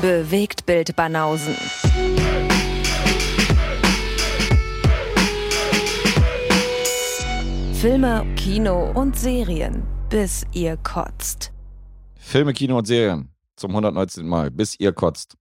Bewegt 0.00 0.64
Bild 0.64 0.96
Banausen. 0.96 1.54
Filme, 7.74 8.26
Kino 8.34 8.92
und 8.92 9.18
Serien, 9.18 9.82
bis 10.08 10.46
ihr 10.52 10.78
kotzt. 10.78 11.52
Filme, 12.18 12.54
Kino 12.54 12.78
und 12.78 12.86
Serien 12.86 13.28
zum 13.56 13.72
119. 13.72 14.26
Mal, 14.26 14.50
bis 14.50 14.78
ihr 14.80 14.92
kotzt. 14.92 15.36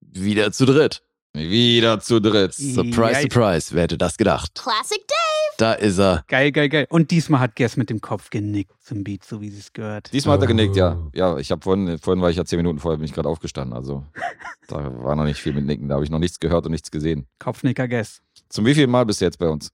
Wieder 0.00 0.50
zu 0.52 0.64
dritt. 0.64 1.02
Wieder 1.34 2.00
zu 2.00 2.20
dritt. 2.20 2.54
Surprise, 2.54 3.20
surprise. 3.22 3.74
Wer 3.74 3.82
hätte 3.82 3.98
das 3.98 4.16
gedacht? 4.16 4.54
Classic 4.54 5.06
Dave. 5.06 5.33
Da 5.58 5.72
ist 5.74 5.98
er. 5.98 6.24
Geil, 6.28 6.50
geil, 6.52 6.68
geil. 6.68 6.86
Und 6.90 7.10
diesmal 7.12 7.40
hat 7.40 7.54
Guess 7.56 7.76
mit 7.76 7.88
dem 7.90 8.00
Kopf 8.00 8.30
genickt 8.30 8.72
zum 8.82 9.04
Beat, 9.04 9.24
so 9.24 9.40
wie 9.40 9.50
sie 9.50 9.60
es 9.60 9.72
gehört. 9.72 10.12
Diesmal 10.12 10.34
hat 10.36 10.42
er 10.42 10.48
genickt, 10.48 10.74
ja. 10.76 10.96
Oh. 10.98 11.10
Ja, 11.14 11.36
ich 11.38 11.50
habe 11.52 11.62
vorhin, 11.62 11.98
vorhin 11.98 12.20
war 12.22 12.30
ich 12.30 12.36
ja 12.36 12.44
zehn 12.44 12.56
Minuten 12.56 12.78
vorher, 12.80 12.98
bin 12.98 13.04
ich 13.06 13.12
gerade 13.12 13.28
aufgestanden. 13.28 13.72
Also 13.76 14.04
da 14.68 15.02
war 15.04 15.14
noch 15.16 15.24
nicht 15.24 15.40
viel 15.40 15.52
mit 15.52 15.64
Nicken, 15.64 15.88
da 15.88 15.94
habe 15.94 16.04
ich 16.04 16.10
noch 16.10 16.18
nichts 16.18 16.40
gehört 16.40 16.66
und 16.66 16.72
nichts 16.72 16.90
gesehen. 16.90 17.26
Kopfnicker 17.38 17.86
Guess. 17.88 18.20
Zum 18.48 18.66
wievielten 18.66 18.90
Mal 18.90 19.06
bist 19.06 19.20
du 19.20 19.24
jetzt 19.26 19.38
bei 19.38 19.48
uns? 19.48 19.70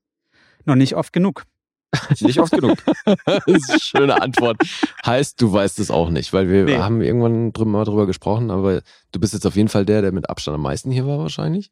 Noch 0.66 0.74
nicht 0.76 0.94
oft 0.96 1.12
genug. 1.12 1.44
Nicht 2.20 2.38
oft 2.38 2.52
genug. 2.60 2.78
Das 3.04 3.42
ist 3.46 3.70
eine 3.70 3.80
schöne 3.80 4.22
Antwort. 4.22 4.58
Heißt, 5.04 5.40
du 5.40 5.52
weißt 5.52 5.78
es 5.80 5.90
auch 5.90 6.10
nicht, 6.10 6.32
weil 6.32 6.48
wir 6.50 6.64
Nee. 6.64 6.76
haben 6.78 7.00
irgendwann 7.00 7.52
drüber, 7.52 7.70
mal 7.70 7.84
drüber 7.84 8.06
gesprochen, 8.06 8.50
aber 8.50 8.82
du 9.12 9.18
bist 9.20 9.32
jetzt 9.32 9.46
auf 9.46 9.56
jeden 9.56 9.68
Fall 9.68 9.86
der, 9.86 10.02
der 10.02 10.12
mit 10.12 10.28
Abstand 10.28 10.54
am 10.56 10.62
meisten 10.62 10.90
hier 10.90 11.06
war, 11.06 11.18
wahrscheinlich. 11.18 11.70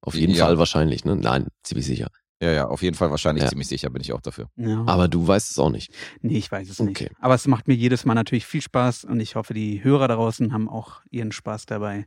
Auf 0.00 0.14
jeden 0.14 0.34
Ja. 0.34 0.46
Fall 0.46 0.58
wahrscheinlich, 0.58 1.04
ne? 1.04 1.14
Nein, 1.16 1.48
ziemlich 1.62 1.86
sicher. 1.86 2.08
Ja, 2.44 2.52
ja, 2.52 2.66
auf 2.68 2.82
jeden 2.82 2.94
Fall 2.94 3.10
wahrscheinlich 3.10 3.42
Ja. 3.44 3.48
ziemlich 3.48 3.68
sicher 3.68 3.88
bin 3.90 4.02
ich 4.02 4.12
auch 4.12 4.20
dafür. 4.20 4.50
Ja. 4.56 4.84
Aber 4.86 5.08
du 5.08 5.26
weißt 5.26 5.50
es 5.50 5.58
auch 5.58 5.70
nicht. 5.70 5.92
nee, 6.20 6.36
ich 6.36 6.52
weiß 6.52 6.68
es 6.68 6.78
Okay. 6.80 7.04
nicht. 7.04 7.12
Aber 7.20 7.34
es 7.34 7.46
macht 7.46 7.68
mir 7.68 7.74
jedes 7.74 8.04
Mal 8.04 8.12
natürlich 8.14 8.44
viel 8.44 8.60
Spaß 8.60 9.04
und 9.04 9.20
ich 9.20 9.34
hoffe, 9.34 9.54
die 9.54 9.82
Hörer 9.82 10.08
da 10.08 10.16
draußen 10.16 10.52
haben 10.52 10.68
auch 10.68 11.00
ihren 11.10 11.32
Spaß 11.32 11.64
dabei. 11.66 12.06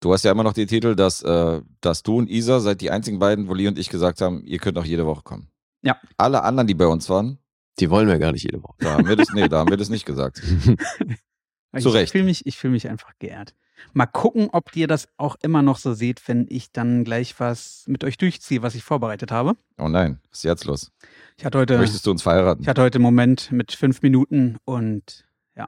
Du 0.00 0.12
hast 0.12 0.24
ja 0.24 0.30
immer 0.30 0.44
noch 0.44 0.52
den 0.52 0.68
Titel, 0.68 0.94
dass, 0.94 1.22
äh, 1.22 1.60
dass 1.80 2.04
du 2.04 2.18
und 2.18 2.30
Isa 2.30 2.60
seid 2.60 2.80
die 2.80 2.90
einzigen 2.92 3.18
beiden, 3.18 3.48
wo 3.48 3.54
Lee 3.54 3.66
und 3.66 3.78
ich 3.80 3.88
gesagt 3.88 4.20
haben, 4.20 4.44
ihr 4.44 4.58
könnt 4.58 4.78
auch 4.78 4.84
jede 4.84 5.06
Woche 5.06 5.22
kommen. 5.22 5.50
Ja. 5.82 5.96
Alle 6.16 6.44
anderen, 6.44 6.68
die 6.68 6.74
bei 6.74 6.86
uns 6.86 7.08
waren, 7.10 7.38
Die 7.80 7.90
wollen 7.90 8.06
wir 8.06 8.18
gar 8.18 8.30
nicht 8.32 8.44
jede 8.44 8.62
Woche. 8.62 8.76
da 8.78 8.92
haben 8.94 9.08
wir 9.08 9.16
das, 9.16 9.28
nee, 9.34 9.48
da 9.48 9.58
haben 9.58 9.70
wir 9.70 9.76
das 9.76 9.88
nicht 9.88 10.04
gesagt. 10.06 10.36
Zu 11.80 11.88
ich 11.88 11.94
Recht. 11.94 12.12
Fühl 12.12 12.22
mich, 12.24 12.46
ich 12.46 12.56
fühle 12.56 12.72
mich 12.72 12.88
einfach 12.88 13.12
geehrt. 13.18 13.54
Mal 13.92 14.06
gucken, 14.06 14.48
ob 14.52 14.74
ihr 14.76 14.86
das 14.86 15.08
auch 15.16 15.36
immer 15.42 15.62
noch 15.62 15.78
so 15.78 15.94
seht, 15.94 16.26
wenn 16.28 16.46
ich 16.48 16.72
dann 16.72 17.04
gleich 17.04 17.38
was 17.40 17.84
mit 17.86 18.04
euch 18.04 18.18
durchziehe, 18.18 18.62
was 18.62 18.74
ich 18.74 18.82
vorbereitet 18.84 19.30
habe. 19.30 19.56
Oh 19.78 19.88
nein, 19.88 20.20
was 20.30 20.38
ist 20.38 20.44
jetzt 20.44 20.64
los? 20.64 20.92
Ich 21.36 21.44
hatte 21.44 21.58
heute, 21.58 21.78
Möchtest 21.78 22.06
du 22.06 22.10
uns 22.10 22.22
verheiraten? 22.22 22.62
ich 22.62 22.68
hatte 22.68 22.82
heute 22.82 22.96
einen 22.96 23.04
Moment 23.04 23.52
mit 23.52 23.72
fünf 23.72 24.02
Minuten 24.02 24.56
und 24.64 25.26
ja, 25.56 25.66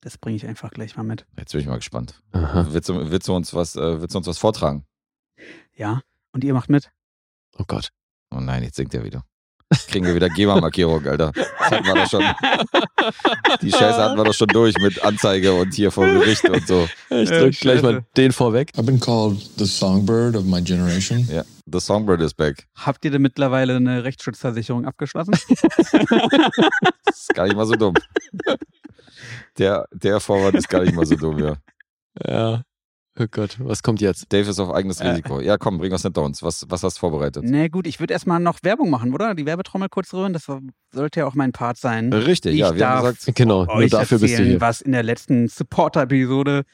das 0.00 0.18
bringe 0.18 0.36
ich 0.36 0.46
einfach 0.46 0.70
gleich 0.70 0.96
mal 0.96 1.04
mit. 1.04 1.26
Jetzt 1.38 1.52
bin 1.52 1.60
ich 1.60 1.66
mal 1.66 1.76
gespannt. 1.76 2.20
Aha. 2.32 2.66
Willst 2.70 2.88
du, 2.88 3.10
willst, 3.10 3.28
du 3.28 3.34
uns 3.34 3.54
was, 3.54 3.76
äh, 3.76 4.00
willst 4.00 4.14
du 4.14 4.18
uns 4.18 4.26
was 4.26 4.38
vortragen? 4.38 4.84
Ja, 5.76 6.00
und 6.32 6.44
ihr 6.44 6.54
macht 6.54 6.70
mit? 6.70 6.90
Oh 7.58 7.64
Gott. 7.66 7.90
Oh 8.30 8.40
nein, 8.40 8.62
jetzt 8.64 8.76
singt 8.76 8.94
er 8.94 9.04
wieder. 9.04 9.24
Kriegen 9.88 10.06
wir 10.06 10.14
wieder 10.14 10.28
GEMA-Markierung, 10.28 11.06
Alter. 11.06 11.32
Das 11.34 11.70
hatten 11.70 11.86
wir 11.86 11.94
doch 11.94 12.08
schon. 12.08 12.24
Die 13.62 13.70
Scheiße 13.70 13.96
hatten 13.96 14.16
wir 14.16 14.24
doch 14.24 14.34
schon 14.34 14.48
durch 14.48 14.76
mit 14.78 15.02
Anzeige 15.04 15.52
und 15.54 15.72
hier 15.74 15.90
vor 15.90 16.06
Gericht 16.06 16.48
und 16.48 16.66
so. 16.66 16.88
Ich 17.10 17.28
drück 17.28 17.58
gleich 17.58 17.82
mal 17.82 18.04
den 18.16 18.32
vorweg. 18.32 18.70
I've 18.76 18.84
been 18.84 19.00
called 19.00 19.38
the 19.56 19.66
songbird 19.66 20.36
of 20.36 20.44
my 20.44 20.60
generation. 20.62 21.26
Ja, 21.30 21.44
The 21.66 21.80
Songbird 21.80 22.20
is 22.20 22.34
back. 22.34 22.66
Habt 22.74 23.04
ihr 23.04 23.10
denn 23.10 23.22
mittlerweile 23.22 23.76
eine 23.76 24.04
Rechtsschutzversicherung 24.04 24.84
abgeschlossen? 24.84 25.32
Das 25.32 25.52
ist 27.20 27.34
gar 27.34 27.44
nicht 27.44 27.56
mal 27.56 27.66
so 27.66 27.74
dumm. 27.74 27.94
Der, 29.58 29.88
der 29.92 30.20
Vorwand 30.20 30.56
ist 30.56 30.68
gar 30.68 30.82
nicht 30.82 30.94
mal 30.94 31.06
so 31.06 31.16
dumm, 31.16 31.38
ja. 31.38 31.56
Ja. 32.26 32.62
Oh 33.16 33.26
Gott, 33.30 33.56
was 33.60 33.82
kommt 33.84 34.00
jetzt? 34.00 34.32
Dave 34.32 34.50
ist 34.50 34.58
auf 34.58 34.72
eigenes 34.74 34.98
Äh. 35.00 35.08
Risiko. 35.10 35.40
Ja, 35.40 35.56
komm, 35.56 35.78
bring 35.78 35.92
was 35.92 36.02
hinter 36.02 36.22
uns. 36.22 36.42
Was, 36.42 36.64
was 36.68 36.82
hast 36.82 36.96
du 36.96 37.00
vorbereitet? 37.00 37.44
Na 37.46 37.68
gut, 37.68 37.86
ich 37.86 38.00
würde 38.00 38.12
erstmal 38.12 38.40
noch 38.40 38.58
Werbung 38.64 38.90
machen, 38.90 39.14
oder? 39.14 39.34
Die 39.36 39.46
Werbetrommel 39.46 39.88
kurz 39.88 40.12
rühren, 40.12 40.32
das 40.32 40.46
sollte 40.92 41.20
ja 41.20 41.26
auch 41.26 41.34
mein 41.34 41.52
Part 41.52 41.76
sein. 41.76 42.12
Richtig, 42.12 42.56
ja. 42.56 42.70
Ich 42.72 42.76
Wir 42.76 42.88
haben 42.88 43.04
darf 43.04 43.14
gesagt, 43.18 43.36
Genau, 43.36 43.66
nur 43.66 43.74
euch 43.76 43.90
dafür 43.92 44.18
bist 44.18 44.32
du 44.32 44.38
erzählen, 44.38 44.50
hier. 44.50 44.60
was 44.60 44.80
in 44.80 44.90
der 44.90 45.04
letzten 45.04 45.46
Supporter-Episode 45.46 46.64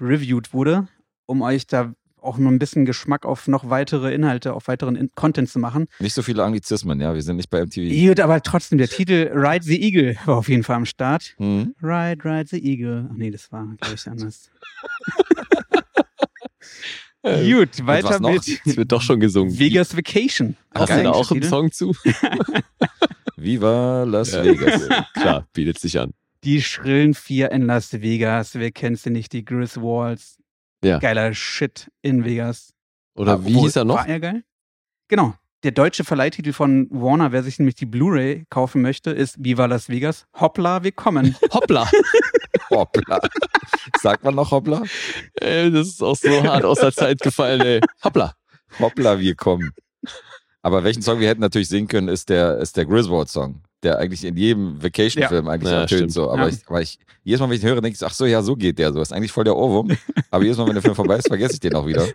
reviewed 0.00 0.54
wurde, 0.54 0.88
um 1.26 1.42
euch 1.42 1.66
da 1.66 1.92
auch 2.22 2.36
noch 2.38 2.50
ein 2.50 2.58
bisschen 2.58 2.84
Geschmack 2.86 3.24
auf 3.26 3.46
noch 3.48 3.68
weitere 3.70 4.14
Inhalte, 4.14 4.52
auf 4.54 4.68
weiteren 4.68 4.94
In 4.96 5.10
Content 5.14 5.48
zu 5.50 5.58
machen. 5.58 5.86
nicht 6.00 6.14
so 6.14 6.22
viele 6.22 6.44
Anglizismen, 6.44 6.98
ja. 7.00 7.14
Wir 7.14 7.22
sind 7.22 7.36
nicht 7.36 7.50
bei 7.50 7.62
MTV. 7.64 8.08
Gut, 8.08 8.20
aber 8.20 8.42
trotzdem, 8.42 8.78
der 8.78 8.88
Titel 8.88 9.30
Ride 9.34 9.64
the 9.64 9.82
Eagle 9.82 10.16
war 10.24 10.38
auf 10.38 10.48
jeden 10.48 10.62
Fall 10.62 10.76
am 10.76 10.86
Start. 10.86 11.34
Hm? 11.36 11.74
Ride, 11.82 12.24
Ride 12.24 12.46
the 12.48 12.58
Eagle. 12.62 13.08
Ach 13.10 13.16
nee, 13.16 13.30
das 13.30 13.52
war, 13.52 13.66
glaube 13.78 13.94
ich, 13.94 14.06
anders. 14.08 14.50
Gut, 17.22 17.86
weiter 17.86 18.08
was 18.10 18.20
noch? 18.20 18.30
mit 18.32 18.60
Es 18.64 18.76
wird 18.76 18.90
doch 18.92 19.02
schon 19.02 19.20
gesungen. 19.20 19.58
Vegas 19.58 19.96
Vacation. 19.96 20.56
Hast 20.74 20.88
geil. 20.88 20.98
du 20.98 21.04
da 21.04 21.10
auch 21.12 21.30
einen. 21.30 21.42
Song 21.42 21.70
zu? 21.70 21.94
Viva 23.36 24.04
Las. 24.04 24.32
Vegas. 24.32 24.88
Klar, 25.14 25.46
bietet 25.52 25.78
sich 25.78 25.98
an. 25.98 26.12
Die 26.44 26.62
schrillen 26.62 27.14
vier 27.14 27.50
in 27.52 27.66
Las 27.66 27.92
Vegas. 28.00 28.54
Wer 28.54 28.70
kennt 28.70 28.98
sie 28.98 29.10
nicht? 29.10 29.32
Die 29.32 29.44
Gris 29.44 29.76
Walls. 29.76 30.38
Ja. 30.82 30.98
Geiler 30.98 31.34
Shit 31.34 31.90
in 32.00 32.24
Vegas. 32.24 32.72
Oder 33.14 33.32
Ah, 33.34 33.40
wie 33.44 33.50
obwohl, 33.54 33.62
hieß 33.64 33.76
er 33.76 33.84
noch? 33.84 33.96
War 33.96 34.08
er 34.08 34.20
geil? 34.20 34.42
Genau. 35.08 35.34
Der 35.62 35.72
deutsche 35.72 36.04
Verleihtitel 36.04 36.54
von 36.54 36.88
Warner, 36.90 37.32
wer 37.32 37.42
sich 37.42 37.58
nämlich 37.58 37.74
die 37.74 37.84
Blu-ray 37.84 38.46
kaufen 38.48 38.80
möchte, 38.80 39.10
ist 39.10 39.36
Viva 39.44 39.66
Las 39.66 39.90
Vegas. 39.90 40.26
Hoppla, 40.40 40.82
willkommen. 40.84 41.36
Hoppla. 41.52 41.86
Hoppla. 42.70 43.20
Sagt 44.00 44.24
man 44.24 44.36
noch 44.36 44.50
Hoppla? 44.52 44.82
Ey, 45.34 45.70
das 45.70 45.88
ist 45.88 46.02
auch 46.02 46.16
so 46.16 46.30
hart 46.44 46.64
aus 46.64 46.78
der 46.80 46.92
Zeit 46.92 47.20
gefallen, 47.20 47.60
ey. 47.60 47.80
Hoppla. 48.02 48.32
Hoppla, 48.78 49.18
wir 49.20 49.34
kommen. 49.34 49.70
Aber 50.62 50.82
welchen 50.82 51.02
Song 51.02 51.20
wir 51.20 51.28
hätten 51.28 51.42
natürlich 51.42 51.68
singen 51.68 51.88
können, 51.88 52.08
ist 52.08 52.30
der, 52.30 52.56
ist 52.56 52.78
der 52.78 52.86
Griswold-Song, 52.86 53.60
der 53.82 53.98
eigentlich 53.98 54.24
in 54.24 54.38
jedem 54.38 54.82
Vacation-Film 54.82 55.46
eigentlich 55.46 55.72
Ja, 55.72 55.80
ertönt 55.82 56.10
so. 56.10 56.30
Aber, 56.30 56.42
Ja. 56.44 56.48
ich, 56.48 56.66
aber 56.66 56.80
ich, 56.80 56.98
jedes 57.22 57.38
Mal, 57.40 57.50
wenn 57.50 57.56
ich 57.56 57.60
den 57.60 57.68
höre, 57.68 57.82
denke 57.82 57.96
ich, 57.96 58.02
ach 58.06 58.14
so, 58.14 58.24
ja, 58.24 58.40
so 58.40 58.56
geht 58.56 58.78
der 58.78 58.94
so. 58.94 59.02
Ist 59.02 59.12
eigentlich 59.12 59.32
voll 59.32 59.44
der 59.44 59.56
Ohrwurm. 59.56 59.90
Aber 60.30 60.42
jedes 60.42 60.56
Mal, 60.56 60.66
wenn 60.68 60.74
der 60.74 60.82
Film 60.82 60.94
vorbei 60.94 61.16
ist, 61.18 61.28
vergesse 61.28 61.54
ich 61.54 61.60
den 61.60 61.74
auch 61.74 61.86
wieder. 61.86 62.08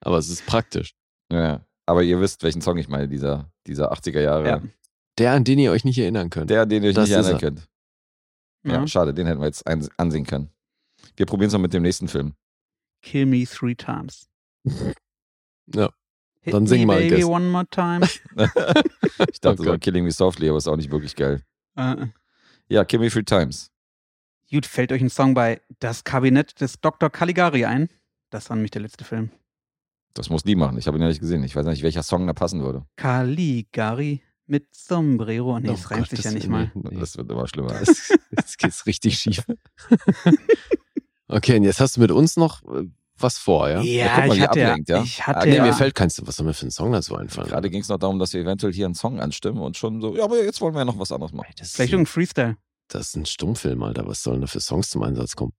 Aber 0.00 0.18
es 0.18 0.28
ist 0.28 0.46
praktisch. 0.46 0.94
Ja. 1.32 1.62
Aber 1.86 2.02
ihr 2.02 2.20
wisst, 2.20 2.42
welchen 2.42 2.60
Song 2.62 2.78
ich 2.78 2.88
meine, 2.88 3.08
dieser, 3.08 3.50
dieser 3.66 3.92
80er 3.92 4.20
Jahre. 4.20 4.46
Ja. 4.48 4.62
Der, 5.18 5.32
an 5.32 5.44
den 5.44 5.58
ihr 5.58 5.72
euch 5.72 5.84
nicht 5.84 5.98
erinnern 5.98 6.30
könnt. 6.30 6.48
Der, 6.50 6.64
den 6.66 6.82
ihr 6.82 6.90
euch 6.90 6.94
Das 6.94 7.08
nicht 7.08 7.16
erinnern 7.16 7.32
er. 7.34 7.38
könnt. 7.40 7.68
Ja. 8.64 8.86
schade, 8.86 9.12
den 9.12 9.26
hätten 9.26 9.40
wir 9.40 9.46
jetzt 9.46 9.66
ansehen 9.66 10.24
können. 10.24 10.48
Wir 11.16 11.26
probieren 11.26 11.48
es 11.48 11.52
noch 11.52 11.60
mit 11.60 11.72
dem 11.74 11.82
nächsten 11.82 12.06
Film. 12.08 12.34
Kill 13.02 13.26
me 13.26 13.44
three 13.44 13.74
times. 13.74 14.28
Ja. 15.74 15.90
Hit 16.40 16.54
Dann 16.54 16.66
sing 16.66 16.80
me, 16.80 16.86
mal, 16.86 16.98
baby, 17.00 17.16
Guess. 17.16 17.24
one 17.24 17.48
more 17.48 17.66
time. 17.70 18.06
Ich 19.30 19.40
dachte, 19.40 19.62
Oh 19.62 19.64
so. 19.64 19.78
Killing 19.78 20.04
Me 20.04 20.10
Softly, 20.10 20.48
aber 20.48 20.58
ist 20.58 20.66
auch 20.66 20.76
nicht 20.76 20.90
wirklich 20.90 21.14
geil. 21.14 21.42
äh, 21.76 22.06
Ja, 22.68 22.84
Kill 22.84 22.98
Me 22.98 23.08
Three 23.10 23.22
Times. 23.22 23.70
gut, 24.50 24.66
fällt 24.66 24.90
euch 24.92 25.00
ein 25.00 25.08
Song 25.10 25.34
bei 25.34 25.60
Das 25.78 26.02
Kabinett 26.04 26.60
des 26.60 26.80
Dr. 26.80 27.10
Caligari 27.10 27.64
ein? 27.64 27.88
Das 28.30 28.50
war 28.50 28.56
nämlich 28.56 28.72
der 28.72 28.82
letzte 28.82 29.04
Film. 29.04 29.30
Das 30.14 30.28
muss 30.30 30.42
die 30.42 30.54
machen. 30.56 30.76
Ich 30.78 30.86
habe 30.86 30.98
ihn 30.98 31.02
ja 31.02 31.08
nicht 31.08 31.20
gesehen. 31.20 31.42
Ich 31.44 31.56
weiß 31.56 31.64
nicht, 31.66 31.82
welcher 31.82 32.02
Song 32.02 32.26
da 32.26 32.32
passen 32.32 32.62
würde. 32.62 32.84
Caligari 32.96 34.22
mit 34.46 34.74
Sombrero. 34.74 35.58
Nee, 35.58 35.68
Oh 35.70 35.72
das 35.72 35.90
reimt 35.90 36.08
Gott, 36.08 36.10
sich 36.10 36.24
ja 36.24 36.30
nicht 36.32 36.48
mal. 36.48 36.70
nee. 36.74 36.98
Das 36.98 37.16
wird 37.16 37.30
immer 37.30 37.46
schlimmer. 37.48 37.68
Das, 37.78 38.12
jetzt 38.36 38.58
geht's 38.58 38.84
richtig 38.86 39.18
schief. 39.18 39.44
Okay, 41.28 41.56
und 41.56 41.62
jetzt 41.64 41.80
hast 41.80 41.96
du 41.96 42.00
mit 42.00 42.10
uns 42.10 42.36
noch 42.36 42.62
äh, 42.64 42.84
was 43.18 43.38
vor, 43.38 43.70
ja? 43.70 43.80
Ja, 43.80 44.16
guck 44.16 44.26
mal, 44.28 44.36
ich, 44.36 44.42
hatte 44.42 44.60
ja, 44.60 44.68
ablenkt, 44.70 44.88
ja? 44.90 45.02
ich 45.02 45.26
hatte 45.26 45.40
Ah, 45.40 45.46
Nee, 45.46 45.56
ja. 45.56 45.64
mir 45.64 45.72
fällt 45.72 45.94
keins. 45.94 46.20
Was 46.26 46.36
soll 46.36 46.46
mir 46.46 46.54
für 46.54 46.66
ein 46.66 46.70
Song 46.70 46.92
dazu 46.92 47.16
einfallen? 47.16 47.48
Gerade 47.48 47.70
ging 47.70 47.80
es 47.80 47.88
noch 47.88 47.98
darum, 47.98 48.18
dass 48.18 48.32
wir 48.34 48.40
eventuell 48.42 48.72
hier 48.72 48.84
einen 48.86 48.94
Song 48.94 49.20
anstimmen 49.20 49.60
und 49.62 49.76
schon 49.76 50.00
so, 50.00 50.14
ja, 50.16 50.24
aber 50.24 50.42
jetzt 50.42 50.60
wollen 50.60 50.74
wir 50.74 50.80
ja 50.80 50.84
noch 50.84 50.98
was 50.98 51.12
anderes 51.12 51.32
machen. 51.32 51.52
Das 51.56 51.68
ist, 51.68 51.76
Vielleicht 51.76 51.92
irgendein 51.92 52.12
Freestyle. 52.12 52.56
das 52.88 53.08
ist 53.08 53.16
ein 53.16 53.24
Stummfilm, 53.26 53.82
Alter. 53.82 54.06
Was 54.06 54.22
sollen 54.22 54.40
da 54.42 54.46
für 54.46 54.60
Songs 54.60 54.90
zum 54.90 55.02
Einsatz 55.04 55.36
kommen? 55.36 55.52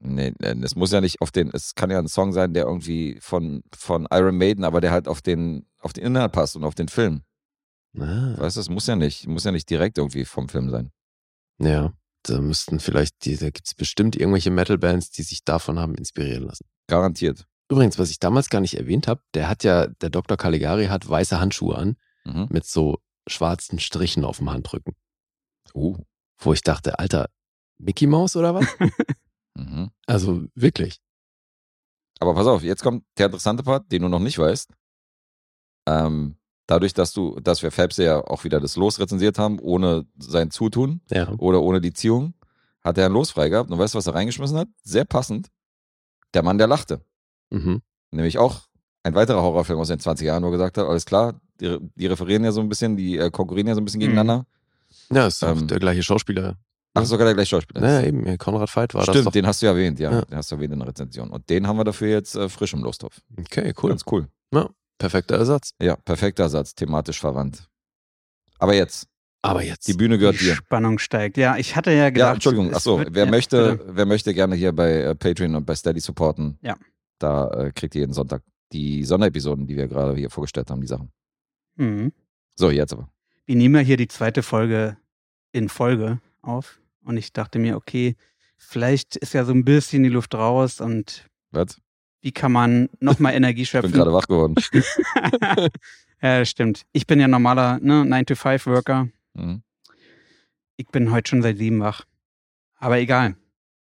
Nee, 0.00 0.32
nee, 0.38 0.64
es 0.64 0.76
muss 0.76 0.92
ja 0.92 1.00
nicht 1.00 1.20
auf 1.20 1.30
den, 1.30 1.50
es 1.52 1.74
kann 1.74 1.90
ja 1.90 1.98
ein 1.98 2.08
Song 2.08 2.32
sein, 2.32 2.54
der 2.54 2.64
irgendwie 2.64 3.18
von, 3.20 3.62
von 3.76 4.06
Iron 4.12 4.36
Maiden, 4.36 4.64
aber 4.64 4.80
der 4.80 4.90
halt 4.92 5.08
auf 5.08 5.20
den, 5.22 5.66
auf 5.80 5.92
den 5.92 6.04
Inhalt 6.04 6.32
passt 6.32 6.56
und 6.56 6.64
auf 6.64 6.74
den 6.74 6.88
Film. 6.88 7.22
Ah, 7.98 8.34
Weißt 8.38 8.56
du, 8.56 8.60
es 8.60 8.68
muss 8.68 8.86
ja 8.86 8.96
nicht, 8.96 9.26
muss 9.26 9.44
ja 9.44 9.50
nicht 9.52 9.68
direkt 9.70 9.98
irgendwie 9.98 10.24
vom 10.24 10.48
Film 10.48 10.70
sein. 10.70 10.92
ja, 11.58 11.92
da 12.24 12.40
müssten 12.40 12.78
vielleicht, 12.80 13.24
die, 13.24 13.36
da 13.36 13.50
gibt's 13.50 13.74
bestimmt 13.74 14.14
irgendwelche 14.16 14.50
Metal-Bands, 14.50 15.10
die 15.12 15.22
sich 15.22 15.44
davon 15.44 15.78
haben 15.78 15.94
inspirieren 15.94 16.42
lassen. 16.44 16.66
Garantiert. 16.88 17.46
Übrigens, 17.70 17.98
was 17.98 18.10
ich 18.10 18.18
damals 18.18 18.50
gar 18.50 18.60
nicht 18.60 18.74
erwähnt 18.76 19.06
habe, 19.08 19.22
der 19.34 19.48
hat 19.48 19.62
ja, 19.64 19.86
der 19.86 20.10
Dr. 20.10 20.36
Caligari 20.36 20.86
hat 20.86 21.08
weiße 21.08 21.38
Handschuhe 21.40 21.76
an 21.76 21.96
Mhm. 22.24 22.48
mit 22.50 22.66
so 22.66 22.98
schwarzen 23.28 23.78
Strichen 23.78 24.24
auf 24.24 24.38
dem 24.38 24.50
Handrücken. 24.50 24.94
Uh. 25.74 25.96
Wo 26.38 26.52
ich 26.52 26.62
dachte, 26.62 26.98
Alter, 26.98 27.30
Mickey 27.78 28.06
Mouse 28.06 28.36
oder 28.36 28.54
was? 28.54 28.66
Mhm. 29.54 29.90
also 30.06 30.44
wirklich. 30.54 31.00
Aber 32.20 32.34
pass 32.34 32.46
auf, 32.46 32.62
jetzt 32.62 32.82
kommt 32.82 33.04
der 33.16 33.26
interessante 33.26 33.62
Part, 33.62 33.90
den 33.92 34.02
du 34.02 34.08
noch 34.08 34.18
nicht 34.18 34.38
weißt. 34.38 34.70
Ähm, 35.86 36.36
dadurch, 36.66 36.92
dass 36.94 37.12
du, 37.12 37.38
dass 37.40 37.62
wir 37.62 37.70
Fabs 37.70 37.96
ja 37.96 38.20
auch 38.26 38.44
wieder 38.44 38.60
das 38.60 38.76
Los 38.76 38.98
rezensiert 39.00 39.38
haben, 39.38 39.58
ohne 39.58 40.06
sein 40.18 40.50
Zutun 40.50 41.00
Ja. 41.10 41.30
oder 41.38 41.62
ohne 41.62 41.80
die 41.80 41.92
Ziehung, 41.92 42.34
hat 42.82 42.98
er 42.98 43.06
ein 43.06 43.12
Los 43.12 43.30
frei 43.30 43.48
gehabt 43.48 43.70
und 43.70 43.78
weißt 43.78 43.94
du, 43.94 43.98
was 43.98 44.06
er 44.06 44.14
reingeschmissen 44.14 44.58
hat? 44.58 44.68
Sehr 44.82 45.04
passend. 45.04 45.48
Der 46.34 46.42
Mann, 46.42 46.58
der 46.58 46.66
lachte. 46.66 47.04
Mhm. 47.50 47.82
Nämlich 48.10 48.38
auch 48.38 48.62
ein 49.02 49.14
weiterer 49.14 49.42
Horrorfilm 49.42 49.78
aus 49.78 49.88
den 49.88 49.98
20 50.00 50.26
Jahren, 50.26 50.42
wo 50.42 50.48
er 50.48 50.52
gesagt 50.52 50.76
hat, 50.78 50.86
alles 50.86 51.06
klar, 51.06 51.40
die, 51.60 51.78
die 51.94 52.06
referieren 52.06 52.44
ja 52.44 52.52
so 52.52 52.60
ein 52.60 52.68
bisschen, 52.68 52.96
die 52.96 53.16
äh, 53.16 53.30
konkurrieren 53.30 53.68
ja 53.68 53.74
so 53.74 53.80
ein 53.80 53.84
bisschen 53.84 53.98
Mhm. 54.00 54.04
gegeneinander. 54.06 54.46
Ja, 55.10 55.26
ist 55.26 55.42
Ähm, 55.42 55.66
der 55.68 55.78
gleiche 55.78 56.02
Schauspieler. 56.02 56.56
Ach, 56.94 57.04
sogar 57.04 57.26
der 57.26 57.34
gleiche 57.34 57.50
Schauspieler. 57.50 57.80
Naja, 57.80 58.06
eben, 58.08 58.26
ja, 58.26 58.36
Konrad 58.36 58.74
Veit 58.74 58.94
war 58.94 59.04
das 59.06 59.14
Stimmt, 59.16 59.34
den 59.34 59.46
hast 59.46 59.62
du 59.62 59.66
ja 59.66 59.72
erwähnt, 59.72 60.00
ja. 60.00 60.10
Ja. 60.10 60.22
Den 60.22 60.36
hast 60.36 60.50
du 60.50 60.56
erwähnt 60.56 60.72
in 60.72 60.78
der 60.80 60.88
Rezension. 60.88 61.30
Und 61.30 61.48
den 61.48 61.66
haben 61.66 61.76
wir 61.76 61.84
dafür 61.84 62.08
jetzt 62.08 62.34
äh, 62.34 62.48
frisch 62.48 62.72
im 62.72 62.82
Losthof. 62.82 63.20
Okay, 63.38 63.72
cool. 63.82 63.90
Ganz 63.90 64.04
cool. 64.10 64.28
Perfekter 64.98 65.36
Ersatz. 65.36 65.74
Ja, 65.80 65.94
perfekter 65.94 66.48
Satz, 66.48 66.74
thematisch 66.74 67.20
verwandt. 67.20 67.68
Aber 68.58 68.74
jetzt, 68.74 69.06
Aber 69.42 69.62
jetzt. 69.62 69.86
die 69.86 69.92
Bühne 69.92 70.18
gehört 70.18 70.40
Die 70.40 70.46
dir. 70.46 70.56
Spannung 70.56 70.98
steigt. 70.98 71.36
Ja, 71.36 71.56
ich 71.56 71.76
hatte 71.76 71.92
ja 71.92 72.10
gedacht. 72.10 72.28
Ja, 72.28 72.34
Entschuldigung. 72.34 72.74
Achso, 72.74 73.00
wer 73.08 73.24
ja, 73.26 73.30
möchte, 73.30 73.76
bitte. 73.76 73.96
wer 73.96 74.06
möchte 74.06 74.34
gerne 74.34 74.56
hier 74.56 74.72
bei 74.72 74.94
äh, 75.02 75.14
Patreon 75.14 75.54
und 75.54 75.64
bei 75.66 75.76
Steady 75.76 76.00
supporten, 76.00 76.58
Ja. 76.62 76.76
da 77.20 77.48
äh, 77.50 77.72
kriegt 77.72 77.94
ihr 77.94 78.00
jeden 78.00 78.12
Sonntag 78.12 78.42
die 78.72 79.04
Sonderepisoden, 79.04 79.68
die 79.68 79.76
wir 79.76 79.86
gerade 79.86 80.16
hier 80.16 80.30
vorgestellt 80.30 80.68
haben, 80.68 80.80
die 80.80 80.88
Sachen. 80.88 81.12
Mhm. 81.76 82.12
So, 82.56 82.68
jetzt 82.72 82.92
aber. 82.92 83.08
Wir 83.46 83.54
nehmen 83.54 83.76
ja 83.76 83.80
hier 83.82 83.96
die 83.96 84.08
zweite 84.08 84.42
Folge 84.42 84.96
in 85.52 85.68
Folge 85.68 86.18
auf. 86.42 86.80
Und 87.04 87.16
ich 87.16 87.32
dachte 87.32 87.58
mir, 87.58 87.76
okay, 87.76 88.16
vielleicht 88.56 89.16
ist 89.16 89.34
ja 89.34 89.44
so 89.44 89.52
ein 89.52 89.64
bisschen 89.64 90.02
die 90.02 90.08
Luft 90.08 90.34
raus 90.34 90.80
und 90.80 91.28
Was? 91.50 91.80
wie 92.20 92.32
kann 92.32 92.52
man 92.52 92.88
nochmal 93.00 93.34
Energie 93.34 93.62
Ich 93.62 93.72
bin 93.72 93.82
schöpfen? 93.82 93.92
gerade 93.94 94.12
wach 94.12 94.26
geworden. 94.26 94.54
ja, 96.22 96.44
stimmt. 96.44 96.84
Ich 96.92 97.06
bin 97.06 97.20
ja 97.20 97.28
normaler 97.28 97.78
ne, 97.80 98.02
9-to-5-Worker. 98.02 99.08
Mhm. 99.34 99.62
Ich 100.76 100.88
bin 100.88 101.10
heute 101.10 101.28
schon 101.30 101.42
seit 101.42 101.58
sieben 101.58 101.80
wach. 101.80 102.04
Aber 102.76 102.98
egal. 102.98 103.36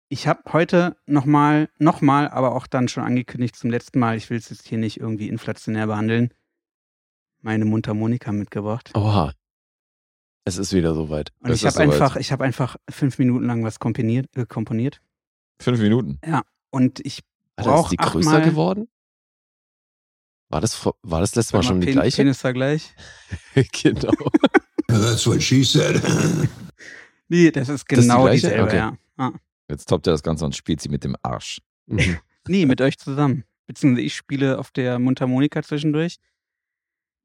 Ich 0.10 0.26
habe 0.28 0.42
heute 0.54 0.96
nochmal, 1.06 1.70
nochmal, 1.80 2.30
aber 2.30 2.56
auch 2.56 2.66
dann 2.66 2.88
schon 2.88 3.04
angekündigt 3.04 3.56
zum 3.58 3.70
letzten 3.70 4.00
Mal, 4.00 4.16
ich 4.16 4.30
will 4.30 4.38
es 4.38 4.50
jetzt 4.50 4.66
hier 4.68 4.78
nicht 4.78 5.00
irgendwie 5.00 5.28
inflationär 5.28 5.86
behandeln, 5.88 6.34
meine 7.42 7.66
Mundharmonika 7.66 8.32
mitgebracht. 8.32 8.92
Oha. 8.96 9.34
Es 10.48 10.58
ist 10.58 10.72
wieder 10.72 10.94
soweit. 10.96 11.34
Und 11.42 11.50
es 11.50 11.62
ich 11.62 11.66
habe 11.68 11.80
einfach, 11.80 12.16
ich 12.16 12.32
habe 12.32 12.46
einfach 12.46 12.78
fünf 12.90 13.20
Minuten 13.20 13.46
lang 13.48 13.66
was 13.66 13.80
komponiert, 13.80 14.28
äh, 14.38 14.46
komponiert. 14.46 15.02
Fünf 15.60 15.78
Minuten. 15.82 16.22
Und 16.70 17.06
ich 17.06 17.26
brauche 17.58 17.88
ist 17.88 17.92
die 17.92 17.98
größer 17.98 18.30
achtmal, 18.30 18.50
geworden? 18.50 18.88
War 20.48 20.62
das, 20.62 20.74
vor- 20.74 20.96
war 21.02 21.20
das 21.20 21.36
letztes 21.36 21.52
Mal 21.52 21.64
schon 21.64 21.82
die 21.82 21.88
gleiche? 21.92 22.16
Penisvergleich. 22.16 22.96
genau. 23.74 24.14
That's 24.88 25.28
what 25.28 25.44
she 25.44 25.66
said. 25.66 26.02
Nee, 27.30 27.52
das 27.52 27.68
ist 27.68 27.82
ist 27.82 27.92
die 27.92 27.96
genau 27.96 28.30
dieselbe, 28.30 28.64
Okay. 28.64 28.78
ja. 28.78 28.98
Ah. 29.18 29.34
Jetzt 29.70 29.90
toppt 29.90 30.08
er 30.08 30.14
das 30.14 30.24
Ganze 30.24 30.46
und 30.46 30.56
spielt 30.56 30.80
sie 30.80 30.88
mit 30.88 31.04
dem 31.04 31.18
Arsch. 31.24 31.60
Mhm. 31.88 32.20
Nee, 32.48 32.66
mit 32.66 32.80
euch 32.80 32.98
zusammen. 32.98 33.44
Beziehungsweise 33.66 34.06
ich 34.06 34.16
spiele 34.16 34.58
auf 34.60 34.72
der 34.72 34.98
Mundharmonika 34.98 35.62
zwischendurch, 35.62 36.20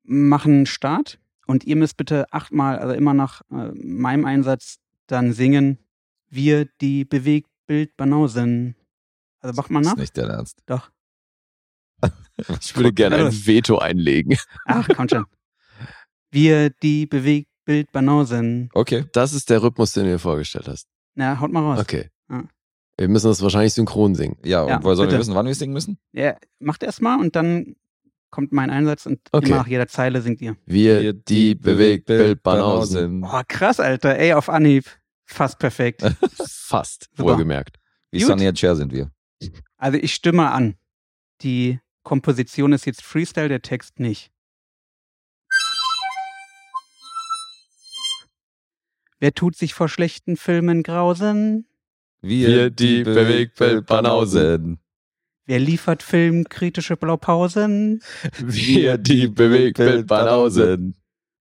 machen 0.03 0.67
Start 0.67 1.21
und 1.47 1.65
ihr 1.65 1.77
müsst 1.77 1.97
bitte 1.97 2.33
achtmal, 2.33 2.79
also 2.79 2.95
immer 2.95 3.15
nach 3.15 3.43
äh, 3.51 3.71
meinem 3.75 4.25
Einsatz, 4.25 4.77
dann 5.07 5.33
singen, 5.33 5.79
wir 6.29 6.67
die 6.81 7.05
Bewegtbildbanausen. 7.05 8.77
Also 9.41 9.57
macht 9.61 9.71
mal 9.71 9.81
Das 9.81 9.87
nach. 9.89 9.95
ist 9.95 10.01
nicht 10.01 10.17
der 10.17 10.29
Ernst. 10.29 10.63
Doch. 10.67 10.91
Ich 12.61 12.75
würde 12.75 12.93
gerne 12.95 13.17
ein 13.17 13.47
Veto 13.47 13.79
einlegen. 13.79 14.37
Ach, 14.65 14.89
komm 14.97 15.09
schon. 15.09 15.27
Wir 16.31 16.71
die 16.71 17.07
Bewegtbildbanausen. 17.07 18.71
Okay. 18.73 19.05
Das 19.13 19.33
ist 19.35 19.51
der 19.51 19.63
Rhythmus, 19.63 19.93
den 19.93 20.05
du 20.05 20.11
dir 20.13 20.19
vorgestellt 20.19 20.67
hast. 20.67 20.89
Na, 21.15 21.39
haut 21.39 21.53
mal 21.53 21.61
raus. 21.61 21.79
Okay. 21.81 22.09
Ja. 22.31 22.45
Wir 22.97 23.09
müssen 23.09 23.29
das 23.29 23.43
wahrscheinlich 23.43 23.75
synchron 23.75 24.15
singen. 24.15 24.39
Ja, 24.45 24.63
und 24.63 24.69
Ja, 24.71 24.83
woher 24.83 24.97
sollen 24.97 25.11
wir 25.11 25.19
wissen, 25.19 25.35
wann 25.35 25.47
wir 25.47 25.55
singen 25.55 25.75
müssen? 25.75 25.99
Ja, 26.13 26.37
macht 26.59 26.83
erst 26.83 27.03
mal 27.03 27.21
und 27.21 27.37
dann 27.37 27.77
kommt 28.33 28.51
mein 28.51 28.71
Einsatz 28.71 29.07
und 29.07 29.21
Okay. 29.31 29.47
immer 29.47 29.59
nach 29.59 29.67
jeder 29.69 29.87
Zeile 29.87 30.21
singt 30.23 30.41
ihr. 30.41 30.57
Wir, 30.67 31.13
die 31.13 31.55
Bewegtbildbanausen. 31.55 33.23
Oh, 33.23 33.41
krass, 33.47 33.79
Alter. 33.79 34.19
Ey, 34.19 34.33
auf 34.33 34.49
Anhieb. 34.49 34.87
Fast 35.27 35.61
perfekt. 35.61 36.03
Fast, 36.45 37.09
Super. 37.15 37.31
wohlgemerkt. 37.33 37.77
Wie 38.11 38.19
Gut. 38.19 38.27
Sonny 38.29 38.49
and 38.49 38.59
Cher 38.59 38.75
sind 38.75 38.93
wir. 38.93 39.11
Also 39.77 39.99
ich 39.99 40.15
stimme 40.15 40.51
an. 40.51 40.75
Die 41.43 41.79
Komposition 42.03 42.73
ist 42.73 42.87
jetzt 42.87 43.03
Freestyle, 43.03 43.49
der 43.49 43.63
Text 43.63 44.01
nicht. 44.01 44.31
Wer 49.21 49.33
tut 49.35 49.57
sich 49.57 49.75
vor 49.75 49.89
schlechten 49.89 50.37
Filmen 50.37 50.83
grausen? 50.83 51.67
Wir, 52.23 52.71
die 52.71 53.05
Bewegtbildbanausen. 53.05 54.79
Wer 55.53 55.61
liefert 55.61 56.03
filmkritische 56.03 56.97
Blaupausen? 56.97 58.01
Wir, 58.39 58.97
die 58.97 59.29
Bewegtbildbanausen. 59.29 60.97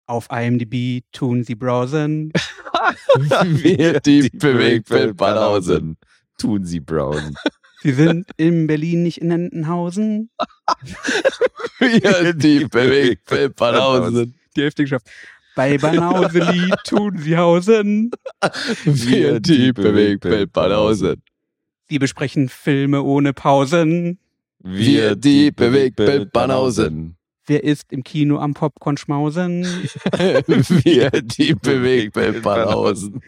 Auf 0.08 0.26
IMDb 0.32 1.04
tun 1.12 1.44
sie 1.44 1.54
browsen. 1.54 2.32
Wir, 3.44 4.00
die 4.00 4.28
Bewegtbildbanausen. 4.30 5.96
Tun 6.38 6.64
sie 6.64 6.80
Brown. 6.80 7.36
Sie 7.82 7.92
sind 7.92 8.26
in 8.36 8.66
Berlin, 8.66 9.04
nicht 9.04 9.18
in 9.18 9.30
Entenhausen. 9.30 10.30
Wir, 11.78 12.32
die 12.32 12.64
Bewegtbildbanausen. 12.64 14.34
Die 14.56 14.62
Hälfte 14.62 14.82
geschafft. 14.82 15.08
Bei 15.54 15.78
Banauseli 15.78 16.72
tun 16.84 17.16
sie 17.16 17.36
hausen. 17.36 18.10
Wir, 18.84 19.38
die 19.38 19.72
Bewegtbildbanausen. 19.72 21.22
Sie 21.90 21.98
besprechen 21.98 22.48
Filme 22.48 23.02
ohne 23.02 23.32
Pausen. 23.32 24.20
Wir, 24.60 25.16
die 25.16 25.50
Bewegtbildbanausen. 25.50 27.16
Wer 27.46 27.64
ist 27.64 27.92
im 27.92 28.04
Kino 28.04 28.38
am 28.38 28.54
Popcorn 28.54 28.96
schmausen? 28.96 29.64
Wir, 30.84 31.10
die 31.10 31.54
Bewegtbildbanausen. 31.54 33.20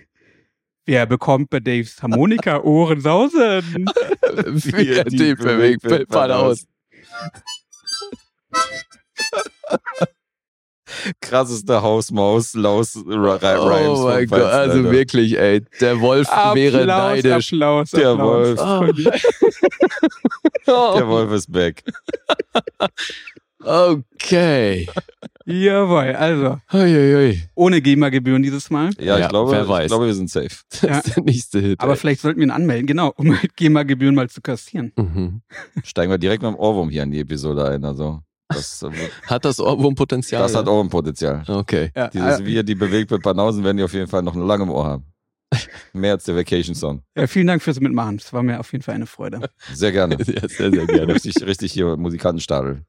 Wer 0.86 1.06
bekommt 1.06 1.50
bei 1.50 1.58
Daves 1.58 2.00
Harmonika 2.00 2.60
Ohrensausen? 2.60 3.84
Wir, 4.22 5.04
die 5.06 5.34
Bewegtbildbanausen. 5.34 6.68
Krassester 11.20 11.82
Hausmaus, 11.82 12.54
Laus, 12.54 12.96
Ra- 13.06 13.36
Rhymes. 13.36 13.98
Oh 14.00 14.04
mein 14.08 14.26
Gott, 14.26 14.42
also 14.42 14.90
wirklich, 14.90 15.38
ey. 15.38 15.62
Der 15.80 16.00
Wolf 16.00 16.28
wäre 16.54 16.86
neidisch. 16.86 17.52
Applaus, 17.52 17.90
Der 17.90 18.08
Applaus. 18.10 18.58
Wolf. 18.58 19.22
Oh, 20.66 20.94
Der 20.96 21.08
Wolf 21.08 21.32
ist 21.32 21.50
back. 21.52 21.82
Okay. 23.64 24.88
Jawohl, 25.46 26.14
also 26.16 26.58
Uiuiui. 26.72 27.42
ohne 27.54 27.80
GEMA-Gebühren 27.80 28.42
dieses 28.42 28.70
Mal. 28.70 28.90
Ja, 28.98 29.18
Ja, 29.18 29.24
ich, 29.24 29.28
glaube, 29.28 29.52
wer 29.52 29.68
weiß. 29.68 29.84
ich 29.84 29.88
glaube, 29.88 30.06
wir 30.06 30.14
sind 30.14 30.30
safe. 30.30 30.48
Das 30.70 30.80
Ja. 30.82 30.98
ist 30.98 31.16
der 31.16 31.22
nächste 31.22 31.60
Hit. 31.60 31.80
Aber 31.80 31.92
ey. 31.92 31.96
vielleicht 31.98 32.20
sollten 32.20 32.40
wir 32.40 32.46
ihn 32.46 32.50
anmelden, 32.50 32.86
genau, 32.86 33.12
um 33.16 33.38
halt 33.38 33.54
GEMA-Gebühren 33.56 34.16
mal 34.16 34.28
zu 34.28 34.40
kassieren. 34.40 34.92
Mhm. 34.96 35.42
Steigen 35.84 36.10
wir 36.10 36.18
direkt 36.18 36.42
mit 36.42 36.50
dem 36.52 36.58
Ohrwurm 36.58 36.90
hier 36.90 37.04
in 37.04 37.12
die 37.12 37.20
Episode 37.20 37.64
ein. 37.68 37.84
Also, 37.84 38.20
das, 38.54 38.82
äh, 38.82 38.90
Hat 39.26 39.44
das 39.44 39.60
Ohrwurmpotenzial? 39.60 40.42
das 40.42 40.54
hat 40.54 40.66
Ohrwurmpotenzial. 40.68 41.44
Okay. 41.48 41.90
Ja, 41.94 42.08
Dieses 42.08 42.40
äh, 42.40 42.44
Wir, 42.44 42.62
die 42.62 42.74
bewegt 42.74 43.10
mit 43.10 43.22
Banausen, 43.22 43.64
werden 43.64 43.76
die 43.76 43.82
auf 43.84 43.92
jeden 43.92 44.08
Fall 44.08 44.22
noch 44.22 44.34
lange 44.34 44.64
im 44.64 44.70
Ohr 44.70 44.84
haben. 44.86 45.04
Mehr 45.92 46.12
als 46.12 46.24
der 46.24 46.34
Vacation-Song. 46.36 47.02
ja, 47.14 47.26
vielen 47.26 47.46
Dank 47.46 47.62
fürs 47.62 47.78
Mitmachen. 47.78 48.16
Es 48.16 48.32
war 48.32 48.42
mir 48.42 48.58
auf 48.58 48.72
jeden 48.72 48.82
Fall 48.82 48.94
eine 48.94 49.06
Freude. 49.06 49.50
Sehr 49.72 49.92
gerne. 49.92 50.16
Ja, 50.26 50.48
sehr, 50.48 50.70
sehr 50.70 50.86
gerne. 50.86 51.14
Richtig, 51.14 51.42
richtig 51.44 51.72
hier 51.72 51.96
Musikantenstadel. 51.96 52.84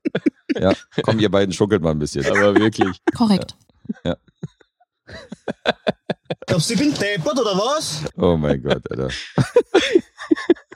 Ja, 0.57 0.71
komm, 1.01 1.19
ihr 1.19 1.29
beiden 1.29 1.53
schuckelt 1.53 1.81
mal 1.81 1.91
ein 1.91 1.99
bisschen. 1.99 2.25
Aber 2.25 2.55
wirklich. 2.55 2.97
Korrekt. 3.15 3.57
Glaubst 6.47 6.69
du, 6.69 6.73
ich 6.75 6.79
bin 6.79 6.93
deppert 6.93 7.39
oder 7.39 7.51
was? 7.57 8.01
Oh 8.17 8.37
mein 8.37 8.61
Gott, 8.63 8.89
Alter. 8.89 9.09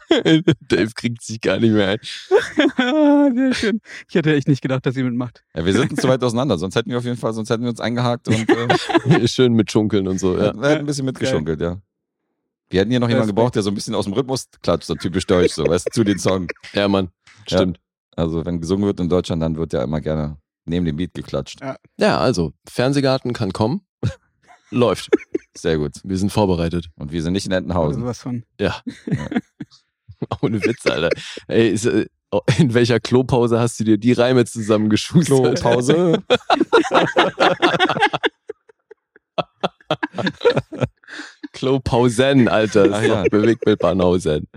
Dave 0.70 0.92
kriegt 0.96 1.22
sich 1.22 1.42
gar 1.42 1.60
nicht 1.60 1.72
mehr 1.72 1.90
ein. 1.90 3.34
Sehr 3.36 3.54
schön. 3.54 3.82
Ich 4.08 4.16
hätte 4.16 4.34
echt 4.36 4.48
nicht 4.48 4.62
gedacht, 4.62 4.86
dass 4.86 4.96
ihr 4.96 5.04
mitmacht. 5.04 5.44
Ja, 5.56 5.66
wir 5.66 5.74
sind 5.74 6.00
zu 6.00 6.08
weit 6.08 6.24
auseinander, 6.24 6.58
sonst 6.58 6.76
hätten 6.76 6.90
wir 6.90 6.98
auf 6.98 7.04
jeden 7.04 7.18
Fall, 7.18 7.34
sonst 7.34 7.50
hätten 7.50 7.64
wir 7.64 7.70
uns 7.70 7.80
eingehakt 7.80 8.28
und 8.28 8.50
äh, 8.50 9.28
Schön 9.28 9.54
mit 9.54 9.72
Schunkeln 9.72 10.08
und 10.08 10.20
so. 10.20 10.38
Ja. 10.38 10.54
wir 10.54 10.70
hätten 10.70 10.80
ein 10.82 10.86
bisschen 10.86 11.06
mitgeschunkelt, 11.06 11.62
ja. 11.62 11.82
Wir 12.70 12.82
hätten 12.82 12.92
hier 12.92 13.00
noch 13.00 13.10
jemanden 13.10 13.30
gebraucht, 13.30 13.56
der 13.56 13.64
so 13.64 13.72
ein 13.72 13.76
bisschen 13.76 13.96
aus 13.96 14.06
dem 14.06 14.14
Rhythmus 14.14 14.48
klatscht, 14.62 14.88
so 14.88 14.96
typisch 14.96 15.26
deutsch, 15.26 15.54
so, 15.54 15.66
weißt 15.66 15.88
du, 15.88 15.92
zu 15.92 16.04
den 16.04 16.20
Song. 16.20 16.48
ja, 16.74 16.88
Mann. 16.88 17.10
Ja. 17.48 17.60
Stimmt. 17.60 17.80
Also, 18.16 18.46
wenn 18.46 18.60
gesungen 18.60 18.86
wird 18.86 19.00
in 19.00 19.10
Deutschland, 19.10 19.42
dann 19.42 19.56
wird 19.56 19.74
ja 19.74 19.84
immer 19.84 20.02
gerne 20.02 20.38
neben 20.66 20.86
dem 20.86 20.98
Beat 20.98 21.14
geklatscht. 21.14 21.60
Ja, 21.98 22.18
also, 22.18 22.54
Fernsehgarten 22.68 23.32
kann 23.34 23.54
kommen. 23.54 23.82
Läuft. 24.70 25.10
Sehr 25.56 25.78
gut. 25.78 25.94
Wir 26.04 26.18
sind 26.18 26.32
vorbereitet. 26.32 26.90
Und 26.96 27.12
wir 27.12 27.22
sind 27.24 27.34
nicht 27.34 27.46
in 27.46 27.52
Entenhausen. 27.52 28.02
sowas 28.02 28.20
von. 28.20 28.44
Ja. 28.60 28.82
Ohne 30.42 30.62
Witz, 30.64 30.86
Alter. 30.86 31.10
Ey, 31.48 31.70
ist, 31.70 31.86
äh, 31.86 32.08
in 32.58 32.74
welcher 32.74 33.00
Klopause 33.00 33.60
hast 33.60 33.80
du 33.80 33.84
dir 33.84 33.98
die 33.98 34.14
Reime 34.14 34.46
zusammengeschustert? 34.46 35.62
Klopausen, 41.54 42.48
Alter. 42.48 42.90
Ach 42.94 43.02
ja. 43.02 43.24
doch 43.24 43.30
Bewegtbild 43.30 43.80
Banausen. 43.80 44.48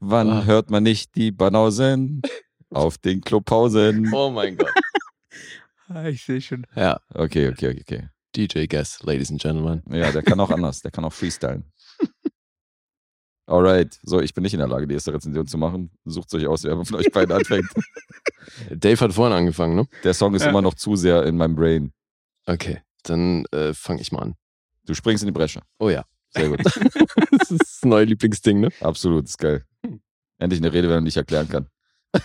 Wann 0.00 0.30
Ah. 0.30 0.44
hört 0.44 0.70
man 0.70 0.82
nicht 0.82 1.14
die 1.14 1.30
Banausen? 1.30 2.22
Auf 2.70 2.98
den 2.98 3.20
Klopausen. 3.20 4.12
Oh 4.12 4.30
mein 4.30 4.56
Gott. 4.56 4.70
Ah, 5.88 6.06
Ich 6.06 6.24
sehe 6.24 6.40
schon. 6.40 6.66
Ja, 6.76 7.00
Okay, 7.14 7.48
okay, 7.48 7.68
okay, 7.70 7.80
okay. 7.82 8.08
DJ 8.36 8.66
Guess, 8.66 9.02
Ladies 9.02 9.30
and 9.30 9.40
Gentlemen. 9.42 9.82
Ja, 9.90 10.12
der 10.12 10.22
kann 10.22 10.38
auch 10.38 10.50
anders. 10.50 10.80
Der 10.82 10.90
kann 10.92 11.04
auch 11.04 11.12
freestylen. 11.12 11.64
Alright. 13.50 13.98
So, 14.04 14.20
ich 14.20 14.32
bin 14.32 14.42
nicht 14.42 14.52
in 14.54 14.60
der 14.60 14.68
Lage, 14.68 14.86
die 14.86 14.94
erste 14.94 15.12
Rezension 15.12 15.46
zu 15.46 15.58
machen. 15.58 15.90
Sucht 16.04 16.32
euch 16.34 16.46
aus, 16.46 16.62
wer 16.62 16.82
von 16.84 16.96
euch 16.96 17.10
beiden 17.10 17.34
anfängt. 17.34 17.66
Dave 18.70 19.00
hat 19.00 19.12
vorhin 19.12 19.36
angefangen, 19.36 19.74
ne? 19.74 19.86
Der 20.04 20.14
Song 20.14 20.34
ist 20.34 20.42
Ja. 20.42 20.50
immer 20.50 20.62
noch 20.62 20.74
zu 20.74 20.94
sehr 20.94 21.24
in 21.24 21.36
meinem 21.36 21.56
Brain. 21.56 21.92
Okay, 22.46 22.80
dann 23.02 23.44
äh, 23.52 23.74
fange 23.74 24.00
ich 24.02 24.12
mal 24.12 24.20
an. 24.22 24.34
Du 24.86 24.94
springst 24.94 25.24
in 25.24 25.26
die 25.26 25.32
Bresche. 25.32 25.62
Oh 25.80 25.88
ja. 25.90 26.04
Sehr 26.30 26.48
gut. 26.48 26.64
das 26.64 27.50
ist 27.50 27.60
das 27.60 27.80
neue 27.84 28.04
Lieblingsding, 28.04 28.60
ne? 28.60 28.68
Absolut, 28.80 29.24
ist 29.24 29.38
geil. 29.38 29.64
Endlich 30.38 30.60
eine 30.60 30.72
Rede, 30.72 30.88
wenn 30.88 30.96
man 30.98 31.04
nicht 31.04 31.16
erklären 31.16 31.48
kann. 31.48 31.66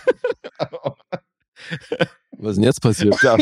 Was 2.38 2.50
ist 2.50 2.56
denn 2.56 2.64
jetzt 2.64 2.80
passiert? 2.82 3.16
Da- 3.22 3.38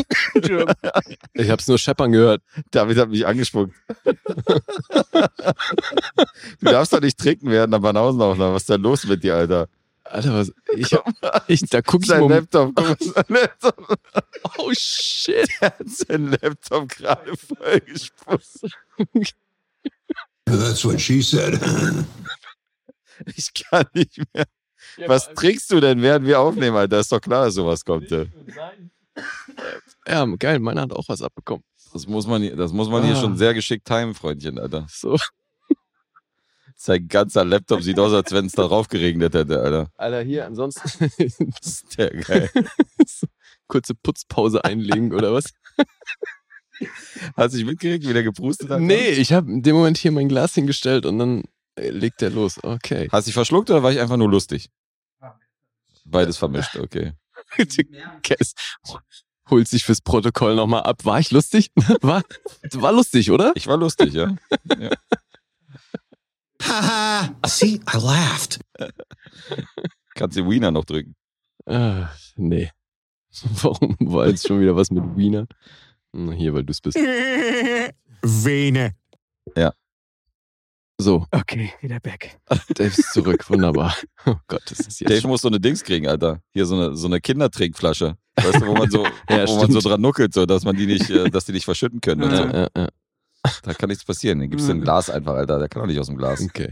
Ich 1.33 1.49
hab's 1.49 1.67
nur 1.67 1.77
scheppern 1.77 2.11
gehört. 2.13 2.41
David 2.71 2.97
hat 2.97 3.09
mich 3.09 3.25
angespuckt. 3.27 3.73
du 4.05 5.25
darfst 6.61 6.93
doch 6.93 7.01
nicht 7.01 7.17
trinken 7.19 7.49
während 7.51 7.73
der 7.73 7.79
Banausenaufnahme. 7.79 8.53
Was 8.55 8.63
ist 8.63 8.69
denn 8.69 8.81
los 8.81 9.05
mit 9.05 9.23
dir, 9.23 9.35
Alter? 9.35 9.67
Alter, 10.03 10.33
was? 10.35 10.51
Ich, 10.75 10.95
ich, 11.47 11.61
da 11.69 11.81
guck 11.81 12.01
ich 12.03 12.07
Sein 12.07 12.21
mal. 12.21 12.29
Laptop, 12.29 12.73
guck 12.75 12.85
mal, 12.87 12.95
sein 12.99 13.25
Laptop. 13.27 13.97
Oh 14.59 14.71
shit. 14.73 15.49
Er 15.61 15.69
hat 15.79 15.89
seinen 15.89 16.31
Laptop 16.41 16.89
gerade 16.89 17.33
vollgespritzt. 17.35 18.65
That's 20.45 20.85
what 20.85 21.01
she 21.01 21.21
said. 21.21 21.59
Ich 23.35 23.51
kann 23.53 23.85
nicht 23.93 24.21
mehr. 24.33 24.45
Was 25.07 25.33
trinkst 25.33 25.71
du 25.71 25.79
denn, 25.79 26.01
während 26.01 26.25
wir 26.25 26.39
aufnehmen, 26.39 26.75
Alter? 26.77 26.99
Ist 26.99 27.11
doch 27.11 27.21
klar, 27.21 27.45
dass 27.45 27.55
sowas 27.55 27.83
kommt. 27.83 28.11
ey. 28.11 28.27
Ja, 30.07 30.25
geil, 30.37 30.59
meiner 30.59 30.81
hat 30.81 30.93
auch 30.93 31.07
was 31.07 31.21
abbekommen. 31.21 31.63
Das 31.93 32.07
muss 32.07 32.27
man, 32.27 32.41
hier- 32.41 32.55
das 32.55 32.73
muss 32.73 32.89
man 32.89 33.03
hier 33.05 33.15
Ah. 33.15 33.21
schon 33.21 33.37
sehr 33.37 33.53
geschickt 33.53 33.85
timen, 33.87 34.13
Freundchen, 34.13 34.59
Alter. 34.59 34.85
So. 34.89 35.17
Sein 36.77 37.07
ganzer 37.07 37.45
Laptop 37.45 37.81
sieht 37.81 37.97
aus, 37.99 38.11
als 38.13 38.31
wenn 38.33 38.45
es 38.47 38.51
darauf 38.51 38.87
geregnet 38.89 39.33
hätte, 39.33 39.59
Alter. 39.61 39.89
Alter, 39.95 40.21
hier, 40.21 40.45
ansonsten 40.45 40.81
Das 41.59 41.67
ist 41.67 41.97
der 41.97 42.09
geil. 42.11 42.49
kurze 43.67 43.95
Putzpause 43.95 44.63
einlegen 44.63 45.13
oder 45.13 45.33
was? 45.33 45.51
Hast 47.37 47.53
du 47.53 47.57
dich 47.57 47.65
mitgekriegt, 47.65 48.05
wie 48.07 48.13
der 48.13 48.23
geprustet 48.23 48.69
hat? 48.69 48.81
Nee, 48.81 49.11
ich 49.11 49.31
habe 49.31 49.49
in 49.49 49.63
dem 49.63 49.75
Moment 49.75 49.97
hier 49.97 50.11
mein 50.11 50.27
Glas 50.27 50.53
hingestellt 50.53 51.05
und 51.05 51.17
dann 51.17 51.43
äh, 51.75 51.89
legt 51.89 52.19
der 52.21 52.29
los. 52.29 52.61
Okay. 52.61 53.07
Hast 53.11 53.25
du 53.25 53.29
dich 53.29 53.33
verschluckt 53.33 53.69
oder 53.71 53.81
war 53.81 53.91
ich 53.93 53.99
einfach 54.01 54.17
nur 54.17 54.29
lustig? 54.29 54.69
Beides 56.05 56.37
vermischt, 56.37 56.75
okay. 56.79 57.13
Kess 58.23 58.53
holt 59.49 59.67
sich 59.67 59.83
fürs 59.83 60.01
Protokoll 60.01 60.55
nochmal 60.55 60.83
ab. 60.83 61.05
War 61.05 61.19
ich 61.19 61.31
lustig? 61.31 61.71
War, 62.01 62.23
war 62.73 62.91
lustig, 62.91 63.29
oder? 63.31 63.51
Ich 63.55 63.67
war 63.67 63.77
lustig, 63.77 64.13
ja. 64.13 64.35
Haha. 66.61 67.35
See, 67.45 67.75
I 67.93 67.97
laughed. 67.97 68.59
Kannst 70.15 70.37
den 70.37 70.49
Wiener 70.49 70.71
noch 70.71 70.85
drücken. 70.85 71.15
Ah, 71.65 72.09
nee. 72.35 72.71
Warum 73.61 73.97
war 73.99 74.27
jetzt 74.27 74.47
schon 74.47 74.61
wieder 74.61 74.75
was 74.75 74.89
mit 74.91 75.03
Wiener? 75.17 75.45
Hm, 76.13 76.31
Hier, 76.31 76.53
weil 76.53 76.63
du 76.63 76.71
es 76.71 76.79
bist. 76.79 76.95
Vene. 76.97 78.95
So, 80.97 81.25
Okay, 81.31 81.73
wieder 81.81 81.99
back. 81.99 82.39
Dave 82.75 82.87
ist 82.87 83.11
zurück. 83.13 83.49
Wunderbar. 83.49 83.95
Oh 84.25 84.35
Gott, 84.47 84.61
das 84.69 84.79
ist 84.79 85.01
jetzt 85.01 85.09
Dave 85.09 85.27
muss 85.27 85.41
so 85.41 85.49
eine 85.49 85.59
Dings 85.59 85.83
kriegen, 85.83 86.07
Alter. 86.07 86.39
Hier 86.53 86.65
so 86.65 86.75
eine, 86.75 86.95
so 86.95 87.07
eine 87.07 87.19
Kindertrinkflasche. 87.19 88.15
Weißt 88.35 88.61
du, 88.61 88.67
wo 88.67 88.73
man 88.73 88.89
so, 88.89 89.03
Ja, 89.29 89.47
wo 89.47 89.57
man 89.57 89.71
so 89.71 89.81
dran 89.81 89.99
nuckelt, 90.01 90.33
so, 90.33 90.45
dass 90.45 90.63
man 90.63 90.75
die 90.75 90.85
nicht, 90.85 91.09
äh, 91.09 91.29
dass 91.29 91.45
die 91.45 91.51
nicht 91.51 91.65
verschütten 91.65 91.99
können. 91.99 92.23
Und 92.23 92.31
so. 92.31 92.43
Ja, 92.43 92.53
ja, 92.53 92.69
ja. 92.75 92.89
Da 93.63 93.73
kann 93.73 93.89
nichts 93.89 94.05
passieren. 94.05 94.39
Den 94.39 94.49
gibst 94.49 94.67
du 94.67 94.71
ein 94.71 94.81
Glas 94.81 95.09
einfach, 95.09 95.35
Alter. 95.35 95.59
Der 95.59 95.67
kann 95.67 95.81
doch 95.81 95.87
nicht 95.87 95.99
aus 95.99 96.07
dem 96.07 96.17
Glas. 96.17 96.41
Okay. 96.41 96.69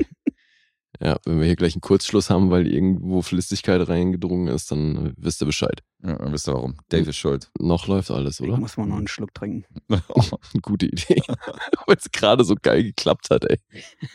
Ja, 1.02 1.18
wenn 1.26 1.40
wir 1.40 1.46
hier 1.48 1.56
gleich 1.56 1.74
einen 1.74 1.82
Kurzschluss 1.82 2.30
haben, 2.30 2.52
weil 2.52 2.68
irgendwo 2.68 3.22
Flüssigkeit 3.24 3.88
reingedrungen 3.90 4.48
ist, 4.48 4.72
dann 4.72 5.14
wisst 5.18 5.42
ihr 5.42 5.46
Bescheid. 5.46 5.82
Ja, 6.04 6.16
dann 6.18 6.32
wisst 6.32 6.48
ihr 6.48 6.54
warum. 6.54 6.76
Dave 6.90 7.10
ist 7.10 7.18
schuld. 7.18 7.50
Noch 7.60 7.88
läuft 7.88 8.12
alles, 8.12 8.40
Ich 8.40 8.48
oder? 8.48 8.58
muss 8.58 8.78
mal 8.78 8.86
noch 8.86 8.98
einen 8.98 9.08
Schluck 9.08 9.34
trinken. 9.34 9.66
Gute 10.62 10.86
Idee. 10.86 11.22
Weil 11.88 11.96
es 11.98 12.12
gerade 12.12 12.44
so 12.44 12.56
geil 12.62 12.84
geklappt 12.84 13.30
hat, 13.32 13.44
ey. 13.50 13.58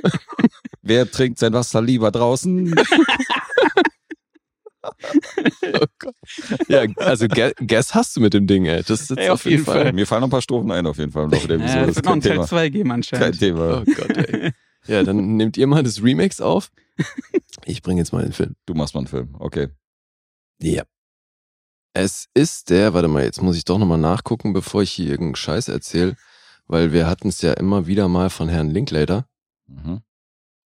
Wer 0.83 1.11
trinkt 1.11 1.39
sein 1.41 1.53
Wasser 1.53 1.83
lieber 1.83 2.11
draußen? 2.13 2.75
Oh 4.83 5.85
Gott. 5.99 6.15
Ja, 6.69 6.85
also 6.97 7.27
Gu- 7.29 7.53
Guess 7.67 7.95
hast 7.95 8.17
du 8.17 8.21
mit 8.21 8.33
dem 8.33 8.47
Ding, 8.47 8.65
ey. 8.67 8.83
Das 8.83 9.01
ist 9.03 9.11
jetzt 9.11 9.19
Ey, 9.19 9.29
auf, 9.31 9.45
jeden 9.45 9.65
Fall. 9.65 9.93
Mir 9.93 10.07
fallen 10.07 10.21
noch 10.21 10.29
ein 10.29 10.31
paar 10.31 10.43
Strophen 10.43 10.71
ein, 10.71 10.87
auf 10.87 10.99
jeden 10.99 11.11
Fall. 11.13 11.25
Im 11.25 11.31
Laufe 11.31 11.49
der 11.49 11.59
Ja, 11.59 11.65
Episode. 11.65 11.81
es 11.91 11.97
das 11.97 11.97
wird 11.97 11.97
ist 11.97 12.05
noch 12.05 12.11
kein 12.11 12.13
einen 12.13 12.23
Teil 12.23 12.33
Thema. 12.33 12.47
2 12.47 12.69
geben 12.69 12.89
Kein 12.89 12.95
anscheinend. 12.97 13.39
Thema. 13.39 13.81
Oh 13.81 13.85
Gott, 13.85 14.17
ey. 14.17 14.53
Ja, 14.89 15.03
dann 15.05 15.17
nehmt 15.37 15.57
ihr 15.57 15.67
mal 15.67 15.83
das 15.83 16.03
Remix 16.03 16.41
auf. 16.41 16.71
Ich 17.65 17.83
bringe 17.83 18.01
jetzt 18.01 18.13
mal 18.13 18.23
den 18.23 18.33
Film. 18.33 18.55
Du 18.67 18.75
machst 18.75 18.95
mal 18.95 19.01
einen 19.01 19.09
Film. 19.09 19.35
Okay. 19.39 19.69
Ja. 20.61 20.85
Es 21.93 22.29
ist 22.33 22.71
der, 22.71 22.95
warte 22.95 23.09
mal, 23.09 23.25
jetzt 23.25 23.43
muss 23.43 23.57
ich 23.57 23.65
doch 23.65 23.79
nochmal 23.79 23.99
nachgucken, 23.99 24.53
bevor 24.53 24.83
ich 24.83 24.93
hier 24.93 25.07
irgendeinen 25.11 25.35
Scheiß 25.37 25.69
erzähle, 25.69 26.17
weil 26.67 26.93
wir 26.93 27.07
hatten 27.09 27.29
es 27.29 27.43
ja 27.43 27.53
immer 27.55 27.87
wieder 27.87 28.09
mal 28.09 28.31
von 28.31 28.49
Herrn 28.49 28.71
Linklater 28.71 29.29
Mhm. 29.67 30.01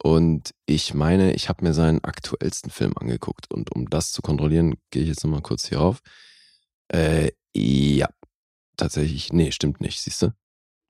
und 0.04 0.51
ich 0.68 0.94
meine, 0.94 1.34
ich 1.34 1.50
habe 1.50 1.63
mir 1.66 1.74
seinen 1.74 2.04
aktuellsten 2.04 2.70
Film 2.70 2.94
angeguckt 2.98 3.50
und 3.51 3.72
um 3.74 3.90
das 3.90 4.12
zu 4.12 4.22
kontrollieren, 4.22 4.75
gehe 4.92 5.01
ich 5.04 5.08
jetzt 5.10 5.24
nochmal 5.24 5.42
kurz 5.42 5.68
hier 5.70 5.80
rauf. 5.80 6.01
Äh, 6.90 7.32
ja, 7.56 8.10
tatsächlich, 8.78 9.34
nee, 9.34 9.51
stimmt 9.51 9.82
nicht, 9.82 10.01
siehst 10.01 10.22
du? 10.22 10.34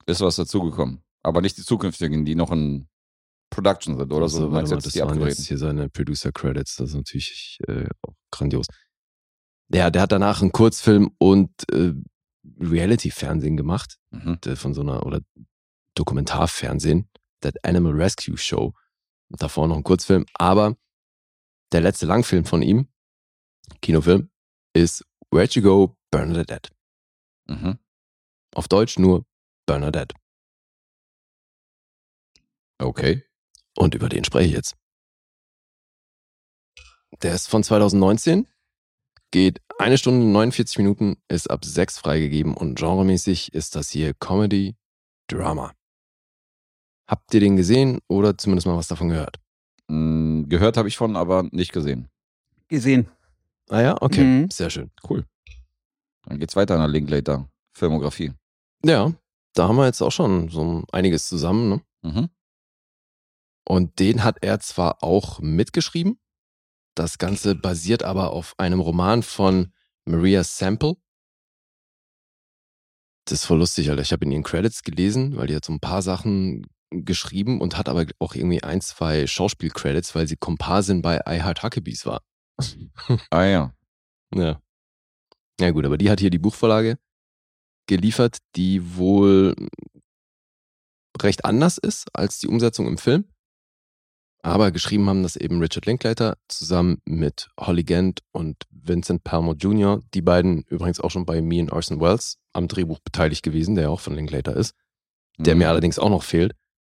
Ist 0.04 0.20
was 0.20 0.36
dazugekommen. 0.36 1.02
Aber 1.22 1.40
nicht 1.40 1.56
die 1.56 1.62
zukünftigen, 1.64 2.24
die 2.26 2.34
noch 2.34 2.50
in 2.50 2.88
Production 3.52 3.96
sind 3.98 4.12
oder 4.12 4.28
so. 4.28 4.38
Also, 4.38 4.46
Du 4.48 4.52
warte 4.52 4.68
mal, 4.70 4.74
jetzt 4.76 4.86
das 4.86 4.92
die 4.94 5.00
waren 5.00 5.08
abgedrehten. 5.10 5.36
jetzt 5.38 5.46
hier 5.48 5.58
seine 5.58 5.88
Producer-Credits, 5.88 6.76
das 6.76 6.90
ist 6.90 6.94
natürlich 6.96 7.58
äh, 7.68 7.86
auch 8.02 8.14
grandios. 8.30 8.66
Ja, 9.72 9.90
der 9.90 10.02
hat 10.02 10.12
danach 10.12 10.42
einen 10.42 10.52
Kurzfilm 10.52 11.14
und 11.18 11.50
äh, 11.72 11.92
Reality-Fernsehen 12.60 13.56
gemacht, 13.56 13.98
Mhm. 14.10 14.40
der 14.44 14.56
von 14.56 14.74
so 14.74 14.80
einer, 14.82 15.06
oder 15.06 15.20
Dokumentarfernsehen, 15.94 17.08
That 17.40 17.64
Animal 17.64 17.92
Rescue 17.92 18.36
Show. 18.36 18.74
Und 19.30 19.40
davor 19.42 19.68
noch 19.68 19.76
ein 19.76 19.82
Kurzfilm, 19.84 20.26
aber 20.34 20.76
der 21.72 21.80
letzte 21.80 22.06
Langfilm 22.06 22.44
von 22.44 22.62
ihm, 22.62 22.88
Kinofilm, 23.80 24.30
ist 24.74 25.04
Where'd 25.30 25.54
You 25.56 25.62
Go, 25.62 25.96
Bernadette. 26.10 26.70
Mhm. 27.48 27.78
Auf 28.54 28.68
Deutsch 28.68 28.98
nur 28.98 29.24
Bernadette. 29.66 30.14
Okay. 32.78 33.22
Und 33.76 33.94
über 33.94 34.08
den 34.08 34.24
spreche 34.24 34.48
ich 34.48 34.54
jetzt. 34.54 34.76
Der 37.22 37.34
ist 37.34 37.48
von 37.48 37.62
2019, 37.62 38.46
geht 39.30 39.60
eine 39.78 39.98
Stunde 39.98 40.26
49 40.26 40.78
Minuten, 40.78 41.16
ist 41.28 41.50
ab 41.50 41.64
6 41.64 41.98
freigegeben 41.98 42.54
und 42.54 42.76
genremäßig 42.78 43.52
ist 43.54 43.74
das 43.76 43.90
hier 43.90 44.14
Comedy 44.14 44.76
Drama. 45.28 45.72
Habt 47.08 47.32
ihr 47.34 47.40
den 47.40 47.56
gesehen 47.56 48.00
oder 48.08 48.36
zumindest 48.38 48.66
mal 48.66 48.76
was 48.76 48.88
davon 48.88 49.08
gehört? 49.10 49.38
Mm, 49.88 50.44
gehört 50.48 50.76
habe 50.76 50.88
ich 50.88 50.96
von, 50.96 51.16
aber 51.16 51.42
nicht 51.52 51.72
gesehen. 51.72 52.08
Gesehen. 52.68 53.08
Ah 53.68 53.80
ja, 53.82 53.96
okay, 54.00 54.22
Mhm. 54.24 54.50
sehr 54.50 54.70
schön. 54.70 54.90
Cool. 55.08 55.26
Dann 56.24 56.38
geht's 56.38 56.56
weiter 56.56 56.74
in 56.74 56.80
der 56.80 56.88
Linklater. 56.88 57.48
Filmografie. 57.74 58.32
Ja, 58.84 59.12
da 59.54 59.68
haben 59.68 59.76
wir 59.76 59.86
jetzt 59.86 60.02
auch 60.02 60.12
schon 60.12 60.48
so 60.48 60.84
einiges 60.92 61.28
zusammen. 61.28 61.68
Ne? 61.68 61.80
Mhm. 62.02 62.28
Und 63.64 63.98
den 63.98 64.24
hat 64.24 64.38
er 64.42 64.60
zwar 64.60 65.02
auch 65.02 65.40
mitgeschrieben, 65.40 66.18
das 66.94 67.18
Ganze 67.18 67.54
basiert 67.54 68.02
aber 68.02 68.32
auf 68.32 68.54
einem 68.58 68.80
Roman 68.80 69.22
von 69.22 69.72
Maria 70.04 70.44
Sample. 70.44 70.96
Das 73.24 73.40
ist 73.40 73.44
voll 73.46 73.58
lustig, 73.58 73.88
Alter. 73.88 74.02
Ich 74.02 74.12
habe 74.12 74.24
in 74.24 74.32
ihren 74.32 74.42
Credits 74.42 74.82
gelesen, 74.82 75.36
weil 75.36 75.46
die 75.46 75.54
hat 75.54 75.64
so 75.64 75.72
ein 75.72 75.80
paar 75.80 76.02
Sachen 76.02 76.66
geschrieben 76.90 77.60
und 77.60 77.78
hat 77.78 77.88
aber 77.88 78.04
auch 78.18 78.34
irgendwie 78.34 78.62
ein, 78.62 78.80
zwei 78.80 79.26
Schauspielcredits, 79.26 80.14
weil 80.14 80.26
sie 80.26 80.36
Komparsin 80.36 81.00
bei 81.00 81.16
I 81.26 81.40
Heart 81.42 81.62
Huckabees 81.62 82.04
war. 82.04 82.22
Ah 83.30 83.44
ja. 83.44 83.74
Ja. 84.34 84.62
Ja 85.60 85.70
gut, 85.72 85.84
aber 85.84 85.98
die 85.98 86.08
hat 86.08 86.20
hier 86.20 86.30
die 86.30 86.38
Buchvorlage 86.38 86.98
geliefert, 87.86 88.38
die 88.56 88.96
wohl 88.96 89.54
recht 91.20 91.44
anders 91.44 91.76
ist 91.76 92.08
als 92.14 92.38
die 92.38 92.46
Umsetzung 92.46 92.86
im 92.86 92.96
Film. 92.96 93.26
Aber 94.44 94.72
geschrieben 94.72 95.08
haben 95.08 95.22
das 95.22 95.36
eben 95.36 95.60
Richard 95.60 95.86
Linklater 95.86 96.36
zusammen 96.48 97.00
mit 97.04 97.48
Holly 97.60 97.84
Gant 97.84 98.20
und 98.32 98.64
Vincent 98.70 99.22
Palmer 99.22 99.54
Jr., 99.54 100.00
die 100.14 100.22
beiden 100.22 100.62
übrigens 100.64 100.98
auch 100.98 101.10
schon 101.12 101.24
bei 101.24 101.40
Me 101.40 101.60
and 101.60 101.70
Orson 101.72 102.00
Welles 102.00 102.38
am 102.52 102.66
Drehbuch 102.66 102.98
beteiligt 102.98 103.44
gewesen, 103.44 103.76
der 103.76 103.84
ja 103.84 103.90
auch 103.90 104.00
von 104.00 104.14
Linklater 104.14 104.56
ist, 104.56 104.74
der 105.38 105.54
Mhm. 105.54 105.58
mir 105.60 105.68
allerdings 105.68 105.98
auch 106.00 106.10
noch 106.10 106.24
fehlt. 106.24 106.54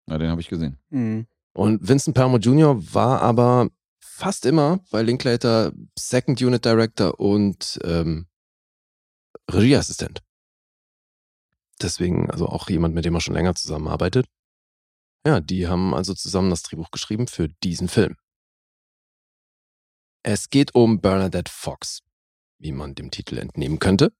Ja, 0.09 0.17
den 0.17 0.29
habe 0.29 0.41
ich 0.41 0.49
gesehen. 0.49 0.77
Mhm. 0.89 1.25
Und 1.53 1.87
Vincent 1.87 2.15
Permo 2.15 2.37
Jr. 2.37 2.77
war 2.93 3.21
aber 3.21 3.69
fast 3.99 4.45
immer 4.45 4.79
bei 4.91 5.01
Linklater 5.01 5.71
Second 5.97 6.41
Unit 6.41 6.65
Director 6.65 7.19
und 7.19 7.79
ähm, 7.83 8.27
Regieassistent. 9.49 10.21
Deswegen 11.81 12.29
also 12.29 12.47
auch 12.47 12.69
jemand, 12.69 12.93
mit 12.95 13.05
dem 13.05 13.15
er 13.15 13.21
schon 13.21 13.35
länger 13.35 13.55
zusammenarbeitet. 13.55 14.25
Ja, 15.27 15.41
die 15.41 15.67
haben 15.67 15.93
also 15.93 16.13
zusammen 16.13 16.51
das 16.51 16.63
Drehbuch 16.63 16.89
geschrieben 16.89 17.27
für 17.27 17.49
diesen 17.49 17.89
Film. 17.89 18.15
Es 20.23 20.49
geht 20.49 20.73
um 20.73 21.01
Bernadette 21.01 21.51
Fox, 21.51 21.99
wie 22.59 22.71
man 22.71 22.95
dem 22.95 23.11
Titel 23.11 23.37
entnehmen 23.37 23.79
könnte. 23.79 24.15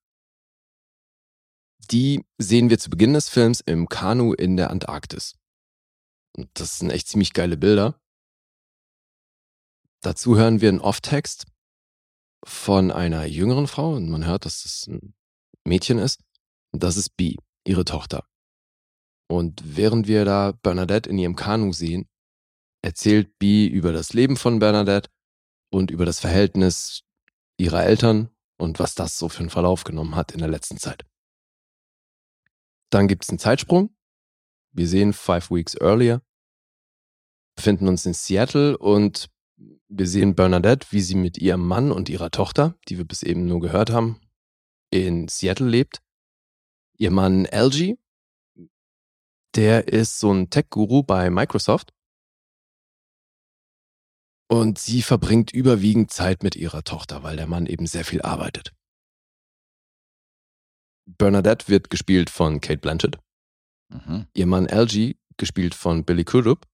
Die 1.90 2.26
sehen 2.36 2.68
wir 2.68 2.78
zu 2.78 2.90
Beginn 2.90 3.14
des 3.14 3.30
Films 3.30 3.60
im 3.62 3.88
Kanu 3.88 4.34
in 4.34 4.58
der 4.58 4.68
Antarktis. 4.68 5.38
Und 6.36 6.50
das 6.52 6.78
sind 6.78 6.90
echt 6.90 7.08
ziemlich 7.08 7.32
geile 7.32 7.56
Bilder. 7.56 7.98
Dazu 10.02 10.36
hören 10.36 10.60
wir 10.60 10.68
einen 10.68 10.80
Off-Text 10.80 11.46
von 12.44 12.90
einer 12.90 13.24
jüngeren 13.24 13.66
Frau 13.66 13.94
und 13.94 14.10
man 14.10 14.26
hört, 14.26 14.44
dass 14.44 14.66
es 14.66 14.86
ein 14.86 15.14
Mädchen 15.64 15.96
ist. 15.96 16.20
Und 16.70 16.82
das 16.82 16.98
ist 16.98 17.16
Bee, 17.16 17.36
ihre 17.64 17.86
Tochter. 17.86 18.28
Und 19.28 19.62
während 19.64 20.08
wir 20.08 20.24
da 20.24 20.52
Bernadette 20.52 21.08
in 21.08 21.18
ihrem 21.18 21.36
Kanu 21.36 21.72
sehen, 21.72 22.08
erzählt 22.82 23.38
Bee 23.38 23.66
über 23.66 23.92
das 23.92 24.12
Leben 24.12 24.36
von 24.36 24.58
Bernadette 24.58 25.10
und 25.70 25.90
über 25.90 26.06
das 26.06 26.20
Verhältnis 26.20 27.02
ihrer 27.58 27.84
Eltern 27.84 28.30
und 28.56 28.78
was 28.78 28.94
das 28.94 29.18
so 29.18 29.28
für 29.28 29.40
einen 29.40 29.50
Verlauf 29.50 29.84
genommen 29.84 30.16
hat 30.16 30.32
in 30.32 30.38
der 30.38 30.48
letzten 30.48 30.78
Zeit. 30.78 31.04
Dann 32.90 33.08
gibt 33.08 33.24
es 33.24 33.28
einen 33.28 33.38
Zeitsprung. 33.38 33.94
Wir 34.72 34.88
sehen 34.88 35.12
Five 35.12 35.50
Weeks 35.50 35.74
Earlier, 35.74 36.22
befinden 37.56 37.88
uns 37.88 38.06
in 38.06 38.14
Seattle 38.14 38.78
und 38.78 39.28
wir 39.88 40.06
sehen 40.06 40.34
Bernadette, 40.34 40.86
wie 40.90 41.00
sie 41.00 41.16
mit 41.16 41.38
ihrem 41.38 41.66
Mann 41.66 41.90
und 41.90 42.08
ihrer 42.08 42.30
Tochter, 42.30 42.76
die 42.88 42.98
wir 42.98 43.04
bis 43.04 43.22
eben 43.22 43.46
nur 43.46 43.60
gehört 43.60 43.90
haben, 43.90 44.20
in 44.90 45.28
Seattle 45.28 45.68
lebt. 45.68 46.00
Ihr 46.96 47.10
Mann 47.10 47.44
LG, 47.46 47.98
der 49.58 49.88
ist 49.88 50.20
so 50.20 50.32
ein 50.32 50.50
Tech-Guru 50.50 51.02
bei 51.02 51.30
Microsoft. 51.30 51.92
Und 54.48 54.78
sie 54.78 55.02
verbringt 55.02 55.52
überwiegend 55.52 56.12
Zeit 56.12 56.44
mit 56.44 56.54
ihrer 56.54 56.84
Tochter, 56.84 57.24
weil 57.24 57.36
der 57.36 57.48
Mann 57.48 57.66
eben 57.66 57.88
sehr 57.88 58.04
viel 58.04 58.22
arbeitet. 58.22 58.72
Bernadette 61.06 61.66
wird 61.66 61.90
gespielt 61.90 62.30
von 62.30 62.60
Kate 62.60 62.78
Blanchett. 62.78 63.18
Mhm. 63.88 64.28
Ihr 64.32 64.46
Mann 64.46 64.66
LG 64.66 65.16
gespielt 65.36 65.74
von 65.74 66.04
Billy 66.04 66.24
Crudup. 66.24 66.64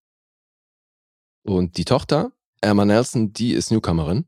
Und 1.43 1.79
die 1.79 1.87
Tochter, 1.87 2.33
Emma 2.61 2.85
Nelson, 2.85 3.33
die 3.33 3.55
ist 3.55 3.71
Newcomerin. 3.71 4.27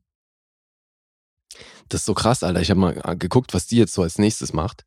Das 1.90 2.00
ist 2.00 2.06
so 2.06 2.14
krass, 2.14 2.42
Alter. 2.42 2.62
Ich 2.62 2.70
habe 2.70 2.80
mal 2.80 3.18
geguckt, 3.18 3.52
was 3.52 3.66
die 3.66 3.76
jetzt 3.76 3.92
so 3.92 4.02
als 4.02 4.16
nächstes 4.16 4.54
macht. 4.54 4.86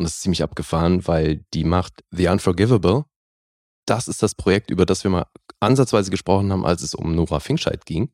Und 0.00 0.04
das 0.04 0.14
ist 0.14 0.22
ziemlich 0.22 0.42
abgefahren, 0.42 1.06
weil 1.06 1.44
die 1.52 1.62
macht 1.62 2.02
The 2.10 2.28
Unforgivable. 2.28 3.04
Das 3.84 4.08
ist 4.08 4.22
das 4.22 4.34
Projekt, 4.34 4.70
über 4.70 4.86
das 4.86 5.04
wir 5.04 5.10
mal 5.10 5.26
ansatzweise 5.60 6.10
gesprochen 6.10 6.50
haben, 6.50 6.64
als 6.64 6.80
es 6.80 6.94
um 6.94 7.14
Nora 7.14 7.38
Finkscheid 7.38 7.84
ging. 7.84 8.10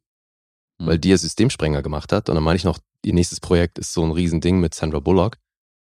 Hm. 0.81 0.89
Weil 0.89 0.99
die 0.99 1.11
ja 1.11 1.17
Systemsprenger 1.17 1.83
gemacht 1.83 2.13
hat. 2.13 2.29
Und 2.29 2.35
dann 2.35 2.43
meine 2.43 2.57
ich 2.57 2.65
noch, 2.65 2.81
ihr 3.05 3.15
nächstes 3.15 3.39
Projekt 3.39 3.79
ist 3.79 3.93
so 3.93 4.03
ein 4.03 4.11
Riesending 4.11 4.59
mit 4.59 4.75
Sandra 4.75 4.99
Bullock. 4.99 5.37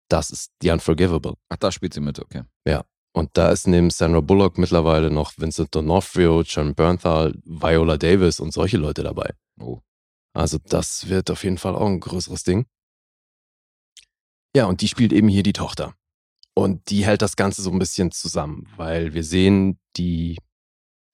Das 0.08 0.30
ist 0.30 0.54
The 0.62 0.72
Unforgivable. 0.72 1.34
Ach, 1.50 1.58
da 1.58 1.74
spielt 1.74 1.94
sie 1.94 2.00
mit, 2.00 2.20
okay. 2.20 2.44
Und 3.12 3.32
da 3.34 3.50
ist 3.50 3.68
neben 3.68 3.90
Sandra 3.90 4.22
Bullock 4.22 4.58
mittlerweile 4.58 5.12
noch 5.12 5.34
Vincent 5.38 5.76
D'Onofrio, 5.76 6.44
John 6.44 6.74
Bernthal, 6.74 7.34
Viola 7.44 7.98
Davis 7.98 8.40
und 8.40 8.54
solche 8.54 8.78
Leute 8.78 9.04
dabei. 9.04 9.34
Oh. 9.60 9.82
Also 10.34 10.58
das 10.58 11.10
wird 11.10 11.30
auf 11.30 11.44
jeden 11.44 11.58
Fall 11.58 11.76
auch 11.76 11.88
ein 11.88 12.00
größeres 12.00 12.46
Ding. 12.46 12.66
Ja, 14.56 14.66
und 14.66 14.82
die 14.82 14.88
spielt 14.88 15.14
eben 15.14 15.28
hier 15.28 15.44
die 15.44 15.54
Tochter. 15.54 15.96
Und 16.54 16.90
die 16.90 17.06
hält 17.06 17.22
das 17.22 17.36
Ganze 17.36 17.62
so 17.62 17.72
ein 17.72 17.80
bisschen 17.80 18.12
zusammen, 18.12 18.68
weil 18.76 19.14
wir 19.14 19.24
sehen, 19.24 19.80
die 19.96 20.38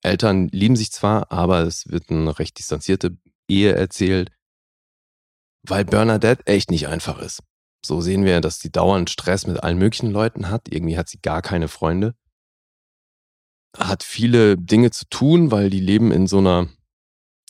Eltern 0.02 0.48
lieben 0.50 0.76
sich 0.76 0.92
zwar, 0.92 1.32
aber 1.32 1.62
es 1.62 1.88
wird 1.88 2.10
eine 2.10 2.40
recht 2.40 2.58
distanzierte 2.58 3.18
Ehe 3.48 3.74
erzählt, 3.74 4.32
weil 5.64 5.86
Bernadette 5.86 6.46
echt 6.48 6.72
nicht 6.72 6.88
einfach 6.88 7.20
ist. 7.20 7.44
So 7.86 8.02
sehen 8.02 8.26
wir, 8.26 8.42
dass 8.42 8.60
sie 8.60 8.72
dauernd 8.72 9.10
Stress 9.10 9.48
mit 9.48 9.64
allen 9.64 9.78
möglichen 9.78 10.12
Leuten 10.12 10.50
hat. 10.50 10.68
Irgendwie 10.70 10.98
hat 10.98 11.10
sie 11.10 11.20
gar 11.22 11.42
keine 11.42 11.68
Freunde. 11.68 12.16
Hat 13.78 14.04
viele 14.04 14.58
Dinge 14.58 14.92
zu 14.92 15.06
tun, 15.10 15.52
weil 15.52 15.70
die 15.70 15.80
leben 15.80 16.12
in 16.12 16.28
so 16.28 16.40
einer, 16.40 16.68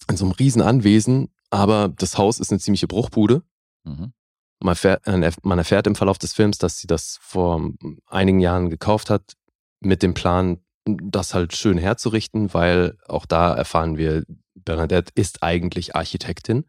in 0.09 0.17
so 0.17 0.25
einem 0.25 0.33
riesen 0.33 0.61
Anwesen. 0.61 1.33
Aber 1.49 1.87
das 1.87 2.17
Haus 2.17 2.39
ist 2.39 2.51
eine 2.51 2.59
ziemliche 2.59 2.87
Bruchbude. 2.87 3.43
Mhm. 3.83 4.13
Man 4.59 4.71
erfährt, 4.71 5.05
äh, 5.07 5.31
man 5.43 5.57
erfährt 5.57 5.87
im 5.87 5.95
Verlauf 5.95 6.17
des 6.17 6.33
Films, 6.33 6.57
dass 6.57 6.79
sie 6.79 6.87
das 6.87 7.17
vor 7.21 7.71
einigen 8.07 8.39
Jahren 8.39 8.69
gekauft 8.69 9.09
hat, 9.09 9.33
mit 9.79 10.01
dem 10.01 10.13
Plan, 10.13 10.59
das 10.85 11.33
halt 11.33 11.55
schön 11.55 11.77
herzurichten, 11.77 12.53
weil 12.53 12.97
auch 13.07 13.25
da 13.25 13.53
erfahren 13.53 13.97
wir, 13.97 14.23
Bernadette 14.55 15.11
ist 15.15 15.43
eigentlich 15.43 15.95
Architektin 15.95 16.65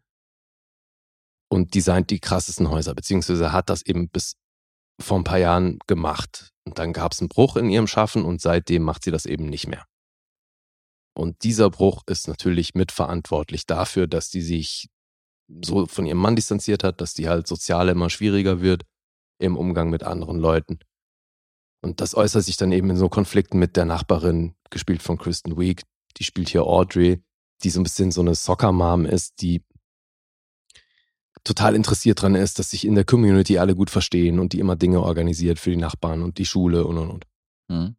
und 1.49 1.73
designt 1.73 2.09
die 2.11 2.19
krassesten 2.19 2.69
Häuser, 2.69 2.93
beziehungsweise 2.93 3.51
hat 3.51 3.69
das 3.69 3.81
eben 3.81 4.09
bis 4.09 4.35
vor 5.01 5.17
ein 5.17 5.23
paar 5.23 5.39
Jahren 5.39 5.79
gemacht. 5.87 6.51
Und 6.65 6.77
dann 6.77 6.93
gab 6.93 7.13
es 7.13 7.19
einen 7.19 7.29
Bruch 7.29 7.55
in 7.55 7.69
ihrem 7.69 7.87
Schaffen 7.87 8.23
und 8.23 8.41
seitdem 8.41 8.83
macht 8.83 9.03
sie 9.03 9.11
das 9.11 9.25
eben 9.25 9.45
nicht 9.45 9.67
mehr. 9.67 9.85
Und 11.15 11.43
dieser 11.43 11.69
Bruch 11.69 12.03
ist 12.05 12.27
natürlich 12.27 12.75
mitverantwortlich 12.75 13.65
dafür, 13.65 14.07
dass 14.07 14.29
die 14.29 14.41
sich 14.41 14.89
so 15.63 15.85
von 15.87 16.05
ihrem 16.05 16.19
Mann 16.19 16.35
distanziert 16.35 16.83
hat, 16.83 17.01
dass 17.01 17.13
die 17.13 17.27
halt 17.27 17.47
sozial 17.47 17.89
immer 17.89 18.09
schwieriger 18.09 18.61
wird 18.61 18.83
im 19.39 19.57
Umgang 19.57 19.89
mit 19.89 20.03
anderen 20.03 20.39
Leuten. 20.39 20.79
Und 21.81 22.01
das 22.01 22.15
äußert 22.15 22.43
sich 22.43 22.57
dann 22.57 22.71
eben 22.71 22.89
in 22.89 22.97
so 22.97 23.09
Konflikten 23.09 23.57
mit 23.57 23.77
der 23.77 23.85
Nachbarin, 23.85 24.55
gespielt 24.69 25.01
von 25.01 25.17
Kristen 25.17 25.57
Wiig. 25.57 25.83
Die 26.17 26.23
spielt 26.23 26.49
hier 26.49 26.65
Audrey, 26.65 27.23
die 27.63 27.69
so 27.69 27.79
ein 27.79 27.83
bisschen 27.83 28.11
so 28.11 28.21
eine 28.21 28.35
Soccer-Mom 28.35 29.05
ist, 29.05 29.41
die 29.41 29.63
total 31.43 31.75
interessiert 31.75 32.21
dran 32.21 32.35
ist, 32.35 32.59
dass 32.59 32.71
sich 32.71 32.85
in 32.85 32.95
der 32.95 33.05
Community 33.05 33.57
alle 33.57 33.75
gut 33.75 33.89
verstehen 33.89 34.39
und 34.39 34.53
die 34.53 34.59
immer 34.59 34.75
Dinge 34.75 35.01
organisiert 35.01 35.57
für 35.57 35.69
die 35.69 35.77
Nachbarn 35.77 36.21
und 36.21 36.37
die 36.37 36.45
Schule 36.45 36.85
und 36.85 36.97
und 36.97 37.09
und. 37.09 37.25
Mhm. 37.69 37.95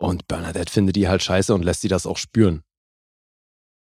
Und 0.00 0.26
Bernadette 0.28 0.72
findet 0.72 0.96
die 0.96 1.08
halt 1.08 1.22
scheiße 1.22 1.54
und 1.54 1.64
lässt 1.64 1.80
sie 1.80 1.88
das 1.88 2.06
auch 2.06 2.16
spüren. 2.16 2.62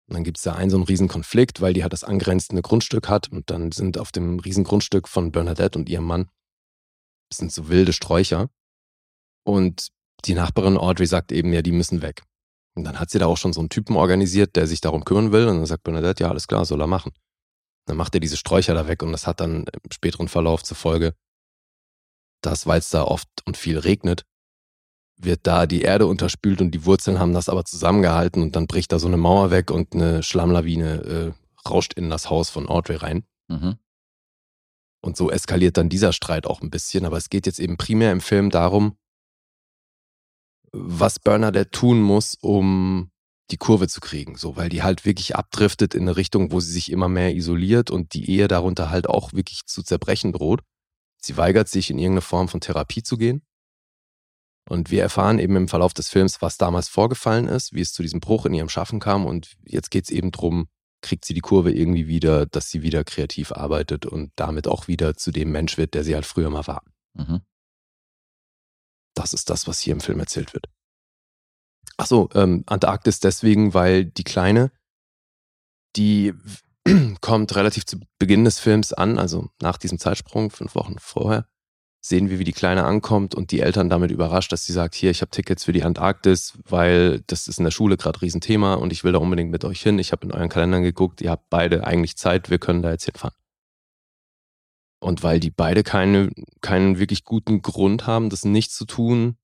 Und 0.07 0.15
dann 0.15 0.23
gibt 0.23 0.37
es 0.37 0.43
da 0.43 0.53
einen 0.53 0.69
so 0.69 0.77
einen 0.77 0.85
riesen 0.85 1.07
Konflikt, 1.07 1.59
weil 1.59 1.73
die 1.73 1.83
halt 1.83 1.93
das 1.93 2.03
angrenzende 2.03 2.61
Grundstück 2.61 3.09
hat 3.09 3.29
und 3.31 3.49
dann 3.49 3.71
sind 3.71 3.97
auf 3.97 4.11
dem 4.11 4.39
riesen 4.39 4.63
Grundstück 4.63 5.07
von 5.07 5.31
Bernadette 5.31 5.77
und 5.77 5.89
ihrem 5.89 6.05
Mann 6.05 6.29
sind 7.33 7.51
so 7.51 7.67
wilde 7.67 7.91
Sträucher. 7.91 8.49
Und 9.45 9.89
die 10.25 10.33
Nachbarin 10.33 10.77
Audrey 10.77 11.05
sagt 11.05 11.31
eben, 11.31 11.51
ja, 11.51 11.61
die 11.61 11.73
müssen 11.73 12.01
weg. 12.01 12.23
Und 12.75 12.85
dann 12.85 12.99
hat 12.99 13.09
sie 13.09 13.19
da 13.19 13.25
auch 13.25 13.37
schon 13.37 13.53
so 13.53 13.59
einen 13.59 13.69
Typen 13.69 13.95
organisiert, 13.95 14.55
der 14.55 14.67
sich 14.67 14.81
darum 14.81 15.03
kümmern 15.03 15.31
will. 15.31 15.47
Und 15.47 15.57
dann 15.57 15.65
sagt 15.65 15.83
Bernadette, 15.83 16.23
ja, 16.23 16.29
alles 16.29 16.47
klar, 16.47 16.63
soll 16.63 16.81
er 16.81 16.87
machen. 16.87 17.11
Dann 17.85 17.97
macht 17.97 18.13
er 18.13 18.19
diese 18.19 18.37
Sträucher 18.37 18.73
da 18.73 18.87
weg 18.87 19.01
und 19.01 19.11
das 19.11 19.27
hat 19.27 19.39
dann 19.39 19.65
im 19.65 19.91
späteren 19.91 20.27
Verlauf 20.27 20.63
zur 20.63 20.77
Folge, 20.77 21.15
dass, 22.41 22.67
weil 22.67 22.79
es 22.79 22.89
da 22.89 23.03
oft 23.03 23.29
und 23.45 23.57
viel 23.57 23.79
regnet, 23.79 24.23
wird 25.17 25.41
da 25.43 25.65
die 25.65 25.81
Erde 25.81 26.05
unterspült 26.05 26.61
und 26.61 26.71
die 26.71 26.85
Wurzeln 26.85 27.19
haben 27.19 27.33
das 27.33 27.49
aber 27.49 27.65
zusammengehalten 27.65 28.41
und 28.43 28.55
dann 28.55 28.67
bricht 28.67 28.91
da 28.91 28.99
so 28.99 29.07
eine 29.07 29.17
Mauer 29.17 29.51
weg 29.51 29.71
und 29.71 29.93
eine 29.93 30.21
Schlammlawine 30.23 31.33
äh, 31.35 31.67
rauscht 31.67 31.93
in 31.93 32.09
das 32.09 32.29
Haus 32.29 32.49
von 32.49 32.67
Audrey 32.67 32.97
rein. 32.97 33.23
Mhm. 33.47 33.77
Und 35.01 35.17
so 35.17 35.31
eskaliert 35.31 35.77
dann 35.77 35.89
dieser 35.89 36.13
Streit 36.13 36.45
auch 36.45 36.61
ein 36.61 36.69
bisschen. 36.69 37.05
Aber 37.05 37.17
es 37.17 37.29
geht 37.29 37.45
jetzt 37.45 37.59
eben 37.59 37.77
primär 37.77 38.11
im 38.11 38.21
Film 38.21 38.49
darum, 38.49 38.97
was 40.71 41.19
Bernadette 41.19 41.71
tun 41.71 42.01
muss, 42.01 42.35
um 42.41 43.11
die 43.51 43.57
Kurve 43.57 43.87
zu 43.87 44.01
kriegen. 44.01 44.35
So, 44.35 44.57
weil 44.57 44.69
die 44.69 44.83
halt 44.83 45.05
wirklich 45.05 45.35
abdriftet 45.35 45.95
in 45.95 46.03
eine 46.03 46.17
Richtung, 46.17 46.51
wo 46.51 46.59
sie 46.59 46.71
sich 46.71 46.91
immer 46.91 47.07
mehr 47.07 47.33
isoliert 47.35 47.89
und 47.89 48.13
die 48.13 48.29
Ehe 48.29 48.47
darunter 48.47 48.89
halt 48.89 49.07
auch 49.07 49.33
wirklich 49.33 49.65
zu 49.65 49.83
zerbrechen 49.83 50.33
droht. 50.33 50.61
Sie 51.21 51.37
weigert 51.37 51.69
sich, 51.69 51.89
in 51.89 51.97
irgendeine 51.97 52.21
Form 52.21 52.47
von 52.47 52.59
Therapie 52.59 53.03
zu 53.03 53.17
gehen. 53.17 53.41
Und 54.69 54.91
wir 54.91 55.01
erfahren 55.01 55.39
eben 55.39 55.55
im 55.55 55.67
Verlauf 55.67 55.93
des 55.93 56.09
Films, 56.09 56.41
was 56.41 56.57
damals 56.57 56.89
vorgefallen 56.89 57.47
ist, 57.47 57.73
wie 57.73 57.81
es 57.81 57.93
zu 57.93 58.01
diesem 58.01 58.19
Bruch 58.19 58.45
in 58.45 58.53
ihrem 58.53 58.69
Schaffen 58.69 58.99
kam. 58.99 59.25
Und 59.25 59.55
jetzt 59.63 59.91
geht 59.91 60.05
es 60.05 60.09
eben 60.09 60.31
darum, 60.31 60.67
kriegt 61.01 61.25
sie 61.25 61.33
die 61.33 61.41
Kurve 61.41 61.71
irgendwie 61.71 62.07
wieder, 62.07 62.45
dass 62.45 62.69
sie 62.69 62.81
wieder 62.81 63.03
kreativ 63.03 63.51
arbeitet 63.51 64.05
und 64.05 64.31
damit 64.35 64.67
auch 64.67 64.87
wieder 64.87 65.15
zu 65.15 65.31
dem 65.31 65.51
Mensch 65.51 65.77
wird, 65.77 65.93
der 65.93 66.03
sie 66.03 66.15
halt 66.15 66.25
früher 66.25 66.49
mal 66.49 66.67
war. 66.67 66.83
Mhm. 67.13 67.41
Das 69.13 69.33
ist 69.33 69.49
das, 69.49 69.67
was 69.67 69.79
hier 69.79 69.93
im 69.93 70.01
Film 70.01 70.19
erzählt 70.19 70.53
wird. 70.53 70.67
Ach 71.97 72.05
so, 72.05 72.29
ähm, 72.35 72.63
Antarktis 72.67 73.19
deswegen, 73.19 73.73
weil 73.73 74.05
die 74.05 74.23
Kleine, 74.23 74.71
die 75.95 76.33
kommt 77.21 77.55
relativ 77.55 77.85
zu 77.85 77.99
Beginn 78.19 78.43
des 78.43 78.59
Films 78.59 78.93
an, 78.93 79.17
also 79.17 79.49
nach 79.61 79.77
diesem 79.77 79.97
Zeitsprung, 79.97 80.51
fünf 80.51 80.75
Wochen 80.75 80.99
vorher, 80.99 81.47
sehen 82.01 82.29
wir, 82.29 82.39
wie 82.39 82.43
die 82.43 82.53
Kleine 82.53 82.85
ankommt 82.85 83.35
und 83.35 83.51
die 83.51 83.59
Eltern 83.59 83.89
damit 83.89 84.11
überrascht, 84.11 84.51
dass 84.51 84.65
sie 84.65 84.73
sagt, 84.73 84.95
hier, 84.95 85.11
ich 85.11 85.21
habe 85.21 85.31
Tickets 85.31 85.65
für 85.65 85.73
die 85.73 85.83
Antarktis, 85.83 86.57
weil 86.67 87.21
das 87.27 87.47
ist 87.47 87.57
in 87.57 87.65
der 87.65 87.71
Schule 87.71 87.97
gerade 87.97 88.21
Riesenthema 88.21 88.75
und 88.75 88.93
ich 88.93 89.03
will 89.03 89.11
da 89.11 89.19
unbedingt 89.19 89.51
mit 89.51 89.65
euch 89.65 89.81
hin. 89.81 89.99
Ich 89.99 90.11
habe 90.11 90.25
in 90.25 90.31
euren 90.31 90.49
Kalendern 90.49 90.83
geguckt, 90.83 91.21
ihr 91.21 91.31
habt 91.31 91.49
beide 91.49 91.85
eigentlich 91.85 92.17
Zeit, 92.17 92.49
wir 92.49 92.59
können 92.59 92.81
da 92.81 92.91
jetzt 92.91 93.05
hinfahren. 93.05 93.35
Und 94.99 95.23
weil 95.23 95.39
die 95.39 95.51
beide 95.51 95.83
keine, 95.83 96.31
keinen 96.61 96.97
wirklich 96.97 97.23
guten 97.23 97.61
Grund 97.61 98.07
haben, 98.07 98.29
das 98.29 98.45
nicht 98.45 98.71
zu 98.71 98.85
tun, 98.85 99.37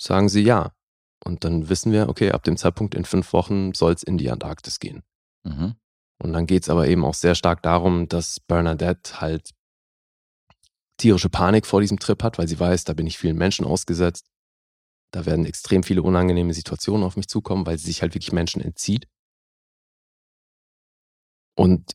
sagen 0.00 0.28
sie 0.28 0.42
ja. 0.42 0.72
Und 1.24 1.44
dann 1.44 1.68
wissen 1.68 1.92
wir, 1.92 2.08
okay, 2.08 2.32
ab 2.32 2.44
dem 2.44 2.56
Zeitpunkt 2.56 2.94
in 2.94 3.04
fünf 3.04 3.32
Wochen 3.32 3.74
soll 3.74 3.92
es 3.92 4.02
in 4.02 4.18
die 4.18 4.30
Antarktis 4.30 4.78
gehen. 4.78 5.02
Mhm. 5.44 5.74
Und 6.20 6.32
dann 6.32 6.46
geht 6.46 6.64
es 6.64 6.68
aber 6.68 6.88
eben 6.88 7.04
auch 7.04 7.14
sehr 7.14 7.34
stark 7.34 7.62
darum, 7.62 8.08
dass 8.08 8.40
Bernadette 8.40 9.20
halt 9.20 9.50
tierische 10.98 11.30
Panik 11.30 11.66
vor 11.66 11.80
diesem 11.80 11.98
Trip 11.98 12.22
hat, 12.22 12.38
weil 12.38 12.48
sie 12.48 12.60
weiß, 12.60 12.84
da 12.84 12.92
bin 12.92 13.06
ich 13.06 13.18
vielen 13.18 13.38
Menschen 13.38 13.64
ausgesetzt. 13.64 14.26
Da 15.12 15.24
werden 15.24 15.46
extrem 15.46 15.82
viele 15.82 16.02
unangenehme 16.02 16.52
Situationen 16.52 17.04
auf 17.04 17.16
mich 17.16 17.28
zukommen, 17.28 17.64
weil 17.64 17.78
sie 17.78 17.86
sich 17.86 18.02
halt 18.02 18.14
wirklich 18.14 18.32
Menschen 18.32 18.60
entzieht. 18.60 19.06
Und 21.56 21.94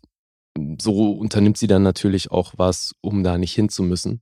so 0.80 1.12
unternimmt 1.12 1.58
sie 1.58 1.68
dann 1.68 1.84
natürlich 1.84 2.32
auch 2.32 2.54
was, 2.58 2.94
um 3.02 3.24
da 3.24 3.38
nicht 3.38 3.54
hin 3.54 3.70
zu 3.70 3.84
müssen. 3.84 4.22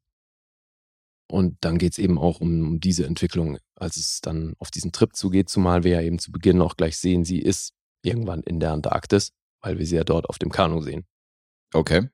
Und 1.30 1.58
dann 1.62 1.78
geht 1.78 1.94
es 1.94 1.98
eben 1.98 2.18
auch 2.18 2.42
um, 2.42 2.68
um 2.68 2.80
diese 2.80 3.06
Entwicklung, 3.06 3.58
als 3.76 3.96
es 3.96 4.20
dann 4.20 4.54
auf 4.60 4.70
diesen 4.70 4.92
Trip 4.92 5.16
zugeht, 5.16 5.50
zumal 5.50 5.84
wir 5.84 5.92
ja 5.92 6.02
eben 6.02 6.20
zu 6.20 6.32
Beginn 6.32 6.62
auch 6.62 6.76
gleich 6.76 6.98
sehen, 6.98 7.24
sie 7.24 7.40
ist 7.40 7.74
irgendwann 8.04 8.44
in 8.44 8.60
der 8.60 8.74
Antarktis, 8.74 9.32
weil 9.62 9.80
wir 9.80 9.86
sie 9.86 9.96
ja 9.96 10.04
dort 10.04 10.28
auf 10.28 10.40
dem 10.40 10.52
Kanu 10.52 10.82
sehen. 10.82 11.06
Okay. 11.74 12.10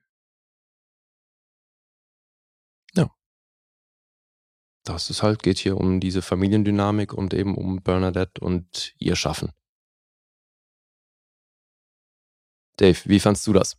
Das 4.88 5.10
ist 5.10 5.22
halt, 5.22 5.44
geht 5.44 5.58
hier 5.58 5.76
um 5.76 6.00
diese 6.00 6.22
Familiendynamik 6.22 7.12
und 7.14 7.34
eben 7.34 7.56
um 7.56 7.82
Bernadette 7.82 8.40
und 8.40 8.94
ihr 9.00 9.18
Schaffen. 9.18 9.52
Dave, 12.78 12.98
wie 13.04 13.20
fandst 13.20 13.46
du 13.48 13.52
das? 13.52 13.76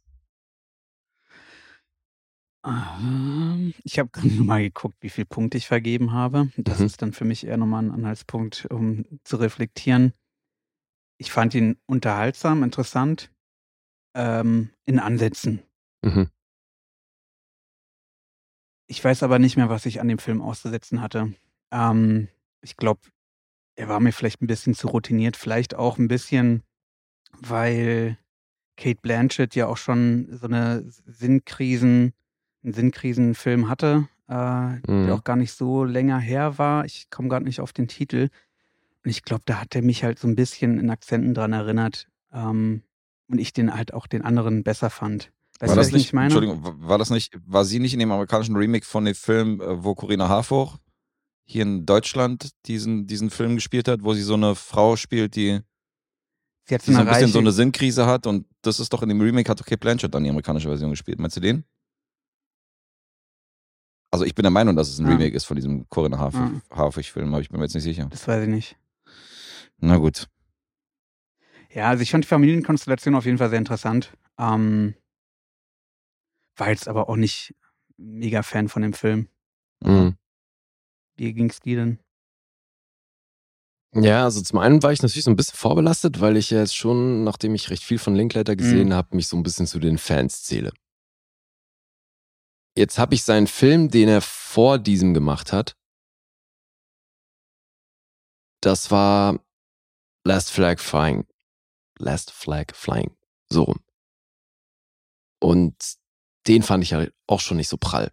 Ähm, 2.66 3.72
Ich 3.84 3.98
habe 3.98 4.10
gerade 4.12 4.28
mal 4.42 4.60
geguckt, 4.62 4.96
wie 5.00 5.08
viele 5.08 5.24
Punkte 5.24 5.56
ich 5.56 5.66
vergeben 5.66 6.12
habe. 6.12 6.50
Das 6.58 6.80
Mhm. 6.80 6.86
ist 6.86 7.00
dann 7.00 7.12
für 7.14 7.24
mich 7.24 7.46
eher 7.46 7.56
nochmal 7.56 7.84
ein 7.84 7.90
Anhaltspunkt, 7.90 8.66
um 8.70 9.06
zu 9.24 9.36
reflektieren. 9.36 10.12
Ich 11.18 11.32
fand 11.32 11.54
ihn 11.54 11.78
unterhaltsam, 11.86 12.62
interessant, 12.62 13.32
ähm, 14.14 14.70
in 14.84 14.98
Ansätzen. 14.98 15.62
Mhm. 16.04 16.28
Ich 18.90 19.04
weiß 19.04 19.22
aber 19.22 19.38
nicht 19.38 19.56
mehr, 19.56 19.68
was 19.68 19.86
ich 19.86 20.00
an 20.00 20.08
dem 20.08 20.18
Film 20.18 20.40
auszusetzen 20.42 21.00
hatte. 21.02 21.32
Ähm, 21.70 22.28
ich 22.62 22.76
glaube, 22.76 23.00
er 23.76 23.88
war 23.88 24.00
mir 24.00 24.12
vielleicht 24.12 24.42
ein 24.42 24.46
bisschen 24.46 24.74
zu 24.74 24.88
routiniert, 24.88 25.36
vielleicht 25.36 25.74
auch 25.76 25.98
ein 25.98 26.08
bisschen, 26.08 26.62
weil 27.40 28.18
Kate 28.76 28.98
Blanchett 29.00 29.54
ja 29.54 29.66
auch 29.66 29.76
schon 29.76 30.28
so 30.32 30.46
eine 30.46 30.84
Sinnkrisen, 30.88 32.12
einen 32.64 32.72
Sinnkrisenfilm 32.72 33.68
hatte, 33.68 34.08
äh, 34.28 34.32
Mhm. 34.90 35.06
der 35.06 35.14
auch 35.14 35.24
gar 35.24 35.36
nicht 35.36 35.52
so 35.52 35.84
länger 35.84 36.18
her 36.18 36.58
war. 36.58 36.84
Ich 36.84 37.10
komme 37.10 37.28
gerade 37.28 37.44
nicht 37.44 37.60
auf 37.60 37.72
den 37.72 37.88
Titel. 37.88 38.28
Und 39.04 39.10
ich 39.10 39.22
glaube, 39.22 39.42
da 39.46 39.60
hat 39.60 39.74
er 39.76 39.82
mich 39.82 40.02
halt 40.04 40.18
so 40.18 40.26
ein 40.28 40.34
bisschen 40.34 40.78
in 40.78 40.90
Akzenten 40.90 41.34
dran 41.34 41.52
erinnert. 41.52 42.08
Ähm, 42.32 42.82
und 43.28 43.38
ich 43.38 43.52
den 43.52 43.74
halt 43.74 43.92
auch 43.92 44.06
den 44.06 44.22
anderen 44.22 44.64
besser 44.64 44.90
fand. 44.90 45.30
Weißt 45.60 45.70
war 45.70 45.74
du, 45.74 45.80
das 45.80 45.86
was 45.88 45.92
nicht, 45.92 46.06
ich 46.06 46.12
meine? 46.12 46.26
Entschuldigung, 46.26 46.62
wa- 46.64 46.74
war 46.88 46.98
das 46.98 47.10
nicht, 47.10 47.36
war 47.46 47.64
sie 47.64 47.78
nicht 47.80 47.92
in 47.92 47.98
dem 47.98 48.12
amerikanischen 48.12 48.56
Remake 48.56 48.86
von 48.86 49.04
dem 49.04 49.14
Film, 49.14 49.60
äh, 49.60 49.82
wo 49.82 49.94
Corinna 49.94 50.28
Harfouch 50.28 50.76
hier 51.44 51.62
in 51.62 51.84
Deutschland 51.86 52.50
diesen, 52.66 53.06
diesen 53.06 53.30
Film 53.30 53.56
gespielt 53.56 53.88
hat, 53.88 54.02
wo 54.04 54.14
sie 54.14 54.22
so 54.22 54.34
eine 54.34 54.54
Frau 54.54 54.96
spielt, 54.96 55.34
die, 55.34 55.60
die 56.70 56.76
so 56.92 56.98
ein 57.00 57.06
bisschen 57.06 57.28
so 57.32 57.38
eine 57.38 57.50
Sinnkrise 57.52 58.06
hat 58.06 58.26
und 58.26 58.46
das 58.62 58.78
ist 58.80 58.92
doch 58.92 59.02
in 59.02 59.08
dem 59.08 59.20
Remake 59.20 59.50
hat 59.50 59.58
Kate 59.64 59.78
Blanchett 59.78 60.14
dann 60.14 60.22
die 60.24 60.30
amerikanische 60.30 60.68
Version 60.68 60.90
gespielt. 60.90 61.18
Meinst 61.18 61.36
du 61.36 61.40
den? 61.40 61.64
Also 64.10 64.24
ich 64.24 64.34
bin 64.34 64.42
der 64.42 64.50
Meinung, 64.50 64.74
dass 64.76 64.88
es 64.88 64.98
ein 64.98 65.06
Ah. 65.06 65.10
Remake 65.10 65.34
ist 65.36 65.44
von 65.44 65.56
diesem 65.56 65.88
Corinna 65.88 66.18
Harfouch- 66.18 66.62
Ah. 66.70 66.76
Harfouch-Film, 66.76 67.28
aber 67.32 67.40
ich 67.42 67.48
bin 67.50 67.58
mir 67.58 67.64
jetzt 67.66 67.74
nicht 67.74 67.84
sicher. 67.84 68.06
Das 68.10 68.26
weiß 68.26 68.42
ich 68.44 68.48
nicht. 68.48 68.76
Na 69.78 69.96
gut. 69.96 70.26
Ja, 71.72 71.88
also 71.88 72.02
ich 72.02 72.10
fand 72.10 72.24
die 72.24 72.28
Familienkonstellation 72.28 73.14
auf 73.14 73.26
jeden 73.26 73.38
Fall 73.38 73.50
sehr 73.50 73.58
interessant. 73.58 74.12
Ähm, 74.38 74.94
war 76.58 76.70
jetzt 76.70 76.88
aber 76.88 77.08
auch 77.08 77.16
nicht 77.16 77.54
mega 77.96 78.42
Fan 78.42 78.68
von 78.68 78.82
dem 78.82 78.92
Film. 78.92 79.28
Mhm. 79.80 80.16
Wie 81.16 81.32
ging's 81.32 81.60
dir 81.60 81.76
denn? 81.76 81.98
Ja, 83.94 84.24
also 84.24 84.42
zum 84.42 84.58
einen 84.58 84.82
war 84.82 84.92
ich 84.92 85.02
natürlich 85.02 85.24
so 85.24 85.30
ein 85.30 85.36
bisschen 85.36 85.56
vorbelastet, 85.56 86.20
weil 86.20 86.36
ich 86.36 86.50
ja 86.50 86.58
jetzt 86.58 86.76
schon, 86.76 87.24
nachdem 87.24 87.54
ich 87.54 87.70
recht 87.70 87.82
viel 87.82 87.98
von 87.98 88.14
Linklater 88.14 88.54
gesehen 88.54 88.88
Mhm. 88.88 88.92
habe, 88.94 89.16
mich 89.16 89.28
so 89.28 89.36
ein 89.36 89.42
bisschen 89.42 89.66
zu 89.66 89.78
den 89.78 89.98
Fans 89.98 90.42
zähle. 90.42 90.72
Jetzt 92.76 92.98
habe 92.98 93.14
ich 93.14 93.24
seinen 93.24 93.46
Film, 93.46 93.90
den 93.90 94.08
er 94.08 94.20
vor 94.20 94.78
diesem 94.78 95.14
gemacht 95.14 95.52
hat. 95.52 95.74
Das 98.60 98.90
war 98.90 99.40
Last 100.24 100.50
Flag 100.52 100.78
Flying. 100.78 101.26
Last 101.98 102.30
Flag 102.30 102.74
Flying. 102.74 103.16
So 103.50 103.64
rum. 103.64 103.80
Und 105.40 105.96
den 106.48 106.62
fand 106.62 106.82
ich 106.82 106.94
halt 106.94 107.12
auch 107.26 107.40
schon 107.40 107.58
nicht 107.58 107.68
so 107.68 107.76
prall. 107.76 108.10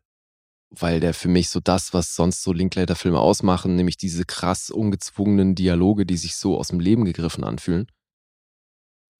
Weil 0.69 0.99
der 0.99 1.13
für 1.13 1.29
mich 1.29 1.49
so 1.49 1.59
das, 1.59 1.93
was 1.93 2.15
sonst 2.15 2.43
so 2.43 2.51
Linklater-Filme 2.51 3.19
ausmachen, 3.19 3.75
nämlich 3.75 3.97
diese 3.97 4.25
krass 4.25 4.69
ungezwungenen 4.69 5.55
Dialoge, 5.55 6.05
die 6.05 6.17
sich 6.17 6.35
so 6.35 6.57
aus 6.57 6.67
dem 6.67 6.79
Leben 6.79 7.05
gegriffen 7.05 7.43
anfühlen, 7.43 7.87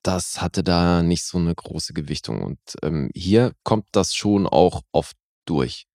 das 0.04 0.42
hatte 0.42 0.64
da 0.64 1.02
nicht 1.02 1.24
so 1.24 1.38
eine 1.38 1.56
große 1.56 1.94
Gewichtung. 1.94 2.42
Und 2.44 2.60
ähm, 2.84 3.10
hier 3.16 3.54
kommt 3.64 3.88
das 3.92 4.14
schon 4.14 4.46
auch 4.48 4.82
oft 4.92 5.16
durch. 5.46 5.88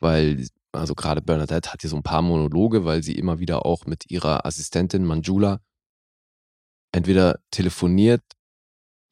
Weil, 0.00 0.46
also 0.72 0.94
gerade 0.94 1.20
Bernadette 1.20 1.72
hat 1.72 1.80
hier 1.80 1.90
so 1.90 1.96
ein 1.96 2.02
paar 2.02 2.22
Monologe, 2.22 2.84
weil 2.84 3.02
sie 3.02 3.14
immer 3.14 3.38
wieder 3.38 3.66
auch 3.66 3.86
mit 3.86 4.10
ihrer 4.10 4.46
Assistentin 4.46 5.04
Manjula 5.04 5.60
entweder 6.92 7.40
telefoniert, 7.50 8.22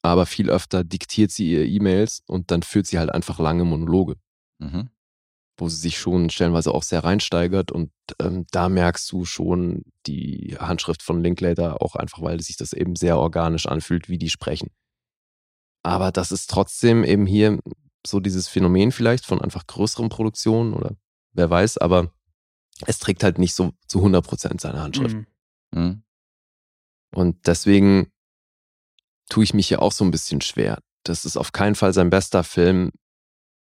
aber 0.05 0.25
viel 0.25 0.49
öfter 0.49 0.83
diktiert 0.83 1.31
sie 1.31 1.51
ihr 1.51 1.65
E-Mails 1.65 2.23
und 2.27 2.51
dann 2.51 2.63
führt 2.63 2.87
sie 2.87 2.99
halt 2.99 3.09
einfach 3.11 3.39
lange 3.39 3.65
Monologe 3.65 4.15
Mhm. 4.59 4.89
wo 5.57 5.69
sie 5.69 5.75
sich 5.77 5.97
schon 5.97 6.29
stellenweise 6.29 6.73
auch 6.73 6.83
sehr 6.83 7.03
reinsteigert 7.03 7.71
und 7.71 7.91
ähm, 8.19 8.45
da 8.51 8.69
merkst 8.69 9.11
du 9.11 9.25
schon 9.25 9.83
die 10.05 10.55
Handschrift 10.59 11.01
von 11.03 11.21
Linklater 11.23 11.81
auch 11.81 11.95
einfach, 11.95 12.21
weil 12.21 12.41
sich 12.41 12.57
das 12.57 12.73
eben 12.73 12.95
sehr 12.95 13.17
organisch 13.17 13.65
anfühlt, 13.65 14.09
wie 14.09 14.17
die 14.17 14.29
sprechen. 14.29 14.69
Aber 15.83 16.11
das 16.11 16.31
ist 16.31 16.49
trotzdem 16.49 17.03
eben 17.03 17.25
hier 17.25 17.59
so 18.05 18.19
dieses 18.19 18.47
Phänomen 18.47 18.91
vielleicht 18.91 19.25
von 19.25 19.41
einfach 19.41 19.67
größeren 19.67 20.09
Produktionen 20.09 20.73
oder 20.73 20.95
wer 21.33 21.49
weiß, 21.49 21.77
aber 21.77 22.11
es 22.85 22.99
trägt 22.99 23.23
halt 23.23 23.37
nicht 23.37 23.55
so 23.55 23.71
zu 23.87 23.99
100% 23.99 24.59
seine 24.61 24.81
Handschrift. 24.81 25.15
Mhm. 25.15 25.25
Mhm. 25.71 26.03
Und 27.13 27.47
deswegen 27.47 28.11
tue 29.29 29.43
ich 29.43 29.53
mich 29.53 29.67
hier 29.67 29.81
auch 29.81 29.91
so 29.91 30.03
ein 30.05 30.11
bisschen 30.11 30.41
schwer. 30.41 30.79
Das 31.03 31.25
ist 31.25 31.37
auf 31.37 31.51
keinen 31.51 31.75
Fall 31.75 31.93
sein 31.93 32.09
bester 32.09 32.43
Film. 32.43 32.91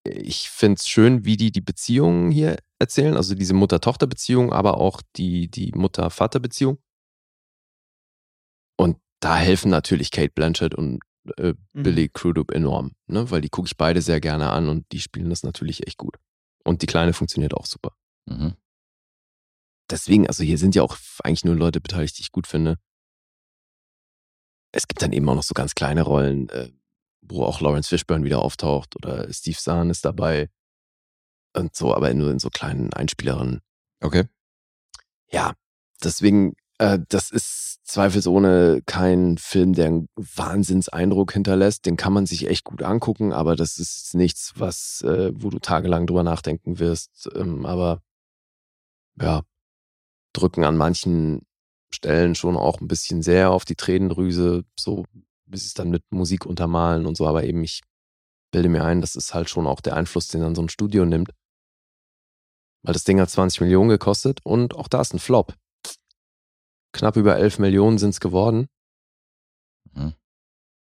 Ich 0.05 0.49
finde 0.49 0.79
es 0.79 0.87
schön, 0.87 1.25
wie 1.25 1.37
die 1.37 1.51
die 1.51 1.61
Beziehungen 1.61 2.31
hier 2.31 2.57
erzählen, 2.79 3.15
also 3.15 3.35
diese 3.35 3.53
Mutter-Tochter-Beziehung, 3.53 4.51
aber 4.51 4.77
auch 4.77 5.01
die, 5.15 5.49
die 5.49 5.71
Mutter-Vater-Beziehung. 5.73 6.77
Und 8.77 8.97
da 9.21 9.37
helfen 9.37 9.71
natürlich 9.71 10.11
Kate 10.11 10.33
Blanchett 10.33 10.75
und 10.75 10.99
äh, 11.37 11.53
Mhm. 11.73 11.83
Billy 11.83 12.09
Crudup 12.09 12.51
enorm, 12.51 12.91
ne? 13.07 13.31
weil 13.31 13.41
die 13.41 13.49
gucke 13.49 13.67
ich 13.67 13.77
beide 13.77 14.01
sehr 14.01 14.19
gerne 14.19 14.49
an 14.49 14.67
und 14.67 14.91
die 14.91 14.99
spielen 14.99 15.29
das 15.29 15.43
natürlich 15.43 15.87
echt 15.87 15.97
gut. 15.97 16.17
Und 16.65 16.81
die 16.81 16.85
Kleine 16.85 17.13
funktioniert 17.13 17.53
auch 17.53 17.65
super. 17.65 17.95
Mhm. 18.25 18.55
Deswegen, 19.89 20.27
also 20.27 20.43
hier 20.43 20.57
sind 20.57 20.75
ja 20.75 20.83
auch 20.83 20.97
eigentlich 21.23 21.45
nur 21.45 21.55
Leute 21.55 21.81
beteiligt, 21.81 22.17
die 22.17 22.21
ich 22.23 22.31
gut 22.31 22.47
finde. 22.47 22.77
Es 24.73 24.88
gibt 24.88 25.01
dann 25.01 25.13
eben 25.13 25.29
auch 25.29 25.36
noch 25.36 25.43
so 25.43 25.53
ganz 25.53 25.75
kleine 25.75 26.01
Rollen, 26.01 26.49
äh, 26.49 26.69
wo 27.21 27.43
auch 27.43 27.62
Lawrence 27.62 27.88
Fishburne 27.88 28.25
wieder 28.25 28.39
auftaucht 28.39 28.95
oder 28.97 29.31
Steve 29.31 29.57
Zahn 29.57 29.89
ist 29.89 30.03
dabei 30.03 30.49
und 31.55 31.75
so, 31.75 31.95
aber 31.95 32.13
nur 32.13 32.31
in 32.31 32.39
so 32.39 32.49
kleinen 32.49 32.91
Einspielerinnen. 32.93 33.62
Okay. 34.01 34.25
Ja, 35.29 35.53
deswegen, 36.03 36.55
äh, 36.79 36.99
das 37.07 37.31
ist 37.31 37.79
zweifelsohne 37.86 38.81
kein 38.86 39.38
Film, 39.38 39.73
der 39.73 39.88
einen 39.88 40.09
Wahnsinnseindruck 40.15 41.33
hinterlässt. 41.33 41.86
Den 41.86 41.97
kann 41.97 42.13
man 42.13 42.25
sich 42.25 42.47
echt 42.47 42.63
gut 42.63 42.81
angucken, 42.81 43.33
aber 43.33 43.55
das 43.55 43.77
ist 43.77 44.15
nichts, 44.15 44.53
was, 44.55 45.01
äh, 45.01 45.31
wo 45.36 45.49
du 45.49 45.59
tagelang 45.59 46.07
drüber 46.07 46.23
nachdenken 46.23 46.79
wirst. 46.79 47.29
Ähm, 47.36 47.65
aber 47.65 48.01
ja, 49.19 49.43
drücken 50.33 50.63
an 50.63 50.75
manchen 50.75 51.45
Stellen 51.93 52.36
schon 52.36 52.58
auch 52.58 52.82
ein 52.82 52.88
bisschen 52.88 53.21
sehr 53.21 53.51
auf 53.51 53.65
die 53.65 53.75
Tränendrüse, 53.75 54.65
so 54.77 55.06
bis 55.45 55.65
es 55.65 55.73
dann 55.73 55.89
mit 55.89 56.03
Musik 56.12 56.45
untermalen 56.45 57.06
und 57.06 57.15
so, 57.15 57.27
aber 57.27 57.43
eben 57.43 57.63
ich 57.63 57.82
bilde 58.51 58.69
mir 58.69 58.84
ein, 58.84 59.01
das 59.01 59.15
ist 59.15 59.34
halt 59.34 59.49
schon 59.49 59.67
auch 59.67 59.82
der 59.82 59.95
Einfluss, 59.95 60.27
den 60.27 60.41
dann 60.41 60.56
so 60.56 60.62
ein 60.62 60.69
Studio 60.69 61.06
nimmt. 61.06 61.32
Weil 62.84 62.93
das 62.93 63.03
Ding 63.03 63.19
hat 63.19 63.29
20 63.29 63.62
Millionen 63.62 63.89
gekostet 63.89 64.39
und 64.43 64.75
auch 64.75 64.88
da 64.88 65.01
ist 65.01 65.13
ein 65.13 65.19
Flop. 65.19 65.56
Knapp 66.91 67.15
über 67.15 67.38
11 67.38 67.60
Millionen 67.60 67.97
sind 67.97 68.12
es 68.12 68.19
geworden. 68.19 68.67
Mhm. 69.93 70.13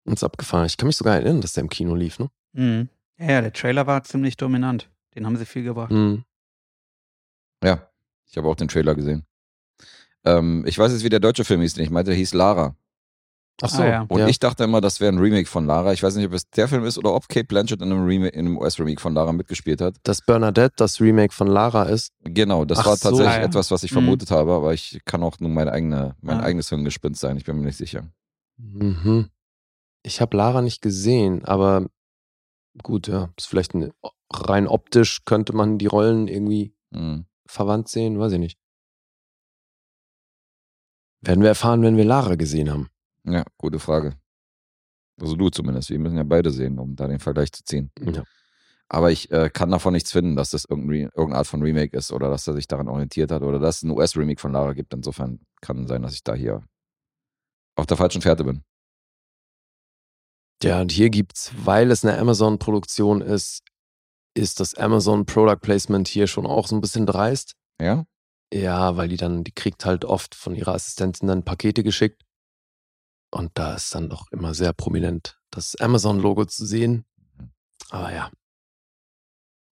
Und 0.05 0.13
ist 0.13 0.23
abgefahren. 0.23 0.65
Ich 0.65 0.77
kann 0.77 0.87
mich 0.87 0.97
sogar 0.97 1.15
erinnern, 1.15 1.41
dass 1.41 1.53
der 1.53 1.63
im 1.63 1.69
Kino 1.69 1.95
lief, 1.95 2.19
ne? 2.19 2.29
Mhm. 2.53 2.89
Ja, 3.17 3.41
der 3.41 3.53
Trailer 3.53 3.87
war 3.87 4.03
ziemlich 4.03 4.37
dominant. 4.37 4.89
Den 5.15 5.25
haben 5.25 5.37
sie 5.37 5.45
viel 5.45 5.63
gebracht. 5.63 5.91
Mhm. 5.91 6.23
Ja, 7.63 7.89
ich 8.27 8.37
habe 8.37 8.47
auch 8.47 8.55
den 8.55 8.67
Trailer 8.67 8.93
gesehen. 8.93 9.25
Ähm, 10.27 10.63
ich 10.67 10.77
weiß 10.77 10.91
jetzt, 10.91 11.03
wie 11.03 11.09
der 11.09 11.19
deutsche 11.19 11.45
Film 11.45 11.61
hieß, 11.61 11.75
den 11.75 11.83
ich 11.85 11.89
meinte, 11.89 12.11
der 12.11 12.17
hieß 12.17 12.33
Lara. 12.33 12.75
Ach 13.61 13.69
so. 13.69 13.81
Ah, 13.81 13.87
ja. 13.87 14.01
Und 14.07 14.27
ich 14.27 14.37
dachte 14.37 14.63
immer, 14.65 14.81
das 14.81 14.99
wäre 14.99 15.11
ein 15.11 15.17
Remake 15.17 15.47
von 15.47 15.65
Lara. 15.65 15.91
Ich 15.93 16.03
weiß 16.03 16.15
nicht, 16.15 16.27
ob 16.27 16.33
es 16.33 16.47
der 16.51 16.67
Film 16.67 16.83
ist 16.85 16.97
oder 16.99 17.13
ob 17.15 17.27
Kate 17.27 17.45
Blanchett 17.45 17.81
in 17.81 17.91
einem, 17.91 18.05
Remake, 18.05 18.35
in 18.35 18.45
einem 18.45 18.57
US-Remake 18.57 19.01
von 19.01 19.15
Lara 19.15 19.31
mitgespielt 19.33 19.81
hat. 19.81 19.95
Dass 20.03 20.21
Bernadette 20.21 20.75
das 20.77 21.01
Remake 21.01 21.33
von 21.33 21.47
Lara 21.47 21.83
ist. 21.83 22.11
Genau, 22.23 22.65
das 22.65 22.77
Ach 22.79 22.85
war 22.85 22.97
so. 22.97 23.09
tatsächlich 23.09 23.37
ja. 23.37 23.43
etwas, 23.43 23.71
was 23.71 23.81
ich 23.83 23.91
Mhm. 23.91 23.95
vermutet 23.95 24.29
habe, 24.29 24.53
aber 24.53 24.73
ich 24.75 24.99
kann 25.05 25.23
auch 25.23 25.39
nur 25.39 25.49
meine 25.49 25.71
eigene, 25.71 26.15
mein 26.21 26.39
Ah. 26.39 26.43
eigenes 26.43 26.69
Hirngespinst 26.69 27.19
sein. 27.19 27.37
Ich 27.37 27.45
bin 27.45 27.57
mir 27.57 27.65
nicht 27.65 27.77
sicher. 27.77 28.07
Mhm. 28.57 29.29
Ich 30.03 30.21
habe 30.21 30.37
Lara 30.37 30.61
nicht 30.61 30.81
gesehen, 30.83 31.43
aber 31.45 31.87
gut, 32.83 33.07
ja. 33.07 33.29
Ist 33.37 33.47
vielleicht 33.47 33.73
ein, 33.73 33.91
rein 34.31 34.67
optisch 34.67 35.25
könnte 35.25 35.53
man 35.55 35.79
die 35.79 35.87
Rollen 35.87 36.27
irgendwie 36.27 36.75
Mhm. 36.91 37.25
verwandt 37.47 37.87
sehen, 37.89 38.19
weiß 38.19 38.33
ich 38.33 38.39
nicht. 38.39 38.59
Werden 41.21 41.41
wir 41.41 41.49
erfahren, 41.49 41.81
wenn 41.81 41.97
wir 41.97 42.05
Lara 42.05 42.35
gesehen 42.35 42.69
haben. 42.69 42.89
Ja, 43.23 43.43
gute 43.57 43.79
Frage. 43.79 44.15
Also 45.19 45.35
du 45.35 45.49
zumindest. 45.49 45.89
Wir 45.89 45.99
müssen 45.99 46.17
ja 46.17 46.23
beide 46.23 46.51
sehen, 46.51 46.79
um 46.79 46.95
da 46.95 47.07
den 47.07 47.19
Vergleich 47.19 47.51
zu 47.51 47.63
ziehen. 47.63 47.91
Ja. 47.99 48.23
Aber 48.89 49.11
ich 49.11 49.31
äh, 49.31 49.49
kann 49.49 49.71
davon 49.71 49.93
nichts 49.93 50.11
finden, 50.11 50.35
dass 50.35 50.51
das 50.51 50.65
irgendein, 50.65 51.09
irgendeine 51.09 51.37
Art 51.37 51.47
von 51.47 51.61
Remake 51.61 51.97
ist 51.97 52.11
oder 52.11 52.29
dass 52.29 52.47
er 52.47 52.53
sich 52.53 52.67
daran 52.67 52.87
orientiert 52.87 53.31
hat 53.31 53.41
oder 53.41 53.59
dass 53.59 53.77
es 53.77 53.83
ein 53.83 53.91
US-Remake 53.91 54.39
von 54.39 54.53
Lara 54.53 54.73
gibt. 54.73 54.93
Insofern 54.93 55.39
kann 55.59 55.87
sein, 55.87 56.03
dass 56.03 56.13
ich 56.13 56.23
da 56.23 56.33
hier 56.33 56.63
auf 57.75 57.85
der 57.85 57.97
falschen 57.97 58.21
Fährte 58.21 58.43
bin. 58.43 58.63
Ja, 60.63 60.81
und 60.81 60.91
hier 60.91 61.09
gibt's, 61.09 61.51
weil 61.63 61.91
es 61.91 62.03
eine 62.03 62.17
Amazon-Produktion 62.17 63.21
ist, 63.21 63.61
ist 64.33 64.59
das 64.59 64.73
Amazon 64.75 65.25
Product 65.25 65.59
Placement 65.61 66.07
hier 66.07 66.27
schon 66.27 66.45
auch 66.45 66.67
so 66.67 66.75
ein 66.75 66.81
bisschen 66.81 67.05
dreist. 67.05 67.55
Ja? 67.79 68.05
Ja, 68.53 68.95
weil 68.95 69.09
die 69.09 69.17
dann, 69.17 69.43
die 69.43 69.51
kriegt 69.51 69.85
halt 69.85 70.05
oft 70.05 70.33
von 70.35 70.55
ihrer 70.55 70.73
Assistentin 70.73 71.27
dann 71.27 71.43
Pakete 71.43 71.83
geschickt. 71.83 72.23
Und 73.29 73.51
da 73.55 73.75
ist 73.75 73.93
dann 73.93 74.09
doch 74.09 74.31
immer 74.31 74.53
sehr 74.53 74.73
prominent 74.73 75.37
das 75.51 75.75
Amazon-Logo 75.75 76.45
zu 76.45 76.65
sehen. 76.65 77.05
Aber 77.89 78.13
ja. 78.13 78.31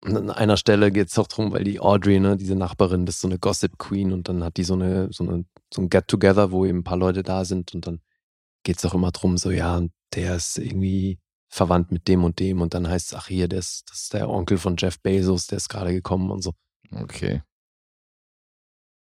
Und 0.03 0.17
an 0.17 0.29
einer 0.29 0.57
Stelle 0.57 0.91
geht's 0.91 1.17
auch 1.17 1.27
drum, 1.27 1.51
weil 1.51 1.63
die 1.63 1.79
Audrey, 1.79 2.19
ne, 2.19 2.37
diese 2.37 2.55
Nachbarin, 2.55 3.05
das 3.05 3.15
ist 3.15 3.21
so 3.21 3.27
eine 3.27 3.39
Gossip 3.39 3.77
Queen 3.77 4.11
und 4.11 4.29
dann 4.29 4.43
hat 4.43 4.57
die 4.57 4.63
so 4.63 4.73
eine, 4.73 5.11
so 5.11 5.23
eine, 5.23 5.45
so 5.73 5.81
ein 5.81 5.89
Get-Together, 5.89 6.51
wo 6.51 6.65
eben 6.65 6.79
ein 6.79 6.83
paar 6.83 6.97
Leute 6.97 7.23
da 7.23 7.43
sind 7.43 7.73
und 7.73 7.87
dann 7.87 8.01
geht's 8.63 8.85
auch 8.85 8.93
immer 8.93 9.11
drum, 9.11 9.37
so, 9.37 9.49
ja, 9.51 9.81
der 10.13 10.35
ist 10.35 10.57
irgendwie 10.57 11.19
verwandt 11.49 11.91
mit 11.91 12.07
dem 12.07 12.23
und 12.23 12.39
dem 12.39 12.61
und 12.61 12.73
dann 12.73 12.87
heißt 12.87 13.13
es, 13.13 13.13
ach 13.15 13.27
hier, 13.27 13.47
der 13.47 13.59
ist, 13.59 13.89
das 13.89 14.03
ist 14.03 14.13
der 14.13 14.29
Onkel 14.29 14.57
von 14.57 14.75
Jeff 14.77 14.99
Bezos, 14.99 15.47
der 15.47 15.57
ist 15.57 15.69
gerade 15.69 15.93
gekommen 15.93 16.29
und 16.29 16.43
so. 16.43 16.53
Okay. 16.91 17.41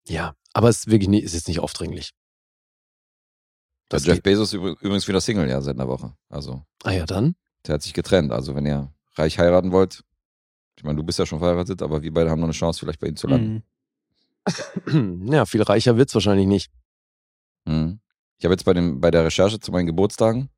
Ja, 0.09 0.35
aber 0.53 0.69
es 0.69 0.79
ist 0.81 0.91
wirklich 0.91 1.09
nicht, 1.09 1.25
ist 1.25 1.35
jetzt 1.35 1.49
nicht 1.49 1.61
aufdringlich. 1.61 2.12
Das 3.88 4.05
Jeff 4.07 4.17
geht- 4.17 4.23
Bezos 4.25 4.53
übr- 4.55 4.77
übrigens 4.81 5.07
wieder 5.07 5.21
Single, 5.21 5.49
ja, 5.49 5.61
seit 5.61 5.77
einer 5.77 5.88
Woche. 5.88 6.15
Also, 6.29 6.65
Ah 6.83 6.93
ja, 6.93 7.05
dann. 7.07 7.35
der 7.67 7.75
hat 7.75 7.83
sich 7.83 7.93
getrennt. 7.95 8.33
Also, 8.33 8.55
wenn 8.55 8.67
ihr 8.67 8.93
reich 9.15 9.38
heiraten 9.38 9.71
wollt, 9.73 10.03
ich 10.77 10.85
meine, 10.85 10.97
du 10.97 11.03
bist 11.03 11.19
ja 11.19 11.27
schon 11.27 11.38
verheiratet, 11.38 11.83
aber 11.83 12.03
wir 12.03 12.12
beide 12.12 12.31
haben 12.31 12.41
noch 12.41 12.47
eine 12.47 12.55
Chance, 12.55 12.81
vielleicht 12.81 13.01
bei 13.01 13.09
ihm 13.09 13.17
zu 13.17 13.27
landen. 13.27 13.62
Mhm. 14.87 15.27
ja, 15.33 15.45
viel 15.47 15.62
reicher 15.62 15.97
wird's 15.97 16.15
wahrscheinlich 16.15 16.47
nicht. 16.47 16.71
Mhm. 17.67 18.01
Ich 18.38 18.45
habe 18.45 18.55
jetzt 18.55 18.65
bei, 18.65 18.73
dem, 18.73 19.01
bei 19.01 19.11
der 19.11 19.25
Recherche 19.25 19.61
zu 19.61 19.71
meinen 19.71 19.87
Geburtstagen, 19.87 20.49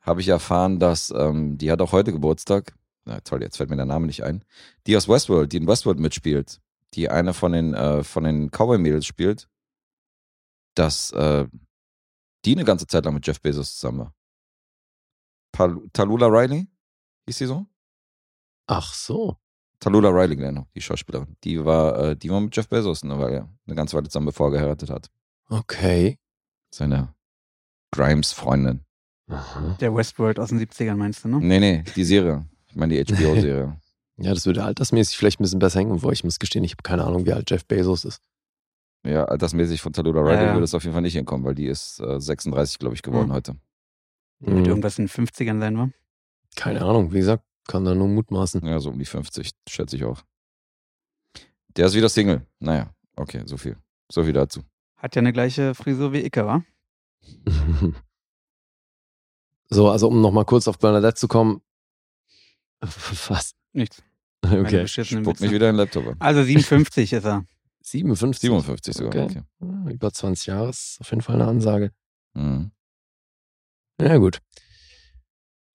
habe 0.00 0.20
ich 0.20 0.28
erfahren, 0.28 0.78
dass 0.78 1.10
ähm, 1.16 1.56
die 1.56 1.70
hat 1.70 1.80
auch 1.80 1.92
heute 1.92 2.12
Geburtstag. 2.12 2.74
Na 3.04 3.20
toll, 3.20 3.42
jetzt 3.42 3.56
fällt 3.56 3.70
mir 3.70 3.76
der 3.76 3.86
Name 3.86 4.06
nicht 4.06 4.24
ein. 4.24 4.44
Die 4.86 4.96
aus 4.96 5.08
Westworld, 5.08 5.52
die 5.52 5.56
in 5.58 5.66
Westworld 5.68 5.98
mitspielt, 6.00 6.60
die 6.96 7.10
eine 7.10 7.34
von 7.34 7.52
den, 7.52 7.74
äh, 7.74 8.02
von 8.02 8.24
den 8.24 8.50
Cowboy-Mädels 8.50 9.06
spielt, 9.06 9.48
dass 10.74 11.12
äh, 11.12 11.46
die 12.44 12.52
eine 12.52 12.64
ganze 12.64 12.86
Zeit 12.86 13.04
lang 13.04 13.14
mit 13.14 13.26
Jeff 13.26 13.40
Bezos 13.40 13.76
zusammen 13.76 13.98
war. 14.00 14.14
Pal 15.52 15.80
Talula 15.92 16.26
Riley, 16.26 16.68
hieß 17.26 17.38
sie 17.38 17.46
so? 17.46 17.66
Ach 18.66 18.92
so. 18.92 19.36
Talula 19.78 20.08
Riley, 20.08 20.36
genau, 20.36 20.66
die 20.74 20.80
Schauspielerin. 20.80 21.36
Die 21.44 21.64
war, 21.64 21.98
äh, 21.98 22.16
die 22.16 22.30
war 22.30 22.40
mit 22.40 22.56
Jeff 22.56 22.68
Bezos 22.68 23.02
eine 23.02 23.18
Weile, 23.18 23.48
eine 23.66 23.76
ganze 23.76 23.96
Weile 23.96 24.08
zusammen, 24.08 24.26
bevor 24.26 24.48
er 24.48 24.52
geheiratet 24.52 24.90
hat. 24.90 25.10
Okay. 25.48 26.18
Seine 26.70 27.14
Grimes-Freundin. 27.92 28.84
Der 29.80 29.94
Westworld 29.94 30.38
aus 30.38 30.50
den 30.50 30.60
70ern 30.60 30.94
meinst 30.94 31.24
du, 31.24 31.28
ne? 31.28 31.40
Nee, 31.40 31.58
nee, 31.58 31.84
die 31.94 32.04
Serie. 32.04 32.46
Ich 32.68 32.76
meine 32.76 32.94
die 32.94 33.14
HBO-Serie. 33.14 33.80
Ja, 34.18 34.32
das 34.32 34.46
würde 34.46 34.64
altersmäßig 34.64 35.16
vielleicht 35.18 35.40
ein 35.40 35.42
bisschen 35.42 35.58
besser 35.58 35.80
hängen, 35.80 35.92
obwohl 35.92 36.12
ich 36.12 36.24
muss 36.24 36.38
gestehen, 36.38 36.64
ich 36.64 36.72
habe 36.72 36.82
keine 36.82 37.04
Ahnung, 37.04 37.26
wie 37.26 37.32
alt 37.32 37.50
Jeff 37.50 37.64
Bezos 37.66 38.04
ist. 38.04 38.22
ja, 39.04 39.24
altersmäßig 39.26 39.80
von 39.82 39.92
Tallulah 39.92 40.22
Riley 40.22 40.36
Ja, 40.36 40.42
ja. 40.46 40.52
würde 40.54 40.64
es 40.64 40.74
auf 40.74 40.82
jeden 40.82 40.94
Fall 40.94 41.02
nicht 41.02 41.12
hinkommen, 41.14 41.44
weil 41.44 41.54
die 41.54 41.66
ist 41.66 42.00
äh, 42.00 42.18
36, 42.20 42.78
glaube 42.78 42.94
ich, 42.94 43.02
geworden 43.02 43.28
Mhm. 43.28 43.32
heute. 43.34 43.56
Wird 44.40 44.58
Mhm. 44.60 44.64
irgendwas 44.64 44.98
in 44.98 45.04
den 45.04 45.08
50ern 45.10 45.60
sein, 45.60 45.76
wa? 45.78 45.90
Keine 46.56 46.82
Ahnung, 46.82 47.12
wie 47.12 47.18
gesagt, 47.18 47.44
kann 47.68 47.84
da 47.84 47.94
nur 47.94 48.08
mutmaßen. 48.08 48.64
Ja, 48.66 48.80
so 48.80 48.90
um 48.90 48.98
die 48.98 49.04
50, 49.04 49.50
schätze 49.68 49.96
ich 49.96 50.04
auch. 50.04 50.22
Der 51.76 51.86
ist 51.86 51.94
wieder 51.94 52.08
Single. 52.08 52.46
Naja, 52.58 52.94
okay, 53.16 53.42
so 53.44 53.56
viel. 53.58 53.76
So 54.10 54.24
viel 54.24 54.32
dazu. 54.32 54.62
Hat 54.96 55.14
ja 55.14 55.20
eine 55.20 55.32
gleiche 55.34 55.74
Frisur 55.74 56.12
wie 56.12 56.24
Icke, 56.24 56.46
wa? 56.46 56.62
so, 59.68 59.90
also 59.90 60.08
um 60.08 60.20
nochmal 60.20 60.44
kurz 60.46 60.68
auf 60.68 60.78
Bernadette 60.78 61.16
zu 61.16 61.28
kommen. 61.28 61.60
Was? 62.80 63.52
Nichts. 63.72 64.02
Okay. 64.66 64.86
Spuck 64.86 65.40
mich 65.40 65.50
wieder 65.50 65.68
in 65.70 65.74
den 65.74 65.76
Laptop 65.76 66.06
an. 66.06 66.16
Also 66.18 66.42
57 66.42 67.12
ist 67.12 67.24
er. 67.24 67.44
57. 67.82 68.40
57 68.40 68.94
sogar, 68.94 69.24
Okay. 69.26 69.42
okay. 69.60 69.68
Ah, 69.86 69.90
Über 69.90 70.12
20 70.12 70.46
Jahre 70.46 70.70
ist 70.70 70.98
auf 71.00 71.10
jeden 71.10 71.22
Fall 71.22 71.36
eine 71.36 71.46
Ansage. 71.46 71.92
Mhm. 72.34 72.72
Ja, 74.00 74.16
gut. 74.18 74.40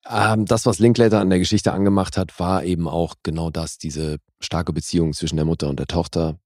Ähm, 0.08 0.46
das, 0.46 0.66
was 0.66 0.80
Linklater 0.80 1.20
an 1.20 1.30
der 1.30 1.40
Geschichte 1.40 1.72
angemacht 1.74 2.18
hat, 2.18 2.38
war 2.40 2.64
eben 2.64 2.88
auch 2.88 3.16
genau 3.24 3.50
das, 3.50 3.78
diese 3.78 4.18
starke 4.40 4.74
Beziehung 4.74 5.14
zwischen 5.14 5.36
der 5.38 5.46
Mutter 5.46 5.70
und 5.70 5.80
der 5.80 5.88
Tochter 5.88 6.40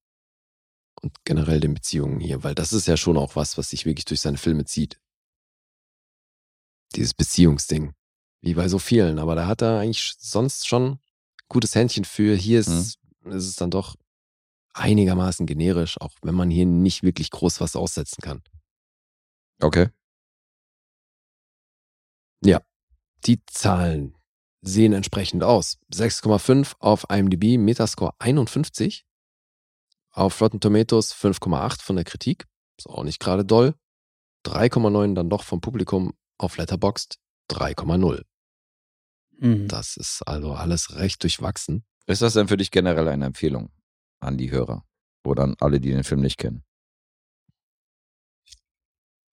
und 1.01 1.13
generell 1.23 1.59
den 1.59 1.73
Beziehungen 1.73 2.19
hier, 2.19 2.43
weil 2.43 2.55
das 2.55 2.73
ist 2.73 2.87
ja 2.87 2.97
schon 2.97 3.17
auch 3.17 3.35
was, 3.35 3.57
was 3.57 3.69
sich 3.69 3.85
wirklich 3.85 4.05
durch 4.05 4.21
seine 4.21 4.37
Filme 4.37 4.65
zieht. 4.65 4.99
Dieses 6.95 7.13
Beziehungsding. 7.13 7.93
Wie 8.41 8.53
bei 8.53 8.67
so 8.67 8.77
vielen, 8.77 9.17
aber 9.19 9.35
da 9.35 9.47
hat 9.47 9.61
er 9.61 9.79
eigentlich 9.79 10.13
sonst 10.19 10.67
schon 10.67 10.99
gutes 11.49 11.75
Händchen 11.75 12.05
für. 12.05 12.35
Hier 12.35 12.59
ist, 12.59 12.97
ist 13.25 13.45
es 13.45 13.55
dann 13.55 13.71
doch 13.71 13.95
einigermaßen 14.73 15.45
generisch, 15.45 15.99
auch 16.01 16.13
wenn 16.21 16.35
man 16.35 16.49
hier 16.49 16.65
nicht 16.65 17.03
wirklich 17.03 17.31
groß 17.31 17.61
was 17.61 17.75
aussetzen 17.75 18.21
kann. 18.21 18.41
Okay. 19.61 19.89
Die 23.25 23.43
Zahlen 23.45 24.15
sehen 24.61 24.93
entsprechend 24.93 25.43
aus. 25.43 25.79
6,5 25.91 26.75
auf 26.79 27.07
IMDb, 27.09 27.57
Metascore 27.57 28.13
51. 28.19 29.03
Auf 30.11 30.39
Rotten 30.39 30.59
Tomatoes 30.59 31.13
5,8 31.13 31.81
von 31.81 31.95
der 31.95 32.05
Kritik. 32.05 32.45
Ist 32.77 32.87
auch 32.87 33.03
nicht 33.03 33.19
gerade 33.19 33.43
doll. 33.43 33.73
3,9 34.45 35.15
dann 35.15 35.29
doch 35.29 35.43
vom 35.43 35.59
Publikum. 35.59 36.13
Auf 36.37 36.57
Letterboxd 36.57 37.17
3,0. 37.49 38.23
Mhm. 39.39 39.67
Das 39.67 39.97
ist 39.97 40.21
also 40.25 40.53
alles 40.53 40.95
recht 40.95 41.21
durchwachsen. 41.23 41.83
Ist 42.07 42.21
das 42.21 42.33
denn 42.33 42.47
für 42.47 42.57
dich 42.57 42.71
generell 42.71 43.07
eine 43.07 43.25
Empfehlung 43.25 43.71
an 44.19 44.37
die 44.37 44.51
Hörer? 44.51 44.83
Oder 45.25 45.43
an 45.43 45.55
alle, 45.59 45.79
die 45.79 45.89
den 45.91 46.03
Film 46.03 46.21
nicht 46.21 46.37
kennen? 46.37 46.63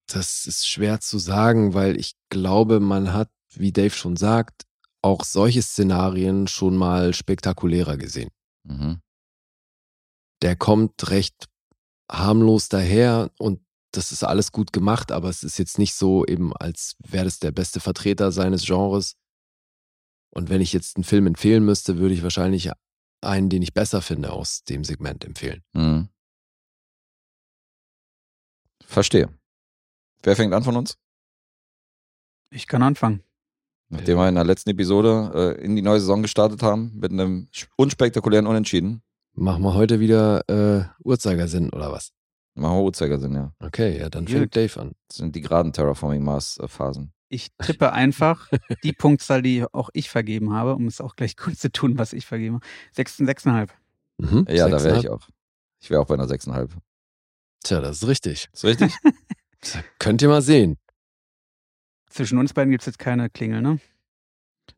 Das 0.07 0.45
ist 0.45 0.67
schwer 0.67 0.99
zu 0.99 1.17
sagen, 1.17 1.73
weil 1.73 1.99
ich 1.99 2.13
glaube, 2.29 2.79
man 2.79 3.13
hat, 3.13 3.29
wie 3.51 3.71
Dave 3.71 3.91
schon 3.95 4.15
sagt, 4.15 4.63
auch 5.01 5.23
solche 5.23 5.61
Szenarien 5.61 6.47
schon 6.47 6.75
mal 6.77 7.13
spektakulärer 7.13 7.97
gesehen. 7.97 8.29
Mhm. 8.65 9.01
der 10.41 10.55
kommt 10.55 11.09
recht 11.09 11.47
harmlos 12.11 12.67
daher 12.69 13.31
und 13.39 13.61
das 13.91 14.11
ist 14.11 14.23
alles 14.23 14.51
gut 14.51 14.73
gemacht, 14.73 15.11
aber 15.11 15.29
es 15.29 15.43
ist 15.43 15.57
jetzt 15.57 15.77
nicht 15.79 15.93
so 15.95 16.25
eben, 16.25 16.55
als 16.55 16.95
wäre 16.99 17.25
das 17.25 17.39
der 17.39 17.51
beste 17.51 17.79
Vertreter 17.79 18.31
seines 18.31 18.65
Genres. 18.65 19.15
Und 20.33 20.49
wenn 20.49 20.61
ich 20.61 20.73
jetzt 20.73 20.97
einen 20.97 21.03
Film 21.03 21.27
empfehlen 21.27 21.63
müsste, 21.63 21.97
würde 21.97 22.13
ich 22.13 22.23
wahrscheinlich 22.23 22.71
einen, 23.21 23.49
den 23.49 23.61
ich 23.61 23.73
besser 23.73 24.01
finde, 24.01 24.31
aus 24.31 24.63
dem 24.63 24.83
Segment 24.83 25.23
empfehlen. 25.23 25.63
Mhm. 25.73 26.09
Verstehe. 28.85 29.29
Wer 30.23 30.35
fängt 30.35 30.53
an 30.53 30.63
von 30.63 30.75
uns? 30.75 30.97
Ich 32.49 32.67
kann 32.67 32.83
anfangen. 32.83 33.23
Nachdem 33.89 34.17
wir 34.17 34.27
in 34.27 34.35
der 34.35 34.43
letzten 34.43 34.71
Episode 34.71 35.57
äh, 35.59 35.63
in 35.63 35.75
die 35.75 35.81
neue 35.81 35.99
Saison 35.99 36.21
gestartet 36.21 36.63
haben, 36.63 36.91
mit 36.95 37.11
einem 37.11 37.47
unspektakulären 37.75 38.47
Unentschieden, 38.47 39.03
Machen 39.35 39.63
wir 39.63 39.73
heute 39.73 39.99
wieder 39.99 40.47
äh, 40.47 40.85
Uhrzeigersinn 41.03 41.71
oder 41.71 41.91
was? 41.91 42.11
Machen 42.53 42.77
wir 42.77 42.83
Uhrzeigersinn, 42.83 43.33
ja. 43.33 43.51
Okay, 43.59 43.97
ja, 43.97 44.09
dann 44.09 44.27
fängt 44.27 44.55
Dave 44.55 44.79
an. 44.79 44.91
Das 45.07 45.17
sind 45.17 45.35
die 45.35 45.41
geraden 45.41 45.73
Terraforming 45.73 46.23
Mars-Phasen. 46.23 47.13
Ich 47.33 47.47
tippe 47.63 47.91
einfach 47.93 48.47
die 48.83 48.93
Punktzahl, 48.97 49.41
die 49.41 49.65
auch 49.71 49.89
ich 49.93 50.11
vergeben 50.11 50.53
habe, 50.53 50.75
um 50.75 50.85
es 50.85 51.01
auch 51.01 51.15
gleich 51.15 51.35
kurz 51.37 51.59
zu 51.61 51.71
tun, 51.71 51.97
was 51.97 52.13
ich 52.13 52.27
vergeben 52.27 52.55
habe. 52.55 52.65
6, 52.91 53.21
6,5. 53.21 53.69
Mhm. 54.19 54.45
Ja, 54.49 54.69
da 54.69 54.71
wäre 54.71 54.79
Sechseinhalb. 54.79 55.03
ich 55.03 55.09
auch. 55.09 55.27
Ich 55.81 55.89
wäre 55.89 55.99
auch 56.01 56.05
bei 56.05 56.13
einer 56.13 56.27
6,5. 56.27 56.69
Tja, 57.63 57.81
das 57.81 58.03
ist 58.03 58.07
richtig. 58.07 58.49
Ist 58.53 58.63
richtig? 58.63 58.93
Könnt 59.99 60.21
ihr 60.21 60.27
mal 60.27 60.43
sehen. 60.43 60.77
Zwischen 62.07 62.37
uns 62.37 62.53
beiden 62.53 62.69
gibt 62.69 62.83
es 62.83 62.85
jetzt 62.85 62.99
keine 62.99 63.31
Klingel, 63.31 63.63
ne? 63.63 63.79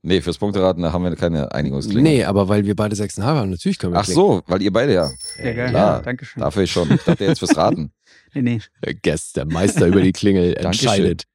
nee, 0.01 0.21
fürs 0.21 0.37
Punkteraten 0.37 0.81
da 0.81 0.93
haben 0.93 1.03
wir 1.03 1.13
keine 1.17 1.51
Einigungsklingel. 1.51 2.03
Nee, 2.03 2.23
aber 2.23 2.47
weil 2.47 2.65
wir 2.65 2.75
beide 2.75 2.95
6,5 2.95 3.21
haben, 3.21 3.49
natürlich 3.49 3.77
können 3.77 3.93
wir 3.93 3.99
Ach 3.99 4.05
so, 4.05 4.43
weil 4.47 4.61
ihr 4.61 4.71
beide 4.71 4.93
ja. 4.93 5.11
Ja, 5.37 5.53
geil. 5.53 5.69
klar. 5.69 5.97
Ja, 5.97 6.01
Dankeschön. 6.01 6.41
Dafür 6.41 6.63
ich 6.63 6.71
schon. 6.71 6.89
Ich 6.91 7.03
dachte 7.03 7.25
jetzt 7.25 7.39
fürs 7.39 7.57
Raten. 7.57 7.91
Nee, 8.33 8.41
nee. 8.41 8.61
Der 8.83 8.93
Guest, 8.93 9.35
der 9.35 9.45
Meister 9.45 9.87
über 9.87 10.01
die 10.01 10.13
Klingel, 10.13 10.53
Dankeschön. 10.53 10.87
entscheidet. 10.89 11.25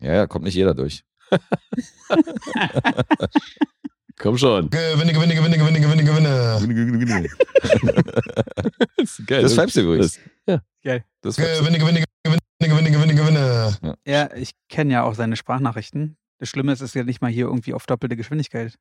Ja, 0.00 0.12
ja, 0.14 0.26
kommt 0.26 0.44
nicht 0.44 0.54
jeder 0.54 0.74
durch. 0.74 1.04
Komm 4.18 4.36
schon. 4.38 4.70
Gewinne, 4.70 5.12
gewinne, 5.12 5.34
gewinne, 5.34 5.56
gewinne, 5.58 5.80
gewinne, 5.80 6.04
gewinne. 6.04 7.28
Das 8.96 9.18
ist 9.18 9.26
geil. 9.26 9.42
Das 9.42 9.54
pfeifst 9.54 9.76
du 9.76 9.80
übrigens. 9.80 10.18
Geil. 10.82 11.04
Das. 11.22 11.36
Gewinne, 11.36 11.78
gewinne, 11.78 12.04
gewinne, 12.24 12.40
gewinne, 12.60 12.90
gewinne, 12.90 13.14
gewinne. 13.14 13.96
Ja, 14.06 14.30
ich 14.34 14.52
kenne 14.68 14.92
ja 14.92 15.02
auch 15.04 15.14
seine 15.14 15.36
Sprachnachrichten. 15.36 16.16
Das 16.38 16.48
Schlimme 16.48 16.72
ist, 16.72 16.80
es 16.80 16.90
ist 16.90 16.94
ja 16.94 17.04
nicht 17.04 17.20
mal 17.22 17.30
hier 17.30 17.46
irgendwie 17.46 17.72
auf 17.72 17.86
doppelte 17.86 18.16
Geschwindigkeit. 18.16 18.76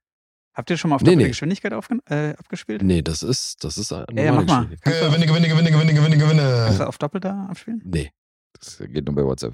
Habt 0.54 0.70
ihr 0.70 0.78
schon 0.78 0.90
mal 0.90 0.96
auf 0.96 1.02
Nee, 1.02 1.12
doppelte 1.12 1.24
nee. 1.24 1.30
Geschwindigkeit 1.30 1.74
aufge 1.74 2.00
äh, 2.10 2.34
abgespielt? 2.38 2.82
Nee, 2.82 3.02
das 3.02 3.24
ist, 3.24 3.64
das 3.64 3.78
ist 3.78 3.94
eine 3.94 4.06
Ja, 4.14 4.24
ja, 4.26 4.32
mach 4.34 4.46
mal. 4.46 4.62
Geschwindigkeit. 4.68 4.94
Du, 4.94 5.08
Gewinne, 5.08 5.26
gewinne, 5.28 5.48
gewinne, 5.48 5.72
gewinne, 5.72 5.94
gewinne, 5.94 6.18
kannst 6.18 6.30
gewinne. 6.36 6.78
du 6.78 6.88
auf 6.88 6.98
doppelter 6.98 7.48
abspielen? 7.50 7.82
Nee. 7.86 8.12
Das 8.60 8.78
geht 8.80 9.06
nur 9.06 9.16
bei 9.16 9.24
WhatsApp. 9.24 9.54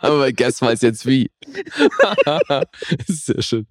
Aber 0.00 0.32
Guest 0.32 0.62
weiß 0.62 0.82
jetzt 0.82 1.06
wie. 1.06 1.30
Sehr 3.06 3.42
schön. 3.42 3.66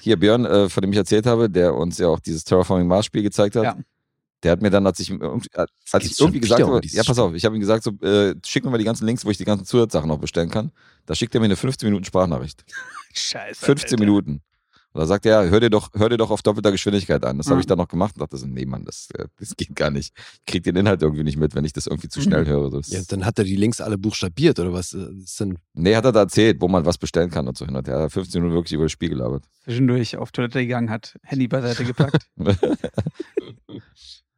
Hier, 0.00 0.18
Björn, 0.18 0.44
äh, 0.44 0.68
von 0.68 0.82
dem 0.82 0.92
ich 0.92 0.98
erzählt 0.98 1.26
habe, 1.26 1.50
der 1.50 1.74
uns 1.74 1.98
ja 1.98 2.08
auch 2.08 2.20
dieses 2.20 2.44
Terraforming 2.44 2.86
Mars 2.86 3.06
Spiel 3.06 3.22
gezeigt 3.22 3.56
hat. 3.56 3.64
Ja. 3.64 3.76
Der 4.42 4.52
hat 4.52 4.62
mir 4.62 4.70
dann, 4.70 4.86
als 4.86 5.00
ich, 5.00 5.10
äh, 5.10 5.66
als 5.92 6.04
ich 6.04 6.20
irgendwie 6.20 6.40
gesagt 6.40 6.62
habe, 6.62 6.80
ja, 6.84 7.02
pass 7.02 7.18
auf, 7.18 7.34
ich 7.34 7.44
habe 7.44 7.56
ihm 7.56 7.60
gesagt, 7.60 7.82
so, 7.84 7.90
äh, 8.02 8.34
schick 8.44 8.64
mir 8.64 8.70
mal 8.70 8.78
die 8.78 8.84
ganzen 8.84 9.06
Links, 9.06 9.24
wo 9.24 9.30
ich 9.30 9.38
die 9.38 9.44
ganzen 9.44 9.64
Zusatzsachen 9.64 10.08
noch 10.08 10.18
bestellen 10.18 10.50
kann. 10.50 10.72
Da 11.06 11.14
schickt 11.14 11.34
er 11.34 11.40
mir 11.40 11.46
eine 11.46 11.56
15 11.56 11.86
Minuten 11.86 12.04
Sprachnachricht. 12.04 12.64
Scheiße. 13.14 13.64
15 13.64 13.98
Minuten. 13.98 14.42
Und 14.96 15.00
da 15.00 15.06
sagt 15.06 15.26
er, 15.26 15.44
ja, 15.44 15.50
hör 15.50 15.60
dir 15.60 15.68
doch, 15.68 15.90
hör 15.92 16.08
dir 16.08 16.16
doch 16.16 16.30
auf 16.30 16.40
doppelter 16.40 16.72
Geschwindigkeit 16.72 17.22
an. 17.26 17.36
Das 17.36 17.48
habe 17.48 17.56
Mhm. 17.56 17.60
ich 17.60 17.66
dann 17.66 17.76
noch 17.76 17.88
gemacht 17.88 18.14
und 18.14 18.22
dachte 18.22 18.38
so, 18.38 18.46
nee, 18.46 18.64
Mann, 18.64 18.86
das, 18.86 19.08
äh, 19.12 19.26
das 19.38 19.54
geht 19.54 19.76
gar 19.76 19.90
nicht. 19.90 20.14
Ich 20.38 20.46
krieg 20.46 20.62
den 20.62 20.74
Inhalt 20.74 21.02
irgendwie 21.02 21.22
nicht 21.22 21.36
mit, 21.36 21.54
wenn 21.54 21.66
ich 21.66 21.74
das 21.74 21.86
irgendwie 21.86 22.08
zu 22.08 22.22
schnell 22.22 22.44
Mhm. 22.44 22.48
höre. 22.48 22.70
Das, 22.70 22.88
Ja, 22.88 23.02
dann 23.06 23.26
hat 23.26 23.38
er 23.38 23.44
die 23.44 23.56
Links 23.56 23.82
alle 23.82 23.98
buchstabiert 23.98 24.58
oder 24.58 24.72
was? 24.72 24.92
Das 24.92 25.10
ist 25.10 25.38
denn 25.38 25.58
nee, 25.74 25.94
hat 25.94 26.06
er 26.06 26.12
da 26.12 26.20
erzählt, 26.20 26.62
wo 26.62 26.68
man 26.68 26.86
was 26.86 26.96
bestellen 26.96 27.28
kann 27.30 27.46
und 27.46 27.58
so 27.58 27.66
hin 27.66 27.76
und 27.76 27.86
her. 27.86 27.96
Er 27.96 28.02
hat 28.04 28.12
15 28.12 28.40
Minuten 28.40 28.56
wirklich 28.56 28.72
über 28.72 28.84
das 28.86 28.92
Spiel 28.92 29.10
gelabert. 29.10 29.44
Zwischendurch 29.64 30.16
auf 30.16 30.32
Toilette 30.32 30.60
gegangen 30.60 30.88
hat, 30.88 31.18
Handy 31.24 31.46
beiseite 31.46 31.84
gepackt. 31.84 32.26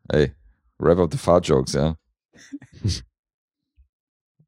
Ey, 0.09 0.33
Wrap 0.79 0.99
up 0.99 1.13
the 1.13 1.19
Fart 1.19 1.47
Jokes, 1.47 1.75
ja. 1.75 1.95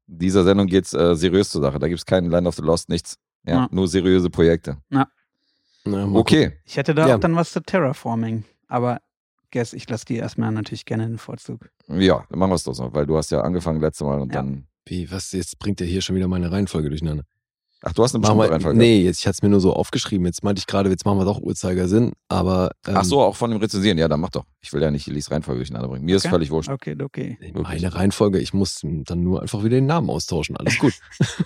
Dieser 0.07 0.43
Sendung 0.43 0.67
geht's 0.67 0.93
äh, 0.93 1.15
seriös 1.15 1.49
zur 1.49 1.61
Sache. 1.61 1.79
Da 1.79 1.87
gibt's 1.87 2.05
keinen 2.05 2.29
Land 2.29 2.47
of 2.47 2.55
the 2.55 2.61
Lost, 2.63 2.89
nichts. 2.89 3.17
Ja, 3.45 3.53
Ja. 3.53 3.69
nur 3.71 3.87
seriöse 3.87 4.29
Projekte. 4.29 4.77
Na, 5.85 6.05
Okay. 6.13 6.53
Ich 6.65 6.77
hätte 6.77 6.93
da 6.93 7.07
Ja. 7.07 7.15
auch 7.15 7.19
dann 7.19 7.35
was 7.35 7.51
zu 7.51 7.61
Terraforming. 7.61 8.43
Aber 8.67 8.99
guess, 9.51 9.73
ich 9.73 9.89
lasse 9.89 10.05
dir 10.05 10.19
erstmal 10.21 10.51
natürlich 10.51 10.85
gerne 10.85 11.07
den 11.07 11.17
Vorzug. 11.17 11.69
Ja, 11.87 12.23
dann 12.29 12.39
machen 12.39 12.51
wir 12.51 12.55
es 12.55 12.63
doch 12.63 12.73
so, 12.73 12.93
weil 12.93 13.05
du 13.05 13.17
hast 13.17 13.31
ja 13.31 13.41
angefangen 13.41 13.81
letztes 13.81 14.05
Mal 14.05 14.19
und 14.19 14.33
Ja. 14.33 14.41
dann. 14.41 14.67
Wie, 14.85 15.11
was? 15.11 15.31
Jetzt 15.31 15.59
bringt 15.59 15.79
er 15.81 15.87
hier 15.87 16.01
schon 16.01 16.15
wieder 16.15 16.27
meine 16.27 16.51
Reihenfolge 16.51 16.89
durcheinander. 16.89 17.23
Ach, 17.83 17.93
du 17.93 18.03
hast 18.03 18.13
eine 18.13 18.21
bestimmte 18.21 18.51
Reihenfolge. 18.51 18.77
nee, 18.77 19.01
jetzt, 19.01 19.19
ich 19.21 19.25
hatte 19.25 19.37
es 19.37 19.41
mir 19.41 19.49
nur 19.49 19.59
so 19.59 19.73
aufgeschrieben. 19.73 20.25
Jetzt 20.27 20.43
meinte 20.43 20.59
ich 20.59 20.67
gerade, 20.67 20.89
jetzt 20.91 21.03
machen 21.03 21.17
wir 21.17 21.25
doch 21.25 21.39
Uhrzeigersinn, 21.41 22.13
aber. 22.29 22.71
Ähm, 22.87 22.93
Ach 22.95 23.03
so, 23.03 23.21
auch 23.21 23.35
von 23.35 23.49
dem 23.49 23.59
Rezensieren. 23.59 23.97
Ja, 23.97 24.07
dann 24.07 24.19
mach 24.19 24.29
doch. 24.29 24.45
Ich 24.61 24.71
will 24.71 24.81
ja 24.83 24.91
nicht 24.91 25.07
Elis 25.07 25.31
Reihenfolge 25.31 25.59
durcheinander 25.59 25.87
bringen. 25.87 26.05
Mir 26.05 26.15
ist 26.17 26.25
Okay. 26.25 26.29
völlig 26.31 26.51
wurscht. 26.51 26.69
Okay, 26.69 26.95
okay. 27.01 27.39
Meine 27.55 27.93
Reihenfolge, 27.95 28.37
ich 28.39 28.53
muss 28.53 28.81
dann 28.83 29.23
nur 29.23 29.41
einfach 29.41 29.63
wieder 29.63 29.77
den 29.77 29.87
Namen 29.87 30.11
austauschen. 30.11 30.57
Alles 30.57 30.77
gut. 30.77 30.93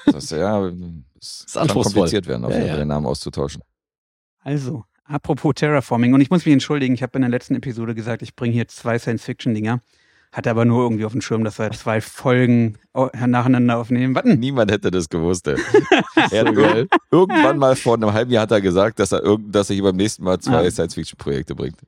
Das 0.08 0.26
ist, 0.26 0.32
ja, 0.32 0.66
es 1.22 1.46
kann 1.54 1.62
anspruchsvoll. 1.64 1.94
kompliziert 1.94 2.28
werden, 2.28 2.44
auf 2.44 2.52
Ja, 2.52 2.58
jeden 2.58 2.70
Fall 2.70 2.78
ja. 2.80 2.84
den 2.84 2.90
Namen 2.90 3.06
auszutauschen. 3.06 3.62
Also, 4.46 4.86
apropos 5.06 5.56
Terraforming. 5.56 6.14
Und 6.14 6.22
ich 6.22 6.30
muss 6.30 6.46
mich 6.46 6.54
entschuldigen, 6.54 6.94
ich 6.94 7.02
habe 7.02 7.18
in 7.18 7.22
der 7.22 7.32
letzten 7.32 7.56
Episode 7.56 7.96
gesagt, 7.96 8.22
ich 8.22 8.36
bringe 8.36 8.54
hier 8.54 8.68
zwei 8.68 9.00
Science-Fiction-Dinger. 9.00 9.82
Hatte 10.32 10.52
aber 10.52 10.66
nur 10.66 10.84
irgendwie 10.84 11.06
auf 11.06 11.14
dem 11.14 11.22
Schirm, 11.22 11.44
dass 11.44 11.58
wir 11.58 11.72
zwei 11.72 12.00
Folgen 12.00 12.78
nacheinander 12.94 13.78
aufnehmen. 13.78 14.14
Warten. 14.14 14.38
Niemand 14.38 14.70
hätte 14.70 14.92
das 14.92 15.10
gewusst, 15.10 15.48
ey. 15.48 15.56
er 16.32 16.46
hat 16.46 16.88
irgendwann 17.10 17.58
mal 17.58 17.76
vor 17.76 17.96
einem 17.96 18.14
halben 18.14 18.32
Jahr 18.32 18.44
hat 18.44 18.52
er 18.52 18.62
gesagt, 18.62 19.00
dass 19.00 19.14
er, 19.14 19.24
irgend, 19.24 19.56
dass 19.56 19.70
er 19.70 19.76
hier 19.76 19.84
beim 19.84 19.96
nächsten 19.96 20.24
Mal 20.24 20.40
zwei 20.40 20.64
Ja. 20.64 20.70
Science-Fiction-Projekte 20.72 21.56
bringt. 21.56 21.80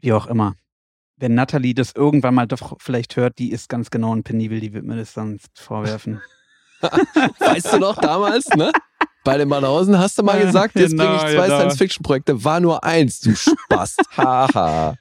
Wie 0.00 0.12
auch 0.12 0.26
immer. 0.28 0.54
Wenn 1.16 1.34
Natalie 1.34 1.74
das 1.74 1.92
irgendwann 1.92 2.34
mal 2.34 2.46
doch 2.46 2.76
vielleicht 2.78 3.16
hört, 3.16 3.38
die 3.38 3.50
ist 3.50 3.68
ganz 3.68 3.90
genau 3.90 4.14
ein 4.14 4.22
Penibel, 4.22 4.60
die 4.60 4.72
wird 4.72 4.84
mir 4.84 4.96
das 4.96 5.12
sonst 5.12 5.58
vorwerfen. 5.58 6.20
Weißt 6.80 7.72
du 7.72 7.78
noch 7.78 7.96
damals, 7.98 8.46
ne? 8.50 8.70
Bei 9.24 9.36
den 9.38 9.48
Banausen 9.48 9.98
hast 9.98 10.18
du 10.18 10.22
mal 10.22 10.40
gesagt, 10.44 10.74
jetzt 10.76 10.92
genau, 10.92 11.04
bringe 11.04 11.16
ich 11.16 11.36
zwei 11.36 11.46
genau. 11.46 11.58
Science-Fiction-Projekte. 11.58 12.44
War 12.44 12.60
nur 12.60 12.82
eins, 12.84 13.20
du 13.20 13.34
Spast. 13.36 14.00
Haha. 14.16 14.96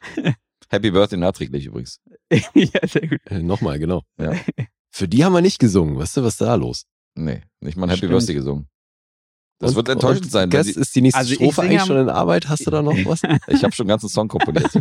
Happy 0.70 0.92
Birthday 0.92 1.18
nachträglich 1.18 1.66
übrigens. 1.66 2.00
ja, 2.32 2.88
sehr 2.88 3.08
gut. 3.08 3.20
äh, 3.26 3.40
Nochmal, 3.40 3.80
genau. 3.80 4.04
Ja. 4.20 4.34
Für 4.92 5.08
die 5.08 5.24
haben 5.24 5.34
wir 5.34 5.42
nicht 5.42 5.60
gesungen. 5.60 5.98
Weißt 5.98 6.18
du, 6.18 6.24
was 6.24 6.34
ist 6.34 6.42
da 6.42 6.56
los? 6.56 6.86
Nee, 7.16 7.42
nicht 7.62 7.78
mal 7.78 7.86
ein 7.86 7.90
Happy 7.90 8.00
Stimmt. 8.00 8.12
Birthday 8.12 8.36
gesungen. 8.36 8.68
Das 9.60 9.72
Und- 9.72 9.78
wird 9.78 9.90
enttäuschend 9.90 10.26
und 10.26 10.32
sein. 10.32 10.52
Wenn 10.52 10.60
Guess, 10.64 10.74
sie, 10.74 10.80
ist 10.80 10.96
die 10.96 11.02
nächste 11.02 11.20
Also 11.20 11.34
Strophe 11.36 11.62
eigentlich 11.62 11.82
schon 11.84 11.98
in 11.98 12.10
Arbeit? 12.10 12.48
Hast 12.50 12.66
du 12.66 12.72
da 12.72 12.82
noch 12.82 12.94
was? 13.06 13.22
ich 13.48 13.64
habe 13.64 13.74
schon 13.74 13.84
einen 13.86 13.90
ganzen 13.90 14.10
Song 14.10 14.28
komponiert. 14.28 14.72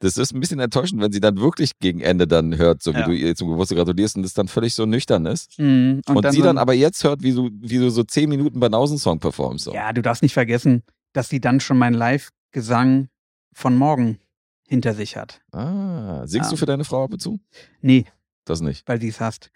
Das 0.00 0.16
ist 0.16 0.32
ein 0.34 0.40
bisschen 0.40 0.60
enttäuschend, 0.60 1.00
wenn 1.02 1.12
sie 1.12 1.20
dann 1.20 1.38
wirklich 1.38 1.78
gegen 1.78 2.00
Ende 2.00 2.26
dann 2.26 2.56
hört, 2.56 2.82
so 2.82 2.92
wie 2.94 2.98
Ja. 3.00 3.04
du 3.06 3.12
ihr 3.12 3.34
zum 3.36 3.48
Geburtstag 3.50 3.76
gratulierst 3.78 4.16
und 4.16 4.22
das 4.22 4.32
dann 4.34 4.48
völlig 4.48 4.74
so 4.74 4.86
nüchtern 4.86 5.26
ist. 5.26 5.58
Mhm. 5.58 6.00
Und, 6.08 6.30
sie 6.32 6.38
so 6.38 6.42
dann 6.44 6.56
ein- 6.56 6.62
aber 6.62 6.72
jetzt 6.72 7.04
hört, 7.04 7.22
wie 7.22 7.32
du, 7.34 7.50
wie 7.60 7.76
du 7.78 7.90
so 7.90 8.02
zehn 8.02 8.28
Minuten 8.30 8.58
Banausen-Song 8.60 9.18
performst. 9.20 9.64
So. 9.66 9.74
Ja, 9.74 9.92
du 9.92 10.00
darfst 10.02 10.22
nicht 10.22 10.32
vergessen, 10.32 10.82
dass 11.12 11.28
sie 11.28 11.40
dann 11.40 11.60
schon 11.60 11.76
meinen 11.78 11.94
Live-Gesang 11.94 13.08
von 13.52 13.76
morgen 13.76 14.18
hinter 14.66 14.94
sich 14.94 15.16
hat. 15.16 15.42
Ah, 15.52 16.26
singst 16.26 16.46
Ja. 16.48 16.50
du 16.52 16.56
für 16.56 16.66
deine 16.66 16.84
Frau 16.84 17.04
ab 17.04 17.12
und 17.12 17.20
zu? 17.20 17.38
Nee, 17.82 18.06
Das 18.46 18.60
nicht. 18.62 18.88
weil 18.88 19.00
sie 19.00 19.08
es 19.08 19.20
hasst. 19.20 19.50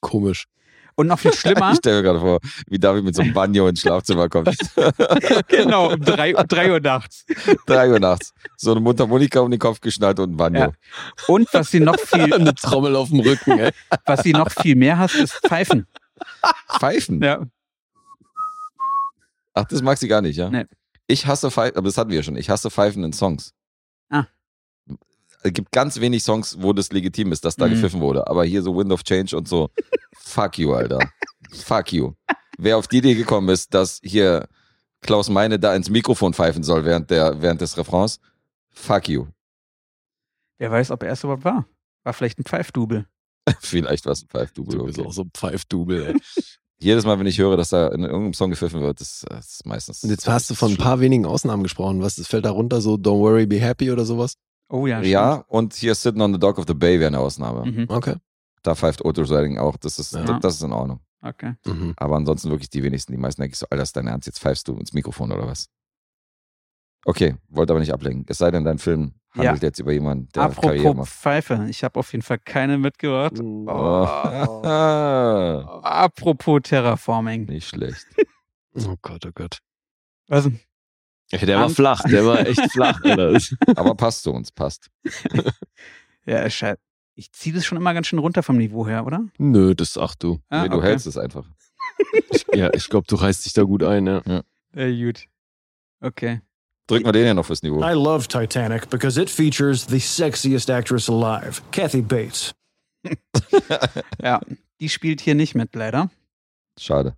Komisch. 0.00 0.46
Und 0.94 1.06
noch 1.06 1.18
viel 1.18 1.32
schlimmer, 1.34 1.72
Ich 1.72 1.78
stelle 1.78 1.96
mir 1.98 2.02
gerade 2.02 2.20
vor, 2.20 2.38
wie 2.68 2.78
David 2.78 3.04
mit 3.04 3.14
so 3.14 3.22
einem 3.22 3.32
Banjo 3.32 3.66
ins 3.68 3.80
Schlafzimmer 3.80 4.28
kommt. 4.28 4.56
genau, 5.48 5.92
um 5.92 6.00
drei, 6.00 6.32
drei 6.32 6.72
Uhr 6.72 6.80
nachts. 6.80 7.24
Drei 7.66 7.90
Uhr 7.90 8.00
nachts. 8.00 8.32
So 8.56 8.72
eine 8.72 8.80
Mundharmonika 8.80 9.40
um 9.40 9.50
den 9.50 9.60
Kopf 9.60 9.80
geschnallt 9.80 10.18
und 10.18 10.32
ein 10.32 10.36
Banjo. 10.36 10.60
Ja. 10.60 10.72
Und 11.28 11.48
was 11.52 11.70
sie 11.70 11.80
noch 11.80 11.98
viel, 11.98 12.32
Eine 12.34 12.54
Trommel 12.54 12.96
auf 12.96 13.08
dem 13.08 13.20
Rücken, 13.20 13.58
ey. 13.58 13.72
was 14.04 14.22
sie 14.22 14.32
noch 14.32 14.50
viel 14.50 14.76
mehr 14.76 14.98
hasst, 14.98 15.14
ist 15.14 15.34
Pfeifen. 15.46 15.86
Pfeifen. 16.78 17.22
Ja. 17.22 17.44
Ach, 19.54 19.64
das 19.64 19.82
mag 19.82 19.98
sie 19.98 20.08
gar 20.08 20.22
nicht, 20.22 20.36
ja? 20.36 20.48
Nee. 20.48 20.64
Ich 21.06 21.26
hasse 21.26 21.50
Pfeifen, 21.50 21.76
aber 21.76 21.88
das 21.88 21.98
hatten 21.98 22.10
wir 22.10 22.16
ja 22.18 22.22
schon. 22.22 22.36
Ich 22.36 22.48
hasse 22.48 22.70
Pfeifen 22.70 23.04
in 23.04 23.12
Songs. 23.12 23.52
Es 25.44 25.52
gibt 25.52 25.72
ganz 25.72 25.98
wenig 26.00 26.22
Songs, 26.22 26.56
wo 26.60 26.72
das 26.72 26.92
legitim 26.92 27.32
ist, 27.32 27.44
dass 27.44 27.56
da 27.56 27.66
Mhm. 27.66 27.72
gepfiffen 27.74 28.00
wurde. 28.00 28.26
Aber 28.28 28.44
hier 28.44 28.62
so 28.62 28.76
Wind 28.76 28.92
of 28.92 29.02
Change 29.02 29.36
und 29.36 29.48
so. 29.48 29.70
Fuck 30.14 30.58
you, 30.58 30.72
Alter. 30.72 31.00
Fuck 31.52 31.92
you. 31.92 32.12
Wer 32.58 32.76
auf 32.76 32.86
die 32.88 32.98
Idee 32.98 33.14
gekommen 33.14 33.48
ist, 33.48 33.74
dass 33.74 33.98
hier 34.02 34.46
Klaus 35.00 35.28
Meine 35.28 35.58
da 35.58 35.74
ins 35.74 35.90
Mikrofon 35.90 36.32
pfeifen 36.32 36.62
soll 36.62 36.84
während, 36.84 37.10
der, 37.10 37.42
während 37.42 37.60
des 37.60 37.76
Refrains, 37.76 38.20
fuck 38.70 39.08
you. 39.08 39.26
Wer 40.58 40.70
weiß, 40.70 40.90
ob 40.92 41.02
er 41.02 41.12
es 41.12 41.24
überhaupt 41.24 41.44
war. 41.44 41.66
War 42.04 42.12
vielleicht 42.12 42.38
ein 42.38 42.44
Pfeifdubel. 42.44 43.06
Vielleicht 43.60 44.06
was 44.06 44.22
ein 44.22 44.28
Pfeifdubel. 44.28 44.78
Du 44.78 44.84
bist 44.84 44.98
Okay. 45.00 45.08
auch 45.08 45.12
so 45.12 45.22
ein 45.22 45.30
Pfeifdubel, 45.34 46.06
ey. 46.06 46.20
Jedes 46.78 47.04
Mal, 47.04 47.18
wenn 47.18 47.26
ich 47.26 47.38
höre, 47.38 47.56
dass 47.56 47.70
da 47.70 47.88
in 47.88 48.02
irgendeinem 48.02 48.34
Song 48.34 48.50
gepfiffen 48.50 48.80
wird, 48.80 49.00
das, 49.00 49.24
das 49.28 49.54
ist 49.54 49.66
meistens. 49.66 50.02
Und 50.04 50.10
jetzt 50.10 50.28
hast 50.28 50.50
du 50.50 50.54
von 50.54 50.70
ein 50.72 50.76
paar 50.76 51.00
wenigen 51.00 51.26
Ausnahmen 51.26 51.62
gesprochen. 51.64 52.00
Was 52.02 52.14
fällt 52.26 52.44
da 52.44 52.50
runter? 52.50 52.80
So 52.80 52.94
Don't 52.94 53.18
Worry, 53.20 53.46
Be 53.46 53.60
Happy 53.60 53.90
oder 53.90 54.04
sowas? 54.04 54.34
Oh 54.72 54.86
ja, 54.86 55.00
Ja, 55.02 55.44
und 55.48 55.74
hier 55.74 55.94
Sitting 55.94 56.22
on 56.22 56.32
the 56.32 56.40
Dock 56.40 56.58
of 56.58 56.64
the 56.66 56.74
Bay 56.74 56.98
wäre 56.98 57.08
eine 57.08 57.18
Ausnahme. 57.18 57.60
stimmt. 57.62 57.90
Mhm. 57.90 57.94
Okay. 57.96 58.14
Da 58.62 58.74
pfeift 58.74 59.04
Otis 59.04 59.30
Redding 59.30 59.58
auch. 59.58 59.76
Das 59.76 59.98
ist, 59.98 60.12
Ja. 60.14 60.22
das, 60.24 60.40
das 60.40 60.54
ist 60.54 60.62
in 60.62 60.72
Ordnung. 60.72 61.00
Okay. 61.20 61.54
Mhm. 61.66 61.92
Aber 61.96 62.16
ansonsten 62.16 62.50
wirklich 62.50 62.70
die 62.70 62.82
wenigsten. 62.82 63.12
Die 63.12 63.18
meisten 63.18 63.42
denke 63.42 63.52
ich 63.52 63.58
so, 63.58 63.66
Alter, 63.70 63.82
ist 63.82 63.96
dein 63.96 64.06
Ernst? 64.06 64.26
Jetzt 64.26 64.38
pfeifst 64.40 64.66
du 64.68 64.76
ins 64.76 64.92
Mikrofon 64.92 65.30
oder 65.30 65.46
was? 65.46 65.68
Okay, 67.04 67.36
wollte 67.48 67.72
aber 67.72 67.80
nicht 67.80 67.92
ablenken. 67.92 68.24
Es 68.28 68.38
sei 68.38 68.50
denn, 68.50 68.64
dein 68.64 68.78
Film 68.78 69.14
handelt 69.30 69.62
jetzt 69.62 69.78
über 69.80 69.92
jemanden, 69.92 70.28
der 70.34 70.48
Karriere 70.50 70.88
Apropos 70.90 70.96
macht. 70.96 71.10
Pfeife, 71.12 71.66
ich 71.68 71.82
habe 71.84 71.98
auf 71.98 72.12
jeden 72.12 72.22
Fall 72.22 72.38
keine 72.38 72.78
mitgebracht. 72.78 73.36
Mhm. 73.38 73.66
Oh. 73.68 73.72
Apropos 75.82 76.60
Terraforming. 76.62 77.46
nicht 77.46 77.68
schlecht. 77.68 78.06
Oh 78.74 78.96
Gott, 79.02 79.26
oh 79.26 79.30
Gott. 79.34 79.58
Was? 80.28 80.46
Ja, 80.46 80.50
der 81.40 81.58
war 81.60 81.70
flach, 81.70 82.02
der 82.04 82.26
war 82.26 82.46
echt 82.46 82.60
flach. 82.72 83.02
Alter. 83.02 83.38
Aber 83.76 83.94
passt 83.94 84.22
zu 84.22 84.32
uns, 84.32 84.50
passt. 84.52 84.90
Ja, 86.24 86.48
halt- 86.48 86.78
ich 87.16 87.32
ziehe 87.32 87.52
das 87.52 87.64
schon 87.64 87.76
immer 87.76 87.92
ganz 87.94 88.06
schön 88.06 88.20
runter 88.20 88.44
vom 88.44 88.56
Niveau 88.56 88.86
her, 88.86 89.04
oder? 89.04 89.24
Nö, 89.38 89.74
das 89.74 89.98
ach 89.98 90.14
du. 90.14 90.40
Ah, 90.48 90.62
nee, 90.62 90.68
du 90.68 90.76
okay. 90.76 90.86
hältst 90.86 91.06
es 91.06 91.18
einfach. 91.18 91.46
Ja, 92.54 92.70
ich 92.74 92.88
glaube, 92.88 93.06
du 93.08 93.16
reißt 93.16 93.44
dich 93.46 93.54
da 93.54 93.62
gut 93.62 93.82
ein, 93.82 94.06
ja. 94.06 94.42
Äh, 94.74 95.04
gut. 95.04 95.24
Okay. 96.00 96.42
Drücken 96.86 97.06
wir 97.06 97.12
den 97.12 97.26
ja 97.26 97.34
noch 97.34 97.46
fürs 97.46 97.62
Niveau. 97.62 97.82
I 97.82 97.92
love 97.92 98.28
Titanic 98.28 98.88
because 98.90 99.20
it 99.20 99.30
features 99.30 99.86
the 99.88 99.98
sexiest 99.98 100.68
actress 100.70 101.08
alive, 101.08 101.60
Kathy 101.72 102.02
Bates. 102.02 102.54
Ja, 104.22 104.40
die 104.80 104.88
spielt 104.88 105.20
hier 105.20 105.34
nicht 105.34 105.54
mit, 105.54 105.74
leider. 105.74 106.10
Schade. 106.78 107.16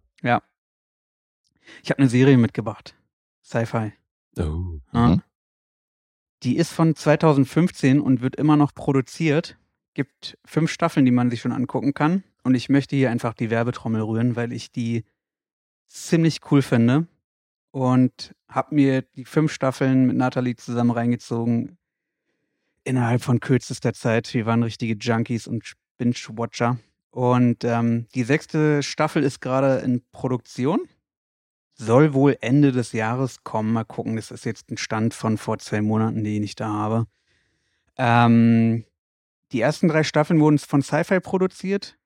Ich 1.82 1.90
habe 1.90 1.98
eine 1.98 2.08
Serie 2.08 2.36
mitgebracht. 2.36 2.94
Sci-Fi. 3.42 3.92
Oh. 4.38 4.80
Ja. 4.92 5.08
Mhm. 5.08 5.22
Die 6.42 6.56
ist 6.56 6.72
von 6.72 6.94
2015 6.94 8.00
und 8.00 8.20
wird 8.20 8.36
immer 8.36 8.56
noch 8.56 8.74
produziert. 8.74 9.56
Gibt 9.94 10.36
fünf 10.44 10.70
Staffeln, 10.70 11.06
die 11.06 11.12
man 11.12 11.30
sich 11.30 11.40
schon 11.40 11.52
angucken 11.52 11.94
kann. 11.94 12.22
Und 12.42 12.54
ich 12.54 12.68
möchte 12.68 12.96
hier 12.96 13.10
einfach 13.10 13.32
die 13.32 13.48
Werbetrommel 13.48 14.02
rühren, 14.02 14.36
weil 14.36 14.52
ich 14.52 14.70
die 14.70 15.04
ziemlich 15.86 16.40
cool 16.50 16.60
finde. 16.60 17.06
Und 17.70 18.34
habe 18.48 18.74
mir 18.74 19.02
die 19.02 19.24
fünf 19.24 19.52
Staffeln 19.52 20.06
mit 20.06 20.16
Nathalie 20.16 20.56
zusammen 20.56 20.90
reingezogen. 20.90 21.78
Innerhalb 22.84 23.22
von 23.22 23.40
kürzester 23.40 23.94
Zeit. 23.94 24.34
Wir 24.34 24.44
waren 24.44 24.62
richtige 24.62 24.94
Junkies 24.94 25.46
und 25.46 25.72
Binge-Watcher. 25.96 26.78
Und 27.10 27.64
ähm, 27.64 28.06
die 28.14 28.24
sechste 28.24 28.82
Staffel 28.82 29.22
ist 29.22 29.40
gerade 29.40 29.78
in 29.78 30.02
Produktion 30.12 30.80
soll 31.74 32.14
wohl 32.14 32.36
Ende 32.40 32.72
des 32.72 32.92
Jahres 32.92 33.42
kommen. 33.42 33.72
Mal 33.72 33.84
gucken, 33.84 34.16
das 34.16 34.30
ist 34.30 34.44
jetzt 34.44 34.70
ein 34.70 34.76
Stand 34.76 35.14
von 35.14 35.38
vor 35.38 35.58
zwei 35.58 35.82
Monaten, 35.82 36.24
den 36.24 36.42
ich 36.42 36.54
da 36.54 36.68
habe. 36.68 37.06
Ähm, 37.96 38.84
die 39.52 39.60
ersten 39.60 39.88
drei 39.88 40.02
Staffeln 40.02 40.40
wurden 40.40 40.58
von 40.58 40.82
Sci-Fi 40.82 41.20
produziert 41.20 41.96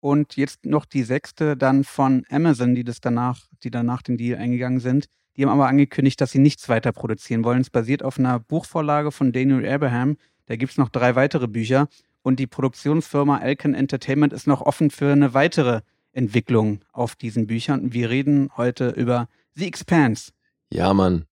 und 0.00 0.36
jetzt 0.36 0.64
noch 0.64 0.84
die 0.84 1.02
sechste 1.02 1.56
dann 1.56 1.84
von 1.84 2.24
Amazon, 2.30 2.74
die 2.74 2.84
das 2.84 3.00
danach, 3.00 3.46
die 3.62 3.70
danach 3.70 4.02
den 4.02 4.16
Deal 4.16 4.38
eingegangen 4.38 4.80
sind. 4.80 5.06
Die 5.36 5.44
haben 5.44 5.52
aber 5.52 5.68
angekündigt, 5.68 6.20
dass 6.20 6.32
sie 6.32 6.38
nichts 6.38 6.68
weiter 6.68 6.92
produzieren 6.92 7.44
wollen. 7.44 7.60
Es 7.60 7.70
basiert 7.70 8.02
auf 8.02 8.18
einer 8.18 8.40
Buchvorlage 8.40 9.12
von 9.12 9.32
Daniel 9.32 9.66
Abraham. 9.68 10.16
Da 10.46 10.56
gibt 10.56 10.72
es 10.72 10.78
noch 10.78 10.88
drei 10.88 11.14
weitere 11.14 11.46
Bücher 11.46 11.88
und 12.22 12.38
die 12.40 12.46
Produktionsfirma 12.46 13.38
Alcan 13.38 13.74
Entertainment 13.74 14.32
ist 14.32 14.46
noch 14.46 14.62
offen 14.62 14.90
für 14.90 15.12
eine 15.12 15.34
weitere 15.34 15.82
Entwicklung 16.12 16.80
auf 16.92 17.16
diesen 17.16 17.46
Büchern. 17.46 17.92
Wir 17.92 18.10
reden 18.10 18.50
heute 18.56 18.90
über 18.90 19.28
The 19.54 19.66
Expanse. 19.66 20.32
Ja, 20.72 20.92
Mann. 20.94 21.26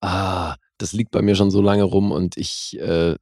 Ah, 0.00 0.56
das 0.78 0.92
liegt 0.92 1.10
bei 1.10 1.22
mir 1.22 1.34
schon 1.34 1.50
so 1.50 1.60
lange 1.60 1.82
rum 1.84 2.10
und 2.12 2.36
ich 2.36 2.78
äh, 2.80 3.16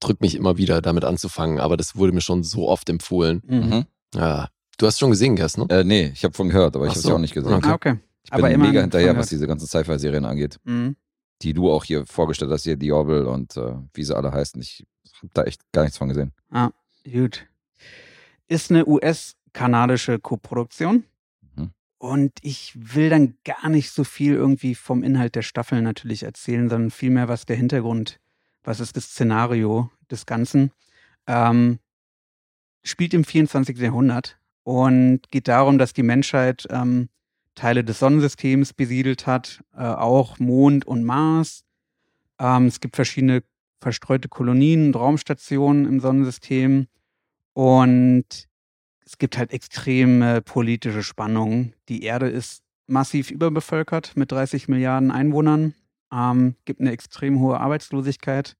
drück 0.00 0.20
mich 0.20 0.34
immer 0.34 0.56
wieder 0.56 0.80
damit 0.82 1.04
anzufangen, 1.04 1.58
aber 1.58 1.76
das 1.76 1.96
wurde 1.96 2.12
mir 2.12 2.20
schon 2.20 2.42
so 2.44 2.68
oft 2.68 2.88
empfohlen. 2.88 3.42
Mhm. 3.46 3.84
Ja. 4.14 4.48
Du 4.78 4.86
hast 4.86 4.98
schon 4.98 5.10
gesehen, 5.10 5.36
Gers, 5.36 5.56
ne? 5.56 5.66
Äh, 5.70 5.84
nee, 5.84 6.10
ich 6.14 6.22
habe 6.24 6.34
von 6.34 6.48
gehört, 6.48 6.76
aber 6.76 6.84
ich 6.84 6.90
habe 6.90 7.00
so. 7.00 7.08
sie 7.08 7.14
auch 7.14 7.18
nicht 7.18 7.34
gesehen. 7.34 7.54
Okay. 7.54 7.68
Ah, 7.68 7.74
okay. 7.74 7.98
Ich 8.24 8.30
bin 8.30 8.38
Aber 8.40 8.50
immerhin 8.50 8.72
mega 8.72 8.80
hinterher, 8.82 9.16
was 9.16 9.28
diese 9.28 9.46
ganzen 9.46 9.66
Sci-Fi-Serien 9.66 10.24
angeht, 10.24 10.58
Mhm. 10.64 10.96
die 11.42 11.54
du 11.54 11.70
auch 11.70 11.84
hier 11.84 12.04
vorgestellt 12.06 12.50
hast, 12.50 12.64
hier 12.64 12.76
The 12.78 12.92
Orville 12.92 13.28
und 13.28 13.56
äh, 13.56 13.74
wie 13.94 14.04
sie 14.04 14.14
alle 14.16 14.32
heißen. 14.32 14.60
Ich 14.60 14.84
habe 15.22 15.30
da 15.32 15.44
echt 15.44 15.60
gar 15.72 15.82
nichts 15.82 15.96
von 15.98 16.08
gesehen. 16.08 16.32
Gut. 17.10 17.46
Ist 18.48 18.70
eine 18.70 18.84
US-kanadische 19.56 20.18
Koproduktion. 20.18 21.04
Mhm. 21.56 21.70
Und 21.98 22.32
ich 22.42 22.72
will 22.76 23.08
dann 23.10 23.34
gar 23.44 23.68
nicht 23.68 23.90
so 23.90 24.04
viel 24.04 24.34
irgendwie 24.34 24.74
vom 24.74 25.02
Inhalt 25.02 25.34
der 25.34 25.42
Staffeln 25.42 25.84
natürlich 25.84 26.22
erzählen, 26.22 26.68
sondern 26.68 26.90
vielmehr, 26.90 27.28
was 27.28 27.46
der 27.46 27.56
Hintergrund, 27.56 28.20
was 28.62 28.80
ist 28.80 28.96
das 28.96 29.04
Szenario 29.04 29.90
des 30.10 30.26
Ganzen. 30.26 30.70
Ähm, 31.26 31.78
spielt 32.84 33.14
im 33.14 33.24
24. 33.24 33.78
Jahrhundert 33.78 34.38
und 34.62 35.22
geht 35.30 35.48
darum, 35.48 35.78
dass 35.78 35.92
die 35.92 36.02
Menschheit 36.02 36.66
ähm, 36.70 37.08
Teile 37.54 37.82
des 37.82 37.98
Sonnensystems 37.98 38.74
besiedelt 38.74 39.26
hat, 39.26 39.64
äh, 39.74 39.80
auch 39.80 40.38
Mond 40.38 40.86
und 40.86 41.04
Mars. 41.04 41.64
Ähm, 42.38 42.66
es 42.66 42.80
gibt 42.80 42.96
verschiedene 42.96 43.42
verstreute 43.80 44.28
Kolonien 44.28 44.88
und 44.88 44.96
Raumstationen 44.96 45.86
im 45.86 46.00
Sonnensystem. 46.00 46.86
Und 47.54 48.46
es 49.06 49.18
gibt 49.18 49.38
halt 49.38 49.52
extreme 49.52 50.42
politische 50.42 51.02
Spannungen. 51.02 51.74
Die 51.88 52.02
Erde 52.02 52.28
ist 52.28 52.62
massiv 52.86 53.30
überbevölkert 53.30 54.16
mit 54.16 54.32
30 54.32 54.68
Milliarden 54.68 55.10
Einwohnern, 55.10 55.74
ähm, 56.12 56.56
gibt 56.64 56.80
eine 56.80 56.90
extrem 56.90 57.40
hohe 57.40 57.60
Arbeitslosigkeit. 57.60 58.56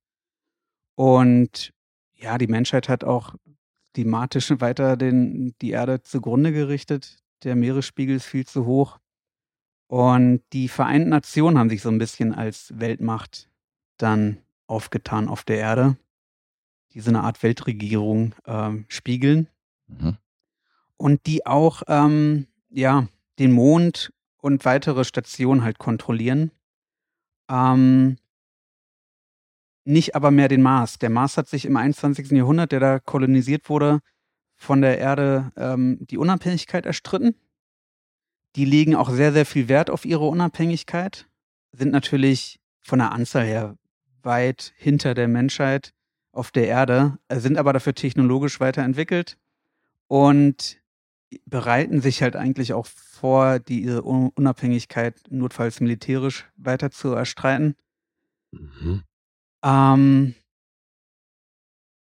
Und 0.95 1.75
ja, 2.15 2.39
die 2.39 2.47
Menschheit 2.47 2.89
hat 2.89 3.05
auch 3.05 3.35
klimatisch 3.93 4.51
weiter 4.61 4.97
den, 4.97 5.55
die 5.61 5.71
Erde 5.71 6.03
zugrunde 6.03 6.53
gerichtet. 6.53 7.19
Der 7.43 7.57
Meeresspiegel 7.57 8.17
ist 8.17 8.27
viel 8.27 8.47
zu 8.47 8.67
hoch. 8.67 8.99
Und 9.89 10.43
die 10.53 10.69
Vereinten 10.69 11.11
Nationen 11.11 11.59
haben 11.59 11.71
sich 11.71 11.83
so 11.83 11.91
ein 11.91 11.99
bisschen 11.99 12.35
als 12.35 12.73
Weltmacht 12.77 13.49
dann 13.99 14.39
aufgetan 14.67 15.29
auf 15.29 15.45
der 15.45 15.59
Erde, 15.59 15.97
die 16.93 17.01
so 17.01 17.11
eine 17.11 17.23
Art 17.23 17.43
Weltregierung 17.43 18.35
ähm, 18.47 18.85
spiegeln 18.89 19.49
Mhm. 19.89 20.17
Und 20.97 21.27
die 21.27 21.47
auch 21.47 21.83
ähm, 21.89 22.47
ja 22.71 23.07
den 23.39 23.53
Mond 23.53 24.13
und 24.39 24.65
weitere 24.65 25.05
Stationen 25.05 25.63
halt 25.63 25.79
kontrollieren. 25.79 26.51
Ähm, 27.51 28.17
nicht 29.85 30.15
aber 30.15 30.31
mehr 30.31 30.49
den 30.49 30.63
Mars. 30.63 30.99
Der 30.99 31.11
Mars 31.11 31.37
hat 31.37 31.49
sich 31.49 31.65
im 31.65 31.77
21. 31.77 32.31
Jahrhundert, 32.33 32.73
der 32.73 32.81
da 32.81 32.99
kolonisiert 32.99 33.69
wurde, 33.69 34.01
von 34.57 34.81
der 34.81 34.99
Erde 34.99 35.53
ähm, 35.57 35.99
die 36.01 36.19
Unabhängigkeit 36.19 36.87
erstritten. 36.87 37.37
Die 38.57 38.65
legen 38.65 38.97
auch 38.97 39.11
sehr, 39.11 39.33
sehr 39.33 39.47
viel 39.47 39.69
Wert 39.69 39.91
auf 39.91 40.05
ihre 40.05 40.27
Unabhängigkeit, 40.27 41.29
sind 41.73 41.93
natürlich 41.93 42.59
von 42.81 42.99
der 42.99 43.13
Anzahl 43.13 43.45
her 43.45 43.77
weit 44.23 44.73
hinter 44.77 45.15
der 45.15 45.29
Menschheit 45.29 45.93
auf 46.33 46.51
der 46.51 46.67
Erde, 46.67 47.19
äh, 47.29 47.39
sind 47.39 47.59
aber 47.59 47.73
dafür 47.73 47.95
technologisch 47.95 48.61
weiterentwickelt 48.61 49.37
und 50.09 50.81
bereiten 51.45 52.01
sich 52.01 52.23
halt 52.23 52.37
eigentlich 52.37 52.73
auch 52.73 52.87
vor, 52.87 53.59
die 53.59 53.83
ihre 53.83 54.05
Un- 54.05 54.31
Unabhängigkeit 54.35 55.17
notfalls 55.31 55.81
militärisch 55.81 56.45
weiter 56.57 56.91
zu 56.91 57.13
erstreiten. 57.13 57.75
Mhm. 58.53 59.03
Ähm, 59.65 60.35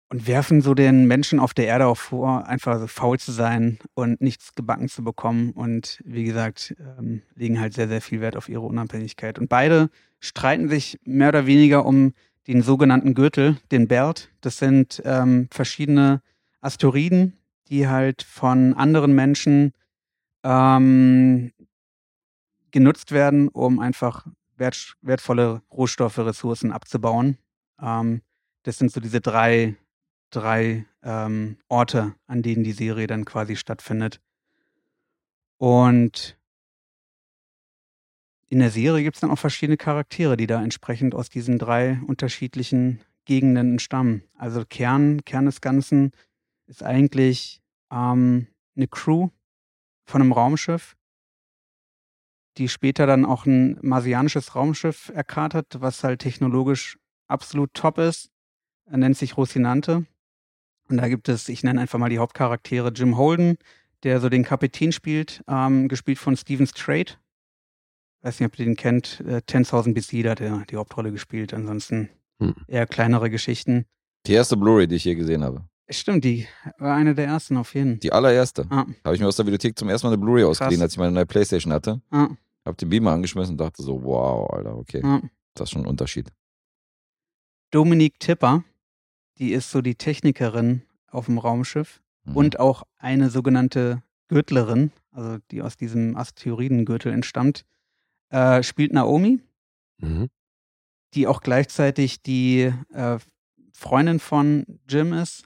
und 0.09 0.27
werfen 0.27 0.61
so 0.61 0.75
den 0.75 1.07
Menschen 1.07 1.39
auf 1.39 1.55
der 1.55 1.65
Erde 1.65 1.87
auch 1.87 1.97
vor, 1.97 2.45
einfach 2.47 2.79
so 2.79 2.85
faul 2.85 3.19
zu 3.19 3.31
sein 3.31 3.79
und 3.95 4.21
nichts 4.21 4.53
gebacken 4.53 4.87
zu 4.87 5.03
bekommen. 5.03 5.51
Und 5.51 6.01
wie 6.05 6.23
gesagt, 6.23 6.75
ähm, 6.79 7.23
legen 7.33 7.59
halt 7.59 7.73
sehr, 7.73 7.87
sehr 7.87 8.01
viel 8.01 8.21
Wert 8.21 8.35
auf 8.35 8.47
ihre 8.47 8.61
Unabhängigkeit. 8.61 9.39
Und 9.39 9.49
beide 9.49 9.89
streiten 10.19 10.69
sich 10.69 10.99
mehr 11.03 11.29
oder 11.29 11.47
weniger 11.47 11.85
um 11.85 12.13
den 12.47 12.61
sogenannten 12.61 13.15
Gürtel, 13.15 13.57
den 13.71 13.87
Belt. 13.87 14.31
Das 14.41 14.57
sind 14.57 15.01
ähm, 15.03 15.47
verschiedene 15.49 16.21
Asteroiden, 16.61 17.33
die 17.69 17.87
halt 17.87 18.23
von 18.23 18.73
anderen 18.73 19.13
Menschen 19.13 19.73
ähm, 20.43 21.51
genutzt 22.71 23.11
werden, 23.11 23.47
um 23.47 23.79
einfach 23.79 24.27
wert, 24.57 24.95
wertvolle 25.01 25.61
Rohstoffe, 25.71 26.17
Ressourcen 26.17 26.71
abzubauen. 26.71 27.37
Ähm, 27.81 28.21
das 28.63 28.77
sind 28.77 28.91
so 28.91 28.99
diese 28.99 29.21
drei, 29.21 29.75
drei 30.29 30.85
ähm, 31.03 31.57
Orte, 31.67 32.15
an 32.27 32.41
denen 32.41 32.63
die 32.63 32.71
Serie 32.71 33.07
dann 33.07 33.25
quasi 33.25 33.55
stattfindet. 33.55 34.21
Und 35.57 36.37
in 38.49 38.59
der 38.59 38.69
Serie 38.69 39.03
gibt 39.03 39.15
es 39.15 39.21
dann 39.21 39.31
auch 39.31 39.39
verschiedene 39.39 39.77
Charaktere, 39.77 40.37
die 40.37 40.47
da 40.47 40.61
entsprechend 40.63 41.15
aus 41.15 41.29
diesen 41.29 41.57
drei 41.57 41.99
unterschiedlichen 42.05 43.01
Gegenden 43.25 43.71
entstammen. 43.71 44.23
Also 44.37 44.63
Kern, 44.65 45.23
Kern 45.25 45.45
des 45.45 45.61
Ganzen 45.61 46.11
ist 46.73 46.83
eigentlich 46.83 47.61
ähm, 47.91 48.47
eine 48.75 48.87
Crew 48.87 49.29
von 50.05 50.21
einem 50.21 50.31
Raumschiff, 50.31 50.95
die 52.57 52.67
später 52.69 53.07
dann 53.07 53.25
auch 53.25 53.45
ein 53.45 53.77
marsianisches 53.81 54.55
Raumschiff 54.55 55.11
erkartet, 55.13 55.77
was 55.79 56.03
halt 56.03 56.21
technologisch 56.21 56.97
absolut 57.27 57.73
top 57.73 57.97
ist. 57.97 58.29
Er 58.85 58.97
nennt 58.97 59.17
sich 59.17 59.37
Rocinante. 59.37 60.05
Und 60.89 60.97
da 60.97 61.07
gibt 61.07 61.29
es, 61.29 61.47
ich 61.47 61.63
nenne 61.63 61.79
einfach 61.79 61.97
mal 61.99 62.09
die 62.09 62.19
Hauptcharaktere, 62.19 62.89
Jim 62.89 63.17
Holden, 63.17 63.57
der 64.03 64.19
so 64.19 64.27
den 64.29 64.43
Kapitän 64.43 64.91
spielt, 64.91 65.43
ähm, 65.47 65.87
gespielt 65.87 66.19
von 66.19 66.35
Steven 66.35 66.67
Strait. 66.67 67.19
Weiß 68.21 68.39
nicht, 68.39 68.47
ob 68.47 68.59
ihr 68.59 68.65
den 68.65 68.75
kennt. 68.75 69.21
Äh, 69.21 69.41
10.000 69.47 69.93
BC, 69.93 70.23
da 70.23 70.31
hat 70.31 70.41
er 70.41 70.65
die 70.65 70.75
Hauptrolle 70.75 71.11
gespielt. 71.11 71.53
Ansonsten 71.53 72.09
Hm. 72.39 72.55
eher 72.67 72.87
kleinere 72.87 73.29
Geschichten. 73.29 73.85
Die 74.25 74.33
erste 74.33 74.57
Blu-ray, 74.57 74.87
die 74.87 74.95
ich 74.95 75.05
je 75.05 75.15
gesehen 75.15 75.43
habe. 75.43 75.65
Stimmt, 75.89 76.23
die 76.23 76.47
war 76.77 76.95
eine 76.95 77.13
der 77.13 77.25
ersten 77.25 77.57
auf 77.57 77.73
jeden 77.75 77.91
Fall. 77.93 77.99
Die 77.99 78.13
allererste. 78.13 78.65
Ah, 78.69 78.85
Habe 79.03 79.15
ich 79.15 79.21
mir 79.21 79.27
aus 79.27 79.35
der 79.35 79.45
Videothek 79.45 79.77
zum 79.77 79.89
ersten 79.89 80.07
Mal 80.07 80.13
eine 80.13 80.21
Blu-ray 80.21 80.45
ausgeliehen, 80.45 80.81
als 80.81 80.93
ich 80.93 80.97
meine 80.97 81.11
neue 81.11 81.25
Playstation 81.25 81.73
hatte. 81.73 82.01
ah, 82.11 82.29
Hab 82.65 82.77
den 82.77 82.89
Beamer 82.89 83.11
angeschmissen 83.11 83.53
und 83.53 83.57
dachte 83.57 83.83
so, 83.83 84.01
wow, 84.03 84.49
Alter, 84.51 84.77
okay. 84.77 85.01
Ja. 85.03 85.21
Das 85.55 85.65
ist 85.67 85.71
schon 85.71 85.81
ein 85.83 85.87
Unterschied. 85.87 86.31
Dominique 87.71 88.19
Tipper, 88.19 88.63
die 89.39 89.51
ist 89.51 89.71
so 89.71 89.81
die 89.81 89.95
Technikerin 89.95 90.83
auf 91.09 91.25
dem 91.25 91.37
Raumschiff 91.37 92.01
Mhm. 92.25 92.35
und 92.37 92.59
auch 92.59 92.83
eine 92.97 93.29
sogenannte 93.29 94.01
Gürtlerin, 94.29 94.91
also 95.11 95.39
die 95.51 95.61
aus 95.61 95.75
diesem 95.75 96.15
Asteroidengürtel 96.15 97.11
entstammt, 97.11 97.65
äh, 98.29 98.63
spielt 98.63 98.93
Naomi, 98.93 99.41
Mhm. 99.99 100.29
die 101.13 101.27
auch 101.27 101.41
gleichzeitig 101.41 102.21
die 102.21 102.71
äh, 102.93 103.17
Freundin 103.73 104.19
von 104.19 104.65
Jim 104.87 105.11
ist, 105.11 105.43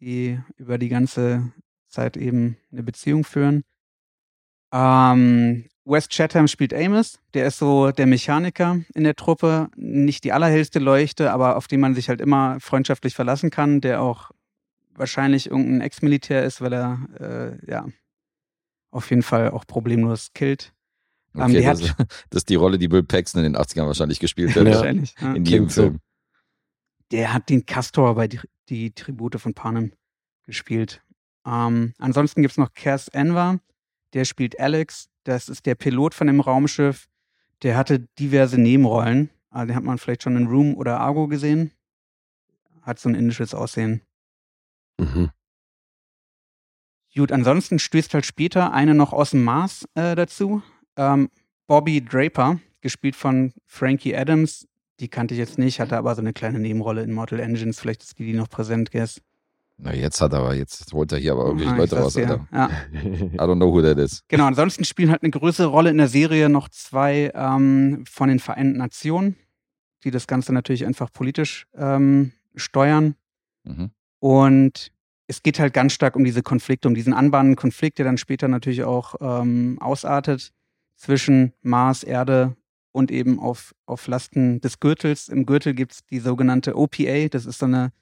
die 0.00 0.38
über 0.56 0.78
die 0.78 0.88
ganze 0.88 1.52
Zeit 1.88 2.16
eben 2.16 2.56
eine 2.72 2.82
Beziehung 2.82 3.24
führen. 3.24 3.62
Ähm, 4.72 5.64
Wes 5.84 6.08
Chatham 6.08 6.48
spielt 6.48 6.74
Amos, 6.74 7.18
der 7.32 7.46
ist 7.46 7.58
so 7.58 7.90
der 7.90 8.06
Mechaniker 8.06 8.80
in 8.94 9.04
der 9.04 9.14
Truppe, 9.14 9.68
nicht 9.76 10.24
die 10.24 10.32
allerhellste 10.32 10.78
Leuchte, 10.78 11.32
aber 11.32 11.56
auf 11.56 11.66
den 11.66 11.80
man 11.80 11.94
sich 11.94 12.10
halt 12.10 12.20
immer 12.20 12.60
freundschaftlich 12.60 13.14
verlassen 13.14 13.48
kann, 13.50 13.80
der 13.80 14.02
auch 14.02 14.30
wahrscheinlich 14.94 15.46
irgendein 15.50 15.80
Ex-Militär 15.80 16.44
ist, 16.44 16.60
weil 16.60 16.74
er 16.74 16.98
äh, 17.18 17.70
ja 17.70 17.86
auf 18.90 19.08
jeden 19.10 19.22
Fall 19.22 19.50
auch 19.50 19.66
problemlos 19.66 20.32
killt. 20.34 20.74
Ähm, 21.34 21.42
Okay, 21.42 21.58
die 21.60 21.62
das, 21.64 21.90
hat- 21.98 22.08
das 22.30 22.40
ist 22.42 22.48
die 22.50 22.56
Rolle, 22.56 22.78
die 22.78 22.88
Bill 22.88 23.02
Paxton 23.04 23.42
in 23.44 23.52
den 23.54 23.60
80ern 23.62 23.86
wahrscheinlich 23.86 24.20
gespielt 24.20 24.50
hat. 24.56 24.66
Ja. 24.66 24.74
Wahrscheinlich. 24.74 25.14
Ja. 25.20 25.32
In 25.34 25.44
jedem. 25.46 25.70
Film. 25.70 25.98
Der 27.10 27.32
hat 27.32 27.48
den 27.48 27.66
Castor 27.66 28.14
bei 28.14 28.28
die, 28.28 28.40
die 28.68 28.92
Tribute 28.92 29.40
von 29.40 29.54
Panem 29.54 29.92
gespielt. 30.44 31.02
Ähm, 31.46 31.94
ansonsten 31.98 32.42
gibt 32.42 32.52
es 32.52 32.58
noch 32.58 32.74
Cass 32.74 33.08
Enver, 33.08 33.60
der 34.12 34.24
spielt 34.24 34.58
Alex. 34.60 35.08
Das 35.24 35.48
ist 35.48 35.66
der 35.66 35.74
Pilot 35.74 36.14
von 36.14 36.26
dem 36.26 36.40
Raumschiff. 36.40 37.08
Der 37.62 37.76
hatte 37.76 38.00
diverse 38.18 38.60
Nebenrollen. 38.60 39.30
Also 39.50 39.68
den 39.68 39.76
hat 39.76 39.84
man 39.84 39.98
vielleicht 39.98 40.22
schon 40.22 40.36
in 40.36 40.46
Room 40.46 40.74
oder 40.74 41.00
Argo 41.00 41.28
gesehen. 41.28 41.72
Hat 42.82 42.98
so 42.98 43.08
ein 43.08 43.14
indisches 43.14 43.54
Aussehen. 43.54 44.02
Mhm. 44.98 45.30
Gut, 47.14 47.32
ansonsten 47.32 47.78
stößt 47.78 48.14
halt 48.14 48.26
später 48.26 48.72
eine 48.72 48.94
noch 48.94 49.12
aus 49.12 49.30
dem 49.30 49.42
Mars 49.42 49.88
äh, 49.94 50.14
dazu. 50.14 50.62
Ähm, 50.96 51.30
Bobby 51.66 52.04
Draper, 52.04 52.60
gespielt 52.80 53.16
von 53.16 53.52
Frankie 53.66 54.14
Adams. 54.14 54.68
Die 55.00 55.08
kannte 55.08 55.34
ich 55.34 55.38
jetzt 55.38 55.58
nicht, 55.58 55.80
hatte 55.80 55.96
aber 55.96 56.14
so 56.14 56.20
eine 56.20 56.32
kleine 56.32 56.58
Nebenrolle 56.58 57.02
in 57.02 57.12
Mortal 57.12 57.40
Engines. 57.40 57.78
Vielleicht 57.78 58.02
ist 58.02 58.18
die, 58.18 58.24
die 58.26 58.32
noch 58.32 58.48
präsent 58.48 58.88
ist. 58.94 59.22
Na, 59.80 59.94
jetzt 59.94 60.20
hat 60.20 60.32
er 60.32 60.40
aber, 60.40 60.54
jetzt 60.54 60.92
holt 60.92 61.12
er 61.12 61.18
hier 61.18 61.32
aber 61.32 61.44
irgendwelche 61.46 61.70
Ah, 61.70 61.74
ich 61.74 61.78
Leute 61.90 61.98
raus. 62.02 62.16
Alter. 62.16 62.48
Ja. 62.52 62.68
I 62.92 63.38
don't 63.38 63.56
know 63.56 63.72
who 63.72 63.80
that 63.80 63.96
is. 63.96 64.24
Genau, 64.26 64.46
ansonsten 64.46 64.82
spielen 64.84 65.10
halt 65.10 65.22
eine 65.22 65.30
größere 65.30 65.68
Rolle 65.68 65.90
in 65.90 65.98
der 65.98 66.08
Serie 66.08 66.48
noch 66.48 66.68
zwei 66.68 67.30
ähm, 67.32 68.04
von 68.10 68.28
den 68.28 68.40
Vereinten 68.40 68.76
Nationen, 68.76 69.36
die 70.02 70.10
das 70.10 70.26
Ganze 70.26 70.52
natürlich 70.52 70.84
einfach 70.84 71.12
politisch 71.12 71.66
ähm, 71.76 72.32
steuern. 72.56 73.14
Mhm. 73.62 73.90
Und 74.18 74.90
es 75.28 75.44
geht 75.44 75.60
halt 75.60 75.74
ganz 75.74 75.92
stark 75.92 76.16
um 76.16 76.24
diese 76.24 76.42
Konflikte, 76.42 76.88
um 76.88 76.94
diesen 76.96 77.12
anbahnenden 77.12 77.54
Konflikt, 77.54 77.98
der 77.98 78.04
dann 78.04 78.18
später 78.18 78.48
natürlich 78.48 78.82
auch 78.82 79.14
ähm, 79.20 79.78
ausartet 79.80 80.52
zwischen 80.96 81.52
Mars, 81.62 82.02
Erde 82.02 82.56
und 82.98 83.10
eben 83.10 83.40
auf, 83.40 83.74
auf 83.86 84.06
Lasten 84.06 84.60
des 84.60 84.80
Gürtels. 84.80 85.28
Im 85.28 85.46
Gürtel 85.46 85.72
gibt 85.74 85.92
es 85.92 86.04
die 86.06 86.18
sogenannte 86.18 86.76
OPA, 86.76 87.28
das 87.28 87.46
ist 87.46 87.60
so 87.60 87.66
eine 87.66 87.92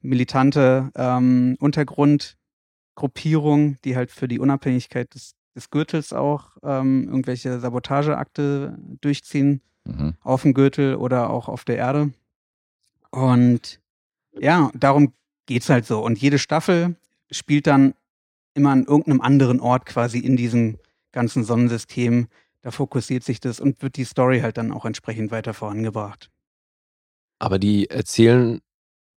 militante 0.00 0.90
ähm, 0.96 1.56
Untergrundgruppierung, 1.60 3.76
die 3.84 3.94
halt 3.96 4.10
für 4.10 4.26
die 4.28 4.40
Unabhängigkeit 4.40 5.14
des, 5.14 5.34
des 5.54 5.70
Gürtels 5.70 6.12
auch 6.12 6.56
ähm, 6.62 7.04
irgendwelche 7.08 7.60
Sabotageakte 7.60 8.76
durchziehen 9.00 9.60
Mhm. 9.86 10.14
auf 10.22 10.42
dem 10.42 10.54
Gürtel 10.54 10.96
oder 10.96 11.30
auch 11.30 11.48
auf 11.48 11.64
der 11.64 11.76
Erde. 11.76 12.12
Und 13.10 13.80
ja, 14.38 14.70
darum 14.74 15.12
geht's 15.46 15.68
halt 15.68 15.86
so. 15.86 16.04
Und 16.04 16.18
jede 16.18 16.38
Staffel 16.38 16.96
spielt 17.30 17.66
dann 17.66 17.94
immer 18.54 18.70
an 18.70 18.84
irgendeinem 18.84 19.20
anderen 19.20 19.60
Ort 19.60 19.86
quasi 19.86 20.18
in 20.18 20.36
diesem 20.36 20.78
ganzen 21.12 21.44
Sonnensystem. 21.44 22.28
Da 22.62 22.70
fokussiert 22.70 23.22
sich 23.22 23.40
das 23.40 23.60
und 23.60 23.80
wird 23.82 23.96
die 23.96 24.04
Story 24.04 24.40
halt 24.40 24.56
dann 24.56 24.72
auch 24.72 24.84
entsprechend 24.84 25.30
weiter 25.30 25.54
vorangebracht. 25.54 26.30
Aber 27.38 27.58
die 27.58 27.88
erzählen 27.90 28.60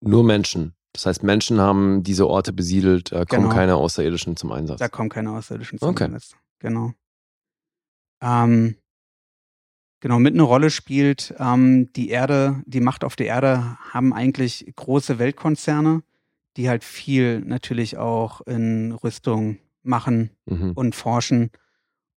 nur 0.02 0.24
Menschen. 0.24 0.76
Das 0.94 1.06
heißt, 1.06 1.24
Menschen 1.24 1.60
haben 1.60 2.04
diese 2.04 2.28
Orte 2.28 2.52
besiedelt, 2.54 3.12
da 3.12 3.26
kommen 3.26 3.44
Genau. 3.44 3.54
keine 3.56 3.76
Außerirdischen 3.76 4.36
zum 4.36 4.52
Einsatz. 4.52 4.80
Da 4.80 4.90
kommen 4.90 5.10
keine 5.10 5.32
Außerirdischen 5.32 5.80
zum 5.80 5.90
Okay. 5.90 6.06
Einsatz. 6.06 6.36
Genau. 6.60 6.94
Ähm, 8.22 8.76
genau, 10.02 10.20
mit 10.20 10.34
einer 10.34 10.44
Rolle 10.44 10.70
spielt 10.70 11.34
ähm, 11.40 11.92
die 11.94 12.10
Erde, 12.10 12.62
die 12.66 12.82
Macht 12.82 13.04
auf 13.04 13.16
der 13.16 13.28
Erde 13.28 13.78
haben 13.92 14.14
eigentlich 14.14 14.72
große 14.76 15.20
Weltkonzerne, 15.20 16.04
die 16.58 16.70
halt 16.70 16.84
viel 16.84 17.40
natürlich 17.42 17.98
auch 17.98 18.42
in 18.42 18.92
Rüstung 18.92 19.60
machen 19.84 20.32
Mhm. 20.46 20.72
und 20.74 20.96
forschen. 20.96 21.52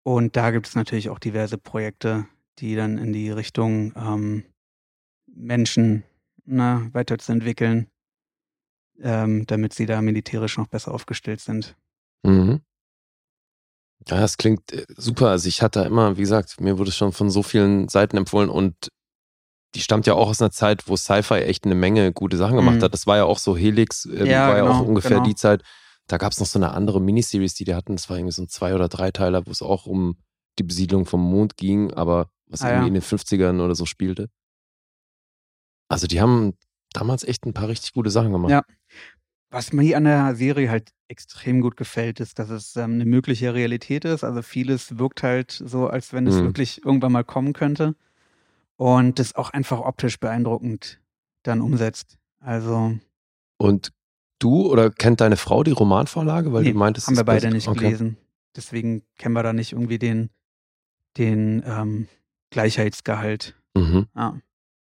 Und 0.04 0.36
da 0.36 0.52
gibt 0.52 0.68
es 0.68 0.76
natürlich 0.76 1.10
auch 1.10 1.20
diverse 1.20 1.58
Projekte, 1.58 2.28
die 2.60 2.76
dann 2.76 2.98
in 2.98 3.14
die 3.14 3.30
Richtung 3.30 3.94
ähm, 3.96 4.44
Menschen 5.28 6.04
ne, 6.46 6.90
weiterzuentwickeln, 6.94 7.88
ähm, 9.00 9.46
damit 9.48 9.74
sie 9.74 9.86
da 9.86 10.02
militärisch 10.02 10.58
noch 10.58 10.68
besser 10.68 10.94
aufgestellt 10.94 11.40
sind. 11.42 11.76
Mhm. 12.24 12.62
Ja, 14.08 14.20
das 14.20 14.38
klingt 14.38 14.72
äh, 14.74 14.86
super. 14.98 15.30
Also 15.30 15.48
ich 15.48 15.62
hatte 15.62 15.82
immer, 15.82 16.18
wie 16.18 16.22
gesagt, 16.22 16.60
mir 16.60 16.78
wurde 16.80 16.90
es 16.90 16.96
schon 16.98 17.12
von 17.12 17.30
so 17.30 17.44
vielen 17.44 17.88
Seiten 17.88 18.18
empfohlen 18.18 18.50
und 18.50 18.90
die 19.76 19.80
stammt 19.82 20.06
ja 20.06 20.16
auch 20.16 20.28
aus 20.28 20.42
einer 20.42 20.52
Zeit, 20.52 20.88
wo 20.88 20.98
Sci-Fi 20.98 21.36
echt 21.36 21.64
eine 21.66 21.76
Menge 21.76 22.12
gute 22.12 22.36
Sachen 22.38 22.58
gemacht 22.58 22.78
Mhm. 22.78 22.84
hat. 22.84 22.94
Das 22.94 23.08
war 23.08 23.18
ja 23.18 23.24
auch 23.26 23.38
so 23.40 23.56
Helix, 23.56 24.06
äh, 24.06 24.26
Ja, 24.26 24.50
war 24.50 24.58
ja 24.58 24.64
auch 24.64 24.80
genau, 24.80 24.84
ungefähr 24.84 25.12
genau. 25.12 25.24
die 25.24 25.36
Zeit. 25.36 25.64
Da 26.12 26.18
gab 26.18 26.34
es 26.34 26.40
noch 26.40 26.48
so 26.48 26.60
eine 26.60 26.72
andere 26.72 27.00
Miniseries, 27.00 27.54
die 27.54 27.64
die 27.64 27.74
hatten. 27.76 27.96
Das 27.96 28.10
war 28.10 28.18
irgendwie 28.18 28.34
so 28.34 28.42
ein 28.42 28.50
Zwei- 28.50 28.76
oder 28.76 28.90
Dreiteiler, 28.90 29.46
wo 29.46 29.52
es 29.52 29.62
auch 29.62 29.86
um 29.86 30.18
die 30.60 30.64
Besiedlung 30.64 31.06
vom 31.06 31.22
Mond 31.22 31.56
ging, 31.56 31.94
aber 31.94 32.30
was 32.48 32.62
Ah, 32.62 32.68
irgendwie 32.68 32.82
ja. 32.84 32.88
in 32.90 32.94
den 32.96 33.02
50ern 33.04 33.62
oder 33.64 33.76
so 33.76 33.86
spielte. 33.86 34.30
Also 35.90 36.08
die 36.08 36.20
haben 36.22 36.54
damals 36.94 37.24
echt 37.24 37.46
ein 37.46 37.54
paar 37.54 37.70
richtig 37.70 37.94
gute 37.94 38.10
Sachen 38.10 38.32
gemacht. 38.34 38.52
Ja. 38.52 38.64
Was 39.50 39.74
mir 39.74 39.98
an 39.98 40.06
der 40.06 40.36
Serie 40.36 40.70
halt 40.70 40.92
extrem 41.10 41.62
gut 41.62 41.76
gefällt, 41.76 42.20
ist, 42.22 42.40
dass 42.40 42.50
es 42.50 42.76
ähm, 42.78 42.94
eine 42.94 43.06
mögliche 43.06 43.54
Realität 43.54 44.06
ist. 44.06 44.24
Also 44.24 44.42
vieles 44.42 44.98
wirkt 44.98 45.24
halt 45.24 45.52
so, 45.52 45.88
als 45.88 46.14
wenn 46.14 46.26
es 46.28 46.36
Mhm. 46.36 46.44
wirklich 46.46 46.84
irgendwann 46.86 47.12
mal 47.12 47.24
kommen 47.26 47.54
könnte. 47.54 47.96
Und 48.78 49.20
das 49.20 49.36
auch 49.36 49.50
einfach 49.52 49.80
optisch 49.80 50.20
beeindruckend 50.20 51.00
dann 51.44 51.62
umsetzt. 51.62 52.18
Also 52.40 52.98
Und 53.58 53.92
du 54.44 54.70
oder 54.72 54.90
kennt 54.90 55.22
deine 55.22 55.38
Frau 55.38 55.64
die 55.64 55.72
Romanvorlage? 55.72 56.52
Weil 56.54 56.64
Nee, 56.64 56.74
du 56.74 56.78
meintest, 56.80 57.08
haben 57.08 57.18
wir 57.18 57.24
beide 57.24 57.50
nicht 57.52 57.68
okay. 57.68 57.80
gelesen. 57.80 58.18
Deswegen 58.56 59.04
kennen 59.18 59.34
wir 59.34 59.44
da 59.44 59.54
nicht 59.54 59.72
irgendwie 59.74 60.00
den, 60.00 60.30
den 61.18 61.64
ähm, 61.66 62.08
Gleichheitsgehalt. 62.52 63.56
Mhm. 63.76 64.08
Ja. 64.16 64.38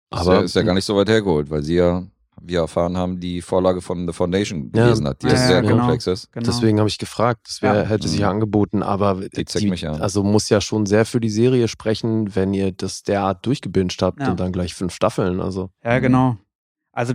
Aber 0.10 0.32
Aber 0.34 0.44
ist 0.44 0.56
ja 0.56 0.62
gar 0.64 0.74
nicht 0.74 0.86
so 0.86 0.96
weit 0.96 1.10
hergeholt, 1.10 1.50
weil 1.50 1.64
sie 1.64 1.76
ja, 1.76 2.04
wie 2.41 2.54
wir 2.54 2.60
erfahren 2.60 2.98
haben, 2.98 3.20
die 3.20 3.41
Vorlage 3.41 3.82
von 3.82 4.06
The 4.08 4.14
Foundation 4.14 4.72
Ja. 4.76 4.84
gelesen 4.86 5.08
hat, 5.08 5.22
die 5.24 5.28
Ja, 5.28 5.34
ja, 5.34 5.39
ja, 5.39 5.48
sehr 5.48 5.62
genau. 5.62 5.78
komplex 5.78 6.08
ist. 6.08 6.32
Genau. 6.32 6.46
Deswegen 6.46 6.80
habe 6.80 6.89
ich 6.89 6.98
gefragt, 6.98 7.41
das 7.48 7.62
wär, 7.62 7.76
Ja. 7.76 7.82
hätte 7.84 8.08
sich 8.08 8.18
Mhm. 8.20 8.22
ja 8.24 8.30
angeboten, 8.30 8.84
aber 8.84 9.22
Die 9.30 9.46
zeckt 9.46 9.70
mich 9.70 9.88
an. 9.88 10.02
also 10.02 10.24
muss 10.24 10.50
ja 10.50 10.62
schon 10.62 10.86
sehr 10.86 11.06
für 11.06 11.20
die 11.20 11.30
Serie 11.30 11.68
sprechen, 11.68 12.36
wenn 12.36 12.54
ihr 12.54 12.72
das 12.72 13.04
derart 13.04 13.46
durchgebinged 13.46 14.02
habt 14.02 14.20
Ja. 14.20 14.32
und 14.32 14.39
dann 14.39 14.52
gleich 14.52 14.74
fünf 14.76 14.94
Staffeln. 14.94 15.39
Also 15.39 15.70
Ja, 15.84 15.98
Mhm. 15.98 16.02
genau. 16.02 16.38
Also 16.91 17.14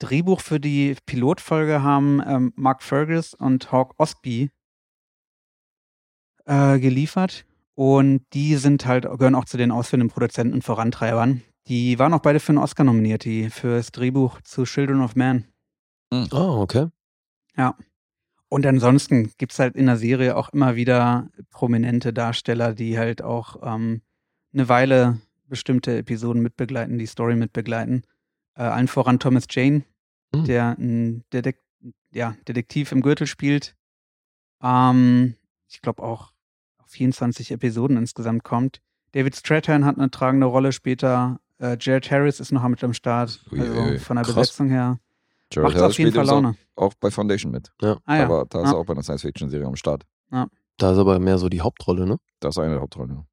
Drehbuch 0.00 0.40
für 0.40 0.58
die 0.58 0.96
Pilotfolge 1.06 1.82
haben 1.82 2.20
ähm, 2.26 2.52
Mark 2.56 2.82
Fergus 2.82 3.34
und 3.34 3.70
Hawk 3.70 3.94
Ostby 3.98 4.50
äh, 6.46 6.78
geliefert. 6.80 7.46
Und 7.74 8.22
die 8.32 8.56
sind 8.56 8.84
halt, 8.86 9.04
gehören 9.04 9.34
auch 9.34 9.44
zu 9.44 9.56
den 9.56 9.70
ausführenden 9.70 10.10
Produzenten 10.10 10.54
und 10.54 10.64
Vorantreibern. 10.64 11.42
Die 11.68 11.98
waren 11.98 12.12
auch 12.12 12.20
beide 12.20 12.40
für 12.40 12.50
einen 12.50 12.58
Oscar 12.58 12.84
nominiert, 12.84 13.24
die 13.24 13.48
für 13.48 13.76
das 13.76 13.92
Drehbuch 13.92 14.40
zu 14.42 14.64
Children 14.64 15.02
of 15.02 15.14
Man. 15.14 15.46
Oh, 16.32 16.60
okay. 16.60 16.88
Und 18.48 18.66
ansonsten 18.66 19.30
gibt's 19.38 19.60
halt 19.60 19.76
in 19.76 19.86
der 19.86 19.96
Serie 19.96 20.36
auch 20.36 20.48
immer 20.48 20.74
wieder 20.74 21.28
prominente 21.50 22.12
Darsteller, 22.12 22.74
die 22.74 22.98
halt 22.98 23.22
auch 23.22 23.56
ähm, 23.62 24.02
eine 24.52 24.68
Weile 24.68 25.20
bestimmte 25.46 25.96
Episoden 25.96 26.42
mitbegleiten, 26.42 26.98
die 26.98 27.06
Story 27.06 27.36
mitbegleiten. 27.36 28.04
Äh, 28.56 28.62
allen 28.62 28.88
voran 28.88 29.20
Thomas 29.20 29.44
Jane, 29.48 29.84
Hm. 30.34 30.44
der 30.44 30.76
ein 30.78 31.24
Detek 31.32 31.60
ja, 32.12 32.36
Detektiv 32.46 32.92
im 32.92 33.02
Gürtel 33.02 33.26
spielt. 33.26 33.76
Ähm, 34.62 35.36
ich 35.68 35.80
glaube 35.80 36.02
auch 36.02 36.32
auf 36.78 36.88
24 36.90 37.52
Episoden 37.52 37.96
insgesamt 37.96 38.44
kommt. 38.44 38.80
David 39.12 39.34
Strathairn 39.36 39.84
hat 39.84 39.96
eine 39.98 40.10
tragende 40.10 40.46
Rolle 40.46 40.72
später. 40.72 41.40
Äh, 41.58 41.76
Jared 41.80 42.10
Harris 42.10 42.40
ist 42.40 42.52
noch 42.52 42.66
mit 42.68 42.82
am 42.84 42.94
Start. 42.94 43.40
Also 43.50 43.98
von 43.98 44.16
der 44.16 44.24
krass. 44.24 44.34
Besetzung 44.34 44.68
her. 44.70 44.98
Jared 45.52 45.72
Macht 45.74 45.82
auf 45.82 45.98
jeden 45.98 46.10
spielt 46.12 46.14
Fall 46.14 46.26
Laune. 46.26 46.56
Auch, 46.76 46.86
auch 46.86 46.94
bei 46.94 47.10
Foundation 47.10 47.50
mit. 47.52 47.72
Ah, 47.82 47.96
ja. 48.16 48.24
Aber 48.24 48.46
da 48.48 48.60
ist 48.62 48.66
Ja. 48.66 48.72
er 48.72 48.78
auch 48.78 48.86
bei 48.86 48.92
einer 48.92 49.02
Science-Fiction-Serie 49.02 49.66
am 49.66 49.76
Start. 49.76 50.04
Da 50.30 50.92
ist 50.92 50.98
aber 50.98 51.18
mehr 51.18 51.38
so 51.38 51.48
die 51.48 51.60
Hauptrolle, 51.60 52.06
ne? 52.06 52.18
Das 52.38 52.54
ist 52.54 52.58
eine 52.58 52.72
der 52.74 52.80
Hauptrollen. 52.80 53.26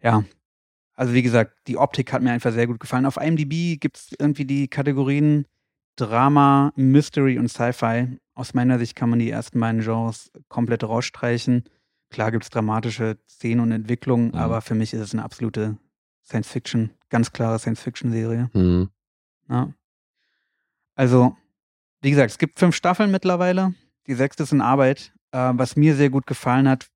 ja, 0.00 0.22
also 0.98 1.14
wie 1.14 1.22
gesagt, 1.22 1.56
die 1.68 1.76
Optik 1.76 2.12
hat 2.12 2.22
mir 2.22 2.32
einfach 2.32 2.52
sehr 2.52 2.66
gut 2.66 2.80
gefallen. 2.80 3.06
Auf 3.06 3.18
IMDb 3.18 3.78
gibt 3.80 3.98
es 3.98 4.08
irgendwie 4.18 4.44
die 4.44 4.66
Kategorien 4.66 5.46
Drama, 5.94 6.72
Mystery 6.74 7.38
und 7.38 7.48
Sci-Fi. 7.48 8.18
Aus 8.34 8.52
meiner 8.52 8.80
Sicht 8.80 8.96
kann 8.96 9.08
man 9.10 9.20
die 9.20 9.30
ersten 9.30 9.60
beiden 9.60 9.80
Genres 9.80 10.32
komplett 10.48 10.82
rausstreichen. 10.82 11.62
Klar 12.10 12.32
gibt 12.32 12.44
es 12.44 12.50
dramatische 12.50 13.16
Szenen 13.28 13.60
und 13.60 13.70
Entwicklungen, 13.70 14.28
Mhm. 14.28 14.34
aber 14.34 14.60
für 14.60 14.74
mich 14.74 14.92
ist 14.92 15.00
es 15.00 15.12
eine 15.12 15.22
absolute 15.22 15.76
Science-Fiction, 16.24 16.90
ganz 17.10 17.30
klare 17.32 17.60
Science-Fiction-Serie. 17.60 18.50
Mhm. 18.52 18.88
Ja. 19.48 19.72
Also, 20.96 21.36
wie 22.00 22.10
gesagt, 22.10 22.32
es 22.32 22.38
gibt 22.38 22.58
fünf 22.58 22.74
Staffeln 22.74 23.12
mittlerweile. 23.12 23.72
Die 24.08 24.14
sechste 24.14 24.42
ist 24.42 24.52
in 24.52 24.60
Arbeit. 24.60 25.12
Äh, 25.30 25.52
was 25.54 25.76
mir 25.76 25.94
sehr 25.94 26.10
gut 26.10 26.26
gefallen 26.26 26.68
hat, 26.68 26.88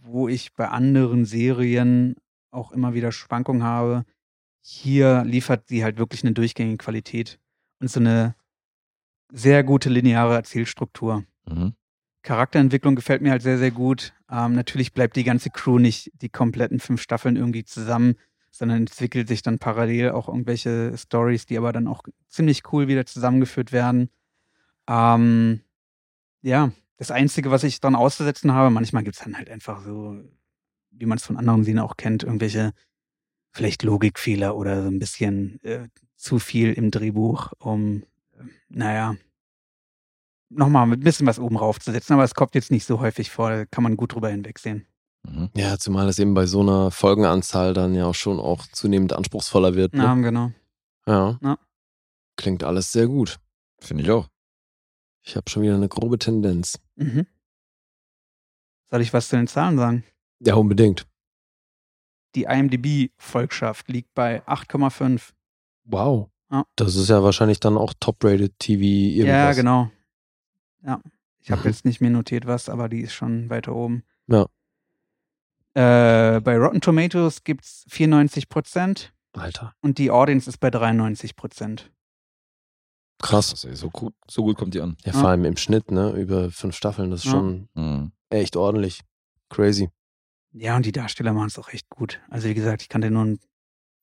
wo 0.00 0.26
ich 0.26 0.54
bei 0.54 0.68
anderen 0.68 1.24
Serien 1.24 2.16
auch 2.50 2.72
immer 2.72 2.94
wieder 2.94 3.12
Schwankungen 3.12 3.62
habe, 3.62 4.04
hier 4.60 5.22
liefert 5.24 5.68
sie 5.68 5.84
halt 5.84 5.98
wirklich 5.98 6.24
eine 6.24 6.32
durchgängige 6.32 6.78
Qualität 6.78 7.38
und 7.80 7.88
so 7.88 8.00
eine 8.00 8.34
sehr 9.32 9.62
gute 9.62 9.88
lineare 9.88 10.34
Erzählstruktur. 10.34 11.24
Mhm. 11.48 11.74
Charakterentwicklung 12.22 12.96
gefällt 12.96 13.22
mir 13.22 13.30
halt 13.30 13.42
sehr, 13.42 13.58
sehr 13.58 13.70
gut. 13.70 14.12
Ähm, 14.28 14.54
natürlich 14.54 14.92
bleibt 14.92 15.14
die 15.14 15.22
ganze 15.22 15.50
Crew 15.50 15.78
nicht 15.78 16.10
die 16.20 16.28
kompletten 16.28 16.80
fünf 16.80 17.00
Staffeln 17.00 17.36
irgendwie 17.36 17.64
zusammen, 17.64 18.16
sondern 18.50 18.78
entwickelt 18.78 19.28
sich 19.28 19.42
dann 19.42 19.60
parallel 19.60 20.10
auch 20.10 20.28
irgendwelche 20.28 20.96
Stories, 20.96 21.46
die 21.46 21.56
aber 21.56 21.72
dann 21.72 21.86
auch 21.86 22.02
ziemlich 22.28 22.72
cool 22.72 22.88
wieder 22.88 23.06
zusammengeführt 23.06 23.70
werden. 23.70 24.10
Ähm, 24.88 25.60
ja, 26.42 26.72
das 26.96 27.12
Einzige, 27.12 27.50
was 27.52 27.62
ich 27.62 27.80
dann 27.80 27.94
auszusetzen 27.94 28.52
habe, 28.52 28.70
manchmal 28.70 29.04
gibt 29.04 29.16
es 29.16 29.22
dann 29.22 29.36
halt 29.36 29.50
einfach 29.50 29.80
so, 29.80 30.16
wie 30.98 31.06
man 31.06 31.18
es 31.18 31.24
von 31.24 31.36
anderen 31.36 31.64
Serien 31.64 31.78
auch 31.80 31.96
kennt, 31.96 32.22
irgendwelche 32.22 32.72
vielleicht 33.52 33.82
Logikfehler 33.82 34.56
oder 34.56 34.82
so 34.82 34.88
ein 34.88 34.98
bisschen 34.98 35.62
äh, 35.62 35.88
zu 36.16 36.38
viel 36.38 36.72
im 36.72 36.90
Drehbuch, 36.90 37.52
um, 37.58 38.02
äh, 38.32 38.42
naja, 38.68 39.16
nochmal 40.48 40.90
ein 40.90 41.00
bisschen 41.00 41.26
was 41.26 41.38
oben 41.38 41.56
raufzusetzen, 41.56 42.14
aber 42.14 42.24
es 42.24 42.34
kommt 42.34 42.54
jetzt 42.54 42.70
nicht 42.70 42.84
so 42.86 43.00
häufig 43.00 43.30
vor, 43.30 43.50
da 43.50 43.64
kann 43.66 43.82
man 43.82 43.96
gut 43.96 44.14
drüber 44.14 44.28
hinwegsehen. 44.28 44.86
Mhm. 45.24 45.50
Ja, 45.56 45.78
zumal 45.78 46.08
es 46.08 46.18
eben 46.18 46.34
bei 46.34 46.46
so 46.46 46.60
einer 46.60 46.90
Folgenanzahl 46.90 47.72
dann 47.74 47.94
ja 47.94 48.06
auch 48.06 48.14
schon 48.14 48.38
auch 48.38 48.66
zunehmend 48.68 49.12
anspruchsvoller 49.12 49.74
wird. 49.74 49.94
Ja, 49.94 50.14
Ne? 50.14 50.22
genau. 50.22 50.52
Ja. 51.06 51.38
Ja. 51.42 51.58
Klingt 52.36 52.62
alles 52.62 52.92
sehr 52.92 53.06
gut. 53.08 53.38
Finde 53.80 54.02
ich 54.04 54.10
auch. 54.10 54.28
Ich 55.22 55.34
habe 55.36 55.50
schon 55.50 55.62
wieder 55.62 55.74
eine 55.74 55.88
grobe 55.88 56.18
Tendenz. 56.18 56.78
Mhm. 56.94 57.26
Soll 58.90 59.00
ich 59.00 59.12
was 59.12 59.28
zu 59.28 59.36
den 59.36 59.48
Zahlen 59.48 59.76
sagen? 59.78 60.04
Ja, 60.40 60.54
unbedingt. 60.54 61.06
Die 62.34 62.44
IMDb-Volkschaft 62.44 63.88
liegt 63.88 64.12
bei 64.14 64.42
8,5. 64.46 65.32
Wow. 65.84 66.28
Ja. 66.50 66.64
Das 66.76 66.94
ist 66.96 67.08
ja 67.08 67.22
wahrscheinlich 67.22 67.60
dann 67.60 67.76
auch 67.78 67.94
Top-Rated 67.98 68.58
TV 68.58 68.82
irgendwas. 68.82 69.28
Ja, 69.28 69.52
genau. 69.52 69.90
Ja. 70.84 71.00
Ich 71.40 71.50
habe 71.50 71.62
Mhm. 71.62 71.66
jetzt 71.68 71.84
nicht 71.84 72.00
mehr 72.00 72.10
notiert, 72.10 72.46
was, 72.46 72.68
aber 72.68 72.88
die 72.88 73.00
ist 73.00 73.14
schon 73.14 73.48
weiter 73.50 73.74
oben. 73.74 74.02
Ja. 74.26 74.46
Äh, 75.74 76.40
bei 76.40 76.56
Rotten 76.56 76.80
Tomatoes 76.80 77.44
gibt 77.44 77.64
es 77.64 77.84
94 77.88 78.48
Prozent 78.48 79.12
Alter. 79.32 79.74
und 79.80 79.98
die 79.98 80.10
Audience 80.10 80.48
ist 80.48 80.58
bei 80.58 80.70
93 80.70 81.36
Prozent. 81.36 81.92
Krass. 83.22 83.50
Das 83.50 83.64
ist 83.64 83.80
so, 83.80 83.90
gut, 83.90 84.14
so 84.30 84.42
gut 84.42 84.56
kommt 84.58 84.74
die 84.74 84.80
an. 84.80 84.96
Ja, 85.04 85.12
Ja. 85.12 85.20
vor 85.20 85.28
allem 85.30 85.44
im 85.44 85.56
Schnitt, 85.56 85.90
ne? 85.90 86.10
Über 86.12 86.50
fünf 86.50 86.76
Staffeln, 86.76 87.10
das 87.10 87.20
ist 87.20 87.26
Ja. 87.26 87.32
schon 87.32 87.68
Mhm. 87.74 88.12
echt 88.30 88.56
ordentlich. 88.56 89.00
Crazy. 89.48 89.90
Ja, 90.58 90.74
und 90.76 90.86
die 90.86 90.92
Darsteller 90.92 91.34
machen 91.34 91.48
es 91.48 91.58
auch 91.58 91.68
echt 91.68 91.90
gut. 91.90 92.20
Also 92.30 92.48
wie 92.48 92.54
gesagt, 92.54 92.80
ich 92.80 92.88
kannte 92.88 93.10
nur 93.10 93.36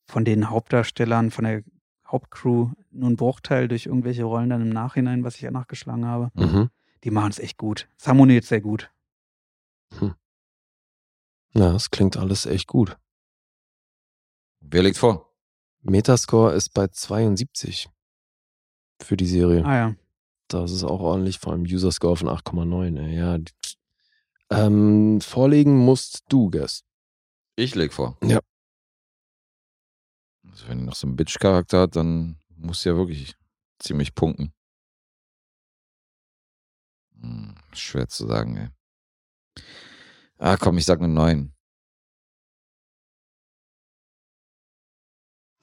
von 0.05 0.23
den 0.23 0.49
Hauptdarstellern, 0.51 1.31
von 1.31 1.45
der 1.45 1.63
Hauptcrew 2.07 2.69
nur 2.91 3.07
einen 3.07 3.15
Bruchteil 3.15 3.67
durch 3.67 3.87
irgendwelche 3.87 4.23
Rollen 4.23 4.51
dann 4.51 4.61
im 4.61 4.69
Nachhinein, 4.69 5.23
was 5.23 5.35
ich 5.35 5.41
ja 5.41 5.51
nachgeschlagen 5.51 6.05
habe. 6.05 6.29
Mhm. 6.35 6.69
Die 7.03 7.09
machen 7.09 7.31
es 7.31 7.39
echt 7.39 7.57
gut. 7.57 7.89
Es 7.97 8.07
harmoniert 8.07 8.45
sehr 8.45 8.61
gut. 8.61 8.91
Ja, 11.55 11.71
das 11.71 11.89
klingt 11.89 12.17
alles 12.17 12.45
echt 12.45 12.67
gut. 12.67 12.97
Wer 14.59 14.83
legt 14.83 14.97
vor? 14.97 15.33
Metascore 15.81 16.53
ist 16.53 16.69
bei 16.73 16.87
72 16.87 17.89
für 19.01 19.17
die 19.17 19.25
Serie. 19.25 19.65
Ah 19.65 19.75
ja. 19.75 19.95
Das 20.47 20.71
ist 20.71 20.83
auch 20.83 20.99
ordentlich, 20.99 21.39
vor 21.39 21.53
allem 21.53 21.63
User-Score 21.63 22.15
von 22.15 22.29
8,9. 22.29 22.99
ey. 22.99 23.15
Ja. 23.15 23.37
Ähm, 24.51 25.21
vorlegen 25.21 25.77
musst 25.77 26.23
du, 26.29 26.49
Guest. 26.49 26.85
Ich 27.55 27.75
leg 27.75 27.93
vor. 27.93 28.17
Ja. 28.23 28.39
Also 30.49 30.67
wenn 30.67 30.79
die 30.79 30.85
noch 30.85 30.95
so 30.95 31.07
einen 31.07 31.15
Bitch-Charakter 31.15 31.81
hat, 31.81 31.95
dann 31.95 32.37
muss 32.49 32.83
ja 32.83 32.95
wirklich 32.95 33.35
ziemlich 33.79 34.13
punkten. 34.15 34.53
Hm, 37.21 37.55
schwer 37.73 38.07
zu 38.07 38.27
sagen, 38.27 38.57
ey. 38.57 38.69
Ah, 40.37 40.57
komm, 40.57 40.77
ich 40.77 40.85
sag 40.85 40.99
eine 40.99 41.07
9. 41.07 41.53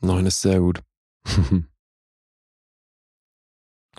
Neun 0.01 0.27
ist 0.27 0.41
sehr 0.41 0.61
gut. 0.61 0.83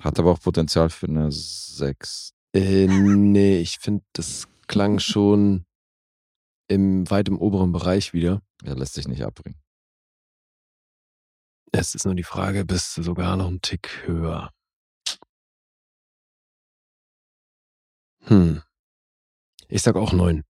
Hat 0.01 0.17
aber 0.17 0.31
auch 0.31 0.39
Potenzial 0.39 0.89
für 0.89 1.05
eine 1.07 1.31
6. 1.31 2.33
äh, 2.53 2.87
nee, 2.87 3.59
ich 3.59 3.77
finde, 3.77 4.03
das 4.13 4.47
klang 4.71 4.99
schon 4.99 5.65
im 6.69 7.09
weit 7.11 7.27
im 7.27 7.37
oberen 7.37 7.73
Bereich 7.73 8.13
wieder. 8.13 8.41
Er 8.63 8.75
lässt 8.75 8.93
sich 8.93 9.05
nicht 9.05 9.21
abbringen. 9.21 9.59
Es 11.73 11.93
ist 11.93 12.05
nur 12.05 12.15
die 12.15 12.23
Frage, 12.23 12.63
bist 12.63 12.95
du 12.95 13.03
sogar 13.03 13.35
noch 13.35 13.47
einen 13.47 13.61
Tick 13.61 13.89
höher? 14.05 14.51
Hm. 18.23 18.61
Ich 19.67 19.81
sag 19.81 19.97
auch 19.97 20.13
neun. 20.13 20.43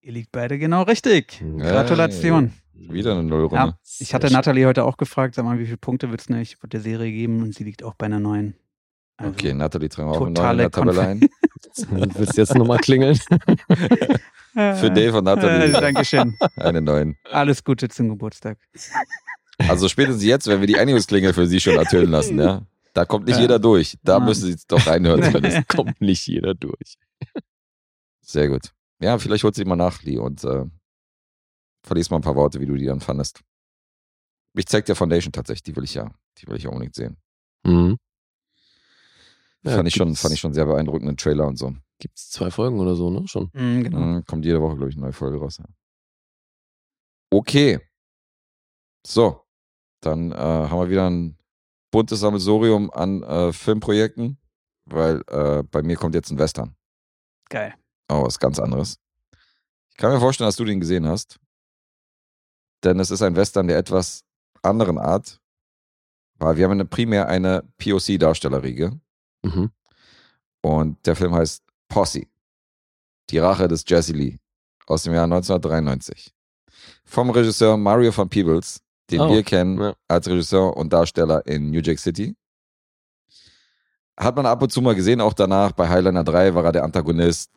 Ihr 0.00 0.12
liegt 0.12 0.32
beide 0.32 0.58
genau 0.58 0.82
richtig. 0.82 1.40
Gratulation. 1.58 2.52
Wieder 2.72 3.12
eine 3.12 3.22
Nullrunde. 3.22 3.56
Ja, 3.56 3.78
ich 3.98 4.12
hatte 4.12 4.32
Nathalie 4.32 4.66
heute 4.66 4.84
auch 4.84 4.96
gefragt, 4.96 5.36
sag 5.36 5.44
mal, 5.44 5.58
wie 5.60 5.66
viele 5.66 5.76
Punkte 5.78 6.10
wird 6.10 6.20
es 6.20 6.28
nicht 6.28 6.58
der 6.64 6.80
Serie 6.80 7.12
geben? 7.12 7.42
Und 7.42 7.54
sie 7.54 7.64
liegt 7.64 7.84
auch 7.84 7.94
bei 7.94 8.06
einer 8.06 8.20
9. 8.20 8.54
Also, 9.18 9.32
Okay, 9.32 9.54
Nathalie 9.54 9.88
tragen 9.88 10.10
wir 10.10 10.16
auch 10.16 10.26
eine 10.26 10.26
9 10.26 10.28
in 10.30 10.34
totale 10.34 10.58
der 10.62 10.70
Tabelle 10.70 11.00
ein. 11.00 11.28
Willst 11.88 12.36
du 12.36 12.40
jetzt 12.40 12.54
nochmal 12.54 12.78
klingeln? 12.78 13.16
Für 14.54 14.90
Dave 14.90 15.18
und 15.18 15.26
Äh, 15.26 15.34
Nathalie 15.34 15.72
Dankeschön. 15.72 16.36
eine 16.56 16.80
9. 16.80 17.16
Alles 17.30 17.62
Gute 17.62 17.88
zum 17.88 18.08
Geburtstag. 18.08 18.58
Also 19.58 19.88
spätestens 19.88 20.24
jetzt, 20.24 20.46
wenn 20.46 20.60
wir 20.60 20.66
die 20.66 20.78
Einigungsklingel 20.78 21.32
für 21.34 21.46
sie 21.46 21.60
schon 21.60 21.76
ertönen 21.76 22.10
lassen, 22.10 22.38
ja. 22.38 22.62
Da 22.94 23.04
kommt 23.04 23.26
nicht 23.26 23.36
Ja. 23.36 23.42
jeder 23.42 23.58
durch. 23.58 23.98
Da 24.02 24.14
Ja. 24.18 24.20
müssen 24.24 24.44
sie 24.46 24.50
jetzt 24.52 24.72
doch 24.72 24.86
reinhören. 24.86 25.22
zumindest. 25.22 25.68
Kommt 25.68 26.00
nicht 26.00 26.26
jeder 26.26 26.54
durch. 26.54 26.96
Sehr 28.22 28.48
gut. 28.48 28.72
Ja, 29.00 29.18
vielleicht 29.18 29.44
holt 29.44 29.54
sie 29.54 29.64
mal 29.66 29.76
nach, 29.76 30.02
Lee, 30.02 30.16
und 30.18 30.42
äh, 30.44 30.64
verliest 31.82 32.10
mal 32.10 32.16
ein 32.16 32.22
paar 32.22 32.36
Worte, 32.36 32.58
wie 32.60 32.66
du 32.66 32.74
die 32.76 32.86
dann 32.86 33.00
fandest. 33.00 33.40
Ich 34.54 34.66
zeig 34.66 34.86
dir 34.86 34.94
Foundation 34.94 35.32
tatsächlich, 35.32 35.64
die 35.64 35.76
will 35.76 35.84
ich 35.84 35.92
ja, 35.94 36.10
die 36.38 36.46
will 36.48 36.56
ich 36.56 36.62
ja 36.62 36.70
unbedingt 36.70 36.94
sehen. 36.94 37.18
Mhm. 37.64 37.98
Ja, 39.66 39.76
fand, 39.76 39.88
ich 39.88 39.94
schon, 39.94 40.14
fand 40.14 40.34
ich 40.34 40.40
schon 40.40 40.54
sehr 40.54 40.66
beeindruckenden 40.66 41.16
Trailer 41.16 41.46
und 41.46 41.56
so. 41.56 41.74
Gibt's 41.98 42.30
zwei 42.30 42.50
Folgen 42.50 42.78
oder 42.78 42.94
so, 42.94 43.10
ne? 43.10 43.26
Schon. 43.26 43.50
Mhm, 43.52 43.84
genau. 43.84 43.98
Mhm, 43.98 44.24
kommt 44.26 44.44
jede 44.44 44.60
Woche, 44.60 44.76
glaube 44.76 44.90
ich, 44.90 44.96
eine 44.96 45.04
neue 45.04 45.12
Folge 45.12 45.38
raus. 45.38 45.58
Ja. 45.58 45.64
Okay. 47.30 47.80
So. 49.06 49.42
Dann 50.00 50.30
äh, 50.30 50.36
haben 50.36 50.78
wir 50.78 50.90
wieder 50.90 51.08
ein 51.08 51.38
buntes 51.90 52.20
Sammelsurium 52.20 52.90
an 52.90 53.22
äh, 53.22 53.52
Filmprojekten, 53.52 54.38
weil 54.84 55.22
äh, 55.28 55.62
bei 55.62 55.82
mir 55.82 55.96
kommt 55.96 56.14
jetzt 56.14 56.30
ein 56.30 56.38
Western. 56.38 56.76
Geil. 57.48 57.74
Oh, 58.08 58.22
was 58.22 58.38
ganz 58.38 58.58
anderes. 58.58 58.98
Ich 59.90 59.96
kann 59.96 60.12
mir 60.12 60.20
vorstellen, 60.20 60.48
dass 60.48 60.56
du 60.56 60.64
den 60.64 60.80
gesehen 60.80 61.06
hast. 61.06 61.40
Denn 62.84 63.00
es 63.00 63.10
ist 63.10 63.22
ein 63.22 63.34
Western 63.34 63.66
der 63.66 63.78
etwas 63.78 64.24
anderen 64.62 64.98
Art. 64.98 65.40
Weil 66.38 66.56
wir 66.56 66.64
haben 66.64 66.72
eine, 66.72 66.84
primär 66.84 67.28
eine 67.28 67.64
POC-Darstellerriege. 67.78 69.00
Mhm. 69.46 69.70
Und 70.60 71.06
der 71.06 71.16
Film 71.16 71.34
heißt 71.34 71.62
Posse. 71.88 72.26
Die 73.30 73.38
Rache 73.38 73.68
des 73.68 73.84
Jesse 73.86 74.12
Lee. 74.12 74.38
Aus 74.86 75.02
dem 75.02 75.14
Jahr 75.14 75.24
1993. 75.24 76.32
Vom 77.04 77.30
Regisseur 77.30 77.76
Mario 77.76 78.16
van 78.16 78.28
Peebles, 78.28 78.80
den 79.10 79.20
Oh, 79.20 79.30
wir 79.32 79.42
kennen 79.42 79.80
ja. 79.80 79.94
als 80.08 80.28
Regisseur 80.28 80.76
und 80.76 80.92
Darsteller 80.92 81.44
in 81.46 81.70
New 81.70 81.80
Jack 81.80 81.98
City. 81.98 82.36
Hat 84.18 84.36
man 84.36 84.46
ab 84.46 84.62
und 84.62 84.72
zu 84.72 84.80
mal 84.80 84.94
gesehen, 84.94 85.20
auch 85.20 85.34
danach 85.34 85.72
bei 85.72 85.88
Highlander 85.88 86.24
3 86.24 86.54
war 86.54 86.64
er 86.64 86.72
der 86.72 86.84
Antagonist. 86.84 87.50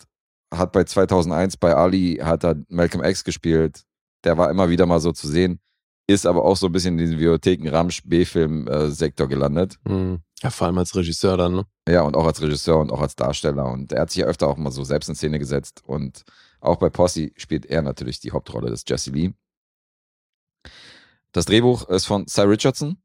Hat 0.53 0.71
bei 0.71 0.83
2001 0.83 1.57
bei 1.57 1.75
Ali 1.75 2.19
hat 2.21 2.43
er 2.43 2.55
Malcolm 2.67 3.03
X 3.03 3.23
gespielt. 3.23 3.83
Der 4.23 4.37
war 4.37 4.49
immer 4.49 4.69
wieder 4.69 4.85
mal 4.85 4.99
so 4.99 5.11
zu 5.11 5.27
sehen. 5.27 5.59
Ist 6.07 6.25
aber 6.25 6.43
auch 6.43 6.57
so 6.57 6.65
ein 6.65 6.71
bisschen 6.71 6.95
in 6.95 7.05
diesen 7.05 7.19
Videotheken-Ramsch-B-Film-Sektor 7.19 9.27
gelandet. 9.27 9.77
Mhm. 9.87 10.19
Ja, 10.41 10.49
vor 10.49 10.67
allem 10.67 10.77
als 10.77 10.95
Regisseur 10.95 11.35
dann, 11.37 11.53
ne? 11.55 11.65
Ja, 11.87 12.01
und 12.03 12.15
auch 12.15 12.25
als 12.25 12.41
Regisseur 12.41 12.77
und 12.79 12.91
auch 12.91 13.01
als 13.01 13.15
Darsteller. 13.15 13.65
Und 13.65 13.91
er 13.91 14.01
hat 14.01 14.11
sich 14.11 14.19
ja 14.19 14.25
öfter 14.25 14.47
auch 14.47 14.57
mal 14.57 14.71
so 14.71 14.83
selbst 14.83 15.09
in 15.09 15.15
Szene 15.15 15.37
gesetzt. 15.39 15.81
Und 15.85 16.23
auch 16.61 16.77
bei 16.77 16.89
Posse 16.89 17.31
spielt 17.35 17.65
er 17.65 17.81
natürlich 17.81 18.19
die 18.21 18.31
Hauptrolle 18.31 18.69
des 18.69 18.83
Jesse 18.87 19.11
Lee. 19.11 19.33
Das 21.31 21.45
Drehbuch 21.45 21.87
ist 21.89 22.05
von 22.05 22.27
Cy 22.27 22.41
Richardson. 22.41 22.97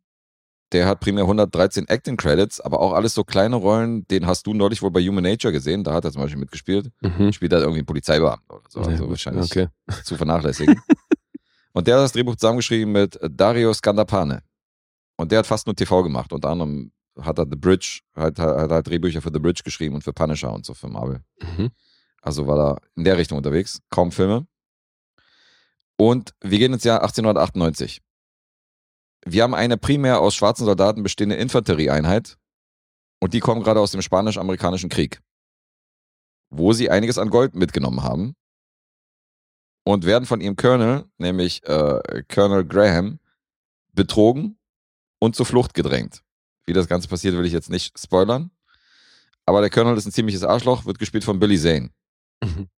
Der 0.73 0.87
hat 0.87 1.01
primär 1.01 1.25
113 1.25 1.87
Acting 1.89 2.17
Credits, 2.17 2.61
aber 2.61 2.81
auch 2.81 2.93
alles 2.95 3.15
so 3.15 3.23
kleine 3.23 3.57
Rollen. 3.57 4.07
Den 4.09 4.27
hast 4.27 4.47
du 4.47 4.55
neulich 4.55 4.81
wohl 4.83 4.91
bei 4.91 5.01
Human 5.03 5.23
Nature 5.23 5.53
gesehen. 5.53 5.85
Da 5.85 5.93
hat 5.93 6.05
er 6.05 6.11
zum 6.13 6.23
Beispiel 6.23 6.41
mitgespielt. 6.41 6.91
Mhm. 7.03 7.33
Spielt 7.33 7.53
halt 7.53 7.63
irgendwie 7.63 7.81
einen 7.81 7.87
Polizeibeamten 7.87 8.49
oder 8.51 8.65
so. 8.69 8.81
Ja, 8.81 8.87
Also 8.87 9.03
gut. 9.05 9.11
wahrscheinlich 9.11 9.45
Okay. 9.45 9.69
zu 10.05 10.17
vernachlässigen. 10.17 10.81
und 11.75 11.87
der 11.87 11.97
hat 11.97 12.03
das 12.05 12.13
Drehbuch 12.13 12.37
zusammengeschrieben 12.37 12.93
mit 12.93 13.19
Dario 13.31 13.73
Scandapane. 13.75 14.43
Und 15.17 15.31
der 15.31 15.41
hat 15.41 15.47
fast 15.47 15.67
nur 15.67 15.77
TV 15.77 16.03
gemacht. 16.03 16.33
Unter 16.33 16.49
anderem 16.49 16.91
hat 17.21 17.39
er 17.39 17.47
The 17.49 17.57
Bridge, 17.57 18.01
hat, 18.15 18.39
hat 18.39 18.71
halt 18.71 18.87
Drehbücher 18.87 19.23
für 19.23 19.31
The 19.33 19.39
Bridge 19.39 19.63
geschrieben 19.65 19.95
und 19.95 20.03
für 20.03 20.13
Punisher 20.13 20.53
und 20.53 20.67
so 20.67 20.75
für 20.75 20.89
Marvel. 20.89 21.23
Mhm. 21.41 21.71
Also 22.21 22.47
war 22.47 22.57
da 22.57 22.79
in 22.97 23.05
der 23.05 23.19
Richtung 23.19 23.39
unterwegs. 23.39 23.81
Kaum 23.91 24.11
Filme. 24.11 24.47
Und 25.97 26.35
wir 26.41 26.59
gehen 26.59 26.73
ins 26.73 26.85
Jahr 26.85 27.03
1898. 27.03 28.01
Wir 29.27 29.43
haben 29.43 29.55
eine 29.55 29.77
primär 29.77 30.21
aus 30.21 30.35
schwarzen 30.35 30.65
Soldaten 30.65 31.03
bestehende 31.03 31.37
Infanterieeinheit. 31.37 32.37
Und 33.21 33.33
die 33.33 33.41
kommen 33.41 33.63
gerade 33.63 33.81
aus 33.81 33.93
dem 33.93 34.03
Spanisch-Amerikanischen 34.03 34.91
Krieg. 34.91 35.21
Wo 36.51 36.73
sie 36.73 36.91
einiges 36.91 37.19
an 37.19 37.31
Gold 37.31 37.55
mitgenommen 37.55 38.03
haben. 38.03 38.35
Und 39.85 40.07
werden 40.07 40.25
von 40.25 40.41
ihrem 40.41 40.57
Colonel, 40.57 41.05
nämlich 41.19 41.63
äh, 41.65 42.23
Colonel 42.33 42.65
Graham, 42.65 43.21
betrogen 43.93 44.59
und 45.19 45.37
zur 45.37 45.47
Flucht 45.47 45.75
gedrängt. 45.75 46.24
Wie 46.67 46.73
das 46.73 46.89
Ganze 46.89 47.09
passiert, 47.09 47.37
will 47.37 47.45
ich 47.45 47.53
jetzt 47.53 47.71
nicht 47.71 47.99
spoilern. 47.99 48.51
Aber 49.47 49.61
der 49.61 49.71
Colonel 49.71 49.97
ist 49.97 50.07
ein 50.07 50.13
ziemliches 50.13 50.43
Arschloch, 50.43 50.87
wird 50.87 50.99
gespielt 50.99 51.25
von 51.25 51.39
Billy 51.39 51.59
Zane. 51.59 51.91
Mhm. 52.43 52.69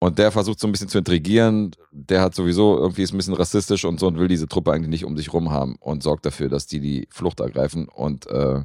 Und 0.00 0.18
der 0.18 0.30
versucht 0.30 0.60
so 0.60 0.68
ein 0.68 0.72
bisschen 0.72 0.88
zu 0.88 0.98
intrigieren. 0.98 1.72
Der 1.90 2.22
hat 2.22 2.34
sowieso 2.34 2.78
irgendwie 2.78 3.02
ist 3.02 3.12
ein 3.12 3.16
bisschen 3.16 3.34
rassistisch 3.34 3.84
und 3.84 3.98
so 3.98 4.06
und 4.06 4.18
will 4.18 4.28
diese 4.28 4.46
Truppe 4.46 4.72
eigentlich 4.72 4.90
nicht 4.90 5.04
um 5.04 5.16
sich 5.16 5.32
rum 5.32 5.50
haben 5.50 5.76
und 5.80 6.02
sorgt 6.02 6.24
dafür, 6.24 6.48
dass 6.48 6.66
die 6.66 6.80
die 6.80 7.08
Flucht 7.10 7.40
ergreifen 7.40 7.88
und 7.88 8.26
äh, 8.28 8.62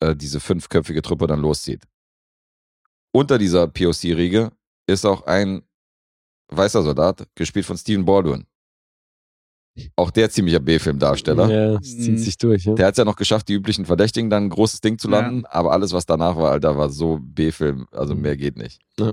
äh, 0.00 0.16
diese 0.16 0.40
fünfköpfige 0.40 1.02
Truppe 1.02 1.26
dann 1.26 1.40
loszieht. 1.40 1.82
Unter 3.12 3.38
dieser 3.38 3.68
POC-Riege 3.68 4.50
ist 4.86 5.04
auch 5.04 5.26
ein 5.26 5.62
weißer 6.48 6.82
Soldat, 6.82 7.28
gespielt 7.34 7.66
von 7.66 7.76
Stephen 7.76 8.04
Baldwin. 8.04 8.46
Auch 9.96 10.10
der 10.10 10.30
ziemlicher 10.30 10.60
B-Film-Darsteller. 10.60 11.50
Ja, 11.50 11.78
das 11.78 11.88
Mhm. 11.94 12.00
zieht 12.00 12.20
sich 12.20 12.38
durch. 12.38 12.64
Ja. 12.64 12.74
Der 12.74 12.86
hat 12.86 12.94
es 12.94 12.98
ja 12.98 13.04
noch 13.04 13.16
geschafft, 13.16 13.48
die 13.48 13.54
üblichen 13.54 13.86
Verdächtigen 13.86 14.30
dann 14.30 14.44
ein 14.44 14.50
großes 14.50 14.80
Ding 14.80 14.98
zu 14.98 15.08
landen, 15.08 15.44
aber 15.46 15.72
alles, 15.72 15.92
was 15.92 16.06
danach 16.06 16.36
war, 16.36 16.50
Alter, 16.52 16.76
war 16.76 16.88
so 16.90 17.18
B-Film, 17.20 17.86
also 17.92 18.14
mehr 18.14 18.36
geht 18.36 18.56
nicht. 18.56 18.80
Ja. 18.98 19.12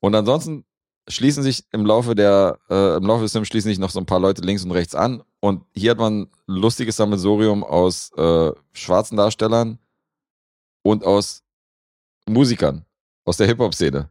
Und 0.00 0.14
ansonsten 0.14 0.64
schließen 1.08 1.42
sich 1.42 1.64
im 1.72 1.86
Laufe 1.86 2.14
der, 2.14 2.58
äh, 2.68 2.96
im 2.96 3.04
Laufe 3.04 3.22
des 3.22 3.32
Films 3.32 3.48
schließen 3.48 3.70
sich 3.70 3.78
noch 3.78 3.90
so 3.90 3.98
ein 3.98 4.06
paar 4.06 4.20
Leute 4.20 4.42
links 4.42 4.62
und 4.64 4.72
rechts 4.72 4.94
an. 4.94 5.22
Und 5.40 5.62
hier 5.74 5.92
hat 5.92 5.98
man 5.98 6.22
ein 6.22 6.28
lustiges 6.46 6.96
Sammelsurium 6.96 7.64
aus 7.64 8.12
äh, 8.16 8.52
schwarzen 8.72 9.16
Darstellern 9.16 9.78
und 10.82 11.04
aus 11.04 11.42
Musikern 12.28 12.84
aus 13.24 13.36
der 13.38 13.46
Hip-Hop-Szene. 13.46 14.10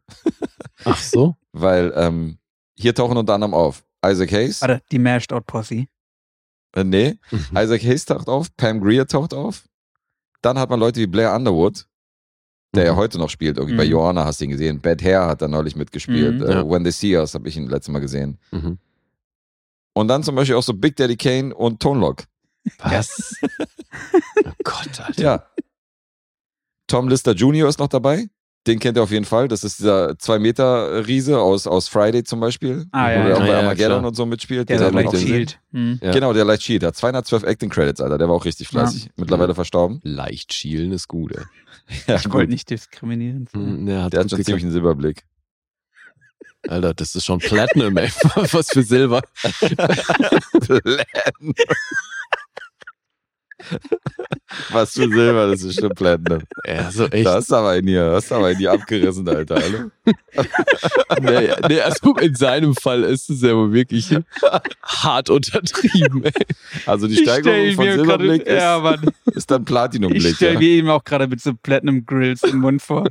Ach 0.85 0.97
so? 1.01 1.35
Weil 1.51 1.91
ähm, 1.95 2.37
hier 2.75 2.93
tauchen 2.95 3.17
unter 3.17 3.33
anderem 3.33 3.53
auf 3.53 3.83
Isaac 4.05 4.31
Hayes. 4.31 4.61
Warte, 4.61 4.81
die 4.91 4.99
Mashed 4.99 5.33
Out 5.33 5.45
Posse. 5.45 5.87
Äh, 6.75 6.83
nee, 6.83 7.17
Mhm. 7.31 7.57
Isaac 7.57 7.81
Hayes 7.83 8.05
taucht 8.05 8.27
auf, 8.27 8.55
Pam 8.55 8.79
Greer 8.81 9.07
taucht 9.07 9.33
auf. 9.33 9.63
Dann 10.41 10.59
hat 10.59 10.69
man 10.69 10.79
Leute 10.79 10.99
wie 10.99 11.07
Blair 11.07 11.33
Underwood, 11.33 11.87
der 12.75 12.85
ja 12.85 12.93
Mhm. 12.93 12.97
heute 12.97 13.17
noch 13.17 13.29
spielt. 13.29 13.57
Irgendwie 13.57 13.77
bei 13.77 13.85
Mhm. 13.85 13.91
Joanna 13.91 14.25
hast 14.25 14.39
du 14.39 14.45
ihn 14.45 14.51
gesehen. 14.51 14.79
Bad 14.79 15.01
Hair 15.01 15.25
hat 15.25 15.41
er 15.41 15.47
neulich 15.47 15.75
mitgespielt. 15.75 16.35
Mhm. 16.41 16.43
Äh, 16.45 16.53
Ja. 16.55 16.69
When 16.69 16.83
They 16.83 16.91
See 16.91 17.17
Us 17.17 17.33
habe 17.33 17.47
ich 17.49 17.57
ihn 17.57 17.67
letztes 17.67 17.91
Mal 17.91 17.99
gesehen. 17.99 18.37
Mhm. 18.51 18.77
Und 19.93 20.07
dann 20.09 20.21
zum 20.23 20.35
Beispiel 20.35 20.55
auch 20.55 20.63
so 20.63 20.73
Big 20.73 20.95
Daddy 20.95 21.17
Kane 21.17 21.55
und 21.55 21.79
Tone 21.81 21.99
Lock. 21.99 22.25
Was? 22.79 23.33
oh 24.45 24.51
Gott, 24.63 24.99
Alter. 24.99 25.21
Ja. 25.21 25.47
Tom 26.87 27.07
Lister 27.09 27.31
Jr. 27.33 27.67
ist 27.67 27.79
noch 27.79 27.87
dabei. 27.87 28.29
Den 28.67 28.79
kennt 28.79 28.97
ihr 28.97 29.03
auf 29.03 29.11
jeden 29.11 29.25
Fall. 29.25 29.47
Das 29.47 29.63
ist 29.63 29.79
dieser 29.79 30.11
2-Meter-Riese 30.11 31.39
aus, 31.39 31.65
aus 31.67 31.87
Friday 31.87 32.23
zum 32.23 32.39
Beispiel. 32.41 32.85
Ah, 32.91 33.11
ja, 33.11 33.19
Wo 33.19 33.23
der 33.23 33.29
ja. 33.29 33.35
auch 33.35 33.39
bei 33.39 33.47
Ja, 33.47 33.59
Armageddon 33.59 33.99
klar. 33.99 34.07
und 34.09 34.15
so 34.15 34.25
mitspielt. 34.25 34.67
Der 34.69 34.91
man 34.91 35.05
leicht. 35.05 35.17
Shield. 35.17 35.59
Hm. 35.71 35.99
Ja. 36.03 36.11
Genau, 36.11 36.33
der 36.33 36.43
Light 36.45 36.61
Shield. 36.61 36.81
Der 36.81 36.87
hat 36.89 36.95
212 36.97 37.43
Acting 37.43 37.69
Credits, 37.69 38.01
Alter. 38.01 38.17
Der 38.17 38.27
war 38.27 38.35
auch 38.35 38.45
richtig 38.45 38.67
fleißig. 38.67 39.09
Mittlerweile 39.15 39.55
verstorben. 39.55 39.99
Leicht 40.03 40.53
schielen 40.53 40.91
ist 40.91 41.07
gut, 41.07 41.31
ey. 41.35 41.43
Ja, 42.07 42.15
Ich 42.17 42.29
wollte 42.31 42.51
nicht 42.51 42.69
diskriminieren. 42.69 43.47
Mhm, 43.53 43.85
Der 43.85 44.03
hat, 44.03 44.13
Der 44.13 44.19
hat 44.21 44.29
schon 44.29 44.43
ziemlich 44.43 44.63
einen 44.63 44.73
Silberblick. 44.73 45.23
Alter, 46.67 46.93
das 46.93 47.15
ist 47.15 47.23
schon 47.23 47.39
Platinum, 47.39 47.95
ey. 47.97 48.09
Was 48.51 48.69
für 48.71 48.83
Silber. 48.83 49.21
Platinum. 50.59 51.53
Was 54.71 54.93
für 54.93 55.09
Silber, 55.09 55.47
das 55.47 55.63
ist 55.63 55.79
schon 55.79 55.89
Platinum. 55.89 56.41
Ja, 56.65 56.89
so 56.91 57.05
echt. 57.05 57.25
Da 57.25 57.33
hast 57.35 57.51
du 57.51 57.55
aber 57.55 57.69
einen 57.71 57.87
hier, 57.87 58.11
hast 58.11 58.31
aber 58.31 58.47
einen 58.47 58.57
hier 58.57 58.71
abgerissen, 58.71 59.27
Alter. 59.27 59.55
Hallo? 59.61 59.91
Nee, 61.21 61.49
nee, 61.67 61.81
also 61.81 62.15
in 62.17 62.35
seinem 62.35 62.75
Fall 62.75 63.03
ist 63.03 63.29
es 63.29 63.41
ja 63.41 63.55
wohl 63.55 63.73
wirklich 63.73 64.15
hart 64.83 65.29
untertrieben, 65.29 66.23
ey. 66.25 66.31
Also 66.85 67.07
die 67.07 67.15
Ich 67.15 67.21
Steigerung 67.21 67.73
von 67.73 67.85
Silberblick 67.85 68.45
grade- 68.45 68.55
ja, 68.57 68.77
ist, 68.77 68.83
Mann. 68.83 69.11
ist 69.33 69.51
dann 69.51 69.61
Ich 69.63 69.67
Platinumblick. 69.67 70.35
stelle 70.35 70.53
Ja. 70.53 70.59
mir 70.59 70.67
eben 70.67 70.89
auch 70.89 71.03
gerade 71.03 71.27
mit 71.27 71.41
so 71.41 71.53
Platinum 71.55 72.05
Grills 72.05 72.43
im 72.43 72.59
Mund 72.59 72.81
vor. 72.81 73.05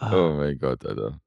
Oh 0.00 0.34
mein 0.36 0.58
Gott, 0.58 0.84
Alter. 0.86 1.18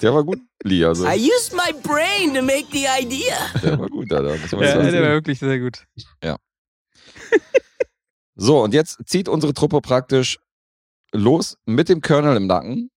Der 0.00 0.14
war 0.14 0.22
gut, 0.22 0.38
Lee. 0.62 0.84
Also, 0.84 1.04
I 1.06 1.16
used 1.16 1.52
my 1.54 1.72
brain 1.82 2.34
to 2.34 2.42
make 2.42 2.66
the 2.70 2.84
idea. 3.00 3.34
der 3.62 3.78
war 3.78 3.88
gut, 3.88 4.12
Alter. 4.12 4.36
Ja, 4.60 4.90
der 4.90 5.02
war 5.02 5.10
wirklich 5.10 5.38
sehr 5.38 5.58
gut. 5.58 5.84
So, 8.36 8.62
und 8.62 8.74
jetzt 8.74 8.98
zieht 9.06 9.28
unsere 9.28 9.54
Truppe 9.54 9.80
praktisch 9.80 10.38
los 11.12 11.56
mit 11.66 11.88
dem 11.88 12.00
Colonel 12.00 12.36
im 12.36 12.46
Nacken. 12.46 12.90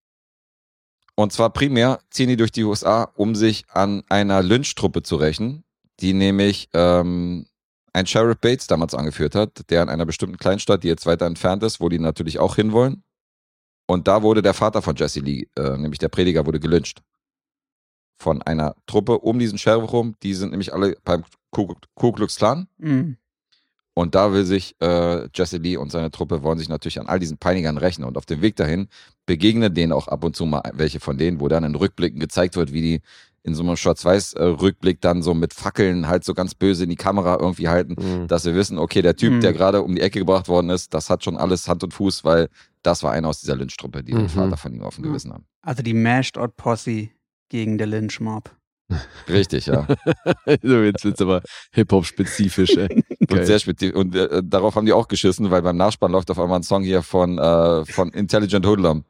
Und 1.15 1.33
zwar 1.33 1.51
primär 1.51 1.99
ziehen 2.09 2.29
die 2.29 2.37
durch 2.37 2.51
die 2.51 2.63
USA, 2.63 3.03
um 3.15 3.35
sich 3.35 3.65
an 3.69 4.03
einer 4.09 4.41
Lynch-Truppe 4.41 5.03
zu 5.03 5.15
rächen, 5.15 5.63
die 5.99 6.13
nämlich 6.13 6.69
ähm, 6.73 7.47
ein 7.93 8.05
Sheriff 8.05 8.37
Bates 8.37 8.67
damals 8.67 8.93
angeführt 8.93 9.33
hat, 9.33 9.69
der 9.69 9.83
in 9.83 9.89
einer 9.89 10.05
bestimmten 10.05 10.37
Kleinstadt, 10.37 10.83
die 10.83 10.87
jetzt 10.87 11.05
weiter 11.05 11.25
entfernt 11.25 11.63
ist, 11.63 11.79
wo 11.79 11.89
die 11.89 11.99
natürlich 11.99 12.39
auch 12.39 12.55
hinwollen. 12.55 13.03
Und 13.87 14.07
da 14.07 14.21
wurde 14.21 14.41
der 14.41 14.53
Vater 14.53 14.81
von 14.81 14.95
Jesse 14.95 15.21
Lee, 15.21 15.47
äh, 15.55 15.77
nämlich 15.77 15.99
der 15.99 16.09
Prediger, 16.09 16.45
wurde 16.45 16.59
gelyncht. 16.59 17.01
Von 18.19 18.41
einer 18.41 18.75
Truppe 18.85 19.19
um 19.19 19.39
diesen 19.39 19.57
Sheriff 19.57 19.91
rum. 19.91 20.15
Die 20.23 20.33
sind 20.33 20.49
nämlich 20.49 20.73
alle 20.73 20.97
beim 21.03 21.23
Ku 21.51 21.73
Ku 21.95 22.11
Klux 22.11 22.35
Klan. 22.35 22.67
Mhm. 22.77 23.17
Und 23.97 24.13
da 24.13 24.31
will 24.31 24.45
sich 24.45 24.75
äh, 24.79 25.27
Jesse 25.33 25.57
Lee 25.57 25.75
und 25.75 25.91
seine 25.91 26.11
Truppe 26.11 26.43
wollen 26.43 26.59
sich 26.59 26.69
natürlich 26.69 26.99
an 26.99 27.07
all 27.07 27.17
diesen 27.17 27.39
Peinigern 27.39 27.79
rächen. 27.79 28.03
Und 28.03 28.15
auf 28.15 28.27
dem 28.27 28.43
Weg 28.43 28.55
dahin 28.55 28.89
begegnen 29.25 29.73
denen 29.73 29.91
auch 29.91 30.07
ab 30.07 30.23
und 30.23 30.35
zu 30.35 30.45
mal 30.45 30.61
welche 30.75 30.99
von 30.99 31.17
denen, 31.17 31.39
wo 31.39 31.47
dann 31.47 31.63
in 31.63 31.73
Rückblicken 31.73 32.19
gezeigt 32.19 32.55
wird, 32.57 32.71
wie 32.73 32.81
die 32.81 33.01
in 33.41 33.55
so 33.55 33.63
einem 33.63 33.75
Schwarz-Weiß-Rückblick 33.75 35.01
dann 35.01 35.21
so 35.23 35.33
mit 35.33 35.53
Fackeln 35.55 36.07
halt 36.07 36.23
so 36.25 36.33
ganz 36.35 36.53
böse 36.53 36.83
in 36.83 36.89
die 36.91 36.95
Kamera 36.95 37.37
irgendwie 37.39 37.69
halten, 37.69 37.95
Mhm. 37.97 38.27
dass 38.27 38.45
wir 38.45 38.53
wissen, 38.53 38.77
okay, 38.77 39.01
der 39.01 39.15
Typ, 39.15 39.33
Mhm. 39.33 39.41
der 39.41 39.53
gerade 39.53 39.81
um 39.81 39.95
die 39.95 40.01
Ecke 40.01 40.19
gebracht 40.19 40.47
worden 40.47 40.69
ist, 40.69 40.93
das 40.93 41.09
hat 41.09 41.23
schon 41.23 41.35
alles 41.37 41.67
Hand 41.67 41.83
und 41.83 41.93
Fuß, 41.93 42.23
weil 42.23 42.49
das 42.83 43.01
war 43.03 43.13
einer 43.13 43.29
aus 43.29 43.39
dieser 43.39 43.55
Lynch-Truppe, 43.55 44.03
die 44.03 44.11
den 44.11 44.23
Mhm. 44.23 44.29
Vater 44.29 44.57
von 44.57 44.73
ihm 44.73 44.83
auf 44.83 44.95
dem. 44.95 45.05
Gewissen 45.05 45.33
haben. 45.33 45.45
Also 45.63 45.81
die 45.81 45.93
Mashed 45.95 46.37
Out 46.37 46.55
Posse 46.55 47.09
gegen 47.49 47.77
der 47.77 47.87
Lynch 47.87 48.19
Mob. 48.19 48.51
Richtig, 49.27 49.65
ja. 49.65 49.85
jetzt 50.45 51.03
wird's 51.03 51.21
aber 51.21 51.41
Hip-Hop-spezifisch, 51.73 52.77
ey. 52.77 53.03
Und 53.29 53.45
sehr 53.45 53.59
spezifisch. 53.59 53.95
Und 53.95 54.15
äh, 54.15 54.41
darauf 54.43 54.75
haben 54.75 54.85
die 54.85 54.93
auch 54.93 55.07
geschissen, 55.07 55.51
weil 55.51 55.61
beim 55.61 55.75
Nachspann 55.77 56.11
läuft 56.11 56.31
auf 56.31 56.39
einmal 56.39 56.59
ein 56.59 56.63
Song 56.63 56.83
hier 56.83 57.01
von, 57.01 57.37
äh, 57.37 57.85
von 57.85 58.09
Intelligent 58.11 58.65
Hoodlum 58.65 59.03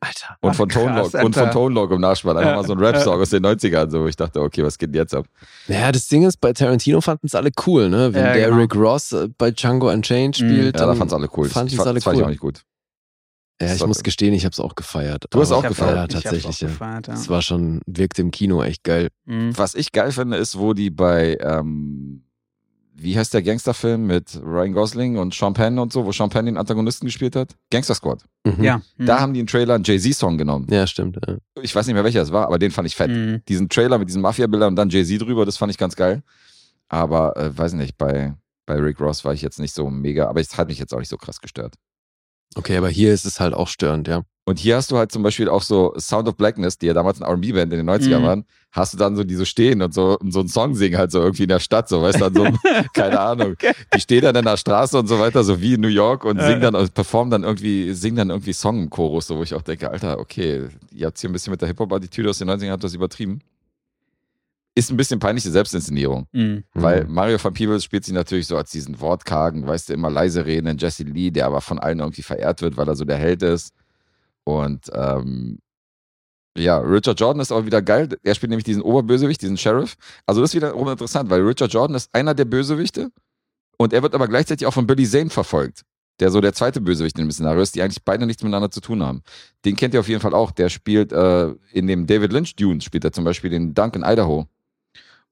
Alter. 0.00 0.36
und 0.40 0.54
von 0.56 0.68
Tone 0.68 0.94
krass, 0.94 1.12
Log 1.14 1.22
und 1.24 1.32
von 1.34 1.42
Alter. 1.44 1.52
Tone 1.54 1.74
Log 1.74 1.90
im 1.92 2.00
Nachspann. 2.00 2.36
Einfach 2.36 2.50
Ja, 2.50 2.56
mal 2.56 2.66
so 2.66 2.72
ein 2.74 2.78
Rap-Song 2.78 3.20
aus 3.20 3.30
den 3.30 3.44
90ern. 3.46 3.88
So, 3.90 4.02
wo 4.02 4.06
ich 4.08 4.16
dachte, 4.16 4.40
okay, 4.40 4.62
was 4.64 4.76
geht 4.76 4.90
denn 4.90 4.96
jetzt 5.00 5.14
ab? 5.14 5.24
Ja, 5.68 5.90
das 5.92 6.08
Ding 6.08 6.24
ist, 6.24 6.38
bei 6.40 6.52
Tarantino 6.52 7.00
fanden 7.00 7.26
es 7.26 7.34
alle 7.34 7.50
cool, 7.66 7.88
ne? 7.88 8.12
Wenn 8.12 8.24
Ja, 8.26 8.32
der 8.34 8.46
genau. 8.48 8.58
Rick 8.60 8.74
Ross 8.74 9.12
äh, 9.12 9.28
bei 9.38 9.50
Django 9.52 9.90
Unchained 9.90 10.38
Mhm. 10.40 10.44
spielt, 10.44 10.74
Ja, 10.76 10.80
da 10.82 10.86
dann 10.88 10.96
fand's 10.98 11.14
alle 11.14 11.28
cool. 11.36 11.48
Fanden 11.48 11.68
ich 11.68 11.74
es 11.74 11.76
fand, 11.78 11.86
alle 11.88 11.94
das 11.94 12.04
fand 12.04 12.16
ich 12.16 12.20
cool. 12.20 12.26
auch 12.26 12.30
nicht 12.30 12.40
gut. 12.40 12.62
Ja, 13.68 13.74
ich 13.74 13.86
muss 13.86 14.02
gestehen, 14.02 14.34
ich 14.34 14.44
habe 14.44 14.52
es 14.52 14.60
auch 14.60 14.74
gefeiert. 14.74 15.24
Du 15.30 15.40
hast 15.40 15.52
auch 15.52 15.62
gefeiert? 15.62 16.12
Ja, 16.12 16.20
tatsächlich, 16.20 16.46
auch 16.46 16.60
ja. 16.60 16.68
gefeiert, 16.68 17.08
ja. 17.08 17.14
Es 17.14 17.28
war 17.28 17.42
schon, 17.42 17.80
wirkte 17.86 18.22
im 18.22 18.30
Kino 18.30 18.62
echt 18.62 18.84
geil. 18.84 19.08
Mhm. 19.24 19.56
Was 19.56 19.74
ich 19.74 19.92
geil 19.92 20.12
finde, 20.12 20.36
ist, 20.36 20.58
wo 20.58 20.72
die 20.72 20.90
bei, 20.90 21.36
ähm, 21.40 22.24
wie 22.94 23.18
heißt 23.18 23.34
der 23.34 23.42
Gangsterfilm 23.42 24.06
mit 24.06 24.40
Ryan 24.44 24.72
Gosling 24.72 25.18
und 25.18 25.34
Sean 25.34 25.54
Penn 25.54 25.78
und 25.78 25.92
so, 25.92 26.04
wo 26.04 26.12
Sean 26.12 26.30
Penn 26.30 26.46
den 26.46 26.56
Antagonisten 26.56 27.06
gespielt 27.06 27.36
hat? 27.36 27.54
Gangster 27.70 27.94
Squad. 27.94 28.24
Mhm. 28.44 28.62
Ja. 28.62 28.82
mhm. 28.96 29.06
Da 29.06 29.20
haben 29.20 29.34
die 29.34 29.40
einen 29.40 29.46
Trailer 29.46 29.74
einen 29.74 29.84
Jay-Z-Song 29.84 30.38
genommen. 30.38 30.66
Ja, 30.70 30.86
stimmt. 30.86 31.18
Ja. 31.26 31.36
Ich 31.62 31.74
weiß 31.74 31.86
nicht 31.86 31.94
mehr, 31.94 32.04
welcher 32.04 32.22
es 32.22 32.32
war, 32.32 32.46
aber 32.46 32.58
den 32.58 32.70
fand 32.70 32.86
ich 32.86 32.96
fett. 32.96 33.10
Mhm. 33.10 33.42
Diesen 33.48 33.68
Trailer 33.68 33.98
mit 33.98 34.08
diesen 34.08 34.22
Mafia-Bildern 34.22 34.70
und 34.70 34.76
dann 34.76 34.90
Jay-Z 34.90 35.20
drüber, 35.20 35.46
das 35.46 35.56
fand 35.56 35.72
ich 35.72 35.78
ganz 35.78 35.96
geil. 35.96 36.22
Aber, 36.88 37.36
äh, 37.36 37.56
weiß 37.56 37.72
nicht, 37.74 37.96
bei, 37.96 38.34
bei 38.66 38.74
Rick 38.74 39.00
Ross 39.00 39.24
war 39.24 39.32
ich 39.32 39.42
jetzt 39.42 39.58
nicht 39.58 39.74
so 39.74 39.88
mega, 39.88 40.28
aber 40.28 40.40
es 40.40 40.56
hat 40.56 40.68
mich 40.68 40.78
jetzt 40.78 40.92
auch 40.94 40.98
nicht 40.98 41.08
so 41.08 41.16
krass 41.16 41.40
gestört. 41.40 41.74
Okay, 42.54 42.76
aber 42.76 42.88
hier 42.88 43.12
ist 43.12 43.24
es 43.24 43.40
halt 43.40 43.54
auch 43.54 43.68
störend, 43.68 44.08
ja. 44.08 44.22
Und 44.44 44.58
hier 44.58 44.74
hast 44.74 44.90
du 44.90 44.98
halt 44.98 45.12
zum 45.12 45.22
Beispiel 45.22 45.48
auch 45.48 45.62
so 45.62 45.94
Sound 45.96 46.26
of 46.28 46.36
Blackness, 46.36 46.76
die 46.76 46.86
ja 46.86 46.94
damals 46.94 47.22
eine 47.22 47.30
R&B-Band 47.30 47.72
in 47.72 47.78
den 47.78 47.88
90ern 47.88 48.18
Mhm. 48.18 48.24
waren, 48.24 48.44
hast 48.72 48.92
du 48.92 48.98
dann 48.98 49.14
so 49.14 49.22
die 49.22 49.36
so 49.36 49.44
stehen 49.44 49.80
und 49.82 49.94
so, 49.94 50.18
und 50.18 50.32
so 50.32 50.40
einen 50.40 50.48
Song 50.48 50.74
singen 50.74 50.98
halt 50.98 51.12
so 51.12 51.20
irgendwie 51.20 51.44
in 51.44 51.48
der 51.48 51.60
Stadt, 51.60 51.88
so, 51.88 52.02
weißt 52.02 52.20
du, 52.20 52.28
dann 52.28 52.34
so, 52.34 52.44
keine 52.94 53.20
Ahnung. 53.20 53.54
Die 53.94 54.00
stehen 54.00 54.22
dann 54.22 54.34
in 54.34 54.44
der 54.44 54.56
Straße 54.56 54.98
und 54.98 55.06
so 55.06 55.20
weiter, 55.20 55.44
so 55.44 55.60
wie 55.60 55.74
in 55.74 55.80
New 55.80 55.86
York 55.88 56.24
und 56.24 56.40
singen 56.40 56.60
dann, 56.60 56.74
und 56.74 56.92
performen 56.92 57.30
dann 57.30 57.44
irgendwie, 57.44 57.92
singen 57.92 58.16
dann 58.16 58.30
irgendwie 58.30 58.52
Song 58.52 58.82
im 58.82 58.90
Chorus, 58.90 59.28
so, 59.28 59.38
wo 59.38 59.44
ich 59.44 59.54
auch 59.54 59.62
denke, 59.62 59.88
Alter, 59.88 60.18
okay, 60.18 60.66
ihr 60.92 61.06
habt 61.06 61.18
hier 61.20 61.30
ein 61.30 61.32
bisschen 61.32 61.52
mit 61.52 61.60
der 61.60 61.68
Hip-Hop-Attitüde 61.68 62.28
aus 62.30 62.38
den 62.38 62.50
90ern, 62.50 62.70
habt 62.72 62.82
das 62.82 62.94
übertrieben. 62.94 63.40
Ist 64.74 64.90
ein 64.90 64.96
bisschen 64.96 65.20
peinliche 65.20 65.50
Selbstinszenierung. 65.50 66.26
Mhm. 66.32 66.64
Weil 66.72 67.04
Mario 67.04 67.42
van 67.42 67.52
Peebles 67.52 67.84
spielt 67.84 68.04
sich 68.04 68.14
natürlich 68.14 68.46
so 68.46 68.56
als 68.56 68.70
diesen 68.70 69.00
wortkargen, 69.00 69.66
weißt 69.66 69.88
du, 69.88 69.92
immer 69.92 70.10
leise 70.10 70.46
redenden 70.46 70.78
Jesse 70.78 71.04
Lee, 71.04 71.30
der 71.30 71.46
aber 71.46 71.60
von 71.60 71.78
allen 71.78 72.00
irgendwie 72.00 72.22
verehrt 72.22 72.62
wird, 72.62 72.76
weil 72.76 72.88
er 72.88 72.96
so 72.96 73.04
der 73.04 73.18
Held 73.18 73.42
ist. 73.42 73.74
Und 74.44 74.90
ähm, 74.94 75.58
ja, 76.56 76.78
Richard 76.78 77.18
Jordan 77.18 77.40
ist 77.40 77.52
auch 77.52 77.64
wieder 77.64 77.82
geil. 77.82 78.08
Er 78.22 78.34
spielt 78.34 78.50
nämlich 78.50 78.64
diesen 78.64 78.82
Oberbösewicht, 78.82 79.40
diesen 79.40 79.56
Sheriff. 79.56 79.96
Also 80.26 80.40
das 80.40 80.50
ist 80.50 80.56
wiederum 80.56 80.88
interessant, 80.88 81.30
weil 81.30 81.40
Richard 81.42 81.72
Jordan 81.72 81.96
ist 81.96 82.14
einer 82.14 82.34
der 82.34 82.44
Bösewichte 82.44 83.10
und 83.78 83.92
er 83.92 84.02
wird 84.02 84.14
aber 84.14 84.28
gleichzeitig 84.28 84.66
auch 84.66 84.74
von 84.74 84.86
Billy 84.86 85.06
Zane 85.06 85.30
verfolgt. 85.30 85.82
Der 86.20 86.30
so 86.30 86.40
der 86.40 86.52
zweite 86.52 86.80
Bösewicht 86.80 87.18
in 87.18 87.24
dem 87.24 87.32
Szenario 87.32 87.62
ist, 87.62 87.74
die 87.74 87.82
eigentlich 87.82 88.04
beide 88.04 88.26
nichts 88.26 88.42
miteinander 88.42 88.70
zu 88.70 88.80
tun 88.80 89.02
haben. 89.02 89.22
Den 89.64 89.76
kennt 89.76 89.94
ihr 89.94 90.00
auf 90.00 90.08
jeden 90.08 90.20
Fall 90.20 90.34
auch. 90.34 90.50
Der 90.50 90.68
spielt 90.68 91.10
äh, 91.10 91.48
in 91.72 91.86
dem 91.86 92.06
David 92.06 92.32
Lynch 92.32 92.54
Dune, 92.54 92.80
spielt 92.82 93.04
er 93.04 93.12
zum 93.12 93.24
Beispiel 93.24 93.50
den 93.50 93.74
Duncan 93.74 94.04
Idaho. 94.04 94.46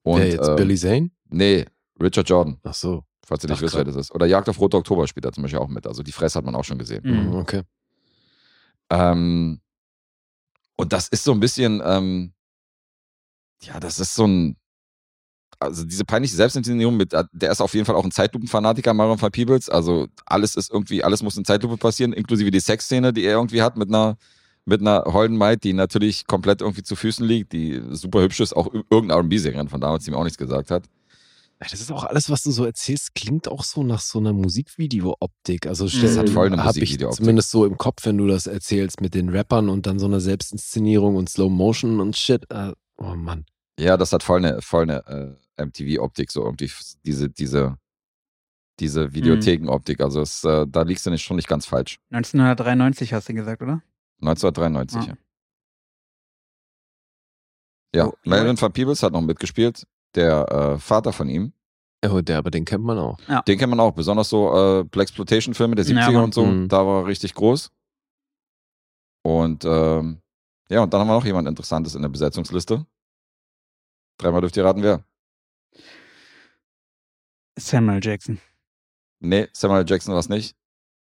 Und, 0.03 0.19
Wer 0.19 0.29
jetzt 0.29 0.47
ähm, 0.47 0.55
Billy 0.55 0.75
Zane? 0.77 1.11
Nee, 1.29 1.65
Richard 2.01 2.27
Jordan, 2.27 2.57
Ach 2.63 2.73
so. 2.73 3.03
falls 3.25 3.41
du 3.41 3.47
nicht 3.47 3.57
Ach, 3.57 3.61
wisst, 3.61 3.73
krass. 3.75 3.85
wer 3.85 3.93
das 3.93 3.95
ist. 3.95 4.13
Oder 4.13 4.25
Jagd 4.25 4.49
auf 4.49 4.59
Rote 4.59 4.77
Oktober 4.77 5.07
spielt 5.07 5.25
er 5.25 5.31
zum 5.31 5.43
Beispiel 5.43 5.59
auch 5.59 5.67
mit. 5.67 5.85
Also 5.85 6.03
die 6.03 6.11
Fresse 6.11 6.37
hat 6.39 6.45
man 6.45 6.55
auch 6.55 6.63
schon 6.63 6.77
gesehen. 6.77 7.03
Mhm. 7.03 7.35
Okay. 7.35 7.61
Ähm, 8.89 9.61
und 10.75 10.93
das 10.93 11.07
ist 11.09 11.23
so 11.23 11.31
ein 11.31 11.39
bisschen, 11.39 11.81
ähm, 11.85 12.33
ja, 13.61 13.79
das 13.79 13.99
ist 13.99 14.15
so 14.15 14.25
ein, 14.25 14.57
also 15.59 15.85
diese 15.85 16.03
peinliche 16.05 16.35
Selbstinszenierung 16.35 16.97
mit, 16.97 17.13
äh, 17.13 17.23
der 17.31 17.51
ist 17.51 17.61
auf 17.61 17.73
jeden 17.75 17.85
Fall 17.85 17.95
auch 17.95 18.03
ein 18.03 18.11
Zeitlupenfanatiker, 18.11 18.93
Marion 18.95 19.21
van 19.21 19.31
Peebles. 19.31 19.69
Also 19.69 20.07
alles 20.25 20.55
ist 20.55 20.71
irgendwie, 20.71 21.03
alles 21.03 21.21
muss 21.21 21.37
in 21.37 21.45
Zeitlupe 21.45 21.77
passieren, 21.77 22.13
inklusive 22.13 22.49
die 22.49 22.59
Sexszene, 22.59 23.13
die 23.13 23.23
er 23.23 23.33
irgendwie 23.33 23.61
hat 23.61 23.77
mit 23.77 23.89
einer, 23.89 24.17
mit 24.65 24.81
einer 24.81 25.03
holden 25.05 25.37
Maid, 25.37 25.63
die 25.63 25.73
natürlich 25.73 26.27
komplett 26.27 26.61
irgendwie 26.61 26.83
zu 26.83 26.95
Füßen 26.95 27.25
liegt, 27.25 27.51
die 27.53 27.81
super 27.91 28.21
hübsch 28.21 28.39
ist, 28.39 28.55
auch 28.55 28.67
ir- 28.67 28.83
irgendeine 28.89 29.13
R&B-Sängerin 29.21 29.69
von 29.69 29.81
damals, 29.81 30.05
die 30.05 30.11
mir 30.11 30.17
auch 30.17 30.23
nichts 30.23 30.37
gesagt 30.37 30.69
hat. 30.71 30.83
Das 31.59 31.73
ist 31.73 31.91
auch 31.91 32.03
alles, 32.05 32.29
was 32.31 32.41
du 32.41 32.49
so 32.51 32.65
erzählst, 32.65 33.13
klingt 33.13 33.47
auch 33.47 33.63
so 33.63 33.83
nach 33.83 33.99
so 34.01 34.17
einer 34.19 34.33
Musikvideo-Optik. 34.33 35.67
Also 35.67 35.85
Das 35.85 35.93
stell- 35.93 36.17
hat 36.17 36.29
voll 36.29 36.47
eine 36.47 36.57
hab 36.63 36.71
ich 36.75 36.81
Musikvideo-Optik. 36.81 37.17
zumindest 37.23 37.51
so 37.51 37.65
im 37.65 37.77
Kopf, 37.77 38.05
wenn 38.05 38.17
du 38.17 38.25
das 38.27 38.47
erzählst 38.47 38.99
mit 39.01 39.13
den 39.13 39.29
Rappern 39.29 39.69
und 39.69 39.85
dann 39.85 39.99
so 39.99 40.07
einer 40.07 40.19
Selbstinszenierung 40.19 41.15
und 41.15 41.29
Slow 41.29 41.49
Motion 41.51 41.99
und 41.99 42.15
Shit. 42.17 42.45
Äh, 42.51 42.73
oh 42.97 43.13
Mann. 43.15 43.45
Ja, 43.79 43.95
das 43.97 44.11
hat 44.11 44.23
voll 44.23 44.39
eine, 44.43 44.61
voll 44.61 44.83
eine 44.89 45.37
äh, 45.57 45.63
MTV-Optik, 45.65 46.31
so 46.31 46.43
irgendwie 46.43 46.71
diese, 47.05 47.29
diese, 47.29 47.77
diese 48.79 49.13
Videothekenoptik. 49.13 50.01
Also 50.01 50.21
es, 50.21 50.43
äh, 50.43 50.65
da 50.67 50.81
liegst 50.81 51.05
du 51.05 51.11
nicht 51.11 51.23
schon 51.23 51.35
nicht 51.35 51.47
ganz 51.47 51.65
falsch. 51.67 51.99
1993 52.09 53.13
hast 53.13 53.29
du 53.29 53.33
gesagt, 53.35 53.61
oder? 53.61 53.81
1993, 54.21 55.01
Ja. 55.01 55.07
ja. 55.13 55.17
Ja, 57.93 58.07
Oh, 58.07 58.13
Melvin 58.23 58.55
ja. 58.55 58.61
van 58.61 58.71
Peebles 58.71 59.03
hat 59.03 59.11
noch 59.11 59.21
mitgespielt. 59.21 59.85
Der 60.15 60.49
äh, 60.49 60.77
Vater 60.79 61.11
von 61.11 61.27
ihm. 61.27 61.53
Oh, 62.05 62.21
der, 62.21 62.37
aber 62.37 62.49
den 62.49 62.63
kennt 62.65 62.83
man 62.83 62.97
auch. 62.97 63.17
Den 63.43 63.59
kennt 63.59 63.69
man 63.69 63.79
auch, 63.81 63.91
besonders 63.93 64.29
so 64.29 64.79
äh, 64.79 64.83
Blaxploitation-Filme 64.85 65.75
der 65.75 65.85
70er 65.85 66.11
Ja, 66.13 66.19
und 66.21 66.33
so. 66.33 66.45
Mhm. 66.45 66.67
Da 66.69 66.85
war 66.85 67.01
er 67.01 67.07
richtig 67.07 67.33
groß. 67.35 67.69
Und 69.23 69.65
ähm, 69.65 70.21
ja, 70.69 70.81
und 70.81 70.93
dann 70.93 71.01
haben 71.01 71.07
wir 71.09 71.13
noch 71.15 71.25
jemand 71.25 71.47
Interessantes 71.47 71.93
in 71.95 72.01
der 72.01 72.09
Besetzungsliste. 72.09 72.85
Dreimal 74.17 74.41
dürft 74.41 74.55
ihr 74.57 74.63
raten, 74.65 74.83
wer. 74.83 75.03
Samuel 77.59 77.99
Jackson. 78.01 78.39
Nee, 79.19 79.49
Samuel 79.53 79.85
Jackson 79.87 80.13
war 80.13 80.19
es 80.19 80.29
nicht. 80.29 80.55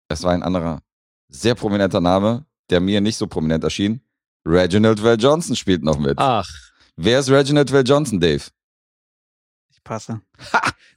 Es 0.09 0.23
war 0.23 0.31
ein 0.33 0.43
anderer, 0.43 0.81
sehr 1.29 1.55
prominenter 1.55 2.01
Name, 2.01 2.45
der 2.71 2.79
mir 2.79 3.01
nicht 3.01 3.17
so 3.17 3.27
prominent 3.27 3.63
erschien. 3.63 4.01
Reginald 4.45 5.03
Val 5.03 5.17
Johnson 5.19 5.55
spielt 5.55 5.83
noch 5.83 5.99
mit. 5.99 6.17
Ach, 6.17 6.49
Wer 6.95 7.19
ist 7.19 7.29
Reginald 7.29 7.71
Val 7.71 7.83
Johnson, 7.85 8.19
Dave? 8.19 8.43
Ich 9.71 9.83
passe. 9.83 10.21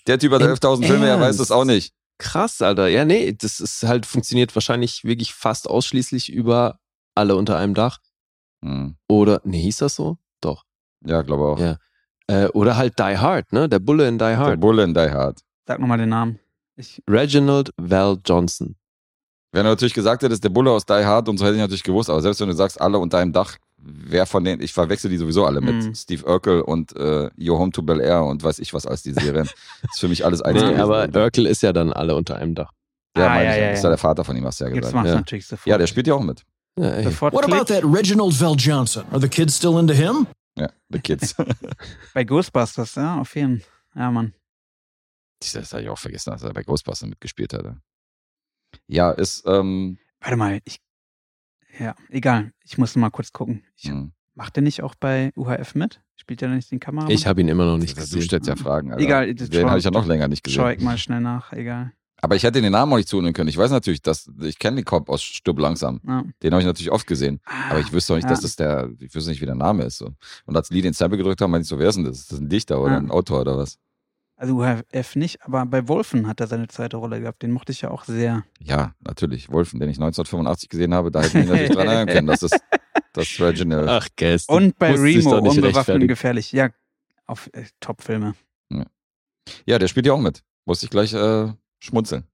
Der 0.07 0.19
Typ 0.19 0.33
hat 0.33 0.43
Im 0.43 0.49
11.000 0.49 0.87
Filme, 0.87 1.07
er 1.09 1.21
weiß 1.21 1.39
es 1.39 1.51
auch 1.51 1.65
nicht. 1.65 1.95
krass, 2.19 2.61
Alter. 2.63 2.89
Ja, 2.89 3.05
nee, 3.05 3.33
das 3.33 3.61
ist 3.61 3.83
halt, 3.85 4.07
funktioniert 4.07 4.55
wahrscheinlich 4.55 5.05
wirklich 5.05 5.33
fast 5.35 5.69
ausschließlich 5.69 6.31
über 6.33 6.79
alle 7.15 7.37
unter 7.37 7.57
einem 7.57 7.75
Dach. 7.75 7.99
Hm. 8.63 8.97
Oder, 9.09 9.41
nee, 9.45 9.61
hieß 9.63 9.79
das 9.79 9.95
so? 9.95 10.19
Doch. 10.41 10.65
Ja, 11.07 11.23
glaube 11.23 11.45
auch. 11.45 11.59
Ja. 11.59 11.79
Äh, 12.27 12.49
oder 12.49 12.77
halt 12.77 12.99
Die 12.99 13.19
Hard, 13.19 13.53
ne? 13.53 13.69
Der 13.69 13.79
Bulle 13.79 14.09
in 14.09 14.15
Die 14.19 14.25
Der 14.25 14.39
Hard. 14.39 14.61
Bulle 14.61 14.85
in 14.85 14.95
Die 14.95 15.11
Hard. 15.11 15.41
Sag 15.67 15.79
nochmal 15.81 15.99
den 15.99 16.09
Namen. 16.11 16.39
Ich, 16.77 17.03
Reginald 17.09 17.71
Val 17.77 18.19
Johnson. 18.25 18.77
Wenn 19.55 19.63
du 19.65 19.71
natürlich 19.71 19.95
gesagt 19.95 20.23
hättest, 20.25 20.43
der 20.43 20.49
Bulle 20.49 20.71
aus 20.73 20.85
Die 20.85 20.93
Hard 21.05 21.29
und 21.29 21.39
so 21.39 21.45
hätte 21.45 21.55
ich 21.55 21.61
natürlich 21.61 21.85
gewusst, 21.85 22.11
aber 22.11 22.21
selbst 22.21 22.41
wenn 22.41 22.49
du 22.49 22.55
sagst, 22.55 22.81
alle 22.81 22.99
unter 22.99 23.19
einem 23.19 23.33
Dach, 23.33 23.57
wer 23.79 24.27
von 24.27 24.43
denen, 24.45 24.61
ich 24.61 24.73
verwechsel 24.73 25.09
die 25.11 25.17
sowieso 25.17 25.45
alle 25.47 25.61
mit 25.61 25.77
Mhm. 25.85 25.95
Steve 25.95 26.25
Urkel 26.27 26.61
und 26.63 26.97
äh, 26.97 27.31
Your 27.39 27.59
Home 27.59 27.71
to 27.71 27.83
Bel 27.83 28.01
Air 28.01 28.25
und 28.25 28.43
weiß 28.43 28.59
ich 28.59 28.75
was 28.75 28.85
als 28.85 29.03
die 29.03 29.13
Serien. 29.13 29.49
ist 29.93 30.01
für 30.01 30.09
mich 30.09 30.25
alles 30.25 30.43
eins 30.43 30.61
Nee, 30.61 30.75
aber 30.77 31.09
Urkel 31.15 31.47
ist 31.47 31.63
ja 31.63 31.73
dann 31.73 31.93
alle 31.93 32.17
unter 32.17 32.37
einem 32.37 32.55
Dach. 32.57 32.73
ja, 33.17 33.27
Ah, 33.27 33.29
meine 33.29 33.45
ja, 33.45 33.51
ich, 33.53 33.59
ja, 33.59 33.65
ja, 33.67 33.71
ist 33.73 33.83
ja. 33.85 33.89
der 33.91 33.99
Vater 33.99 34.25
von 34.25 34.37
ihm, 34.37 34.45
hast 34.45 34.61
du 34.61 34.65
ja 34.65 34.71
jetzt 34.71 34.79
gesagt. 34.79 34.95
machst 34.97 35.07
du 35.07 35.11
ja. 35.11 35.17
natürlich 35.17 35.47
sofort. 35.47 35.67
Ja, 35.67 35.79
der 35.79 35.87
spielt 35.87 36.07
ja 36.09 36.15
auch 36.15 36.21
mit. 36.23 36.43
Ja, 36.77 37.03
sofort 37.05 37.33
What 37.35 37.45
about 37.45 37.67
that 37.73 37.85
Reginald 37.85 38.41
Val 38.41 38.57
Johnson? 38.59 39.05
Are 39.13 39.21
the 39.21 39.29
kids 39.29 39.57
still 39.57 39.79
into 39.79 39.95
him? 39.95 40.27
Ja, 40.59 40.69
The 40.89 40.99
Kids. 40.99 41.35
Bei 42.15 42.25
Ghostbusters, 42.25 42.97
ja, 42.97 43.21
auf 43.21 43.35
jeden 43.37 43.61
Fall. 43.61 43.69
Ja, 44.03 44.11
Mann. 44.11 44.33
das 45.53 45.73
habe 45.73 45.83
ich 45.85 45.89
auch 45.89 45.99
vergessen, 45.99 46.31
dass 46.33 46.43
er 46.43 46.53
bei 46.53 46.63
Ghostbusters 46.65 47.09
mitgespielt 47.09 47.53
hatte. 47.53 47.77
Ja, 48.87 49.11
ist, 49.11 49.45
ähm, 49.47 49.99
Warte 50.21 50.37
mal, 50.37 50.61
ich. 50.65 50.81
Ja, 51.79 51.95
egal. 52.09 52.53
Ich 52.65 52.79
muss 52.79 52.95
mal 52.97 53.11
kurz 53.11 53.33
gucken. 53.33 53.65
Ich, 53.77 53.89
hm. 53.91 54.13
Macht 54.35 54.57
der 54.57 54.63
nicht 54.63 54.83
auch 54.83 54.95
bei 54.95 55.33
UHF 55.37 55.75
mit? 55.75 56.01
Spielt 56.17 56.41
der 56.41 56.49
nicht 56.49 56.71
den 56.71 56.81
Kameramann? 56.81 57.13
Ich 57.13 57.27
habe 57.27 57.41
ihn 57.41 57.49
immer 57.49 57.67
noch 57.67 57.79
nicht 57.79 57.97
du 57.97 58.01
gesehen. 58.01 58.23
stellst 58.23 58.49
ja 58.49 58.57
Fragen, 58.57 58.93
Alter. 58.93 59.03
Egal, 59.05 59.35
das 59.35 59.49
Den 59.51 59.63
schau- 59.63 59.69
habe 59.69 59.79
ich 59.79 59.85
ja 59.85 59.91
noch 59.91 60.07
länger 60.07 60.29
nicht 60.29 60.49
Schau 60.51 60.65
gesehen. 60.65 60.79
ich 60.79 60.85
mal 60.85 60.99
schnell 60.99 61.21
nach, 61.21 61.53
egal. 61.53 61.93
Aber 62.23 62.37
ich 62.37 62.43
hätte 62.43 62.63
den 62.63 62.73
Namen 62.73 62.93
auch 62.93 62.97
nicht 62.97 63.09
zuhören 63.09 63.33
können. 63.35 63.49
Ich 63.51 63.57
weiß 63.59 63.71
natürlich, 63.71 64.01
dass 64.01 64.31
ich 64.41 64.59
kenne 64.59 64.77
den 64.77 64.85
Cop 64.85 65.11
aus 65.11 65.23
Stirb 65.23 65.59
langsam. 65.59 66.01
Ja. 66.07 66.25
Den 66.43 66.53
habe 66.53 66.63
ich 66.63 66.67
natürlich 66.67 66.91
oft 66.91 67.07
gesehen. 67.07 67.41
Aber 67.71 67.81
ich 67.81 67.93
wüsste 67.93 68.15
auch 68.15 68.17
nicht, 68.17 68.25
Ja. 68.25 68.31
dass 68.31 68.41
das 68.41 68.57
der, 68.57 68.89
ich 68.99 69.15
wüsste 69.15 69.31
nicht, 69.31 69.43
wie 69.43 69.47
der 69.47 69.55
Name 69.57 69.85
ist. 69.85 69.99
So. 69.99 70.11
Und 70.47 70.57
als 70.57 70.71
Lee 70.71 70.81
den 70.81 70.95
Sample 70.95 71.19
gedrückt 71.19 71.41
haben, 71.43 71.51
meinte 71.51 71.65
ich 71.65 71.69
so, 71.69 71.79
wer 71.79 71.89
ist 71.89 71.97
denn 71.97 72.05
das? 72.05 72.21
Ist 72.21 72.33
das 72.33 72.39
ein 72.41 72.49
Dichter 72.49 72.81
oder 72.81 72.93
Ja. 72.93 72.99
ein 72.99 73.11
Autor 73.11 73.43
oder 73.43 73.59
was? 73.59 73.79
Also 74.45 74.57
UHF 74.57 75.17
nicht, 75.17 75.41
aber 75.41 75.65
bei 75.65 75.89
Wolfen 75.89 76.27
hat 76.27 76.39
er 76.39 76.47
seine 76.47 76.69
zweite 76.69 76.99
Rolle 76.99 77.19
gehabt. 77.19 77.43
Den 77.43 77.51
mochte 77.51 77.73
ich 77.73 77.81
ja 77.81 77.91
auch 77.91 78.05
sehr. 78.05 78.45
Ja, 78.61 78.95
natürlich. 79.01 79.51
Wolfen, 79.51 79.81
den 79.81 79.89
ich 79.89 79.97
1985 79.97 80.69
gesehen 80.69 80.93
habe, 80.93 81.11
da 81.11 81.23
hätte 81.23 81.39
ich 81.39 81.45
mich 81.45 81.47
natürlich 81.47 81.71
dran 81.71 81.87
erinnern 81.87 82.09
können, 82.09 82.27
dass 82.27 82.41
das, 82.41 82.51
das 83.15 83.41
Reginald. 83.41 83.89
Ach, 83.89 84.07
Gäste. 84.17 84.53
Und 84.53 84.79
bei 84.79 84.93
Remo, 84.93 85.39
unbewaffnet 85.39 86.03
und 86.03 86.09
gefährlich. 86.09 86.53
Ja, 86.53 86.69
auf 87.25 87.49
äh, 87.55 87.65
Top-Filme. 87.81 88.35
Ja, 89.65 89.79
der 89.79 89.89
spielt 89.89 90.05
ja 90.05 90.13
auch 90.13 90.21
mit. 90.21 90.43
Musste 90.67 90.85
ich 90.85 90.91
gleich 90.91 91.15
äh, 91.15 91.51
schmunzeln. 91.79 92.25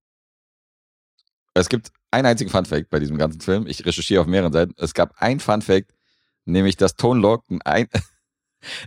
Es 1.55 1.69
gibt 1.69 1.93
einen 2.11 2.27
einzigen 2.27 2.51
Funfact 2.51 2.91
bei 2.91 2.99
diesem 2.99 3.19
ganzen 3.19 3.41
Film. 3.41 3.69
Ich 3.69 3.87
recherchiere 3.87 4.21
auf 4.21 4.27
mehreren 4.27 4.53
Seiten. 4.53 4.75
Es 4.79 4.95
gab 4.95 5.15
ein 5.19 5.39
Funfact, 5.39 5.95
nämlich 6.45 6.77
dass 6.77 6.97
Tone 6.97 7.21
Loc 7.21 7.45
ein, 7.65 7.87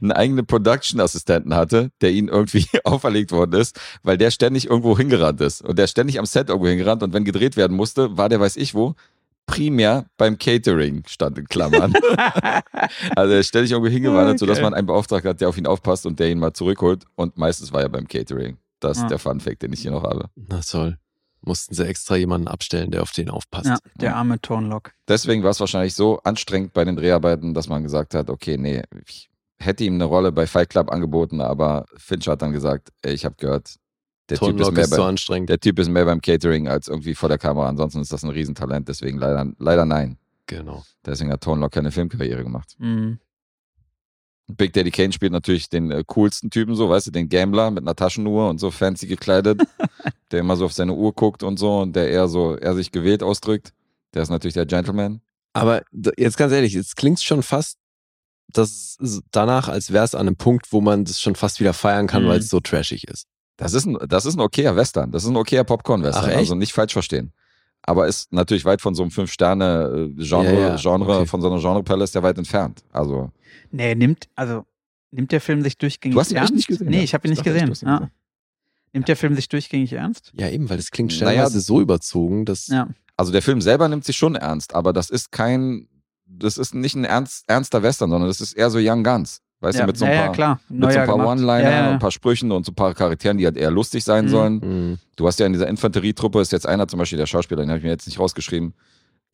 einen 0.02 0.12
eigenen 0.12 0.46
Production-Assistenten 0.46 1.54
hatte, 1.56 1.92
der 2.02 2.12
ihnen 2.12 2.28
irgendwie 2.30 2.66
auferlegt 2.84 3.32
worden 3.32 3.60
ist, 3.60 3.80
weil 4.04 4.18
der 4.18 4.32
ständig 4.32 4.68
irgendwo 4.70 4.98
hingerannt 4.98 5.42
ist. 5.42 5.62
Und 5.62 5.78
der 5.80 5.88
ständig 5.88 6.20
am 6.20 6.26
Set 6.26 6.50
irgendwo 6.50 6.68
hingerannt. 6.68 7.04
Und 7.04 7.14
wenn 7.14 7.24
gedreht 7.26 7.58
werden 7.58 7.76
musste, 7.76 8.18
war 8.18 8.30
der 8.30 8.40
weiß 8.40 8.58
ich 8.58 8.74
wo, 8.76 8.96
primär 9.46 10.06
beim 10.18 10.38
Catering, 10.38 11.04
stand 11.08 11.38
in 11.38 11.48
Klammern. 11.48 11.94
also 13.16 13.34
er 13.34 13.40
ist 13.40 13.48
ständig 13.50 13.72
irgendwo 13.72 13.90
hingewandert, 13.92 14.40
sodass 14.40 14.58
Okay. 14.58 14.64
man 14.64 14.74
einen 14.74 14.88
Beauftragten 14.88 15.30
hat, 15.30 15.42
der 15.42 15.50
auf 15.50 15.58
ihn 15.58 15.68
aufpasst 15.68 16.06
und 16.06 16.20
der 16.20 16.30
ihn 16.30 16.40
mal 16.40 16.54
zurückholt. 16.54 17.06
Und 17.16 17.38
meistens 17.38 17.72
war 17.74 17.82
er 17.82 17.90
beim 17.90 18.08
Catering. 18.08 18.58
Das 18.80 18.98
ist 18.98 19.04
Ah. 19.04 19.08
der 19.08 19.20
Funfact, 19.20 19.62
den 19.62 19.74
ich 19.74 19.82
hier 19.82 19.92
noch 19.92 20.04
habe. 20.04 20.30
Na 20.36 20.60
toll. 20.60 20.98
Mussten 21.46 21.74
sie 21.76 21.86
extra 21.86 22.16
jemanden 22.16 22.48
abstellen, 22.48 22.90
der 22.92 23.02
auf 23.02 23.12
den 23.12 23.30
aufpasst. 23.30 23.66
Ja, 23.68 23.78
der 23.96 24.16
arme 24.16 24.40
Tonlock. 24.40 24.92
Deswegen 25.10 25.44
war 25.44 25.50
es 25.52 25.60
wahrscheinlich 25.60 25.94
so 25.94 26.20
anstrengend 26.24 26.72
bei 26.74 26.86
den 26.86 26.96
Dreharbeiten, 26.96 27.54
dass 27.54 27.68
man 27.68 27.84
gesagt 27.84 28.14
hat, 28.16 28.30
okay, 28.30 28.58
nee, 28.58 28.82
ich 29.06 29.30
hätte 29.66 29.84
ihm 29.84 29.96
eine 29.96 30.06
Rolle 30.06 30.32
bei 30.32 30.48
Fight 30.48 30.70
Club 30.70 30.92
angeboten, 30.92 31.42
aber 31.42 31.86
Finch 31.96 32.28
hat 32.28 32.42
dann 32.42 32.52
gesagt, 32.52 32.90
ey, 33.02 33.14
ich 33.14 33.26
habe 33.26 33.36
gehört, 33.38 33.76
der 34.30 34.38
typ, 34.38 34.60
ist 34.60 34.72
mehr 34.72 34.84
ist 34.84 34.92
so 34.92 35.02
bei, 35.02 35.08
anstrengend. 35.08 35.50
der 35.50 35.60
typ 35.60 35.80
ist 35.80 35.90
mehr 35.90 36.06
beim 36.06 36.22
Catering 36.22 36.68
als 36.68 36.88
irgendwie 36.88 37.14
vor 37.14 37.30
der 37.30 37.38
Kamera. 37.38 37.68
Ansonsten 37.68 38.02
ist 38.02 38.12
das 38.12 38.24
ein 38.24 38.30
Riesentalent, 38.30 38.88
deswegen 38.88 39.18
leider, 39.18 39.52
leider 39.60 39.86
nein. 39.86 40.18
Genau. 40.48 40.84
Deswegen 41.06 41.32
hat 41.32 41.42
Tone 41.42 41.62
Lock 41.62 41.72
keine 41.72 41.92
Filmkarriere 41.92 42.44
gemacht. 42.44 42.76
Mhm. 42.78 43.20
Big 44.48 44.74
Daddy 44.74 44.92
Kane 44.92 45.14
spielt 45.14 45.32
natürlich 45.32 45.70
den 45.70 45.92
äh, 45.92 46.04
coolsten 46.06 46.50
Typen, 46.50 46.76
so, 46.76 46.90
weißt 46.90 47.08
du, 47.08 47.12
den 47.12 47.30
Gambler 47.30 47.72
mit 47.72 47.84
einer 47.84 47.96
Taschenuhr 47.96 48.50
und 48.50 48.60
so 48.60 48.72
fancy 48.72 49.08
gekleidet, 49.08 49.62
der 50.32 50.42
immer 50.42 50.56
so 50.58 50.66
auf 50.66 50.74
seine 50.74 50.94
Uhr 50.94 51.14
guckt 51.14 51.44
und 51.44 51.58
so 51.58 51.80
und 51.80 51.96
der 51.96 52.10
eher 52.10 52.28
so, 52.28 52.56
er 52.56 52.76
sich 52.76 52.92
gewählt 52.92 53.24
ausdrückt. 53.24 53.74
Der 54.14 54.22
ist 54.22 54.30
natürlich 54.30 54.54
der 54.54 54.66
Gentleman. 54.66 55.22
Aber 55.54 55.84
jetzt 56.18 56.38
ganz 56.38 56.52
ehrlich, 56.52 56.74
jetzt 56.74 56.96
klingt 56.98 57.22
schon 57.22 57.44
fast 57.44 57.78
das 58.54 58.98
ist 59.00 59.22
danach, 59.32 59.68
als 59.70 59.92
wäre 59.92 60.06
es 60.06 60.16
an 60.16 60.22
einem 60.28 60.36
Punkt, 60.36 60.72
wo 60.72 60.82
man 60.82 61.06
das 61.06 61.20
schon 61.20 61.36
fast 61.36 61.60
wieder 61.60 61.74
feiern 61.74 62.08
kann, 62.08 62.24
Mhm. 62.24 62.28
weil 62.30 62.40
es 62.40 62.50
so 62.50 62.60
trashig 62.60 63.08
ist. 63.08 63.28
Das 63.58 63.74
ist 63.74 63.86
ein, 63.86 63.98
das 64.08 64.26
ist 64.26 64.36
ein 64.36 64.40
okayer 64.42 64.76
Western. 64.76 65.12
Das 65.12 65.24
ist 65.24 65.30
ein 65.30 65.36
okayer 65.36 65.64
Popcorn-Western. 65.64 66.32
Also 66.32 66.56
nicht 66.56 66.74
falsch 66.74 66.94
verstehen. 66.94 67.34
Aber 67.84 68.08
ist 68.08 68.32
natürlich 68.32 68.66
weit 68.66 68.82
von 68.82 68.96
so 68.96 69.04
einem 69.04 69.12
Fünf-Sterne-Genre, 69.12 70.54
Ja, 70.54 70.60
ja, 70.70 70.76
Genre, 70.78 71.18
okay. 71.20 71.26
von 71.28 71.42
so 71.42 71.52
einer 71.52 72.02
ist 72.04 72.16
der 72.16 72.24
weit 72.24 72.38
entfernt. 72.38 72.84
Also, 72.92 73.32
Nee, 73.72 73.94
nimmt, 73.96 74.28
also 74.36 74.66
nimmt 75.12 75.32
der 75.32 75.42
Film 75.42 75.62
sich 75.62 75.78
durchgängig 75.78 76.16
du 76.16 76.20
hast 76.22 76.32
ihn 76.32 76.38
ernst? 76.38 76.54
nicht 76.56 76.68
gesehen. 76.68 76.90
Nee, 76.90 76.98
ja? 76.98 77.04
ich 77.04 77.14
habe 77.14 77.28
ihn 77.28 77.32
nicht 77.32 77.44
gesehen. 77.44 77.68
ihn 77.68 77.74
Ja. 77.88 77.98
gesehen. 77.98 78.12
Nimmt 78.94 79.08
der 79.08 79.16
Film 79.16 79.36
sich 79.36 79.50
durchgängig 79.50 79.94
ernst? 79.94 80.32
Ja, 80.36 80.50
eben, 80.50 80.70
weil 80.70 80.78
das 80.78 80.92
klingt 80.92 81.12
Naja, 81.20 81.32
stellenweise 81.32 81.60
so 81.62 81.82
überzogen, 81.82 82.46
dass 82.46 82.68
Ja. 82.68 82.88
Also 83.18 83.32
der 83.32 83.42
Film 83.44 83.62
selber 83.62 83.88
nimmt 83.90 84.06
sich 84.06 84.18
schon 84.18 84.36
ernst, 84.36 84.74
aber 84.74 84.92
das 84.94 85.10
ist 85.12 85.32
kein, 85.32 85.88
das 86.40 86.58
ist 86.58 86.74
nicht 86.76 86.96
ein 86.96 87.06
ernst, 87.06 87.44
ernster 87.48 87.84
Western, 87.84 88.10
sondern 88.10 88.28
das 88.30 88.42
ist 88.42 88.54
eher 88.54 88.70
so 88.70 88.80
Young 88.82 89.04
Guns. 89.04 89.40
Weißt 89.62 89.78
ja, 89.80 89.86
du, 89.86 89.88
mit 89.88 89.98
so 89.98 90.04
ein 90.06 90.12
ja, 90.12 90.18
paar, 90.18 90.26
ja, 90.28 90.32
klar. 90.34 90.60
mit 90.68 90.92
so 90.92 91.00
ein 91.00 91.06
paar 91.06 91.16
gemacht. 91.16 91.28
One-Liner 91.30 91.62
ja, 91.64 91.70
ja, 91.72 91.88
und 91.88 91.94
ein 91.94 92.00
paar 92.00 92.12
Sprüchen 92.12 92.52
und 92.52 92.66
so 92.66 92.72
ein 92.74 92.76
paar 92.76 92.94
Charakteren, 92.94 93.38
die 93.38 93.46
halt 93.46 93.56
eher 93.56 93.72
lustig 93.72 94.04
sein 94.04 94.26
Mhm. 94.26 94.30
sollen. 94.30 94.54
Mhm. 94.56 94.98
Du 95.16 95.26
hast 95.26 95.40
ja 95.40 95.46
in 95.46 95.54
dieser 95.54 95.68
Infanterietruppe 95.70 96.42
ist 96.42 96.52
jetzt 96.52 96.68
einer, 96.68 96.88
zum 96.88 97.00
Beispiel 97.00 97.18
der 97.18 97.28
Schauspieler, 97.28 97.62
den 97.62 97.70
habe 97.70 97.78
ich 97.78 97.84
mir 97.86 97.92
jetzt 97.92 98.06
nicht 98.08 98.20
rausgeschrieben, 98.20 98.74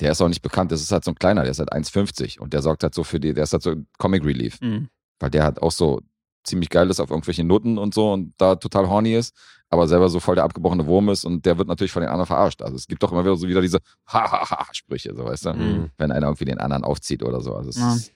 der 0.02 0.12
ist 0.12 0.22
auch 0.22 0.28
nicht 0.30 0.44
bekannt. 0.44 0.72
Das 0.72 0.82
ist 0.82 0.92
halt 0.92 1.04
so 1.04 1.12
ein 1.12 1.16
kleiner, 1.16 1.42
der 1.42 1.52
ist 1.52 1.60
halt 1.60 1.74
1,50 1.74 2.40
und 2.40 2.54
der 2.54 2.62
sorgt 2.62 2.84
halt 2.84 2.94
so 2.94 3.04
für 3.04 3.20
die, 3.20 3.34
der 3.34 3.44
ist 3.46 3.54
halt 3.54 3.64
so 3.64 3.74
Comic 3.98 4.24
Relief, 4.24 4.62
Mhm. 4.62 4.90
weil 5.20 5.32
der 5.32 5.44
halt 5.44 5.62
auch 5.64 5.72
so 5.72 6.00
ziemlich 6.44 6.70
geil 6.70 6.90
ist 6.92 7.00
auf 7.00 7.10
irgendwelche 7.10 7.44
Noten 7.44 7.78
und 7.80 7.94
so 7.96 8.14
und 8.14 8.34
da 8.38 8.56
total 8.56 8.88
horny 8.88 9.16
ist, 9.16 9.36
aber 9.70 9.88
selber 9.88 10.10
so 10.10 10.20
voll 10.20 10.36
der 10.36 10.44
abgebrochene 10.44 10.86
Wurm 10.88 11.10
ist 11.10 11.26
und 11.26 11.46
der 11.46 11.58
wird 11.58 11.68
natürlich 11.68 11.92
von 11.92 12.02
den 12.02 12.10
anderen 12.10 12.26
verarscht. 12.26 12.62
Also 12.62 12.76
es 12.76 12.88
gibt 12.88 13.04
doch 13.04 13.12
immer 13.12 13.24
wieder 13.24 13.36
so 13.36 13.48
wieder 13.48 13.62
diese 13.62 13.80
Ha-Ha-Ha-Sprüche, 14.08 15.14
so 15.16 15.26
weißt 15.26 15.46
du, 15.46 15.54
Mhm. 15.54 15.92
wenn 15.98 16.12
einer 16.12 16.28
irgendwie 16.28 16.46
den 16.46 16.58
anderen 16.60 16.84
aufzieht 16.84 17.22
oder 17.24 17.42
so. 17.42 17.56
Also 17.56 17.70
es 17.70 17.78
Ja. 17.78 17.94
ist, 17.94 18.12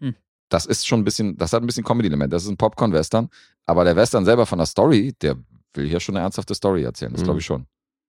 Hm. 0.00 0.14
das 0.50 0.66
ist 0.66 0.86
schon 0.86 1.00
ein 1.00 1.04
bisschen, 1.04 1.36
das 1.38 1.52
hat 1.52 1.62
ein 1.62 1.66
bisschen 1.66 1.84
Comedy-Element. 1.84 2.32
Das 2.32 2.44
ist 2.44 2.50
ein 2.50 2.56
Popcorn-Western, 2.56 3.28
aber 3.66 3.84
der 3.84 3.96
Western 3.96 4.24
selber 4.24 4.44
von 4.46 4.58
der 4.58 4.66
Story, 4.66 5.14
der 5.22 5.36
will 5.74 5.88
hier 5.88 6.00
schon 6.00 6.16
eine 6.16 6.24
ernsthafte 6.24 6.54
Story 6.54 6.82
erzählen. 6.84 7.12
Das 7.12 7.20
Mhm. 7.22 7.24
glaube 7.24 7.38
ich 7.40 7.46
schon. 7.46 7.66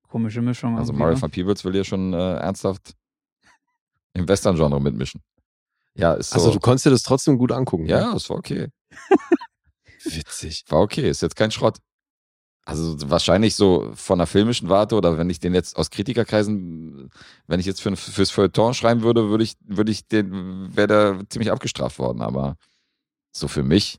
Komische 0.10 0.42
Mischung. 0.42 0.78
Also 0.78 0.92
Mario 0.92 1.16
ne? 1.16 1.22
van 1.22 1.32
Peebles 1.32 1.64
will 1.64 1.72
hier 1.72 1.86
schon 1.86 2.12
äh, 2.14 2.34
ernsthaft 2.36 2.96
im 4.14 4.28
Western-Genre 4.28 4.82
mitmischen. 4.82 5.22
Ja, 5.96 6.14
ist 6.16 6.32
so. 6.32 6.36
Also 6.36 6.52
du 6.52 6.60
konntest 6.60 6.86
dir 6.86 6.90
das 6.90 7.04
trotzdem 7.04 7.38
gut 7.38 7.52
angucken. 7.54 7.84
ne? 7.84 7.92
ja, 7.92 8.14
es 8.14 8.30
war 8.30 8.38
okay. 8.38 8.68
Witzig. 10.04 10.66
War 10.70 10.82
okay, 10.82 11.10
ist 11.10 11.22
jetzt 11.22 11.36
kein 11.36 11.52
Schrott. 11.52 11.78
Also 12.64 12.96
wahrscheinlich 13.10 13.56
so 13.56 13.92
von 13.96 14.20
der 14.20 14.28
filmischen 14.28 14.70
Warte 14.70 14.96
oder 14.96 15.18
wenn 15.18 15.30
ich 15.30 15.40
den 15.40 15.54
jetzt 15.56 15.76
aus 15.78 15.90
Kritikerkreisen, 15.90 17.10
wenn 17.48 17.60
ich 17.60 17.66
jetzt 17.66 17.82
für, 17.82 17.96
fürs 17.96 18.30
Feuilleton 18.32 18.74
schreiben 18.74 19.02
würde, 19.02 19.30
würde 19.30 19.44
ich, 19.44 19.56
würde 19.66 19.92
ich 19.92 20.08
den, 20.08 20.76
wäre 20.76 20.88
der 20.88 21.22
ziemlich 21.30 21.52
abgestraft 21.52 21.98
worden. 22.00 22.22
Aber 22.22 22.56
so 23.32 23.48
für 23.48 23.64
mich 23.64 23.98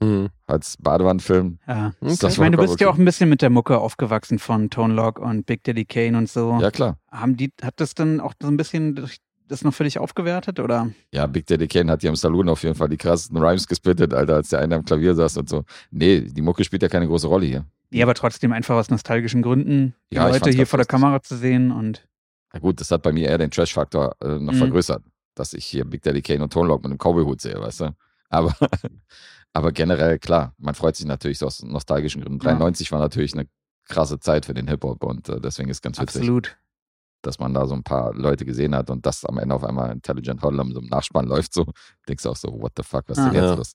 Mhm. 0.00 0.28
als 0.46 0.76
Badewannenfilm, 0.78 1.58
Ja. 1.66 1.92
Ist 2.02 2.22
das 2.22 2.34
Ich 2.34 2.38
meine, 2.38 2.56
du 2.56 2.62
bist 2.62 2.78
ja 2.80 2.86
okay. 2.86 2.94
auch 2.94 2.98
ein 3.00 3.04
bisschen 3.04 3.28
mit 3.28 3.42
der 3.42 3.50
Mucke 3.50 3.78
aufgewachsen 3.78 4.38
von 4.38 4.70
Tone 4.70 4.94
Lock 4.94 5.18
und 5.18 5.44
Big 5.44 5.64
Daddy 5.64 5.84
Kane 5.86 6.16
und 6.16 6.28
so. 6.28 6.56
Ja 6.60 6.70
klar. 6.70 6.98
Haben 7.10 7.36
die, 7.36 7.50
hat 7.62 7.80
das 7.80 7.94
dann 7.94 8.20
auch 8.20 8.34
so 8.40 8.46
ein 8.46 8.56
bisschen 8.56 8.94
durch- 8.94 9.16
das 9.48 9.64
noch 9.64 9.74
für 9.74 9.82
dich 9.82 9.98
aufgewertet? 9.98 10.60
Oder? 10.60 10.90
Ja, 11.12 11.26
Big 11.26 11.46
Daddy 11.46 11.66
Kane 11.66 11.90
hat 11.90 12.02
hier 12.02 12.10
im 12.10 12.16
Saloon 12.16 12.48
auf 12.48 12.62
jeden 12.62 12.76
Fall 12.76 12.88
die 12.90 12.96
krassesten 12.96 13.38
Rhymes 13.38 13.66
gespittet, 13.66 14.14
Alter, 14.14 14.34
als 14.36 14.50
der 14.50 14.60
eine 14.60 14.76
am 14.76 14.84
Klavier 14.84 15.16
saß 15.16 15.36
und 15.38 15.48
so. 15.48 15.64
Nee, 15.90 16.20
die 16.20 16.42
Mucke 16.42 16.62
spielt 16.62 16.82
ja 16.82 16.88
keine 16.88 17.08
große 17.08 17.26
Rolle 17.26 17.46
hier. 17.46 17.64
Nee, 17.90 18.02
aber 18.02 18.14
trotzdem 18.14 18.52
einfach 18.52 18.74
aus 18.76 18.90
nostalgischen 18.90 19.40
Gründen, 19.42 19.94
die 20.10 20.16
Ja, 20.16 20.28
Leute 20.28 20.50
hier 20.50 20.66
vor 20.66 20.76
der. 20.78 20.86
Kamera 20.86 21.22
zu 21.22 21.36
sehen 21.36 21.72
und 21.72 22.06
Na 22.52 22.60
gut, 22.60 22.80
das 22.80 22.90
hat 22.90 23.02
bei 23.02 23.12
mir 23.12 23.28
eher 23.28 23.38
den 23.38 23.50
Trash-Faktor 23.50 24.16
äh, 24.22 24.38
noch 24.38 24.52
Mhm. 24.52 24.58
vergrößert, 24.58 25.02
dass 25.34 25.52
ich 25.54 25.64
hier 25.64 25.84
Big 25.84 26.02
Daddy 26.02 26.20
Kane 26.22 26.42
und 26.42 26.52
Tone 26.52 26.68
Loc 26.68 26.82
mit 26.82 26.90
einem 26.90 26.98
Cowboy-Hut 26.98 27.40
sehe, 27.40 27.60
weißt 27.60 27.80
du? 27.80 27.96
Aber, 28.30 28.54
aber 29.52 29.72
generell, 29.72 30.18
klar, 30.18 30.54
man 30.58 30.74
freut 30.74 30.96
sich 30.96 31.06
natürlich 31.06 31.38
so 31.38 31.46
aus 31.46 31.62
nostalgischen 31.62 32.22
Gründen. 32.22 32.38
Ja. 32.44 32.52
93 32.52 32.90
war 32.92 32.98
natürlich 33.00 33.32
eine 33.34 33.46
krasse 33.86 34.18
Zeit 34.20 34.44
für 34.46 34.54
den 34.54 34.68
Hip-Hop 34.68 35.02
und 35.04 35.28
äh, 35.30 35.40
deswegen 35.40 35.70
ist 35.70 35.80
ganz 35.82 35.98
witzig, 35.98 36.20
absolut. 36.22 36.58
dass 37.22 37.38
man 37.38 37.54
da 37.54 37.66
so 37.66 37.74
ein 37.74 37.84
paar 37.84 38.12
Leute 38.14 38.44
gesehen 38.44 38.74
hat 38.74 38.90
und 38.90 39.06
das 39.06 39.24
am 39.24 39.38
Ende 39.38 39.54
auf 39.54 39.64
einmal 39.64 39.92
Intelligent 39.92 40.42
Hoodlum 40.42 40.72
so 40.72 40.80
im 40.80 40.86
Nachspann 40.88 41.26
läuft 41.26 41.54
so. 41.54 41.64
Denkst 42.06 42.22
du 42.24 42.30
auch 42.30 42.36
so, 42.36 42.48
what 42.60 42.72
the 42.76 42.82
fuck, 42.82 43.04
was 43.08 43.16
ist 43.18 43.24
denn 43.24 43.34
Ja. 43.34 43.40
jetzt 43.40 43.50
Ja. 43.50 43.54
los? 43.56 43.72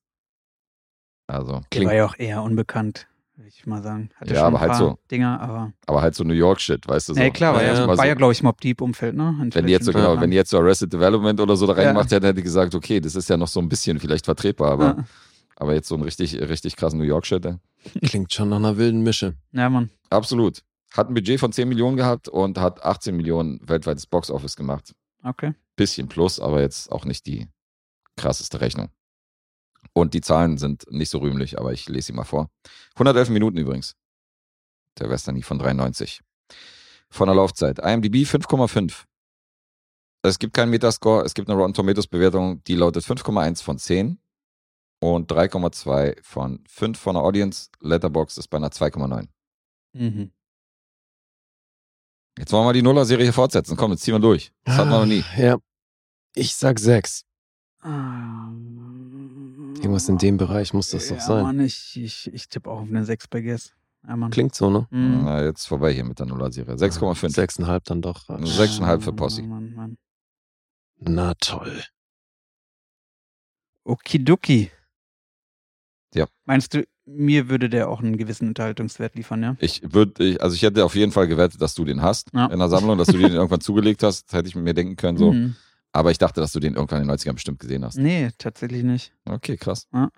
Also, 1.28 1.52
Der 1.54 1.62
Klingt- 1.72 1.88
war 1.88 1.96
ja 1.96 2.06
auch 2.06 2.18
eher 2.20 2.44
unbekannt, 2.44 3.08
würde 3.36 3.48
ich 3.50 3.66
mal 3.66 3.82
sagen. 3.82 4.10
Hatte 4.16 4.34
Ja, 4.34 4.40
schon 4.42 4.46
aber 4.48 4.58
ein 4.58 4.62
halt 4.62 4.72
paar 4.72 4.80
so. 4.80 5.00
Dinger, 5.10 5.40
aber. 5.42 5.74
aber 5.88 6.02
halt 6.02 6.16
so 6.16 6.24
New 6.24 6.34
York-Shit, 6.34 6.88
weißt 6.88 7.10
du 7.10 7.14
so. 7.14 7.20
Nee, 7.20 7.32
klar, 7.32 7.54
war 7.56 7.62
Ja, 7.62 7.74
ja, 7.74 7.74
ja. 7.82 7.88
war 7.88 7.96
Mal 7.96 8.06
ja, 8.08 8.14
so- 8.14 8.18
glaube 8.18 8.34
ich, 8.34 8.44
Mob 8.44 8.62
Deep 8.62 8.82
Umfeld, 8.82 9.16
ne? 9.16 9.50
Wenn 9.52 9.66
die 9.66 9.72
jetzt 9.74 9.86
so, 9.86 9.92
genau, 9.92 10.20
wenn 10.20 10.30
die 10.32 10.38
jetzt 10.38 10.50
so 10.52 10.60
Arrested 10.60 10.92
Development 10.94 11.40
oder 11.40 11.56
so 11.56 11.66
da 11.68 11.74
Ja. 11.74 11.80
reingemacht 11.80 12.12
hätten, 12.12 12.26
hätte 12.26 12.40
ich 12.40 12.44
gesagt, 12.46 12.76
okay, 12.76 13.00
das 13.00 13.16
ist 13.16 13.30
ja 13.30 13.38
noch 13.38 13.48
so 13.48 13.60
ein 13.60 13.70
bisschen 13.70 14.00
vielleicht 14.00 14.26
vertretbar, 14.26 14.72
aber, 14.72 14.86
Ja. 14.86 15.06
aber 15.56 15.74
jetzt 15.74 15.88
so 15.88 15.96
ein 15.96 16.02
richtig, 16.04 16.40
richtig 16.42 16.76
krassen 16.76 17.00
New 17.00 17.06
York-Shit. 17.06 17.48
Klingt 18.04 18.32
schon 18.34 18.50
nach 18.50 18.58
einer 18.58 18.78
wilden 18.78 19.02
Mische. 19.04 19.36
Ja, 19.52 19.70
Mann. 19.70 19.90
Absolut. 20.10 20.62
Hat 20.96 21.10
ein 21.10 21.16
Budget 21.16 21.40
von 21.40 21.52
10 21.52 21.68
Millionen 21.68 21.98
gehabt 21.98 22.28
und 22.30 22.60
hat 22.60 22.84
18 22.86 23.16
Millionen 23.18 23.60
weltweites 23.68 24.06
Boxoffice 24.06 24.56
gemacht. 24.56 24.94
Okay. 25.24 25.54
Bisschen 25.76 26.08
plus, 26.08 26.40
aber 26.40 26.62
jetzt 26.62 26.92
auch 26.92 27.04
nicht 27.06 27.26
die 27.26 27.48
krasseste 28.16 28.62
Rechnung. 28.62 28.90
Und 29.94 30.14
die 30.14 30.22
Zahlen 30.22 30.58
sind 30.58 30.86
nicht 30.92 31.10
so 31.10 31.20
rühmlich, 31.20 31.60
aber 31.60 31.72
ich 31.72 31.88
lese 31.88 32.08
sie 32.08 32.14
mal 32.14 32.24
vor. 32.24 32.50
111 32.96 33.30
Minuten 33.30 33.58
übrigens. 33.58 33.96
Der 35.00 35.10
Westernie 35.10 35.44
von 35.44 35.60
93. 35.60 36.22
Von 37.10 37.28
der 37.28 37.36
Laufzeit. 37.36 37.80
IMDb 37.80 38.26
5,5. 38.26 39.06
Es 40.24 40.40
gibt 40.40 40.54
keinen 40.54 40.70
Metascore, 40.70 41.26
es 41.26 41.34
gibt 41.34 41.50
eine 41.50 41.60
Rotten 41.60 41.74
Tomatoes 41.74 42.08
Bewertung, 42.08 42.64
die 42.64 42.76
lautet 42.76 43.04
5,1 43.04 43.62
von 43.62 43.78
10 43.78 44.20
und 45.00 45.30
3,2 45.30 46.24
von 46.24 46.64
5 46.66 46.98
von 46.98 47.16
der 47.16 47.24
Audience. 47.24 47.70
Letterbox 47.82 48.38
ist 48.38 48.48
bei 48.48 48.58
einer 48.58 48.70
2,9. 48.70 49.28
Mhm. 49.94 50.32
Jetzt 52.38 52.52
wollen 52.52 52.68
wir 52.68 52.74
die 52.74 52.82
Nuller-Serie 52.82 53.26
hier 53.26 53.34
fortsetzen. 53.34 53.76
Komm, 53.78 53.92
jetzt 53.92 54.04
ziehen 54.04 54.16
wir 54.16 54.20
durch. 54.20 54.52
Das 54.64 54.78
hatten 54.78 54.90
wir 54.90 55.00
noch 55.00 55.06
nie. 55.06 55.24
Ja. 55.38 55.58
Ich 56.36 56.56
sag 56.56 56.80
sechs. 56.80 57.26
Ähm, 57.84 58.73
Irgendwas 59.76 60.10
in 60.10 60.18
dem 60.18 60.38
Bereich 60.38 60.74
muss 60.74 60.90
das 60.90 61.10
ja, 61.10 61.16
doch 61.16 61.24
sein. 61.24 61.44
Mann, 61.44 61.60
ich, 61.60 62.00
ich, 62.02 62.32
ich 62.34 62.48
tippe 62.50 62.70
auch 62.70 62.82
auf 62.82 62.88
eine 62.88 63.06
6 63.06 63.28
bei 63.28 63.42
Guess. 63.42 63.74
Ja. 64.08 64.30
Klingt 64.30 64.54
so, 64.54 64.70
ne? 64.70 64.88
Mhm. 64.92 65.22
Na, 65.24 65.44
jetzt 65.44 65.66
vorbei 65.66 65.94
hier 65.94 66.04
mit 66.04 66.20
der 66.20 66.26
Nuller-Serie. 66.26 66.76
6,5. 66.76 67.30
Sechseinhalb 67.30 67.86
dann 67.86 68.02
doch. 68.02 68.28
Also 68.30 68.46
Sechseinhalb 68.46 69.02
für 69.02 69.12
Mann, 69.12 69.16
Posse. 69.16 69.44
Mann, 69.44 69.74
Mann. 69.74 69.98
Na 71.00 71.34
toll. 71.36 71.84
Okidoki. 73.86 74.72
Ja. 76.14 76.28
Meinst 76.46 76.74
du, 76.74 76.86
mir 77.06 77.50
würde 77.50 77.70
der 77.70 77.90
auch 77.90 78.02
einen 78.02 78.18
gewissen 78.18 78.48
Unterhaltungswert 78.50 79.16
liefern, 79.16 79.44
ja? 79.44 79.56
Ich 79.60 79.82
würde, 79.94 80.24
ich, 80.24 80.42
also 80.42 80.56
ich 80.56 80.62
hätte 80.62 80.86
auf 80.86 80.96
jeden 80.96 81.12
Fall 81.12 81.28
gewettet, 81.28 81.62
dass 81.62 81.74
du 81.74 81.84
den 81.86 82.02
hast 82.02 82.30
Ja. 82.34 82.46
in 82.48 82.60
der 82.60 82.70
Sammlung, 82.70 82.98
dass 82.98 83.08
du 83.08 83.18
den 83.18 83.34
irgendwann 83.34 83.62
zugelegt 83.62 84.04
hast. 84.04 84.26
Das 84.28 84.38
hätte 84.40 84.48
ich 84.50 84.56
mir 84.56 84.74
denken 84.74 84.96
können, 84.96 85.18
so. 85.18 85.32
Mhm. 85.34 85.56
Aber 85.94 86.12
ich 86.12 86.18
dachte, 86.18 86.42
dass 86.42 86.52
du 86.52 86.60
den 86.60 86.74
irgendwann 86.76 87.02
in 87.02 87.08
den 87.08 87.16
90ern 87.16 87.34
bestimmt 87.34 87.60
gesehen 87.60 87.86
hast. 87.86 87.98
Nee, 87.98 88.32
tatsächlich 88.38 88.84
nicht. 88.84 89.14
Okay, 89.26 89.58
krass. 89.58 89.88
Ja. 89.94 90.10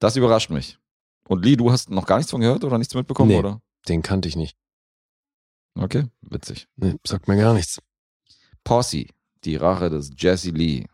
Das 0.00 0.16
überrascht 0.16 0.50
mich. 0.50 0.78
Und 1.28 1.44
Lee, 1.44 1.56
du 1.56 1.70
hast 1.70 1.90
noch 1.90 2.06
gar 2.06 2.16
nichts 2.16 2.30
von 2.32 2.40
gehört 2.40 2.64
oder 2.64 2.76
nichts 2.78 2.94
mitbekommen, 2.94 3.30
Nee. 3.30 3.38
oder? 3.38 3.62
Den 3.88 4.02
kannte 4.02 4.28
ich 4.28 4.36
nicht. 4.36 4.56
Okay, 5.74 6.06
witzig. 6.22 6.66
Nee, 6.76 6.96
sagt 7.06 7.28
mir 7.28 7.36
gar 7.36 7.54
nichts. 7.54 7.80
Posse, 8.64 9.06
die 9.44 9.56
Rache 9.56 9.90
des 9.90 10.10
Jesse 10.18 10.50
Lee. 10.50 10.86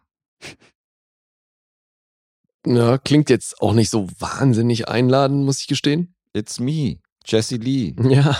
Ja, 2.66 2.98
klingt 2.98 3.30
jetzt 3.30 3.60
auch 3.60 3.72
nicht 3.72 3.90
so 3.90 4.08
wahnsinnig 4.18 4.88
einladend, 4.88 5.44
muss 5.44 5.60
ich 5.60 5.66
gestehen. 5.66 6.14
It's 6.34 6.58
me, 6.60 6.98
Jesse 7.24 7.56
Lee. 7.56 7.94
Ja. 7.98 8.36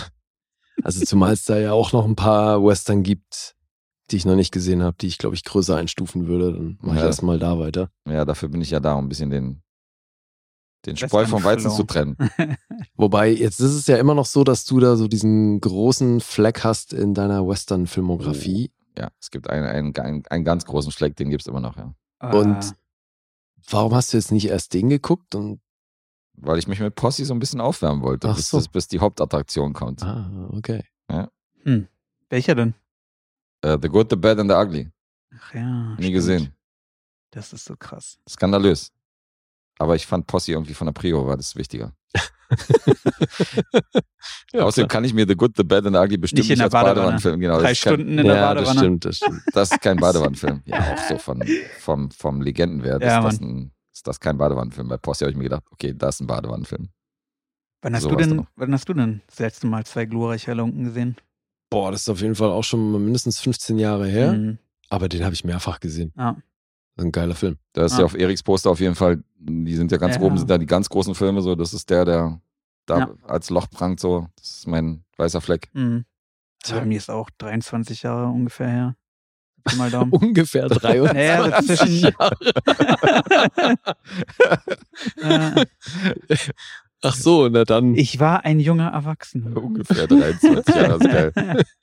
Also 0.82 1.04
zumal 1.04 1.32
es 1.34 1.44
da 1.44 1.58
ja 1.58 1.72
auch 1.72 1.92
noch 1.92 2.04
ein 2.04 2.16
paar 2.16 2.62
Western 2.64 3.02
gibt, 3.02 3.53
die 4.10 4.16
ich 4.16 4.26
noch 4.26 4.36
nicht 4.36 4.52
gesehen 4.52 4.82
habe, 4.82 4.96
die 5.00 5.06
ich, 5.06 5.18
glaube 5.18 5.34
ich, 5.34 5.44
größer 5.44 5.76
einstufen 5.76 6.26
würde. 6.26 6.52
Dann 6.52 6.78
mache 6.82 6.96
ich 6.96 7.00
Ja. 7.02 7.06
erstmal 7.06 7.38
da 7.38 7.58
weiter. 7.58 7.90
Ja, 8.08 8.24
dafür 8.24 8.48
bin 8.48 8.60
ich 8.60 8.70
ja 8.70 8.80
da, 8.80 8.94
um 8.94 9.06
ein 9.06 9.08
bisschen 9.08 9.30
den, 9.30 9.62
den 10.84 10.96
Spreu 10.96 11.24
vom 11.26 11.42
Weizen 11.42 11.70
zu 11.70 11.84
trennen. 11.84 12.16
Wobei, 12.96 13.30
jetzt 13.30 13.60
ist 13.60 13.72
es 13.72 13.86
ja 13.86 13.96
immer 13.96 14.14
noch 14.14 14.26
so, 14.26 14.44
dass 14.44 14.66
du 14.66 14.78
da 14.80 14.96
so 14.96 15.08
diesen 15.08 15.58
großen 15.60 16.20
Fleck 16.20 16.62
hast 16.64 16.92
in 16.92 17.14
deiner 17.14 17.46
Western-Filmografie. 17.48 18.70
Ja, 18.98 19.10
es 19.20 19.30
gibt 19.30 19.48
einen, 19.48 19.66
einen, 19.66 19.96
einen, 19.96 20.22
einen 20.26 20.44
ganz 20.44 20.66
großen 20.66 20.92
Fleck, 20.92 21.16
den 21.16 21.30
gibt's 21.30 21.46
immer 21.46 21.60
noch, 21.60 21.76
ja. 21.76 21.94
Und 22.20 22.56
Ah, 22.56 22.72
warum 23.70 23.94
hast 23.94 24.12
du 24.12 24.18
jetzt 24.18 24.30
nicht 24.30 24.48
erst 24.48 24.74
den 24.74 24.90
geguckt? 24.90 25.34
Und 25.34 25.60
Weil 26.34 26.58
ich 26.58 26.68
mich 26.68 26.78
mit 26.80 26.94
Posse 26.94 27.24
so 27.24 27.32
ein 27.34 27.38
bisschen 27.40 27.60
aufwärmen 27.62 28.02
wollte, 28.02 28.28
bis, 28.34 28.50
so. 28.50 28.58
das, 28.58 28.68
bis 28.68 28.86
die 28.86 29.00
Hauptattraktion 29.00 29.72
kommt. 29.72 30.02
ah, 30.02 30.48
okay. 30.52 30.84
welcher 32.28 32.54
denn? 32.54 32.74
Äh, 33.64 33.78
the 33.80 33.88
Good, 33.88 34.08
the 34.10 34.16
Bad 34.16 34.38
and 34.38 34.50
the 34.50 34.56
Ugly. 34.56 34.90
Ach 35.36 35.54
ja. 35.54 35.62
Nie 35.96 36.02
stimmt. 36.02 36.12
gesehen. 36.14 36.54
Das 37.30 37.52
ist 37.52 37.64
so 37.64 37.74
krass. 37.76 38.18
Skandalös. 38.28 38.92
Aber 39.78 39.96
ich 39.96 40.06
fand 40.06 40.26
Posse 40.26 40.52
irgendwie 40.52 40.74
von 40.74 40.86
der 40.86 40.92
Prio 40.92 41.26
war 41.26 41.36
das 41.36 41.56
wichtiger. 41.56 41.92
Ja, 44.52 44.62
Außerdem 44.62 44.88
klar. 44.88 44.96
kann 44.98 45.04
ich 45.04 45.12
mir 45.14 45.26
The 45.26 45.34
Good, 45.34 45.54
The 45.56 45.64
Bad 45.64 45.86
and 45.86 45.96
the 45.96 46.00
Ugly 46.00 46.16
bestimmt 46.16 46.38
Nicht 46.40 46.50
in 46.50 46.54
nicht, 46.54 46.62
als 46.62 46.72
Badewanne. 46.72 46.94
Badewannenfilm. 46.94 47.40
Genau, 47.40 47.56
Drei 47.58 47.70
das 47.70 47.72
ist 47.72 47.84
kein- 47.84 47.94
Stunden 47.94 48.18
in 48.18 48.26
der 48.26 48.36
ja, 48.36 48.54
das 48.54 48.64
Badewanne. 48.64 48.78
stimmt, 48.78 49.04
das 49.04 49.16
stimmt. 49.16 49.42
Das 49.52 49.72
ist 49.72 49.80
kein 49.80 49.96
Badewannenfilm. 50.04 50.62
Ja, 50.64 50.94
auch 50.94 50.98
so 51.08 51.18
von, 51.18 51.42
vom, 51.80 52.10
vom 52.12 52.40
Legendenwert 52.40 53.02
Ja, 53.02 53.18
ist, 53.18 53.24
das 53.24 53.40
ein, 53.40 53.72
ist 53.92 54.06
das 54.06 54.20
kein 54.20 54.38
Badewannenfilm. 54.38 54.86
Bei 54.88 54.96
Posse 54.96 55.24
habe 55.24 55.32
ich 55.32 55.36
mir 55.36 55.44
gedacht, 55.44 55.64
okay, 55.70 55.92
das 55.96 56.16
ist 56.16 56.20
ein 56.20 56.26
Badewannenfilm. 56.28 56.88
Wann 57.82 57.94
hast, 57.96 58.02
So 58.04 58.10
du 58.10 58.16
denn, 58.16 58.46
wann 58.54 58.72
hast 58.72 58.88
du 58.88 58.94
denn 58.94 59.22
das 59.26 59.40
letzte 59.40 59.66
Mal 59.66 59.84
zwei 59.84 60.04
glorreiche 60.06 60.52
Halunken 60.52 60.84
gesehen? 60.84 61.16
Boah, 61.74 61.90
das 61.90 62.02
ist 62.02 62.08
auf 62.08 62.20
jeden 62.20 62.36
Fall 62.36 62.50
auch 62.50 62.62
schon 62.62 63.04
mindestens 63.04 63.40
15 63.40 63.78
Jahre 63.80 64.06
her. 64.06 64.32
Mhm. 64.32 64.58
Aber 64.90 65.08
den 65.08 65.24
habe 65.24 65.34
ich 65.34 65.42
mehrfach 65.44 65.80
gesehen. 65.80 66.12
Ja. 66.16 66.36
Ist 66.96 67.04
ein 67.04 67.10
geiler 67.10 67.34
Film. 67.34 67.56
Da 67.72 67.84
ist 67.84 67.94
Ah. 67.94 67.98
ja 68.00 68.04
auf 68.04 68.14
Eriks 68.14 68.44
Poster 68.44 68.70
auf 68.70 68.78
jeden 68.78 68.94
Fall, 68.94 69.24
die 69.40 69.74
sind 69.74 69.90
ja 69.90 69.98
ganz 69.98 70.14
Ja. 70.14 70.22
oben, 70.22 70.38
sind 70.38 70.48
da 70.48 70.56
die 70.56 70.66
ganz 70.66 70.88
großen 70.88 71.16
Filme 71.16 71.42
so. 71.42 71.56
Das 71.56 71.74
ist 71.74 71.90
der, 71.90 72.04
der 72.04 72.40
da 72.86 72.98
Ja. 72.98 73.10
als 73.26 73.50
Loch 73.50 73.68
prangt 73.68 73.98
so. 73.98 74.28
Das 74.36 74.58
ist 74.58 74.68
mein 74.68 75.02
weißer 75.16 75.40
Fleck. 75.40 75.68
Mhm. 75.72 76.04
Also 76.62 76.76
bei 76.76 76.84
mir 76.84 76.96
ist 76.98 77.10
auch 77.10 77.28
23 77.38 78.04
Jahre 78.04 78.28
ungefähr 78.28 78.68
her. 78.68 78.96
Mal 79.76 79.90
Daumen. 79.90 80.12
Ungefähr 80.12 80.68
23 80.68 81.12
Naja, 81.12 81.48
dazwischen- 81.48 82.14
Jahre. 82.18 82.36
Ach 87.04 87.14
so, 87.14 87.48
na 87.48 87.64
dann. 87.64 87.94
ich 87.94 88.18
war 88.20 88.44
ein 88.44 88.58
junger 88.60 88.88
Erwachsener. 88.88 89.56
Ungefähr 89.62 90.06
23 90.06 90.74
Jahre, 90.74 90.98
das 90.98 91.00
ist 91.00 91.34
geil. 91.34 91.64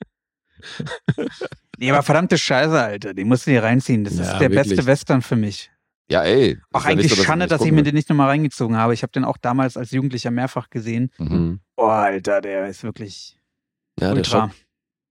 Nee, 1.78 1.90
aber 1.90 2.02
verdammte 2.02 2.38
Scheiße, 2.38 2.78
Alter. 2.80 3.14
Den 3.14 3.26
musst 3.28 3.46
du 3.46 3.50
dir 3.50 3.62
reinziehen. 3.64 4.04
Das 4.04 4.14
Ja, 4.16 4.22
ist 4.24 4.38
der 4.38 4.50
wirklich. 4.52 4.68
beste 4.76 4.86
Western 4.86 5.22
für 5.22 5.34
mich. 5.34 5.70
Ja, 6.10 6.22
ey. 6.22 6.58
Auch 6.72 6.84
ja 6.84 6.90
eigentlich 6.90 7.06
nicht 7.10 7.16
so, 7.16 7.24
Schande, 7.24 7.46
ich 7.46 7.48
dass 7.50 7.62
ich 7.64 7.72
mir 7.72 7.82
den 7.82 7.94
nicht 7.94 8.08
nochmal 8.08 8.28
reingezogen 8.28 8.76
habe. 8.76 8.94
Ich 8.94 9.02
habe 9.02 9.10
den 9.12 9.24
auch 9.24 9.36
damals 9.38 9.76
als 9.76 9.90
Jugendlicher 9.90 10.30
mehrfach 10.30 10.70
gesehen. 10.70 11.10
Mhm. 11.18 11.60
Boah, 11.74 11.94
Alter, 11.94 12.40
der 12.40 12.68
ist 12.68 12.84
wirklich 12.84 13.40
Ja, 13.98 14.08
der 14.08 14.18
ultra. 14.18 14.48
Schock. 14.48 14.56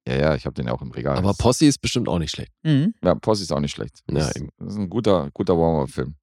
Ja, 0.07 0.15
ja, 0.15 0.35
ich 0.35 0.45
habe 0.45 0.53
den 0.53 0.69
auch 0.69 0.81
im 0.81 0.91
Regal. 0.91 1.17
Aber 1.17 1.33
Posse 1.33 1.65
ist 1.65 1.79
bestimmt 1.79 2.07
auch 2.07 2.19
nicht 2.19 2.31
schlecht. 2.31 2.51
Mhm. 2.63 2.93
ja, 3.03 3.15
Posse 3.15 3.43
ist 3.43 3.51
auch 3.51 3.59
nicht 3.59 3.71
schlecht. 3.75 4.01
Ja, 4.09 4.19
Das, 4.19 4.27
ist, 4.29 4.37
eben. 4.37 4.49
das 4.57 4.69
ist 4.73 4.79
ein 4.79 4.89
guter, 4.89 5.29
guter 5.33 5.57
Warm-Up-Film. 5.57 6.15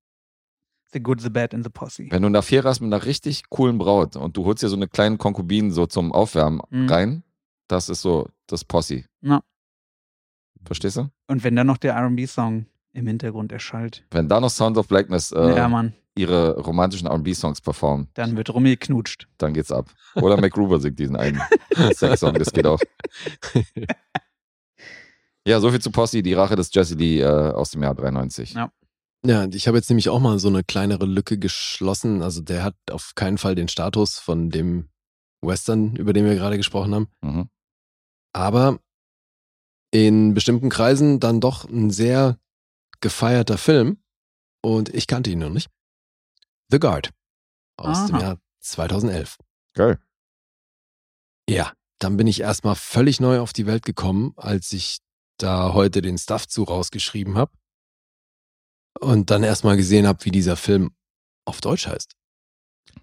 The 0.93 1.01
Good, 1.01 1.21
The 1.21 1.31
Bad 1.31 1.55
and 1.55 1.65
The 1.65 1.71
Posse. 1.71 2.07
Wenn 2.11 2.23
du 2.23 2.29
eine 2.29 2.39
Affäre 2.39 2.69
hast 2.69 2.81
mit 2.81 2.93
einer 2.93 3.05
richtig 3.05 3.49
coolen 3.51 3.79
Braut 3.79 4.17
und 4.17 4.37
du 4.37 4.45
holst 4.45 4.63
dir 4.63 4.69
so 4.69 4.77
eine 4.77 4.89
kleine 4.89 5.17
Konkubine 5.19 5.71
so 5.71 5.87
zum 5.87 6.13
Aufwärmen 6.13 6.61
Mhm. 6.71 6.89
rein, 6.89 7.23
das 7.69 7.89
ist 7.89 8.01
so 8.03 8.29
das 8.47 8.65
Posse. 8.65 9.05
Ja. 9.21 9.43
Verstehst 10.65 10.97
du? 10.97 11.11
Und 11.27 11.45
wenn 11.45 11.55
dann 11.57 11.67
noch 11.67 11.77
der 11.77 11.95
R&B-Song 11.95 12.67
im 12.93 13.07
Hintergrund 13.07 13.53
erschallt. 13.53 14.05
Wenn 14.11 14.29
da 14.29 14.41
noch 14.41 14.51
Sound 14.51 14.77
of 14.79 14.89
Blackness 14.89 15.31
äh, 15.33 15.57
ja, 15.57 15.85
ihre 16.17 16.59
romantischen 16.59 17.07
R&B-Songs 17.07 17.61
performen, 17.61 18.09
dann 18.15 18.37
wird 18.37 18.53
rumgeknutscht. 18.53 19.29
dann 19.39 19.53
geht's 19.55 19.71
ab. 19.71 19.91
Oder 20.17 20.37
MacGruber 20.41 20.81
singt 20.81 20.99
diesen 20.99 21.17
einen 21.17 21.41
Sex-Song, 21.93 22.35
das 22.35 22.53
geht 22.53 22.67
auch. 22.67 22.81
Ja, 25.47 25.61
soviel 25.61 25.81
zu 25.81 25.91
Posse, 25.91 26.23
die 26.23 26.35
Rache 26.35 26.57
des 26.57 26.69
Jesse 26.75 26.95
Lee 26.95 27.21
äh, 27.21 27.25
aus 27.27 27.71
dem 27.71 27.83
Jahr 27.83 27.95
93. 27.95 28.53
Ja. 28.53 28.71
Ja, 29.27 29.47
ich 29.47 29.67
habe 29.67 29.77
jetzt 29.77 29.91
nämlich 29.91 30.09
auch 30.09 30.21
mal 30.21 30.39
so 30.39 30.49
eine 30.49 30.63
kleinere 30.63 31.05
Lücke 31.05 31.39
geschlossen. 31.39 32.23
Also 32.23 32.41
der 32.41 32.63
hat 32.63 32.77
auf 32.91 33.15
keinen 33.15 33.39
Fall 33.39 33.55
den 33.55 33.69
Status 33.69 34.19
von 34.19 34.51
dem 34.51 34.91
Western, 35.41 35.97
über 35.97 36.13
den 36.13 36.25
wir 36.25 36.35
gerade 36.35 36.57
gesprochen 36.57 36.95
haben. 36.95 37.09
Mhm. 37.21 37.51
Aber 38.33 38.79
in 39.91 40.35
bestimmten 40.35 40.69
Kreisen 40.69 41.19
dann 41.19 41.41
doch 41.41 41.65
ein 41.69 41.91
sehr 41.91 42.39
gefeierter 43.01 43.59
Film. 43.59 44.03
Und 44.63 44.89
ich 44.95 45.07
kannte 45.07 45.31
ihn 45.31 45.39
noch 45.39 45.51
nicht. 45.51 45.71
The 46.71 46.79
Guard 46.79 47.11
aus 47.77 48.07
dem 48.07 48.17
Aha. 48.17 48.23
Jahr 48.23 48.39
2011. 48.61 49.39
Geil. 49.75 49.99
Ja, 51.49 51.73
dann 51.99 52.17
bin 52.17 52.27
ich 52.27 52.41
erstmal 52.41 52.75
völlig 52.75 53.21
neu 53.21 53.41
auf 53.41 53.53
die 53.53 53.67
Welt 53.67 53.85
gekommen, 53.85 54.33
als 54.37 54.73
ich 54.73 54.99
da 55.39 55.73
heute 55.73 56.03
den 56.03 56.19
Stuff 56.19 56.47
zu 56.47 56.65
rausgeschrieben 56.65 57.37
habe. 57.37 57.53
Und 59.01 59.31
dann 59.31 59.43
erstmal 59.43 59.77
gesehen 59.77 60.07
habe, 60.07 60.25
wie 60.25 60.31
dieser 60.31 60.57
Film 60.57 60.91
auf 61.45 61.61
Deutsch 61.61 61.87
heißt. 61.87 62.13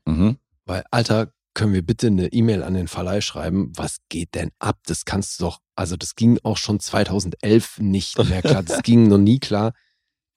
Mhm. 0.05 0.37
Weil, 0.65 0.83
Alter, 0.91 1.31
können 1.53 1.73
wir 1.73 1.83
bitte 1.83 2.07
eine 2.07 2.27
E-Mail 2.33 2.63
an 2.63 2.73
den 2.73 2.87
Verleih 2.87 3.21
schreiben? 3.21 3.71
Was 3.75 3.97
geht 4.09 4.35
denn 4.35 4.51
ab? 4.59 4.79
Das 4.85 5.05
kannst 5.05 5.39
du 5.39 5.45
doch, 5.45 5.61
also 5.75 5.95
das 5.95 6.15
ging 6.15 6.37
auch 6.43 6.57
schon 6.57 6.79
2011 6.79 7.79
nicht 7.79 8.17
mehr 8.29 8.41
klar. 8.41 8.61
Das 8.61 8.83
ging 8.83 9.07
noch 9.07 9.17
nie 9.17 9.39
klar. 9.39 9.73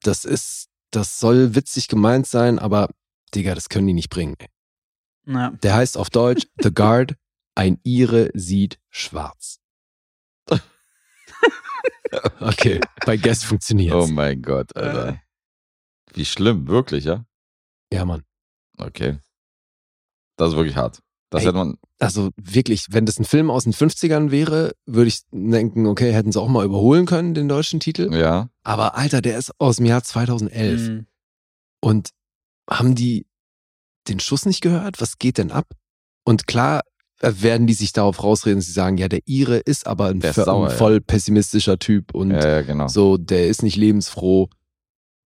Das 0.02 0.24
ist, 0.24 0.68
das 0.92 1.18
soll 1.18 1.54
witzig 1.54 1.88
gemeint 1.88 2.26
sein, 2.26 2.58
aber 2.58 2.88
Digga, 3.34 3.54
das 3.54 3.68
können 3.68 3.86
die 3.86 3.94
nicht 3.94 4.10
bringen. 4.10 4.36
Ja. 5.26 5.50
Der 5.62 5.74
heißt 5.74 5.98
auf 5.98 6.08
Deutsch 6.08 6.46
The 6.62 6.72
Guard, 6.72 7.14
ein 7.54 7.78
Ire 7.84 8.30
sieht 8.34 8.78
schwarz. 8.88 9.58
Okay, 12.40 12.80
bei 13.04 13.18
Guest 13.18 13.44
funktioniert's. 13.44 13.94
Oh 13.94 14.06
mein 14.06 14.40
Gott, 14.40 14.74
Alter. 14.74 15.20
Wie 16.18 16.24
schlimm, 16.24 16.66
wirklich, 16.66 17.04
ja? 17.04 17.24
Ja, 17.92 18.04
Mann. 18.04 18.24
Okay. 18.76 19.18
Das 20.36 20.50
ist 20.50 20.56
wirklich 20.56 20.76
hart. 20.76 21.00
Das 21.30 21.42
Ey. 21.42 21.46
hätte 21.46 21.58
man. 21.58 21.78
Also 22.00 22.30
wirklich, 22.36 22.86
wenn 22.90 23.06
das 23.06 23.18
ein 23.18 23.24
Film 23.24 23.50
aus 23.50 23.64
den 23.64 23.72
50ern 23.72 24.30
wäre, 24.30 24.72
würde 24.86 25.08
ich 25.08 25.20
denken, 25.30 25.86
okay, 25.86 26.12
hätten 26.12 26.32
sie 26.32 26.40
auch 26.40 26.48
mal 26.48 26.64
überholen 26.64 27.06
können, 27.06 27.34
den 27.34 27.48
deutschen 27.48 27.80
Titel. 27.80 28.12
Ja. 28.14 28.50
Aber 28.64 28.96
Alter, 28.96 29.20
der 29.20 29.38
ist 29.38 29.52
aus 29.58 29.76
dem 29.76 29.86
Jahr 29.86 30.02
2011. 30.02 30.88
Mhm. 30.88 31.06
Und 31.80 32.10
haben 32.68 32.94
die 32.94 33.26
den 34.08 34.20
Schuss 34.20 34.44
nicht 34.44 34.60
gehört? 34.60 35.00
Was 35.00 35.18
geht 35.18 35.38
denn 35.38 35.52
ab? 35.52 35.66
Und 36.24 36.46
klar 36.46 36.82
äh, 37.20 37.32
werden 37.38 37.66
die 37.66 37.74
sich 37.74 37.92
darauf 37.92 38.22
rausreden, 38.22 38.60
sie 38.60 38.72
sagen, 38.72 38.96
ja, 38.96 39.08
der 39.08 39.20
Ire 39.26 39.58
ist 39.58 39.86
aber 39.86 40.06
ein, 40.06 40.20
Der 40.20 40.30
ist 40.30 40.36
sauer, 40.36 40.66
ein 40.66 40.70
ja. 40.70 40.76
voll 40.76 41.00
pessimistischer 41.00 41.78
Typ 41.78 42.14
und 42.14 42.30
ja, 42.30 42.48
ja, 42.48 42.62
genau. 42.62 42.88
so, 42.88 43.16
der 43.16 43.48
ist 43.48 43.62
nicht 43.62 43.76
lebensfroh. 43.76 44.48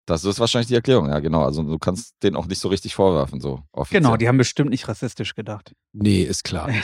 Das 0.10 0.26
ist 0.26 0.40
wahrscheinlich 0.40 0.68
die 0.68 0.76
Erklärung, 0.76 1.08
ja, 1.08 1.20
genau. 1.20 1.44
Also 1.44 1.62
du 1.62 1.78
kannst 1.78 2.16
den 2.24 2.36
auch 2.36 2.48
nicht 2.48 2.60
so 2.60 2.68
richtig 2.68 2.96
vorwerfen, 2.96 3.40
so 3.40 3.62
offiziell. 3.72 4.02
Genau, 4.02 4.18
die 4.18 4.28
haben 4.28 4.38
bestimmt 4.38 4.72
nicht 4.72 4.88
rassistisch 4.88 5.36
gedacht. 5.36 5.74
Nee, 5.94 6.24
ist 6.24 6.44
klar. 6.44 6.70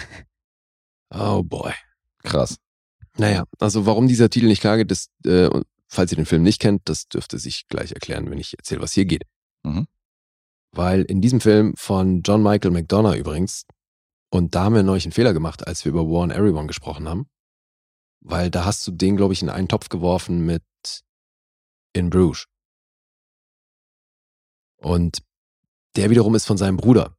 Oh 1.14 1.44
boy. 1.44 1.72
Krass. 2.24 2.58
Naja, 3.18 3.46
also 3.60 3.86
warum 3.86 4.08
dieser 4.08 4.30
Titel 4.30 4.48
nicht 4.48 4.60
klar 4.60 4.76
geht, 4.76 4.90
das, 4.90 5.08
äh, 5.24 5.50
falls 5.88 6.12
ihr 6.12 6.16
den 6.16 6.26
Film 6.26 6.42
nicht 6.42 6.60
kennt, 6.60 6.90
das 6.90 7.08
dürfte 7.08 7.38
sich 7.38 7.68
gleich 7.68 7.92
erklären, 7.92 8.30
wenn 8.30 8.40
ich 8.40 8.58
erzähle, 8.58 8.82
was 8.82 8.92
hier 8.92 9.06
geht. 9.06 9.22
Mhm. 9.64 9.86
Weil 10.72 11.04
in 11.04 11.22
diesem 11.22 11.40
Film 11.40 11.74
von 11.78 12.24
John 12.24 12.42
Michael 12.44 12.72
McDonough 12.72 13.16
übrigens, 13.16 13.66
und 14.32 14.56
da 14.56 14.64
haben 14.64 14.76
wir 14.76 14.84
neulich 14.84 15.06
einen 15.06 15.14
Fehler 15.14 15.32
gemacht, 15.32 15.66
als 15.66 15.86
wir 15.86 15.92
über 15.92 16.10
War 16.10 16.24
and 16.24 16.34
Everyone 16.34 16.68
gesprochen 16.68 17.08
haben, 17.08 17.28
weil 18.20 18.50
da 18.50 18.66
hast 18.66 18.86
du 18.88 18.92
den, 18.92 19.16
glaube 19.16 19.34
ich, 19.34 19.44
in 19.44 19.50
einen 19.50 19.68
Topf 19.68 19.90
geworfen 19.90 20.46
mit 20.46 20.64
In 21.94 22.10
Bruges. 22.10 22.48
Und 24.86 25.24
der 25.96 26.12
wiederum 26.12 26.36
ist 26.36 26.46
von 26.46 26.58
seinem 26.58 26.78
Bruder, 26.78 27.18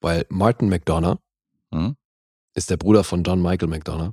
weil 0.00 0.26
Martin 0.28 0.68
McDonough 0.68 1.18
Mhm. 1.72 1.96
ist 2.56 2.68
der 2.68 2.78
Bruder 2.78 3.04
von 3.04 3.22
John 3.22 3.40
Michael 3.40 3.68
McDonough. 3.68 4.12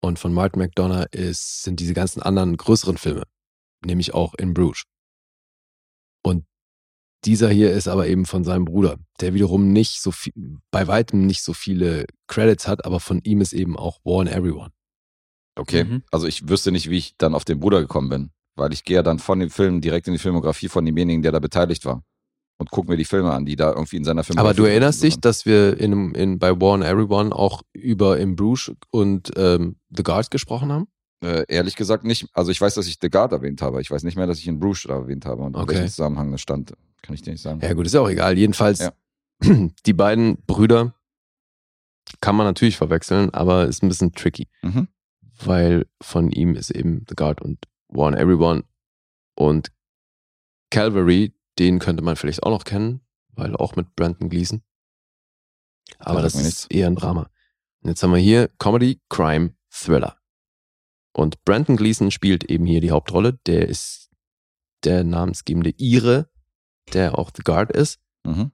Und 0.00 0.18
von 0.18 0.32
Martin 0.32 0.62
McDonough 0.62 1.04
ist, 1.12 1.64
sind 1.64 1.80
diese 1.80 1.92
ganzen 1.92 2.22
anderen 2.22 2.56
größeren 2.56 2.96
Filme, 2.96 3.24
nämlich 3.84 4.14
auch 4.14 4.32
In 4.34 4.54
Bruges. 4.54 4.84
Und 6.24 6.46
dieser 7.26 7.50
hier 7.50 7.70
ist 7.72 7.88
aber 7.88 8.06
eben 8.06 8.24
von 8.24 8.42
seinem 8.42 8.64
Bruder, 8.64 8.98
der 9.20 9.34
wiederum 9.34 9.70
nicht 9.70 10.00
so 10.00 10.12
viel, 10.12 10.32
bei 10.70 10.86
weitem 10.86 11.26
nicht 11.26 11.42
so 11.42 11.52
viele 11.52 12.06
Credits 12.26 12.66
hat, 12.66 12.86
aber 12.86 13.00
von 13.00 13.20
ihm 13.22 13.42
ist 13.42 13.52
eben 13.52 13.76
auch 13.76 14.00
War 14.04 14.22
and 14.22 14.30
Everyone. 14.30 14.72
Okay. 15.56 15.84
Mhm. 15.84 16.04
Also 16.10 16.26
ich 16.26 16.48
wüsste 16.48 16.72
nicht, 16.72 16.88
wie 16.88 16.96
ich 16.96 17.18
dann 17.18 17.34
auf 17.34 17.44
den 17.44 17.60
Bruder 17.60 17.82
gekommen 17.82 18.08
bin. 18.08 18.32
Weil 18.56 18.72
ich 18.72 18.84
gehe 18.84 18.96
ja 18.96 19.02
dann 19.02 19.18
von 19.18 19.40
dem 19.40 19.50
Film 19.50 19.80
direkt 19.80 20.06
in 20.08 20.12
die 20.12 20.18
Filmografie 20.18 20.68
von 20.68 20.84
demjenigen, 20.84 21.22
der 21.22 21.32
da 21.32 21.38
beteiligt 21.38 21.84
war. 21.84 22.02
Und 22.58 22.70
guck 22.70 22.88
mir 22.88 22.96
die 22.96 23.04
Filme 23.04 23.32
an, 23.32 23.44
die 23.44 23.56
da 23.56 23.70
irgendwie 23.72 23.96
in 23.96 24.04
seiner 24.04 24.22
Filmografie 24.24 24.48
Aber 24.50 24.54
du 24.56 24.70
erinnerst 24.70 25.02
dich, 25.02 25.18
dass 25.18 25.46
wir 25.46 25.78
in, 25.80 26.14
in, 26.14 26.38
bei 26.38 26.60
War 26.60 26.74
and 26.74 26.84
Everyone 26.84 27.34
auch 27.34 27.62
über 27.72 28.18
In 28.18 28.36
Bruges 28.36 28.72
und 28.90 29.32
ähm, 29.36 29.76
The 29.90 30.02
Guard 30.02 30.30
gesprochen 30.30 30.70
haben? 30.70 30.86
Äh, 31.24 31.44
ehrlich 31.48 31.76
gesagt 31.76 32.04
nicht. 32.04 32.26
Also 32.34 32.50
ich 32.50 32.60
weiß, 32.60 32.74
dass 32.74 32.86
ich 32.86 32.98
The 33.00 33.08
Guard 33.10 33.32
erwähnt 33.32 33.62
habe. 33.62 33.80
Ich 33.80 33.90
weiß 33.90 34.02
nicht 34.04 34.16
mehr, 34.16 34.26
dass 34.26 34.38
ich 34.38 34.46
in 34.46 34.60
Bruges 34.60 34.82
da 34.86 34.94
erwähnt 34.94 35.24
habe. 35.24 35.42
Und 35.42 35.56
in 35.56 35.62
Okay. 35.62 35.74
welchem 35.74 35.88
Zusammenhang 35.88 36.30
das 36.30 36.40
stand, 36.40 36.72
kann 37.00 37.14
ich 37.14 37.22
dir 37.22 37.32
nicht 37.32 37.42
sagen. 37.42 37.60
Ja 37.62 37.72
gut, 37.72 37.86
ist 37.86 37.94
ja 37.94 38.00
auch 38.00 38.10
egal. 38.10 38.36
Jedenfalls, 38.38 38.80
Ja. 38.80 38.92
die 39.86 39.92
beiden 39.92 40.36
Brüder 40.46 40.94
kann 42.20 42.36
man 42.36 42.46
natürlich 42.46 42.76
verwechseln, 42.76 43.30
aber 43.30 43.66
ist 43.66 43.82
ein 43.82 43.88
bisschen 43.88 44.12
tricky, 44.12 44.46
Mhm. 44.62 44.88
weil 45.44 45.86
von 46.00 46.30
ihm 46.30 46.54
ist 46.54 46.70
eben 46.70 47.04
The 47.08 47.14
Guard 47.16 47.40
und 47.40 47.58
And 47.94 48.16
Everyone 48.16 48.64
und 49.34 49.72
Calvary, 50.70 51.34
den 51.58 51.78
könnte 51.78 52.02
man 52.02 52.16
vielleicht 52.16 52.42
auch 52.42 52.50
noch 52.50 52.64
kennen, 52.64 53.06
weil 53.28 53.56
auch 53.56 53.76
mit 53.76 53.94
Brandon 53.94 54.28
Gleason. 54.28 54.62
Aber 55.98 56.22
das 56.22 56.34
mir 56.34 56.42
ist 56.42 56.70
eher 56.70 56.86
ein 56.86 56.96
Drama. 56.96 57.30
Und 57.82 57.90
jetzt 57.90 58.02
haben 58.02 58.12
wir 58.12 58.18
hier 58.18 58.48
Comedy, 58.58 59.00
Crime, 59.08 59.54
Thriller. 59.70 60.18
Und 61.12 61.44
Brandon 61.44 61.76
Gleason 61.76 62.10
spielt 62.10 62.44
eben 62.44 62.64
hier 62.64 62.80
die 62.80 62.90
Hauptrolle. 62.90 63.34
Der 63.46 63.68
ist 63.68 64.10
der 64.84 65.04
namensgebende 65.04 65.74
Ire, 65.78 66.30
der 66.92 67.18
auch 67.18 67.30
The 67.34 67.42
Guard 67.42 67.70
ist. 67.72 68.00
Mhm. 68.24 68.52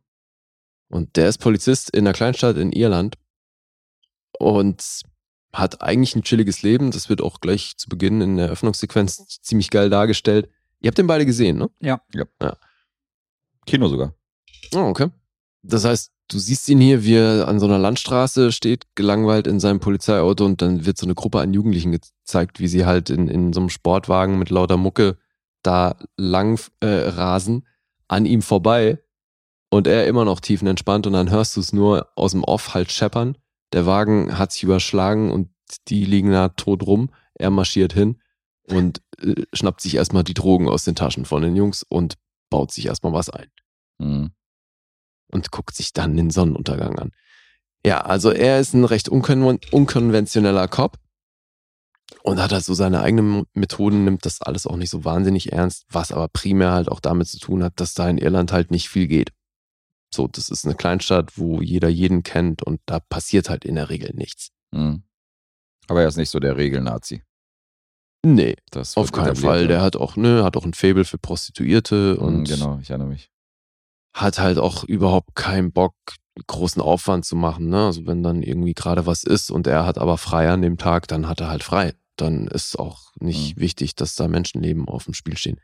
Und 0.91 1.17
der 1.17 1.29
ist 1.29 1.39
Polizist 1.39 1.91
in 1.91 2.07
einer 2.07 2.15
Kleinstadt 2.15 2.57
in 2.57 2.73
Irland 2.73 3.19
und 4.39 5.03
hat 5.53 5.83
eigentlich 5.83 6.15
ein 6.15 6.23
chilliges 6.23 6.63
Leben. 6.63 6.91
Das 6.91 7.09
wird 7.09 7.21
auch 7.21 7.41
gleich 7.41 7.77
zu 7.77 7.89
Beginn 7.89 8.21
in 8.21 8.37
der 8.37 8.47
Eröffnungssequenz 8.47 9.41
ziemlich 9.41 9.71
geil 9.71 9.91
dargestellt. 9.91 10.49
Ihr 10.81 10.89
habt 10.89 10.99
den 10.99 11.07
beide 11.07 11.27
gesehen, 11.27 11.59
ne? 11.59 11.71
Ja. 12.41 12.57
Kino 13.67 13.89
sogar. 13.89 14.15
Oh, 14.75 14.81
okay. 14.81 15.11
Das 15.63 15.85
heißt, 15.85 16.13
du 16.29 16.39
siehst 16.39 16.69
ihn 16.69 16.81
hier, 16.81 17.05
wie 17.05 17.15
er 17.15 17.49
an 17.49 17.59
so 17.59 17.67
einer 17.67 17.79
Landstraße 17.79 18.53
steht, 18.53 18.87
gelangweilt 18.95 19.47
in 19.47 19.61
seinem 19.61 19.81
Polizeiauto 19.81 20.45
und 20.45 20.63
dann 20.63 20.87
wird 20.87 20.99
so 20.99 21.07
eine 21.07 21.15
Gruppe 21.15 21.41
an 21.41 21.53
Jugendlichen 21.53 21.93
gezeigt, 21.93 22.61
wie 22.61 22.69
sie 22.69 22.87
halt 22.87 23.11
in, 23.11 23.29
in 23.29 23.53
so 23.53 23.61
einem 23.61 23.71
Sportwagen 23.71 24.39
mit 24.39 24.51
lauter 24.51 24.77
Mucke 24.77 25.19
da 25.63 25.97
lang 26.17 26.61
äh, 26.81 26.87
rasen, 26.87 27.67
an 28.07 28.25
ihm 28.25 28.43
vorbei 28.43 29.03
und 29.71 29.87
er 29.87 30.07
immer 30.07 30.25
noch 30.25 30.41
tiefenentspannt 30.41 31.07
und 31.07 31.13
dann 31.13 31.31
hörst 31.31 31.57
du 31.57 31.61
es 31.61 31.73
nur 31.73 32.09
aus 32.15 32.33
dem 32.33 32.45
Off 32.45 32.75
halt 32.75 32.93
scheppern. 32.93 33.37
Der 33.73 33.87
Wagen 33.87 34.39
hat 34.39 34.53
sich 34.53 34.63
überschlagen 34.63 35.31
und 35.31 35.51
die 35.89 36.05
liegen 36.05 36.31
da 36.33 36.49
tot 36.49 36.83
rum. 36.83 37.11
Er 37.35 37.51
marschiert 37.51 37.93
hin 37.93 38.21
und 38.65 39.03
äh, 39.21 39.43
schnappt 39.53 39.81
sich 39.81 39.95
erstmal 39.97 40.25
die 40.25 40.35
Drogen 40.35 40.69
aus 40.69 40.85
den 40.85 40.95
Taschen 40.95 41.25
von 41.25 41.43
den 41.43 41.57
Jungs 41.57 41.83
und 41.89 42.15
baut 42.51 42.73
sich 42.73 42.87
erstmal 42.87 43.13
was 43.13 43.31
ein 43.31 43.49
Mhm. 44.01 44.31
und 45.33 45.51
guckt 45.51 45.75
sich 45.75 45.93
dann 45.93 46.17
den 46.17 46.31
Sonnenuntergang 46.31 46.99
an. 46.99 47.11
Ja, 47.85 48.01
also 48.03 48.31
er 48.31 48.61
ist 48.61 48.75
ein 48.75 48.85
recht 48.85 49.09
unkon 49.09 49.59
unkonventioneller 49.73 50.69
Cop 50.69 50.99
und 52.23 52.41
hat 52.41 52.53
halt 52.53 52.65
so 52.65 52.75
seine 52.75 53.01
eigenen 53.03 53.45
Methoden, 53.55 54.05
nimmt 54.05 54.25
das 54.25 54.41
alles 54.41 54.67
auch 54.67 54.77
nicht 54.77 54.91
so 54.91 55.05
wahnsinnig 55.05 55.53
ernst, 55.53 55.85
was 55.91 56.13
aber 56.13 56.29
primär 56.29 56.73
halt 56.73 56.89
auch 56.89 57.01
damit 57.01 57.29
zu 57.29 57.39
tun 57.39 57.63
hat, 57.63 57.81
dass 57.81 57.95
da 57.95 58.09
in 58.09 58.19
Irland 58.19 58.53
halt 58.53 58.71
nicht 58.71 58.89
viel 58.89 59.07
geht. 59.09 59.31
So, 60.15 60.27
das 60.27 60.49
ist 60.49 60.65
eine 60.65 60.75
Kleinstadt, 60.75 61.37
wo 61.39 61.61
jeder 61.61 61.89
jeden 61.89 62.23
kennt 62.23 62.63
und 62.63 62.81
da 62.87 62.99
passiert 63.01 63.49
halt 63.51 63.65
in 63.65 63.75
der 63.75 63.91
Regel 63.91 64.13
nichts. 64.15 64.51
Mhm. 64.73 65.03
Aber 65.87 66.03
er 66.03 66.09
ist 66.09 66.17
nicht 66.17 66.31
so 66.31 66.39
der 66.41 66.57
Regelnazi. 66.57 67.23
Nee, 68.25 68.57
Das 68.71 68.97
auf 68.97 69.13
keinen 69.13 69.37
Fall. 69.37 69.63
ja. 69.63 69.67
Der 69.69 69.81
hat 69.83 69.97
auch, 69.97 70.17
ne, 70.17 70.43
hat 70.45 70.57
auch 70.57 70.65
ein 70.65 70.75
Faible 70.75 71.05
für 71.05 71.19
Prostituierte 71.19 72.17
Mhm, 72.19 72.27
und 72.27 72.45
Genau, 72.49 72.79
ich 72.81 72.91
erinnere 72.91 73.09
mich. 73.09 73.31
hat 74.15 74.39
halt 74.39 74.59
auch 74.59 74.85
überhaupt 74.85 75.35
keinen 75.35 75.73
Bock, 75.73 75.95
großen 76.47 76.81
Aufwand 76.83 77.25
zu 77.25 77.37
machen. 77.37 77.69
Ne? 77.69 77.87
Also 77.87 78.07
wenn 78.07 78.23
dann 78.23 78.43
irgendwie 78.43 78.75
gerade 78.75 79.07
was 79.07 79.25
ist 79.25 79.51
und 79.51 79.67
er 79.67 79.85
hat 79.87 79.99
aber 79.99 80.19
frei 80.19 80.51
an 80.51 80.63
dem 80.63 80.79
Tag, 80.79 81.07
dann 81.09 81.29
hat 81.29 81.41
er 81.41 81.49
halt 81.49 81.63
frei. 81.63 81.95
Dann 82.17 82.49
ist 82.49 82.79
auch 82.79 83.13
nicht 83.21 83.57
Mhm. 83.57 83.61
wichtig, 83.61 83.95
dass 83.95 84.15
da 84.17 84.27
Menschenleben 84.29 84.89
auf 84.89 85.05
dem 85.05 85.15
Spiel 85.15 85.37
stehen. 85.37 85.61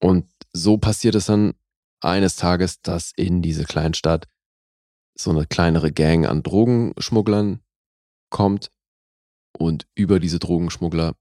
Und 0.00 0.28
so 0.52 0.78
passiert 0.78 1.14
es 1.14 1.26
dann 1.26 1.54
eines 2.04 2.36
Tages, 2.36 2.80
dass 2.82 3.12
in 3.16 3.42
diese 3.42 3.64
Kleinstadt 3.64 4.28
so 5.14 5.30
eine 5.30 5.46
kleinere 5.46 5.92
Gang 5.92 6.26
an 6.26 6.42
Drogenschmugglern 6.42 7.60
kommt 8.30 8.70
und 9.58 9.86
über 9.94 10.20
diese 10.20 10.38
Drogenschmuggler 10.38 11.14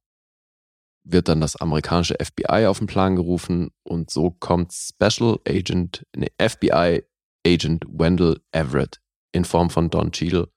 wird 1.03 1.27
dann 1.27 1.41
das 1.41 1.55
amerikanische 1.55 2.15
FBI 2.23 2.67
auf 2.67 2.77
den 2.77 2.87
Plan 2.87 3.15
gerufen 3.15 3.71
und 3.83 4.11
so 4.11 4.31
kommt 4.31 4.71
Special 4.73 5.39
Agent, 5.47 6.05
nee, 6.15 6.31
FBI 6.39 7.03
Agent 7.45 7.85
Wendell 7.87 8.39
Everett 8.51 9.01
in 9.31 9.45
Form 9.45 9.69
von 9.69 9.89
Don 9.89 10.11
Cheadle 10.11 10.51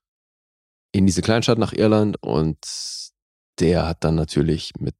in 0.93 1.07
diese 1.07 1.23
Kleinstadt 1.23 1.59
nach 1.59 1.73
Irland 1.73 2.23
und 2.23 2.59
der 3.59 3.87
hat 3.87 4.05
dann 4.05 4.15
natürlich 4.15 4.73
mit 4.79 4.95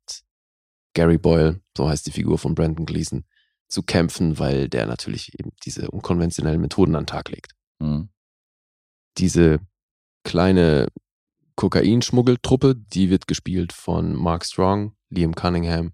Gary 0.95 1.19
Boyle, 1.19 1.61
so 1.77 1.89
heißt 1.89 2.07
die 2.07 2.13
Figur 2.13 2.39
von 2.39 2.55
Brandon 2.55 2.87
Gleason, 2.87 3.25
zu 3.69 3.83
kämpfen, 3.83 4.39
weil 4.39 4.69
der 4.69 4.87
natürlich 4.87 5.39
eben 5.39 5.51
diese 5.65 5.91
unkonventionellen 5.91 6.61
Methoden 6.61 6.97
an 6.97 7.03
den 7.03 7.09
Tag 7.09 7.31
legt. 7.31 7.53
Mhm. 7.81 8.09
Diese 9.19 9.61
kleine 10.25 10.89
Kokainschmuggeltruppe, 11.57 12.75
die 12.77 13.11
wird 13.11 13.27
gespielt 13.27 13.73
von 13.73 14.15
Mark 14.15 14.45
Strong, 14.45 14.97
Liam 15.11 15.35
Cunningham 15.35 15.93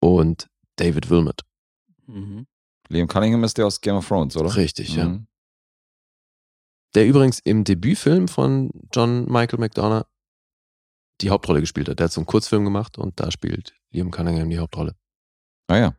und 0.00 0.48
David 0.76 1.10
Wilmot. 1.10 1.42
Mhm. 2.06 2.46
Liam 2.88 3.08
Cunningham 3.08 3.44
ist 3.44 3.58
der 3.58 3.66
aus 3.66 3.80
Game 3.80 3.96
of 3.96 4.08
Thrones, 4.08 4.36
oder? 4.36 4.54
Richtig, 4.56 4.94
ja. 4.94 5.08
Mhm. 5.08 5.26
Der 6.94 7.06
übrigens 7.06 7.38
im 7.40 7.64
Debütfilm 7.64 8.28
von 8.28 8.70
John 8.92 9.26
Michael 9.26 9.60
McDonough 9.60 10.06
die 11.20 11.30
Hauptrolle 11.30 11.60
gespielt 11.60 11.88
hat. 11.88 11.98
Der 11.98 12.04
hat 12.04 12.12
so 12.12 12.20
einen 12.20 12.26
Kurzfilm 12.26 12.64
gemacht 12.64 12.96
und 12.96 13.18
da 13.20 13.30
spielt 13.30 13.74
Liam 13.90 14.10
Cunningham 14.10 14.48
die 14.48 14.58
Hauptrolle. 14.58 14.96
Ah 15.66 15.76
ja. 15.76 15.96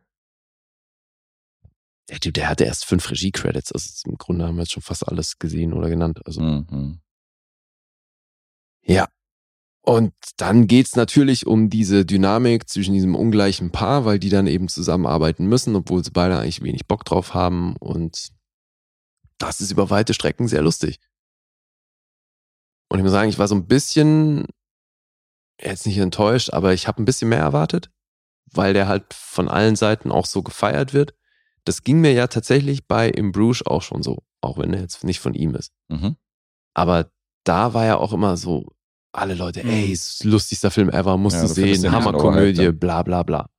Der 2.10 2.18
Typ, 2.18 2.34
der 2.34 2.48
hatte 2.48 2.64
erst 2.64 2.84
fünf 2.84 3.10
Regie-Credits. 3.10 3.72
Also 3.72 4.10
im 4.10 4.18
Grunde 4.18 4.46
haben 4.46 4.56
wir 4.56 4.62
jetzt 4.62 4.72
schon 4.72 4.82
fast 4.82 5.06
alles 5.06 5.38
gesehen 5.38 5.72
oder 5.72 5.88
genannt. 5.88 6.20
Also 6.26 6.40
Mhm. 6.40 7.00
Ja. 8.82 9.08
Und 9.82 10.12
dann 10.36 10.66
geht's 10.66 10.94
natürlich 10.94 11.46
um 11.46 11.70
diese 11.70 12.04
Dynamik 12.04 12.68
zwischen 12.68 12.92
diesem 12.92 13.14
ungleichen 13.14 13.70
Paar, 13.70 14.04
weil 14.04 14.18
die 14.18 14.28
dann 14.28 14.46
eben 14.46 14.68
zusammenarbeiten 14.68 15.46
müssen, 15.46 15.74
obwohl 15.74 16.04
sie 16.04 16.10
beide 16.10 16.38
eigentlich 16.38 16.62
wenig 16.62 16.86
Bock 16.86 17.04
drauf 17.04 17.32
haben. 17.32 17.76
Und 17.76 18.30
das 19.38 19.60
ist 19.60 19.70
über 19.70 19.88
weite 19.88 20.12
Strecken 20.12 20.48
sehr 20.48 20.62
lustig. 20.62 20.98
Und 22.90 22.98
ich 22.98 23.04
muss 23.04 23.12
sagen, 23.12 23.30
ich 23.30 23.38
war 23.38 23.48
so 23.48 23.54
ein 23.54 23.66
bisschen, 23.66 24.46
jetzt 25.60 25.86
nicht 25.86 25.98
enttäuscht, 25.98 26.50
aber 26.50 26.74
ich 26.74 26.86
habe 26.86 27.00
ein 27.00 27.06
bisschen 27.06 27.28
mehr 27.28 27.38
erwartet, 27.38 27.90
weil 28.52 28.74
der 28.74 28.88
halt 28.88 29.14
von 29.14 29.48
allen 29.48 29.76
Seiten 29.76 30.10
auch 30.10 30.26
so 30.26 30.42
gefeiert 30.42 30.92
wird. 30.92 31.14
Das 31.64 31.82
ging 31.82 32.00
mir 32.00 32.12
ja 32.12 32.26
tatsächlich 32.26 32.86
bei 32.86 33.08
Im 33.08 33.32
Bruges 33.32 33.64
auch 33.66 33.82
schon 33.82 34.02
so, 34.02 34.18
auch 34.40 34.58
wenn 34.58 34.72
er 34.72 34.80
jetzt 34.80 35.04
nicht 35.04 35.20
von 35.20 35.34
ihm 35.34 35.54
ist. 35.54 35.72
Mhm. 35.88 36.16
Aber 36.74 37.10
da 37.44 37.74
war 37.74 37.84
ja 37.86 37.96
auch 37.96 38.12
immer 38.12 38.36
so, 38.36 38.66
alle 39.12 39.34
Leute, 39.34 39.62
Mhm. 39.64 39.70
ey, 39.70 39.92
ist 39.92 40.24
lustigster 40.24 40.70
Film 40.70 40.88
ever, 40.90 41.16
musst 41.16 41.36
Ja, 41.36 41.42
du 41.42 41.48
sehen, 41.48 41.82
den 41.82 41.92
Hammerkomödie, 41.92 42.60
overhyped, 42.60 42.80
bla 42.80 43.02
bla 43.02 43.22
bla. 43.22 43.50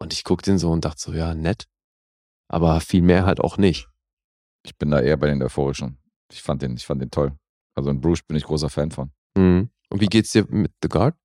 Und 0.00 0.12
ich 0.12 0.24
guckte 0.24 0.50
den 0.50 0.58
so 0.58 0.70
und 0.70 0.84
dachte 0.84 1.00
so, 1.00 1.12
ja, 1.12 1.34
nett. 1.34 1.66
Aber 2.48 2.80
viel 2.80 3.02
mehr 3.02 3.26
halt 3.26 3.40
auch 3.40 3.58
nicht. 3.58 3.88
Ich 4.64 4.76
bin 4.76 4.90
da 4.90 5.00
eher 5.00 5.16
bei 5.16 5.26
den 5.28 5.42
Euphorischen. 5.42 5.98
Ich 6.32 6.42
fand 6.42 6.62
den, 6.62 6.76
ich 6.76 6.86
fand 6.86 7.02
den 7.02 7.10
toll. 7.10 7.36
Also 7.74 7.90
in 7.90 8.00
Bruges 8.00 8.22
bin 8.22 8.36
ich 8.36 8.44
großer 8.44 8.70
Fan 8.70 8.90
von. 8.90 9.10
Mhm. 9.36 9.70
Und 9.90 10.00
wie 10.00 10.06
geht's 10.06 10.30
dir 10.32 10.46
mit 10.48 10.72
The 10.82 10.88
Guard? 10.88 11.16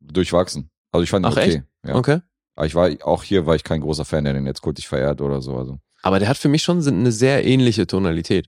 Durchwachsen. 0.00 0.70
Also 0.92 1.02
ich 1.04 1.10
fand 1.10 1.24
ihn 1.24 1.28
Ach, 1.28 1.32
okay. 1.36 1.56
echt? 1.56 1.64
Ja. 1.86 1.94
Okay. 1.96 2.20
Aber 2.56 2.66
ich 2.66 2.74
war, 2.74 2.90
auch 3.02 3.22
hier 3.22 3.46
war 3.46 3.56
ich 3.56 3.64
kein 3.64 3.80
großer 3.80 4.04
Fan, 4.04 4.24
der 4.24 4.32
den 4.32 4.46
jetzt 4.46 4.62
kultig 4.62 4.86
verehrt 4.88 5.20
oder 5.20 5.40
so. 5.42 5.56
Also 5.56 5.78
Aber 6.02 6.18
der 6.18 6.28
hat 6.28 6.36
für 6.38 6.48
mich 6.48 6.62
schon 6.62 6.86
eine 6.86 7.12
sehr 7.12 7.44
ähnliche 7.44 7.86
Tonalität. 7.86 8.46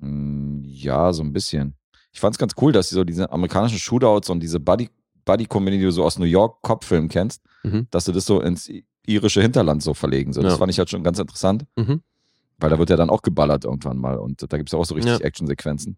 Mm, 0.00 0.62
Ja, 0.64 1.12
so 1.12 1.22
ein 1.22 1.32
bisschen. 1.32 1.74
Ich 2.12 2.20
fand's 2.20 2.38
ganz 2.38 2.52
cool, 2.60 2.72
dass 2.72 2.88
sie 2.90 2.94
so 2.94 3.04
diese 3.04 3.30
amerikanischen 3.32 3.78
Shootouts 3.78 4.28
und 4.30 4.40
diese 4.40 4.60
Buddy, 4.60 4.90
Buddy-Comedy, 5.24 5.78
die 5.78 5.84
du 5.84 5.90
so 5.92 6.04
aus 6.04 6.18
New 6.18 6.24
York 6.26 6.60
Cop-Filmen 6.62 7.08
kennst, 7.08 7.42
Mhm. 7.64 7.86
dass 7.90 8.04
sie 8.04 8.12
das 8.12 8.26
so 8.26 8.40
ins 8.40 8.70
irische 9.06 9.40
Hinterland 9.42 9.82
so 9.82 9.94
verlegen. 9.94 10.32
So, 10.32 10.42
das 10.42 10.52
Ja. 10.54 10.58
fand 10.58 10.70
ich 10.70 10.78
halt 10.78 10.90
schon 10.90 11.02
ganz 11.02 11.18
interessant, 11.18 11.64
Mhm. 11.76 12.02
weil 12.58 12.70
da 12.70 12.78
wird 12.78 12.90
ja 12.90 12.96
dann 12.96 13.10
auch 13.10 13.22
geballert 13.22 13.64
irgendwann 13.64 13.98
mal 13.98 14.18
und 14.18 14.44
da 14.50 14.56
gibt's 14.56 14.72
ja 14.72 14.78
auch 14.78 14.84
so 14.84 14.94
richtig 14.94 15.18
Ja. 15.18 15.24
Actionsequenzen. 15.24 15.96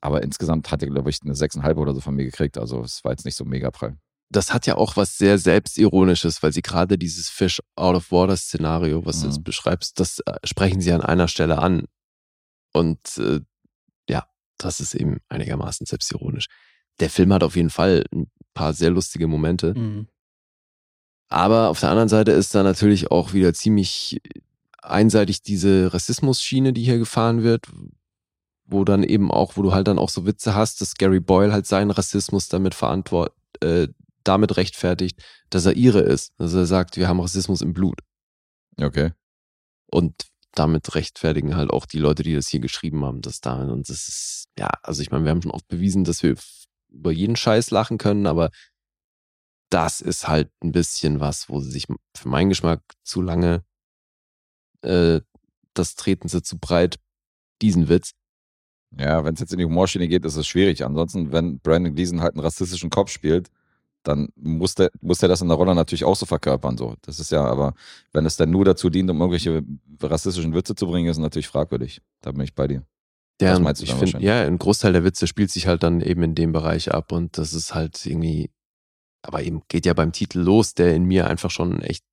Aber 0.00 0.22
insgesamt 0.22 0.70
hat 0.70 0.82
er, 0.82 0.88
glaube 0.88 1.10
ich, 1.10 1.18
eine 1.22 1.34
6,5 1.34 1.76
oder 1.78 1.92
so 1.94 2.00
von 2.00 2.14
mir 2.14 2.24
gekriegt. 2.24 2.56
Also 2.58 2.80
es 2.82 3.02
war 3.04 3.12
jetzt 3.12 3.24
nicht 3.24 3.36
so 3.36 3.44
mega 3.44 3.70
prall. 3.70 3.96
Das 4.30 4.52
hat 4.52 4.66
ja 4.66 4.76
auch 4.76 4.96
was 4.96 5.16
sehr 5.16 5.38
Selbstironisches, 5.38 6.42
weil 6.42 6.52
sie 6.52 6.60
gerade 6.62 6.98
dieses 6.98 7.28
Fish 7.30 7.60
out 7.76 7.96
of 7.96 8.10
water 8.12 8.36
Szenario, 8.36 9.04
was 9.06 9.20
du 9.20 9.26
Mhm. 9.26 9.32
jetzt 9.32 9.44
beschreibst, 9.44 9.98
das 10.00 10.20
äh, 10.20 10.34
sprechen 10.44 10.80
sie 10.80 10.92
an 10.92 11.00
einer 11.00 11.28
Stelle 11.28 11.58
an. 11.58 11.84
Und 12.74 13.16
äh, 13.18 13.40
ja, 14.08 14.26
das 14.58 14.80
ist 14.80 14.94
eben 14.94 15.18
einigermaßen 15.30 15.86
selbstironisch. 15.86 16.46
Der 17.00 17.08
Film 17.10 17.32
hat 17.32 17.42
auf 17.42 17.56
jeden 17.56 17.70
Fall 17.70 18.04
ein 18.12 18.30
paar 18.54 18.74
sehr 18.74 18.90
lustige 18.90 19.26
Momente. 19.28 19.72
Mhm. 19.74 20.08
Aber 21.30 21.68
auf 21.68 21.80
der 21.80 21.90
anderen 21.90 22.08
Seite 22.08 22.32
ist 22.32 22.54
da 22.54 22.62
natürlich 22.62 23.10
auch 23.10 23.32
wieder 23.32 23.52
ziemlich 23.54 24.20
einseitig 24.82 25.42
diese 25.42 25.92
Rassismus-Schiene, 25.92 26.72
die 26.72 26.82
hier 26.84 26.98
gefahren 26.98 27.42
wird, 27.42 27.66
wo 28.64 28.84
dann 28.84 29.02
eben 29.02 29.30
auch, 29.30 29.56
wo 29.56 29.62
du 29.62 29.72
halt 29.72 29.88
dann 29.88 29.98
auch 29.98 30.08
so 30.08 30.26
Witze 30.26 30.54
hast, 30.54 30.80
dass 30.80 30.94
Gary 30.94 31.20
Boyle 31.20 31.52
halt 31.52 31.66
seinen 31.66 31.90
Rassismus 31.90 32.48
damit 32.48 32.74
verantwortet, 32.74 33.34
äh, 33.60 33.88
damit 34.28 34.56
rechtfertigt, 34.56 35.22
dass 35.50 35.66
er 35.66 35.74
ihre 35.74 36.00
ist. 36.00 36.32
Also 36.38 36.58
er 36.58 36.66
sagt, 36.66 36.96
wir 36.96 37.08
haben 37.08 37.20
Rassismus 37.20 37.62
im 37.62 37.72
Blut. 37.72 38.00
Okay. 38.80 39.12
Und 39.90 40.28
damit 40.52 40.94
rechtfertigen 40.94 41.56
halt 41.56 41.70
auch 41.70 41.86
die 41.86 41.98
Leute, 41.98 42.22
die 42.22 42.34
das 42.34 42.48
hier 42.48 42.60
geschrieben 42.60 43.04
haben, 43.04 43.22
das 43.22 43.40
da. 43.40 43.62
Und 43.62 43.88
das 43.88 44.08
ist, 44.08 44.48
ja, 44.58 44.70
also 44.82 45.02
ich 45.02 45.10
meine, 45.10 45.24
wir 45.24 45.30
haben 45.30 45.42
schon 45.42 45.52
oft 45.52 45.68
bewiesen, 45.68 46.04
dass 46.04 46.22
wir 46.22 46.36
über 46.90 47.12
jeden 47.12 47.36
Scheiß 47.36 47.70
lachen 47.70 47.98
können, 47.98 48.26
aber 48.26 48.50
das 49.70 50.00
ist 50.00 50.28
halt 50.28 50.50
ein 50.62 50.72
bisschen 50.72 51.20
was, 51.20 51.48
wo 51.48 51.60
sie 51.60 51.70
sich 51.70 51.86
für 52.16 52.28
meinen 52.28 52.48
Geschmack 52.48 52.82
zu 53.02 53.20
lange, 53.20 53.64
äh, 54.82 55.20
das 55.74 55.94
treten 55.94 56.28
sie 56.28 56.42
zu 56.42 56.58
breit, 56.58 56.98
diesen 57.60 57.88
Witz. 57.88 58.12
Ja, 58.96 59.24
wenn 59.24 59.34
es 59.34 59.40
jetzt 59.40 59.52
in 59.52 59.58
die 59.58 59.66
Humorschiene 59.66 60.08
geht, 60.08 60.24
ist 60.24 60.36
es 60.36 60.46
schwierig. 60.46 60.84
Ansonsten, 60.84 61.30
wenn 61.30 61.60
Brandon 61.60 61.94
Gleason 61.94 62.20
halt 62.22 62.34
einen 62.34 62.44
rassistischen 62.44 62.88
Kopf 62.88 63.10
spielt, 63.10 63.50
dann 64.08 64.28
muss 64.36 64.74
der, 64.74 64.90
muss 65.00 65.18
der 65.18 65.28
das 65.28 65.42
in 65.42 65.48
der 65.48 65.56
Rolle 65.56 65.74
natürlich 65.74 66.04
auch 66.04 66.16
so 66.16 66.24
verkörpern. 66.26 66.76
So. 66.78 66.94
Das 67.02 67.20
ist 67.20 67.30
ja, 67.30 67.44
aber 67.44 67.74
wenn 68.12 68.24
es 68.26 68.36
dann 68.36 68.50
nur 68.50 68.64
dazu 68.64 68.88
dient, 68.90 69.10
um 69.10 69.20
irgendwelche 69.20 69.62
rassistischen 70.02 70.54
Witze 70.54 70.74
zu 70.74 70.86
bringen, 70.86 71.08
ist 71.08 71.18
natürlich 71.18 71.48
fragwürdig. 71.48 72.00
Da 72.22 72.32
bin 72.32 72.40
ich 72.42 72.54
bei 72.54 72.66
dir. 72.66 72.84
Ja, 73.40 73.52
Was 73.52 73.60
meinst 73.60 73.82
du 73.82 73.84
ich 73.84 73.94
find, 73.94 74.20
ja, 74.20 74.42
ein 74.42 74.58
Großteil 74.58 74.92
der 74.92 75.04
Witze 75.04 75.26
spielt 75.26 75.50
sich 75.50 75.66
halt 75.68 75.82
dann 75.82 76.00
eben 76.00 76.22
in 76.22 76.34
dem 76.34 76.52
Bereich 76.52 76.92
ab 76.92 77.12
und 77.12 77.38
das 77.38 77.52
ist 77.52 77.74
halt 77.74 78.04
irgendwie, 78.04 78.50
aber 79.22 79.42
eben 79.42 79.62
geht 79.68 79.86
ja 79.86 79.94
beim 79.94 80.10
Titel 80.12 80.40
los, 80.40 80.74
der 80.74 80.94
in 80.94 81.04
mir 81.04 81.28
einfach 81.28 81.50
schon 81.50 81.80
echt 81.82 82.04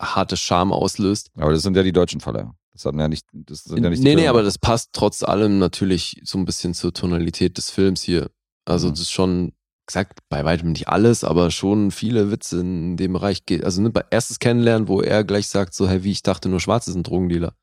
harte 0.00 0.36
Scham 0.36 0.72
auslöst. 0.72 1.30
Aber 1.36 1.52
das 1.52 1.62
sind 1.62 1.76
ja 1.76 1.82
die 1.82 1.92
deutschen 1.92 2.20
Falle. 2.20 2.52
Das 2.72 2.84
hatten 2.84 3.00
ja 3.00 3.08
nicht, 3.08 3.26
das 3.32 3.64
sind 3.64 3.82
ja 3.82 3.90
nicht 3.90 4.02
nee, 4.02 4.14
nee, 4.14 4.28
aber 4.28 4.42
das 4.42 4.58
passt 4.58 4.90
trotz 4.92 5.22
allem 5.22 5.58
natürlich 5.58 6.20
so 6.24 6.38
ein 6.38 6.44
bisschen 6.44 6.72
zur 6.72 6.92
Tonalität 6.92 7.58
des 7.58 7.70
Films 7.70 8.02
hier. 8.02 8.30
Also 8.64 8.88
Mhm. 8.88 8.92
das 8.92 9.00
ist 9.00 9.10
schon, 9.12 9.52
gesagt, 9.86 10.20
bei 10.28 10.44
weitem 10.44 10.72
nicht 10.72 10.88
alles, 10.88 11.24
aber 11.24 11.50
schon 11.50 11.90
viele 11.90 12.30
Witze 12.30 12.60
in 12.60 12.96
dem 12.96 13.12
Bereich 13.12 13.46
geht. 13.46 13.64
Also 13.64 13.80
ne, 13.82 13.90
bei 13.90 14.04
erstes 14.10 14.38
Kennenlernen, 14.38 14.88
wo 14.88 15.00
er 15.00 15.24
gleich 15.24 15.48
sagt, 15.48 15.74
so, 15.74 15.88
hey, 15.88 16.02
wie 16.02 16.12
ich 16.12 16.22
dachte, 16.22 16.48
nur 16.48 16.60
Schwarze 16.60 16.92
sind 16.92 17.06
Drogendealer. 17.06 17.56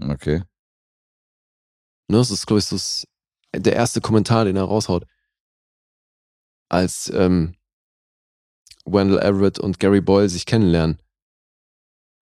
Okay. 0.00 0.42
Ne, 2.08 2.18
das 2.18 2.30
ist, 2.30 2.46
glaube 2.46 2.58
ich, 2.58 2.64
so 2.64 2.76
das, 2.76 3.06
der 3.54 3.74
erste 3.74 4.00
Kommentar, 4.00 4.44
den 4.44 4.56
er 4.56 4.64
raushaut. 4.64 5.06
Als 6.68 7.10
ähm, 7.14 7.54
Wendell 8.84 9.18
Everett 9.18 9.58
und 9.58 9.78
Gary 9.78 10.00
Boyle 10.00 10.28
sich 10.28 10.46
kennenlernen. 10.46 11.00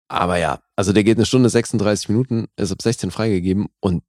Aber 0.09 0.37
ja, 0.37 0.63
also 0.77 0.93
der 0.93 1.05
geht 1.05 1.17
eine 1.17 1.27
Stunde 1.27 1.49
36 1.49 2.09
Minuten, 2.11 2.49
ist 2.57 2.71
ab 2.71 2.83
16 2.83 3.11
freigegeben 3.11 3.69
und 3.81 4.05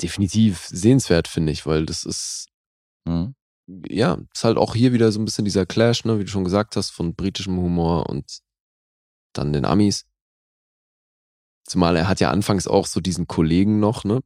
definitiv 0.00 0.66
sehenswert, 0.66 1.28
finde 1.28 1.52
ich, 1.52 1.66
weil 1.66 1.86
das 1.86 2.04
ist, 2.04 2.48
Mhm. 3.04 3.34
Ja, 3.66 4.18
ist 4.34 4.44
halt 4.44 4.56
auch 4.56 4.74
hier 4.74 4.92
wieder 4.92 5.12
so 5.12 5.20
ein 5.20 5.24
bisschen 5.24 5.44
dieser 5.44 5.66
Clash, 5.66 6.04
ne, 6.04 6.18
wie 6.18 6.24
du 6.24 6.30
schon 6.30 6.44
gesagt 6.44 6.76
hast, 6.76 6.90
von 6.90 7.14
britischem 7.14 7.56
Humor 7.56 8.08
und 8.08 8.40
dann 9.32 9.52
den 9.52 9.64
Amis. 9.64 10.04
Zumal 11.64 11.96
er 11.96 12.08
hat 12.08 12.20
ja 12.20 12.30
anfangs 12.30 12.66
auch 12.66 12.86
so 12.86 13.00
diesen 13.00 13.26
Kollegen 13.26 13.78
noch, 13.80 14.04
ne, 14.04 14.20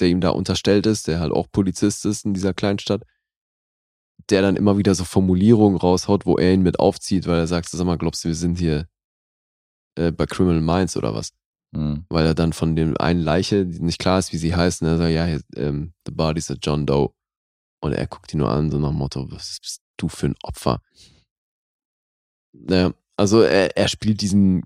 der 0.00 0.08
ihm 0.08 0.20
da 0.20 0.30
unterstellt 0.30 0.86
ist, 0.86 1.06
der 1.06 1.20
halt 1.20 1.32
auch 1.32 1.50
Polizist 1.50 2.04
ist 2.04 2.24
in 2.24 2.34
dieser 2.34 2.54
Kleinstadt, 2.54 3.02
der 4.30 4.42
dann 4.42 4.56
immer 4.56 4.78
wieder 4.78 4.94
so 4.94 5.04
Formulierungen 5.04 5.78
raushaut, 5.78 6.26
wo 6.26 6.36
er 6.36 6.52
ihn 6.52 6.62
mit 6.62 6.80
aufzieht, 6.80 7.26
weil 7.26 7.38
er 7.38 7.46
sagt, 7.46 7.68
sag 7.68 7.84
mal, 7.84 7.98
glaubst 7.98 8.24
du, 8.24 8.28
wir 8.28 8.34
sind 8.34 8.58
hier 8.58 8.88
äh, 9.96 10.12
bei 10.12 10.26
Criminal 10.26 10.60
Minds 10.60 10.96
oder 10.96 11.14
was? 11.14 11.32
Mhm. 11.72 12.04
Weil 12.08 12.26
er 12.26 12.34
dann 12.34 12.52
von 12.52 12.76
dem 12.76 12.96
einen 12.96 13.20
Leiche, 13.20 13.66
die 13.66 13.80
nicht 13.80 13.98
klar 13.98 14.18
ist, 14.18 14.32
wie 14.32 14.38
sie 14.38 14.54
heißt, 14.54 14.82
und 14.82 14.88
er 14.88 14.96
sagt, 14.98 15.12
ja, 15.12 15.38
ähm, 15.56 15.92
the 16.06 16.12
body's 16.12 16.50
a 16.50 16.56
John 16.60 16.86
Doe. 16.86 17.12
Und 17.80 17.92
er 17.92 18.06
guckt 18.06 18.32
ihn 18.32 18.38
nur 18.38 18.50
an, 18.50 18.70
so 18.70 18.78
nach 18.78 18.90
dem 18.90 18.98
Motto, 18.98 19.30
was 19.30 19.58
bist 19.60 19.82
du 19.96 20.08
für 20.08 20.26
ein 20.26 20.36
Opfer? 20.42 20.82
Naja, 22.52 22.92
also 23.16 23.42
er, 23.42 23.76
er 23.76 23.88
spielt 23.88 24.20
diesen 24.20 24.64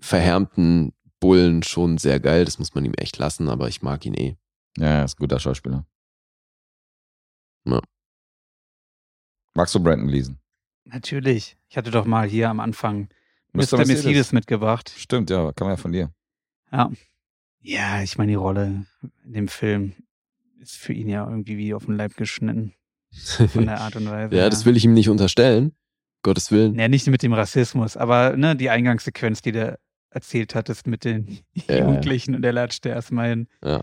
verhärmten 0.00 0.92
Bullen 1.18 1.62
schon 1.62 1.98
sehr 1.98 2.20
geil, 2.20 2.44
das 2.44 2.58
muss 2.58 2.74
man 2.74 2.84
ihm 2.84 2.94
echt 2.94 3.18
lassen, 3.18 3.48
aber 3.48 3.68
ich 3.68 3.82
mag 3.82 4.04
ihn 4.06 4.14
eh. 4.14 4.36
Ja, 4.78 4.86
ja, 4.86 5.04
ist 5.04 5.18
ein 5.18 5.22
guter 5.22 5.40
Schauspieler. 5.40 5.86
Ja. 7.66 7.80
Magst 9.54 9.74
du 9.74 9.80
Brandon 9.80 10.08
Gleason? 10.08 10.38
Natürlich. 10.84 11.58
Ich 11.68 11.76
hatte 11.76 11.90
doch 11.90 12.06
mal 12.06 12.28
hier 12.28 12.48
am 12.48 12.60
Anfang 12.60 13.08
Mr. 13.52 13.58
Mr. 13.58 13.58
Mercedes. 13.58 13.88
Mercedes 13.88 14.32
mitgebracht. 14.32 14.92
Stimmt, 14.96 15.30
ja, 15.30 15.52
kam 15.52 15.68
ja 15.68 15.76
von 15.76 15.92
dir. 15.92 16.12
Ja. 16.72 16.90
Ja, 17.62 18.02
ich 18.02 18.16
meine, 18.16 18.32
die 18.32 18.36
Rolle 18.36 18.86
in 19.24 19.32
dem 19.32 19.48
Film 19.48 19.94
ist 20.60 20.76
für 20.76 20.92
ihn 20.92 21.08
ja 21.08 21.26
irgendwie 21.28 21.56
wie 21.58 21.74
auf 21.74 21.86
den 21.86 21.96
Leib 21.96 22.16
geschnitten. 22.16 22.74
Von 23.12 23.66
der 23.66 23.80
Art 23.80 23.96
und 23.96 24.06
Weise. 24.10 24.36
ja, 24.36 24.48
das 24.48 24.64
will 24.64 24.76
ich 24.76 24.84
ihm 24.84 24.92
nicht 24.94 25.08
unterstellen. 25.08 25.72
Gottes 26.22 26.50
Willen. 26.52 26.78
Ja, 26.78 26.86
nicht 26.86 27.06
mit 27.08 27.22
dem 27.22 27.32
Rassismus, 27.32 27.96
aber 27.96 28.36
ne, 28.36 28.54
die 28.54 28.68
Eingangssequenz, 28.70 29.40
die 29.40 29.52
du 29.52 29.78
erzählt 30.10 30.54
hattest 30.54 30.86
mit 30.86 31.04
den 31.04 31.38
Ja, 31.54 31.76
ja. 31.76 31.78
Jugendlichen 31.86 32.34
und 32.34 32.42
der 32.42 32.52
latscht 32.52 32.84
erstmal 32.86 33.30
hin, 33.30 33.48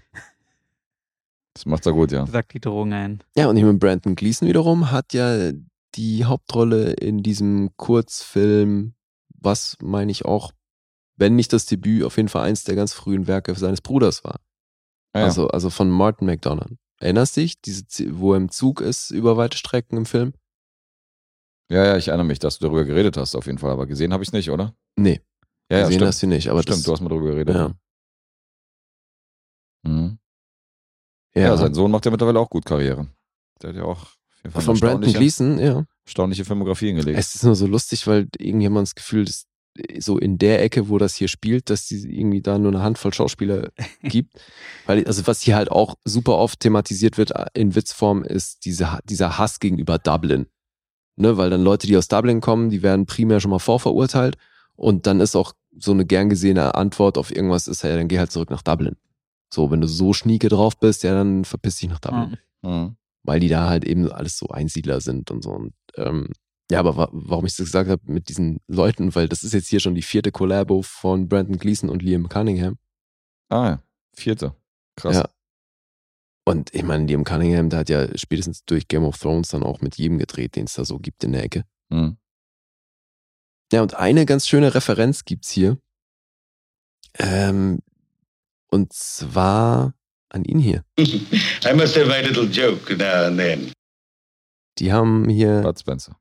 Das 1.54 1.66
macht 1.66 1.88
er 1.88 1.94
gut, 1.94 2.12
ja. 2.12 2.28
sagt 2.28 2.54
die 2.54 2.60
Drohung 2.60 2.94
ein. 2.94 3.24
Ja, 3.36 3.48
und 3.48 3.58
ich 3.58 3.64
meine, 3.64 3.80
Brandon 3.80 4.16
Gleason 4.16 4.48
wiederum 4.48 4.92
hat 4.92 5.14
ja 5.14 5.52
die 5.96 6.26
Hauptrolle 6.26 6.92
in 6.94 7.24
diesem 7.24 7.72
Kurzfilm, 7.78 8.94
was 9.30 9.76
meine 9.82 10.12
ich 10.12 10.24
auch, 10.26 10.52
wenn 11.16 11.36
nicht 11.36 11.52
das 11.54 11.66
Debüt, 11.66 12.04
auf 12.04 12.18
jeden 12.18 12.30
Fall 12.30 12.44
eins 12.48 12.64
der 12.64 12.76
ganz 12.76 12.94
frühen 12.94 13.26
Werke 13.26 13.56
seines 13.56 13.82
Bruders 13.82 14.24
war. 14.24 14.40
Ah, 15.14 15.20
ja. 15.20 15.26
Also, 15.26 15.48
also 15.48 15.70
von 15.70 15.90
Martin 15.90 16.28
McDonough. 16.28 16.70
Erinnerst 17.00 17.38
dich, 17.38 17.62
diese, 17.62 17.84
wo 18.20 18.34
er 18.34 18.38
im 18.38 18.50
Zug 18.50 18.82
ist 18.82 19.12
über 19.12 19.38
weite 19.38 19.58
Strecken 19.58 19.98
im 19.98 20.06
Film? 20.06 20.34
ja, 21.70 21.84
ja, 21.86 21.98
ich 21.98 22.08
erinnere 22.08 22.26
mich, 22.28 22.40
dass 22.40 22.60
du 22.60 22.66
darüber 22.66 22.86
geredet 22.86 23.18
hast, 23.18 23.36
auf 23.36 23.46
jeden 23.46 23.58
Fall. 23.58 23.72
Aber 23.72 23.86
gesehen 23.88 24.14
habe 24.14 24.24
ich 24.24 24.30
es 24.30 24.34
nicht, 24.34 24.50
oder? 24.50 24.74
Nee, 24.98 25.22
Ja, 25.70 25.80
ja, 25.80 25.84
gesehen 25.84 25.96
stimmt. 26.00 26.08
hast 26.08 26.24
du 26.24 26.28
nicht. 26.28 26.50
Aber 26.50 26.62
stimmt, 26.62 26.78
das, 26.80 26.84
du 26.86 26.92
hast 26.94 27.02
mal 27.02 27.10
darüber 27.10 27.32
geredet. 27.32 27.56
ja. 27.56 27.74
Mhm. 29.84 30.18
Ja, 31.36 31.42
Ja, 31.42 31.58
sein 31.58 31.74
Sohn 31.74 31.92
macht 31.92 32.06
ja 32.06 32.12
mittlerweile 32.12 32.40
auch 32.40 32.50
gut 32.50 32.66
Karriere. 32.66 33.08
Der 33.62 33.70
hat 33.70 33.76
ja 33.78 33.84
auch 33.84 34.02
auf 34.02 34.18
jeden 34.44 34.52
Fall 34.54 34.62
von 34.62 34.80
Brandon 34.80 35.04
erstaunliche, 35.04 35.18
Gleason, 35.20 35.60
ja. 35.60 35.86
erstaunliche 36.06 36.46
Filmografie 36.46 36.88
hingelegt. 36.88 37.20
Es 37.20 37.36
ist 37.36 37.44
nur 37.44 37.56
so 37.56 37.68
lustig, 37.68 38.08
weil 38.08 38.28
man 38.72 38.84
das 38.84 38.96
Gefühl, 38.96 39.26
dass 39.26 39.46
so 40.00 40.18
in 40.18 40.38
der 40.38 40.62
Ecke, 40.64 40.90
wo 40.90 40.98
das 40.98 41.16
hier 41.16 41.28
spielt, 41.28 41.70
dass 41.70 41.88
die 41.88 41.98
irgendwie 42.20 42.42
da 42.42 42.58
nur 42.58 42.72
eine 42.72 42.82
Handvoll 42.84 43.14
Schauspieler 43.14 43.70
gibt. 44.04 44.40
Weil, 44.86 45.06
also 45.06 45.26
was 45.28 45.42
hier 45.42 45.56
halt 45.56 45.72
auch 45.72 45.96
super 46.06 46.38
oft 46.38 46.60
thematisiert 46.60 47.18
wird 47.18 47.32
in 47.54 47.76
Witzform, 47.76 48.24
ist 48.24 48.66
diese, 48.66 49.00
dieser 49.06 49.38
Hass 49.38 49.60
gegenüber 49.60 49.98
Dublin. 50.00 50.48
Ne, 51.20 51.36
weil 51.38 51.50
dann 51.50 51.64
Leute, 51.64 51.88
die 51.88 51.98
aus 51.98 52.08
Dublin 52.08 52.42
kommen, 52.42 52.70
die 52.70 52.84
werden 52.84 53.08
primär 53.08 53.40
schon 53.40 53.50
mal 53.50 53.58
vorverurteilt 53.58 54.38
und 54.76 55.08
dann 55.08 55.20
ist 55.20 55.36
auch 55.36 55.54
so 55.80 55.92
eine 55.92 56.06
gern 56.06 56.30
gesehene 56.30 56.76
Antwort 56.76 57.18
auf 57.18 57.36
irgendwas 57.36 57.68
ist, 57.68 57.84
ja, 57.84 57.96
dann 57.96 58.08
geh 58.08 58.20
halt 58.20 58.32
zurück 58.32 58.52
nach 58.52 58.62
Dublin. 58.62 58.96
So, 59.52 59.72
wenn 59.72 59.82
du 59.82 59.88
so 59.88 60.14
schnieke 60.14 60.48
drauf 60.50 60.78
bist, 60.78 61.04
ja, 61.04 61.14
dann 61.14 61.44
verpiss 61.46 61.78
dich 61.78 61.90
nach 61.90 62.00
Dublin 62.00 62.38
Mhm. 62.64 62.98
weil 63.24 63.40
die 63.40 63.48
da 63.50 63.68
halt 63.68 63.86
eben 63.86 64.12
alles 64.12 64.38
so 64.38 64.50
Einsiedler 64.50 65.00
sind 65.02 65.32
und 65.32 65.44
so. 65.44 65.52
Und 65.52 65.74
ähm, 65.96 66.28
ja, 66.70 66.80
aber 66.80 66.98
wa 66.98 67.10
warum 67.12 67.46
ich 67.46 67.56
das 67.56 67.68
gesagt 67.68 67.90
habe 67.90 68.02
mit 68.12 68.30
diesen 68.30 68.60
Leuten, 68.68 69.16
weil 69.16 69.30
das 69.30 69.44
ist 69.44 69.54
jetzt 69.54 69.68
hier 69.68 69.80
schon 69.80 69.96
die 69.96 70.02
vierte 70.02 70.32
Collabo 70.32 70.82
von 70.82 71.30
Brandon 71.30 71.58
Gleason 71.58 71.90
und 71.90 72.02
Liam 72.02 72.28
Cunningham. 72.28 72.78
Ah 73.50 73.66
ja, 73.70 73.84
vierte. 74.14 74.54
Krass. 74.96 75.16
Ja. 75.16 75.30
Und 76.46 76.74
ich 76.74 76.84
meine, 76.84 77.06
Liam 77.06 77.24
Cunningham, 77.24 77.70
der 77.70 77.80
hat 77.80 77.90
ja 77.90 78.18
spätestens 78.18 78.64
durch 78.66 78.88
Game 78.88 79.04
of 79.04 79.18
Thrones 79.18 79.50
dann 79.50 79.64
auch 79.64 79.82
mit 79.82 79.98
jedem 79.98 80.18
gedreht, 80.18 80.56
den 80.56 80.66
es 80.66 80.74
da 80.74 80.86
so 80.86 81.00
gibt 81.00 81.24
in 81.24 81.34
der 81.34 81.44
Ecke. 81.44 81.64
Mhm. 81.90 82.18
Ja, 83.72 83.82
und 83.82 83.96
eine 83.96 84.26
ganz 84.26 84.48
schöne 84.48 84.74
Referenz 84.74 85.26
gibt's 85.26 85.50
hier. 85.50 85.78
Ähm, 87.20 87.80
und 88.70 88.94
zwar 88.94 89.94
an 90.30 90.44
ihn 90.46 90.60
hier. 90.60 90.84
I 91.00 91.74
must 91.74 91.96
have 91.96 92.08
my 92.08 92.22
little 92.22 92.46
joke 92.46 92.96
now 92.96 93.26
and 93.28 93.38
then. 93.38 93.72
Die 94.80 94.92
haben 94.92 95.28
hier. 95.30 95.62
Bud 95.62 95.80
Spencer. 95.80 96.18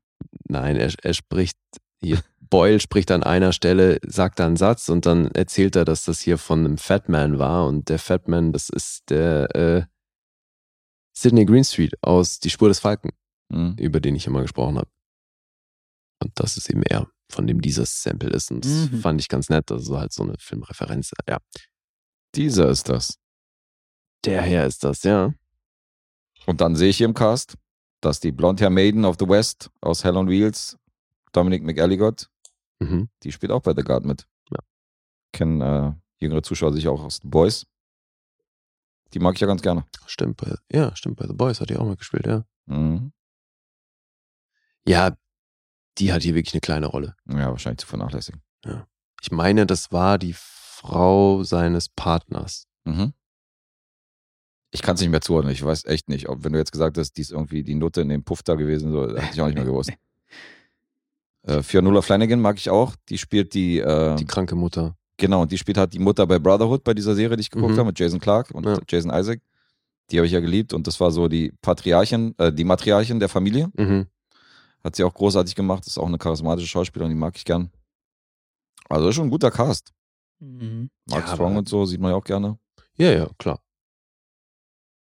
Nein, 0.49 0.75
er, 0.77 0.93
er 1.03 1.13
spricht 1.13 1.57
hier. 1.99 2.21
Boyle 2.39 2.79
spricht 2.79 3.11
an 3.11 3.23
einer 3.23 3.51
Stelle, 3.51 3.99
sagt 4.05 4.39
da 4.39 4.45
einen 4.45 4.55
Satz 4.55 4.87
und 4.87 5.05
dann 5.05 5.29
erzählt 5.31 5.75
er, 5.75 5.83
dass 5.83 6.05
das 6.05 6.21
hier 6.21 6.37
von 6.37 6.59
einem 6.65 6.77
Fatman 6.77 7.39
war 7.39 7.67
und 7.67 7.89
der 7.89 7.99
Fatman, 7.99 8.53
das 8.53 8.69
ist 8.69 9.09
der 9.09 9.53
äh, 9.55 9.85
Sidney 11.13 11.45
Greenstreet 11.45 11.93
aus 12.01 12.39
Die 12.39 12.49
Spur 12.49 12.69
des 12.69 12.79
Falken, 12.79 13.11
Mhm. 13.51 13.75
über 13.79 13.99
den 13.99 14.15
ich 14.15 14.27
immer 14.27 14.41
gesprochen 14.41 14.77
habe. 14.77 14.89
Und 16.23 16.31
das 16.35 16.55
ist 16.57 16.69
eben 16.69 16.83
er, 16.83 17.07
von 17.29 17.47
dem 17.47 17.61
dieses 17.61 18.01
Sample 18.01 18.29
ist 18.29 18.49
und 18.51 18.63
das 18.63 18.91
Mhm. 18.91 19.01
fand 19.01 19.19
ich 19.21 19.27
ganz 19.27 19.49
nett, 19.49 19.69
also 19.71 19.97
halt 19.99 20.13
so 20.13 20.23
eine 20.23 20.35
Filmreferenz. 20.39 21.11
Ja, 21.27 21.39
Dieser 22.35 22.69
ist 22.69 22.87
das. 22.89 23.17
der 24.25 24.41
Herr 24.41 24.65
ist 24.67 24.83
das, 24.83 25.03
ja. 25.03 25.33
Und 26.45 26.61
dann 26.61 26.75
sehe 26.75 26.89
ich 26.89 26.97
hier 26.97 27.05
im 27.07 27.13
Cast, 27.13 27.55
dass 28.01 28.19
die 28.19 28.31
Blondhair 28.31 28.69
Maiden 28.69 29.05
of 29.05 29.15
the 29.19 29.27
West 29.27 29.69
aus 29.81 30.03
Hell 30.03 30.17
on 30.17 30.27
Wheels, 30.29 30.77
Dominic 31.31 31.63
McElligott, 31.63 32.29
Mhm. 32.79 33.09
die 33.23 33.31
spielt 33.31 33.51
auch 33.51 33.61
bei 33.63 33.73
The 33.75 33.81
Guard 33.83 34.05
mit. 34.05 34.27
Ja. 34.51 34.59
Kennen 35.33 35.61
äh, 35.61 35.93
jüngere 36.19 36.43
Zuschauer 36.43 36.73
sicher 36.73 36.91
auch 36.91 37.03
aus 37.03 37.19
The 37.21 37.27
Boys. 37.27 37.65
Die 39.13 39.19
mag 39.19 39.33
ich 39.35 39.41
ja 39.41 39.47
ganz 39.47 39.61
gerne. 39.63 39.85
Stimmt, 40.05 40.37
bei, 40.37 40.53
ja, 40.71 40.95
stimmt, 40.95 41.15
bei 41.17 41.25
The 41.25 41.33
Boys 41.33 41.59
hat 41.59 41.69
die 41.71 41.77
auch 41.77 41.85
mal 41.85 41.95
gespielt, 41.95 42.27
ja. 42.27 42.45
Mhm. 42.67 43.13
Ja, 44.87 45.15
die 45.97 46.13
hat 46.13 46.21
hier 46.23 46.35
wirklich 46.35 46.53
eine 46.53 46.61
kleine 46.61 46.85
Rolle. 46.87 47.15
Ja, 47.27 47.49
wahrscheinlich 47.49 47.79
zu 47.79 47.87
vernachlässigen. 47.87 48.41
Ich 49.21 49.31
meine, 49.31 49.65
das 49.65 49.91
war 49.91 50.17
die 50.19 50.33
Frau 50.37 51.43
seines 51.43 51.89
Partners. 51.89 52.67
Mhm. 52.85 53.13
Ich 54.77 54.83
kann 54.83 54.95
es 54.95 55.01
nicht 55.01 55.09
mehr 55.09 55.21
zuordnen. 55.21 55.51
Ich 55.53 55.63
weiß 55.63 55.85
echt 55.85 56.07
nicht. 56.07 56.29
Ob, 56.29 56.43
wenn 56.43 56.53
du 56.53 56.59
jetzt 56.59 56.71
gesagt 56.71 56.97
hast, 56.97 57.13
die 57.17 57.21
ist 57.21 57.31
irgendwie 57.31 57.63
die 57.63 57.75
Nutte 57.75 58.01
in 58.01 58.09
dem 58.09 58.23
Puff 58.23 58.43
da 58.43 58.53
gewesen, 58.55 58.91
so, 58.91 59.07
hätte 59.09 59.29
ich 59.33 59.41
auch 59.41 59.47
nicht 59.47 59.55
mehr 59.55 59.65
gewusst. 59.65 59.91
äh, 61.43 61.61
Fionnuala 61.63 62.01
Flanagan 62.01 62.39
mag 62.39 62.57
ich 62.57 62.69
auch. 62.69 62.95
Die 63.09 63.17
spielt 63.17 63.53
die, 63.53 63.79
äh, 63.79 64.15
Die 64.15 64.25
kranke 64.25 64.55
Mutter. 64.55 64.95
genau, 65.17 65.41
und 65.41 65.51
die 65.51 65.57
spielt 65.57 65.77
halt 65.77 65.93
die 65.93 65.99
Mutter 65.99 66.25
bei 66.27 66.39
Brotherhood, 66.39 66.83
bei 66.83 66.93
dieser 66.93 67.15
Serie, 67.15 67.35
die 67.37 67.41
ich 67.41 67.49
geguckt 67.49 67.73
Mhm. 67.73 67.77
habe, 67.79 67.87
mit 67.87 67.99
Jason 67.99 68.19
Clark 68.19 68.51
und 68.51 68.65
Ja. 68.65 68.77
Jason 68.87 69.11
Isaac. 69.11 69.41
Die 70.11 70.17
habe 70.17 70.25
ich 70.27 70.31
ja 70.31 70.39
geliebt 70.39 70.73
und 70.73 70.87
das 70.87 70.99
war 71.01 71.11
so 71.11 71.27
die 71.27 71.51
Patriarchin, 71.61 72.33
äh, 72.37 72.53
die 72.53 72.63
Matriarchin 72.63 73.19
der 73.19 73.27
Familie. 73.29 73.69
Mhm. 73.75 74.05
Hat 74.83 74.95
sie 74.95 75.03
auch 75.03 75.13
großartig 75.13 75.53
gemacht. 75.55 75.85
Ist 75.85 75.97
auch 75.97 76.07
eine 76.07 76.17
charismatische 76.17 76.67
Schauspielerin, 76.67 77.11
die 77.11 77.17
mag 77.19 77.35
ich 77.35 77.43
gern. 77.43 77.71
Also 78.89 79.09
ist 79.09 79.15
schon 79.15 79.27
ein 79.27 79.31
guter 79.31 79.51
Cast. 79.51 79.91
Mhm. 80.39 80.89
Mark 81.09 81.27
Ja, 81.27 81.33
Strong 81.33 81.57
und 81.57 81.67
so 81.67 81.85
sieht 81.85 81.99
man 81.99 82.11
ja 82.11 82.15
auch 82.17 82.23
gerne. 82.23 82.57
Ja, 82.95 83.11
ja, 83.11 83.27
klar. 83.37 83.59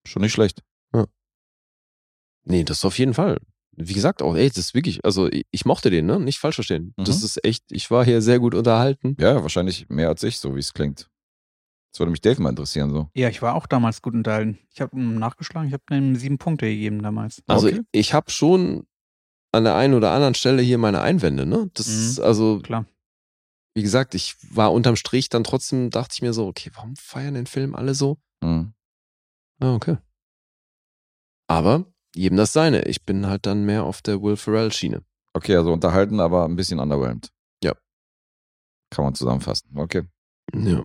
Schon 0.06 0.22
nicht 0.22 0.32
schlecht. 0.32 0.62
Nee, 2.44 2.64
das 2.64 2.84
auf 2.84 2.98
jeden 2.98 3.14
Fall. 3.14 3.38
Wie 3.76 3.92
gesagt, 3.94 4.20
auch, 4.20 4.34
ey, 4.34 4.48
das 4.48 4.58
ist 4.58 4.74
wirklich, 4.74 5.04
also 5.04 5.28
ich, 5.30 5.46
ich 5.52 5.64
mochte 5.64 5.90
den, 5.90 6.06
ne? 6.06 6.18
Nicht 6.18 6.38
falsch 6.38 6.56
verstehen. 6.56 6.92
Das 6.96 7.20
Mhm. 7.20 7.24
ist 7.24 7.44
echt, 7.44 7.64
ich 7.70 7.90
war 7.90 8.04
hier 8.04 8.20
sehr 8.20 8.38
gut 8.40 8.54
unterhalten. 8.54 9.16
Ja, 9.20 9.42
wahrscheinlich 9.42 9.88
mehr 9.88 10.08
als 10.08 10.22
ich, 10.24 10.38
so 10.38 10.54
wie 10.56 10.58
es 10.60 10.74
klingt. 10.74 11.08
Das 11.92 12.00
würde 12.00 12.10
mich 12.10 12.20
Dave 12.20 12.42
mal 12.42 12.50
interessieren, 12.50 12.90
so. 12.90 13.08
Ja, 13.14 13.28
ich 13.28 13.42
war 13.42 13.54
auch 13.54 13.66
damals 13.66 14.02
gut 14.02 14.14
unterhalten. 14.14 14.58
Ich 14.74 14.80
habe 14.80 15.00
nachgeschlagen, 15.00 15.68
ich 15.68 15.72
habe 15.74 15.84
ihm 15.96 16.16
sieben 16.16 16.38
Punkte 16.38 16.66
gegeben 16.66 17.00
damals. 17.02 17.42
Also 17.46 17.68
Okay. 17.68 17.80
ich 17.92 18.12
habe 18.12 18.30
schon 18.30 18.86
an 19.52 19.64
der 19.64 19.76
einen 19.76 19.94
oder 19.94 20.10
anderen 20.10 20.34
Stelle 20.34 20.62
hier 20.62 20.78
meine 20.78 21.00
Einwände, 21.00 21.46
ne? 21.46 21.70
Das 21.74 21.86
Mhm. 21.86 21.94
ist 21.94 22.20
also, 22.20 22.58
Klar. 22.60 22.86
wie 23.74 23.82
gesagt, 23.82 24.14
ich 24.14 24.34
war 24.50 24.72
unterm 24.72 24.96
Strich 24.96 25.28
dann 25.28 25.44
trotzdem, 25.44 25.90
dachte 25.90 26.14
ich 26.14 26.22
mir 26.22 26.32
so, 26.32 26.46
okay, 26.46 26.70
warum 26.74 26.96
feiern 26.96 27.34
den 27.34 27.46
Film 27.46 27.74
alle 27.74 27.94
so? 27.94 28.18
Mhm. 28.42 28.74
Ah, 29.62 29.74
okay. 29.74 29.96
Aber 31.48 31.86
jedem 32.14 32.36
das 32.36 32.52
seine. 32.52 32.84
Ich 32.86 33.04
bin 33.04 33.26
halt 33.26 33.46
dann 33.46 33.64
mehr 33.64 33.84
auf 33.84 34.02
der 34.02 34.20
Will 34.20 34.36
Ferrell-Schiene. 34.36 35.04
Okay, 35.34 35.56
also 35.56 35.72
unterhalten, 35.72 36.20
aber 36.20 36.44
ein 36.44 36.56
bisschen 36.56 36.80
underwhelmed. 36.80 37.32
Ja. 37.62 37.74
Kann 38.90 39.04
man 39.04 39.14
zusammenfassen. 39.14 39.76
Okay. 39.76 40.02
Ja. 40.54 40.84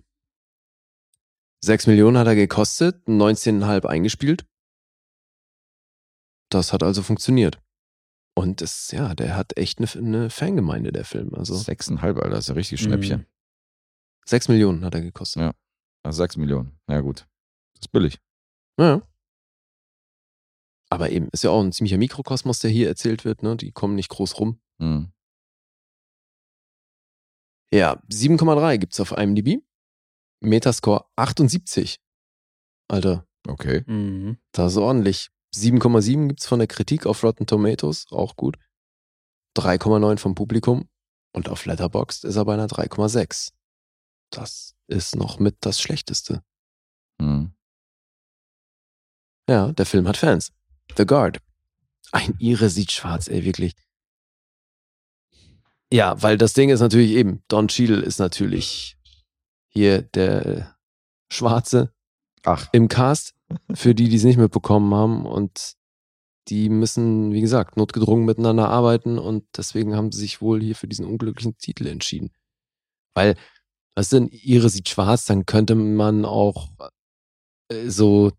6 1.64 1.88
Millionen 1.88 2.16
hat 2.16 2.28
er 2.28 2.36
gekostet, 2.36 3.06
19,5 3.08 3.84
eingespielt. 3.84 4.46
Das 6.50 6.72
hat 6.72 6.82
also 6.82 7.02
funktioniert. 7.02 7.60
Und 8.36 8.62
es, 8.62 8.92
ja, 8.92 9.14
der 9.14 9.36
hat 9.36 9.58
echt 9.58 9.78
eine, 9.80 9.88
eine 9.92 10.30
Fangemeinde, 10.30 10.92
der 10.92 11.04
Film. 11.04 11.34
Also 11.34 11.56
Sechseinhalb, 11.56 12.16
Alter, 12.18 12.30
das 12.30 12.44
ist 12.44 12.48
ja 12.48 12.54
richtig 12.54 12.80
Schnäppchen. 12.80 13.22
Mhm. 13.22 13.26
6 14.26 14.48
Millionen 14.48 14.84
hat 14.84 14.94
er 14.94 15.00
gekostet. 15.00 15.42
Ja. 15.42 15.54
Also 16.04 16.18
sechs 16.18 16.36
Millionen. 16.36 16.78
Ja, 16.88 17.00
gut. 17.00 17.26
Das 17.74 17.82
ist 17.82 17.92
billig. 17.92 18.20
Ja. 18.78 19.02
Aber 20.90 21.10
eben, 21.10 21.28
ist 21.32 21.44
ja 21.44 21.50
auch 21.50 21.62
ein 21.62 21.72
ziemlicher 21.72 21.98
Mikrokosmos, 21.98 22.60
der 22.60 22.70
hier 22.70 22.88
erzählt 22.88 23.24
wird, 23.24 23.42
ne? 23.42 23.56
Die 23.56 23.72
kommen 23.72 23.94
nicht 23.94 24.08
groß 24.08 24.38
rum. 24.40 24.60
Mhm. 24.78 25.12
Ja, 27.72 28.00
7,3 28.10 28.78
gibt's 28.78 29.00
auf 29.00 29.12
IMDb. 29.12 29.62
Metascore 30.40 31.04
78. 31.16 32.00
Alter, 32.90 33.26
Okay. 33.46 33.82
Mhm. 33.86 34.38
das 34.52 34.72
ist 34.72 34.78
ordentlich. 34.78 35.28
7,7 35.54 36.28
gibt's 36.28 36.46
von 36.46 36.58
der 36.58 36.68
Kritik 36.68 37.06
auf 37.06 37.22
Rotten 37.22 37.46
Tomatoes, 37.46 38.06
auch 38.10 38.36
gut. 38.36 38.56
3,9 39.56 40.18
vom 40.18 40.34
Publikum. 40.34 40.88
Und 41.34 41.48
auf 41.48 41.66
Letterboxd 41.66 42.24
ist 42.24 42.36
er 42.36 42.44
bei 42.44 42.54
einer 42.54 42.68
3,6. 42.68 43.52
Das 44.30 44.74
ist 44.86 45.16
noch 45.16 45.38
mit 45.38 45.56
das 45.60 45.80
Schlechteste. 45.80 46.42
Mhm. 47.20 47.54
Ja, 49.48 49.72
der 49.72 49.86
Film 49.86 50.06
hat 50.06 50.16
Fans. 50.16 50.52
The 50.96 51.06
Guard. 51.06 51.38
Ein 52.12 52.34
Ire 52.38 52.68
sieht 52.68 52.92
schwarz, 52.92 53.28
ey, 53.28 53.44
wirklich. 53.44 53.74
Ja, 55.92 56.20
weil 56.22 56.36
das 56.36 56.52
Ding 56.52 56.68
ist 56.68 56.80
natürlich 56.80 57.12
eben, 57.12 57.42
Don 57.48 57.68
Cheadle 57.68 58.02
ist 58.02 58.18
natürlich 58.18 58.98
hier 59.68 60.02
der 60.02 60.76
Schwarze 61.30 61.92
Ach. 62.44 62.68
im 62.72 62.88
Cast, 62.88 63.34
für 63.72 63.94
die, 63.94 64.08
die 64.08 64.16
es 64.16 64.24
nicht 64.24 64.38
mitbekommen 64.38 64.94
haben 64.94 65.24
und 65.24 65.76
die 66.48 66.68
müssen, 66.68 67.32
wie 67.32 67.40
gesagt, 67.40 67.76
notgedrungen 67.76 68.24
miteinander 68.24 68.68
arbeiten 68.68 69.18
und 69.18 69.44
deswegen 69.56 69.96
haben 69.96 70.12
sie 70.12 70.20
sich 70.20 70.40
wohl 70.40 70.62
hier 70.62 70.74
für 70.74 70.88
diesen 70.88 71.06
unglücklichen 71.06 71.56
Titel 71.58 71.86
entschieden. 71.86 72.30
Weil, 73.14 73.36
was 73.94 74.10
denn, 74.10 74.28
ihre 74.28 74.68
sieht 74.68 74.88
schwarz, 74.88 75.24
dann 75.24 75.46
könnte 75.46 75.74
man 75.74 76.24
auch 76.24 76.68
äh, 77.68 77.88
so, 77.88 78.32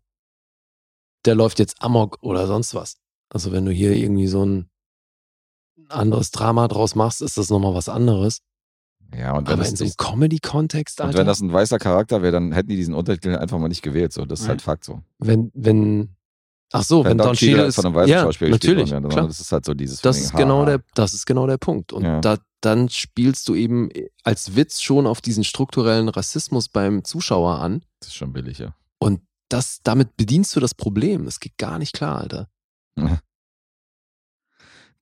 der 1.24 1.34
läuft 1.34 1.58
jetzt 1.58 1.82
Amok 1.82 2.18
oder 2.22 2.46
sonst 2.46 2.74
was. 2.74 2.96
Also 3.28 3.52
wenn 3.52 3.64
du 3.64 3.72
hier 3.72 3.92
irgendwie 3.92 4.26
so 4.26 4.44
ein 4.44 4.70
anderes 5.88 6.30
Drama 6.30 6.68
draus 6.68 6.94
machst, 6.94 7.22
ist 7.22 7.36
das 7.36 7.50
nochmal 7.50 7.74
was 7.74 7.88
anderes. 7.88 8.40
Ja, 9.16 9.32
und 9.32 9.48
wenn, 9.48 9.54
Aber 9.54 9.62
das, 9.62 9.70
in 9.70 9.76
so 9.76 9.84
einem 9.84 9.94
Comedy-Kontext, 9.96 11.00
und 11.00 11.14
wenn 11.14 11.26
das 11.26 11.40
ein 11.40 11.52
weißer 11.52 11.78
Charakter 11.78 12.22
wäre, 12.22 12.32
dann 12.32 12.52
hätten 12.52 12.68
die 12.68 12.76
diesen 12.76 12.94
Untertitel 12.94 13.36
einfach 13.36 13.58
mal 13.58 13.68
nicht 13.68 13.82
gewählt. 13.82 14.12
So, 14.12 14.24
das 14.24 14.42
ist 14.42 14.48
halt 14.48 14.62
Fakt 14.62 14.84
so. 14.84 15.02
wenn, 15.18 15.50
wenn, 15.52 16.14
ach 16.72 16.84
so, 16.84 17.04
wenn, 17.04 17.18
Don 17.18 17.34
Cheadle 17.34 17.64
ist, 17.66 17.74
von 17.74 17.86
einem 17.86 17.94
weißen 17.96 18.10
ja, 18.10 18.22
Schauspieler 18.22 18.50
natürlich, 18.52 18.90
worden 18.92 19.08
klar. 19.08 19.26
das 19.26 19.40
ist 19.40 19.50
halt 19.50 19.64
so 19.64 19.74
dieses 19.74 20.00
Das 20.00 20.18
ist 20.18 20.32
genau 20.36 20.64
der, 20.64 20.80
das 20.94 21.12
ist 21.12 21.26
genau 21.26 21.48
der 21.48 21.58
Punkt. 21.58 21.92
Und 21.92 22.04
Ja. 22.04 22.20
da, 22.20 22.38
dann 22.60 22.88
spielst 22.88 23.48
du 23.48 23.56
eben 23.56 23.88
als 24.22 24.54
Witz 24.54 24.80
schon 24.80 25.08
auf 25.08 25.20
diesen 25.20 25.42
strukturellen 25.42 26.08
Rassismus 26.08 26.68
beim 26.68 27.02
Zuschauer 27.02 27.58
an. 27.58 27.82
Das 27.98 28.08
ist 28.10 28.14
schon 28.14 28.32
billig, 28.32 28.58
ja. 28.58 28.74
Und 28.98 29.22
das, 29.50 29.80
damit 29.82 30.16
bedienst 30.16 30.56
du 30.56 30.60
das 30.60 30.74
Problem. 30.74 31.26
Das 31.26 31.38
geht 31.40 31.58
gar 31.58 31.78
nicht 31.78 31.94
klar, 31.94 32.18
Alter. 32.20 32.48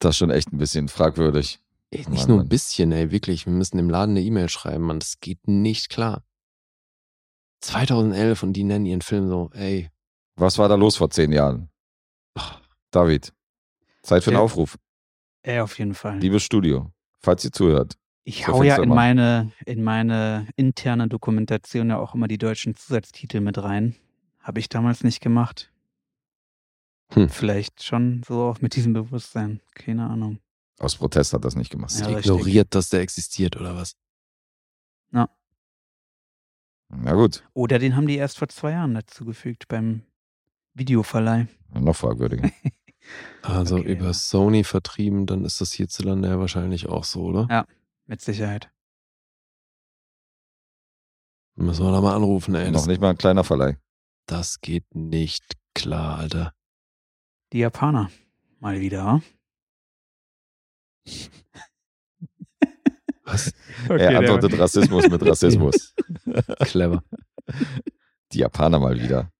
Das 0.00 0.10
ist 0.10 0.18
schon 0.18 0.30
echt 0.30 0.52
ein 0.52 0.58
bisschen 0.58 0.86
fragwürdig. 0.88 1.60
Ey, 1.90 2.02
Mann, 2.04 2.12
nicht 2.12 2.28
nur 2.28 2.36
Mann. 2.36 2.46
ein 2.46 2.48
bisschen, 2.48 2.92
ey, 2.92 3.10
wirklich. 3.10 3.46
Wir 3.46 3.52
müssen 3.52 3.78
dem 3.78 3.90
Laden 3.90 4.12
eine 4.16 4.22
E-Mail 4.24 4.48
schreiben, 4.48 4.84
Mann. 4.84 5.00
Das 5.00 5.18
geht 5.18 5.48
nicht 5.48 5.88
klar. 5.88 6.22
2011 7.62 8.42
und 8.44 8.52
die 8.52 8.62
nennen 8.62 8.86
ihren 8.86 9.02
Film 9.02 9.28
so, 9.28 9.50
ey, 9.54 9.90
Was 10.36 10.58
war 10.58 10.68
da 10.68 10.76
los 10.76 10.96
vor 10.96 11.10
zehn 11.10 11.32
Jahren? 11.32 11.68
David, 12.92 13.32
Zeit 14.02 14.22
für 14.22 14.30
einen 14.30 14.36
Ja. 14.36 14.42
Aufruf. 14.44 14.78
Ey, 15.42 15.58
auf 15.60 15.76
jeden 15.78 15.94
Fall. 15.94 16.18
Liebes 16.20 16.44
Studio, 16.44 16.92
falls 17.18 17.44
ihr 17.44 17.50
zuhört. 17.50 17.94
Ich 18.22 18.46
hau 18.46 18.62
ja 18.62 18.80
in 18.80 18.90
meine, 18.90 19.50
in 19.66 19.82
meine 19.82 20.46
interne 20.54 21.08
Dokumentation 21.08 21.88
ja 21.90 21.98
auch 21.98 22.14
immer 22.14 22.28
die 22.28 22.38
deutschen 22.38 22.76
Zusatztitel 22.76 23.40
mit 23.40 23.58
rein. 23.58 23.96
Habe 24.48 24.58
ich 24.60 24.68
damals 24.68 25.04
nicht 25.04 25.20
gemacht. 25.20 25.70
Hm. 27.12 27.28
Vielleicht 27.28 27.82
schon 27.82 28.22
so 28.26 28.42
auch 28.42 28.60
mit 28.60 28.74
diesem 28.74 28.94
Bewusstsein. 28.94 29.60
Keine 29.74 30.08
Ahnung. 30.08 30.38
Aus 30.78 30.96
Protest 30.96 31.34
hat 31.34 31.44
das 31.44 31.54
nicht 31.54 31.70
gemacht. 31.70 31.92
Ja, 31.98 32.06
richtig. 32.06 32.26
ignoriert, 32.26 32.74
dass 32.74 32.88
der 32.88 33.00
existiert 33.00 33.56
oder 33.56 33.76
was? 33.76 33.94
Na 36.90 37.12
gut, 37.12 37.44
Oder 37.52 37.78
den 37.78 37.96
haben 37.96 38.06
die 38.06 38.16
erst 38.16 38.38
vor 38.38 38.48
zwei 38.48 38.70
Jahren 38.72 38.94
dazugefügt 38.94 39.68
beim 39.68 40.02
Videoverleih. 40.74 41.46
noch 41.74 41.96
fragwürdiger. 41.96 42.50
Also 43.40 43.76
Okay, 43.76 43.92
über 43.92 44.06
ja. 44.06 44.12
Sony 44.12 44.64
vertrieben, 44.64 45.24
dann 45.24 45.44
ist 45.46 45.62
das 45.62 45.72
hierzulande 45.72 46.28
ja 46.28 46.38
wahrscheinlich 46.38 46.88
auch 46.88 47.04
so, 47.04 47.22
oder? 47.22 47.46
Ja. 47.48 47.66
Mit 48.06 48.20
Sicherheit. 48.20 48.70
Müssen 51.56 51.86
wir 51.86 51.92
da 51.92 52.02
mal 52.02 52.14
anrufen, 52.14 52.54
ey. 52.54 52.70
noch 52.70 52.86
nicht 52.86 53.00
mal 53.00 53.10
ein 53.10 53.16
kleiner 53.16 53.44
Verleih. 53.44 53.78
Das 54.30 54.60
geht 54.60 54.94
nicht 54.94 55.54
klar, 55.74 56.18
Alter. 56.18 56.54
Die 57.52 57.58
Japaner. 57.58 58.10
Mal 58.60 58.80
wieder. 58.80 59.04
wa? 59.04 59.22
Was? 63.24 63.52
er 63.88 64.18
antwortet 64.18 64.58
Rassismus 64.58 65.08
mit 65.08 65.24
Rassismus. 65.24 65.94
Clever. 66.60 67.02
Die 68.32 68.38
Japaner 68.38 68.78
mal 68.78 69.00
wieder. 69.00 69.32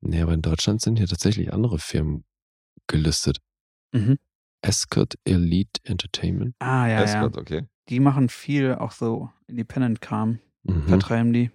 Nee, 0.00 0.22
aber 0.22 0.34
in 0.34 0.42
Deutschland 0.42 0.80
sind 0.80 0.96
hier 0.96 1.06
tatsächlich 1.06 1.52
andere 1.52 1.78
Firmen 1.78 2.24
gelistet. 2.88 3.38
Mhm. 3.92 4.18
Escort 4.62 5.14
Elite 5.24 5.80
Entertainment. 5.84 6.56
Ah, 6.58 6.86
ja, 6.86 6.94
ja. 6.94 7.02
Escort, 7.02 7.36
okay. 7.36 7.68
Die 7.88 8.00
machen 8.00 8.28
viel 8.28 8.74
auch 8.74 8.92
so 8.92 9.30
Independent-Kram. 9.46 10.40
Mhm. 10.64 10.88
Vertreiben 10.88 11.32
die. 11.32 11.50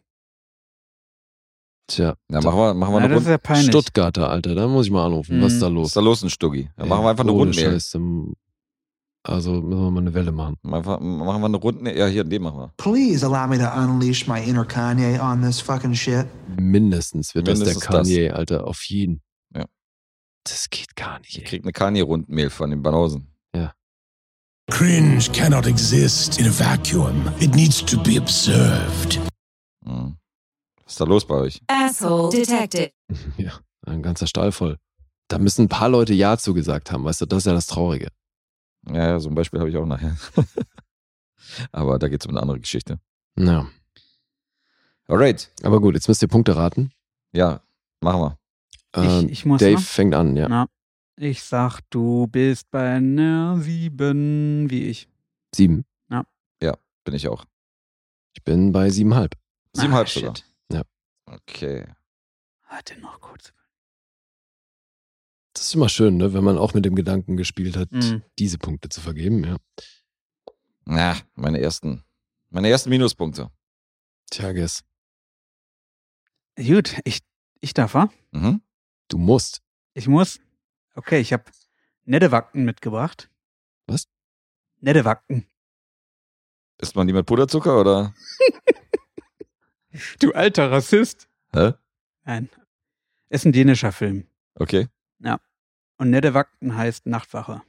Tja, 1.88 2.16
Na, 2.30 2.42
machen 2.42 2.58
wir, 2.58 2.74
machen 2.74 2.94
wir 2.94 3.00
Ja, 3.00 3.06
eine 3.06 3.14
das 3.14 3.22
ist 3.24 3.28
Runde. 3.28 3.32
ja 3.32 3.38
peinlich. 3.38 3.68
Stuttgarter, 3.68 4.30
Alter, 4.30 4.56
da 4.56 4.68
muss 4.68 4.86
ich 4.88 4.92
mal 4.92 5.06
anrufen. 5.06 5.42
Was 5.42 5.54
ist 5.54 5.62
da 5.62 5.70
Mhm. 5.70 5.76
Was 5.76 5.82
los? 5.82 5.88
ist 5.90 5.96
da 5.98 6.02
los, 6.02 6.24
ein 6.24 6.30
Stuggi? 6.32 6.70
Dann 6.78 6.88
machen 6.90 7.04
wir 7.04 7.10
einfach 7.12 7.24
eine 7.24 7.32
Rundmail. 7.32 7.72
Scheiße. 7.74 8.00
Also 9.28 9.54
müssen 9.54 9.82
wir 9.82 9.92
mal 9.92 10.02
eine 10.02 10.14
Welle 10.14 10.32
machen. 10.32 10.56
Einfach, 10.64 11.00
machen 11.00 11.42
wir 11.42 11.46
eine 11.46 11.58
Rundmail. 11.58 11.98
Ja, 11.98 12.08
hier, 12.08 12.24
den 12.24 12.42
machen 12.44 12.60
wir. 12.60 12.74
Please 12.78 13.26
allow 13.26 13.48
me 13.48 13.58
to 13.58 13.66
unleash 13.80 14.28
my 14.28 14.40
inner 14.44 14.66
Kanye 14.66 15.20
on 15.20 15.42
this 15.42 15.60
fucking 15.60 15.94
shit. 15.96 16.26
Mindestens 16.58 17.34
wird 17.36 17.48
das 17.48 17.60
Mindestens 17.60 17.86
der 17.86 17.92
Kanye, 17.92 18.32
Alter, 18.32 18.68
auf 18.68 18.84
jeden. 18.84 19.22
Ja. 19.56 19.66
Das 20.44 20.70
geht 20.70 20.96
gar 20.96 21.20
nicht. 21.20 21.38
Ich 21.38 21.44
krieg 21.46 21.64
eine 21.64 21.72
Kanye-Rundmail 21.72 22.50
von 22.52 22.70
den 22.72 22.82
Banausen. 22.82 23.32
Cringe 24.72 25.20
cannot 25.32 25.68
exist 25.68 26.40
in 26.40 26.48
a 26.48 26.52
vacuum. 26.52 27.30
It 27.40 27.54
needs 27.54 27.86
to 27.86 28.02
be 28.02 28.18
observed. 28.20 29.20
Mhm. 29.86 30.18
Was 30.86 30.94
ist 30.94 31.00
da 31.02 31.06
los 31.06 31.26
bei 31.28 31.36
euch? 31.36 31.62
Asshole 31.68 32.30
detected. 32.38 32.94
Ja, 33.38 33.60
ein 33.86 34.02
ganzer 34.04 34.28
Stall 34.28 34.52
voll. 34.52 34.78
Da 35.28 35.38
müssen 35.40 35.64
ein 35.66 35.70
paar 35.70 35.90
Leute 35.90 36.14
Ja 36.14 36.38
zugesagt 36.38 36.92
haben, 36.92 37.04
weißt 37.04 37.22
du, 37.22 37.26
das 37.26 37.40
ist 37.40 37.46
ja 37.46 37.54
das 37.54 37.68
Traurige. 37.68 38.10
Ja, 38.88 39.10
ja, 39.10 39.20
so 39.20 39.30
ein 39.30 39.36
Beispiel 39.36 39.60
habe 39.60 39.70
ich 39.70 39.78
auch 39.78 39.86
nachher. 39.86 40.16
Aber 41.72 41.98
da 42.00 42.08
geht 42.08 42.22
es 42.22 42.28
um 42.28 42.32
eine 42.32 42.42
andere 42.42 42.60
Geschichte. 42.60 43.00
Ja. 43.38 43.68
Alright. 45.08 45.52
Aber 45.64 45.80
gut, 45.82 45.96
jetzt 45.96 46.08
müsst 46.08 46.22
ihr 46.22 46.28
Punkte 46.28 46.56
raten. 46.56 46.92
Ja, 47.34 47.62
machen 48.02 48.22
wir. 48.22 48.38
Ich, 49.04 49.24
Ähm, 49.24 49.30
ich 49.30 49.46
muss 49.46 49.60
Dave 49.60 49.74
noch. 49.74 49.82
fängt 49.82 50.16
an, 50.16 50.36
ja. 50.36 50.48
Na, 50.48 50.68
Ich 51.18 51.44
sag, 51.44 51.82
du 51.90 52.28
bist 52.28 52.70
bei 52.72 52.96
einer 52.96 53.58
7 53.60 54.70
wie 54.70 54.84
ich. 54.90 55.08
Sieben. 55.54 55.86
Bin 57.08 57.14
ich 57.14 57.28
auch. 57.28 57.46
Ich 58.36 58.44
bin 58.44 58.72
bei 58.72 58.90
siebenhalb. 58.90 59.36
Siebenhalb 59.74 60.08
Ah, 60.08 60.10
sogar. 60.10 60.36
shit. 60.36 60.46
Okay. 61.36 61.86
Warte 62.70 63.00
noch 63.00 63.20
kurz. 63.22 63.54
Das 65.54 65.64
ist 65.68 65.76
immer 65.76 65.90
schön, 65.90 66.18
ne? 66.18 66.34
wenn 66.34 66.44
man 66.44 66.58
auch 66.58 66.74
mit 66.74 66.84
dem 66.86 66.96
Gedanken 66.96 67.38
gespielt 67.38 67.78
hat, 67.78 67.92
Mhm. 67.92 68.24
diese 68.40 68.58
Punkte 68.58 68.90
zu 68.90 69.00
vergeben. 69.02 69.44
Ja. 69.44 69.58
Na, 70.86 71.18
meine 71.36 71.60
ersten. 71.62 72.04
Meine 72.50 72.70
ersten 72.70 72.90
Minuspunkte. 72.90 73.52
Tja, 74.30 74.52
Guess. 74.52 74.84
Gut, 76.58 76.96
ich, 77.04 77.22
ich 77.62 77.74
darf, 77.74 77.94
wa? 77.94 78.10
Mhm. 78.32 78.62
Du 79.08 79.18
musst. 79.18 79.62
Ich 79.94 80.08
muss. 80.08 80.40
Okay, 80.94 81.20
ich 81.20 81.34
habe 81.34 81.44
Neddewakten 82.06 82.64
mitgebracht. 82.66 83.30
Was? 83.88 84.08
Neddewakten. 84.80 85.48
Isst 86.78 86.96
man 86.96 87.08
die 87.08 87.14
mit 87.14 87.26
Puderzucker 87.26 87.80
oder? 87.80 88.14
Du 90.20 90.32
alter 90.34 90.72
Rassist. 90.72 91.28
Hä? 91.54 91.74
Nein. 92.26 92.50
Ist 93.30 93.46
ein 93.46 93.52
dänischer 93.52 93.92
Film. 93.92 94.26
Okay. 94.56 94.88
Und 95.98 96.10
Neddewakten 96.10 96.76
heißt 96.76 97.06
Nachtwache. 97.06 97.62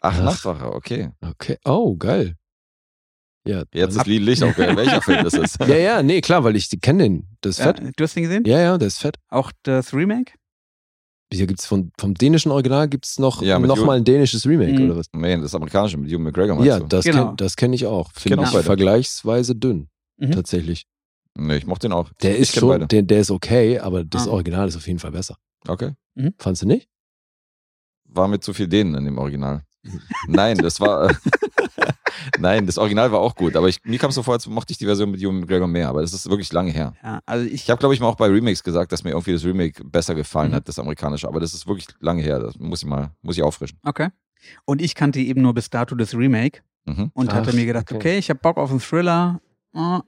Ach, 0.00 0.18
Ach. 0.18 0.24
Nachtwache, 0.24 0.72
okay. 0.72 1.10
Okay. 1.20 1.58
Oh, 1.66 1.94
geil. 1.96 2.36
Ja, 3.46 3.64
Jetzt 3.74 3.96
ist 3.96 4.06
Lied 4.06 4.22
Licht 4.22 4.42
auch 4.42 4.54
geil. 4.56 4.74
Welcher 4.74 5.02
Film 5.02 5.22
das 5.24 5.34
ist? 5.34 5.58
ja, 5.60 5.76
ja, 5.76 6.02
nee, 6.02 6.22
klar, 6.22 6.44
weil 6.44 6.56
ich 6.56 6.70
kenne 6.80 7.02
den. 7.02 7.28
Das 7.42 7.58
ist 7.58 7.58
Ja, 7.58 7.74
fett. 7.74 7.92
du 7.94 8.04
hast 8.04 8.16
den 8.16 8.22
gesehen? 8.22 8.44
Ja, 8.46 8.58
ja, 8.58 8.78
der 8.78 8.88
ist 8.88 8.98
fett. 9.00 9.18
Auch 9.28 9.52
das 9.64 9.92
Remake? 9.92 10.32
Hier 11.30 11.46
gibt's 11.46 11.66
von, 11.66 11.92
vom 11.98 12.14
dänischen 12.14 12.50
Original 12.52 12.88
gibt's 12.88 13.18
noch, 13.18 13.42
Ja, 13.42 13.58
noch 13.58 13.84
mal 13.84 13.98
ein 13.98 14.04
dänisches 14.04 14.46
Remake, 14.46 14.72
Mhm. 14.78 14.86
oder 14.86 14.96
was? 14.96 15.06
Nee, 15.12 15.36
das 15.38 15.54
amerikanische 15.54 15.98
mit 15.98 16.10
Hugh 16.10 16.18
McGregor 16.22 16.56
meinst 16.56 16.68
Ja, 16.68 16.78
du? 16.80 16.86
das 16.86 17.04
Genau. 17.04 17.26
kenn, 17.28 17.36
das 17.36 17.56
kenne 17.56 17.74
ich 17.76 17.84
auch. 17.84 18.12
kenn 18.14 18.22
Finde 18.22 18.40
auch 18.48 18.54
ich 18.58 18.64
vergleichsweise 18.64 19.54
dünn, 19.56 19.90
Mhm. 20.16 20.30
tatsächlich. 20.32 20.86
Nee, 21.36 21.56
ich 21.56 21.66
mochte 21.66 21.88
den 21.88 21.92
auch. 21.92 22.10
Der 22.22 22.34
ich 22.34 22.40
ist 22.40 22.54
schon, 22.56 22.86
der, 22.88 23.02
der 23.02 23.20
ist 23.20 23.30
okay, 23.30 23.78
aber 23.78 24.04
das 24.04 24.26
Ah. 24.28 24.32
Original 24.32 24.68
ist 24.68 24.76
auf 24.76 24.86
jeden 24.86 24.98
Fall 24.98 25.12
besser. 25.12 25.36
Okay. 25.66 25.92
Fandst 26.38 26.62
du 26.62 26.66
nicht? 26.66 26.88
War 28.04 28.28
mit 28.28 28.42
zu 28.44 28.52
viel 28.52 28.68
denen 28.68 28.94
in 28.94 29.04
dem 29.04 29.18
Original. 29.18 29.62
Nein, 30.26 30.58
das 30.58 30.80
war. 30.80 31.14
Nein, 32.38 32.66
das 32.66 32.76
Original 32.76 33.10
war 33.12 33.20
auch 33.20 33.34
gut, 33.34 33.56
aber 33.56 33.68
ich, 33.68 33.82
mir 33.84 33.98
kam 33.98 34.10
es 34.10 34.14
so 34.16 34.22
vor, 34.22 34.34
als 34.34 34.46
mochte 34.46 34.72
ich 34.72 34.78
die 34.78 34.84
Version 34.84 35.10
mit 35.10 35.20
Hugh 35.22 35.32
McGregor 35.32 35.66
mehr, 35.68 35.88
aber 35.88 36.02
das 36.02 36.12
ist 36.12 36.28
wirklich 36.28 36.52
lange 36.52 36.70
her. 36.70 36.92
Ja, 37.02 37.20
also 37.24 37.46
ich, 37.46 37.54
Ich 37.64 37.70
habe, 37.70 37.78
glaube 37.78 37.94
ich, 37.94 38.00
mal 38.00 38.08
auch 38.08 38.16
bei 38.16 38.26
Remakes 38.26 38.62
gesagt, 38.62 38.92
dass 38.92 39.04
mir 39.04 39.10
irgendwie 39.10 39.32
das 39.32 39.44
Remake 39.44 39.82
besser 39.84 40.14
gefallen 40.14 40.50
Mhm. 40.50 40.54
hat, 40.56 40.68
das 40.68 40.78
amerikanische, 40.78 41.26
aber 41.28 41.40
das 41.40 41.54
ist 41.54 41.66
wirklich 41.66 41.86
lange 42.00 42.22
her. 42.22 42.38
Das 42.40 42.58
muss 42.58 42.82
ich 42.82 42.88
mal, 42.88 43.12
muss 43.22 43.36
ich 43.36 43.42
auffrischen. 43.42 43.78
Okay. 43.84 44.08
Und 44.64 44.82
ich 44.82 44.94
kannte 44.94 45.20
eben 45.20 45.40
nur 45.42 45.54
bis 45.54 45.70
dato 45.70 45.94
das 45.94 46.14
Remake 46.14 46.60
Mhm. 46.86 47.10
und 47.14 47.32
hatte 47.32 47.50
Ach, 47.50 47.54
mir 47.54 47.66
gedacht, 47.66 47.90
okay. 47.90 47.96
okay, 47.96 48.18
ich 48.18 48.28
habe 48.30 48.40
Bock 48.40 48.56
auf 48.58 48.70
einen 48.70 48.80
Thriller, 48.80 49.40
äh, 49.74 49.98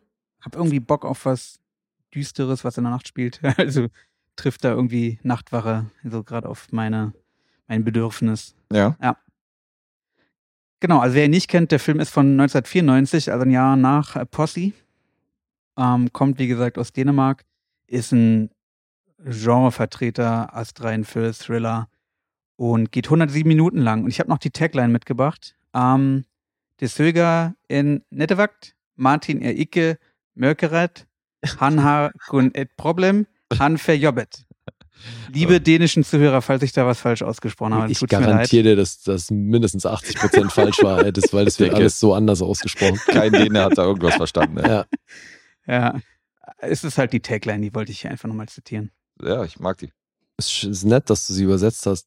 hab 0.42 0.56
irgendwie 0.56 0.80
Bock 0.80 1.04
auf 1.04 1.24
was 1.24 1.60
Düsteres, 2.14 2.64
was 2.64 2.76
in 2.76 2.84
der 2.84 2.92
Nacht 2.92 3.08
spielt. 3.08 3.40
Also 3.56 3.88
trifft 4.36 4.64
da 4.64 4.70
irgendwie 4.70 5.18
Nachtwache 5.22 5.86
so 6.04 6.22
gerade 6.22 6.48
auf 6.48 6.72
meine, 6.72 7.12
mein 7.68 7.84
Bedürfnis. 7.84 8.54
Ja. 8.72 8.96
Genau, 10.80 10.98
also 10.98 11.14
wer 11.14 11.26
ihn 11.26 11.30
nicht 11.30 11.48
kennt, 11.48 11.70
der 11.70 11.78
Film 11.78 12.00
ist 12.00 12.08
von 12.10 12.32
1994, 12.32 13.30
also 13.30 13.44
ein 13.44 13.50
Jahr 13.50 13.76
nach 13.76 14.16
Posse. 14.30 14.72
Ähm, 15.76 16.12
kommt, 16.12 16.38
wie 16.38 16.48
gesagt, 16.48 16.76
aus 16.76 16.92
Dänemark, 16.92 17.44
ist 17.86 18.12
ein 18.12 18.50
Genrevertreter, 19.24 20.54
astrein 20.56 21.04
für 21.04 21.32
Thriller 21.32 21.88
und 22.56 22.90
geht 22.90 23.06
107 23.06 23.46
Minuten 23.46 23.78
lang. 23.78 24.04
Und 24.04 24.10
ich 24.10 24.18
habe 24.18 24.30
noch 24.30 24.38
die 24.38 24.50
Tagline 24.50 24.88
mitgebracht. 24.88 25.54
Ähm, 25.72 26.24
det 26.80 26.90
Söger 26.90 27.54
in 27.68 28.02
Nettevakt, 28.10 28.74
Martin 28.96 29.40
er 29.40 29.54
Icke, 30.34 30.40
Mörkeret, 30.40 31.06
han 31.60 31.78
har 31.82 32.12
kun 32.28 32.50
et 32.54 32.68
Problem, 32.76 33.26
han 33.52 33.78
verjobbet. 33.78 34.44
Liebe 35.32 35.60
dänischen 35.60 36.04
Zuhörer, 36.04 36.42
falls 36.42 36.62
ich 36.62 36.72
da 36.72 36.86
was 36.86 37.00
falsch 37.00 37.22
ausgesprochen 37.22 37.74
habe, 37.74 37.90
ich 37.90 37.98
tut's 37.98 38.12
mir 38.12 38.18
leid. 38.20 38.28
garantiere 38.28 38.62
dir, 38.62 38.76
dass 38.76 39.02
das 39.02 39.30
mindestens 39.32 39.84
80 39.84 40.16
Prozent 40.16 40.52
falsch 40.52 40.78
war, 40.82 41.10
das, 41.10 41.32
weil 41.32 41.44
das 41.44 41.58
wird 41.58 41.74
alles 41.74 41.98
so 41.98 42.14
anders 42.14 42.40
ausgesprochen. 42.40 43.00
Kein 43.06 43.32
Däne 43.32 43.64
hat 43.64 43.76
da 43.78 43.82
irgendwas 43.84 44.14
verstanden. 44.14 44.58
Ja. 44.64 44.86
Ja, 45.66 46.00
es 46.58 46.84
ist 46.84 46.98
halt 46.98 47.12
die 47.12 47.20
Tagline, 47.20 47.60
die 47.62 47.74
wollte 47.74 47.90
ich 47.90 48.00
hier 48.02 48.10
einfach 48.12 48.28
nochmal 48.28 48.48
zitieren. 48.48 48.90
ja, 49.20 49.44
ich 49.44 49.58
mag 49.58 49.78
die. 49.78 49.92
Es 50.36 50.46
ist- 50.46 50.64
ist 50.64 50.84
nett, 50.84 51.10
dass 51.10 51.26
du 51.26 51.32
sie 51.34 51.44
übersetzt 51.44 51.86
hast. 51.86 52.06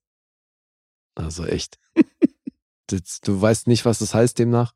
Also 1.15 1.45
echt. 1.45 1.77
Das, 2.88 3.19
du 3.22 3.41
weißt 3.41 3.65
nicht, 3.68 3.84
was 3.85 3.97
das 3.97 4.14
heißt 4.14 4.38
demnach? 4.38 4.76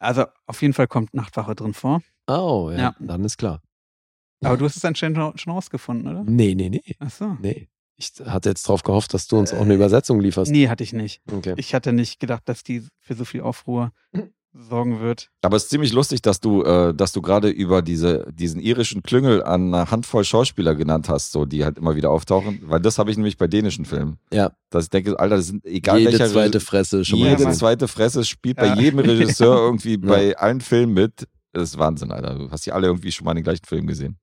Also 0.00 0.24
auf 0.46 0.60
jeden 0.62 0.74
Fall 0.74 0.88
kommt 0.88 1.14
Nachtwache 1.14 1.54
drin 1.54 1.74
vor. 1.74 2.00
Oh, 2.26 2.70
ja, 2.72 2.78
Ja. 2.78 2.94
dann 2.98 3.24
ist 3.24 3.36
klar. 3.38 3.62
Aber 4.42 4.56
du 4.56 4.64
hast 4.64 4.76
es 4.76 4.84
anscheinend 4.84 5.38
schon- 5.40 5.52
rausgefunden, 5.52 6.08
oder? 6.10 6.24
Nee, 6.24 6.54
nee, 6.54 6.70
nee. 6.70 6.82
Ach 6.98 7.10
so. 7.10 7.36
Nee. 7.40 7.68
Ich 7.96 8.12
hatte 8.24 8.48
jetzt 8.48 8.66
drauf 8.66 8.82
gehofft, 8.82 9.12
dass 9.12 9.26
du 9.26 9.38
uns 9.38 9.52
auch 9.52 9.60
eine 9.60 9.74
Übersetzung 9.74 10.20
lieferst. 10.20 10.50
Nee, 10.50 10.68
hatte 10.68 10.82
ich 10.82 10.94
nicht. 10.94 11.20
Okay. 11.30 11.52
Ich 11.58 11.74
hatte 11.74 11.92
nicht 11.92 12.18
gedacht, 12.18 12.42
dass 12.48 12.62
die 12.64 12.86
für 12.98 13.14
so 13.14 13.26
viel 13.26 13.42
Aufruhr 13.42 13.92
sorgen 14.52 15.00
wird. 15.00 15.30
Aber 15.42 15.56
es 15.56 15.64
ist 15.64 15.70
ziemlich 15.70 15.92
lustig, 15.92 16.22
dass 16.22 16.40
du, 16.40 16.62
äh, 16.64 16.92
dass 16.94 17.12
du 17.12 17.22
gerade 17.22 17.48
über 17.48 17.82
diese, 17.82 18.26
diesen 18.32 18.60
irischen 18.60 19.02
Klüngel 19.02 19.42
an 19.44 19.72
einer 19.72 19.90
Handvoll 19.90 20.24
Schauspieler 20.24 20.74
genannt 20.74 21.08
hast, 21.08 21.32
so 21.32 21.44
die 21.44 21.64
halt 21.64 21.78
immer 21.78 21.94
wieder 21.94 22.10
auftauchen. 22.10 22.60
Weil 22.64 22.80
das 22.80 22.98
habe 22.98 23.10
ich 23.10 23.16
nämlich 23.16 23.38
bei 23.38 23.46
dänischen 23.46 23.84
Filmen. 23.84 24.18
Ja. 24.32 24.50
Dass 24.70 24.84
ich 24.84 24.90
denke, 24.90 25.18
Alter, 25.18 25.36
das 25.36 25.46
sind 25.46 25.64
egal 25.64 25.98
Jede 26.00 26.12
welcher 26.12 26.26
zweite 26.28 26.60
Fresse 26.60 27.04
schon 27.04 27.20
mal 27.20 27.28
jede 27.30 27.50
zweite 27.52 27.86
Fresse 27.88 28.24
spielt 28.24 28.58
Ja. 28.58 28.74
bei 28.74 28.80
jedem 28.80 28.98
Regisseur 29.00 29.56
irgendwie 29.58 29.92
Ja. 29.94 30.08
bei 30.08 30.36
allen 30.36 30.60
Filmen 30.60 30.94
mit. 30.94 31.28
Das 31.52 31.70
ist 31.70 31.78
Wahnsinn, 31.78 32.10
Alter. 32.12 32.34
Du 32.34 32.50
hast 32.50 32.66
die 32.66 32.72
alle 32.72 32.86
irgendwie 32.88 33.12
schon 33.12 33.24
mal 33.24 33.32
in 33.32 33.36
den 33.36 33.44
gleichen 33.44 33.64
Film 33.66 33.86
gesehen. 33.86 34.18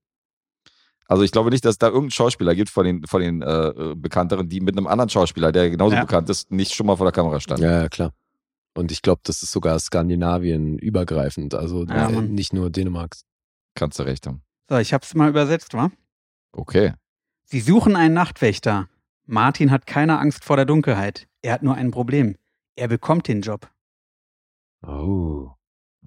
Also 1.06 1.22
ich 1.22 1.32
glaube 1.32 1.48
nicht, 1.50 1.64
dass 1.64 1.72
es 1.72 1.78
da 1.78 1.86
irgendeinen 1.86 2.10
Schauspieler 2.10 2.54
gibt 2.54 2.68
von 2.68 2.84
den, 2.84 3.06
von 3.06 3.22
den 3.22 3.40
äh, 3.40 3.94
Bekannteren, 3.96 4.48
die 4.50 4.60
mit 4.60 4.76
einem 4.76 4.86
anderen 4.86 5.08
Schauspieler, 5.08 5.52
der 5.52 5.70
genauso 5.70 5.94
Ja. 5.96 6.02
bekannt 6.02 6.28
ist, 6.28 6.50
nicht 6.50 6.74
schon 6.74 6.86
mal 6.86 6.96
vor 6.96 7.06
der 7.06 7.12
Kamera 7.12 7.40
stand. 7.40 7.60
Ja, 7.60 7.82
ja, 7.82 7.88
klar. 7.88 8.12
Und 8.74 8.92
ich 8.92 9.02
glaube, 9.02 9.20
das 9.24 9.42
ist 9.42 9.50
sogar 9.52 9.78
Skandinavien 9.80 10.78
übergreifend, 10.78 11.54
also 11.54 11.84
Ja, 11.84 12.08
äh, 12.08 12.12
Mann. 12.12 12.32
nicht 12.32 12.52
nur 12.52 12.70
Dänemarks. 12.70 13.24
Kannst 13.74 13.98
du 13.98 14.04
recht 14.04 14.26
haben. 14.26 14.42
So, 14.68 14.76
ich 14.78 14.92
hab's 14.92 15.14
mal 15.14 15.28
übersetzt, 15.28 15.74
wa? 15.74 15.90
Okay. 16.52 16.94
Sie 17.44 17.60
suchen 17.60 17.96
einen 17.96 18.14
Nachtwächter. 18.14 18.88
Martin 19.26 19.70
hat 19.70 19.86
keine 19.86 20.18
Angst 20.18 20.44
vor 20.44 20.56
der 20.56 20.64
Dunkelheit. 20.64 21.26
Er 21.42 21.54
hat 21.54 21.62
nur 21.62 21.74
ein 21.74 21.90
Problem. 21.90 22.36
Er 22.76 22.88
bekommt 22.88 23.28
den 23.28 23.40
Job. 23.42 23.70
Oh. 24.86 25.50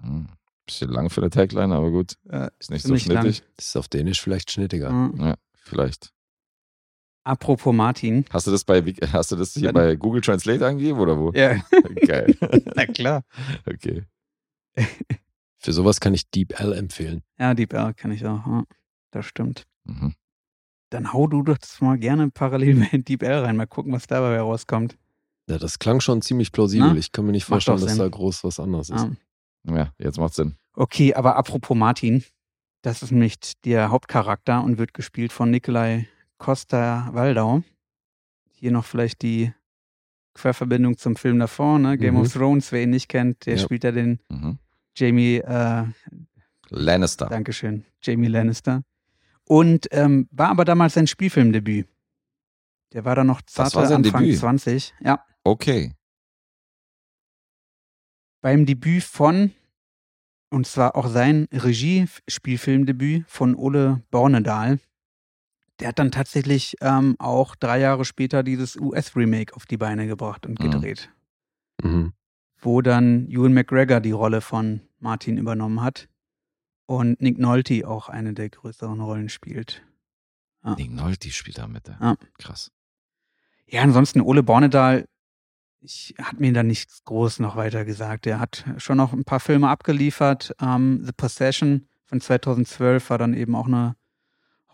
Hm. 0.00 0.28
Bisschen 0.66 0.90
lang 0.90 1.10
für 1.10 1.20
eine 1.20 1.30
Tagline, 1.30 1.74
aber 1.74 1.90
gut. 1.90 2.16
Äh, 2.28 2.48
Ist 2.58 2.70
nicht 2.70 2.82
so 2.84 2.90
lang. 2.90 2.98
schnittig. 3.00 3.42
Das 3.56 3.66
ist 3.66 3.76
auf 3.76 3.88
Dänisch 3.88 4.20
vielleicht 4.20 4.50
schnittiger. 4.50 4.90
Mhm. 4.90 5.20
Ja, 5.20 5.34
vielleicht. 5.56 6.12
Apropos 7.24 7.72
Martin. 7.74 8.24
Hast 8.30 8.46
du 8.46 8.50
das 8.50 8.64
bei 8.64 8.82
hast 9.12 9.30
du 9.32 9.36
das 9.36 9.52
hier 9.54 9.72
Dann- 9.72 9.74
bei 9.74 9.94
Google 9.96 10.20
Translate 10.20 10.66
angegeben 10.66 10.98
oder 10.98 11.18
wo? 11.18 11.30
Ja, 11.32 11.56
Geil. 12.06 12.36
na 12.74 12.86
klar. 12.86 13.22
Okay. 13.66 14.04
Für 15.58 15.72
sowas 15.72 16.00
kann 16.00 16.14
ich 16.14 16.28
Deep 16.30 16.58
L 16.58 16.72
empfehlen. 16.72 17.22
Ja, 17.38 17.54
Deep 17.54 17.72
L 17.72 17.94
kann 17.94 18.10
ich 18.10 18.26
auch. 18.26 18.44
Ja, 18.46 18.64
das 19.12 19.26
stimmt. 19.26 19.64
Mhm. 19.84 20.14
Dann 20.90 21.12
hau 21.12 21.26
du 21.28 21.42
das 21.42 21.80
mal 21.80 21.96
gerne 21.98 22.30
parallel 22.30 22.86
bei 22.90 22.98
Deep 22.98 23.22
L 23.22 23.44
rein. 23.44 23.56
Mal 23.56 23.66
gucken, 23.66 23.92
was 23.92 24.06
dabei 24.08 24.40
rauskommt. 24.40 24.98
Ja, 25.48 25.58
das 25.58 25.78
klang 25.78 26.00
schon 26.00 26.22
ziemlich 26.22 26.50
plausibel. 26.52 26.92
Na? 26.92 26.96
Ich 26.98 27.12
kann 27.12 27.24
mir 27.26 27.32
nicht 27.32 27.44
vorstellen, 27.44 27.80
dass 27.80 27.90
Sinn. 27.90 27.98
da 27.98 28.08
groß 28.08 28.42
was 28.44 28.58
anderes 28.60 28.90
ist. 28.90 29.06
Ja. 29.64 29.76
Ja, 29.76 29.92
jetzt 29.98 30.18
macht 30.18 30.34
Sinn. 30.34 30.56
Okay, 30.74 31.14
aber 31.14 31.36
apropos 31.36 31.76
Martin. 31.76 32.24
Das 32.82 33.02
ist 33.04 33.12
nämlich 33.12 33.36
der 33.64 33.90
Hauptcharakter 33.90 34.62
und 34.64 34.78
wird 34.78 34.92
gespielt 34.92 35.32
von 35.32 35.50
Nikolai 35.52 36.08
Costa-Waldau. 36.42 37.62
Hier 38.50 38.72
noch 38.72 38.84
vielleicht 38.84 39.22
die 39.22 39.52
Querverbindung 40.34 40.96
zum 40.98 41.14
Film 41.14 41.38
davor, 41.38 41.78
ne? 41.78 41.96
Game 41.96 42.14
Mhm. 42.14 42.20
of 42.22 42.32
Thrones, 42.32 42.72
wer 42.72 42.82
ihn 42.82 42.90
nicht 42.90 43.08
kennt, 43.08 43.46
der 43.46 43.56
Ja. 43.56 43.62
spielt 43.62 43.84
ja 43.84 43.92
den 43.92 44.18
Mhm. 44.28 44.58
Jamie, 44.96 45.36
äh, 45.38 45.84
Lannister. 46.68 47.26
Dankeschön, 47.26 47.84
Jamie 48.02 48.26
Lannister. 48.28 48.82
Und 49.46 49.86
ähm, 49.92 50.28
war 50.32 50.48
aber 50.48 50.64
damals 50.64 50.94
sein 50.94 51.06
Spielfilmdebüt. 51.06 51.86
Der 52.92 53.04
war 53.04 53.14
da 53.14 53.24
noch 53.24 53.40
zarte 53.42 53.78
Anfang 53.80 54.02
Debüt? 54.24 54.38
20. 54.38 54.94
Ja, 55.00 55.24
Okay. 55.44 55.94
beim 58.40 58.66
Debüt 58.66 59.04
von, 59.04 59.52
und 60.50 60.66
zwar 60.66 60.96
auch 60.96 61.06
sein 61.08 61.46
Regie-Spielfilmdebüt 61.52 63.24
von 63.28 63.54
Ole 63.54 64.02
Bornedahl. 64.10 64.78
Der 65.82 65.88
hat 65.88 65.98
dann 65.98 66.12
tatsächlich 66.12 66.76
ähm, 66.80 67.16
auch 67.18 67.56
drei 67.56 67.80
Jahre 67.80 68.04
später 68.04 68.42
dieses 68.44 68.76
US-Remake 68.76 69.54
auf 69.56 69.66
die 69.66 69.76
Beine 69.76 70.06
gebracht 70.06 70.46
und 70.46 70.58
Mhm. 70.60 70.70
gedreht, 70.70 71.10
Mhm. 71.82 72.12
wo 72.60 72.80
dann 72.82 73.28
Ewan 73.28 73.52
McGregor 73.52 74.00
die 74.00 74.12
Rolle 74.12 74.40
von 74.40 74.80
Martin 75.00 75.36
übernommen 75.38 75.82
hat 75.82 76.08
und 76.86 77.20
Nick 77.20 77.38
Nolte 77.38 77.86
auch 77.88 78.08
eine 78.08 78.32
der 78.32 78.48
größeren 78.50 79.00
Rollen 79.00 79.28
spielt. 79.28 79.82
Nick 80.76 80.92
Nolte 80.92 81.30
spielt 81.32 81.58
da 81.58 81.66
mit. 81.66 81.88
Ja. 81.88 82.14
Krass. 82.38 82.70
Ja, 83.66 83.82
ansonsten 83.82 84.20
Ole 84.20 84.44
Bornedal, 84.44 85.08
ich 85.80 86.14
hat 86.22 86.38
mir 86.38 86.52
da 86.52 86.62
nichts 86.62 87.02
groß 87.04 87.40
noch 87.40 87.56
weiter 87.56 87.84
gesagt. 87.84 88.28
Er 88.28 88.38
hat 88.38 88.64
schon 88.76 88.98
noch 88.98 89.12
ein 89.12 89.24
paar 89.24 89.40
Filme 89.40 89.68
abgeliefert. 89.68 90.54
Ähm, 90.60 91.02
The 91.04 91.10
Possession 91.16 91.88
von 92.04 92.20
2012 92.20 93.10
war 93.10 93.18
dann 93.18 93.34
eben 93.34 93.56
auch 93.56 93.66
eine 93.66 93.96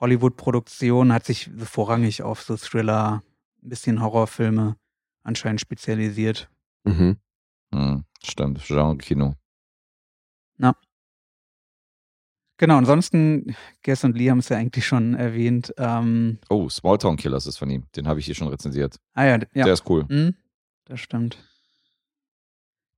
Hollywood-Produktion, 0.01 1.13
hat 1.13 1.25
sich 1.25 1.51
vorrangig 1.57 2.23
auf 2.23 2.43
so 2.43 2.57
Thriller, 2.57 3.23
ein 3.63 3.69
bisschen 3.69 4.01
Horrorfilme 4.01 4.77
anscheinend 5.23 5.61
spezialisiert. 5.61 6.49
Mhm. 6.85 7.17
Hm, 7.75 8.05
stimmt, 8.23 8.63
Genre-Kino. 8.65 9.35
Na. 10.57 10.75
Genau, 12.57 12.77
ansonsten, 12.77 13.55
Guess 13.85 14.03
und 14.05 14.17
Lee 14.17 14.31
haben 14.31 14.39
es 14.39 14.49
ja 14.49 14.57
eigentlich 14.57 14.87
schon 14.87 15.15
erwähnt. 15.15 15.73
Ähm, 15.79 16.39
Oh, 16.49 16.69
Small 16.69 16.99
Town 16.99 17.17
Killers 17.17 17.47
ist 17.47 17.57
von 17.59 17.71
ihm. 17.71 17.85
Den 17.95 18.09
habe 18.09 18.19
ich 18.21 18.27
hier 18.27 18.35
schon 18.35 18.49
rezensiert. 18.49 18.97
ah 19.15 19.25
ja, 19.25 19.39
ja. 19.55 19.65
Der 19.65 19.73
ist 19.75 19.89
cool. 19.89 20.07
Hm, 20.09 20.35
das 20.87 20.99
stimmt. 21.01 21.39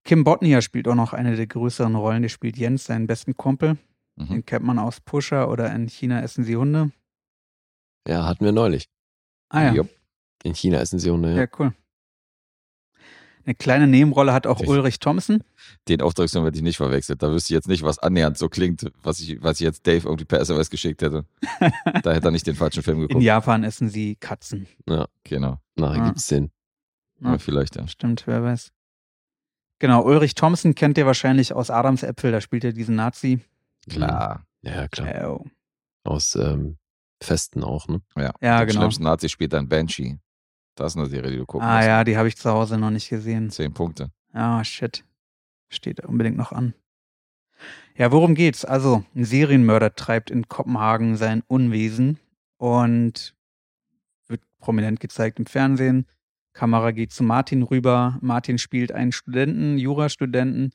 Kim 0.05 0.25
Botnia 0.25 0.63
spielt 0.63 0.89
auch 0.89 0.95
noch 0.95 1.13
eine 1.13 1.37
der 1.37 1.47
größeren 1.47 1.95
Rollen. 1.95 2.23
Der 2.23 2.31
spielt 2.31 2.57
Jens, 2.57 2.85
seinen 2.85 3.07
besten 3.07 3.37
Kumpel. 3.37 3.77
Mhm. 4.17 4.29
Den 4.29 4.47
kennt 4.47 4.65
man 4.65 4.79
aus 4.79 5.01
Pusher 5.01 5.49
oder 5.51 5.73
in 5.75 5.89
China 5.89 6.21
essen 6.23 6.45
sie 6.45 6.57
Hunde. 6.57 6.91
Ja, 8.07 8.27
hatten 8.27 8.45
wir 8.45 8.53
neulich. 8.53 8.89
Ah 9.51 9.73
ja. 9.73 9.85
In 10.43 10.55
China 10.55 10.79
essen 10.79 10.99
sie 10.99 11.11
Hunde. 11.11 11.33
ja, 11.35 11.43
Ja. 11.43 11.47
cool. 11.59 11.73
Eine 13.47 13.55
kleine 13.55 13.87
Nebenrolle 13.87 14.33
hat 14.35 14.47
auch 14.47 14.61
Ich- 14.61 14.69
Ulrich 14.69 14.99
Thompson. 14.99 15.43
Den 15.89 16.03
Auftragsnamen 16.03 16.47
hätte 16.47 16.59
ich 16.59 16.63
nicht 16.63 16.77
verwechselt. 16.77 17.23
Da 17.23 17.31
wüsste 17.33 17.53
ich 17.53 17.55
jetzt 17.57 17.69
nicht, 17.69 17.83
was 17.83 17.99
annähernd 17.99 18.37
so 18.37 18.49
klingt, 18.51 18.91
was 19.03 19.19
ich, 19.21 19.43
was 19.43 19.61
ich 19.61 19.65
jetzt 19.65 19.87
Dave 19.87 20.07
irgendwie 20.07 20.27
per 20.27 20.41
SMS 20.41 20.69
geschickt 20.69 21.01
hätte. 21.03 21.25
da 22.03 22.13
hätte 22.13 22.29
er 22.29 22.31
nicht 22.33 22.47
den 22.47 22.55
falschen 22.55 22.83
Film 22.83 22.99
In 23.03 23.09
geguckt. 23.09 23.25
Japan 23.25 23.65
essen 23.65 23.89
sie 23.89 24.17
Katzen. 24.17 24.67
Genau. 25.25 25.59
Nachher 25.77 26.03
Ah. 26.03 26.07
gibt's 26.09 26.27
den. 26.27 26.51
Ja. 27.23 27.39
Vielleicht, 27.39 27.77
ja. 27.77 27.89
Stimmt, 27.89 28.27
wer 28.27 28.43
weiß. 28.43 28.73
Genau, 29.79 30.05
Ulrich 30.05 30.35
Thompson 30.35 30.75
kennt 30.75 30.99
ihr 30.99 31.07
wahrscheinlich 31.07 31.55
aus 31.55 31.71
Adams 31.71 32.03
Äpfel. 32.03 32.33
Da 32.33 32.41
spielt 32.43 32.65
er 32.65 32.73
diesen 32.75 32.95
Nazi. 32.97 33.41
Klar. 33.89 34.45
Ja, 34.63 34.89
klar. 34.89 35.31
Oh. 35.41 35.47
Aus 36.05 36.35
ähm, 36.35 36.77
Festen 37.23 37.63
auch, 37.65 37.89
ne? 37.89 38.01
Ja, 38.17 38.33
Ja, 38.41 38.59
Den 38.61 38.69
genau. 38.69 38.81
schlimmsten 38.81 39.05
Nazi 39.05 39.29
spielt 39.29 39.53
dann 39.53 39.69
Banshee. 39.69 40.19
Das 40.75 40.93
ist 40.93 40.99
eine 40.99 41.07
Serie, 41.07 41.31
die 41.31 41.37
du 41.37 41.47
gucken 41.47 41.67
Ah 41.69 41.77
musst. 41.77 41.89
ja, 41.89 42.05
die 42.05 42.17
habe 42.17 42.29
ich 42.29 42.37
zu 42.37 42.51
Hause 42.51 42.79
noch 42.79 42.91
nicht 42.91 43.09
gesehen. 43.09 43.51
Zehn 43.51 43.73
Punkte. 43.75 44.11
Ah, 44.33 44.63
shit. 44.65 45.05
Steht 45.69 46.01
unbedingt 46.05 46.37
noch 46.37 46.53
an. 46.53 46.75
Ja, 47.97 48.13
worum 48.13 48.35
geht's? 48.35 48.65
Also, 48.65 49.05
ein 49.15 49.25
Serienmörder 49.25 49.95
treibt 49.95 50.31
in 50.31 50.49
Kopenhagen 50.49 51.17
sein 51.17 51.43
Unwesen 51.47 52.19
und 52.57 53.35
wird 54.29 54.41
prominent 54.59 55.01
gezeigt 55.01 55.39
im 55.39 55.47
Fernsehen. 55.47 56.07
Kamera 56.55 56.93
geht 56.93 57.13
zu 57.13 57.23
Martin 57.23 57.63
rüber. 57.63 58.19
Martin 58.23 58.59
spielt 58.59 58.93
einen 58.93 59.13
Studenten, 59.13 59.77
Jurastudenten, 59.77 60.73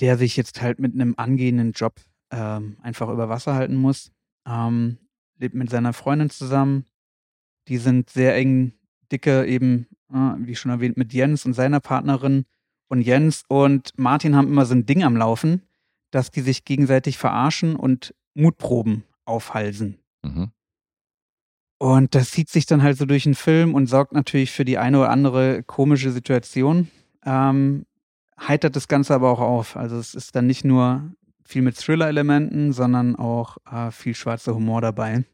der 0.00 0.16
sich 0.16 0.36
jetzt 0.36 0.62
halt 0.62 0.78
mit 0.78 0.94
einem 0.94 1.14
angehenden 1.16 1.72
Job 1.72 2.00
ähm, 2.34 2.76
einfach 2.82 3.08
über 3.08 3.28
Wasser 3.28 3.54
halten 3.54 3.76
muss. 3.76 4.10
Ähm, 4.46 4.98
lebt 5.38 5.54
mit 5.54 5.70
seiner 5.70 5.92
Freundin 5.92 6.30
zusammen. 6.30 6.86
Die 7.68 7.78
sind 7.78 8.10
sehr 8.10 8.34
eng, 8.34 8.72
dicke, 9.10 9.46
eben, 9.46 9.86
äh, 10.12 10.34
wie 10.38 10.56
schon 10.56 10.70
erwähnt, 10.70 10.96
mit 10.96 11.12
Jens 11.12 11.46
und 11.46 11.54
seiner 11.54 11.80
Partnerin. 11.80 12.44
Und 12.88 13.02
Jens 13.02 13.44
und 13.48 13.92
Martin 13.96 14.36
haben 14.36 14.48
immer 14.48 14.66
so 14.66 14.74
ein 14.74 14.86
Ding 14.86 15.02
am 15.02 15.16
Laufen, 15.16 15.62
dass 16.10 16.30
die 16.30 16.42
sich 16.42 16.64
gegenseitig 16.64 17.18
verarschen 17.18 17.76
und 17.76 18.14
Mutproben 18.34 19.04
aufhalsen. 19.24 19.98
Mhm. 20.22 20.50
Und 21.78 22.14
das 22.14 22.30
zieht 22.30 22.48
sich 22.50 22.66
dann 22.66 22.82
halt 22.82 22.96
so 22.96 23.04
durch 23.04 23.24
den 23.24 23.34
Film 23.34 23.74
und 23.74 23.86
sorgt 23.86 24.12
natürlich 24.12 24.50
für 24.52 24.64
die 24.64 24.78
eine 24.78 24.98
oder 25.00 25.10
andere 25.10 25.62
komische 25.62 26.12
Situation. 26.12 26.88
Ähm, 27.24 27.86
heitert 28.40 28.76
das 28.76 28.88
Ganze 28.88 29.14
aber 29.14 29.30
auch 29.30 29.40
auf. 29.40 29.76
Also 29.76 29.96
es 29.96 30.14
ist 30.14 30.34
dann 30.36 30.46
nicht 30.46 30.64
nur 30.64 31.12
viel 31.44 31.62
mit 31.62 31.76
Thriller-Elementen, 31.76 32.72
sondern 32.72 33.16
auch 33.16 33.58
äh, 33.70 33.90
viel 33.90 34.14
schwarzer 34.14 34.54
Humor 34.54 34.80
dabei. 34.80 35.24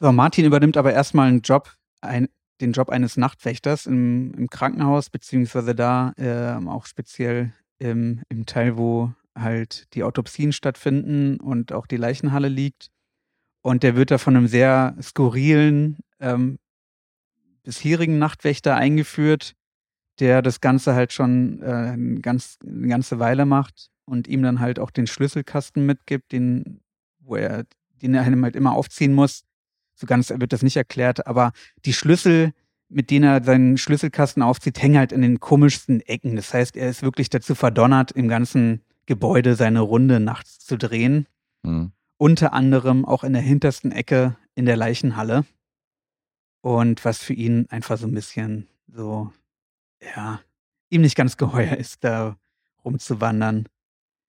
So, 0.00 0.12
Martin 0.12 0.44
übernimmt 0.44 0.76
aber 0.76 0.92
erstmal 0.92 1.28
einen 1.28 1.40
Job, 1.40 1.74
ein, 2.00 2.28
den 2.60 2.72
Job 2.72 2.88
eines 2.90 3.16
Nachtwächters 3.16 3.86
im, 3.86 4.32
im 4.34 4.48
Krankenhaus, 4.48 5.10
beziehungsweise 5.10 5.74
da 5.74 6.12
äh, 6.16 6.64
auch 6.66 6.86
speziell 6.86 7.52
im, 7.78 8.22
im 8.28 8.46
Teil, 8.46 8.76
wo 8.76 9.12
halt 9.36 9.92
die 9.94 10.04
Autopsien 10.04 10.52
stattfinden 10.52 11.38
und 11.40 11.72
auch 11.72 11.86
die 11.86 11.96
Leichenhalle 11.96 12.48
liegt. 12.48 12.90
Und 13.62 13.82
der 13.82 13.96
wird 13.96 14.10
da 14.10 14.18
von 14.18 14.36
einem 14.36 14.46
sehr 14.46 14.96
skurrilen 15.02 15.98
ähm, 16.20 16.58
bisherigen 17.64 18.18
Nachtwächter 18.18 18.76
eingeführt, 18.76 19.54
der 20.20 20.42
das 20.42 20.60
Ganze 20.60 20.94
halt 20.94 21.12
schon 21.12 21.62
äh, 21.62 21.66
eine, 21.66 22.20
ganz, 22.20 22.58
eine 22.66 22.88
ganze 22.88 23.18
Weile 23.18 23.46
macht 23.46 23.90
und 24.04 24.26
ihm 24.28 24.42
dann 24.42 24.60
halt 24.60 24.78
auch 24.78 24.90
den 24.90 25.06
Schlüsselkasten 25.06 25.84
mitgibt, 25.86 26.32
den, 26.32 26.80
wo 27.20 27.36
er, 27.36 27.64
den 28.02 28.14
er 28.14 28.24
halt 28.24 28.56
immer 28.56 28.72
aufziehen 28.72 29.14
muss. 29.14 29.44
So 29.94 30.06
ganz 30.06 30.30
wird 30.30 30.52
das 30.52 30.62
nicht 30.62 30.76
erklärt, 30.76 31.26
aber 31.26 31.52
die 31.84 31.92
Schlüssel, 31.92 32.52
mit 32.88 33.10
denen 33.10 33.24
er 33.24 33.42
seinen 33.42 33.76
Schlüsselkasten 33.76 34.42
aufzieht, 34.42 34.80
hängen 34.80 34.98
halt 34.98 35.12
in 35.12 35.22
den 35.22 35.40
komischsten 35.40 36.00
Ecken. 36.00 36.36
Das 36.36 36.54
heißt, 36.54 36.76
er 36.76 36.88
ist 36.88 37.02
wirklich 37.02 37.28
dazu 37.30 37.54
verdonnert, 37.54 38.12
im 38.12 38.28
ganzen 38.28 38.82
Gebäude 39.06 39.54
seine 39.56 39.80
Runde 39.80 40.20
nachts 40.20 40.58
zu 40.60 40.76
drehen 40.76 41.26
Mhm. 41.64 41.90
unter 42.18 42.52
anderem 42.52 43.04
auch 43.04 43.24
in 43.24 43.32
der 43.32 43.42
hintersten 43.42 43.90
Ecke 43.90 44.36
in 44.54 44.64
der 44.64 44.76
Leichenhalle. 44.76 45.44
Und 46.60 47.04
was 47.04 47.18
für 47.18 47.32
ihn 47.34 47.66
einfach 47.68 47.98
so 47.98 48.06
ein 48.06 48.14
bisschen 48.14 48.68
so, 48.86 49.32
ja, 50.02 50.40
ihm 50.90 51.02
nicht 51.02 51.16
ganz 51.16 51.36
geheuer 51.36 51.76
ist, 51.76 52.04
da 52.04 52.36
rumzuwandern 52.84 53.68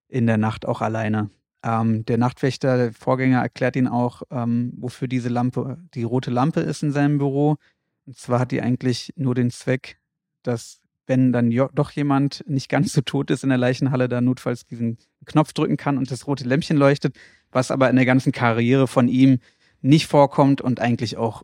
in 0.08 0.28
der 0.28 0.38
Nacht 0.38 0.66
auch 0.66 0.82
alleine. 0.82 1.30
Ähm, 1.64 2.06
der 2.06 2.18
Nachtwächter, 2.18 2.78
der 2.78 2.94
Vorgänger, 2.94 3.42
erklärt 3.42 3.76
ihn 3.76 3.88
auch, 3.88 4.24
ähm, 4.32 4.74
wofür 4.78 5.08
diese 5.08 5.30
Lampe, 5.30 5.78
die 5.94 6.04
rote 6.04 6.32
Lampe 6.32 6.62
ist 6.62 6.84
in 6.84 6.92
seinem 6.92 7.18
Büro. 7.18 7.58
Und 8.06 8.18
zwar 8.18 8.40
hat 8.40 8.52
die 8.52 8.62
eigentlich 8.62 9.14
nur 9.18 9.36
den 9.36 9.52
Zweck, 9.52 10.00
dass 10.44 10.82
wenn 11.06 11.34
dann 11.34 11.50
doch 11.74 11.92
jemand 11.92 12.44
nicht 12.48 12.70
ganz 12.70 12.94
so 12.94 13.02
tot 13.02 13.32
ist 13.32 13.44
in 13.44 13.50
der 13.50 13.58
Leichenhalle, 13.58 14.08
da 14.08 14.22
notfalls 14.22 14.66
diesen 14.68 15.00
Knopf 15.26 15.54
drücken 15.54 15.76
kann 15.76 15.98
und 15.98 16.12
das 16.12 16.28
rote 16.28 16.44
Lämpchen 16.44 16.78
leuchtet, 16.78 17.18
was 17.52 17.72
aber 17.72 17.90
in 17.90 17.96
der 17.96 18.06
ganzen 18.06 18.32
Karriere 18.32 18.88
von 18.88 19.08
ihm 19.08 19.40
nicht 19.82 20.06
vorkommt 20.06 20.62
und 20.62 20.80
eigentlich 20.80 21.18
auch 21.18 21.44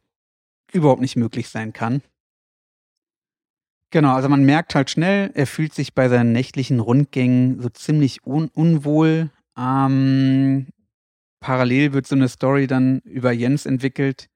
überhaupt 0.71 1.01
nicht 1.01 1.15
möglich 1.15 1.49
sein 1.49 1.73
kann. 1.73 2.01
Genau, 3.91 4.13
also 4.15 4.27
man 4.29 4.43
merkt 4.43 4.75
halt 4.75 4.89
schnell, 4.89 5.31
er 5.35 5.47
fühlt 5.47 5.73
sich 5.73 5.93
bei 5.93 6.09
seinen 6.09 6.31
nächtlichen 6.31 6.79
Rundgängen 6.79 7.61
so 7.61 7.69
ziemlich 7.69 8.25
un 8.25 8.49
unwohl. 8.49 9.31
Ähm, 9.57 10.67
parallel 11.39 11.93
wird 11.93 12.07
so 12.07 12.15
eine 12.15 12.27
Story 12.27 12.67
dann 12.67 12.99
über 13.01 13.31
Jens 13.31 13.65
entwickelt, 13.65 14.27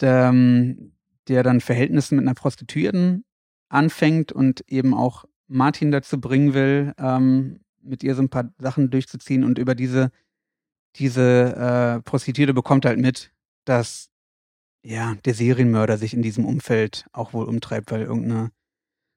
der, 0.00 0.28
ähm, 0.30 0.92
der 1.28 1.42
dann 1.42 1.60
Verhältnisse 1.60 2.14
mit 2.14 2.24
einer 2.24 2.34
Prostituierten 2.34 3.24
anfängt 3.70 4.32
und 4.32 4.62
eben 4.68 4.94
auch 4.94 5.24
Martin 5.48 5.90
dazu 5.90 6.20
bringen 6.20 6.54
will, 6.54 6.94
ähm, 6.98 7.60
mit 7.82 8.02
ihr 8.02 8.14
so 8.14 8.22
ein 8.22 8.30
paar 8.30 8.52
Sachen 8.58 8.90
durchzuziehen 8.90 9.44
und 9.44 9.58
über 9.58 9.74
diese, 9.74 10.10
diese 10.96 11.98
äh, 11.98 12.02
Prostituierte 12.02 12.54
bekommt 12.54 12.84
halt 12.86 12.98
mit, 12.98 13.32
dass 13.64 14.10
ja, 14.84 15.16
der 15.24 15.34
Serienmörder 15.34 15.98
sich 15.98 16.14
in 16.14 16.22
diesem 16.22 16.44
Umfeld 16.46 17.06
auch 17.12 17.32
wohl 17.34 17.46
umtreibt, 17.46 17.90
weil 17.92 18.02
irgendeine 18.02 18.50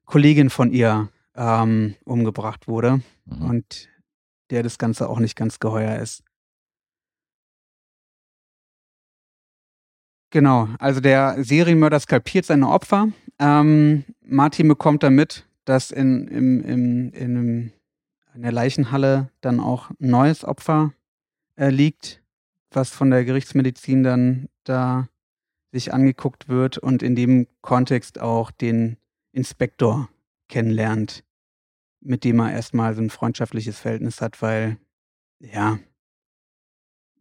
Kollegin 0.06 0.50
von 0.50 0.72
ihr 0.72 1.08
ähm, 1.34 1.94
umgebracht 2.04 2.68
wurde 2.68 3.02
Mhm. 3.24 3.50
und 3.50 3.88
der 4.50 4.62
das 4.62 4.78
Ganze 4.78 5.08
auch 5.08 5.18
nicht 5.20 5.36
ganz 5.36 5.60
geheuer 5.60 5.96
ist. 6.00 6.24
Genau, 10.30 10.68
also 10.78 11.00
der 11.00 11.36
Serienmörder 11.44 12.00
skalpiert 12.00 12.46
seine 12.46 12.68
Opfer. 12.68 13.08
Ähm, 13.38 14.04
Martin 14.22 14.66
bekommt 14.68 15.02
damit, 15.02 15.46
dass 15.64 15.90
in, 15.90 16.26
im, 16.28 16.60
im, 16.64 17.12
in, 17.12 17.72
in 18.34 18.42
der 18.42 18.52
Leichenhalle 18.52 19.30
dann 19.42 19.60
auch 19.60 19.90
ein 19.90 20.08
neues 20.10 20.44
Opfer 20.44 20.94
äh, 21.56 21.68
liegt, 21.68 22.22
was 22.70 22.90
von 22.90 23.10
der 23.10 23.24
Gerichtsmedizin 23.24 24.02
dann 24.02 24.48
da 24.64 25.08
sich 25.70 25.92
angeguckt 25.92 26.48
wird 26.48 26.78
und 26.78 27.02
in 27.02 27.14
dem 27.14 27.46
Kontext 27.60 28.18
auch 28.20 28.50
den 28.50 28.96
Inspektor 29.32 30.08
kennenlernt, 30.48 31.24
mit 32.00 32.24
dem 32.24 32.40
er 32.40 32.52
erstmal 32.52 32.94
so 32.94 33.02
ein 33.02 33.10
freundschaftliches 33.10 33.78
Verhältnis 33.78 34.20
hat, 34.20 34.42
weil 34.42 34.76
ja, 35.40 35.78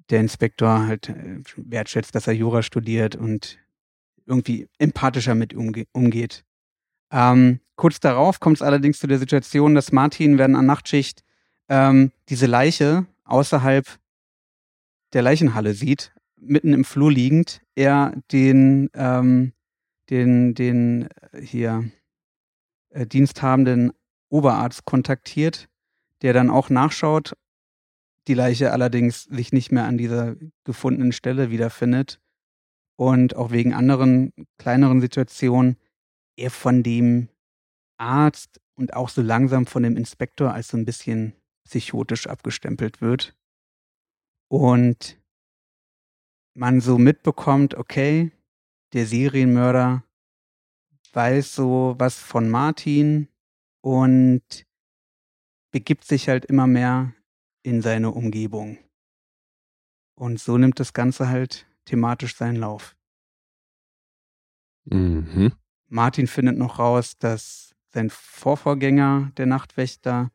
der 0.10 0.20
Inspektor 0.20 0.88
halt 0.88 1.10
äh, 1.10 1.42
wertschätzt, 1.56 2.14
dass 2.14 2.28
er 2.28 2.34
Jura 2.34 2.62
studiert 2.62 3.16
und 3.16 3.58
irgendwie 4.26 4.68
empathischer 4.78 5.36
mit 5.36 5.54
umge 5.54 5.86
umgeht. 5.94 6.44
Ähm, 7.12 7.60
kurz 7.76 8.00
darauf 8.00 8.40
kommt 8.40 8.58
es 8.58 8.62
allerdings 8.62 9.00
zu 9.00 9.08
der 9.08 9.20
Situation, 9.20 9.76
dass 9.76 9.92
Martin 9.92 10.38
während 10.38 10.56
einer 10.56 10.68
Nachtschicht 10.68 11.24
ähm, 11.70 12.12
diese 12.30 12.46
Leiche 12.46 13.06
außerhalb 13.24 13.88
der 15.14 15.22
Leichenhalle 15.22 15.74
sieht, 15.74 16.14
mitten 16.38 16.74
im 16.74 16.84
Flur 16.84 17.12
liegend, 17.12 17.62
er 17.76 18.14
den 18.32 18.90
ähm, 18.94 19.54
den, 20.12 20.54
den 20.54 21.08
äh, 21.32 21.42
hier 21.42 21.90
äh, 22.92 23.06
diensthabenden 23.06 23.92
Oberarzt 24.30 24.86
kontaktiert, 24.86 25.68
der 26.22 26.34
dann 26.34 26.50
auch 26.50 26.70
nachschaut, 26.70 27.36
die 28.28 28.34
Leiche 28.34 28.72
allerdings 28.72 29.24
sich 29.24 29.52
nicht 29.52 29.72
mehr 29.72 29.86
an 29.86 29.98
dieser 29.98 30.36
gefundenen 30.64 31.12
Stelle 31.12 31.50
wiederfindet 31.50 32.20
und 32.96 33.36
auch 33.36 33.52
wegen 33.52 33.74
anderen 33.74 34.32
kleineren 34.58 35.02
Situationen 35.02 35.78
er 36.38 36.52
von 36.52 36.84
dem 36.84 37.30
Arzt 37.98 38.62
und 38.76 38.94
auch 38.94 39.10
so 39.10 39.22
langsam 39.22 39.66
von 39.66 39.84
dem 39.84 39.98
Inspektor 39.98 40.54
als 40.54 40.70
so 40.70 40.78
ein 40.78 40.86
bisschen 40.86 41.34
psychotisch 41.66 42.28
abgestempelt 42.28 43.02
wird. 43.02 43.36
Und 44.50 45.20
man 46.54 46.82
so 46.82 46.98
mitbekommt, 46.98 47.76
okay, 47.76 48.32
der 48.94 49.06
Serienmörder 49.06 50.04
weiß 51.14 51.56
so 51.56 51.96
was 51.98 52.20
von 52.20 52.50
Martin 52.50 53.28
und 53.82 54.42
begibt 55.72 56.06
sich 56.06 56.30
halt 56.30 56.46
immer 56.46 56.68
mehr 56.68 57.14
in 57.64 57.82
seine 57.82 58.12
Umgebung. 58.12 58.78
Und 60.16 60.40
so 60.40 60.58
nimmt 60.58 60.80
das 60.80 60.94
Ganze 60.94 61.30
halt 61.30 61.68
thematisch 61.86 62.36
seinen 62.36 62.58
Lauf. 62.58 62.96
Mhm. 64.86 65.54
Martin 65.88 66.28
findet 66.28 66.58
noch 66.58 66.80
raus, 66.80 67.18
dass 67.18 67.76
sein 67.90 68.10
Vorvorgänger, 68.10 69.32
der 69.38 69.46
Nachtwächter, 69.46 70.32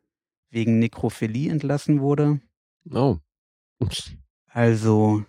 wegen 0.51 0.79
Nekrophilie 0.79 1.51
entlassen 1.51 2.01
wurde. 2.01 2.41
Oh. 2.91 3.19
Also, 4.49 5.25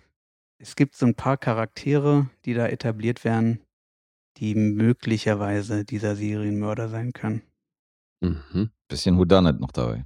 es 0.58 0.76
gibt 0.76 0.94
so 0.94 1.06
ein 1.06 1.14
paar 1.14 1.36
Charaktere, 1.36 2.28
die 2.44 2.54
da 2.54 2.66
etabliert 2.66 3.24
werden, 3.24 3.60
die 4.38 4.54
möglicherweise 4.54 5.84
dieser 5.84 6.14
Serienmörder 6.16 6.88
sein 6.88 7.12
können. 7.12 7.42
Mhm. 8.20 8.70
Bisschen 8.88 9.16
Houdanet 9.18 9.60
noch 9.60 9.72
dabei. 9.72 10.04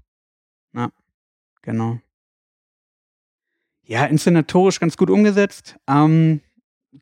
Ja, 0.74 0.90
genau. 1.62 1.98
Ja, 3.84 4.06
inszenatorisch 4.06 4.80
ganz 4.80 4.96
gut 4.96 5.10
umgesetzt. 5.10 5.76
Ähm, 5.88 6.40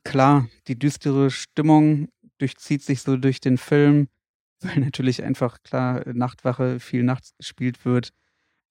klar, 0.05 0.49
die 0.67 0.79
düstere 0.79 1.31
Stimmung 1.31 2.09
durchzieht 2.39 2.83
sich 2.83 3.03
so 3.03 3.17
durch 3.17 3.41
den 3.41 3.59
Film, 3.59 4.09
weil 4.61 4.81
natürlich 4.81 5.23
einfach 5.23 5.63
klar 5.63 6.03
Nachtwache 6.13 6.81
viel 6.81 7.03
nachts 7.03 7.37
gespielt 7.37 7.85
wird. 7.85 8.11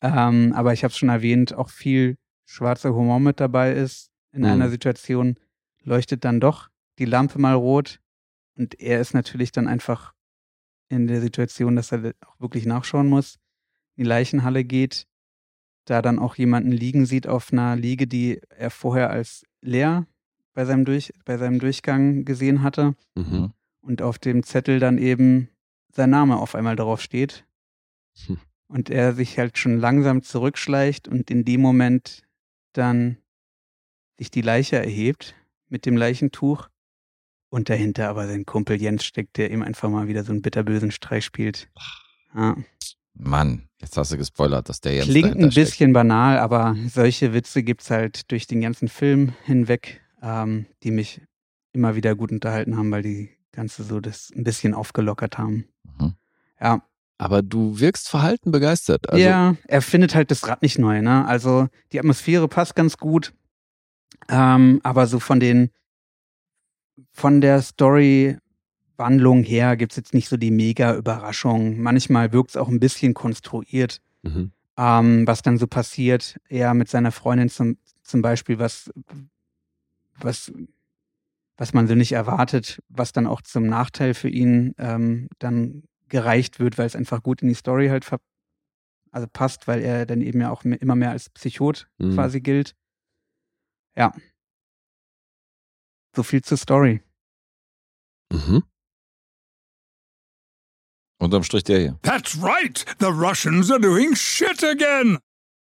Ähm, 0.02 0.53
aber 0.56 0.73
ich 0.73 0.84
habe 0.84 0.91
es 0.91 0.98
schon 0.98 1.10
erwähnt, 1.10 1.53
auch 1.53 1.69
viel 1.69 2.18
schwarzer 2.45 2.94
Humor 2.94 3.19
mit 3.19 3.40
dabei 3.40 3.73
ist. 3.73 4.11
In 4.31 4.41
Mhm. 4.41 4.48
einer 4.48 4.69
Situation 4.69 5.36
leuchtet 5.84 6.23
dann 6.26 6.40
doch 6.40 6.69
die 6.99 7.06
Lampe 7.06 7.40
mal 7.40 7.53
rot 7.53 7.99
und 8.60 8.80
er 8.80 8.99
ist 8.99 9.14
natürlich 9.14 9.52
dann 9.53 9.68
einfach 9.68 10.14
in 10.90 11.07
der 11.07 11.22
Situation, 11.22 11.77
dass 11.77 11.94
er 11.94 12.14
auch 12.26 12.40
wirklich 12.40 12.65
nachschauen 12.65 13.07
muss, 13.07 13.36
in 13.95 14.03
die 14.03 14.10
Leichenhalle 14.10 14.65
geht, 14.65 15.07
da 15.86 16.02
dann 16.02 16.19
auch 16.19 16.36
jemanden 16.36 16.72
liegen 16.72 17.06
sieht 17.06 17.26
auf 17.26 17.53
einer 17.53 17.77
Liege, 17.77 18.06
die 18.06 18.41
er 18.49 18.69
vorher 18.69 19.10
als 19.10 19.45
leer 19.61 20.06
bei 20.53 20.65
seinem, 20.65 20.84
Durch, 20.84 21.14
bei 21.23 21.38
seinem 21.38 21.60
Durchgang 21.60 22.26
gesehen 22.26 22.61
hatte 22.61 22.95
Mhm. 23.15 23.53
und 23.81 24.02
auf 24.02 24.19
dem 24.19 24.44
Zettel 24.44 24.80
dann 24.80 24.98
eben 24.98 25.48
sein 25.91 26.10
Name 26.10 26.38
auf 26.38 26.53
einmal 26.53 26.76
drauf 26.76 27.02
steht. 27.02 27.45
Hm. 28.26 28.40
Und 28.68 28.90
er 28.90 29.14
sich 29.14 29.40
halt 29.40 29.57
schon 29.57 29.80
langsam 29.80 30.22
zurückschleicht 30.22 31.07
und 31.07 31.31
in 31.31 31.45
dem 31.45 31.61
Moment 31.61 32.23
dann 32.73 33.18
sich 34.18 34.30
die 34.30 34.41
Leiche 34.41 34.76
erhebt 34.76 35.36
mit 35.69 35.86
dem 35.86 35.95
Leichentuch 35.95 36.69
und 37.49 37.69
dahinter 37.69 38.09
aber 38.09 38.27
sein 38.27 38.45
Kumpel 38.45 38.81
Jens 38.81 39.03
steckt, 39.05 39.38
der 39.38 39.51
ihm 39.51 39.61
einfach 39.61 39.89
mal 39.89 40.07
wieder 40.07 40.23
so 40.23 40.31
einen 40.31 40.41
bitterbösen 40.41 40.91
Streich 40.91 41.26
spielt. 41.26 41.69
Ja. 42.35 42.55
Mann, 43.15 43.67
jetzt 43.81 43.97
hast 43.97 44.11
du 44.11 44.17
gespoilert, 44.17 44.69
dass 44.69 44.81
der 44.81 44.95
jetzt 44.95 45.09
Klingt 45.09 45.35
ein 45.35 45.49
bisschen 45.49 45.91
banal, 45.93 46.38
aber 46.38 46.76
solche 46.88 47.34
Witze 47.34 47.63
gibt's 47.63 47.89
halt 47.89 48.31
durch 48.31 48.47
den 48.47 48.61
ganzen 48.61 48.88
Film 48.88 49.34
hinweg, 49.43 50.01
ähm, 50.21 50.67
die 50.84 50.91
mich 50.91 51.21
immer 51.73 51.95
wieder 51.95 52.15
gut 52.15 52.31
unterhalten 52.31 52.77
haben, 52.77 52.91
weil 52.91 53.03
die 53.03 53.30
Ganze 53.51 53.84
so 53.84 53.99
das 53.99 54.31
ein 54.35 54.43
bisschen 54.43 54.73
aufgelockert 54.73 55.38
haben. 55.38 55.65
steckt. 55.84 56.05
Mhm. 56.05 56.13
Ja, 56.61 56.81
Aber 57.17 57.41
du 57.41 57.80
wirkst 57.80 58.09
verhalten 58.09 58.51
begeistert. 58.51 59.09
Also, 59.09 59.23
ja, 59.23 59.55
er 59.67 59.81
findet 59.81 60.15
halt 60.15 60.31
das 60.31 60.47
Rad 60.47 60.61
nicht 60.61 60.77
neu, 60.80 61.01
ne? 61.01 61.26
Also 61.26 61.67
die 61.91 61.99
Atmosphäre 61.99 62.47
passt 62.47 62.76
ganz 62.76 62.97
gut, 62.97 63.34
ähm, 64.30 64.80
aber 64.84 65.07
so 65.07 65.19
von 65.19 65.39
den 65.39 65.71
von 67.11 67.41
der 67.41 67.61
Story-Wandlung 67.61 69.43
her 69.43 69.77
gibt's 69.77 69.95
jetzt 69.95 70.13
nicht 70.13 70.30
so 70.30 70.38
die 70.38 70.51
mega 70.51 70.95
Überraschung. 70.95 71.80
Manchmal 71.80 72.31
wirkt's 72.34 72.57
auch 72.57 72.67
ein 72.69 72.80
bisschen 72.80 73.13
konstruiert. 73.13 74.01
Mhm. 74.21 74.51
ähm, 74.77 75.26
was 75.27 75.41
dann 75.41 75.57
so 75.57 75.65
passiert, 75.67 76.38
er 76.49 76.73
mit 76.73 76.89
seiner 76.89 77.11
Freundin 77.13 77.47
zum, 77.49 77.77
zum 78.03 78.21
Beispiel, 78.21 78.59
was, 78.59 78.91
was, 80.19 80.51
was 81.57 81.73
man 81.73 81.88
so 81.88 81.95
nicht 81.95 82.11
erwartet, 82.11 82.81
was 82.89 83.11
dann 83.13 83.27
auch 83.27 83.41
zum 83.41 83.65
Nachteil 83.67 84.13
für 84.13 84.30
ihn 84.30 84.76
ähm, 84.77 85.27
dann 85.39 85.84
gereicht 86.09 86.59
wird, 86.59 86.77
weil 86.77 86.85
es 86.85 86.95
einfach 86.95 87.23
gut 87.23 87.41
in 87.41 87.47
die 87.47 87.53
Story 87.53 87.88
halt 87.88 88.03
ver 88.05 88.19
also 89.11 89.26
passt, 89.31 89.67
weil 89.67 89.81
er 89.81 90.05
dann 90.05 90.21
eben 90.21 90.39
ja 90.41 90.51
auch 90.51 90.63
me- 90.63 90.76
immer 90.76 90.95
mehr 90.95 91.11
als 91.11 91.30
Psychot 91.30 91.88
Mhm. 91.97 92.13
quasi 92.13 92.41
gilt. 92.41 92.76
Ja. 93.95 94.13
So 96.15 96.23
viel 96.23 96.41
zur 96.41 96.57
Story. 96.57 97.02
Mhm. 98.31 98.64
Unterm 101.19 101.44
Strich 101.44 101.64
der 101.64 101.80
hier. 101.80 101.99
That's 102.02 102.41
right! 102.41 102.86
The 102.99 103.07
Russians 103.07 103.69
are 103.69 103.80
doing 103.80 104.15
shit 104.15 104.64
again! 104.64 105.19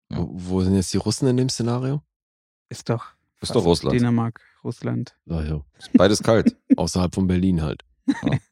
Wo, 0.09 0.27
wo 0.31 0.61
sind 0.61 0.75
jetzt 0.75 0.93
die 0.93 0.97
Russen 0.97 1.27
in 1.27 1.37
dem 1.37 1.49
Szenario? 1.49 2.01
Ist 2.69 2.89
doch, 2.89 3.13
Ist 3.41 3.53
doch 3.53 3.63
Russland. 3.63 3.95
Dänemark, 3.95 4.41
Russland. 4.63 5.15
Ah, 5.29 5.41
ja. 5.41 5.63
Ist 5.77 5.93
beides 5.93 6.23
kalt. 6.23 6.57
Außerhalb 6.75 7.13
von 7.13 7.27
Berlin 7.27 7.61
halt. 7.61 7.83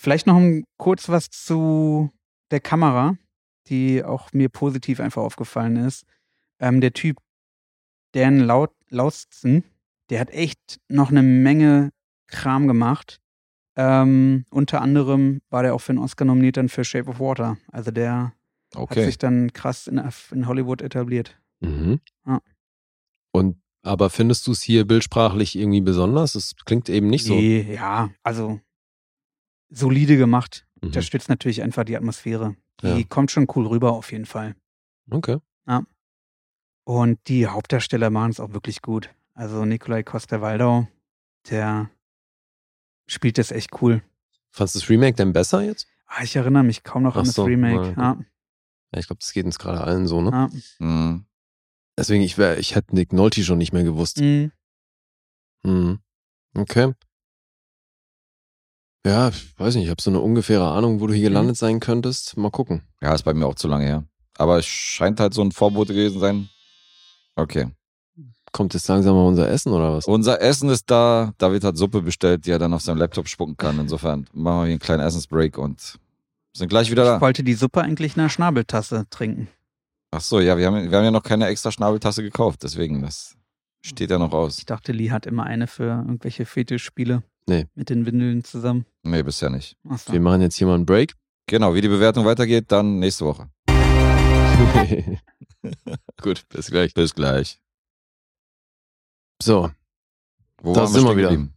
Vielleicht 0.00 0.26
noch 0.26 0.36
ein, 0.36 0.64
kurz 0.78 1.10
was 1.10 1.28
zu 1.28 2.10
der 2.50 2.60
Kamera, 2.60 3.18
die 3.66 4.02
auch 4.02 4.32
mir 4.32 4.48
positiv 4.48 4.98
einfach 4.98 5.20
aufgefallen 5.20 5.76
ist. 5.76 6.06
Ähm, 6.58 6.80
der 6.80 6.94
Typ 6.94 7.18
Dan 8.12 8.40
Laut 8.40 8.72
Lausten, 8.90 9.64
der 10.10 10.20
hat 10.20 10.30
echt 10.30 10.80
noch 10.88 11.10
eine 11.10 11.22
Menge 11.22 11.90
Kram 12.26 12.66
gemacht. 12.68 13.20
Ähm, 13.76 14.44
unter 14.50 14.82
anderem 14.82 15.40
war 15.48 15.62
der 15.62 15.74
auch 15.74 15.80
für 15.80 15.90
einen 15.90 15.98
Oscar 16.00 16.24
nominiert 16.24 16.56
dann 16.56 16.68
für 16.68 16.84
Shape 16.84 17.08
of 17.08 17.20
Water. 17.20 17.56
Also 17.72 17.90
der 17.90 18.32
hat 18.74 18.82
Okay. 18.82 19.04
sich 19.04 19.18
dann 19.18 19.52
krass 19.52 19.86
in, 19.86 19.98
in 20.32 20.46
Hollywood 20.46 20.82
etabliert. 20.82 21.40
Mhm. 21.60 22.00
Ja. 22.26 22.40
Und 23.32 23.60
aber 23.82 24.10
findest 24.10 24.46
du 24.46 24.52
es 24.52 24.62
hier 24.62 24.86
bildsprachlich 24.86 25.56
irgendwie 25.56 25.80
besonders? 25.80 26.34
Es 26.34 26.54
klingt 26.66 26.88
eben 26.88 27.08
nicht 27.08 27.24
so. 27.24 27.34
Nee, 27.34 27.74
ja, 27.74 28.10
also 28.22 28.60
solide 29.70 30.16
gemacht. 30.16 30.66
Mhm. 30.80 30.88
Unterstützt 30.88 31.28
natürlich 31.28 31.62
einfach 31.62 31.84
die 31.84 31.96
Atmosphäre. 31.96 32.56
Die 32.82 32.86
Ja. 32.88 33.02
kommt 33.08 33.30
schon 33.30 33.46
cool 33.54 33.66
rüber 33.66 33.92
auf 33.92 34.10
jeden 34.12 34.26
Fall. 34.26 34.54
Okay. 35.10 35.38
Und 36.90 37.20
die 37.28 37.46
Hauptdarsteller 37.46 38.10
machen 38.10 38.32
es 38.32 38.40
auch 38.40 38.52
wirklich 38.52 38.82
gut. 38.82 39.10
Also 39.34 39.64
Nikolai 39.64 40.02
Coster-Waldau, 40.02 40.88
der 41.48 41.88
spielt 43.06 43.38
das 43.38 43.52
echt 43.52 43.80
cool. 43.80 44.02
Fandest 44.50 44.74
du 44.74 44.80
das 44.80 44.88
Remake 44.90 45.14
denn 45.14 45.32
besser 45.32 45.62
jetzt? 45.62 45.86
Ah, 46.06 46.24
ich 46.24 46.34
erinnere 46.34 46.64
mich 46.64 46.82
kaum 46.82 47.04
noch 47.04 47.14
Ach 47.14 47.20
an 47.20 47.26
das 47.26 47.36
so, 47.36 47.44
Remake. 47.44 47.94
Ja, 47.96 48.18
Ja, 48.92 48.98
ich 48.98 49.06
glaube, 49.06 49.20
das 49.20 49.32
geht 49.32 49.44
uns 49.46 49.60
gerade 49.60 49.80
allen 49.82 50.08
so, 50.08 50.20
ne? 50.20 50.30
ja. 50.32 50.50
Mhm. 50.84 51.26
Deswegen, 51.96 52.24
ich 52.24 52.38
wäre, 52.38 52.56
ich 52.56 52.74
hätte 52.74 52.92
Nick 52.96 53.12
Nolte 53.12 53.44
schon 53.44 53.58
nicht 53.58 53.72
mehr 53.72 53.84
gewusst. 53.84 54.18
Mhm. 54.20 54.50
Mhm. 55.62 56.00
Okay. 56.56 56.92
Ja, 59.06 59.28
ich 59.28 59.56
weiß 59.60 59.76
nicht, 59.76 59.84
ich 59.84 59.90
habe 59.90 60.02
so 60.02 60.10
eine 60.10 60.18
ungefähre 60.18 60.68
Ahnung, 60.72 61.00
wo 61.00 61.06
du 61.06 61.12
hier 61.14 61.30
Mhm. 61.30 61.34
gelandet 61.34 61.56
sein 61.56 61.78
könntest. 61.78 62.36
Mal 62.36 62.50
gucken. 62.50 62.82
Ja, 63.00 63.14
ist 63.14 63.22
bei 63.22 63.32
mir 63.32 63.46
auch 63.46 63.54
zu 63.54 63.68
lange 63.68 63.84
her. 63.84 64.04
Aber 64.38 64.58
es 64.58 64.66
scheint 64.66 65.20
halt 65.20 65.34
so 65.34 65.42
ein 65.42 65.52
Vorbote 65.52 65.94
gewesen 65.94 66.18
sein. 66.18 66.48
Okay. 67.40 67.68
Kommt 68.52 68.74
jetzt 68.74 68.88
langsam 68.88 69.14
mal 69.14 69.26
unser 69.26 69.48
Essen 69.48 69.72
oder 69.72 69.94
was? 69.94 70.06
Unser 70.06 70.40
Essen 70.40 70.70
ist 70.70 70.90
da. 70.90 71.32
David 71.38 71.62
hat 71.62 71.76
Suppe 71.76 72.02
bestellt, 72.02 72.46
die 72.46 72.50
er 72.50 72.58
dann 72.58 72.72
auf 72.74 72.82
seinem 72.82 72.98
Laptop 72.98 73.28
spucken 73.28 73.56
kann. 73.56 73.78
Insofern 73.78 74.26
machen 74.32 74.58
wir 74.58 74.64
hier 74.64 74.70
einen 74.72 74.78
kleinen 74.80 75.02
Essensbreak 75.02 75.56
und 75.56 75.98
sind 76.52 76.68
gleich 76.68 76.90
wieder 76.90 77.04
Ich 77.04 77.08
da. 77.08 77.20
wollte 77.20 77.44
die 77.44 77.54
Suppe 77.54 77.80
eigentlich 77.82 78.16
in 78.16 78.20
einer 78.22 78.28
Schnabeltasse 78.28 79.06
trinken. 79.08 79.48
Ach 80.10 80.20
so, 80.20 80.40
ja, 80.40 80.58
wir 80.58 80.66
haben, 80.66 80.90
wir 80.90 80.98
haben 80.98 81.04
ja 81.04 81.12
noch 81.12 81.22
keine 81.22 81.46
extra 81.46 81.70
Schnabeltasse 81.70 82.24
gekauft. 82.24 82.64
Deswegen, 82.64 83.00
das 83.02 83.36
steht 83.82 84.10
ja 84.10 84.18
noch 84.18 84.32
aus. 84.32 84.58
Ich 84.58 84.66
dachte, 84.66 84.90
Lee 84.90 85.12
hat 85.12 85.26
immer 85.26 85.44
eine 85.44 85.68
für 85.68 85.84
irgendwelche 85.84 86.44
Fetischspiele. 86.44 87.22
Nee. 87.46 87.66
Mit 87.76 87.88
den 87.88 88.04
Windeln 88.04 88.42
zusammen. 88.42 88.84
Nee, 89.04 89.22
bisher 89.22 89.50
nicht. 89.50 89.76
Achso. 89.88 90.12
Wir 90.12 90.20
machen 90.20 90.40
jetzt 90.40 90.56
hier 90.56 90.66
mal 90.66 90.74
einen 90.74 90.86
Break. 90.86 91.14
Genau, 91.46 91.72
wie 91.74 91.80
die 91.80 91.88
Bewertung 91.88 92.24
weitergeht, 92.24 92.64
dann 92.68 92.98
nächste 92.98 93.24
Woche. 93.26 93.48
Gut, 96.20 96.48
bis 96.48 96.66
gleich. 96.70 96.94
Bis 96.94 97.14
gleich. 97.14 97.60
So, 99.42 99.70
Wo 100.62 100.72
Da 100.74 100.80
waren 100.82 100.88
sind 100.92 101.04
wir 101.04 101.16
wieder. 101.16 101.30
geblieben? 101.30 101.54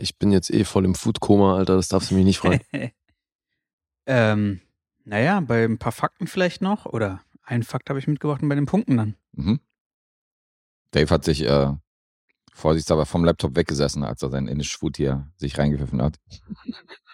Ich 0.00 0.16
bin 0.18 0.30
jetzt 0.30 0.50
eh 0.50 0.64
voll 0.64 0.84
im 0.84 0.94
Food-Koma, 0.94 1.56
Alter, 1.56 1.74
das 1.76 1.88
darfst 1.88 2.10
du 2.10 2.14
mich 2.14 2.24
nicht 2.24 2.38
fragen. 2.38 2.60
ähm, 4.06 4.60
naja, 5.04 5.40
bei 5.40 5.64
ein 5.64 5.78
paar 5.78 5.92
Fakten 5.92 6.26
vielleicht 6.28 6.62
noch. 6.62 6.86
Oder 6.86 7.20
einen 7.42 7.62
Fakt 7.64 7.88
habe 7.90 7.98
ich 7.98 8.06
mitgebracht 8.06 8.42
und 8.42 8.48
bei 8.48 8.54
den 8.54 8.66
Punkten 8.66 8.96
dann. 8.96 9.16
Mhm. 9.32 9.60
Dave 10.92 11.10
hat 11.12 11.24
sich 11.24 11.42
äh, 11.42 11.74
vorsichtshalber 12.54 13.06
vom 13.06 13.24
Laptop 13.24 13.56
weggesessen, 13.56 14.04
als 14.04 14.22
er 14.22 14.30
sein 14.30 14.46
indisches 14.46 14.78
Food 14.78 14.96
hier 14.96 15.28
sich 15.36 15.58
reingepfiffen 15.58 16.00
hat. 16.02 16.16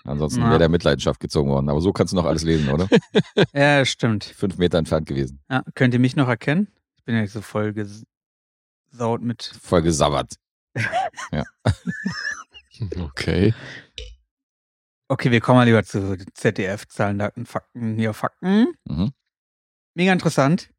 Ansonsten 0.04 0.40
Ja. 0.42 0.48
wäre 0.50 0.58
der 0.58 0.68
Mitleidenschaft 0.68 1.20
gezogen 1.20 1.50
worden. 1.50 1.68
Aber 1.68 1.80
so 1.80 1.92
kannst 1.92 2.12
du 2.12 2.16
noch 2.16 2.24
alles 2.24 2.42
lesen, 2.42 2.68
oder? 2.70 2.88
Ja, 3.54 3.84
stimmt. 3.84 4.24
Fünf 4.24 4.58
Meter 4.58 4.78
entfernt 4.78 5.06
gewesen. 5.06 5.40
Ja, 5.50 5.62
könnt 5.74 5.94
ihr 5.94 6.00
mich 6.00 6.16
noch 6.16 6.28
erkennen? 6.28 6.68
Ich 6.96 7.04
bin 7.04 7.14
ja 7.14 7.22
nicht 7.22 7.32
so 7.32 7.40
voll 7.40 7.72
gesaut 7.72 9.22
mit. 9.22 9.42
Voll 9.62 9.82
gesabbert. 9.82 10.34
ja. 11.32 11.44
Okay. 13.00 13.52
Okay, 15.08 15.30
wir 15.32 15.40
kommen 15.40 15.58
mal 15.58 15.64
lieber 15.64 15.82
zu 15.82 16.16
ZDF, 16.34 16.86
Zahlen, 16.86 17.18
Daten, 17.18 17.44
Fakten, 17.44 17.96
hier 17.96 18.12
Fakten. 18.14 18.68
Mhm. 18.84 19.10
Mega 19.94 20.12
interessant. 20.12 20.70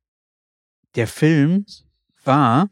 Der 0.96 1.08
Film 1.08 1.66
war. 2.24 2.70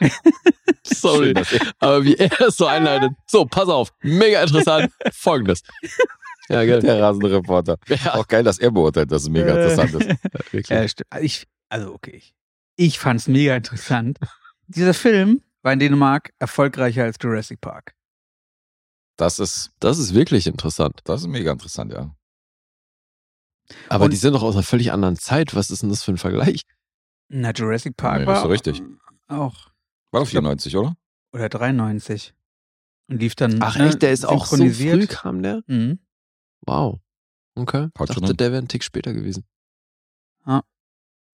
Sorry. 0.84 1.34
Schön, 1.44 1.60
Aber 1.80 2.04
wie 2.04 2.14
er 2.16 2.40
es 2.40 2.56
so 2.56 2.66
einleitet. 2.66 3.12
So, 3.26 3.44
pass 3.46 3.68
auf. 3.68 3.90
Mega 4.02 4.42
interessant. 4.42 4.92
Folgendes. 5.12 5.62
Ja, 6.48 6.64
geil. 6.64 6.80
Der 6.80 7.02
rasende 7.02 7.32
Reporter. 7.32 7.76
Ja. 7.88 8.14
Auch 8.14 8.26
geil, 8.28 8.44
dass 8.44 8.58
er 8.58 8.70
beurteilt, 8.70 9.10
dass 9.10 9.22
es 9.22 9.28
mega 9.28 9.54
Äh. 9.56 9.62
interessant 9.72 9.94
ist. 9.94 10.22
Wirklich. 10.32 10.68
Ja, 10.68 10.78
also 10.78 10.94
ich, 11.20 11.46
also 11.68 11.92
okay. 11.94 12.16
Ich, 12.16 12.34
ich 12.76 12.98
fand's 12.98 13.26
mega 13.26 13.56
interessant. 13.56 14.18
Dieser 14.68 14.94
Film 14.94 15.42
war 15.62 15.72
in 15.72 15.78
Dänemark 15.80 16.30
erfolgreicher 16.38 17.04
als 17.04 17.16
Jurassic 17.20 17.60
Park. 17.60 17.94
Das 19.16 19.38
ist, 19.38 19.70
Das 19.80 19.98
ist 19.98 20.14
wirklich 20.14 20.46
interessant. 20.46 21.00
das 21.04 21.22
ist 21.22 21.26
mega 21.28 21.50
interessant, 21.50 21.92
ja. 21.92 22.14
Aber 23.88 24.04
Und- 24.04 24.10
die 24.12 24.16
sind 24.16 24.32
doch 24.34 24.42
aus 24.42 24.54
einer 24.54 24.62
völlig 24.62 24.92
anderen 24.92 25.16
Zeit. 25.16 25.54
Was 25.56 25.70
ist 25.70 25.82
denn 25.82 25.88
das 25.90 26.04
für 26.04 26.12
ein 26.12 26.18
Vergleich? 26.18 26.62
Na, 27.28 27.50
Jurassic 27.50 27.96
Park 27.96 28.20
Nee, 28.20 28.26
das 28.26 28.28
war 28.28 28.36
ist 28.36 28.42
so 28.42 28.48
richtig. 28.70 28.82
auch. 29.26 29.70
War 30.12 30.20
doch 30.20 30.28
94, 30.28 30.76
oder? 30.76 30.96
Oder 31.32 31.48
93. 31.48 32.34
Und 33.08 33.20
lief 33.20 33.34
dann. 33.34 33.58
Ach 33.62 33.76
ne, 33.76 33.88
echt, 33.88 34.02
der 34.02 34.12
ist 34.12 34.24
auch 34.26 34.46
so 34.46 34.56
synchronisiert. 34.56 34.98
früh 35.00 35.06
kam 35.06 35.42
der? 35.42 35.62
Mhm. 35.66 35.98
Wow. 36.66 36.98
Okay. 37.54 37.88
Haut 37.98 38.10
dachte, 38.10 38.34
der 38.34 38.52
wäre 38.52 38.62
ein 38.62 38.68
Tick 38.68 38.84
später 38.84 39.12
gewesen. 39.12 39.44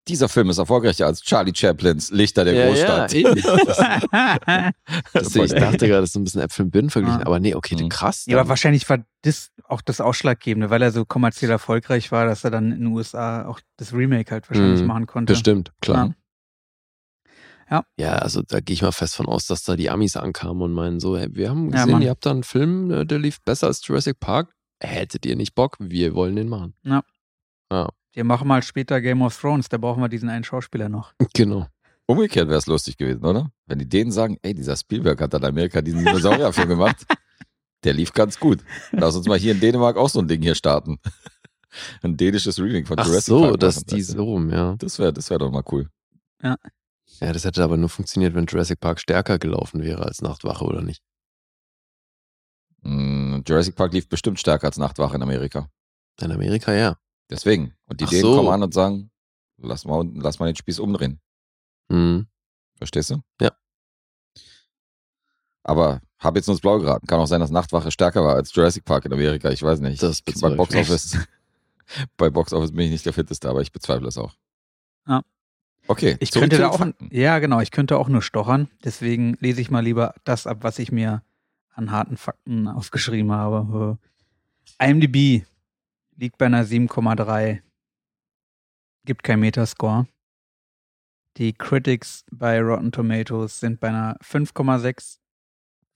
Dieser 0.08 0.30
Film 0.30 0.50
ist 0.50 0.58
erfolgreicher 0.58 1.06
als 1.06 1.22
Charlie 1.22 1.54
Chaplins 1.56 2.10
Lichter 2.10 2.44
der 2.44 2.70
Großstadt. 2.70 3.14
Ja. 4.12 4.72
Das, 5.14 5.36
ich 5.36 5.52
dachte 5.54 5.88
gerade, 5.88 6.02
das 6.02 6.10
ist 6.10 6.14
so 6.14 6.20
ein 6.20 6.24
bisschen 6.24 6.42
Äpfel 6.42 6.66
und 6.66 6.72
Birnen 6.72 6.90
verglichen. 6.90 7.22
Ah. 7.22 7.26
Aber 7.28 7.40
nee, 7.40 7.54
okay, 7.54 7.76
Mhm. 7.76 7.90
krass. 7.90 8.26
Ja, 8.26 8.40
aber 8.40 8.50
wahrscheinlich 8.50 8.90
war 8.90 9.06
das 9.22 9.52
auch 9.66 9.82
das 9.82 10.02
Ausschlaggebende, 10.02 10.72
weil 10.72 10.82
er 10.82 10.92
so 10.92 11.06
kommerziell 11.06 11.52
erfolgreich 11.52 12.12
war, 12.12 12.26
dass 12.26 12.44
er 12.44 12.50
dann 12.50 12.72
in 12.72 12.80
den 12.80 12.88
USA 12.88 13.46
auch 13.46 13.60
das 13.78 13.94
Remake 13.94 14.32
halt 14.32 14.50
wahrscheinlich 14.50 14.82
Mhm. 14.82 14.88
machen 14.88 15.06
konnte. 15.06 15.34
Bestimmt, 15.34 15.72
klar. 15.82 16.08
Ja. 16.08 16.16
Ja, 17.98 18.14
also 18.18 18.42
da 18.42 18.60
gehe 18.60 18.74
ich 18.74 18.82
mal 18.82 18.92
fest 18.92 19.16
von 19.16 19.28
aus, 19.28 19.48
dass 19.48 19.64
da 19.64 19.76
die 19.76 19.90
Amis 19.90 20.18
ankamen 20.18 20.62
und 20.62 20.74
meinen 20.74 21.00
so, 21.00 21.18
hey, 21.18 21.30
wir 21.32 21.50
haben 21.50 21.66
Ja, 21.72 21.78
gesehen, 21.84 21.92
Mann. 21.94 22.02
ihr 22.02 22.10
habt 22.10 22.26
da 22.26 22.32
einen 22.32 22.44
Film, 22.44 22.92
äh, 22.92 23.06
der 23.06 23.20
lief 23.20 23.42
besser 23.44 23.68
als 23.68 23.86
Jurassic 23.88 24.20
Park. 24.20 24.54
Hättet 24.82 25.26
ihr 25.26 25.36
nicht 25.36 25.56
Bock? 25.56 25.78
Wir 25.80 26.14
wollen 26.14 26.36
den 26.36 26.50
machen. 26.50 26.74
Wir 28.14 28.24
machen 28.26 28.48
mal 28.48 28.62
später 28.62 29.00
Game 29.00 29.22
of 29.22 29.40
Thrones, 29.40 29.70
da 29.70 29.78
brauchen 29.78 30.02
wir 30.02 30.10
diesen 30.10 30.28
einen 30.30 30.44
Schauspieler 30.44 30.90
noch. 30.90 31.14
Genau. 31.34 31.68
Umgekehrt 32.08 32.50
wäre 32.50 32.58
es 32.58 32.68
lustig 32.68 32.98
gewesen, 32.98 33.24
oder? 33.24 33.52
Wenn 33.68 33.80
die 33.80 33.88
denen 33.88 34.12
sagen, 34.12 34.38
ey, 34.42 34.54
dieser 34.54 34.76
Spielberg 34.76 35.22
hat 35.22 35.34
in 35.34 35.46
Amerika 35.46 35.82
diesen 35.82 36.04
Dinosaurierfilm 36.04 36.68
gemacht. 36.68 36.98
Der 37.86 37.94
lief 37.94 38.12
ganz 38.12 38.38
gut. 38.38 38.60
Lass 38.92 39.16
uns 39.16 39.28
mal 39.28 39.38
hier 39.40 39.54
in 39.54 39.60
Dänemark 39.62 39.96
auch 39.96 40.10
so 40.10 40.20
ein 40.20 40.28
Ding 40.28 40.42
hier 40.42 40.56
starten. 40.56 41.00
Ein 42.04 42.18
dänisches 42.18 42.60
Remake 42.60 42.86
von 42.86 43.00
Ach 43.00 43.06
Jurassic 43.08 43.26
so, 43.28 43.42
Park. 43.42 43.60
dass 43.62 43.76
machen, 43.78 43.86
die 43.88 43.96
weißt 44.00 44.10
du? 44.10 44.14
so 44.18 44.24
rum, 44.26 44.50
ja. 44.50 44.76
Das 44.78 45.00
wäre 45.00 45.14
das 45.14 45.30
wär 45.30 45.38
doch 45.40 45.52
mal 45.52 45.64
cool. 45.72 45.88
Ja, 46.44 46.58
das 47.22 47.46
hätte 47.46 47.64
aber 47.64 47.78
nur 47.78 47.90
funktioniert, 47.90 48.34
wenn 48.34 48.46
Jurassic 48.48 48.80
Park 48.80 49.00
stärker 49.00 49.38
gelaufen 49.38 49.84
wäre 49.84 50.04
als 50.04 50.22
Nachtwache, 50.22 50.66
oder 50.66 50.82
nicht? 50.82 51.04
Mm, 52.82 53.42
Jurassic 53.48 53.76
Park 53.76 53.94
lief 53.94 54.10
bestimmt 54.10 54.40
stärker 54.40 54.68
als 54.68 54.78
Nachtwache 54.78 55.16
in 55.16 55.24
Amerika. 55.24 55.70
In 56.20 56.32
Amerika, 56.32 56.74
ja. 56.74 56.98
Deswegen. 57.30 57.76
Und 57.86 58.00
die 58.02 58.06
Ach 58.06 58.10
Dänen 58.10 58.24
so. 58.24 58.36
kommen 58.36 58.50
an 58.50 58.64
und 58.64 58.74
sagen, 58.74 59.12
lass 59.58 59.86
mal, 59.86 60.04
lass 60.16 60.40
mal 60.40 60.48
den 60.48 60.56
Spieß 60.56 60.80
umdrehen. 60.80 61.22
Mhm. 61.90 62.28
Verstehst 62.78 63.12
du? 63.12 63.22
Ja. 63.40 63.52
Aber 65.64 66.02
habe 66.18 66.40
jetzt 66.40 66.48
nur 66.48 66.56
ins 66.56 66.62
Blau 66.62 66.80
geraten. 66.80 67.06
Kann 67.06 67.20
auch 67.20 67.28
sein, 67.28 67.40
dass 67.40 67.52
Nachtwache 67.52 67.92
stärker 67.92 68.24
war 68.24 68.36
als 68.36 68.54
Jurassic 68.54 68.84
Park 68.84 69.06
in 69.06 69.14
Amerika. 69.14 69.50
Ich 69.52 69.62
weiß 69.62 69.80
nicht. 69.80 70.02
Das 70.02 70.22
bei 70.22 70.32
bezweifle 70.32 70.58
Box 70.58 70.74
ich. 70.74 70.82
Office, 70.82 71.18
bei 72.18 72.30
Box 72.30 72.54
Office 72.54 72.72
bin 72.72 72.86
ich 72.86 72.92
nicht 72.92 73.06
der 73.06 73.14
fitteste, 73.14 73.50
aber 73.50 73.62
ich 73.62 73.72
bezweifle 73.72 74.08
es 74.08 74.18
auch. 74.18 74.36
Ja. 75.08 75.22
Okay. 75.88 76.16
Ich 76.20 76.32
könnte 76.32 76.58
da 76.58 76.70
auch, 76.70 76.78
Fakten. 76.78 77.10
ja 77.12 77.40
genau, 77.40 77.60
ich 77.60 77.72
könnte 77.72 77.98
auch 77.98 78.08
nur 78.08 78.22
stochern. 78.22 78.70
Deswegen 78.84 79.36
lese 79.40 79.62
ich 79.62 79.72
mal 79.72 79.84
lieber 79.84 80.14
das 80.24 80.48
ab, 80.48 80.60
was 80.62 80.80
ich 80.80 80.92
mir 80.92 81.24
an 81.74 81.92
harten 81.92 82.18
Fakten 82.18 82.68
aufgeschrieben 82.68 83.32
habe. 83.32 83.98
IMDb 84.80 85.46
liegt 86.16 86.38
bei 86.38 86.46
einer 86.46 86.66
7,3. 86.66 87.62
Gibt 89.06 89.24
kein 89.24 89.40
Metascore. 89.40 90.08
Die 91.38 91.54
Critics 91.54 92.26
bei 92.32 92.62
Rotten 92.62 92.92
Tomatoes 92.92 93.60
sind 93.60 93.80
bei 93.80 93.90
einer 93.90 94.18
5,6 94.18 95.18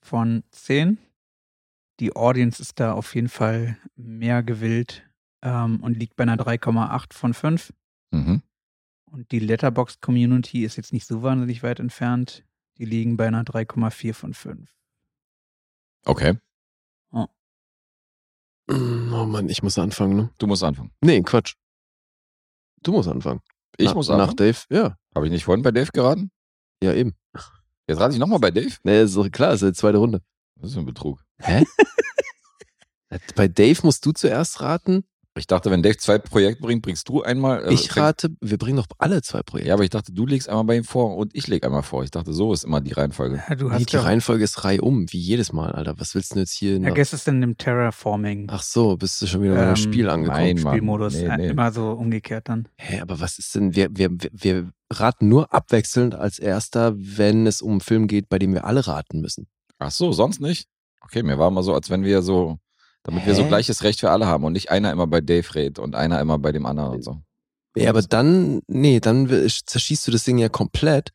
von 0.00 0.42
10. 0.50 0.98
Die 2.00 2.14
Audience 2.16 2.60
ist 2.60 2.80
da 2.80 2.92
auf 2.92 3.14
jeden 3.14 3.28
Fall 3.28 3.78
mehr 3.96 4.42
gewillt 4.42 5.04
ähm, 5.42 5.80
und 5.82 5.96
liegt 5.98 6.16
bei 6.16 6.22
einer 6.22 6.36
3,8 6.36 7.12
von 7.12 7.34
5. 7.34 7.72
Mhm. 8.10 8.42
Und 9.16 9.32
die 9.32 9.38
Letterboxd 9.38 10.02
Community 10.02 10.64
ist 10.64 10.76
jetzt 10.76 10.92
nicht 10.92 11.06
so 11.06 11.22
wahnsinnig 11.22 11.62
weit 11.62 11.80
entfernt. 11.80 12.44
Die 12.76 12.84
liegen 12.84 13.16
bei 13.16 13.26
einer 13.26 13.44
3,4 13.44 14.12
von 14.12 14.34
5. 14.34 14.70
Okay. 16.04 16.38
Oh 18.68 19.24
Mann, 19.24 19.48
ich 19.48 19.62
muss 19.62 19.78
anfangen, 19.78 20.16
ne? 20.16 20.30
Du 20.38 20.46
musst 20.46 20.64
anfangen. 20.64 20.90
Nee, 21.00 21.22
Quatsch. 21.22 21.54
Du 22.82 22.92
musst 22.92 23.08
anfangen. 23.08 23.40
Ich 23.76 23.86
Na, 23.86 23.94
muss 23.94 24.08
Nach 24.08 24.18
anfangen. 24.18 24.36
Dave, 24.36 24.58
ja. 24.70 24.96
Habe 25.14 25.26
ich 25.26 25.32
nicht 25.32 25.44
vorhin 25.44 25.62
bei 25.62 25.70
Dave 25.70 25.90
geraten? 25.92 26.30
Ja, 26.82 26.92
eben. 26.92 27.14
Jetzt 27.86 28.00
rate 28.00 28.12
ich 28.14 28.18
nochmal 28.18 28.40
bei 28.40 28.50
Dave? 28.50 28.74
Nee, 28.82 29.02
ist 29.02 29.16
doch 29.16 29.30
klar, 29.30 29.54
ist 29.54 29.62
ja 29.62 29.68
die 29.68 29.74
zweite 29.74 29.98
Runde. 29.98 30.20
Das 30.56 30.72
ist 30.72 30.76
ein 30.76 30.84
Betrug. 30.84 31.24
Hä? 31.38 31.64
Bei 33.36 33.46
Dave 33.46 33.78
musst 33.84 34.04
du 34.04 34.10
zuerst 34.12 34.60
raten. 34.60 35.04
Ich 35.36 35.46
dachte, 35.46 35.70
wenn 35.70 35.82
Dave 35.82 35.98
zwei 35.98 36.16
Projekte 36.18 36.62
bringt, 36.62 36.80
bringst 36.82 37.08
du 37.10 37.22
einmal. 37.22 37.64
äh, 37.66 37.74
Ich 37.74 37.94
rate, 37.96 38.30
wir 38.40 38.56
bringen 38.56 38.78
doch 38.78 38.86
alle 38.98 39.20
zwei 39.20 39.42
Projekte. 39.42 39.68
Ja, 39.68 39.74
aber 39.74 39.84
ich 39.84 39.90
dachte, 39.90 40.12
du 40.12 40.24
legst 40.24 40.48
einmal 40.48 40.64
bei 40.64 40.76
ihm 40.78 40.84
vor 40.84 41.14
und 41.16 41.34
ich 41.34 41.46
leg 41.46 41.62
einmal 41.64 41.82
vor. 41.82 42.02
Ich 42.04 42.10
dachte, 42.10 42.32
so 42.32 42.54
ist 42.54 42.64
immer 42.64 42.80
die 42.80 42.92
Reihenfolge. 42.92 43.42
Ja, 43.48 43.54
du 43.54 43.66
Nee, 43.68 43.74
hast 43.74 43.92
die 43.92 43.96
ja, 43.96 44.02
Reihenfolge 44.02 44.44
ist 44.44 44.64
reihum, 44.64 45.06
wie 45.12 45.18
jedes 45.18 45.52
Mal, 45.52 45.72
Alter. 45.72 45.94
Was 45.98 46.14
willst 46.14 46.30
du 46.30 46.34
denn 46.36 46.42
jetzt 46.44 46.52
hier? 46.54 46.78
ja 46.80 46.90
gestern 46.90 47.34
in 47.36 47.40
dem 47.42 47.58
Terraforming 47.58 48.46
Ach 48.50 48.62
so, 48.62 48.96
bist 48.96 49.20
du 49.20 49.26
schon 49.26 49.42
wieder 49.42 49.54
bei 49.54 49.60
einem 49.62 49.70
Ähm, 49.70 49.76
Spiel 49.76 50.08
angekommen? 50.08 50.38
nein, 50.38 50.60
Mann. 50.62 50.72
Spielmodus. 50.74 51.14
Nee, 51.14 51.24
Ja, 51.26 51.36
nee. 51.36 51.48
Immer 51.48 51.70
so 51.70 51.90
umgekehrt 51.92 52.48
dann. 52.48 52.68
Hä, 52.78 53.00
aber 53.00 53.20
was 53.20 53.38
ist 53.38 53.54
denn, 53.54 53.74
wir, 53.76 53.88
wir, 53.92 54.10
wir- 54.12 54.30
wir 54.32 54.70
raten 54.90 55.28
nur 55.28 55.52
abwechselnd 55.52 56.14
als 56.14 56.38
erster, 56.38 56.94
wenn 56.96 57.46
es 57.46 57.60
um 57.60 57.72
einen 57.72 57.80
Film 57.80 58.06
geht, 58.06 58.28
bei 58.28 58.38
dem 58.38 58.54
wir 58.54 58.64
alle 58.64 58.86
raten 58.86 59.20
müssen. 59.20 59.46
Ach 59.78 59.90
so, 59.90 60.12
sonst 60.12 60.40
nicht? 60.40 60.66
Okay, 61.02 61.22
mir 61.22 61.38
war 61.38 61.48
immer 61.48 61.62
so, 61.62 61.74
als 61.74 61.90
wenn 61.90 62.04
wir 62.04 62.22
so, 62.22 62.58
damit 63.06 63.24
wir 63.24 63.36
so 63.36 63.44
Hä? 63.44 63.48
gleiches 63.48 63.84
Recht 63.84 64.00
für 64.00 64.10
alle 64.10 64.26
haben 64.26 64.42
und 64.42 64.52
nicht 64.52 64.70
einer 64.70 64.90
immer 64.90 65.06
bei 65.06 65.20
Dave 65.20 65.54
redet 65.54 65.78
und 65.78 65.94
einer 65.94 66.20
immer 66.20 66.38
bei 66.38 66.50
dem 66.50 66.66
anderen 66.66 66.96
und 66.96 67.02
so. 67.02 67.22
Ja, 67.76 67.90
aber 67.90 68.02
dann, 68.02 68.62
nee, 68.66 68.98
dann 68.98 69.28
zerschießt 69.28 70.06
du 70.08 70.10
das 70.10 70.24
Ding 70.24 70.38
ja 70.38 70.48
komplett. 70.48 71.12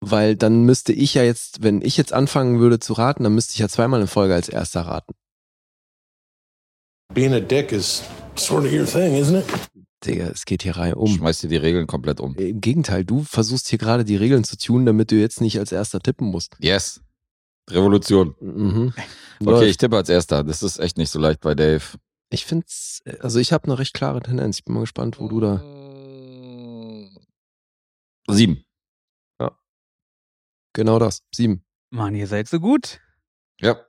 Weil 0.00 0.36
dann 0.36 0.64
müsste 0.64 0.92
ich 0.92 1.14
ja 1.14 1.24
jetzt, 1.24 1.62
wenn 1.62 1.82
ich 1.82 1.96
jetzt 1.96 2.12
anfangen 2.12 2.60
würde 2.60 2.78
zu 2.78 2.92
raten, 2.92 3.24
dann 3.24 3.34
müsste 3.34 3.54
ich 3.54 3.58
ja 3.58 3.68
zweimal 3.68 4.00
in 4.00 4.06
Folge 4.06 4.34
als 4.34 4.48
erster 4.48 4.82
raten. 4.82 5.14
Being 7.12 7.32
a 7.32 7.40
dick 7.40 7.72
is 7.72 8.02
sort 8.36 8.64
of 8.64 8.72
your 8.72 8.86
thing, 8.86 9.14
isn't 9.16 9.38
it? 9.38 9.46
Digga, 10.04 10.26
es 10.26 10.44
geht 10.44 10.62
hier 10.62 10.76
rein 10.76 10.94
um. 10.94 11.08
Schmeißt 11.08 11.42
dir 11.42 11.48
die 11.48 11.56
Regeln 11.56 11.86
komplett 11.86 12.20
um. 12.20 12.36
Im 12.36 12.60
Gegenteil, 12.60 13.04
du 13.04 13.24
versuchst 13.24 13.68
hier 13.68 13.78
gerade 13.78 14.04
die 14.04 14.16
Regeln 14.16 14.44
zu 14.44 14.56
tunen, 14.56 14.86
damit 14.86 15.10
du 15.10 15.16
jetzt 15.16 15.40
nicht 15.40 15.58
als 15.58 15.72
erster 15.72 16.00
tippen 16.00 16.28
musst. 16.28 16.56
Yes. 16.60 17.00
Revolution. 17.70 18.34
Mhm. 18.40 18.92
Okay, 19.44 19.66
ich 19.66 19.76
tippe 19.76 19.96
als 19.96 20.08
erster. 20.08 20.44
Das 20.44 20.62
ist 20.62 20.78
echt 20.78 20.96
nicht 20.96 21.10
so 21.10 21.18
leicht 21.18 21.40
bei 21.40 21.54
Dave. 21.56 21.82
Ich 22.30 22.46
find's, 22.46 23.02
also 23.18 23.40
ich 23.40 23.52
habe 23.52 23.64
eine 23.64 23.78
recht 23.78 23.92
klare 23.92 24.20
Tendenz. 24.22 24.58
Ich 24.58 24.64
bin 24.64 24.74
mal 24.74 24.82
gespannt, 24.82 25.18
wo 25.18 25.28
du 25.28 25.40
da. 25.40 25.60
Sieben. 28.32 28.64
Genau 30.74 30.98
das. 30.98 31.22
Sieben. 31.32 31.64
Mann, 31.90 32.14
ihr 32.14 32.26
seid 32.26 32.48
so 32.48 32.60
gut. 32.60 33.00
Ja. 33.60 33.80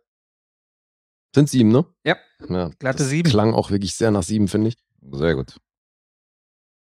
Sind 1.34 1.50
sieben, 1.50 1.70
ne? 1.70 1.86
Ja. 2.06 2.16
ja 2.48 2.70
Glatte 2.80 3.00
das 3.00 3.10
sieben. 3.10 3.30
Klang 3.30 3.54
auch 3.54 3.72
wirklich 3.72 3.96
sehr 3.96 4.12
nach 4.12 4.24
sieben, 4.24 4.48
finde 4.48 4.70
ich. 4.70 4.78
Sehr 5.12 5.36
gut. 5.36 5.58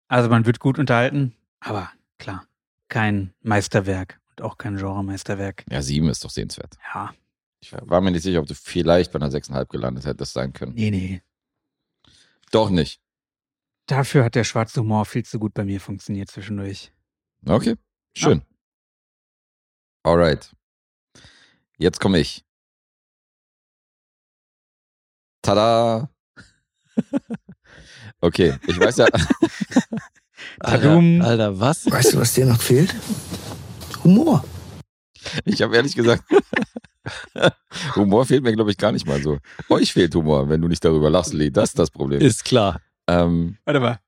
Also 0.08 0.30
man 0.30 0.46
wird 0.46 0.60
gut 0.60 0.78
unterhalten, 0.78 1.34
aber 1.60 1.92
klar, 2.20 2.46
kein 2.90 3.34
Meisterwerk. 3.42 4.20
Und 4.38 4.46
auch 4.46 4.58
kein 4.58 4.76
Genremeisterwerk. 4.76 5.64
Ja, 5.70 5.82
sieben 5.82 6.10
ist 6.10 6.24
doch 6.24 6.30
sehenswert. 6.30 6.78
Ja. 6.94 7.14
Ich 7.62 7.72
war 7.72 8.02
mir 8.02 8.12
nicht 8.12 8.24
sicher, 8.24 8.42
ob 8.42 8.48
du 8.48 8.54
vielleicht 8.54 9.12
bei 9.12 9.20
einer 9.20 9.32
6,5 9.32 9.68
gelandet 9.68 10.06
hättest 10.06 10.34
sein 10.34 10.54
können. 10.54 10.74
Nee, 10.76 10.92
nee. 10.92 11.22
Doch 12.52 12.70
nicht. 12.70 13.02
Dafür 13.88 14.26
hat 14.26 14.36
der 14.36 14.44
schwarze 14.44 14.82
Humor 14.82 15.06
viel 15.06 15.24
zu 15.24 15.40
gut 15.40 15.54
bei 15.54 15.64
mir 15.64 15.80
funktioniert 15.80 16.30
zwischendurch. 16.30 16.92
Okay, 17.46 17.76
schön. 18.16 18.42
Alright. 20.04 20.56
Jetzt 21.78 22.00
komme 22.00 22.20
ich. 22.20 22.44
Tada! 25.42 26.10
okay, 28.22 28.58
ich 28.68 28.80
weiß 28.80 28.98
ja. 28.98 29.08
Alter, 30.60 31.00
Alter, 31.24 31.60
was? 31.60 31.90
Weißt 31.90 32.14
du, 32.14 32.20
was 32.20 32.34
dir 32.34 32.46
noch 32.46 32.62
fehlt? 32.62 32.96
Humor. 34.06 34.46
Ich 35.44 35.62
habe 35.64 35.76
ehrlich 35.76 35.96
gesagt, 35.96 36.24
Humor 37.96 38.26
fehlt 38.26 38.44
mir, 38.44 38.54
glaube 38.54 38.70
ich, 38.70 38.78
gar 38.78 38.92
nicht 38.92 39.08
mal 39.08 39.22
so. 39.22 39.40
Euch 39.70 39.94
fehlt 39.94 40.14
Humor, 40.14 40.48
wenn 40.48 40.62
du 40.62 40.68
nicht 40.68 40.86
darüber 40.86 41.10
lachst, 41.10 41.34
Lee. 41.34 41.50
Das 41.50 41.70
ist 41.70 41.80
das 41.80 41.90
Problem. 41.90 42.22
Ist 42.22 42.46
klar. 42.46 42.82
Ähm, 43.08 43.58
Warte 43.66 43.80
mal. 43.80 44.00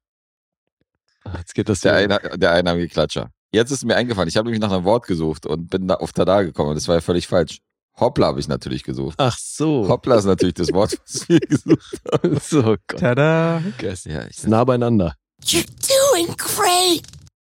Jetzt 1.37 1.55
geht 1.55 1.67
das 1.67 1.81
der, 1.81 1.95
eine, 1.95 2.19
der 2.37 2.51
einarmige 2.51 2.87
Klatscher. 2.87 3.31
Jetzt 3.51 3.71
ist 3.71 3.83
mir 3.85 3.95
eingefallen, 3.95 4.29
ich 4.29 4.37
habe 4.37 4.45
nämlich 4.45 4.61
nach 4.61 4.71
einem 4.71 4.85
Wort 4.85 5.07
gesucht 5.07 5.45
und 5.47 5.69
bin 5.69 5.87
da 5.87 5.95
auf 5.95 6.13
Tada 6.13 6.43
gekommen. 6.43 6.75
Das 6.75 6.87
war 6.87 6.95
ja 6.95 7.01
völlig 7.01 7.27
falsch. 7.27 7.59
Hoppla 7.99 8.27
habe 8.27 8.39
ich 8.39 8.47
natürlich 8.47 8.83
gesucht. 8.83 9.15
Ach 9.17 9.35
so. 9.37 9.87
Hoppla 9.89 10.17
ist 10.17 10.25
natürlich 10.25 10.53
das 10.53 10.71
Wort, 10.73 10.99
was 11.05 11.27
wir 11.29 11.39
gesucht 11.39 12.01
haben. 12.11 12.39
So, 12.39 12.75
Gott. 12.87 12.99
Tada. 12.99 13.63
Ja, 13.81 14.27
ich, 14.27 14.43
nah 14.45 14.63
beieinander. 14.63 15.15
You're 15.43 15.65
doing 15.65 16.35
great. 16.37 17.01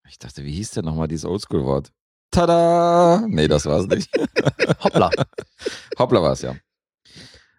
ich 0.08 0.20
dachte, 0.20 0.44
wie 0.44 0.52
hieß 0.52 0.72
denn 0.72 0.86
nochmal 0.86 1.08
dieses 1.08 1.26
Oldschool-Wort? 1.26 1.92
Tada! 2.36 3.26
Nee, 3.28 3.48
das 3.48 3.66
war's 3.66 3.88
nicht. 3.88 4.10
Hoppla. 4.84 5.10
Hoppla 5.98 6.22
war's, 6.22 6.42
ja. 6.42 6.54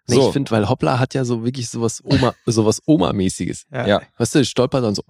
Nee, 0.09 0.15
So. 0.15 0.27
Ich 0.27 0.33
finde, 0.33 0.51
weil 0.51 0.69
Hoppla 0.69 0.99
hat 0.99 1.13
ja 1.13 1.25
so 1.25 1.43
wirklich 1.43 1.69
sowas 1.69 2.01
Oma, 2.03 2.33
sowas 2.45 2.81
Oma-mäßiges. 2.85 3.65
Ja. 3.71 4.01
Weißt 4.17 4.35
du, 4.35 4.45
stolpert 4.45 4.83
dann 4.83 4.95
so. 4.95 5.03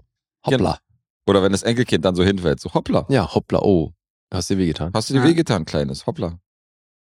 Hoppla. 0.45 0.79
Oder 1.27 1.43
wenn 1.43 1.51
das 1.51 1.63
Enkelkind 1.63 2.05
dann 2.05 2.15
so 2.15 2.23
hinfällt, 2.23 2.59
so 2.59 2.73
hoppla. 2.73 3.05
Ja, 3.09 3.33
hoppla, 3.35 3.59
oh. 3.61 3.91
Hast 4.33 4.49
dir 4.49 4.57
wehgetan. 4.57 4.91
Hast 4.93 5.09
du 5.09 5.13
dir 5.13 5.19
Ja. 5.21 5.25
wehgetan, 5.25 5.65
Kleines? 5.65 6.07
Hoppla. 6.07 6.39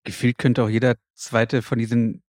Gefühlt 0.06 0.38
könnte 0.38 0.64
auch 0.64 0.70
jeder 0.70 0.96
zweite 1.14 1.62
von 1.62 1.78
diesen 1.78 2.24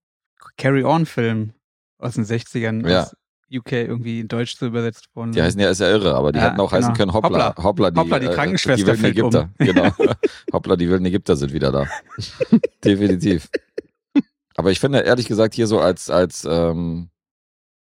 Carry-On-Filmen 0.59 1.55
aus 1.99 2.15
den 2.15 2.25
60ern 2.25 2.89
Ja. 2.89 3.03
aus 3.05 3.15
UK 3.59 3.73
irgendwie 3.73 4.21
in 4.21 4.29
Deutsch 4.29 4.57
so 4.57 4.67
übersetzt 4.67 5.07
worden 5.15 5.33
Die 5.33 5.43
heißen 5.43 5.61
ja, 5.61 5.71
ist 5.71 5.81
ja 5.81 5.89
irre, 5.91 6.15
aber 6.15 6.33
die 6.33 6.39
Ja, 6.39 6.47
hätten 6.51 6.61
auch 6.61 6.73
heißen 6.73 6.93
genau. 6.95 6.97
können 6.97 7.13
Hoppla. 7.13 7.49
Hoppla. 7.49 7.65
Hoppla, 7.65 7.91
die, 7.91 8.01
Hoppla, 8.01 8.19
die 8.19 8.27
äh, 8.27 8.35
Krankenschwester 8.35 8.95
die 8.95 9.01
wilden 9.01 9.01
fällt 9.01 9.21
um. 9.21 9.29
Ägypter. 9.29 9.51
Genau. 9.99 10.15
Hoppla, 10.53 10.77
die 10.77 10.89
wilden 10.89 11.07
Ägypter 11.07 11.37
sind 11.37 11.53
wieder 11.53 11.73
da. 11.73 11.87
Definitiv. 12.85 13.49
Aber 14.57 14.71
ich 14.71 14.81
finde, 14.81 15.01
ehrlich 15.01 15.27
gesagt, 15.27 15.55
hier 15.55 15.67
so 15.67 15.81
als, 15.81 16.11
als, 16.11 16.47
ähm, 16.49 17.09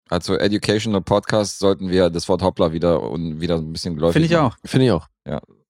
als 0.09 0.27
so 0.27 0.35
Educational 0.37 1.03
Podcast 1.03 1.59
sollten 1.59 1.91
wir 1.91 2.09
das 2.11 2.29
Wort 2.29 2.43
Hoppla 2.43 2.73
wieder 2.73 3.03
und 3.03 3.41
wieder 3.41 3.57
ein 3.57 3.73
bisschen 3.73 3.95
geläufig 3.95 4.15
Finde 4.15 4.27
ich 4.27 4.33
machen. 4.41 4.53
auch. 4.65 4.69
Finde 4.69 4.87
ich 4.87 4.93
auch. 4.93 5.07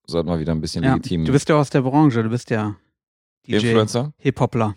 Sollten 0.05 0.29
wir 0.29 0.39
wieder 0.39 0.53
ein 0.53 0.61
bisschen 0.61 0.83
Ja. 0.83 0.93
legitim. 0.93 1.25
Du 1.25 1.33
bist 1.33 1.49
ja 1.49 1.55
aus 1.57 1.69
der 1.69 1.81
Branche, 1.81 2.23
du 2.23 2.29
bist 2.29 2.49
ja 2.49 2.75
DJ, 3.45 3.55
Influencer? 3.55 4.13
Hip-Hopler. 4.19 4.75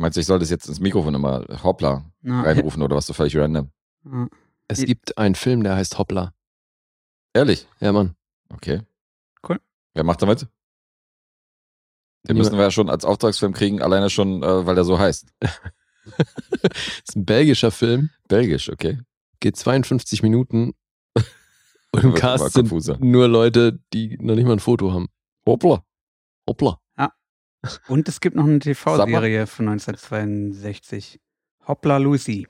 Meinst 0.00 0.16
du, 0.16 0.20
ich 0.20 0.26
soll 0.26 0.38
das 0.38 0.48
jetzt 0.48 0.68
ins 0.68 0.80
Mikrofon 0.80 1.14
immer 1.14 1.44
Hoppla 1.62 2.04
Ja. 2.22 2.40
reinrufen 2.42 2.80
oder 2.82 2.96
was 2.96 3.06
so 3.06 3.12
völlig 3.12 3.36
random? 3.36 3.70
Ja. 4.10 4.28
Es 4.68 4.84
gibt 4.84 5.16
einen 5.16 5.34
Film, 5.34 5.62
der 5.62 5.76
heißt 5.76 5.98
Hoppla. 5.98 6.34
Ehrlich? 7.32 7.66
Ja, 7.80 7.92
Mann. 7.92 8.14
Okay. 8.50 8.82
Cool. 9.46 9.58
Wer 9.94 10.04
macht 10.04 10.22
damit? 10.22 10.42
Den 10.42 10.48
Niemand. 12.34 12.38
müssen 12.38 12.58
wir 12.58 12.64
ja 12.64 12.70
schon 12.70 12.90
als 12.90 13.04
Auftragsfilm 13.04 13.52
kriegen, 13.52 13.80
alleine 13.80 14.10
schon, 14.10 14.42
äh, 14.42 14.66
weil 14.66 14.74
der 14.74 14.84
so 14.84 14.98
heißt. 14.98 15.32
ist 17.06 17.16
ein 17.16 17.24
belgischer 17.24 17.70
Film, 17.70 18.10
Belgisch, 18.28 18.70
okay. 18.70 18.98
geht 19.40 19.56
52 19.56 20.22
Minuten 20.22 20.72
und 21.92 22.04
im 22.04 22.14
Cast 22.14 22.52
sind 22.52 23.00
nur 23.00 23.28
Leute, 23.28 23.78
die 23.92 24.18
noch 24.20 24.34
nicht 24.34 24.46
mal 24.46 24.54
ein 24.54 24.58
Foto 24.58 24.92
haben. 24.92 25.08
Hoppla. 25.46 25.84
Hoppla. 26.46 26.80
Und 27.88 28.08
es 28.08 28.20
gibt 28.20 28.36
noch 28.36 28.44
eine 28.44 28.58
TV-Serie 28.58 29.46
von 29.46 29.68
1962. 29.68 31.20
Hoppla 31.66 31.98
Lucy. 31.98 32.46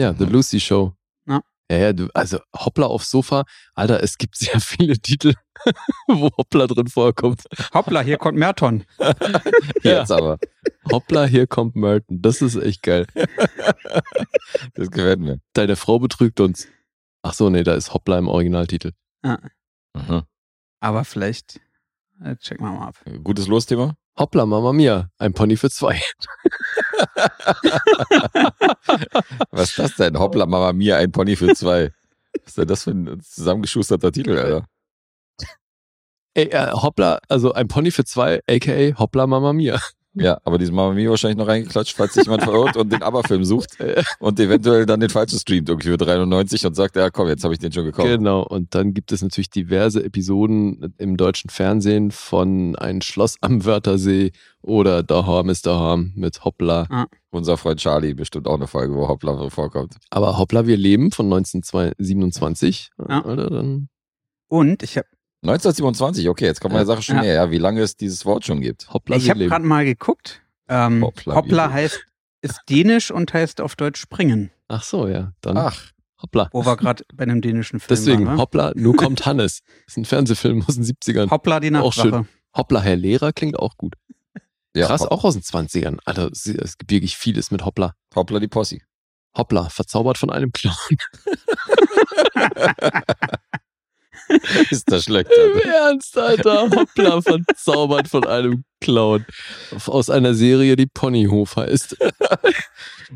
Ja, 0.00 0.14
The 0.14 0.24
Lucy 0.24 0.58
Show. 0.60 0.94
Ja. 1.26 1.42
Ja, 1.70 1.76
ja, 1.76 1.92
du, 1.92 2.08
also 2.14 2.38
Hoppla 2.56 2.86
aufs 2.86 3.10
Sofa. 3.10 3.44
Alter, 3.74 4.02
es 4.02 4.16
gibt 4.16 4.34
sehr 4.34 4.58
viele 4.60 4.98
Titel, 4.98 5.34
wo 6.08 6.30
Hoppla 6.38 6.66
drin 6.66 6.88
vorkommt. 6.88 7.42
Hoppla, 7.74 8.00
hier 8.00 8.16
kommt 8.16 8.38
Merton. 8.38 8.84
Jetzt 9.82 10.10
aber. 10.10 10.38
Hoppla, 10.90 11.26
hier 11.26 11.46
kommt 11.46 11.76
Merton. 11.76 12.22
Das 12.22 12.40
ist 12.40 12.56
echt 12.56 12.82
geil. 12.82 13.06
Das 14.72 14.90
gefällt 14.90 15.20
mir. 15.20 15.40
Deine 15.52 15.76
Frau 15.76 15.98
betrügt 15.98 16.40
uns. 16.40 16.66
Ach 17.20 17.34
so, 17.34 17.50
nee, 17.50 17.62
da 17.62 17.74
ist 17.74 17.92
Hoppla 17.92 18.18
im 18.18 18.28
Originaltitel. 18.28 18.92
Mhm. 19.22 20.22
Aber 20.80 21.04
vielleicht 21.04 21.60
äh, 22.24 22.36
checken 22.36 22.64
wir 22.64 22.72
mal 22.72 22.88
ab. 22.88 22.96
Gutes 23.22 23.48
Losthema. 23.48 23.96
Hoppla, 24.18 24.46
Mama 24.46 24.72
Mia, 24.72 25.10
ein 25.18 25.34
Pony 25.34 25.58
für 25.58 25.68
zwei. 25.68 26.00
Was 29.50 29.70
ist 29.70 29.78
das 29.78 29.96
denn? 29.96 30.18
Hoppla, 30.18 30.46
Mama 30.46 30.72
Mia, 30.72 30.96
ein 30.96 31.12
Pony 31.12 31.36
für 31.36 31.54
zwei. 31.54 31.92
Was 32.32 32.48
ist 32.48 32.58
denn 32.58 32.68
das 32.68 32.84
für 32.84 32.90
ein 32.90 33.20
zusammengeschusterter 33.22 34.12
Titel, 34.12 34.38
Alter? 34.38 34.66
Ey, 36.34 36.46
äh, 36.46 36.72
Hoppla, 36.72 37.20
also 37.28 37.52
ein 37.52 37.68
Pony 37.68 37.90
für 37.90 38.04
zwei, 38.04 38.40
aka 38.48 38.98
Hoppla, 38.98 39.26
Mama 39.26 39.52
Mia. 39.52 39.80
Ja, 40.14 40.40
aber 40.44 40.58
diesen 40.58 40.74
Mama 40.74 40.92
Mia 40.94 41.08
wahrscheinlich 41.08 41.38
noch 41.38 41.46
reingeklatscht, 41.46 41.96
falls 41.96 42.14
sich 42.14 42.24
jemand 42.24 42.42
verirrt 42.42 42.76
und 42.76 42.92
den 42.92 43.02
ABBA-Film 43.02 43.44
sucht 43.44 43.76
und 44.18 44.40
eventuell 44.40 44.84
dann 44.84 44.98
den 44.98 45.10
falschen 45.10 45.38
streamt 45.38 45.68
irgendwie 45.68 45.90
für 45.90 45.96
93 45.98 46.66
und 46.66 46.74
sagt, 46.74 46.96
ja 46.96 47.10
komm, 47.10 47.28
jetzt 47.28 47.44
habe 47.44 47.54
ich 47.54 47.60
den 47.60 47.72
schon 47.72 47.84
gekauft. 47.84 48.08
Genau, 48.08 48.42
und 48.42 48.74
dann 48.74 48.92
gibt 48.92 49.12
es 49.12 49.22
natürlich 49.22 49.50
diverse 49.50 50.02
Episoden 50.02 50.94
im 50.98 51.16
deutschen 51.16 51.48
Fernsehen 51.48 52.10
von 52.10 52.74
Ein 52.76 53.02
Schloss 53.02 53.36
am 53.40 53.64
Wörthersee 53.64 54.32
oder 54.62 55.04
Daheim 55.04 55.48
ist 55.48 55.66
Daheim 55.66 56.12
mit 56.16 56.44
Hoppla. 56.44 57.06
Unser 57.30 57.56
Freund 57.56 57.78
Charlie 57.78 58.14
bestimmt 58.14 58.48
auch 58.48 58.56
eine 58.56 58.66
Folge, 58.66 58.94
wo 58.94 59.06
Hoppla 59.06 59.48
vorkommt. 59.48 59.94
Aber 60.10 60.38
Hoppla, 60.38 60.66
wir 60.66 60.76
leben 60.76 61.12
von 61.12 61.26
1927. 61.26 62.90
Ja. 63.08 63.24
Oder 63.24 63.48
dann 63.48 63.88
Und 64.48 64.82
ich 64.82 64.96
habe 64.96 65.06
1927, 65.42 66.28
okay, 66.28 66.44
jetzt 66.44 66.60
kommt 66.60 66.72
meine 66.74 66.82
Ja. 66.82 66.86
Sache 66.86 67.02
schon 67.02 67.16
Ja. 67.16 67.22
näher, 67.22 67.34
ja, 67.34 67.50
wie 67.50 67.58
lange 67.58 67.80
es 67.80 67.96
dieses 67.96 68.24
Wort 68.26 68.44
schon 68.44 68.60
gibt. 68.60 68.92
Hoppla, 68.92 69.16
ich 69.16 69.24
wir 69.24 69.30
hab 69.30 69.38
leben. 69.38 69.50
gerade 69.50 69.64
mal 69.64 69.84
geguckt. 69.84 70.42
Ähm, 70.68 71.02
Hoppla, 71.02 71.34
Hoppla, 71.34 71.70
heißt, 71.72 72.04
ist 72.42 72.60
dänisch 72.68 73.10
und 73.10 73.32
heißt 73.32 73.60
auf 73.60 73.74
Deutsch 73.76 74.00
springen. 74.00 74.50
Ach 74.68 74.82
so, 74.82 75.08
ja. 75.08 75.32
Dann 75.40 75.56
Ach, 75.56 75.92
Hoppla. 76.22 76.48
Wo 76.52 76.64
wir 76.66 76.76
gerade 76.76 77.04
bei 77.14 77.24
einem 77.24 77.40
dänischen 77.40 77.80
Film 77.80 77.88
Deswegen, 77.88 78.26
waren. 78.26 78.36
wa? 78.36 78.42
Hoppla, 78.42 78.72
nur 78.76 78.94
kommt 78.96 79.24
Hannes. 79.26 79.60
Das 79.64 79.72
ist 79.88 79.96
ein 79.96 80.04
Fernsehfilm 80.04 80.62
aus 80.68 80.74
den 80.74 80.84
70ern. 80.84 81.30
Hoppla, 81.30 81.58
die 81.60 81.74
Auch 81.74 81.92
schön. 81.92 82.10
Nachtwache. 82.10 82.26
Hoppla, 82.56 82.80
Herr 82.82 82.96
Lehrer 82.96 83.32
klingt 83.32 83.58
auch 83.58 83.76
gut. 83.78 83.94
ja, 84.76 84.86
Krass, 84.86 85.00
Hopp- 85.02 85.10
auch 85.12 85.24
aus 85.24 85.34
den 85.34 85.42
20ern. 85.42 85.98
Alter, 86.04 86.30
es 86.32 86.76
gibt 86.78 86.90
wirklich 86.90 87.16
vieles 87.16 87.50
mit 87.50 87.64
Hoppla. 87.64 87.94
Hoppla 88.14 88.38
die 88.40 88.48
Posse. 88.48 88.78
Hoppla, 89.36 89.68
verzaubert 89.70 90.18
von 90.18 90.30
einem 90.30 90.52
Clown. 90.52 90.74
ist 94.70 94.90
das 94.90 95.04
schlecht, 95.04 95.30
Im 95.30 95.54
Alter. 95.56 95.68
Ernst, 95.68 96.18
Alter. 96.18 96.70
Hoppla, 96.70 97.20
verzaubert 97.22 98.08
von 98.08 98.26
einem 98.26 98.64
Clown. 98.80 99.24
Aus 99.86 100.10
einer 100.10 100.34
Serie, 100.34 100.76
die 100.76 100.86
Ponyhof 100.86 101.56
heißt. 101.56 101.96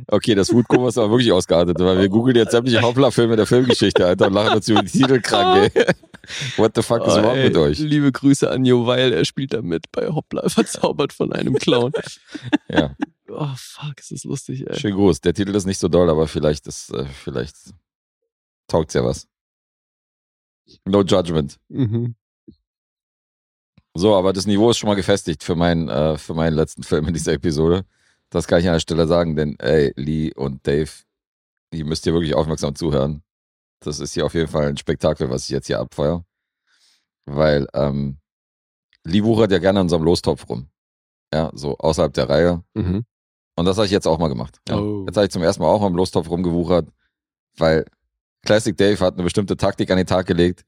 Okay, 0.09 0.35
das 0.35 0.51
Foodkoma 0.51 0.89
ist 0.89 0.99
aber 0.99 1.11
wirklich 1.11 1.31
ausgeartet, 1.31 1.79
weil 1.79 2.01
wir 2.01 2.09
googeln 2.09 2.37
jetzt 2.37 2.51
sämtliche 2.51 2.83
Hoppla-Filme 2.83 3.37
der 3.37 3.47
Filmgeschichte, 3.47 4.05
Alter, 4.05 4.27
und 4.27 4.33
lachen 4.33 4.57
uns 4.57 4.69
über 4.69 4.83
die 4.83 4.91
Titel 4.91 5.21
krank, 5.21 5.71
ey. 5.73 5.85
What 6.57 6.73
the 6.75 6.83
fuck 6.83 7.07
is 7.07 7.15
Oh, 7.15 7.23
wrong 7.23 7.41
mit 7.41 7.57
euch? 7.57 7.79
Liebe 7.79 8.11
Grüße 8.11 8.51
an 8.51 8.65
Jo 8.65 8.87
Weil, 8.87 9.13
er 9.13 9.25
spielt 9.25 9.53
da 9.55 9.63
mit 9.63 9.85
bei 9.93 10.09
Hoppla, 10.09 10.49
verzaubert 10.49 11.13
von 11.13 11.33
einem 11.33 11.55
Clown. 11.55 11.93
Ja, 12.69 12.97
Oh, 13.29 13.51
fuck, 13.57 14.01
ist 14.01 14.11
das 14.11 14.25
lustig, 14.25 14.69
ey. 14.69 14.77
schön 14.81 14.95
groß. 14.95 15.21
Der 15.21 15.33
Titel 15.33 15.55
ist 15.55 15.65
nicht 15.65 15.79
so 15.79 15.87
doll, 15.87 16.11
aber 16.11 16.27
vielleicht 16.27 16.67
ist, 16.67 16.93
äh, 16.93 17.05
vielleicht 17.07 17.55
taugt's 18.67 18.95
ja 18.95 19.05
was. 19.05 19.29
No 20.85 21.03
judgment. 21.03 21.59
Mhm. 21.69 22.15
So, 23.97 24.15
aber 24.15 24.33
das 24.33 24.47
Niveau 24.47 24.71
ist 24.71 24.79
schon 24.79 24.89
mal 24.89 24.97
gefestigt 24.97 25.45
für 25.45 25.55
meinen, 25.55 25.89
äh, 25.89 26.19
für 26.19 26.35
meinen 26.35 26.55
letzten 26.55 26.83
Film 26.83 27.07
in 27.07 27.15
dieser 27.15 27.33
Episode. 27.33 27.85
Das 28.31 28.49
kann 28.49 28.59
ich 28.59 28.67
an 28.67 28.73
der 28.75 28.81
Stelle 28.81 29.07
sagen, 29.07 29.37
denn 29.37 29.57
ey, 29.61 29.93
Lee 29.97 30.33
und 30.35 30.67
Dave, 30.67 30.91
ihr 31.73 31.85
müsst 31.85 32.05
hier 32.05 32.13
wirklich 32.13 32.35
aufmerksam 32.35 32.75
zuhören. 32.75 33.23
Das 33.81 34.01
ist 34.01 34.15
hier 34.15 34.27
auf 34.27 34.35
jeden 34.35 34.49
Fall 34.49 34.69
ein 34.69 34.77
Spektakel, 34.77 35.31
was 35.31 35.45
ich 35.45 35.51
jetzt 35.51 35.69
hier 35.69 35.79
abfeuere. 35.79 36.25
Weil, 37.27 37.69
ähm, 37.75 38.19
Lee 39.05 39.23
wuchert 39.23 39.53
ja 39.53 39.59
gerne 39.59 39.81
an 39.81 39.85
unserem 39.87 40.03
Lostopf 40.03 40.49
rum. 40.49 40.69
Ja, 41.33 41.51
so 41.55 41.77
außerhalb 41.79 42.13
der 42.15 42.29
Reihe. 42.29 42.65
Mhm. 42.75 43.05
Und 43.57 43.65
das 43.67 43.77
habe 43.77 43.87
ich 43.87 43.93
jetzt 43.93 44.07
auch 44.07 44.19
mal 44.19 44.29
gemacht. 44.29 44.59
Ja. 44.69 44.79
Oh. 44.79 45.05
Jetzt 45.07 45.17
habe 45.17 45.27
ich 45.27 45.33
zum 45.33 45.43
ersten 45.43 45.63
Mal 45.63 45.69
auch 45.69 45.81
mal 45.81 45.87
im 45.89 45.97
Lostopf 45.97 46.29
rumgewuchert, 46.29 46.89
weil 47.57 47.85
Classic 48.45 48.77
Dave 48.77 48.99
hat 49.01 49.15
eine 49.15 49.23
bestimmte 49.25 49.57
Taktik 49.57 49.91
an 49.91 49.97
den 49.97 50.07
Tag 50.07 50.27
gelegt. 50.27 50.65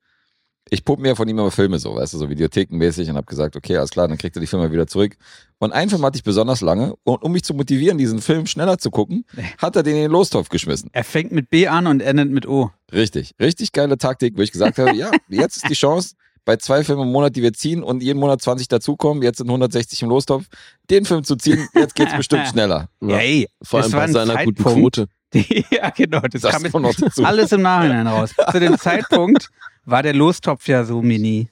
ich 0.68 0.84
puppe 0.84 1.00
mir 1.02 1.14
von 1.14 1.28
ihm 1.28 1.38
immer 1.38 1.50
Filme 1.52 1.78
so, 1.78 1.94
weißt 1.94 2.14
du, 2.14 2.18
so 2.18 2.28
videothekenmäßig 2.28 3.08
und 3.08 3.16
habe 3.16 3.26
gesagt, 3.26 3.54
okay, 3.54 3.76
alles 3.76 3.90
klar, 3.90 4.08
dann 4.08 4.18
kriegt 4.18 4.36
er 4.36 4.40
die 4.40 4.48
Filme 4.48 4.72
wieder 4.72 4.86
zurück. 4.88 5.16
Und 5.58 5.72
einen 5.72 5.88
Film 5.90 6.04
hatte 6.04 6.16
ich 6.16 6.24
besonders 6.24 6.60
lange 6.60 6.94
und 7.04 7.22
um 7.22 7.30
mich 7.32 7.44
zu 7.44 7.54
motivieren, 7.54 7.98
diesen 7.98 8.20
Film 8.20 8.46
schneller 8.46 8.76
zu 8.78 8.90
gucken, 8.90 9.24
hat 9.58 9.76
er 9.76 9.84
den 9.84 9.94
in 9.94 10.02
den 10.02 10.10
Lostopf 10.10 10.48
geschmissen. 10.48 10.90
Er 10.92 11.04
fängt 11.04 11.30
mit 11.30 11.50
B 11.50 11.68
an 11.68 11.86
und 11.86 12.00
endet 12.00 12.30
mit 12.30 12.46
O. 12.48 12.70
Richtig, 12.92 13.34
richtig 13.40 13.70
geile 13.72 13.96
Taktik, 13.96 14.36
wo 14.36 14.42
ich 14.42 14.50
gesagt 14.50 14.78
habe, 14.78 14.94
ja, 14.96 15.10
jetzt 15.28 15.56
ist 15.58 15.68
die 15.70 15.74
Chance, 15.74 16.14
bei 16.44 16.56
zwei 16.56 16.84
Filmen 16.84 17.02
im 17.02 17.12
Monat, 17.12 17.34
die 17.34 17.42
wir 17.42 17.52
ziehen 17.52 17.82
und 17.82 18.02
jeden 18.04 18.20
Monat 18.20 18.40
20 18.40 18.68
dazukommen, 18.68 19.22
jetzt 19.22 19.38
sind 19.38 19.48
160 19.48 20.02
im 20.02 20.08
Lostopf, 20.10 20.46
den 20.90 21.04
Film 21.04 21.24
zu 21.24 21.34
ziehen, 21.36 21.68
jetzt 21.74 21.94
geht's 21.96 22.16
bestimmt 22.16 22.46
schneller. 22.52 22.88
Ja, 23.00 23.18
ey, 23.18 23.48
Vor 23.62 23.80
allem 23.80 23.90
das 23.90 23.92
war 23.92 24.00
bei 24.00 24.06
ein 24.06 24.12
seiner 24.12 24.44
guten 24.44 24.56
Zeitpunkt, 24.56 24.80
Quote. 24.96 25.06
ja, 25.70 25.90
genau. 25.90 26.20
Das, 26.20 26.42
Das 26.42 26.52
kam 26.52 26.62
jetzt 26.64 26.74
noch 26.74 26.94
dazu. 26.98 27.24
alles 27.24 27.52
im 27.52 27.62
Nachhinein 27.62 28.06
raus. 28.06 28.34
Zu 28.50 28.60
dem 28.60 28.78
Zeitpunkt 28.78 29.48
war 29.84 30.02
der 30.02 30.14
Lostopf 30.14 30.66
ja 30.68 30.84
so 30.84 31.02
mini. 31.02 31.48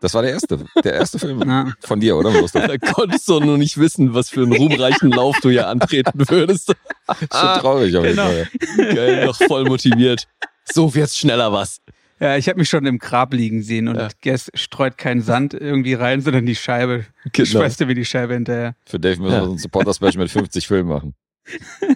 Das 0.00 0.14
war 0.14 0.22
der 0.22 0.30
erste, 0.32 0.64
der 0.84 0.92
erste 0.94 1.18
Film 1.18 1.42
Ja. 1.48 1.72
von 1.80 1.98
dir, 1.98 2.16
oder? 2.16 2.30
Da 2.52 2.78
konntest 2.78 3.28
du 3.28 3.40
noch 3.40 3.56
nicht 3.56 3.76
wissen, 3.76 4.14
was 4.14 4.30
für 4.30 4.42
einen 4.42 4.52
ruhmreichen 4.56 5.10
Lauf 5.10 5.40
du 5.40 5.50
hier 5.50 5.66
antreten 5.68 6.22
würdest. 6.28 6.74
Schon 7.08 7.28
traurig 7.28 7.96
auf 7.96 8.04
jeden 8.04 8.16
genau. 8.16 8.28
Fall. 8.28 8.94
Geil, 8.94 9.26
noch 9.26 9.36
voll 9.36 9.64
motiviert. 9.64 10.28
So 10.72 10.94
wird's 10.94 11.18
schneller 11.18 11.52
was. 11.52 11.80
Ja, 12.20 12.36
ich 12.36 12.48
habe 12.48 12.60
mich 12.60 12.68
schon 12.68 12.86
im 12.86 12.98
Grab 12.98 13.34
liegen 13.34 13.62
sehen 13.64 13.88
und 13.88 13.96
Ja. 13.96 14.08
Guess 14.22 14.48
streut 14.54 14.96
keinen 14.96 15.20
Sand 15.22 15.52
irgendwie 15.52 15.94
rein, 15.94 16.20
sondern 16.20 16.46
die 16.46 16.54
Scheibe. 16.54 17.04
Genau. 17.32 17.44
Schmeißt 17.46 17.80
mir 17.80 17.94
die 17.96 18.04
Scheibe 18.04 18.34
hinterher. 18.34 18.76
Für 18.86 19.00
Dave 19.00 19.20
müssen 19.20 19.32
wir 19.32 19.38
Ja. 19.40 19.44
so 19.44 19.50
ein 19.52 19.58
Supporter-Special 19.58 20.18
mit 20.18 20.30
50 20.30 20.68
Filmen 20.68 20.88
machen. 20.88 21.14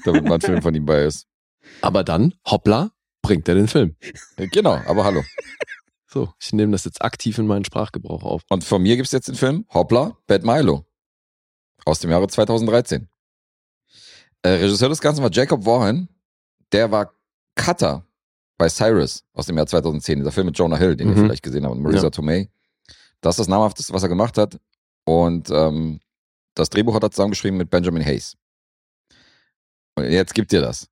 Damit 0.04 0.24
mal 0.24 0.34
ein 0.34 0.40
Film 0.40 0.62
von 0.62 0.74
ihm 0.74 0.84
bei 0.86 1.04
ist. 1.04 1.26
Aber 1.80 2.04
dann, 2.04 2.34
hoppla, 2.46 2.90
bringt 3.22 3.48
er 3.48 3.54
den 3.54 3.68
Film. 3.68 3.96
Äh, 4.36 4.48
Genau, 4.48 4.74
aber 4.86 5.04
hallo. 5.04 5.22
So, 6.10 6.32
ich 6.40 6.52
nehme 6.52 6.72
das 6.72 6.84
jetzt 6.84 7.02
aktiv 7.02 7.36
in 7.38 7.46
meinen 7.46 7.64
Sprachgebrauch 7.64 8.22
auf. 8.22 8.42
Und 8.48 8.64
von 8.64 8.82
mir 8.82 8.96
gibt's 8.96 9.12
jetzt 9.12 9.28
den 9.28 9.34
Film 9.34 9.66
Hoppla, 9.74 10.16
Bad 10.26 10.42
Milo. 10.44 10.86
Aus 11.84 12.00
dem 12.00 12.10
Jahre 12.10 12.26
2013. 12.28 13.08
Äh, 14.42 14.48
Regisseur 14.50 14.88
des 14.88 15.00
Ganzen 15.00 15.22
war 15.22 15.30
Jacob 15.32 15.64
Warren. 15.66 16.08
Der 16.72 16.90
war 16.90 17.12
Cutter 17.56 18.06
bei 18.56 18.68
Cyrus 18.68 19.24
aus 19.32 19.46
dem 19.46 19.56
Jahr 19.56 19.66
2010. 19.66 20.18
Dieser 20.20 20.32
Film 20.32 20.46
mit 20.46 20.58
Jonah 20.58 20.76
Hill, 20.76 20.96
den 20.96 21.08
ihr 21.08 21.14
Mhm. 21.16 21.24
vielleicht 21.24 21.42
gesehen 21.42 21.64
habt, 21.64 21.74
und 21.74 21.82
Marisa 21.82 22.04
Ja. 22.04 22.10
Tomei. 22.10 22.48
Das 23.20 23.34
ist 23.34 23.40
das 23.40 23.48
namhafteste, 23.48 23.92
was 23.92 24.02
er 24.02 24.08
gemacht 24.08 24.38
hat. 24.38 24.58
Und 25.04 25.50
ähm, 25.50 26.00
das 26.54 26.70
Drehbuch 26.70 26.94
hat 26.94 27.02
er 27.02 27.10
zusammengeschrieben 27.10 27.56
mit 27.58 27.70
Benjamin 27.70 28.04
Hayes. 28.04 28.36
Und 29.98 30.10
jetzt 30.10 30.34
gibt 30.34 30.52
dir 30.52 30.60
das. 30.60 30.86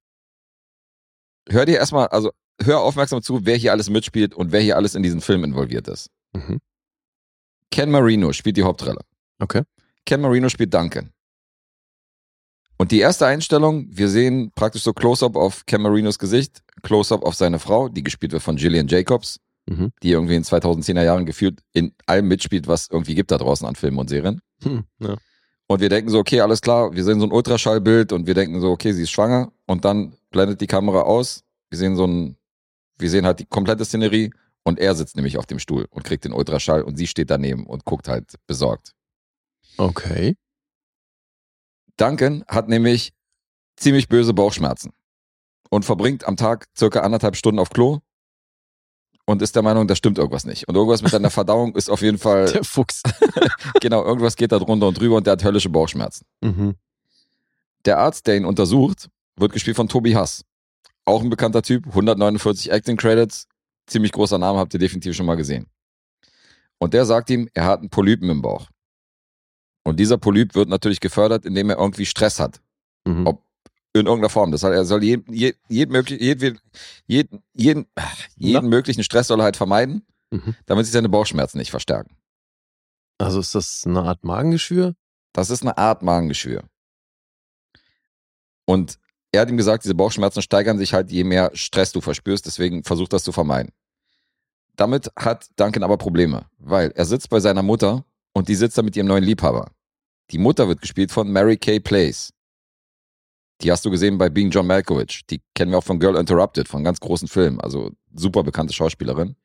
Hör 1.49 1.65
dir 1.65 1.79
erstmal, 1.79 2.09
also 2.09 2.33
hör 2.63 2.81
aufmerksam 2.81 3.23
zu, 3.23 3.45
wer 3.47 3.57
hier 3.57 3.73
alles 3.73 3.91
mitspielt 3.91 4.35
und 4.35 4.53
wer 4.53 4.61
hier 4.61 4.77
alles 4.77 4.95
in 4.95 5.03
diesen 5.03 5.21
Film 5.21 5.45
involviert 5.45 5.89
ist. 5.89 6.11
Mhm. 6.33 6.59
Ken 7.71 7.91
Marino 7.91 8.33
spielt 8.33 8.57
die 8.57 8.63
Hauptrolle. 8.63 9.01
Okay. 9.39 9.63
Ken 10.07 10.21
Marino 10.21 10.49
spielt 10.49 10.73
Duncan. 10.73 11.13
Und 12.79 12.93
die 12.93 13.01
erste 13.01 13.27
Einstellung, 13.27 13.87
wir 13.91 14.09
sehen 14.09 14.53
praktisch 14.55 14.83
so 14.83 14.93
Close-up 14.93 15.35
auf 15.37 15.65
Ken 15.67 15.81
Marinos 15.81 16.19
Gesicht, 16.19 16.63
Close-up 16.83 17.23
auf 17.23 17.35
seine 17.35 17.59
Frau, 17.59 17.89
die 17.89 18.03
gespielt 18.03 18.33
wird 18.33 18.43
von 18.43 18.57
Gillian 18.57 18.89
Jacobs, 18.89 19.39
Mhm. 19.69 19.91
die 20.03 20.13
irgendwie 20.13 20.37
in 20.37 20.45
2010er 20.45 21.03
Jahren 21.03 21.27
gefühlt 21.27 21.61
in 21.73 21.93
allem 22.07 22.29
mitspielt, 22.29 22.69
was 22.69 22.89
irgendwie 22.89 23.17
gibt 23.17 23.33
da 23.33 23.39
draußen 23.39 23.67
an 23.67 23.75
Filmen 23.75 23.99
und 23.99 24.09
Serien. 24.09 24.41
Hm, 24.63 24.85
ja. 25.01 25.17
Und 25.69 25.81
wir 25.81 25.89
denken 25.89 26.11
so, 26.11 26.19
okay, 26.19 26.41
alles 26.41 26.61
klar, 26.61 26.93
wir 26.93 27.03
sehen 27.03 27.19
so 27.19 27.27
ein 27.27 27.33
Ultraschallbild 27.33 28.13
und 28.13 28.27
wir 28.27 28.35
denken 28.35 28.61
so, 28.61 28.71
okay, 28.71 28.93
sie 28.93 29.03
ist 29.03 29.11
schwanger 29.11 29.53
und 29.67 29.85
dann 29.85 30.17
blendet 30.31 30.61
die 30.61 30.69
Kamera 30.69 31.03
aus. 31.03 31.43
Wir 31.71 31.79
sehen 31.79 31.97
so 31.97 32.07
ein, 32.07 32.37
wir 32.99 33.11
sehen 33.11 33.27
halt 33.27 33.41
die 33.41 33.47
komplette 33.47 33.85
Szenerie 33.85 34.31
und 34.63 34.79
er 34.79 34.95
sitzt 34.95 35.17
nämlich 35.17 35.39
auf 35.39 35.47
dem 35.47 35.59
Stuhl 35.59 35.87
und 35.91 36.05
kriegt 36.05 36.25
den 36.25 36.33
Ultraschall 36.33 36.83
und 36.83 36.97
sie 36.97 37.09
steht 37.09 37.31
daneben 37.31 37.67
und 37.67 37.85
guckt 37.85 38.07
halt 38.07 38.37
besorgt. 38.47 38.93
Okay. 39.77 40.37
Duncan 41.97 42.45
hat 42.47 42.69
nämlich 42.69 43.13
ziemlich 43.77 44.09
böse 44.09 44.35
Bauchschmerzen 44.35 44.93
und 45.71 45.85
verbringt 45.85 46.27
am 46.27 46.37
Tag 46.37 46.67
circa 46.77 47.01
anderthalb 47.01 47.37
Stunden 47.37 47.59
auf 47.59 47.71
Klo 47.71 48.01
und 49.27 49.43
ist 49.43 49.55
der 49.55 49.63
Meinung, 49.63 49.87
da 49.87 49.95
stimmt 49.95 50.19
irgendwas 50.19 50.47
nicht. 50.47 50.67
Und 50.69 50.75
irgendwas 50.77 51.03
mit 51.03 51.11
seiner 51.11 51.31
Verdauung 51.39 51.75
ist 51.75 51.91
auf 51.91 52.01
jeden 52.01 52.19
Fall, 52.19 52.51
Der 52.51 52.65
Fuchs. 52.65 53.03
genau, 53.81 54.05
irgendwas 54.05 54.37
geht 54.37 54.53
da 54.53 54.59
drunter 54.59 54.89
und 54.89 54.99
drüber 54.99 55.17
und 55.17 55.27
der 55.27 55.33
hat 55.33 55.45
höllische 55.45 55.69
Bauchschmerzen. 55.69 56.25
Mhm. 56.41 56.77
Der 57.85 57.99
Arzt, 57.99 58.27
der 58.27 58.37
ihn 58.37 58.45
untersucht, 58.45 59.09
wird 59.37 59.53
gespielt 59.53 59.77
von 59.77 59.89
Toby 59.89 60.13
Hass. 60.13 60.45
Auch 61.05 61.23
ein 61.23 61.31
bekannter 61.31 61.63
Typ, 61.63 61.87
149 61.89 62.73
Acting 62.73 62.97
Credits, 62.97 63.47
ziemlich 63.87 64.13
großer 64.13 64.39
Name, 64.39 64.59
habt 64.59 64.75
ihr 64.75 64.81
definitiv 64.81 65.15
schon 65.15 65.27
mal 65.27 65.37
gesehen. 65.37 65.67
Und 66.79 66.95
der 66.95 67.05
sagt 67.05 67.31
ihm, 67.31 67.49
er 67.55 67.65
hat 67.65 67.81
einen 67.81 67.91
Polypen 67.91 68.29
im 68.31 68.43
Bauch. 68.43 68.69
Und 69.85 70.01
dieser 70.01 70.19
Polyp 70.19 70.55
wird 70.55 70.69
natürlich 70.69 71.01
gefördert, 71.01 71.45
indem 71.45 71.71
er 71.71 71.79
irgendwie 71.79 72.07
Stress 72.07 72.41
hat. 72.41 72.61
Mhm. 73.05 73.27
Ob 73.27 73.46
in 74.01 74.07
irgendeiner 74.07 74.31
Form. 74.31 74.51
Das 74.53 74.63
heißt, 74.63 74.75
er 74.75 74.85
soll 74.85 75.03
jeden, 75.05 75.33
jeden, 75.33 75.59
jeden, 75.69 76.59
jeden, 77.07 77.43
jeden, 77.55 77.87
jeden 78.37 78.69
möglichen 78.69 79.03
Stress 79.05 79.29
soll 79.29 79.41
er 79.41 79.45
halt 79.45 79.57
vermeiden, 79.57 80.07
Mhm. 80.31 80.57
damit 80.67 80.85
sich 80.87 80.93
seine 80.93 81.09
Bauchschmerzen 81.09 81.59
nicht 81.59 81.71
verstärken. 81.71 82.17
Also 83.19 83.39
ist 83.41 83.55
das 83.55 83.85
eine 83.87 84.03
Art 84.03 84.25
Magengeschwür? 84.25 84.95
Das 85.33 85.51
ist 85.51 85.63
eine 85.63 85.79
Art 85.79 86.03
Magengeschwür. 86.03 86.65
Und 88.65 88.99
er 89.33 89.43
hat 89.43 89.51
ihm 89.51 89.57
gesagt, 89.57 89.85
diese 89.85 89.95
Bauchschmerzen 89.95 90.43
steigern 90.43 90.79
sich 90.79 90.93
halt, 90.95 91.11
je 91.11 91.25
mehr 91.25 91.51
Stress 91.55 91.93
du 91.93 92.01
verspürst, 92.01 92.47
deswegen 92.47 92.83
versuch 92.85 93.09
das 93.09 93.23
zu 93.23 93.33
vermeiden. 93.33 93.73
Damit 94.77 95.11
hat 95.17 95.49
Duncan 95.57 95.83
aber 95.83 95.97
Probleme, 95.97 96.47
weil 96.59 96.91
er 96.95 97.05
sitzt 97.05 97.31
bei 97.31 97.41
seiner 97.41 97.63
Mutter 97.63 98.05
und 98.33 98.49
die 98.49 98.55
sitzt 98.55 98.77
da 98.77 98.83
mit 98.83 98.97
ihrem 98.97 99.07
neuen 99.07 99.25
Liebhaber. 99.25 99.71
Die 100.31 100.39
Mutter 100.39 100.69
wird 100.69 100.81
gespielt 100.81 101.13
von 101.13 101.31
Mary 101.31 101.57
Kay 101.57 101.81
Place. 101.81 102.33
Die 103.63 103.73
hast 103.73 103.85
du 103.85 103.91
gesehen 103.91 104.19
bei 104.19 104.29
Being 104.29 104.51
John 104.51 104.67
Malkovich. 104.67 105.23
Die 105.31 105.41
kennen 105.55 105.71
wir 105.71 105.79
auch 105.79 105.85
von 105.85 105.99
Girl 105.99 106.17
Interrupted, 106.17 106.69
von 106.69 106.85
ganz 106.85 107.01
großen 107.01 107.27
Filmen. 107.29 107.61
Also 107.61 107.91
super 108.15 108.43
bekannte 108.43 108.75
Schauspielerin. 108.75 109.37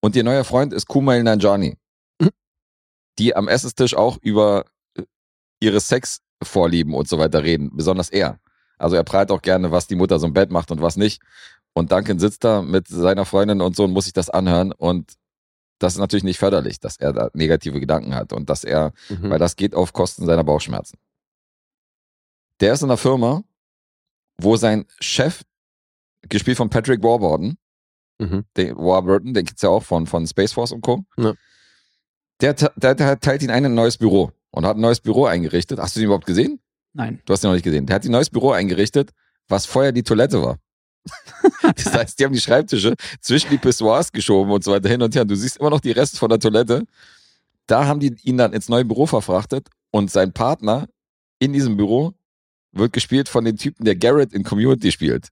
Und 0.00 0.14
ihr 0.16 0.24
neuer 0.24 0.44
Freund 0.44 0.72
ist 0.72 0.86
Kumail 0.86 1.22
Nanjiani. 1.22 1.76
Die 3.18 3.34
am 3.34 3.48
Essenstisch 3.48 3.94
auch 3.94 4.18
über 4.20 4.64
äh, 4.96 5.02
ihre 5.60 5.80
Sexvorlieben 5.80 6.94
und 6.94 7.08
so 7.08 7.18
weiter 7.18 7.42
reden. 7.42 7.70
Besonders 7.74 8.10
er. 8.10 8.38
Also 8.78 8.94
er 8.96 9.02
prahlt 9.02 9.30
auch 9.32 9.42
gerne, 9.42 9.72
was 9.72 9.88
die 9.88 9.96
Mutter 9.96 10.18
so 10.20 10.26
im 10.26 10.34
Bett 10.34 10.52
macht 10.52 10.70
und 10.70 10.80
was 10.80 10.96
nicht. 10.96 11.20
Und 11.72 11.90
Duncan 11.90 12.18
sitzt 12.18 12.44
da 12.44 12.62
mit 12.62 12.86
seiner 12.86 13.24
Freundin 13.24 13.60
und 13.60 13.74
so 13.74 13.84
und 13.84 13.92
muss 13.92 14.04
sich 14.04 14.12
das 14.12 14.30
anhören. 14.30 14.72
Und 14.72 15.14
das 15.80 15.94
ist 15.94 15.98
natürlich 15.98 16.22
nicht 16.24 16.38
förderlich, 16.38 16.78
dass 16.80 16.96
er 16.96 17.12
da 17.12 17.30
negative 17.34 17.80
Gedanken 17.80 18.14
hat 18.14 18.32
und 18.32 18.50
dass 18.50 18.62
er 18.62 18.92
Mhm. 19.08 19.30
weil 19.30 19.38
das 19.38 19.56
geht 19.56 19.74
auf 19.74 19.92
Kosten 19.92 20.26
seiner 20.26 20.44
Bauchschmerzen. 20.44 20.98
Der 22.60 22.72
ist 22.72 22.82
in 22.82 22.88
einer 22.88 22.96
Firma, 22.96 23.42
wo 24.40 24.56
sein 24.56 24.84
Chef, 25.00 25.42
gespielt 26.28 26.56
von 26.56 26.70
Patrick 26.70 27.02
Warburton, 27.02 27.56
Mhm. 28.20 28.44
den, 28.56 28.76
Warburton, 28.76 29.32
den 29.32 29.44
gibt's 29.44 29.62
ja 29.62 29.68
auch 29.68 29.82
von, 29.84 30.06
von 30.06 30.26
Space 30.26 30.52
Force 30.52 30.72
und 30.72 30.80
Co., 30.80 31.04
Ja. 31.16 31.34
der, 32.40 32.54
der, 32.54 32.94
der 32.96 33.20
teilt 33.20 33.42
ihn 33.42 33.50
ein 33.50 33.64
in 33.64 33.72
ein 33.72 33.74
neues 33.74 33.96
Büro 33.96 34.32
und 34.50 34.66
hat 34.66 34.76
ein 34.76 34.80
neues 34.80 35.00
Büro 35.00 35.26
eingerichtet. 35.26 35.78
Hast 35.78 35.94
du 35.94 36.00
ihn 36.00 36.06
überhaupt 36.06 36.26
gesehen? 36.26 36.60
Nein. 36.94 37.20
Du 37.24 37.32
hast 37.32 37.44
ihn 37.44 37.48
noch 37.48 37.54
nicht 37.54 37.62
gesehen. 37.64 37.86
Der 37.86 37.94
hat 37.96 38.04
ein 38.04 38.10
neues 38.10 38.30
Büro 38.30 38.50
eingerichtet, 38.50 39.10
was 39.46 39.66
vorher 39.66 39.92
die 39.92 40.02
Toilette 40.02 40.42
war. 40.42 40.58
das 41.76 41.92
heißt, 41.92 42.18
die 42.18 42.24
haben 42.24 42.32
die 42.32 42.40
Schreibtische 42.40 42.94
zwischen 43.20 43.50
die 43.50 43.58
Pissoirs 43.58 44.10
geschoben 44.10 44.50
und 44.52 44.64
so 44.64 44.72
weiter 44.72 44.88
hin 44.88 45.00
und 45.00 45.14
her. 45.14 45.22
Und 45.22 45.28
du 45.30 45.36
siehst 45.36 45.58
immer 45.58 45.70
noch 45.70 45.80
die 45.80 45.92
Reste 45.92 46.16
von 46.16 46.28
der 46.28 46.40
Toilette. 46.40 46.84
Da 47.66 47.86
haben 47.86 48.00
die 48.00 48.16
ihn 48.24 48.36
dann 48.36 48.52
ins 48.52 48.68
neue 48.68 48.84
Büro 48.84 49.06
verfrachtet 49.06 49.68
und 49.92 50.10
sein 50.10 50.32
Partner 50.32 50.88
in 51.38 51.52
diesem 51.52 51.76
Büro 51.76 52.14
wird 52.78 52.92
gespielt 52.92 53.28
von 53.28 53.44
dem 53.44 53.56
Typen, 53.56 53.84
der 53.84 53.96
Garrett 53.96 54.32
in 54.32 54.44
Community 54.44 54.92
spielt. 54.92 55.28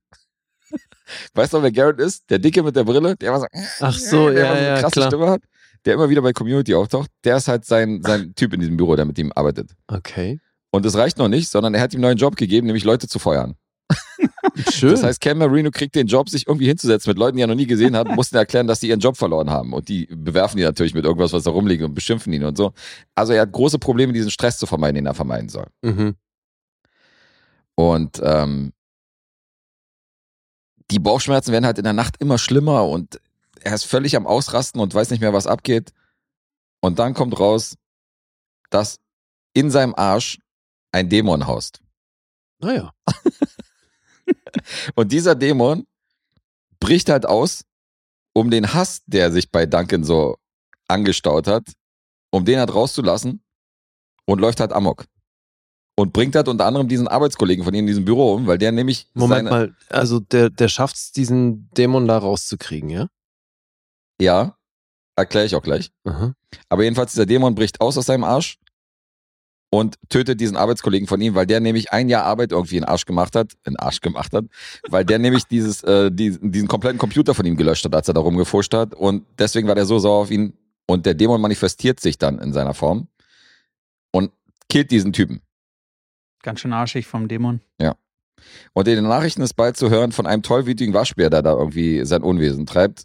Weißt 1.34 1.52
du, 1.52 1.62
wer 1.62 1.72
Garrett 1.72 2.00
ist? 2.00 2.28
Der 2.30 2.38
Dicke 2.38 2.62
mit 2.62 2.74
der 2.74 2.84
Brille, 2.84 3.16
der 3.16 3.28
immer 3.28 3.40
so, 3.40 3.46
Ach 3.80 3.96
so, 3.96 4.30
der 4.30 4.44
ja, 4.44 4.50
so 4.50 4.56
eine 4.56 4.66
ja, 4.66 4.80
krasse 4.80 4.92
klar. 4.92 5.08
Stimme 5.08 5.28
hat, 5.28 5.42
der 5.84 5.94
immer 5.94 6.08
wieder 6.08 6.22
bei 6.22 6.32
Community 6.32 6.74
auftaucht. 6.74 7.10
Der 7.24 7.36
ist 7.36 7.48
halt 7.48 7.64
sein, 7.64 8.02
sein 8.02 8.34
Typ 8.34 8.52
in 8.54 8.60
diesem 8.60 8.76
Büro, 8.76 8.96
der 8.96 9.04
mit 9.04 9.18
ihm 9.18 9.32
arbeitet. 9.34 9.70
Okay. 9.86 10.40
Und 10.70 10.84
es 10.84 10.96
reicht 10.96 11.18
noch 11.18 11.28
nicht, 11.28 11.48
sondern 11.48 11.74
er 11.74 11.80
hat 11.80 11.94
ihm 11.94 11.98
einen 11.98 12.02
neuen 12.02 12.18
Job 12.18 12.36
gegeben, 12.36 12.66
nämlich 12.66 12.84
Leute 12.84 13.08
zu 13.08 13.18
feuern. 13.18 13.54
Schön. 14.72 14.90
Das 14.90 15.02
heißt, 15.02 15.20
Cam 15.20 15.38
Marino 15.38 15.70
kriegt 15.70 15.94
den 15.94 16.06
Job, 16.06 16.28
sich 16.28 16.46
irgendwie 16.46 16.66
hinzusetzen 16.66 17.10
mit 17.10 17.18
Leuten, 17.18 17.36
die 17.36 17.42
er 17.42 17.46
noch 17.46 17.54
nie 17.54 17.66
gesehen 17.66 17.96
hat, 17.96 18.08
mussten 18.14 18.36
erklären, 18.36 18.66
dass 18.66 18.80
sie 18.80 18.88
ihren 18.88 19.00
Job 19.00 19.16
verloren 19.16 19.50
haben. 19.50 19.72
Und 19.72 19.88
die 19.88 20.06
bewerfen 20.06 20.58
ihn 20.58 20.64
natürlich 20.64 20.94
mit 20.94 21.04
irgendwas, 21.04 21.32
was 21.32 21.44
da 21.44 21.50
rumliegt 21.50 21.82
und 21.82 21.94
beschimpfen 21.94 22.32
ihn 22.32 22.44
und 22.44 22.56
so. 22.56 22.72
Also 23.14 23.32
er 23.32 23.42
hat 23.42 23.52
große 23.52 23.78
Probleme, 23.78 24.12
diesen 24.12 24.30
Stress 24.30 24.58
zu 24.58 24.66
vermeiden, 24.66 24.96
den 24.96 25.06
er 25.06 25.14
vermeiden 25.14 25.48
soll. 25.48 25.66
mhm. 25.82 26.16
Und 27.76 28.20
ähm, 28.24 28.72
die 30.90 30.98
Bauchschmerzen 30.98 31.52
werden 31.52 31.66
halt 31.66 31.78
in 31.78 31.84
der 31.84 31.92
Nacht 31.92 32.16
immer 32.20 32.38
schlimmer 32.38 32.88
und 32.88 33.20
er 33.60 33.74
ist 33.74 33.84
völlig 33.84 34.16
am 34.16 34.26
Ausrasten 34.26 34.80
und 34.80 34.94
weiß 34.94 35.10
nicht 35.10 35.20
mehr, 35.20 35.32
was 35.32 35.46
abgeht. 35.46 35.92
Und 36.80 36.98
dann 36.98 37.14
kommt 37.14 37.38
raus, 37.38 37.76
dass 38.70 38.98
in 39.54 39.70
seinem 39.70 39.94
Arsch 39.94 40.38
ein 40.92 41.08
Dämon 41.08 41.46
haust. 41.46 41.80
Naja. 42.58 42.92
Und 44.94 45.12
dieser 45.12 45.34
Dämon 45.34 45.86
bricht 46.80 47.08
halt 47.08 47.26
aus 47.26 47.62
um 48.32 48.50
den 48.50 48.74
Hass, 48.74 49.02
der 49.06 49.32
sich 49.32 49.50
bei 49.50 49.66
Duncan 49.66 50.04
so 50.04 50.36
angestaut 50.88 51.46
hat, 51.46 51.72
um 52.30 52.44
den 52.44 52.58
halt 52.58 52.74
rauszulassen 52.74 53.42
und 54.26 54.40
läuft 54.40 54.60
halt 54.60 54.72
amok. 54.72 55.06
Und 55.98 56.12
bringt 56.12 56.36
halt 56.36 56.48
unter 56.48 56.66
anderem 56.66 56.88
diesen 56.88 57.08
Arbeitskollegen 57.08 57.64
von 57.64 57.72
ihm 57.72 57.80
in 57.80 57.86
diesem 57.86 58.04
Büro 58.04 58.34
um, 58.34 58.46
weil 58.46 58.58
der 58.58 58.70
nämlich 58.70 59.08
Moment 59.14 59.48
mal, 59.48 59.74
also 59.88 60.20
der, 60.20 60.50
der 60.50 60.68
schafft 60.68 60.96
es, 60.96 61.12
diesen 61.12 61.70
Dämon 61.70 62.06
da 62.06 62.18
rauszukriegen, 62.18 62.90
ja? 62.90 63.08
Ja, 64.20 64.56
erkläre 65.16 65.46
ich 65.46 65.54
auch 65.54 65.62
gleich. 65.62 65.90
Aha. 66.04 66.34
Aber 66.68 66.84
jedenfalls, 66.84 67.12
dieser 67.12 67.24
Dämon 67.24 67.54
bricht 67.54 67.80
aus 67.80 67.96
aus 67.96 68.06
seinem 68.06 68.24
Arsch 68.24 68.58
und 69.70 69.96
tötet 70.08 70.40
diesen 70.40 70.56
Arbeitskollegen 70.56 71.08
von 71.08 71.20
ihm, 71.20 71.34
weil 71.34 71.46
der 71.46 71.60
nämlich 71.60 71.92
ein 71.92 72.08
Jahr 72.08 72.24
Arbeit 72.24 72.52
irgendwie 72.52 72.76
in 72.76 72.84
Arsch 72.84 73.04
gemacht 73.04 73.34
hat, 73.34 73.52
in 73.64 73.76
Arsch 73.78 74.00
gemacht 74.00 74.32
hat, 74.32 74.44
weil 74.88 75.04
der 75.04 75.18
nämlich 75.18 75.44
dieses, 75.50 75.82
äh, 75.82 76.10
diesen, 76.10 76.52
diesen 76.52 76.68
kompletten 76.68 76.98
Computer 76.98 77.34
von 77.34 77.46
ihm 77.46 77.56
gelöscht 77.56 77.84
hat, 77.84 77.94
als 77.94 78.08
er 78.08 78.14
da 78.14 78.20
rumgefuscht 78.20 78.74
hat. 78.74 78.94
Und 78.94 79.24
deswegen 79.38 79.66
war 79.68 79.74
der 79.74 79.86
so 79.86 79.98
sauer 79.98 80.22
auf 80.22 80.30
ihn. 80.30 80.52
Und 80.86 81.04
der 81.04 81.14
Dämon 81.14 81.40
manifestiert 81.40 82.00
sich 82.00 82.16
dann 82.18 82.38
in 82.38 82.52
seiner 82.52 82.74
Form 82.74 83.08
und 84.12 84.30
killt 84.68 84.90
diesen 84.90 85.12
Typen. 85.12 85.40
Ganz 86.46 86.60
schön 86.60 86.72
arschig 86.72 87.08
vom 87.08 87.26
Dämon. 87.26 87.60
Und 88.72 88.86
in 88.86 88.94
den 88.94 89.08
Nachrichten 89.08 89.42
ist 89.42 89.54
bald 89.54 89.76
zu 89.76 89.90
hören 89.90 90.12
von 90.12 90.28
einem 90.28 90.44
tollwütigen 90.44 90.94
Waschbär, 90.94 91.28
der 91.28 91.42
da 91.42 91.50
irgendwie 91.50 92.04
sein 92.04 92.22
Unwesen 92.22 92.66
treibt. 92.66 93.02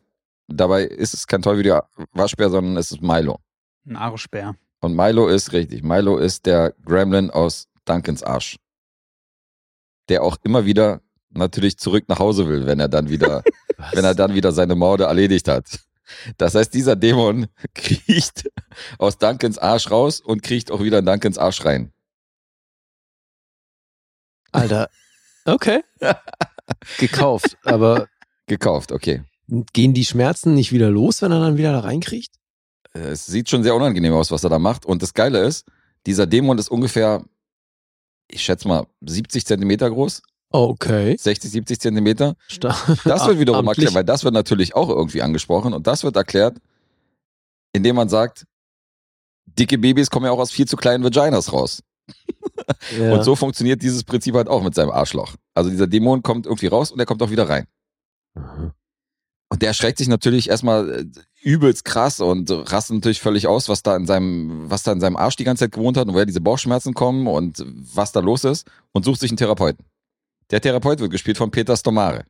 Dabei 0.47 0.83
ist 0.83 1.15
es 1.15 1.25
kein 1.25 1.41
tollwütiger 1.41 1.89
Waschbär, 2.11 2.51
sondern 2.51 2.77
es 2.77 2.91
ist 2.91 3.01
Milo. 3.01 3.39
Ein 3.87 3.95
Arschbär. 3.95 4.53
Und 4.81 4.95
Milo 4.95 5.27
ist 5.27 5.53
richtig. 5.53 5.81
Milo 5.81 6.19
ist 6.19 6.45
der 6.45 6.75
Gremlin 6.85 7.31
aus 7.31 7.67
Duncans 7.85 8.21
Arsch. 8.21 8.57
Der 10.07 10.21
auch 10.21 10.37
immer 10.43 10.67
wieder 10.67 11.01
natürlich 11.31 11.79
zurück 11.79 12.03
nach 12.09 12.19
Hause 12.19 12.47
will, 12.47 12.67
wenn 12.67 12.79
er 12.79 12.89
dann 12.89 13.09
wieder, 13.09 13.41
wenn 13.91 14.05
er 14.05 14.13
dann 14.13 14.35
wieder 14.35 14.51
seine 14.51 14.75
Morde 14.75 15.05
erledigt 15.05 15.47
hat. 15.47 15.79
Das 16.37 16.53
heißt, 16.53 16.75
dieser 16.75 16.95
Dämon 16.95 17.47
kriecht 17.73 18.51
aus 18.99 19.17
Duncans 19.17 19.57
Arsch 19.57 19.89
raus 19.89 20.19
und 20.19 20.43
kriecht 20.43 20.69
auch 20.69 20.83
wieder 20.83 20.99
in 20.99 21.07
Duncans 21.07 21.39
Arsch 21.39 21.65
rein. 21.65 21.91
Alter, 24.51 24.89
okay. 25.45 25.83
Gekauft, 26.99 27.57
aber 27.63 28.07
Gekauft, 28.47 28.91
okay. 28.91 29.23
gehen 29.73 29.93
die 29.93 30.05
Schmerzen 30.05 30.53
nicht 30.53 30.71
wieder 30.71 30.89
los, 30.89 31.21
wenn 31.21 31.31
er 31.31 31.39
dann 31.39 31.57
wieder 31.57 31.71
da 31.71 31.79
reinkriegt? 31.81 32.35
Es 32.93 33.25
sieht 33.25 33.49
schon 33.49 33.63
sehr 33.63 33.75
unangenehm 33.75 34.13
aus, 34.13 34.31
was 34.31 34.43
er 34.43 34.49
da 34.49 34.59
macht. 34.59 34.85
Und 34.85 35.01
das 35.01 35.13
Geile 35.13 35.39
ist, 35.43 35.65
dieser 36.05 36.27
Dämon 36.27 36.57
ist 36.57 36.69
ungefähr, 36.69 37.23
ich 38.27 38.41
schätze 38.43 38.67
mal, 38.67 38.85
70 39.01 39.45
Zentimeter 39.45 39.89
groß, 39.89 40.21
Okay. 40.53 41.15
60, 41.17 41.49
70 41.49 41.79
Zentimeter. 41.79 42.35
Sta- 42.49 42.75
Das 43.05 43.25
wird 43.25 43.39
wiederum 43.39 43.59
Amtlich. 43.69 43.85
erklärt, 43.85 43.93
weil 43.95 44.03
das 44.03 44.25
wird 44.25 44.33
natürlich 44.33 44.75
auch 44.75 44.89
irgendwie 44.89 45.21
angesprochen 45.21 45.73
und 45.73 45.87
das 45.87 46.03
wird 46.03 46.17
erklärt, 46.17 46.57
indem 47.71 47.95
man 47.95 48.09
sagt, 48.09 48.45
dicke 49.45 49.77
Babys 49.77 50.09
kommen 50.09 50.25
ja 50.25 50.33
auch 50.33 50.39
aus 50.39 50.51
viel 50.51 50.67
zu 50.67 50.75
kleinen 50.75 51.05
Vaginas 51.05 51.53
raus. 51.53 51.81
Ja. 52.99 53.13
Und 53.13 53.23
so 53.23 53.35
funktioniert 53.35 53.81
dieses 53.81 54.03
Prinzip 54.03 54.35
halt 54.35 54.47
auch 54.47 54.63
mit 54.63 54.75
seinem 54.75 54.91
Arschloch. 54.91 55.35
Also 55.53 55.69
dieser 55.69 55.87
Dämon 55.87 56.23
kommt 56.23 56.45
irgendwie 56.45 56.67
raus 56.67 56.91
und 56.91 56.99
er 56.99 57.05
kommt 57.05 57.21
auch 57.23 57.29
wieder 57.29 57.47
rein. 57.47 57.65
Aha. 58.35 58.73
Und 59.51 59.61
der 59.61 59.67
erschreckt 59.67 59.97
sich 59.97 60.07
natürlich 60.07 60.49
erstmal 60.49 60.89
äh, 60.89 61.05
übelst 61.41 61.83
krass 61.83 62.21
und 62.21 62.49
rastet 62.49 62.95
natürlich 62.95 63.19
völlig 63.19 63.47
aus, 63.47 63.67
was 63.67 63.83
da 63.83 63.97
in 63.97 64.05
seinem, 64.05 64.69
was 64.69 64.83
da 64.83 64.93
in 64.93 65.01
seinem 65.01 65.17
Arsch 65.17 65.35
die 65.35 65.43
ganze 65.43 65.65
Zeit 65.65 65.73
gewohnt 65.73 65.97
hat 65.97 66.07
und 66.07 66.13
woher 66.13 66.25
diese 66.25 66.39
Bauchschmerzen 66.39 66.93
kommen 66.93 67.27
und 67.27 67.61
was 67.93 68.13
da 68.13 68.21
los 68.21 68.45
ist 68.45 68.65
und 68.93 69.03
sucht 69.03 69.19
sich 69.19 69.29
einen 69.29 69.37
Therapeuten. 69.37 69.85
Der 70.51 70.61
Therapeut 70.61 71.01
wird 71.01 71.11
gespielt 71.11 71.37
von 71.37 71.51
Peter 71.51 71.75
Stomare. 71.75 72.23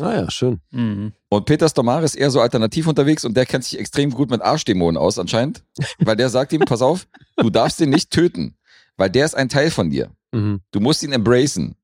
Ah 0.00 0.14
ja, 0.14 0.30
schön. 0.30 0.60
Mhm. 0.72 1.12
Und 1.28 1.44
Peter 1.44 1.68
Stomare 1.68 2.04
ist 2.04 2.16
eher 2.16 2.30
so 2.30 2.40
alternativ 2.40 2.88
unterwegs 2.88 3.24
und 3.24 3.36
der 3.36 3.46
kennt 3.46 3.62
sich 3.62 3.78
extrem 3.78 4.10
gut 4.10 4.28
mit 4.28 4.42
Arschdämonen 4.42 4.96
aus 4.96 5.16
anscheinend, 5.20 5.62
weil 6.00 6.16
der 6.16 6.28
sagt 6.28 6.52
ihm, 6.52 6.62
pass 6.62 6.82
auf, 6.82 7.06
du 7.36 7.50
darfst 7.50 7.78
den 7.78 7.90
nicht 7.90 8.10
töten, 8.10 8.56
weil 8.98 9.08
der 9.08 9.24
ist 9.24 9.34
ein 9.34 9.48
Teil 9.48 9.70
von 9.70 9.88
dir. 9.90 10.10
Mhm. 10.32 10.60
Du 10.70 10.80
musst 10.80 11.02
ihn 11.02 11.12
embracen. 11.12 11.74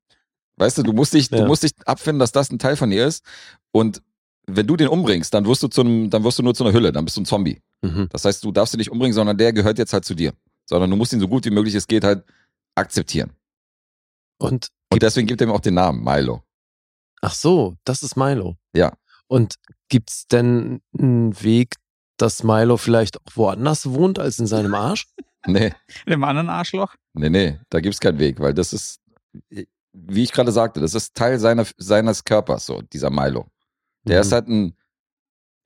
Weißt 0.56 0.76
du, 0.78 0.82
du 0.82 0.92
musst 0.92 1.14
dich, 1.14 1.30
du 1.30 1.38
Ja. 1.38 1.46
musst 1.46 1.62
dich 1.62 1.72
abfinden, 1.86 2.18
dass 2.20 2.30
das 2.32 2.50
ein 2.50 2.58
Teil 2.58 2.76
von 2.76 2.90
dir 2.90 3.06
ist. 3.06 3.24
Und 3.72 4.02
wenn 4.46 4.66
du 4.66 4.76
den 4.76 4.88
umbringst, 4.88 5.32
dann 5.32 5.46
wirst 5.46 5.62
du 5.62 5.68
zu 5.68 5.80
einem, 5.80 6.10
dann 6.10 6.22
wirst 6.22 6.38
du 6.38 6.42
nur 6.42 6.54
zu 6.54 6.64
einer 6.64 6.74
Hülle, 6.74 6.92
dann 6.92 7.04
bist 7.06 7.16
du 7.16 7.22
ein 7.22 7.26
Zombie. 7.26 7.60
Mhm. 7.82 8.08
Das 8.10 8.24
heißt, 8.26 8.44
du 8.44 8.52
darfst 8.52 8.74
ihn 8.74 8.78
nicht 8.78 8.90
umbringen, 8.90 9.14
sondern 9.14 9.38
der 9.38 9.52
gehört 9.54 9.78
jetzt 9.78 9.92
halt 9.94 10.04
zu 10.04 10.14
dir. 10.14 10.34
Sondern 10.68 10.90
du 10.90 10.96
musst 10.96 11.12
ihn 11.12 11.20
so 11.20 11.28
gut 11.28 11.44
wie 11.46 11.50
möglich 11.50 11.74
es 11.74 11.86
geht 11.86 12.04
halt 12.04 12.24
akzeptieren. 12.74 13.32
Und 14.38 14.68
Und 14.92 15.02
deswegen 15.02 15.26
gibt 15.26 15.40
er 15.40 15.46
ihm 15.48 15.52
auch 15.52 15.60
den 15.60 15.74
Namen, 15.74 16.04
Milo. 16.04 16.42
ach 17.22 17.34
so, 17.34 17.76
das 17.84 18.02
ist 18.02 18.16
Milo. 18.16 18.56
Ja. 18.76 18.92
Und 19.26 19.54
gibt's 19.88 20.26
denn 20.26 20.82
einen 20.98 21.40
Weg, 21.42 21.76
dass 22.18 22.44
Milo 22.44 22.76
vielleicht 22.76 23.16
auch 23.18 23.32
woanders 23.34 23.86
wohnt 23.90 24.18
als 24.18 24.38
in 24.38 24.46
seinem 24.46 24.74
Arsch? 24.74 25.06
Nee, 25.46 25.72
In 26.06 26.10
dem 26.12 26.24
anderen 26.24 26.48
Arschloch? 26.50 26.94
Nee, 27.14 27.30
nee, 27.30 27.58
da 27.70 27.80
gibt's 27.80 28.00
keinen 28.00 28.18
Weg, 28.18 28.40
weil 28.40 28.54
das 28.54 28.72
ist, 28.72 29.00
wie 29.92 30.22
ich 30.22 30.32
gerade 30.32 30.52
sagte, 30.52 30.80
das 30.80 30.94
ist 30.94 31.14
Teil 31.14 31.38
seiner, 31.38 31.66
seines 31.78 32.24
Körpers, 32.24 32.66
so, 32.66 32.82
dieser 32.82 33.10
Milo. 33.10 33.46
Der 34.04 34.18
Mhm. 34.18 34.20
ist 34.22 34.32
halt 34.32 34.48
ein, 34.48 34.76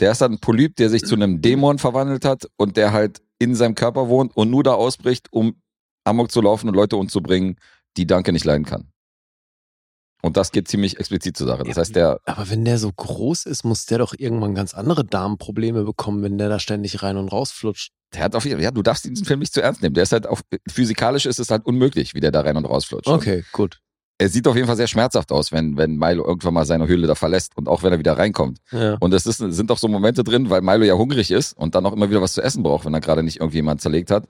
der 0.00 0.12
ist 0.12 0.20
halt 0.20 0.32
ein 0.32 0.38
Polyp, 0.40 0.76
der 0.76 0.90
sich 0.90 1.04
zu 1.04 1.14
einem 1.14 1.40
Dämon 1.42 1.78
verwandelt 1.78 2.24
hat 2.24 2.48
und 2.56 2.76
der 2.76 2.92
halt 2.92 3.20
in 3.38 3.54
seinem 3.54 3.74
Körper 3.74 4.08
wohnt 4.08 4.36
und 4.36 4.50
nur 4.50 4.62
da 4.62 4.74
ausbricht, 4.74 5.32
um 5.32 5.60
Amok 6.04 6.30
zu 6.30 6.40
laufen 6.40 6.68
und 6.68 6.74
Leute 6.74 6.96
umzubringen, 6.96 7.56
die 7.96 8.06
Danke 8.06 8.32
nicht 8.32 8.44
leiden 8.44 8.64
kann. 8.64 8.92
Und 10.22 10.36
das 10.36 10.50
geht 10.50 10.66
ziemlich 10.68 10.98
explizit 10.98 11.36
zur 11.36 11.46
Sache. 11.46 11.62
Das 11.62 11.76
heißt, 11.76 11.94
der, 11.94 12.20
Aber 12.24 12.50
wenn 12.50 12.64
der 12.64 12.78
so 12.78 12.90
groß 12.90 13.46
ist, 13.46 13.64
muss 13.64 13.86
der 13.86 13.98
doch 13.98 14.14
irgendwann 14.16 14.54
ganz 14.54 14.74
andere 14.74 15.04
Darmprobleme 15.04 15.84
bekommen, 15.84 16.22
wenn 16.22 16.38
der 16.38 16.48
da 16.48 16.58
ständig 16.58 17.02
rein 17.02 17.16
und 17.16 17.28
raus 17.28 17.52
flutscht. 17.52 17.92
der 18.14 18.24
hat 18.24 18.34
auf 18.34 18.44
jeden 18.44 18.56
Fall, 18.56 18.64
ja, 18.64 18.70
du 18.70 18.82
darfst 18.82 19.04
diesen 19.04 19.24
Film 19.24 19.40
nicht 19.40 19.54
zu 19.54 19.62
ernst 19.62 19.80
nehmen. 19.82 19.94
Der 19.94 20.02
ist 20.02 20.12
halt 20.12 20.26
auf, 20.26 20.42
physikalisch 20.68 21.26
ist 21.26 21.38
es 21.38 21.50
halt 21.50 21.64
unmöglich, 21.66 22.14
wie 22.14 22.20
der 22.20 22.32
da 22.32 22.40
rein 22.40 22.56
und 22.56 22.64
raus 22.64 22.84
flutscht. 22.84 23.08
Okay, 23.08 23.44
gut. 23.52 23.80
Er 24.20 24.28
sieht 24.28 24.48
auf 24.48 24.56
jeden 24.56 24.66
Fall 24.66 24.76
sehr 24.76 24.88
schmerzhaft 24.88 25.30
aus, 25.30 25.52
wenn, 25.52 25.76
wenn 25.76 25.96
Milo 25.96 26.26
irgendwann 26.26 26.54
mal 26.54 26.66
seine 26.66 26.88
Höhle 26.88 27.06
da 27.06 27.14
verlässt 27.14 27.56
und 27.56 27.68
auch 27.68 27.84
wenn 27.84 27.92
er 27.92 28.00
wieder 28.00 28.18
reinkommt. 28.18 28.58
Ja. 28.72 28.96
Und 28.98 29.14
es 29.14 29.26
ist, 29.26 29.36
sind 29.38 29.70
auch 29.70 29.78
so 29.78 29.86
Momente 29.86 30.24
drin, 30.24 30.50
weil 30.50 30.60
Milo 30.60 30.84
ja 30.84 30.94
hungrig 30.94 31.30
ist 31.30 31.56
und 31.56 31.76
dann 31.76 31.86
auch 31.86 31.92
immer 31.92 32.10
wieder 32.10 32.20
was 32.20 32.32
zu 32.32 32.42
essen 32.42 32.64
braucht, 32.64 32.84
wenn 32.84 32.94
er 32.94 33.00
gerade 33.00 33.22
nicht 33.22 33.36
irgendjemand 33.38 33.80
zerlegt 33.80 34.10
hat. 34.10 34.24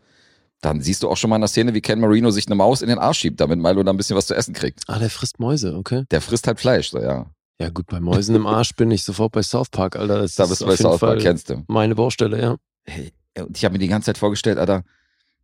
Dann 0.60 0.80
siehst 0.80 1.02
du 1.02 1.08
auch 1.08 1.16
schon 1.16 1.30
mal 1.30 1.36
in 1.36 1.42
der 1.42 1.48
Szene, 1.48 1.72
wie 1.74 1.80
Ken 1.80 2.00
Marino 2.00 2.30
sich 2.30 2.46
eine 2.46 2.56
Maus 2.56 2.82
in 2.82 2.88
den 2.88 2.98
Arsch 2.98 3.20
schiebt, 3.20 3.40
damit 3.40 3.58
Milo 3.60 3.82
da 3.84 3.92
ein 3.92 3.96
bisschen 3.96 4.16
was 4.16 4.26
zu 4.26 4.34
essen 4.34 4.54
kriegt. 4.54 4.80
Ah, 4.88 4.98
der 4.98 5.08
frisst 5.10 5.38
Mäuse, 5.38 5.76
okay. 5.76 6.04
Der 6.10 6.20
frisst 6.20 6.46
halt 6.48 6.58
Fleisch, 6.58 6.90
so, 6.90 6.98
ja. 7.00 7.30
Ja, 7.60 7.70
gut, 7.70 7.86
bei 7.86 8.00
Mäusen 8.00 8.34
im 8.36 8.46
Arsch 8.46 8.74
bin 8.74 8.90
ich 8.90 9.02
sofort 9.04 9.32
bei 9.32 9.42
South 9.42 9.68
Park, 9.70 9.96
Alter. 9.96 10.18
Das 10.20 10.34
Da 10.36 10.44
ist 10.44 10.50
bist 10.50 10.60
du 10.62 10.66
bei 10.66 10.76
South 10.76 11.00
Park, 11.00 11.20
kennst 11.20 11.50
du. 11.50 11.64
meine 11.68 11.94
Baustelle, 11.94 12.40
ja. 12.40 12.56
Hey, 12.84 13.12
und 13.38 13.56
ich 13.56 13.64
habe 13.64 13.72
mir 13.72 13.78
die 13.78 13.88
ganze 13.88 14.06
Zeit 14.06 14.18
vorgestellt, 14.18 14.58
Alter, 14.58 14.82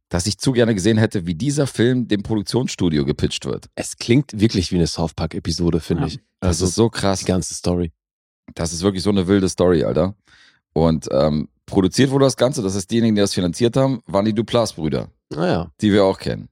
dass 0.09 0.27
ich 0.27 0.39
zu 0.39 0.53
gerne 0.53 0.75
gesehen 0.75 0.99
hätte, 0.99 1.27
wie 1.27 1.35
dieser 1.35 1.67
Film 1.67 2.07
dem 2.09 2.23
Produktionsstudio 2.23 3.05
gepitcht 3.05 3.47
wird. 3.47 3.67
Es 3.75 3.97
klingt 3.97 4.39
wirklich 4.39 4.71
wie 4.73 4.77
eine 4.77 4.87
South 4.87 5.15
Park-Episode, 5.15 5.81
finde 5.81 6.03
Ja. 6.05 6.07
ich. 6.09 6.17
Das 6.41 6.49
Also 6.61 6.67
ist 6.67 6.75
so 6.75 6.89
krass. 6.91 7.21
die 7.21 7.25
ganze 7.25 7.55
Story. 7.55 7.93
Das 8.55 8.73
ist 8.73 8.83
wirklich 8.83 9.03
so 9.03 9.11
eine 9.11 9.27
wilde 9.27 9.49
Story, 9.49 9.83
Alter. 9.85 10.15
Und 10.73 11.09
ähm, 11.11 11.49
produziert 11.75 12.11
wurde 12.11 12.25
das 12.25 12.37
Ganze, 12.37 12.63
das 12.63 12.75
ist 12.75 12.91
diejenigen, 12.91 13.15
die 13.15 13.21
das 13.21 13.35
finanziert 13.35 13.77
haben, 13.77 14.01
waren 14.07 14.25
die 14.25 14.33
Duplas-Brüder, 14.33 15.09
Naja, 15.31 15.71
die 15.81 15.93
wir 15.93 16.05
auch 16.05 16.19
kennen. 16.19 16.49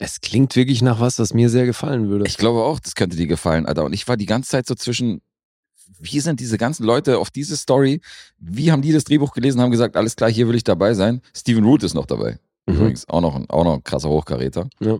es 0.00 0.20
klingt 0.20 0.54
wirklich 0.56 0.82
nach 0.82 1.00
was, 1.00 1.18
was 1.18 1.34
mir 1.34 1.48
sehr 1.48 1.66
gefallen 1.66 2.08
würde. 2.08 2.24
Ich 2.26 2.36
glaube 2.36 2.62
auch, 2.62 2.80
das 2.80 2.94
könnte 2.94 3.16
dir 3.16 3.26
gefallen, 3.26 3.66
Alter. 3.66 3.84
Und 3.84 3.92
ich 3.92 4.06
war 4.08 4.16
die 4.16 4.26
ganze 4.26 4.50
Zeit 4.50 4.66
so 4.66 4.74
zwischen, 4.74 5.20
wie 6.00 6.20
sind 6.20 6.40
diese 6.40 6.58
ganzen 6.58 6.84
Leute 6.84 7.18
auf 7.18 7.30
diese 7.30 7.56
Story, 7.56 8.00
wie 8.38 8.70
haben 8.72 8.82
die 8.82 8.92
das 8.92 9.04
Drehbuch 9.04 9.32
gelesen, 9.32 9.60
haben 9.60 9.70
gesagt, 9.70 9.96
alles 9.96 10.16
klar, 10.16 10.30
hier 10.30 10.48
will 10.48 10.54
ich 10.56 10.64
dabei 10.64 10.94
sein. 10.94 11.20
Steven 11.36 11.64
Root 11.64 11.82
ist 11.82 11.94
noch 11.94 12.06
dabei. 12.06 12.38
Mhm. 12.66 12.74
Übrigens, 12.74 13.08
auch 13.08 13.20
noch, 13.20 13.34
ein, 13.34 13.48
auch 13.50 13.64
noch 13.64 13.74
ein 13.74 13.82
krasser 13.84 14.08
Hochkaräter. 14.08 14.68
Ja. 14.80 14.98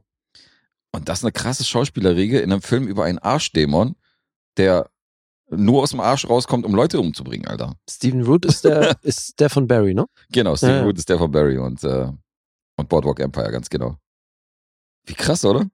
Und 0.91 1.09
das 1.09 1.19
ist 1.19 1.25
eine 1.25 1.33
krasse 1.33 1.65
Schauspielerriege 1.65 2.41
in 2.41 2.51
einem 2.51 2.63
Film 2.63 2.89
über 2.89 3.05
einen 3.05 3.19
Arschdämon, 3.19 3.95
der 4.57 4.89
nur 5.51 5.83
aus 5.83 5.91
dem 5.91 6.01
Arsch 6.01 6.29
rauskommt, 6.29 6.65
um 6.67 6.75
Leute 6.75 7.01
umzubringen, 7.01 7.47
Alter. 7.49 7.75
Steven 7.89 8.23
Root 8.25 8.45
ist 8.45 8.65
der, 8.65 8.97
ist 9.03 9.41
der 9.41 9.51
von 9.51 9.67
Barry, 9.67 9.95
ne? 9.95 10.07
Genau, 10.31 10.57
Steven 10.57 10.73
Ja, 10.75 10.79
ja. 10.81 10.85
Root 10.85 10.99
ist 10.99 11.09
der 11.09 11.19
von 11.19 11.31
Barry 11.31 11.59
und, 11.59 11.83
äh, 11.85 12.11
und 12.77 12.89
Boardwalk 12.89 13.21
Empire, 13.21 13.51
ganz 13.51 13.69
genau. 13.69 13.97
Wie 15.07 15.15
krass, 15.15 15.45
oder? 15.45 15.67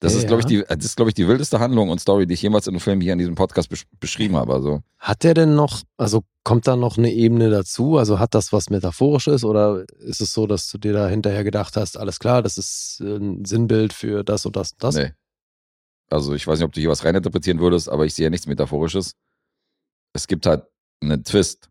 Das 0.00 0.14
Ja, 0.14 0.18
ist, 0.18 0.26
glaube 0.26 0.40
ich, 0.40 0.46
die, 0.46 0.64
das 0.68 0.84
ist, 0.84 0.96
glaube 0.96 1.10
ich, 1.10 1.14
die 1.14 1.28
wildeste 1.28 1.60
Handlung 1.60 1.88
und 1.88 2.00
Story, 2.00 2.26
die 2.26 2.34
ich 2.34 2.42
jemals 2.42 2.66
in 2.66 2.72
einem 2.72 2.80
Film 2.80 3.00
hier 3.00 3.12
in 3.12 3.20
diesem 3.20 3.36
Podcast 3.36 3.68
besch 3.68 3.84
beschrieben 4.00 4.36
habe. 4.36 4.52
Also, 4.52 4.82
Hat 4.98 5.22
der 5.22 5.32
denn 5.32 5.54
noch, 5.54 5.82
also 5.96 6.24
kommt 6.42 6.66
da 6.66 6.74
noch 6.74 6.98
eine 6.98 7.12
Ebene 7.12 7.50
dazu? 7.50 7.98
Also 7.98 8.18
hat 8.18 8.34
das 8.34 8.52
was 8.52 8.68
Metaphorisches 8.68 9.44
oder 9.44 9.84
ist 10.00 10.20
es 10.20 10.32
so, 10.32 10.48
dass 10.48 10.68
du 10.70 10.78
dir 10.78 10.92
da 10.92 11.06
hinterher 11.08 11.44
gedacht 11.44 11.76
hast, 11.76 11.96
alles 11.96 12.18
klar, 12.18 12.42
das 12.42 12.58
ist 12.58 12.98
ein 13.00 13.44
Sinnbild 13.44 13.92
für 13.92 14.24
das 14.24 14.44
und 14.44 14.56
das 14.56 14.72
und 14.72 14.82
das? 14.82 14.96
nee. 14.96 15.12
Also, 16.12 16.34
ich 16.34 16.46
weiß 16.46 16.58
nicht, 16.58 16.66
ob 16.66 16.72
du 16.72 16.80
hier 16.80 16.90
was 16.90 17.04
reininterpretieren 17.04 17.60
würdest, 17.60 17.88
aber 17.88 18.04
ich 18.04 18.14
sehe 18.14 18.24
ja 18.24 18.30
nichts 18.30 18.46
Metaphorisches. 18.46 19.14
Es 20.12 20.26
gibt 20.26 20.46
halt 20.46 20.64
einen 21.00 21.24
Twist 21.24 21.68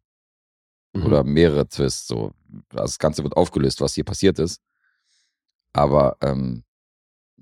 Mhm. 0.93 1.05
oder 1.05 1.23
mehrere 1.23 1.67
Twists. 1.67 2.07
So. 2.07 2.31
Das 2.69 2.99
Ganze 2.99 3.23
wird 3.23 3.37
aufgelöst, 3.37 3.81
was 3.81 3.93
hier 3.95 4.03
passiert 4.03 4.39
ist. 4.39 4.61
Aber 5.73 6.17
ähm, 6.21 6.63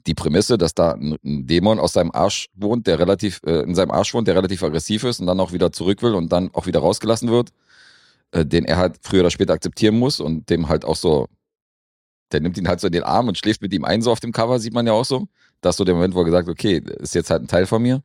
die 0.06 0.14
Prämisse, 0.14 0.58
dass 0.58 0.74
da 0.74 0.92
ein, 0.92 1.18
Dämon 1.24 1.80
aus 1.80 1.94
seinem 1.94 2.12
Arsch 2.12 2.48
wohnt, 2.54 2.88
der 2.88 3.00
relativ, 3.00 3.42
äh, 3.46 3.62
in 3.62 3.76
seinem 3.76 3.92
Arsch 3.92 4.14
wohnt, 4.14 4.28
der 4.28 4.36
relativ 4.36 4.64
aggressiv 4.64 5.04
ist 5.04 5.20
und 5.20 5.28
dann 5.28 5.40
auch 5.40 5.52
wieder 5.52 5.72
zurück 5.72 6.02
will 6.04 6.14
und 6.14 6.32
dann 6.32 6.54
auch 6.54 6.68
wieder 6.68 6.80
rausgelassen 6.80 7.30
wird, 7.30 7.50
äh, 8.32 8.46
den 8.46 8.66
er 8.66 8.78
halt 8.78 9.00
früher 9.02 9.22
oder 9.22 9.32
später 9.32 9.54
akzeptieren 9.54 9.98
muss 9.98 10.20
und 10.20 10.50
dem 10.50 10.70
halt 10.70 10.86
auch 10.86 10.96
so, 10.96 11.28
der 12.32 12.42
nimmt 12.42 12.58
ihn 12.58 12.68
halt 12.68 12.80
so 12.80 12.88
in 12.88 12.94
den 12.94 13.04
Arm 13.04 13.28
und 13.28 13.38
schläft 13.38 13.62
mit 13.62 13.74
ihm 13.74 13.84
ein, 13.84 14.02
so 14.02 14.12
auf 14.12 14.20
dem 14.20 14.32
Cover, 14.32 14.60
sieht 14.60 14.74
man 14.74 14.86
ja 14.86 14.94
auch 14.94 15.06
so. 15.06 15.28
Das 15.62 15.78
so 15.78 15.84
der 15.84 15.96
Moment, 15.96 16.14
wo 16.16 16.20
er 16.20 16.26
gesagt 16.26 16.48
okay, 16.50 16.82
ist 17.00 17.16
jetzt 17.16 17.30
halt 17.30 17.44
ein 17.44 17.48
Teil 17.48 17.66
von 17.66 17.82
mir. 17.82 18.02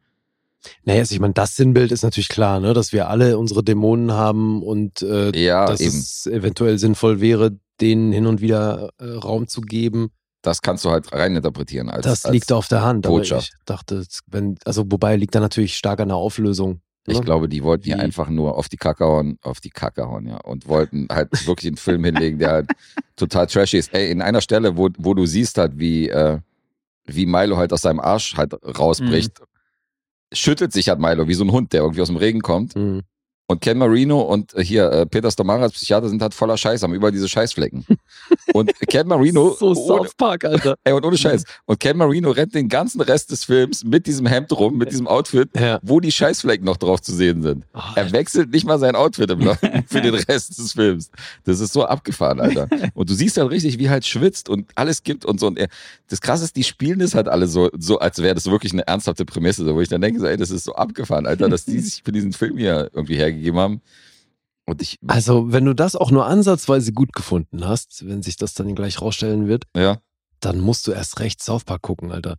Naja, 0.84 1.00
also 1.00 1.14
ich 1.14 1.20
meine, 1.20 1.34
das 1.34 1.56
Sinnbild 1.56 1.92
ist 1.92 2.02
natürlich 2.02 2.28
klar, 2.28 2.58
ne? 2.58 2.72
dass 2.72 2.92
wir 2.92 3.08
alle 3.08 3.36
unsere 3.38 3.62
Dämonen 3.62 4.12
haben 4.12 4.62
und 4.62 5.02
äh, 5.02 5.30
Ja, 5.38 5.66
dass 5.66 5.80
eben. 5.80 5.90
es 5.98 6.26
eventuell 6.26 6.78
sinnvoll 6.78 7.20
wäre, 7.20 7.58
denen 7.80 8.12
hin 8.12 8.26
und 8.26 8.40
wieder 8.40 8.90
äh, 8.98 9.04
Raum 9.10 9.46
zu 9.46 9.60
geben. 9.60 10.10
Das 10.40 10.62
kannst 10.62 10.84
du 10.84 10.90
halt 10.90 11.12
reininterpretieren 11.12 11.90
als 11.90 12.04
Das 12.04 12.24
als, 12.24 12.32
liegt 12.32 12.50
auf 12.52 12.68
der 12.68 12.82
Hand. 12.82 13.06
Botschaft. 13.06 13.52
ich 13.58 13.64
dachte, 13.66 14.04
wenn, 14.26 14.56
also 14.64 14.84
wobei 14.88 15.16
liegt 15.16 15.34
da 15.34 15.40
natürlich 15.40 15.76
stark 15.76 16.00
an 16.00 16.08
der 16.08 16.16
Auflösung. 16.16 16.80
Ich 17.06 17.18
ne? 17.18 17.24
glaube, 17.24 17.48
die 17.50 17.62
wollten 17.62 17.84
Wie- 17.86 17.94
einfach 17.94 18.30
nur 18.30 18.56
auf 18.56 18.70
die 18.70 18.78
Kacke 18.78 19.04
hauen, 19.04 19.38
auf 19.42 19.60
die 19.60 19.70
Kacke 19.70 20.06
hauen, 20.08 20.26
ja. 20.26 20.38
Und 20.38 20.66
wollten 20.68 21.08
halt 21.10 21.46
wirklich 21.46 21.66
einen 21.68 21.76
Film 21.76 22.04
hinlegen, 22.04 22.38
der 22.38 22.50
halt 22.50 22.70
total 23.16 23.46
trashy 23.46 23.76
ist. 23.76 23.92
Ey, 23.92 24.10
in 24.10 24.22
einer 24.22 24.40
Stelle, 24.40 24.78
wo, 24.78 24.88
wo 24.98 25.12
du 25.12 25.26
siehst 25.26 25.58
halt, 25.58 25.78
wie, 25.78 26.08
äh, 26.08 26.38
wie 27.06 27.26
Milo 27.26 27.56
halt 27.56 27.72
aus 27.72 27.82
seinem 27.82 28.00
Arsch 28.00 28.36
halt 28.36 28.54
rausbricht, 28.78 29.42
schüttelt 30.32 30.72
sich 30.72 30.88
halt 30.88 31.00
Milo 31.00 31.28
wie 31.28 31.34
so 31.34 31.44
ein 31.44 31.52
Hund, 31.52 31.72
der 31.72 31.82
irgendwie 31.82 32.00
aus 32.02 32.08
dem 32.08 32.16
Regen 32.16 32.40
kommt. 32.40 32.74
Mhm. 32.76 33.02
Und 33.46 33.60
Ken 33.60 33.76
Marino 33.76 34.22
und 34.22 34.54
äh, 34.54 34.64
hier 34.64 34.90
äh, 34.90 35.04
Peter 35.06 35.30
Stomara 35.30 35.64
als 35.64 35.74
Psychiater 35.74 36.08
sind 36.08 36.22
halt 36.22 36.32
voller 36.32 36.56
Scheiß, 36.56 36.82
haben 36.82 36.94
überall 36.94 37.12
diese 37.12 37.28
Scheißflecken. 37.28 37.84
Und 38.54 38.72
Ken 38.88 39.06
Marino, 39.06 39.54
so 39.58 39.66
ohne, 39.66 39.74
South 39.76 40.14
Park, 40.14 40.46
Alter. 40.46 40.76
ey, 40.84 40.94
und 40.94 41.04
ohne 41.04 41.18
Scheiß. 41.18 41.44
Und 41.66 41.78
Ken 41.78 41.98
Marino 41.98 42.30
rennt 42.30 42.54
den 42.54 42.70
ganzen 42.70 43.02
Rest 43.02 43.30
des 43.32 43.44
Films 43.44 43.84
mit 43.84 44.06
diesem 44.06 44.24
Hemd 44.24 44.50
rum, 44.52 44.78
mit 44.78 44.90
diesem 44.90 45.06
Outfit, 45.06 45.50
Ja. 45.58 45.78
wo 45.82 46.00
die 46.00 46.10
Scheißflecken 46.10 46.64
noch 46.64 46.78
drauf 46.78 47.02
zu 47.02 47.12
sehen 47.14 47.42
sind. 47.42 47.64
Oh, 47.74 47.80
Er 47.96 48.10
wechselt 48.12 48.50
nicht 48.50 48.64
mal 48.66 48.78
sein 48.78 48.96
Outfit 48.96 49.30
im 49.30 49.40
Laufe 49.40 49.70
für 49.88 50.00
den 50.00 50.14
Rest 50.14 50.56
des 50.58 50.72
Films. 50.72 51.10
Das 51.44 51.60
ist 51.60 51.74
so 51.74 51.84
abgefahren, 51.84 52.40
Alter. 52.40 52.66
Und 52.94 53.10
du 53.10 53.14
siehst 53.14 53.36
halt 53.36 53.50
richtig, 53.50 53.78
wie 53.78 53.90
halt 53.90 54.06
schwitzt 54.06 54.48
und 54.48 54.70
alles 54.74 55.02
gibt 55.02 55.26
und 55.26 55.38
so. 55.38 55.48
Und 55.48 55.58
er, 55.58 55.68
das 56.08 56.22
Krasse 56.22 56.44
ist, 56.44 56.56
die 56.56 56.64
spielen 56.64 56.98
das 56.98 57.14
halt 57.14 57.28
alle 57.28 57.46
so, 57.46 57.68
so 57.78 57.98
als 57.98 58.22
wäre 58.22 58.34
das 58.34 58.46
wirklich 58.46 58.72
eine 58.72 58.86
ernsthafte 58.86 59.26
Prämisse, 59.26 59.66
so, 59.66 59.74
wo 59.74 59.82
ich 59.82 59.88
dann 59.90 60.00
denke, 60.00 60.18
so, 60.18 60.26
ey, 60.26 60.38
das 60.38 60.50
ist 60.50 60.64
so 60.64 60.74
abgefahren, 60.74 61.26
Alter, 61.26 61.50
dass 61.50 61.66
die 61.66 61.78
sich 61.78 62.02
für 62.02 62.12
diesen 62.12 62.32
Film 62.32 62.56
hier 62.56 62.88
irgendwie 62.94 63.16
hergegeben 63.16 63.34
haben. 63.52 63.80
Und 64.66 64.80
ich, 64.80 64.98
Also, 65.06 65.52
wenn 65.52 65.64
du 65.66 65.74
das 65.74 65.94
auch 65.94 66.10
nur 66.10 66.26
ansatzweise 66.26 66.92
gut 66.92 67.12
gefunden 67.12 67.66
hast, 67.66 68.06
wenn 68.08 68.22
sich 68.22 68.36
das 68.36 68.54
dann 68.54 68.74
gleich 68.74 69.00
rausstellen 69.02 69.46
wird, 69.46 69.64
ja, 69.76 69.98
dann 70.40 70.58
musst 70.60 70.86
du 70.86 70.92
erst 70.92 71.20
recht 71.20 71.42
South 71.42 71.64
Park 71.64 71.82
gucken, 71.82 72.10
Alter. 72.12 72.36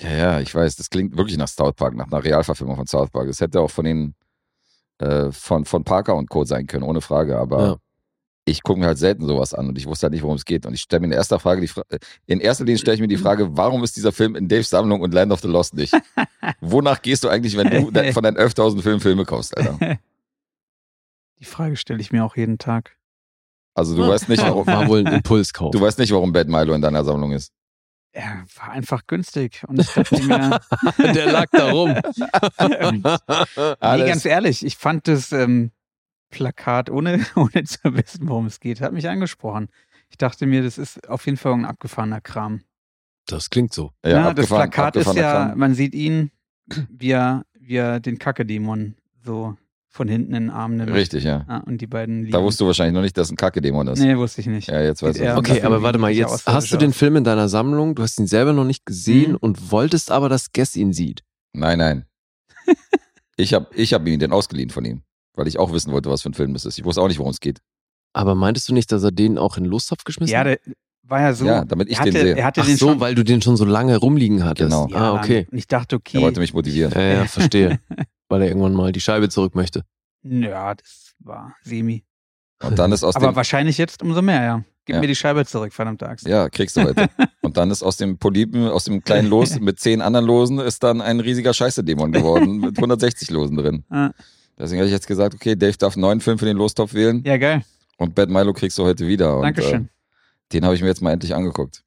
ja, 0.00 0.10
ja, 0.12 0.40
ich 0.40 0.54
weiß, 0.54 0.76
das 0.76 0.90
klingt 0.90 1.16
wirklich 1.16 1.36
nach 1.38 1.48
South 1.48 1.74
Park, 1.74 1.94
nach 1.94 2.06
einer 2.06 2.22
Realverfilmung 2.24 2.76
von 2.76 2.86
South 2.86 3.10
Park. 3.10 3.28
Das 3.28 3.40
hätte 3.40 3.60
auch 3.60 3.70
von 3.70 3.84
den, 3.84 4.14
äh, 4.98 5.30
von, 5.30 5.64
von 5.64 5.84
Parker 5.84 6.14
und 6.16 6.28
Co. 6.30 6.44
sein 6.44 6.66
können, 6.66 6.82
ohne 6.82 7.00
Frage, 7.00 7.38
aber. 7.38 7.66
Ja. 7.66 7.76
ich 8.48 8.62
gucke 8.62 8.78
mir 8.78 8.86
halt 8.86 8.98
selten 8.98 9.26
sowas 9.26 9.54
an 9.54 9.68
und 9.68 9.76
ich 9.78 9.86
wusste 9.86 10.04
halt 10.04 10.12
nicht, 10.12 10.22
worum 10.22 10.36
es 10.36 10.44
geht. 10.44 10.66
Und 10.66 10.74
ich 10.74 10.80
stelle 10.82 11.00
mir 11.00 11.06
in 11.06 11.12
erster 11.12 11.40
Frage 11.40 11.60
die 11.60 11.66
Fra 11.68 11.82
äh, 11.88 11.98
in 12.26 12.40
erster 12.40 12.64
Linie 12.64 12.78
stelle 12.78 12.94
ich 12.94 13.00
mir 13.00 13.08
die 13.08 13.16
Frage, 13.16 13.56
warum 13.56 13.82
ist 13.84 13.96
dieser 13.96 14.12
Film 14.12 14.36
in 14.36 14.46
Daves 14.48 14.70
Sammlung 14.70 15.00
und 15.00 15.12
Land 15.14 15.32
of 15.32 15.40
the 15.40 15.48
Lost 15.48 15.74
nicht? 15.74 15.92
Wonach 16.60 17.02
gehst 17.02 17.24
du 17.24 17.28
eigentlich, 17.28 17.56
wenn 17.56 17.70
du 17.70 18.12
von 18.12 18.22
deinen 18.22 18.36
11.000 18.36 18.82
Filmen 18.82 19.00
Filme 19.00 19.24
kaufst, 19.24 19.56
Alter? 19.56 19.98
Die 21.38 21.44
Frage 21.44 21.76
stelle 21.76 22.00
ich 22.00 22.12
mir 22.12 22.24
auch 22.24 22.36
jeden 22.36 22.58
Tag. 22.58 22.96
Also 23.74 23.94
du 23.94 24.08
weißt 24.08 24.28
nicht, 24.30 24.42
warum, 24.42 24.66
War 24.66 24.88
wohl 24.88 25.06
ein 25.06 25.12
Impulskauf. 25.16 25.70
du 25.70 25.80
weißt 25.80 25.98
nicht, 25.98 26.10
warum 26.12 26.32
Bad 26.32 26.48
Milo 26.48 26.72
in 26.72 26.80
deiner 26.80 27.04
Sammlung 27.04 27.32
ist. 27.32 27.52
Er 28.12 28.46
war 28.56 28.70
einfach 28.70 29.06
günstig. 29.06 29.62
Und 29.68 29.78
ich 29.78 29.88
dachte 29.92 30.22
mir, 30.22 30.60
Der 31.14 31.30
lag 31.30 31.46
da 31.52 31.70
rum. 31.70 31.90
nee, 33.00 34.08
ganz 34.08 34.24
ehrlich, 34.24 34.64
ich 34.64 34.76
fand 34.78 35.06
das 35.06 35.32
ähm, 35.32 35.72
Plakat, 36.30 36.88
ohne, 36.88 37.24
ohne 37.36 37.64
zu 37.64 37.78
wissen, 37.94 38.28
worum 38.28 38.46
es 38.46 38.60
geht, 38.60 38.80
hat 38.80 38.92
mich 38.92 39.08
angesprochen. 39.08 39.68
Ich 40.08 40.16
dachte 40.16 40.46
mir, 40.46 40.62
das 40.62 40.78
ist 40.78 41.08
auf 41.08 41.26
jeden 41.26 41.36
Fall 41.36 41.52
ein 41.52 41.64
abgefahrener 41.66 42.20
Kram. 42.22 42.62
Das 43.26 43.50
klingt 43.50 43.74
so. 43.74 43.92
Ja, 44.04 44.10
Ja, 44.10 44.34
das 44.34 44.46
Plakat 44.46 44.96
ist 44.96 45.14
ja, 45.14 45.46
Kram. 45.48 45.58
man 45.58 45.74
sieht 45.74 45.94
ihn, 45.94 46.30
wie 46.88 47.10
er, 47.10 47.44
wie 47.58 47.76
er 47.76 48.00
den 48.00 48.18
Kacke-Dämon 48.18 48.96
so 49.24 49.56
von 49.88 50.08
hinten 50.08 50.34
in 50.34 50.44
den 50.44 50.50
Arm 50.50 50.76
nimmt. 50.76 50.92
Richtig, 50.92 51.24
ja. 51.24 51.46
Ja, 51.48 51.58
und 51.66 51.80
die 51.80 51.86
beiden 51.86 52.20
liegen. 52.20 52.32
Da 52.32 52.42
wusstest 52.42 52.60
du 52.60 52.66
wahrscheinlich 52.66 52.94
noch 52.94 53.02
nicht, 53.02 53.16
dass 53.16 53.30
ein 53.30 53.36
Kacke-Dämon 53.36 53.88
ist. 53.88 53.98
Nee, 54.00 54.16
wusste 54.16 54.42
ich 54.42 54.46
nicht. 54.46 54.68
Ja, 54.68 54.82
jetzt 54.82 55.02
weißt 55.02 55.18
du. 55.20 55.36
Okay, 55.36 55.62
aber 55.62 55.82
warte 55.82 55.98
mal, 55.98 56.10
jetzt 56.10 56.46
hast 56.46 56.70
du 56.72 56.76
den. 56.76 56.92
Film 56.92 57.16
in 57.16 57.24
deiner 57.24 57.48
Sammlung, 57.48 57.94
du 57.94 58.02
hast 58.02 58.18
ihn 58.18 58.26
selber 58.26 58.52
noch 58.52 58.64
nicht 58.64 58.84
gesehen 58.86 59.32
Mhm. 59.32 59.36
und 59.40 59.70
wolltest 59.72 60.10
aber, 60.10 60.28
dass 60.28 60.52
Guess 60.52 60.76
ihn 60.76 60.92
sieht. 60.92 61.22
Nein, 61.54 61.78
nein. 61.78 62.04
ich 63.36 63.52
habe 63.54 63.66
ich 63.74 63.92
hab 63.94 64.06
ihm 64.06 64.18
den 64.18 64.32
ausgeliehen 64.32 64.70
von 64.70 64.84
ihm, 64.84 65.02
weil 65.34 65.46
ich 65.48 65.58
auch 65.58 65.72
wissen 65.72 65.92
wollte, 65.92 66.10
was 66.10 66.22
für 66.22 66.30
ein 66.30 66.34
Film 66.34 66.52
das 66.52 66.64
ist. 66.64 66.78
Ich 66.78 66.84
wusste 66.84 67.00
auch 67.00 67.08
nicht, 67.08 67.18
worum 67.18 67.30
es 67.32 67.40
geht. 67.40 67.60
Aber 68.12 68.34
meintest 68.34 68.68
du 68.68 68.74
nicht, 68.74 68.90
dass 68.92 69.02
er 69.02 69.12
den 69.12 69.36
auch 69.38 69.56
in 69.56 69.64
den 69.64 69.70
Lostopf 69.70 70.04
geschmissen 70.04 70.32
Ja, 70.32 70.40
hat? 70.40 70.46
der 70.46 70.58
war 71.02 71.20
ja 71.20 71.32
so. 71.34 71.44
Ja, 71.46 71.64
damit 71.64 71.88
ich 71.88 71.96
er 71.96 72.00
hatte, 72.00 72.10
den 72.12 72.22
sehe. 72.22 72.36
Er 72.36 72.44
hatte 72.46 72.60
Ach 72.62 72.66
den 72.66 72.76
so, 72.76 72.88
schon, 72.88 73.00
weil 73.00 73.14
du 73.14 73.24
den 73.24 73.40
schon 73.42 73.56
so 73.56 73.64
lange 73.64 73.96
rumliegen 73.96 74.44
hattest. 74.44 74.70
Genau. 74.70 74.88
ja, 74.88 75.12
ah, 75.12 75.14
okay. 75.14 75.46
Und 75.50 75.58
ich 75.58 75.66
dachte, 75.68 75.96
okay. 75.96 76.18
Er 76.18 76.22
wollte 76.22 76.40
mich 76.40 76.52
motivieren. 76.54 76.92
Ja, 76.94 77.00
ja, 77.02 77.24
verstehe. 77.26 77.78
weil 78.28 78.42
er 78.42 78.48
irgendwann 78.48 78.74
mal 78.74 78.92
die 78.92 79.00
Scheibe 79.00 79.28
zurück 79.28 79.54
möchte. 79.54 79.82
Ja, 80.22 80.74
das 80.74 81.14
war 81.20 81.54
semi. 81.62 82.04
Und 82.62 82.78
dann 82.78 82.90
ist 82.92 83.04
aus 83.04 83.16
Aber 83.16 83.28
dem 83.28 83.36
wahrscheinlich 83.36 83.78
jetzt 83.78 84.02
umso 84.02 84.22
mehr, 84.22 84.42
ja. 84.42 84.64
Gib 84.86 84.94
Ja. 84.96 85.00
mir 85.00 85.08
die 85.08 85.16
Scheibe 85.16 85.44
zurück, 85.44 85.72
verdammte 85.72 86.08
Axt. 86.08 86.26
Ja, 86.28 86.48
kriegst 86.48 86.76
du 86.76 86.82
heute. 86.82 87.08
Und 87.42 87.56
dann 87.56 87.70
ist 87.70 87.82
aus 87.82 87.96
dem 87.96 88.18
Polypen, 88.18 88.68
aus 88.68 88.84
dem 88.84 89.02
kleinen 89.02 89.28
Los 89.28 89.58
mit 89.60 89.80
zehn 89.80 90.00
anderen 90.00 90.24
Losen, 90.26 90.58
ist 90.60 90.82
dann 90.82 91.00
ein 91.00 91.18
riesiger 91.20 91.52
Scheiße-Dämon 91.52 92.12
geworden 92.12 92.58
mit 92.60 92.76
160 92.78 93.30
Losen 93.30 93.56
drin. 93.56 93.84
Ah. 93.90 94.10
Deswegen 94.58 94.78
habe 94.80 94.86
ich 94.86 94.92
jetzt 94.92 95.06
gesagt, 95.08 95.34
okay, 95.34 95.54
Dave 95.56 95.76
darf 95.76 95.96
neuen 95.96 96.20
Film 96.20 96.38
für 96.38 96.46
den 96.46 96.56
Lostopf 96.56 96.94
wählen 96.94 97.22
Ja, 97.26 97.36
geil. 97.36 97.62
und 97.98 98.14
Bad 98.14 98.30
Milo 98.30 98.52
kriegst 98.52 98.78
du 98.78 98.84
heute 98.84 99.06
wieder. 99.06 99.36
Und, 99.36 99.42
Dankeschön. 99.42 99.84
Äh, 99.86 100.52
den 100.54 100.64
habe 100.64 100.74
ich 100.76 100.80
mir 100.80 100.88
jetzt 100.88 101.02
mal 101.02 101.10
endlich 101.12 101.34
angeguckt. 101.34 101.82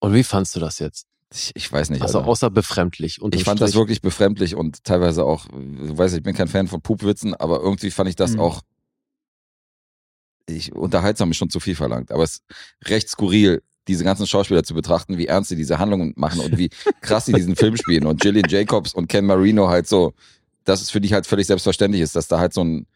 Und 0.00 0.12
wie 0.12 0.24
fandst 0.24 0.54
du 0.56 0.60
das 0.60 0.80
jetzt? 0.80 1.06
Ich, 1.34 1.50
ich 1.54 1.72
weiß 1.72 1.90
nicht. 1.90 2.02
Also 2.02 2.18
Alter. 2.18 2.30
außer 2.30 2.50
befremdlich. 2.50 3.18
ich 3.32 3.44
fand 3.44 3.60
das 3.60 3.74
wirklich 3.74 4.00
befremdlich 4.00 4.54
und 4.54 4.84
teilweise 4.84 5.24
auch, 5.24 5.46
du 5.48 5.98
weißt, 5.98 6.14
ich 6.14 6.22
bin 6.22 6.34
kein 6.34 6.46
Fan 6.48 6.68
von 6.68 6.80
Pupwitzen, 6.80 7.34
aber 7.34 7.60
irgendwie 7.60 7.90
fand 7.90 8.08
ich 8.08 8.16
das 8.16 8.34
Mhm. 8.34 8.40
auch, 8.40 8.62
ich, 10.46 10.72
unterhaltsam 10.74 11.30
ist 11.30 11.38
schon 11.38 11.50
zu 11.50 11.58
viel 11.60 11.74
verlangt, 11.74 12.12
aber 12.12 12.22
es 12.22 12.36
ist 12.36 12.42
recht 12.88 13.08
skurril, 13.08 13.62
diese 13.88 14.04
ganzen 14.04 14.26
Schauspieler 14.26 14.62
zu 14.62 14.74
betrachten, 14.74 15.18
wie 15.18 15.26
ernst 15.26 15.48
sie 15.50 15.56
diese 15.56 15.78
Handlungen 15.78 16.12
machen 16.16 16.40
und 16.40 16.56
wie 16.56 16.70
krass 17.00 17.26
sie 17.26 17.32
diesen 17.34 17.56
Film 17.56 17.76
spielen 17.76 18.06
und 18.06 18.20
Gillian 18.20 18.48
Jacobs 18.48 18.94
und 18.94 19.08
Ken 19.08 19.26
Marino 19.26 19.68
halt 19.68 19.88
so, 19.88 20.12
dass 20.64 20.80
es 20.82 20.90
für 20.90 21.00
dich 21.00 21.12
halt 21.12 21.26
völlig 21.26 21.46
selbstverständlich 21.46 22.02
ist, 22.02 22.14
dass 22.16 22.28
da 22.28 22.38
halt 22.38 22.52
so 22.54 22.62
ein 22.62 22.86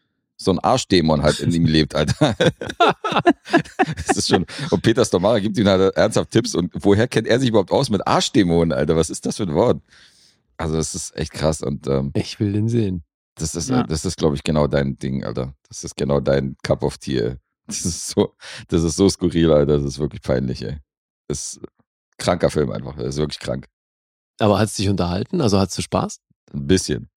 so 0.41 0.51
ein 0.51 0.59
Arschdämon 0.59 1.21
halt 1.21 1.39
in 1.41 1.51
ihm 1.51 1.65
lebt, 1.65 1.95
Alter. 1.95 2.35
das 4.07 4.17
ist 4.17 4.29
schon. 4.29 4.45
Und 4.71 4.81
Peter 4.81 5.03
Stomara 5.05 5.39
gibt 5.39 5.57
ihm 5.57 5.67
halt 5.67 5.95
ernsthaft 5.95 6.31
Tipps. 6.31 6.55
Und 6.55 6.71
woher 6.75 7.07
kennt 7.07 7.27
er 7.27 7.39
sich 7.39 7.49
überhaupt 7.49 7.71
aus 7.71 7.89
mit 7.89 8.05
Arschdämonen, 8.07 8.71
Alter? 8.71 8.95
Was 8.95 9.09
ist 9.09 9.25
das 9.25 9.37
für 9.37 9.43
ein 9.43 9.53
Wort? 9.53 9.81
Also, 10.57 10.75
das 10.75 10.95
ist 10.95 11.15
echt 11.15 11.31
krass. 11.33 11.61
Und 11.61 11.87
ähm, 11.87 12.11
Ich 12.15 12.39
will 12.39 12.53
den 12.53 12.69
sehen. 12.69 13.03
das 13.35 13.55
ist, 13.55 13.69
Ja. 13.69 13.83
das 13.83 14.05
ist, 14.05 14.17
glaube 14.17 14.35
ich, 14.35 14.43
genau 14.43 14.67
dein 14.67 14.97
Ding, 14.97 15.23
Alter. 15.23 15.53
Das 15.67 15.83
ist 15.83 15.95
genau 15.95 16.19
dein 16.19 16.55
Cup 16.63 16.83
of 16.83 16.97
Tea. 16.97 17.35
Das 17.67 17.85
ist 17.85 18.07
so, 18.09 18.33
das 18.67 18.83
ist 18.83 18.95
so 18.95 19.09
skurril, 19.09 19.51
Alter. 19.51 19.77
Das 19.77 19.83
ist 19.85 19.99
wirklich 19.99 20.21
peinlich, 20.21 20.61
ey. 20.63 20.77
Das 21.27 21.53
ist 21.53 21.61
ein 21.61 21.67
kranker 22.17 22.49
Film 22.49 22.71
einfach. 22.71 22.95
Das 22.95 23.07
ist 23.09 23.17
wirklich 23.17 23.39
krank. 23.39 23.67
Aber 24.39 24.57
hat 24.57 24.69
es 24.69 24.75
dich 24.75 24.89
unterhalten? 24.89 25.41
Also 25.41 25.59
hattest 25.59 25.77
du 25.77 25.81
Spaß? 25.81 26.19
Ein 26.53 26.65
bisschen. 26.67 27.09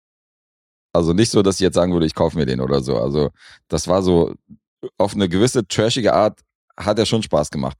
Also 0.92 1.12
nicht 1.12 1.30
so, 1.30 1.42
dass 1.42 1.56
ich 1.56 1.60
jetzt 1.60 1.74
sagen 1.74 1.92
würde, 1.92 2.06
ich 2.06 2.14
kaufe 2.14 2.36
mir 2.36 2.46
den 2.46 2.60
oder 2.60 2.82
so. 2.82 2.98
Also 2.98 3.30
das 3.68 3.86
war 3.88 4.02
so, 4.02 4.34
auf 4.98 5.14
eine 5.14 5.28
gewisse 5.28 5.66
trashige 5.66 6.12
Art 6.14 6.40
hat 6.76 6.98
er 6.98 7.06
schon 7.06 7.22
Spaß 7.22 7.50
gemacht. 7.50 7.76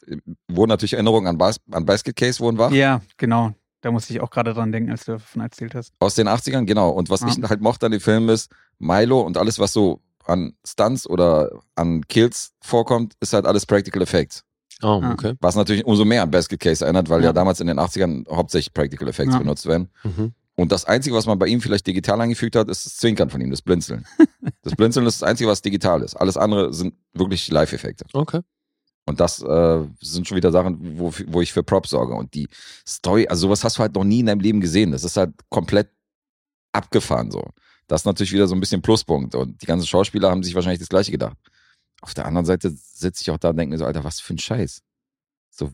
Wurden 0.49 0.69
natürlich 0.69 0.93
Erinnerungen 0.93 1.27
an, 1.27 1.39
Bas 1.39 1.57
an 1.71 1.87
Basket 1.87 2.15
Case 2.15 2.39
wurden 2.41 2.59
wach. 2.59 2.71
Ja, 2.71 3.01
genau. 3.17 3.53
Da 3.81 3.91
musste 3.91 4.13
ich 4.13 4.21
auch 4.21 4.31
gerade 4.31 4.53
dran 4.53 4.73
denken, 4.73 4.91
als 4.91 5.07
du 5.07 5.13
davon 5.13 5.41
erzählt 5.41 5.75
hast. 5.75 5.95
Aus 6.01 6.15
den 6.15 6.29
80ern, 6.29 6.67
genau. 6.67 6.91
Und 6.91 7.09
was 7.09 7.23
Ja. 7.23 7.29
ich 7.29 7.43
halt 7.43 7.63
mochte 7.63 7.87
an 7.87 7.93
dem 7.93 8.01
Film 8.03 8.29
ist, 8.29 8.51
Milo 8.79 9.21
und 9.23 9.39
alles, 9.39 9.59
was 9.59 9.73
so 9.73 10.01
an 10.27 10.53
Stunts 10.67 11.09
oder 11.09 11.51
an 11.77 12.07
Kills 12.07 12.53
vorkommt, 12.61 13.15
ist 13.21 13.33
halt 13.33 13.47
alles 13.47 13.65
Practical 13.65 14.03
Effects. 14.03 14.45
Oh, 14.83 15.01
Ah. 15.03 15.13
okay. 15.13 15.35
Was 15.41 15.57
natürlich 15.57 15.85
umso 15.87 16.05
mehr 16.05 16.23
an 16.23 16.31
Basket 16.31 16.61
Case 16.61 16.85
erinnert, 16.85 17.09
weil 17.09 17.21
ja, 17.21 17.29
Ja. 17.29 17.33
damals 17.33 17.61
in 17.61 17.67
den 17.69 17.79
80ern 17.79 18.27
hauptsächlich 18.31 18.73
Practical 18.75 19.09
Effects 19.09 19.33
Ja. 19.33 19.39
benutzt 19.39 19.65
werden. 19.67 19.89
Mhm. 20.05 20.33
Und 20.61 20.73
das 20.73 20.85
Einzige, 20.85 21.17
was 21.17 21.25
man 21.25 21.39
bei 21.39 21.47
ihm 21.47 21.63
vielleicht 21.63 21.87
digital 21.87 22.21
eingefügt 22.21 22.55
hat, 22.55 22.69
ist 22.69 22.85
das 22.85 22.97
Zwinkern 22.97 23.31
von 23.31 23.41
ihm, 23.41 23.51
das 23.51 23.63
Blinzeln. 23.63 24.05
das 24.63 24.77
Blinzeln 24.77 25.07
ist 25.07 25.23
das 25.23 25.27
Einzige, 25.27 25.49
was 25.49 25.63
digital 25.63 26.03
ist. 26.03 26.15
Alles 26.17 26.37
andere 26.37 26.75
sind 26.75 26.93
wirklich 27.15 27.51
Live-Effekte. 27.51 28.05
Okay. 28.13 28.43
Und 29.07 29.21
das 29.21 29.41
äh, 29.41 29.87
sind 30.01 30.29
schon 30.29 30.37
wieder 30.37 30.53
Sachen, 30.53 30.99
wo, 30.99 31.15
wo 31.29 31.41
ich 31.41 31.51
für 31.55 31.63
Props 31.63 31.89
sorge. 31.89 32.13
Und 32.13 32.35
die 32.35 32.47
Story, 32.87 33.27
also 33.27 33.47
sowas 33.47 33.65
hast 33.65 33.79
du 33.79 33.81
halt 33.81 33.95
noch 33.95 34.05
nie 34.05 34.21
in 34.21 34.27
deinem 34.27 34.41
Leben 34.41 34.61
gesehen. 34.61 34.93
Das 34.93 35.03
ist 35.03 35.17
halt 35.17 35.33
komplett 35.49 35.89
abgefahren 36.73 37.31
so. 37.31 37.43
Das 37.87 38.03
ist 38.03 38.05
natürlich 38.05 38.35
wieder 38.35 38.47
so 38.47 38.55
ein 38.55 38.61
bisschen 38.61 38.83
Pluspunkt. 38.83 39.35
Und 39.35 39.63
die 39.63 39.67
ganzen 39.67 39.87
Schauspieler 39.87 40.29
haben 40.29 40.43
sich 40.43 40.55
wahrscheinlich 40.55 40.81
das 40.81 40.91
Gleiche 40.91 41.11
gedacht. 41.11 41.39
Auf 42.03 42.13
der 42.13 42.27
anderen 42.27 42.45
Seite 42.45 42.71
sitze 42.71 43.23
ich 43.23 43.31
auch 43.31 43.39
da 43.39 43.49
und 43.49 43.57
denke 43.57 43.73
mir 43.73 43.79
so, 43.79 43.87
Alter, 43.87 44.05
was 44.05 44.21
für 44.21 44.35
ein 44.35 44.39
Scheiß. 44.39 44.83
So, 45.51 45.73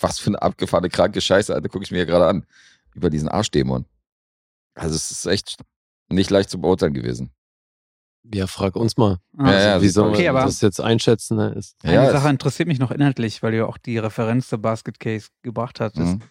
was 0.00 0.20
für 0.20 0.28
eine 0.28 0.40
abgefahrene, 0.40 0.90
kranke 0.90 1.20
Scheiße, 1.20 1.52
Alter, 1.52 1.68
gucke 1.68 1.82
ich 1.82 1.90
mir 1.90 1.96
hier 1.96 2.06
gerade 2.06 2.28
an. 2.28 2.46
Über 2.94 3.10
diesen 3.10 3.28
Arschdämon. 3.28 3.84
Also 4.78 4.94
es 4.94 5.10
ist 5.10 5.26
echt 5.26 5.56
nicht 6.10 6.30
leicht 6.30 6.50
zu 6.50 6.60
beurteilen 6.60 6.94
gewesen. 6.94 7.32
Ja, 8.34 8.46
frag 8.46 8.76
uns 8.76 8.96
mal. 8.96 9.18
Ah, 9.38 9.50
Ja, 9.52 9.60
ja, 9.60 9.82
Wie 9.82 9.88
soll 9.88 10.10
okay, 10.10 10.26
man 10.26 10.36
aber- 10.36 10.46
das 10.46 10.60
jetzt 10.60 10.80
einschätzen? 10.80 11.36
Ne? 11.36 11.50
Ist, 11.50 11.76
Eine 11.82 11.94
Ja, 11.94 12.10
Sache 12.10 12.26
es- 12.26 12.30
interessiert 12.32 12.68
mich 12.68 12.78
noch 12.78 12.90
inhaltlich, 12.90 13.42
weil 13.42 13.52
du 13.52 13.58
ja 13.58 13.66
auch 13.66 13.78
die 13.78 13.96
Referenz 13.98 14.48
zur 14.48 14.58
Basket 14.58 14.98
Case 15.00 15.28
gebracht 15.42 15.80
hattest. 15.80 16.16
Mhm. 16.16 16.22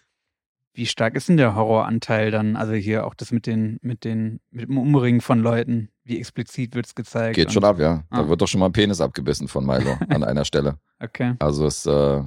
Wie 0.74 0.86
stark 0.86 1.16
ist 1.16 1.28
denn 1.28 1.36
der 1.38 1.56
Horroranteil 1.56 2.30
dann? 2.30 2.54
Also 2.54 2.72
hier 2.74 3.04
auch 3.06 3.14
das 3.14 3.32
mit 3.32 3.46
den, 3.46 3.78
mit 3.82 4.04
den, 4.04 4.38
mit 4.50 4.68
dem 4.68 4.78
Umringen 4.78 5.20
von 5.20 5.40
Leuten. 5.40 5.90
Wie 6.04 6.18
explizit 6.18 6.74
wird 6.76 6.86
es 6.86 6.94
gezeigt? 6.94 7.34
Geht 7.34 7.52
schon 7.52 7.64
ab, 7.64 7.80
ja. 7.80 8.04
Da 8.10 8.18
Ah. 8.18 8.28
wird 8.28 8.40
doch 8.40 8.46
schon 8.46 8.60
mal 8.60 8.66
ein 8.66 8.72
Penis 8.72 9.00
abgebissen 9.00 9.48
von 9.48 9.66
Milo 9.66 9.96
an 10.08 10.22
einer 10.22 10.44
Stelle. 10.44 10.78
Okay. 11.00 11.34
Also 11.40 11.66
es, 11.66 11.84
äh, 11.86 12.22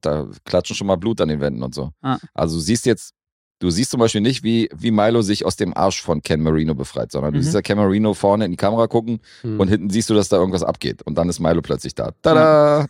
da 0.00 0.28
klatschen 0.44 0.74
schon 0.74 0.86
mal 0.88 0.96
Blut 0.96 1.20
an 1.20 1.28
den 1.28 1.40
Wänden 1.40 1.62
und 1.62 1.74
so. 1.74 1.92
Ah. 2.00 2.18
Also 2.34 2.56
du 2.56 2.60
siehst 2.62 2.84
jetzt, 2.86 3.14
du 3.58 3.70
siehst 3.70 3.90
zum 3.90 4.00
Beispiel 4.00 4.20
nicht, 4.20 4.42
wie, 4.42 4.68
wie 4.76 4.90
Milo 4.90 5.22
sich 5.22 5.44
aus 5.46 5.56
dem 5.56 5.76
Arsch 5.76 6.02
von 6.02 6.22
Ken 6.22 6.42
Marino 6.42 6.74
befreit, 6.74 7.10
sondern 7.12 7.32
du 7.32 7.38
Mhm. 7.38 7.42
siehst 7.42 7.54
ja 7.54 7.62
Ken 7.62 7.78
Marino 7.78 8.12
vorne 8.14 8.44
in 8.44 8.50
die 8.50 8.56
Kamera 8.56 8.86
gucken 8.86 9.20
Hm. 9.42 9.58
und 9.60 9.68
hinten 9.68 9.90
siehst 9.90 10.10
du, 10.10 10.14
dass 10.14 10.28
da 10.28 10.36
irgendwas 10.36 10.62
abgeht. 10.62 11.02
Und 11.02 11.16
dann 11.16 11.28
ist 11.28 11.40
Milo 11.40 11.62
plötzlich 11.62 11.94
da. 11.94 12.12
Tada! 12.22 12.86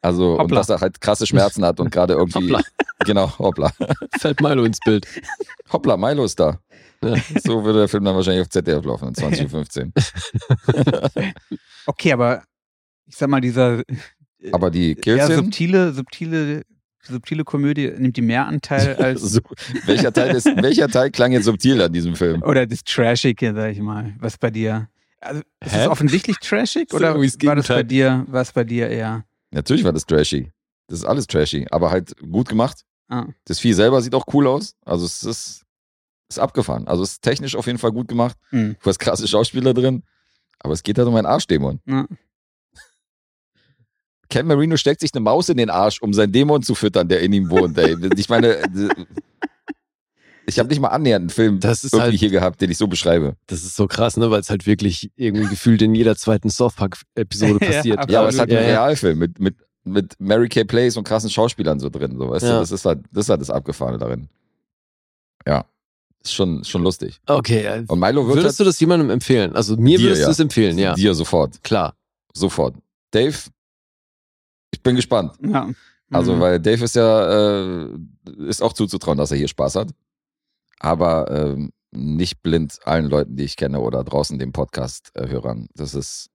Also, 0.00 0.38
und 0.40 0.50
dass 0.52 0.68
er 0.68 0.80
halt 0.80 1.00
krasse 1.00 1.26
Schmerzen 1.26 1.64
hat 1.64 1.80
und 1.80 1.90
gerade 1.90 2.14
irgendwie. 2.14 2.52
Hoppla. 2.52 2.60
Genau, 3.04 3.38
hoppla. 3.38 3.70
Fällt 4.18 4.40
Milo 4.40 4.64
ins 4.64 4.78
Bild. 4.84 5.06
Hoppla, 5.72 5.96
Milo 5.96 6.24
ist 6.24 6.38
da. 6.40 6.58
Ja. 7.02 7.16
So 7.44 7.64
würde 7.64 7.80
der 7.80 7.88
Film 7.88 8.04
dann 8.04 8.14
wahrscheinlich 8.16 8.42
auf 8.42 8.48
ZDF 8.48 8.84
laufen, 8.84 9.08
in 9.08 9.14
2015. 9.14 9.92
Okay, 11.86 12.12
aber 12.12 12.42
ich 13.06 13.16
sag 13.16 13.28
mal, 13.28 13.40
dieser 13.40 13.82
Aber 14.52 14.70
die 14.70 14.88
ja, 14.90 14.94
Killszenen, 14.94 15.36
subtile, 15.44 15.92
subtile, 15.92 16.62
subtile 17.06 17.44
Komödie 17.44 17.92
nimmt 17.96 18.16
die 18.16 18.22
mehr 18.22 18.46
Anteil 18.46 18.96
als 18.98 19.20
so, 19.20 19.40
welcher, 19.86 20.12
Teil 20.12 20.34
ist, 20.36 20.46
welcher 20.46 20.88
Teil 20.88 21.10
klang 21.10 21.32
jetzt 21.32 21.44
subtil 21.44 21.80
an 21.82 21.92
diesem 21.92 22.16
Film? 22.16 22.42
oder 22.42 22.66
das 22.66 22.84
Trashige, 22.84 23.54
sag 23.54 23.72
ich 23.72 23.80
mal, 23.80 24.14
was 24.18 24.38
bei 24.38 24.50
dir. 24.50 24.88
Also, 25.20 25.42
ist 25.64 25.72
Hä? 25.72 25.82
es 25.82 25.88
offensichtlich 25.88 26.36
trashig 26.38 26.90
So 26.90 26.98
oder 26.98 27.14
war 27.14 27.56
das 27.56 27.68
bei 27.68 27.82
dir, 27.82 28.24
war 28.28 28.42
es 28.42 28.52
bei 28.52 28.64
dir 28.64 28.88
eher? 28.88 29.24
Natürlich 29.50 29.84
war 29.84 29.92
das 29.92 30.04
trashy. 30.04 30.50
Das 30.88 30.98
ist 30.98 31.04
alles 31.04 31.26
trashy, 31.26 31.66
aber 31.70 31.90
halt 31.90 32.14
gut 32.20 32.48
gemacht. 32.48 32.82
Ah. 33.08 33.26
Das 33.44 33.58
Vieh 33.58 33.72
selber 33.72 34.02
sieht 34.02 34.14
auch 34.14 34.26
cool 34.34 34.46
aus. 34.46 34.74
Also 34.84 35.06
es 35.06 35.22
ist, 35.22 35.62
ist 36.28 36.38
abgefahren. 36.38 36.86
Also 36.86 37.02
es 37.02 37.12
ist 37.12 37.22
technisch 37.22 37.56
auf 37.56 37.66
jeden 37.66 37.78
Fall 37.78 37.92
gut 37.92 38.08
gemacht. 38.08 38.36
Hm. 38.50 38.76
Du 38.82 38.90
hast 38.90 38.98
krasse 38.98 39.26
Schauspieler 39.26 39.72
drin. 39.72 40.02
Aber 40.58 40.72
es 40.72 40.82
geht 40.82 40.98
halt 40.98 41.08
um 41.08 41.14
einen 41.14 41.26
Arschdämon. 41.26 41.80
Ja. 41.86 42.06
Ken 44.30 44.46
Marino 44.46 44.76
steckt 44.76 45.00
sich 45.00 45.10
eine 45.14 45.20
Maus 45.20 45.48
in 45.48 45.56
den 45.56 45.70
Arsch, 45.70 46.00
um 46.02 46.12
seinen 46.14 46.32
Dämon 46.32 46.62
zu 46.62 46.74
füttern, 46.74 47.08
der 47.08 47.20
in 47.20 47.32
ihm 47.32 47.50
wohnt. 47.50 47.76
Ey. 47.78 47.96
Ich 48.16 48.28
meine, 48.28 48.58
ich 50.46 50.58
habe 50.58 50.68
nicht 50.68 50.80
mal 50.80 50.88
annähernd 50.88 51.22
einen 51.22 51.30
Film 51.30 51.60
Das 51.60 51.84
ist 51.84 51.94
irgendwie 51.94 52.10
halt- 52.10 52.20
hier 52.20 52.30
gehabt, 52.30 52.60
den 52.60 52.70
ich 52.70 52.76
so 52.76 52.86
beschreibe. 52.86 53.36
Das 53.46 53.62
ist 53.64 53.76
so 53.76 53.86
krass, 53.86 54.16
ne? 54.18 54.30
Weil 54.30 54.40
es 54.40 54.50
halt 54.50 54.66
wirklich 54.66 55.10
irgendwie 55.16 55.46
gefühlt 55.48 55.80
in 55.82 55.94
jeder 55.94 56.16
zweiten 56.16 56.50
South 56.50 56.74
Park-Episode 56.74 57.58
passiert. 57.60 58.10
Ja, 58.10 58.20
aber 58.20 58.28
es 58.28 58.38
halt 58.38 58.50
Ja, 58.50 58.58
ein 58.58 58.64
ja. 58.68 58.84
Realfilm 58.84 59.18
mit, 59.18 59.40
mit, 59.40 59.56
mit 59.84 60.14
Mary 60.20 60.48
Kay 60.48 60.64
Plays 60.64 60.96
und 60.98 61.04
krassen 61.04 61.30
Schauspielern 61.30 61.80
so 61.80 61.88
drin. 61.88 62.16
So, 62.18 62.28
weißt 62.28 62.44
du? 62.44 62.48
Ja. 62.48 62.58
Das 62.60 62.70
ist 62.72 62.84
halt 62.84 63.00
das, 63.12 63.24
ist 63.24 63.30
halt 63.30 63.40
das 63.40 63.50
Abgefahrene 63.50 63.96
darin. 63.98 64.28
Ja. 65.46 65.64
Ist 66.22 66.34
schon, 66.34 66.62
schon 66.64 66.82
lustig. 66.82 67.20
Okay, 67.26 67.84
Und 67.86 67.98
Milo 67.98 68.26
würdest 68.26 68.58
du 68.60 68.64
das 68.64 68.78
jemandem 68.80 69.10
empfehlen? 69.10 69.54
Also 69.54 69.76
mir 69.76 69.98
Dir, 69.98 70.04
würdest 70.04 70.26
du 70.26 70.30
es 70.30 70.40
empfehlen, 70.40 70.78
ja. 70.78 70.88
halt 70.90 70.98
dir 70.98 71.14
sofort. 71.14 71.62
Klar. 71.62 71.94
Sofort. 72.34 72.74
Dave, 73.10 73.36
bin 74.84 74.94
gespannt. 74.94 75.34
Ja. 75.44 75.68
Also, 76.12 76.36
Mhm. 76.36 76.40
weil 76.40 76.60
Dave 76.60 76.84
ist 76.84 76.94
ja, 76.94 77.82
äh, 77.84 77.88
ist 78.46 78.62
auch 78.62 78.72
zuzutrauen, 78.74 79.18
dass 79.18 79.32
er 79.32 79.36
hier 79.38 79.48
Spaß 79.48 79.74
hat. 79.74 79.90
Aber 80.78 81.30
ähm, 81.30 81.72
nicht 81.92 82.42
blind 82.42 82.78
allen 82.84 83.06
Leuten, 83.06 83.36
die 83.36 83.44
ich 83.44 83.56
kenne 83.56 83.80
oder 83.80 84.04
draußen 84.04 84.38
den 84.38 84.52
Podcast-Hörern. 84.52 85.68
Das 85.74 85.94
ist, 85.94 86.28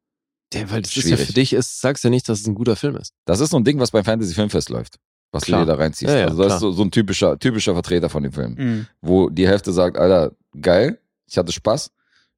Ja, 0.53 0.69
weil 0.71 0.81
das 0.81 0.91
ist 0.91 0.97
ja 0.97 1.15
Schwierig. 1.15 1.27
für 1.27 1.33
dich, 1.33 1.53
ist, 1.53 1.79
sagst 1.81 2.03
ja 2.03 2.09
nicht, 2.09 2.27
dass 2.27 2.41
es 2.41 2.47
ein 2.47 2.55
guter 2.55 2.75
Film 2.75 2.95
ist. 2.95 3.13
das 3.25 3.39
ist 3.39 3.51
so 3.51 3.57
ein 3.57 3.63
Ding, 3.63 3.79
was 3.79 3.91
beim 3.91 4.03
Fantasy 4.03 4.33
Filmfest 4.33 4.69
läuft. 4.69 4.97
Was 5.31 5.43
Klar. 5.43 5.59
du 5.59 5.65
dir 5.67 5.73
da 5.73 5.77
reinziehst. 5.77 6.11
Ja, 6.11 6.17
ja, 6.19 6.25
also, 6.25 6.37
das 6.39 6.47
klar. 6.47 6.55
ist 6.57 6.61
so, 6.61 6.71
so 6.71 6.81
ein 6.83 6.89
typischer, 6.91 7.37
typischer 7.37 7.73
Vertreter 7.73 8.09
von 8.09 8.23
dem 8.23 8.31
Film. 8.31 8.55
Mhm. 8.57 8.87
Wo 9.01 9.29
die 9.29 9.47
Hälfte 9.47 9.71
sagt, 9.71 9.95
Alter, 9.97 10.31
geil, 10.59 10.99
ich 11.27 11.37
hatte 11.37 11.51
Spaß. 11.51 11.91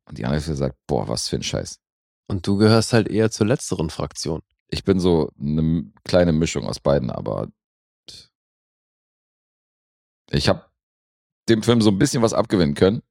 Und 0.09 0.17
die 0.17 0.25
andere 0.25 0.39
Hälfte 0.41 0.55
sagt, 0.55 0.75
boah, 0.87 1.07
was 1.07 1.29
für 1.29 1.37
ein 1.37 1.43
Scheiß. 1.43 1.79
Und 2.27 2.45
du 2.45 2.57
gehörst 2.57 2.91
halt 2.91 3.07
eher 3.07 3.31
zur 3.31 3.47
letzteren 3.47 3.89
Fraktion. 3.89 4.41
Ich 4.71 4.83
bin 4.85 4.99
so 4.99 5.29
eine 5.39 5.91
kleine 6.05 6.31
Mischung 6.31 6.65
aus 6.65 6.79
beiden, 6.79 7.11
aber 7.11 7.49
ich 10.31 10.47
habe 10.47 10.65
dem 11.49 11.61
Film 11.61 11.81
so 11.81 11.89
ein 11.91 11.97
bisschen 11.99 12.21
was 12.21 12.33
abgewinnen 12.33 12.73
können, 12.73 13.01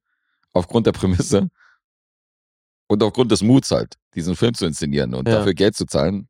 aufgrund 0.53 0.87
der 0.87 0.91
Prämisse 0.91 1.49
und 2.87 3.03
aufgrund 3.03 3.31
des 3.31 3.43
Muts 3.43 3.69
halt, 3.69 3.95
diesen 4.15 4.35
Film 4.35 4.55
zu 4.55 4.65
inszenieren 4.65 5.13
und 5.13 5.27
Ja. 5.27 5.35
dafür 5.37 5.53
Geld 5.53 5.75
zu 5.75 5.85
zahlen 5.85 6.27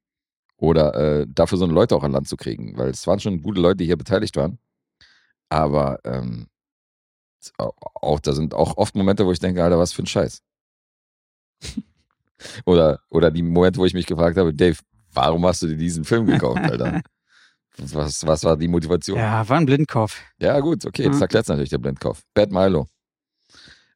oder 0.58 0.94
äh, 1.22 1.26
dafür 1.30 1.58
so 1.58 1.64
eine 1.64 1.74
Leute 1.74 1.95
auch 1.95 2.03
an 2.03 2.12
Land 2.12 2.28
zu 2.28 2.36
kriegen, 2.36 2.78
weil 2.78 2.90
es 2.90 3.08
waren 3.08 3.22
schon 3.22 3.41
gute 3.41 3.62
Leute, 3.62 3.78
die 3.78 3.86
hier 3.86 3.98
beteiligt 3.98 4.36
waren, 4.36 4.60
aber 5.48 5.99
ähm, 6.03 6.48
auch 7.58 8.20
da 8.20 8.34
sind 8.34 8.53
auch 8.53 8.76
oft 8.78 8.95
Momente, 8.95 9.26
wo 9.26 9.32
ich 9.32 9.40
denke, 9.40 9.64
Alter, 9.64 9.80
was 9.80 9.94
für 9.94 10.03
ein 10.03 10.08
Scheiß. 10.08 10.44
oder, 12.66 12.99
oder 13.10 13.32
die 13.32 13.41
Momente, 13.44 13.80
wo 13.80 13.86
ich 13.86 13.94
mich 13.94 14.06
gefragt 14.06 14.38
habe, 14.38 14.53
Dave, 14.53 14.78
warum 15.14 15.46
hast 15.46 15.62
du 15.62 15.68
dir 15.68 15.78
diesen 15.78 16.04
Film 16.04 16.26
gekauft, 16.26 16.60
Alter? 16.62 17.02
Was, 17.78 18.26
was 18.28 18.44
war 18.44 18.58
die 18.58 18.68
Motivation? 18.68 19.18
Ja, 19.18 19.48
war 19.48 19.58
ein 19.58 19.66
Blindkauf. 19.66 20.20
Ja, 20.40 20.60
gut, 20.60 20.86
okay, 20.86 21.04
jetzt 21.04 21.16
Ja. 21.16 21.22
erklärt 21.22 21.48
natürlich 21.48 21.70
der 21.70 21.78
Blindkauf. 21.78 22.22
Bad 22.34 22.52
Milo. 22.52 22.88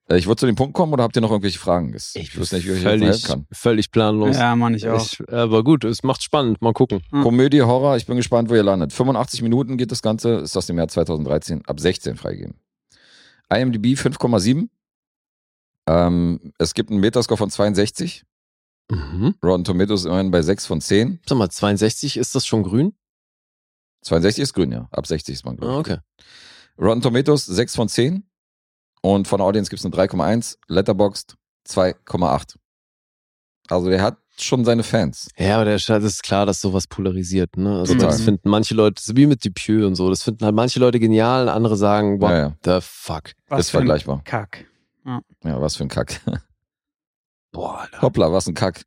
Äh, 0.07 0.17
Ich 0.17 0.27
würde 0.27 0.39
zu 0.39 0.45
dem 0.45 0.55
Punkt 0.55 0.73
kommen 0.73 0.93
oder 0.93 1.03
habt 1.03 1.15
ihr 1.17 1.21
noch 1.21 1.31
irgendwelche 1.31 1.59
Fragen? 1.59 1.91
Das- 1.91 2.15
Ich 2.15 2.37
wüsste 2.37 2.55
nicht, 2.55 2.67
wie 2.67 2.71
ich 2.71 2.81
völlig, 2.83 3.07
helfen 3.09 3.27
kann. 3.27 3.47
völlig 3.51 3.91
planlos. 3.91 4.37
Ja, 4.37 4.55
Mann, 4.55 4.73
ich 4.75 4.87
auch. 4.87 5.03
Ich, 5.05 5.19
aber 5.29 5.63
gut, 5.63 5.83
es 5.83 6.03
macht 6.03 6.23
spannend. 6.23 6.61
Mal 6.61 6.73
gucken. 6.73 7.01
Ja. 7.11 7.21
Komödie, 7.21 7.61
Horror, 7.63 7.97
ich 7.97 8.05
bin 8.05 8.15
gespannt, 8.15 8.49
wo 8.49 8.55
ihr 8.55 8.63
landet. 8.63 8.93
85 8.93 9.41
Minuten 9.41 9.77
geht 9.77 9.91
das 9.91 10.01
Ganze, 10.01 10.35
ist 10.35 10.55
aus 10.55 10.67
dem 10.67 10.77
Jahr 10.77 10.87
2013, 10.87 11.63
ab 11.65 11.79
16 11.79 12.15
freigegeben. 12.15 12.55
IMDb 13.49 13.95
5,7. 13.97 14.69
Ähm, 15.87 16.53
es 16.57 16.73
gibt 16.73 16.89
einen 16.89 16.99
Metascore 16.99 17.37
von 17.37 17.49
62. 17.49 18.23
Mhm. 18.91 19.35
Rotten 19.43 19.63
Tomatoes 19.63 20.05
immerhin 20.05 20.31
bei 20.31 20.41
6 20.41 20.65
von 20.65 20.79
10. 20.81 21.19
Sag 21.27 21.37
mal, 21.37 21.49
62, 21.49 22.17
ist 22.17 22.35
das 22.35 22.45
schon 22.45 22.63
grün? 22.63 22.93
62 24.03 24.43
ist 24.43 24.53
grün, 24.53 24.71
ja. 24.71 24.87
Ab 24.91 25.07
60 25.07 25.33
ist 25.33 25.45
man 25.45 25.57
grün. 25.57 25.69
Ah, 25.69 25.77
okay. 25.79 25.97
Rotten 26.79 27.01
Tomatoes 27.01 27.45
6 27.45 27.75
von 27.75 27.89
10. 27.89 28.23
Und 29.01 29.27
von 29.27 29.37
der 29.39 29.45
Audience 29.47 29.69
gibt 29.69 29.79
es 29.79 29.85
eine 29.85 29.93
3,1. 29.95 30.57
Letterboxd 30.67 31.35
2,8. 31.67 32.55
Also 33.69 33.89
der 33.89 34.01
hat 34.03 34.17
schon 34.37 34.65
seine 34.65 34.83
Fans. 34.83 35.29
Ja, 35.37 35.55
aber 35.55 35.65
der 35.65 35.79
Scheiß 35.79 36.03
ist 36.03 36.21
klar, 36.21 36.45
dass 36.45 36.61
sowas 36.61 36.85
polarisiert. 36.87 37.55
Ne? 37.57 37.79
Also 37.79 37.93
Total. 37.93 38.09
das 38.09 38.21
finden 38.21 38.49
manche 38.49 38.75
Leute, 38.75 39.01
so 39.01 39.15
wie 39.15 39.25
mit 39.25 39.43
Dupieux 39.45 39.85
und 39.87 39.95
so, 39.95 40.09
das 40.09 40.21
finden 40.23 40.43
halt 40.45 40.53
manche 40.55 40.79
Leute 40.79 40.99
genial, 40.99 41.49
andere 41.49 41.77
sagen, 41.77 42.19
what 42.21 42.29
Ja, 42.31 42.37
ja. 42.37 42.55
the 42.63 42.79
fuck. 42.81 43.31
Was 43.47 43.61
ist 43.61 43.69
vergleichbar. 43.71 44.21
Kack. 44.25 44.65
Ja, 45.05 45.61
was 45.61 45.75
für 45.77 45.83
ein 45.83 45.89
Kack. 45.89 46.19
Boah, 47.55 47.79
Alter. 47.81 48.01
Hoppla, 48.01 48.31
was 48.33 48.47
ein 48.47 48.53
Kack. 48.53 48.83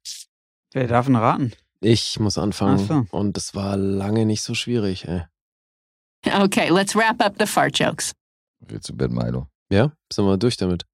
Wer 0.72 0.86
darf 0.88 1.06
denn 1.06 1.16
raten? 1.16 1.52
Ich 1.80 2.20
muss 2.20 2.36
anfangen. 2.36 2.78
Ach 2.82 3.06
so. 3.08 3.16
Und 3.16 3.36
es 3.38 3.54
war 3.54 3.76
lange 3.78 4.26
nicht 4.26 4.42
so 4.42 4.52
schwierig, 4.54 5.08
ey. 5.08 5.22
Okay, 6.26 6.68
let's 6.68 6.94
wrap 6.94 7.22
up 7.24 7.36
the 7.38 7.46
fart 7.46 7.78
jokes. 7.78 8.12
Willst 8.60 8.88
du 8.90 8.94
Bad 8.94 9.10
Milo? 9.10 9.46
Ja, 9.70 9.92
sind 10.12 10.26
wir 10.26 10.36
durch 10.36 10.56
damit. 10.58 10.84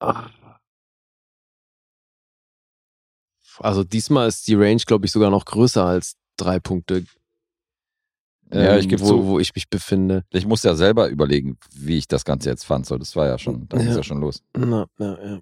Ah. 0.00 0.30
Also 3.58 3.84
diesmal 3.84 4.28
ist 4.28 4.46
die 4.48 4.54
Range, 4.54 4.80
glaube 4.86 5.04
ich, 5.04 5.12
sogar 5.12 5.30
noch 5.30 5.44
größer 5.44 5.84
als 5.84 6.14
drei 6.36 6.58
Punkte. 6.60 7.04
Ja, 8.50 8.74
ähm, 8.74 8.78
ich 8.80 8.88
gebe 8.88 9.02
wo, 9.02 9.06
zu. 9.08 9.26
wo 9.26 9.38
ich 9.40 9.54
mich 9.54 9.68
befinde. 9.68 10.24
Ich 10.30 10.46
muss 10.46 10.62
ja 10.62 10.74
selber 10.74 11.08
überlegen, 11.08 11.58
wie 11.74 11.98
ich 11.98 12.08
das 12.08 12.24
Ganze 12.24 12.48
jetzt 12.48 12.64
fand. 12.64 12.86
So, 12.86 12.96
das 12.96 13.14
war 13.16 13.26
ja 13.26 13.36
schon, 13.38 13.68
dann 13.68 13.80
Ja. 13.80 13.90
ist 13.90 13.96
ja 13.96 14.02
schon 14.04 14.20
los. 14.20 14.42
Na, 14.56 14.86
na, 14.96 15.22
ja. 15.22 15.40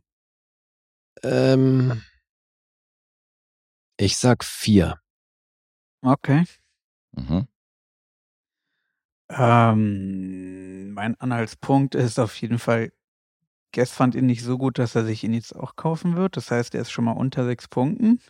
Ähm, 1.22 2.02
ich 3.96 4.16
sag 4.16 4.44
vier. 4.44 5.00
Okay. 6.02 6.44
Mhm. 7.12 7.48
Ähm, 9.30 10.92
mein 10.92 11.18
Anhaltspunkt 11.20 11.94
ist 11.94 12.18
auf 12.18 12.40
jeden 12.40 12.58
Fall, 12.58 12.92
Guess 13.72 13.90
fand 13.90 14.14
ihn 14.14 14.26
nicht 14.26 14.42
so 14.42 14.56
gut, 14.56 14.78
dass 14.78 14.94
er 14.94 15.04
sich 15.04 15.24
ihn 15.24 15.34
jetzt 15.34 15.54
auch 15.54 15.76
kaufen 15.76 16.16
wird. 16.16 16.36
Das 16.36 16.50
heißt, 16.50 16.74
er 16.74 16.82
ist 16.82 16.90
schon 16.90 17.04
mal 17.04 17.12
unter 17.12 17.44
sechs 17.44 17.68
Punkten. 17.68 18.20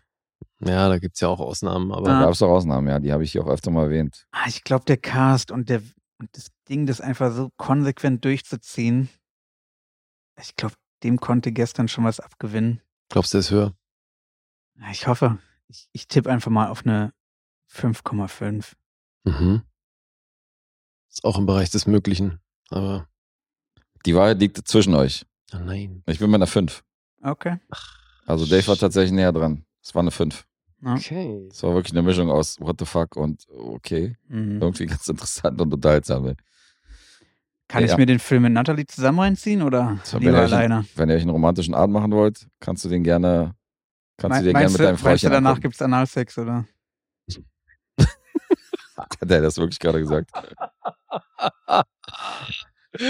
Ja, 0.60 0.88
da 0.88 0.98
gibt's 0.98 1.20
ja 1.20 1.28
auch 1.28 1.40
Ausnahmen, 1.40 1.92
aber 1.92 2.06
Da 2.06 2.20
gab 2.20 2.30
es 2.30 2.42
auch 2.42 2.48
Ausnahmen, 2.48 2.88
ja, 2.88 2.98
die 2.98 3.12
habe 3.12 3.24
ich 3.24 3.32
hier 3.32 3.44
auch 3.44 3.48
öfter 3.48 3.70
mal 3.70 3.84
erwähnt. 3.84 4.26
Ah, 4.32 4.46
ich 4.48 4.64
glaube, 4.64 4.84
der 4.86 4.96
Cast 4.96 5.50
und 5.50 5.68
der 5.68 5.82
und 6.18 6.34
das 6.34 6.46
Ding, 6.68 6.86
das 6.86 7.02
einfach 7.02 7.30
so 7.30 7.50
konsequent 7.58 8.24
durchzuziehen, 8.24 9.10
ich 10.40 10.56
glaube, 10.56 10.74
dem 11.02 11.18
konnte 11.18 11.52
gestern 11.52 11.88
schon 11.88 12.04
was 12.04 12.20
abgewinnen. 12.20 12.80
glaubst 13.08 13.34
du, 13.34 13.38
ist 13.38 13.50
höher? 13.50 13.74
Ich 14.90 15.06
hoffe. 15.06 15.38
Ich, 15.68 15.88
ich 15.92 16.06
tippe 16.08 16.30
einfach 16.30 16.50
mal 16.50 16.68
auf 16.68 16.84
eine 16.86 17.12
5,5. 17.72 18.72
Mhm. 19.24 19.62
Ist 21.10 21.24
auch 21.24 21.38
im 21.38 21.46
Bereich 21.46 21.70
des 21.70 21.86
Möglichen. 21.86 22.40
Aber, 22.70 23.08
Die 24.04 24.14
Wahrheit 24.14 24.38
liegt 24.38 24.56
zwischen 24.68 24.94
euch. 24.94 25.26
oh 25.54 25.58
nein. 25.58 26.02
Ich 26.06 26.18
bin 26.18 26.30
bei 26.30 26.36
einer 26.36 26.46
5. 26.46 26.84
Okay. 27.22 27.58
Also 28.26 28.46
Dave 28.46 28.66
war 28.68 28.76
tatsächlich 28.76 29.12
näher 29.12 29.32
dran. 29.32 29.64
Es 29.82 29.94
war 29.94 30.02
eine 30.02 30.10
5. 30.10 30.46
Ja. 30.82 30.94
Okay. 30.94 31.48
Es 31.50 31.62
war 31.62 31.74
wirklich 31.74 31.92
eine 31.92 32.02
Mischung 32.02 32.30
aus 32.30 32.60
What 32.60 32.76
the 32.78 32.84
fuck 32.84 33.16
und 33.16 33.46
okay. 33.48 34.16
Mhm. 34.28 34.60
Irgendwie 34.60 34.86
ganz 34.86 35.08
interessant 35.08 35.60
und 35.60 35.72
unterhaltsam. 35.72 36.26
ey. 36.26 36.36
Kann 37.68 37.84
Ja. 37.84 37.90
ich 37.92 37.96
mir 37.96 38.06
den 38.06 38.18
Film 38.20 38.42
mit 38.44 38.52
Natalie 38.52 38.86
zusammen 38.86 39.18
reinziehen 39.18 39.62
oder 39.62 39.98
So, 40.04 40.16
wenn, 40.18 40.22
lieber 40.26 40.38
ihr 40.38 40.44
euch, 40.44 40.52
alleine? 40.52 40.84
wenn 40.94 41.08
ihr 41.08 41.16
euch 41.16 41.22
einen 41.22 41.30
romantischen 41.30 41.74
Abend 41.74 41.94
machen 41.94 42.12
wollt, 42.12 42.46
kannst 42.60 42.84
du 42.84 42.88
den 42.88 43.02
gerne, 43.02 43.54
kannst 44.18 44.40
du 44.40 44.44
den 44.44 44.54
gerne 44.54 44.70
mit 44.70 44.80
deinem 44.80 44.96
Frauchen 44.98 45.30
danach 45.30 45.50
angucken. 45.50 45.62
gibt's 45.62 45.82
Analsex 45.82 46.38
oder? 46.38 46.64
Hat 48.96 49.30
er 49.30 49.40
das 49.42 49.58
wirklich 49.58 49.78
gerade 49.80 49.98
gesagt? 50.00 50.30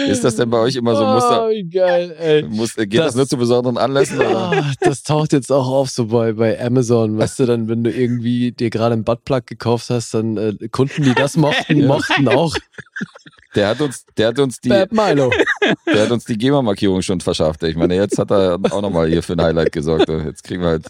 Ist 0.08 0.24
das 0.24 0.36
denn 0.36 0.50
bei 0.50 0.58
euch 0.58 0.76
immer 0.76 0.94
so? 0.96 1.04
Muss 1.04 1.22
da, 1.24 1.46
Oh, 1.46 1.50
geil, 1.72 2.14
ey. 2.18 2.42
muss, 2.44 2.74
geht 2.74 2.94
das, 2.94 3.06
Das- 3.06 3.14
nur 3.16 3.26
zu 3.28 3.36
besonderen 3.36 3.78
Anlässen? 3.78 4.18
Oder? 4.18 4.36
Ah, 4.52 4.72
das 4.80 5.02
taucht 5.02 5.32
jetzt 5.32 5.50
auch 5.52 5.68
auf 5.68 5.90
so 5.90 6.06
bei, 6.06 6.32
bei 6.32 6.60
Amazon. 6.60 7.18
Weißt 7.18 7.38
du, 7.38 7.46
dann, 7.46 7.68
wenn 7.68 7.84
du 7.84 7.90
irgendwie 7.90 8.52
dir 8.52 8.70
gerade 8.70 8.94
einen 8.94 9.04
Buttplug 9.04 9.46
gekauft 9.46 9.90
hast, 9.90 10.14
dann 10.14 10.36
äh, 10.36 10.54
Kunden, 10.70 11.02
die 11.02 11.14
das 11.14 11.36
mochten, 11.36 11.86
mochten 11.86 12.28
auch 12.28 12.54
Der 13.54 13.68
hat 13.68 13.80
uns, 13.80 14.04
der 14.16 14.28
hat 14.28 14.38
uns 14.38 14.60
die, 14.60 14.68
Bad 14.68 14.92
Milo. 14.92 15.30
der 15.86 16.02
hat 16.02 16.10
uns 16.10 16.24
die 16.24 16.36
GEMA-Markierung 16.36 17.02
schon 17.02 17.20
verschafft. 17.20 17.62
Ich 17.62 17.76
meine, 17.76 17.94
jetzt 17.94 18.18
hat 18.18 18.30
er 18.30 18.58
auch 18.70 18.82
nochmal 18.82 19.08
hier 19.08 19.22
für 19.22 19.32
ein 19.34 19.42
Highlight 19.42 19.72
gesorgt. 19.72 20.08
Jetzt 20.08 20.44
kriegen 20.44 20.62
wir 20.62 20.68
halt 20.70 20.86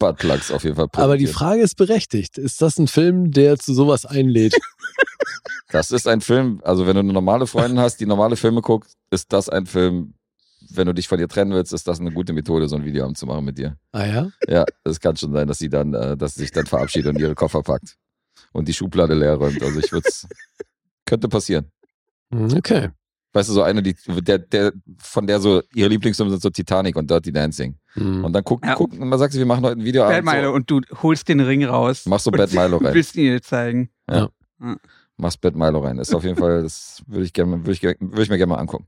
Buttplugs 0.00 0.50
auf 0.50 0.64
jeden 0.64 0.74
Fall. 0.74 0.88
Aber 0.92 1.16
die. 1.16 1.28
Frage 1.28 1.62
ist 1.62 1.76
berechtigt. 1.76 2.38
Ist 2.38 2.60
das 2.60 2.78
ein 2.78 2.88
Film, 2.88 3.30
der 3.30 3.56
zu 3.58 3.72
sowas 3.72 4.04
einlädt? 4.04 4.56
Das 5.72 5.92
ist 5.92 6.08
ein 6.08 6.20
Film, 6.20 6.60
also 6.64 6.86
wenn 6.86 6.94
du 6.94 7.00
eine 7.00 7.12
normale 7.12 7.46
Freundin 7.46 7.78
hast, 7.78 7.98
die 8.00 8.06
normale 8.06 8.34
Filme 8.34 8.60
guckt, 8.60 8.90
ist 9.10 9.32
das 9.32 9.48
ein 9.48 9.66
Film, 9.66 10.14
wenn 10.70 10.86
du 10.86 10.92
dich 10.94 11.06
von 11.06 11.20
ihr 11.20 11.28
trennen 11.28 11.52
willst, 11.52 11.72
ist 11.72 11.86
das 11.86 12.00
eine 12.00 12.10
gute 12.10 12.32
Methode, 12.32 12.66
so 12.68 12.74
ein 12.74 12.84
Videoabend 12.84 13.16
zu 13.16 13.26
machen 13.26 13.44
mit 13.44 13.56
dir. 13.56 13.76
Ah 13.92 14.04
ja? 14.04 14.30
Ja, 14.48 14.64
es 14.84 14.98
kann 14.98 15.16
schon 15.16 15.32
sein, 15.32 15.46
dass 15.46 15.58
sie 15.58 15.68
dann, 15.68 15.94
äh, 15.94 16.16
dass 16.16 16.34
sie 16.34 16.40
sich 16.40 16.50
dann 16.50 16.66
verabschiedet 16.66 17.14
und 17.14 17.20
ihre 17.20 17.36
Koffer 17.36 17.62
packt 17.62 17.96
und 18.52 18.66
die 18.66 18.74
Schublade 18.74 19.14
leer 19.14 19.36
räumt. 19.36 19.62
Also 19.62 19.78
ich 19.78 19.92
würde 19.92 20.08
könnte 21.06 21.28
passieren. 21.28 21.70
Hm, 22.32 22.52
Okay. 22.56 22.90
Weißt 23.32 23.48
du, 23.48 23.52
so 23.52 23.62
eine, 23.62 23.80
die, 23.82 23.94
der, 24.08 24.38
der, 24.38 24.72
von 24.98 25.26
der 25.26 25.38
so 25.38 25.62
ihre 25.74 25.88
Lieblingsfilme 25.88 26.30
sind 26.32 26.42
so 26.42 26.50
Titanic 26.50 26.96
und 26.96 27.08
Dirty 27.08 27.30
Dancing. 27.32 27.76
Hm. 27.92 28.24
Und 28.24 28.32
dann 28.32 28.42
guck, 28.42 28.64
Ja. 28.66 28.74
guck, 28.74 28.92
und 28.92 29.08
man 29.08 29.18
sagt, 29.20 29.32
sie, 29.32 29.38
wir 29.38 29.46
machen 29.46 29.62
heute 29.64 29.74
ein 29.76 29.78
Bad 29.78 29.86
Videoabend. 29.86 30.24
Milo 30.24 30.48
So, 30.50 30.54
und 30.54 30.70
du 30.70 30.80
holst 31.02 31.28
den 31.28 31.38
Ring 31.40 31.64
raus. 31.64 32.06
Machst 32.06 32.24
so 32.24 32.30
und 32.32 32.36
Bad 32.38 32.52
Milo 32.52 32.76
rein. 32.84 32.92
Willst 32.94 33.14
ihn 33.16 33.26
ihr 33.26 33.40
zeigen. 33.42 33.90
machst 35.16 35.40
Bad 35.40 35.54
Milo 35.54 35.78
rein. 35.78 35.98
Ist 35.98 36.12
auf 36.14 36.24
jeden 36.24 36.36
Fall, 36.36 36.62
das 36.62 37.02
würde 37.06 37.24
ich 37.24 37.32
gerne, 37.32 37.58
würde 37.58 37.72
ich, 37.72 37.80
gerne- 37.80 37.96
würde 38.00 38.22
ich 38.22 38.30
mir 38.30 38.36
gerne 38.38 38.52
mal 38.52 38.58
angucken. 38.58 38.86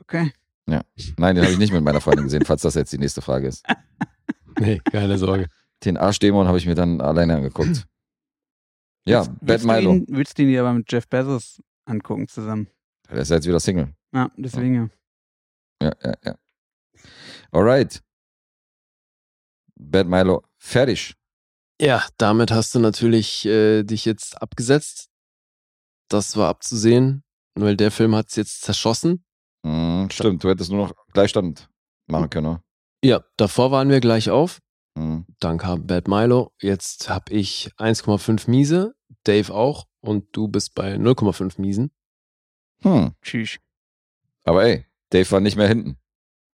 Okay. 0.00 0.32
Nein, 0.66 1.34
den 1.34 1.42
habe 1.44 1.52
ich 1.52 1.58
nicht 1.58 1.72
mit 1.72 1.82
meiner 1.82 2.00
Freundin 2.02 2.24
gesehen, 2.24 2.44
falls 2.44 2.60
das 2.62 2.74
jetzt 2.74 2.92
die 2.92 2.98
nächste 2.98 3.22
Frage 3.22 3.48
ist. 3.48 3.64
Nee, 4.60 4.80
keine 4.90 5.16
Sorge. 5.18 5.46
Den 5.84 5.96
Arschdämon 5.96 6.48
habe 6.48 6.58
ich 6.58 6.66
mir 6.66 6.74
dann 6.74 7.00
alleine 7.00 7.36
angeguckt. 7.36 7.86
Ja, 9.06 9.20
Willst- 9.20 9.30
Bad 9.30 9.48
willst 9.48 9.64
du 9.64 9.68
Milo. 9.68 9.92
Ihn, 9.94 10.06
willst 10.08 10.36
du 10.38 10.42
ihn 10.42 10.48
dir 10.48 10.60
aber 10.62 10.72
mit 10.72 10.90
Jeff 10.92 11.06
Bezos 11.06 11.62
angucken 11.88 12.28
zusammen? 12.28 12.68
Der 13.10 13.18
ist 13.18 13.30
ja 13.30 13.36
jetzt 13.36 13.46
wieder 13.46 13.60
Single. 13.60 13.94
Ja, 14.12 14.30
deswegen 14.36 14.74
ja. 14.74 14.88
Ja, 15.82 15.92
ja, 16.02 16.14
ja. 16.24 16.38
Alright. 17.50 18.02
Bad 19.76 20.06
Milo, 20.06 20.44
fertig. 20.58 21.14
Ja, 21.80 22.04
damit 22.18 22.50
hast 22.50 22.74
du 22.74 22.80
natürlich 22.80 23.46
äh, 23.46 23.84
dich 23.84 24.04
jetzt 24.04 24.42
abgesetzt. 24.42 25.08
Das 26.08 26.36
war 26.36 26.48
abzusehen, 26.48 27.22
weil 27.54 27.76
der 27.76 27.90
Film 27.90 28.14
hat 28.16 28.28
es 28.28 28.36
jetzt 28.36 28.62
zerschossen. 28.62 29.24
Mhm, 29.62 30.08
stimmt, 30.10 30.42
du 30.42 30.48
hättest 30.48 30.70
nur 30.70 30.88
noch 30.88 30.94
Gleichstand 31.12 31.68
machen 32.06 32.30
können. 32.30 32.46
oder? 32.46 32.62
Ja, 33.04 33.24
davor 33.36 33.70
waren 33.70 33.90
wir 33.90 34.00
gleich 34.00 34.30
auf. 34.30 34.58
Mhm. 34.96 35.26
Dann 35.38 35.58
kam 35.58 35.86
Bad 35.86 36.08
Milo. 36.08 36.52
Jetzt 36.60 37.08
habe 37.08 37.32
ich 37.32 37.70
1,5 37.76 38.50
Miese, 38.50 38.94
Dave 39.24 39.54
auch 39.54 39.86
und 40.00 40.26
du 40.32 40.48
bist 40.48 40.74
bei 40.74 40.94
0,5 40.94 41.60
Miesen. 41.60 41.90
Hm. 42.82 43.12
Tschüss. 43.22 43.58
Aber 44.44 44.64
ey, 44.64 44.86
Dave 45.10 45.30
war 45.30 45.40
nicht 45.40 45.56
mehr 45.56 45.68
hinten. 45.68 45.96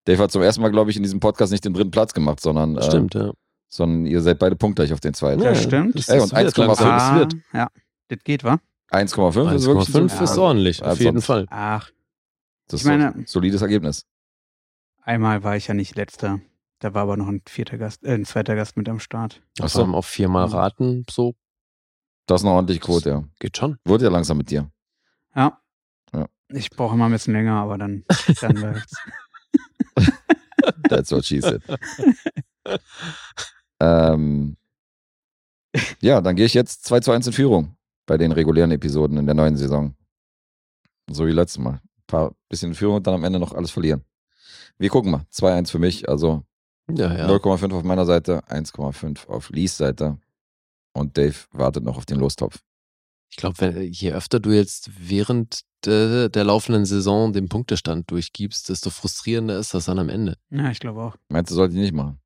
Dave 0.05 0.23
hat 0.23 0.33
zum 0.33 0.43
ersten 0.43 0.63
Mal, 0.63 0.71
glaube 0.71 0.91
ich, 0.91 0.97
in 0.97 1.03
diesem 1.03 1.21
Podcast 1.21 1.53
nicht 1.53 1.65
den 1.65 1.75
dritten 1.75 1.91
Platz 1.91 2.13
gemacht, 2.15 2.41
sondern, 2.41 2.77
äh, 2.77 2.83
Stimmt, 2.83 3.15
ja. 3.15 3.33
sondern 3.69 4.07
ihr 4.07 4.21
seid 4.23 4.39
beide 4.39 4.57
punktgleich 4.57 4.93
auf 4.93 5.01
den 5.01 5.15
zweiten. 5.15 5.43
Ja, 5.43 5.55
stimmt. 5.55 5.97
Das, 5.99 6.09
Ey, 6.09 6.21
und 6.21 6.33
wird 6.33 6.55
1,5 6.55 6.59
langsam, 6.67 6.89
das 6.89 7.03
das 7.11 7.19
wird. 7.19 7.35
Ah, 7.53 7.57
ja, 7.59 7.69
das 8.09 8.19
geht, 8.25 8.45
wa? 8.45 8.59
1,5 8.91 9.53
ist 9.55 9.67
wirklich 9.67 9.89
so, 9.89 9.99
1,5 10.01 10.23
ist 10.23 10.37
Ja. 10.37 10.43
ordentlich, 10.43 10.79
Ja, 10.79 10.87
auf 10.93 10.99
jeden 10.99 11.13
sonst- 11.19 11.27
Fall. 11.27 11.47
Ach, 11.51 11.91
das 12.69 12.81
ist 12.81 12.87
Ich 12.87 12.91
meine- 12.91 13.15
ein 13.15 13.27
solides 13.27 13.61
Ergebnis. 13.63 14.07
einmal 15.03 15.43
war 15.45 15.57
ich 15.57 15.67
ja 15.69 15.75
nicht 15.75 15.95
letzter. 15.97 16.41
Da 16.81 16.95
war 16.95 17.03
aber 17.03 17.17
noch 17.17 17.27
ein 17.29 17.43
vierter 17.47 17.77
Gast, 17.77 18.05
äh, 18.05 18.15
ein 18.15 18.25
zweiter 18.25 18.55
Gast 18.55 18.77
mit 18.77 18.89
am 18.89 19.01
Start. 19.01 19.43
Ach 19.59 19.65
Ach 19.65 19.69
so. 19.69 19.85
so. 19.85 19.93
auf 19.93 20.07
viermal 20.07 20.47
raten, 20.47 21.05
so 21.11 21.35
Das 22.29 22.43
ist 22.43 22.45
eine 22.47 22.55
ordentliche 22.55 22.81
Quote, 22.81 23.09
ja. 23.09 23.25
geht 23.41 23.57
schon. 23.57 23.79
Wurde 23.87 24.05
ja 24.05 24.11
langsam 24.11 24.37
mit 24.37 24.51
dir. 24.51 24.71
Ja. 25.35 25.59
Ja. 26.13 26.27
Ich 26.49 26.69
brauche 26.71 26.95
immer 26.95 27.07
ein 27.07 27.13
bisschen 27.13 27.33
länger, 27.33 27.55
aber 27.55 27.79
dann, 27.79 28.05
dann 28.43 28.57
läuft's. 28.57 28.97
That's 30.91 31.11
what 31.11 31.25
she 31.25 31.41
said. 31.41 31.63
ähm, 33.81 34.59
ja, 36.03 36.21
dann 36.21 36.37
gehe 36.37 36.45
ich 36.45 36.53
jetzt 36.53 36.85
2 36.85 37.01
zu 37.01 37.13
1 37.13 37.27
in 37.29 37.33
Führung 37.33 37.77
bei 38.05 38.19
den 38.19 38.33
regulären 38.33 38.73
Episoden 38.73 39.17
in 39.17 39.25
der 39.25 39.35
neuen 39.35 39.57
Saison. 39.57 39.95
So 41.11 41.27
wie 41.27 41.33
letztes 41.33 41.59
Mal. 41.59 41.81
Ein 41.83 42.07
paar 42.07 42.35
bisschen 42.51 42.71
in 42.71 42.75
Führung 42.75 42.97
und 42.97 43.07
dann 43.07 43.15
am 43.15 43.25
Ende 43.25 43.39
noch 43.39 43.55
alles 43.55 43.71
verlieren. 43.71 44.05
Wir 44.77 44.91
gucken 44.91 45.13
mal. 45.13 45.25
2-1 45.33 45.71
für 45.71 45.79
mich, 45.79 46.11
also 46.11 46.45
Ja, 46.91 47.11
ja. 47.15 47.27
0,5 47.27 47.73
auf 47.75 47.85
meiner 47.85 48.05
Seite, 48.05 48.43
1,5 48.49 49.29
auf 49.29 49.49
Lees 49.49 49.79
Seite. 49.79 50.19
Und 50.93 51.17
Dave 51.17 51.37
wartet 51.53 51.85
noch 51.85 51.97
auf 51.97 52.07
den 52.07 52.19
Lostopf. 52.19 52.61
Ich 53.31 53.37
glaube, 53.37 53.83
je 53.85 54.13
öfter 54.13 54.41
du 54.41 54.51
jetzt 54.51 54.91
während 54.99 55.61
de, 55.85 56.29
der 56.29 56.45
laufenden 56.45 56.87
Saison 56.87 57.33
den 57.33 57.49
Punktestand 57.49 58.11
durchgibst, 58.11 58.69
desto 58.69 58.91
frustrierender 58.91 59.59
ist 59.59 59.75
das 59.75 59.85
dann 59.85 59.99
am 59.99 60.09
Ende. 60.09 60.37
Ja, 60.51 60.71
ich 60.71 60.81
glaube 60.81 61.03
auch. 61.03 61.17
Meinst 61.29 61.51
du, 61.51 61.55
sollte 61.55 61.75
ich 61.75 61.81
nicht 61.81 61.93
machen? 61.93 62.21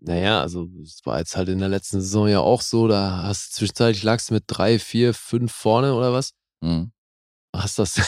Naja, 0.00 0.42
also 0.42 0.68
es 0.82 1.00
war 1.04 1.18
jetzt 1.18 1.34
halt 1.34 1.48
in 1.48 1.60
der 1.60 1.70
letzten 1.70 2.00
Saison 2.02 2.28
ja 2.28 2.40
auch 2.40 2.60
so, 2.60 2.86
da 2.88 3.22
hast 3.22 3.52
du 3.52 3.56
zwischenzeitlich 3.56 4.02
lagst 4.02 4.28
du 4.28 4.34
mit 4.34 4.44
drei, 4.46 4.78
vier, 4.78 5.14
fünf 5.14 5.50
vorne 5.50 5.94
oder 5.94 6.12
was? 6.12 6.32
Mhm. 6.60 6.92
Hast 7.56 7.78
das 7.78 7.98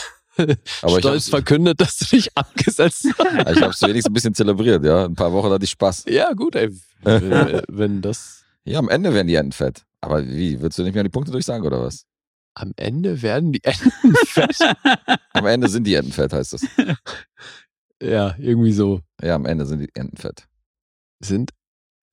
Aber 0.83 0.99
stolz 0.99 1.31
verkündet, 1.31 1.81
dass 1.81 1.97
du 1.97 2.05
dich 2.05 2.37
abgesetzt 2.37 3.07
hast. 3.19 3.51
Ich 3.57 3.63
habe 3.63 3.71
es 3.73 3.81
wenigstens 3.81 4.07
ein 4.07 4.13
bisschen 4.13 4.35
zelebriert, 4.35 4.85
ja. 4.85 5.07
Ein 5.07 5.15
paar 5.15 5.33
Wochen 5.33 5.51
hatte 5.51 5.65
ich 5.65 5.71
Spaß. 5.71 6.05
ja, 6.09 6.35
gut, 6.35 6.55
ey. 6.55 6.69
Wenn, 7.03 7.63
wenn 7.69 8.03
das 8.03 8.43
Ja, 8.65 8.79
am 8.79 8.89
Ende 8.91 9.15
werden 9.15 9.29
die 9.29 9.37
Enten 9.37 9.53
fett. 9.53 9.86
Aber 10.07 10.27
wie? 10.27 10.61
Willst 10.61 10.79
du 10.79 10.83
nicht 10.83 10.95
mehr 10.95 11.03
die 11.03 11.11
Punkte 11.11 11.33
durchsagen 11.33 11.67
oder 11.67 11.83
was? 11.83 12.07
am 12.59 12.73
Ende 12.77 13.21
werden 13.23 13.53
die 13.53 13.63
Enten 13.65 14.15
fett. 14.25 14.59
Am 15.35 15.47
Ende 15.47 15.69
sind 15.69 15.85
die 15.85 15.95
Enten 15.95 16.13
fett, 16.13 16.33
heißt 16.33 16.55
das. 16.55 16.67
ja, 18.03 18.35
irgendwie 18.39 18.73
so. 18.73 19.03
Ja, 19.23 19.35
am 19.35 19.45
Ende 19.45 19.67
sind 19.67 19.81
die 19.81 19.95
Enten 19.95 20.17
fett. 20.17 20.49
Sind 21.23 21.51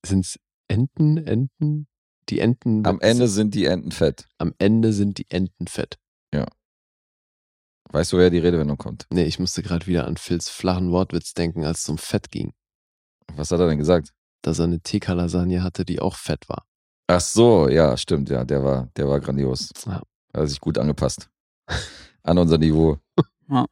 sind's 0.06 0.38
Enten, 0.68 1.16
Enten? 1.16 1.86
Die 2.28 2.40
Enten. 2.40 2.86
Am 2.86 3.00
Ende 3.00 3.28
sind 3.28 3.54
die 3.54 3.64
Enten 3.64 3.90
fett. 3.90 4.26
am 4.38 4.54
Ende 4.58 4.92
sind 4.92 5.18
die 5.18 5.30
Enten 5.30 5.66
fett. 5.66 5.98
Weißt 7.90 8.12
du, 8.12 8.18
wer 8.18 8.30
die 8.30 8.38
Redewendung 8.38 8.76
kommt? 8.76 9.06
Nee, 9.12 9.22
ich 9.22 9.38
musste 9.38 9.62
gerade 9.62 9.86
wieder 9.86 10.06
an 10.06 10.16
Phils 10.16 10.48
flachen 10.48 10.90
Wortwitz 10.90 11.32
denken, 11.32 11.64
als 11.64 11.82
es 11.82 11.88
um 11.88 11.96
Fett 11.96 12.28
ging. 12.30 12.52
Was 13.34 13.52
hat 13.52 13.60
er 13.60 13.68
denn 13.68 13.78
gesagt? 13.78 14.12
Dass 14.42 14.58
er 14.58 14.64
eine 14.64 14.80
TK-Lasagne 14.80 15.62
hatte, 15.62 15.84
die 15.84 16.00
auch 16.00 16.16
fett 16.16 16.48
war. 16.48 16.66
Ach 17.06 17.20
so, 17.20 17.68
ja, 17.68 17.96
stimmt, 17.96 18.30
ja, 18.30 18.44
der 18.44 18.64
war, 18.64 18.88
der 18.96 19.08
war 19.08 19.20
grandios. 19.20 19.70
Ja. 19.86 20.00
Er 20.32 20.42
hat 20.42 20.48
sich 20.48 20.60
gut 20.60 20.78
angepasst. 20.78 21.28
An 22.22 22.38
unser 22.38 22.58
Niveau. 22.58 22.98
Ja. 23.46 23.66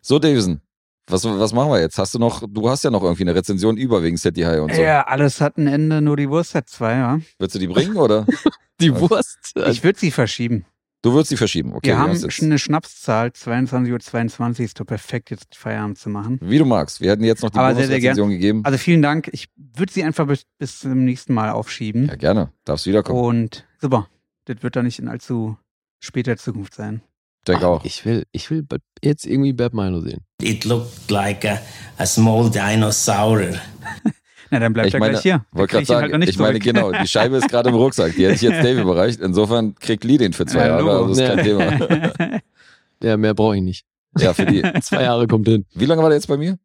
So, 0.00 0.18
Davison, 0.18 0.60
was, 1.06 1.24
was 1.24 1.52
machen 1.52 1.70
wir 1.70 1.80
jetzt? 1.80 1.96
Hast 1.96 2.12
du 2.12 2.18
noch, 2.18 2.42
du 2.44 2.68
hast 2.68 2.82
ja 2.82 2.90
noch 2.90 3.04
irgendwie 3.04 3.22
eine 3.22 3.36
Rezension 3.36 3.76
über 3.76 4.02
wegen 4.02 4.16
City 4.16 4.40
High 4.42 4.60
und 4.60 4.74
so. 4.74 4.82
Ja, 4.82 5.02
alles 5.02 5.40
hat 5.40 5.58
ein 5.58 5.68
Ende, 5.68 6.02
nur 6.02 6.16
die 6.16 6.28
Wurst 6.28 6.56
hat 6.56 6.68
zwei, 6.68 6.94
ja. 6.94 7.20
Willst 7.38 7.54
du 7.54 7.60
die 7.60 7.68
bringen 7.68 7.96
oder? 7.96 8.26
Die? 8.80 8.92
Wurst. 8.98 9.52
Ich 9.68 9.84
würde 9.84 9.96
sie 9.96 10.10
verschieben. 10.10 10.64
Du 11.02 11.12
würdest 11.12 11.30
sie 11.30 11.36
verschieben, 11.36 11.72
okay. 11.74 11.88
Wir 11.88 11.98
haben 11.98 12.12
eine 12.12 12.58
Schnapszahl, 12.60 13.28
22.22 13.30 14.58
Uhr 14.60 14.64
ist 14.64 14.78
doch 14.78 14.84
perfekt, 14.86 15.30
jetzt 15.30 15.56
Feierabend 15.56 15.98
zu 15.98 16.08
machen. 16.08 16.38
Wie 16.40 16.58
du 16.58 16.64
magst. 16.64 17.00
Wir 17.00 17.10
hätten 17.10 17.24
jetzt 17.24 17.42
noch 17.42 17.50
die 17.50 17.58
Bonusrezension 17.58 18.30
gegeben. 18.30 18.60
Also 18.64 18.78
vielen 18.78 19.02
Dank. 19.02 19.28
Ich 19.32 19.48
würde 19.56 19.92
sie 19.92 20.04
einfach 20.04 20.28
bis, 20.28 20.44
bis 20.58 20.78
zum 20.78 21.04
nächsten 21.04 21.34
Mal 21.34 21.50
aufschieben. 21.50 22.06
Ja, 22.06 22.14
gerne. 22.14 22.52
Darfst 22.64 22.86
wiederkommen. 22.86 23.18
Und 23.18 23.66
super. 23.80 24.08
Das 24.44 24.62
wird 24.62 24.76
dann 24.76 24.84
nicht 24.84 25.00
in 25.00 25.08
allzu 25.08 25.56
später 25.98 26.36
Zukunft 26.36 26.74
sein. 26.74 27.02
Ich 27.40 27.46
denke 27.46 27.66
Ah, 27.66 27.70
auch. 27.70 27.84
Ich 27.84 28.04
will, 28.04 28.24
ich 28.30 28.48
will 28.52 28.64
jetzt 29.02 29.26
irgendwie 29.26 29.52
Bad 29.52 29.74
Milo 29.74 30.00
sehen. 30.00 30.20
It 30.40 30.64
looked 30.64 31.10
like 31.10 31.44
a, 31.44 31.60
a 31.98 32.06
small 32.06 32.48
dinosaur. 32.48 33.40
Na, 34.52 34.58
dann 34.60 34.72
bleibt 34.74 34.88
Ich 34.88 34.94
er 34.94 35.00
meine, 35.00 35.12
gleich 35.12 35.22
hier. 35.22 35.44
Wollte 35.52 35.70
gerade 35.72 35.82
ihn 35.82 35.86
sagen, 35.86 36.02
halt 36.02 36.12
noch 36.12 36.18
nicht 36.18 36.28
ich 36.28 36.38
meine, 36.38 36.60
zurück. 36.60 36.74
genau, 36.74 36.92
die 36.92 37.08
Scheibe 37.08 37.36
ist 37.38 37.48
gerade 37.48 37.70
im 37.70 37.74
Rucksack. 37.74 38.14
Die 38.14 38.24
hätte 38.24 38.34
ich 38.34 38.42
jetzt 38.42 38.58
Dave 38.64 38.80
überreicht. 38.82 39.20
Insofern 39.20 39.74
kriegt 39.76 40.04
Lee 40.04 40.18
den 40.18 40.32
für 40.34 40.44
zwei 40.46 40.66
Ja, 40.66 40.78
Jahre. 40.78 40.90
Also 40.98 41.12
ist 41.12 41.18
kein 41.26 41.38
Ja. 41.38 41.42
Thema. 41.42 42.40
Ja, 43.02 43.16
mehr 43.16 43.34
brauche 43.34 43.56
ich 43.56 43.62
nicht. 43.62 43.84
Ja, 44.18 44.32
für 44.32 44.46
die. 44.46 44.62
Zwei 44.82 45.02
Jahre 45.02 45.26
kommt 45.26 45.48
hin. 45.48 45.64
Wie 45.74 45.86
lange 45.86 46.02
war 46.02 46.10
der 46.10 46.18
jetzt 46.18 46.28
bei 46.28 46.36
mir? 46.36 46.56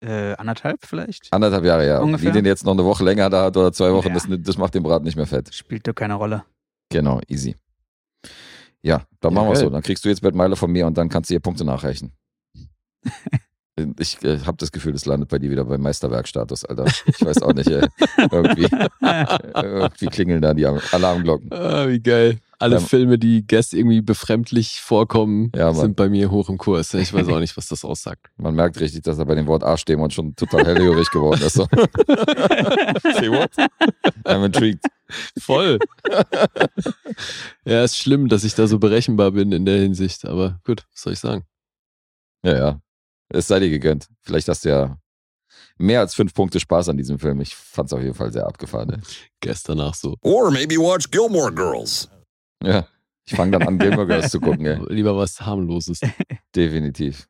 äh, 0.00 0.32
anderthalb 0.36 0.84
vielleicht? 0.84 1.28
Anderthalb 1.32 1.64
Jahre, 1.64 1.86
ja. 1.86 2.00
Ungefähr. 2.00 2.30
Wie 2.30 2.32
den 2.32 2.44
jetzt 2.46 2.64
noch 2.64 2.72
eine 2.72 2.84
Woche 2.84 3.04
länger 3.04 3.30
da 3.30 3.44
hat 3.44 3.56
oder 3.56 3.72
zwei 3.72 3.92
Wochen, 3.92 4.08
Ja. 4.08 4.14
das, 4.14 4.26
das 4.28 4.58
macht 4.58 4.74
den 4.74 4.82
Braten 4.82 5.04
nicht 5.04 5.14
mehr 5.16 5.26
fett. 5.26 5.54
Spielt 5.54 5.86
doch 5.86 5.94
keine 5.94 6.14
Rolle. 6.14 6.42
Genau, 6.90 7.20
easy. 7.28 7.54
Ja, 8.82 9.02
dann 9.20 9.32
Ja, 9.32 9.34
machen 9.34 9.48
wir 9.50 9.54
geil. 9.54 9.62
so. 9.64 9.70
Dann 9.70 9.82
kriegst 9.82 10.04
du 10.04 10.08
jetzt 10.08 10.20
Bettmeile 10.22 10.56
von 10.56 10.72
mir 10.72 10.86
und 10.86 10.96
dann 10.98 11.08
kannst 11.08 11.30
du 11.30 11.34
ihr 11.34 11.40
Punkte 11.40 11.64
nachreichen. 11.64 12.10
Ich 13.98 14.22
äh, 14.24 14.38
habe 14.46 14.56
das 14.58 14.72
Gefühl, 14.72 14.92
das 14.92 15.06
landet 15.06 15.28
bei 15.28 15.38
dir 15.38 15.50
wieder 15.50 15.64
beim 15.64 15.80
Meisterwerkstatus, 15.82 16.64
Alter. 16.64 16.86
Ich 17.06 17.24
weiß 17.24 17.42
auch 17.42 17.52
nicht, 17.52 17.68
ey. 17.70 17.86
irgendwie, 18.30 18.68
irgendwie 19.54 20.06
klingeln 20.06 20.42
da 20.42 20.54
die 20.54 20.66
Alarmglocken. 20.66 21.52
Ah, 21.52 21.88
wie 21.88 22.00
geil. 22.00 22.38
Alle 22.60 22.76
Ja. 22.76 22.80
Filme, 22.80 23.18
die 23.18 23.46
Guest 23.46 23.72
irgendwie 23.72 24.00
befremdlich 24.00 24.80
vorkommen, 24.80 25.52
Ja, 25.54 25.72
sind 25.72 25.94
bei 25.94 26.08
mir 26.08 26.30
hoch 26.32 26.48
im 26.48 26.58
Kurs. 26.58 26.92
Ich 26.94 27.12
weiß 27.14 27.28
auch 27.28 27.38
nicht, 27.38 27.56
was 27.56 27.68
das 27.68 27.84
aussagt. 27.84 28.26
Man 28.36 28.54
merkt 28.54 28.80
richtig, 28.80 29.02
dass 29.02 29.18
er 29.18 29.26
bei 29.26 29.36
dem 29.36 29.46
Wort 29.46 29.62
Arschdämon 29.62 30.10
schon 30.10 30.34
total 30.34 30.66
hellhörig 30.66 31.08
geworden 31.10 31.40
ist. 31.40 31.54
So. 31.54 31.64
Say 33.14 33.30
what? 33.30 33.50
I'm 34.24 34.44
intrigued. 34.44 34.82
Voll. 35.38 35.78
ja, 37.64 37.84
ist 37.84 37.96
schlimm, 37.96 38.28
dass 38.28 38.42
ich 38.44 38.54
da 38.54 38.66
so 38.66 38.78
berechenbar 38.80 39.30
bin 39.32 39.52
in 39.52 39.64
der 39.64 39.78
Hinsicht. 39.80 40.24
Aber 40.24 40.58
gut, 40.64 40.84
was 40.92 41.02
soll 41.02 41.12
ich 41.12 41.20
sagen? 41.20 41.44
Ja, 42.42 42.56
ja. 42.56 42.80
Es 43.28 43.48
sei 43.48 43.60
dir 43.60 43.70
gegönnt. 43.70 44.08
Vielleicht 44.22 44.48
hast 44.48 44.64
du 44.64 44.70
ja 44.70 44.98
mehr 45.76 46.00
als 46.00 46.14
fünf 46.14 46.34
Punkte 46.34 46.60
Spaß 46.60 46.88
an 46.88 46.96
diesem 46.96 47.18
Film. 47.18 47.40
Ich 47.40 47.54
fand's 47.54 47.92
auf 47.92 48.00
jeden 48.02 48.14
Fall 48.14 48.32
sehr 48.32 48.46
abgefahren. 48.46 48.90
Ey. 48.90 49.00
Gestern 49.40 49.78
nach 49.78 49.94
so. 49.94 50.16
Or 50.22 50.50
maybe 50.50 50.76
watch 50.76 51.10
Gilmore 51.10 51.52
Girls. 51.52 52.08
Ja. 52.62 52.86
Ich 53.26 53.34
fange 53.34 53.52
dann 53.52 53.68
an, 53.68 53.78
Gilmore 53.78 54.06
Girls 54.06 54.30
zu 54.30 54.40
gucken, 54.40 54.66
ey. 54.66 54.80
Lieber 54.88 55.16
was 55.16 55.40
harmloses. 55.40 56.00
Definitiv. 56.56 57.28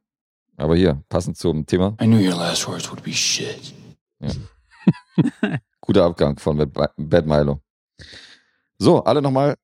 Aber 0.57 0.77
hier, 0.77 1.03
passend 1.09 1.37
zum 1.37 1.67
Thema, 1.67 1.97
I 2.01 2.07
knew 2.07 2.19
your 2.19 2.37
last 2.37 2.67
words 2.67 2.91
would 2.91 3.03
be 3.03 3.13
shit. 3.13 3.73
guter 5.81 6.05
Abgang 6.05 6.37
von 6.39 6.57
Bad, 6.57 6.93
Bad 6.97 7.27
Milo. 7.27 7.61
So, 8.79 9.05
alle 9.05 9.23
nochmal 9.23 9.57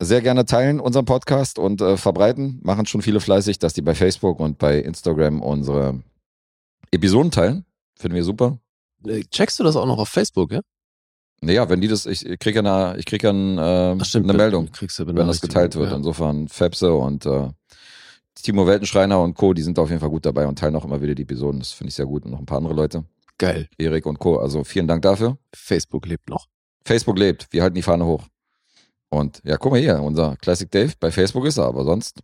sehr 0.00 0.20
gerne 0.20 0.44
teilen 0.44 0.80
unseren 0.80 1.04
Podcast 1.04 1.58
und 1.58 1.80
äh, 1.80 1.96
verbreiten. 1.96 2.60
Machen 2.62 2.86
schon 2.86 3.02
viele 3.02 3.20
fleißig, 3.20 3.58
dass 3.58 3.74
die 3.74 3.82
bei 3.82 3.94
Facebook 3.94 4.40
und 4.40 4.58
bei 4.58 4.78
Instagram 4.78 5.40
unsere 5.40 6.02
Episoden 6.90 7.30
teilen. 7.30 7.64
Finden 7.96 8.16
wir 8.16 8.24
super. 8.24 8.58
Äh, 9.06 9.22
Checkst 9.30 9.58
du 9.58 9.64
das 9.64 9.76
auch 9.76 9.86
noch 9.86 9.98
auf 9.98 10.08
Facebook, 10.08 10.52
ja? 10.52 10.60
Naja, 11.40 11.68
wenn 11.68 11.80
die 11.80 11.88
das, 11.88 12.06
ich 12.06 12.20
kriege 12.38 12.62
ja 12.62 12.90
eine, 12.90 12.98
ich 12.98 13.04
krieg 13.04 13.22
ja 13.22 13.30
ein, 13.30 13.58
äh, 13.58 13.96
Ach, 14.00 14.04
stimmt, 14.04 14.30
eine 14.30 14.38
ja, 14.38 14.44
Meldung, 14.44 14.72
Kriegst 14.72 14.98
du 14.98 15.06
wenn 15.06 15.16
das 15.16 15.40
geteilt 15.40 15.76
wird. 15.76 15.90
Ja. 15.90 15.96
Insofern 15.96 16.48
Fepse 16.48 16.94
und 16.94 17.26
äh, 17.26 17.50
Timo 18.42 18.66
Weltenschreiner 18.66 19.20
und 19.20 19.34
Co., 19.34 19.52
die 19.52 19.62
sind 19.62 19.78
auf 19.78 19.88
jeden 19.88 20.00
Fall 20.00 20.10
gut 20.10 20.26
dabei 20.26 20.46
und 20.46 20.58
teilen 20.58 20.74
auch 20.76 20.84
immer 20.84 21.00
wieder 21.02 21.14
die 21.14 21.22
Episoden. 21.22 21.60
Das 21.60 21.72
finde 21.72 21.88
ich 21.88 21.94
sehr 21.94 22.06
gut. 22.06 22.24
Und 22.24 22.32
noch 22.32 22.38
ein 22.38 22.46
paar 22.46 22.58
andere 22.58 22.74
Leute. 22.74 23.04
Geil. 23.38 23.68
Erik 23.78 24.06
und 24.06 24.18
Co. 24.18 24.38
Also 24.38 24.64
vielen 24.64 24.86
Dank 24.86 25.02
dafür. 25.02 25.38
Facebook 25.54 26.06
lebt 26.06 26.28
noch. 26.28 26.46
Facebook 26.84 27.18
lebt. 27.18 27.46
Wir 27.50 27.62
halten 27.62 27.74
die 27.74 27.82
Fahne 27.82 28.04
hoch. 28.04 28.24
Und 29.14 29.40
ja, 29.44 29.56
guck 29.56 29.72
mal 29.72 29.80
hier, 29.80 30.00
unser 30.02 30.36
Classic 30.36 30.70
Dave, 30.70 30.92
bei 31.00 31.10
Facebook 31.10 31.46
ist 31.46 31.56
er, 31.58 31.64
aber 31.64 31.84
sonst 31.84 32.20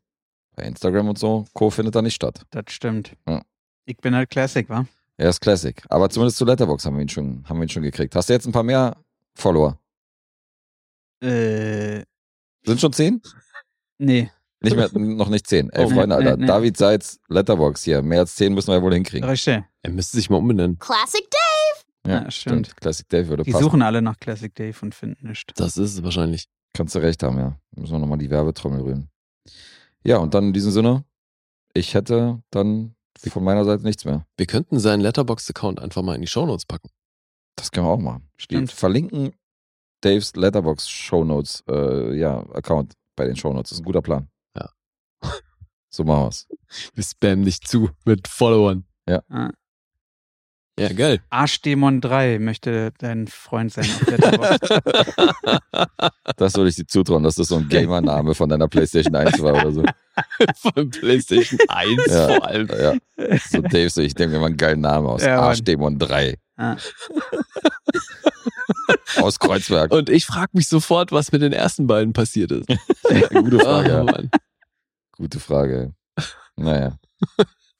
bei 0.57 0.65
Instagram 0.65 1.09
und 1.09 1.19
so, 1.19 1.47
Co. 1.55 1.71
findet 1.71 1.95
da 1.95 2.03
nicht 2.03 2.15
statt. 2.15 2.43
Das 2.51 2.65
stimmt. 2.69 3.15
Ja. 3.29 3.43
Ich 3.87 3.97
bin 3.99 4.15
halt 4.15 4.31
Classic, 4.31 4.69
wa? 4.69 4.85
Er 5.17 5.29
ist 5.31 5.41
Classic. 5.41 5.81
Aber 5.89 6.09
zumindest 6.11 6.39
zu 6.39 6.45
Letterbox 6.45 6.85
haben 6.87 6.97
wir 6.97 7.03
ihn 7.03 7.09
schon, 7.09 7.45
haben 7.49 7.59
wir 7.59 7.65
ihn 7.65 7.69
schon 7.69 7.83
gekriegt. 7.83 8.15
Hast 8.17 8.29
du 8.29 8.33
jetzt 8.33 8.47
ein 8.47 8.53
paar 8.53 8.62
mehr 8.62 8.97
Follower? 9.35 9.79
Äh, 11.23 12.03
Sind 12.65 12.81
schon 12.81 12.93
zehn? 12.93 13.21
nee. 13.99 14.31
Nicht 14.62 14.77
mehr, 14.77 14.91
noch 14.93 15.31
nicht 15.31 15.47
zehn. 15.47 15.71
Ey, 15.71 15.87
Oh, 15.87 15.89
Freunde, 15.89 16.09
nee, 16.09 16.15
Alter. 16.17 16.37
nee, 16.37 16.43
nee. 16.43 16.47
David 16.47 16.77
Seitz, 16.77 17.19
Letterbox 17.29 17.83
hier. 17.83 18.03
Mehr 18.03 18.21
als 18.21 18.35
zehn 18.35 18.53
müssen 18.53 18.69
wir 18.69 18.75
ja 18.75 18.83
wohl 18.83 18.93
hinkriegen. 18.93 19.27
Richtig. 19.27 19.65
Er 19.83 19.91
müsste 19.91 20.19
sich 20.19 20.29
mal 20.29 20.37
umbenennen. 20.37 20.79
Classic 20.79 21.27
Dave. 21.31 22.15
Ja, 22.25 22.31
stimmt. 22.31 22.77
Classic 22.77 23.09
Dave 23.09 23.29
würde 23.29 23.43
Die 23.45 23.53
passen. 23.53 23.65
suchen 23.65 23.81
alle 23.81 24.03
nach 24.03 24.19
Classic 24.19 24.55
Dave 24.55 24.77
und 24.83 24.95
finden 24.95 25.29
nichts. 25.29 25.55
Das 25.55 25.79
ist 25.79 25.95
es 25.95 26.03
wahrscheinlich. 26.03 26.47
Kannst 26.73 26.95
du 26.95 27.01
recht 27.01 27.23
haben, 27.23 27.39
ja. 27.39 27.59
Müssen 27.77 27.93
wir 27.93 27.99
nochmal 27.99 28.19
die 28.19 28.31
Werbetrommel 28.31 28.81
rühren. 28.81 29.11
Ja, 30.05 30.19
und 30.19 30.35
dann 30.35 30.49
in 30.49 30.53
diesem 30.53 30.71
Sinne, 30.71 31.05
ich 31.75 31.95
hätte 31.95 32.43
dann 32.51 32.95
von 33.19 33.45
meiner 33.45 33.65
Seite 33.65 33.83
nichts 33.83 34.05
mehr. 34.05 34.27
Wir 34.37 34.47
könnten 34.47 34.79
seinen 34.79 35.01
Letterboxd-Account 35.01 35.81
einfach 35.81 36.03
mal 36.03 36.15
in 36.15 36.23
die 36.23 36.27
Shownotes 36.27 36.65
packen. 36.65 36.91
Das 37.57 37.71
können 37.71 37.87
wir 37.87 37.91
auch 37.91 37.99
machen. 37.99 38.31
Stimmt. 38.37 38.73
Verlinken 38.73 39.35
Daves 40.01 40.35
Letterbox 40.35 40.89
Shownotes, 40.89 41.62
äh, 41.69 42.17
ja, 42.17 42.39
Account 42.55 42.94
bei 43.17 43.27
den 43.27 43.36
Shownotes. 43.36 43.70
Das 43.70 43.78
ist 43.78 43.83
ein 43.83 43.85
guter 43.85 44.03
Plan. 44.03 44.28
Ja. 44.57 44.70
So 45.93 46.05
machen 46.05 46.25
wir's. 46.25 46.47
Wir 46.94 47.05
spammen 47.05 47.44
dich 47.44 47.61
zu 47.61 47.91
mit 48.05 48.28
Followern. 48.28 48.86
Ja. 49.09 49.23
Ah. 49.28 49.51
Ja, 50.81 50.92
geil. 50.94 51.20
Arschdämon 51.28 52.00
3 52.00 52.39
möchte 52.39 52.92
dein 52.99 53.26
Freund 53.26 53.73
sein. 53.73 53.86
Das 56.36 56.55
würde 56.57 56.70
ich 56.70 56.76
dir 56.76 56.86
zutrauen, 56.86 57.23
dass 57.23 57.34
das 57.34 57.49
so 57.49 57.57
ein 57.57 57.68
Gamer-Name 57.68 58.34
von 58.34 58.49
deiner 58.49 58.68
PlayStation 58.68 59.15
1 59.15 59.42
war 59.42 59.55
oder 59.55 59.73
so. 59.73 59.84
Von 60.57 60.91
PlayStation 60.91 61.59
1 61.68 62.07
Ja. 62.07 62.26
vor 62.28 62.47
allem. 62.47 62.68
Ja. 62.68 62.94
So 63.50 63.60
Dave, 63.60 63.91
so 63.91 64.00
ich 64.00 64.15
denke 64.15 64.34
mir 64.34 64.41
mal 64.41 64.47
einen 64.47 64.57
geilen 64.57 64.81
Namen 64.81 65.07
aus. 65.07 65.23
Ja. 65.23 65.41
Arschdämon 65.41 65.99
3. 65.99 66.39
Ah. 66.57 66.76
Aus 69.20 69.39
Kreuzberg. 69.39 69.92
Und 69.92 70.09
ich 70.09 70.25
frage 70.26 70.50
mich 70.55 70.68
sofort, 70.68 71.12
was 71.12 71.33
mit 71.33 71.42
den 71.42 71.52
ersten 71.52 71.86
beiden 71.86 72.12
passiert 72.12 72.52
ist. 72.52 72.68
Gute 73.31 73.59
Frage. 73.59 73.89
Ja. 73.91 74.05
Mann. 74.05 74.31
Gute 75.12 75.41
Frage. 75.41 75.92
Naja. 76.57 76.99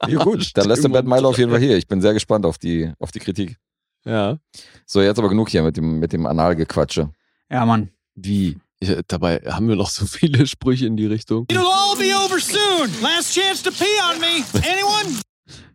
Ja, 0.06 0.24
gut, 0.24 0.56
dann 0.56 0.68
lässt 0.68 0.84
der. 0.84 0.88
Bad 0.88 1.06
Milo 1.06 1.28
auf 1.28 1.38
jeden 1.38 1.50
Fall 1.50 1.60
hier. 1.60 1.76
Ich 1.76 1.86
bin 1.86 2.00
sehr 2.00 2.14
gespannt 2.14 2.46
auf 2.46 2.58
die, 2.58 2.92
auf 2.98 3.12
die 3.12 3.18
Kritik. 3.18 3.56
Ja. 4.04 4.38
So, 4.86 5.02
jetzt 5.02 5.18
aber 5.18 5.28
genug 5.28 5.50
hier 5.50 5.62
mit 5.62 5.76
dem, 5.76 5.98
mit 5.98 6.12
dem 6.12 6.26
Analgequatsche. 6.26 7.10
Ja, 7.50 7.66
Mann. 7.66 7.90
Wie? 8.14 8.58
Ich, 8.80 8.96
dabei 9.08 9.40
haben 9.46 9.68
wir 9.68 9.76
noch 9.76 9.90
so 9.90 10.06
viele 10.06 10.46
Sprüche 10.46 10.86
in 10.86 10.96
die 10.96 11.06
Richtung. 11.06 11.46
It'll 11.50 11.66
all 11.66 11.96
be 11.96 12.14
over 12.16 12.40
soon. 12.40 12.90
Last 13.02 13.34
chance 13.34 13.62
to 13.62 13.70
pee 13.70 14.00
on 14.10 14.18
me. 14.20 14.42
Anyone? 14.54 15.20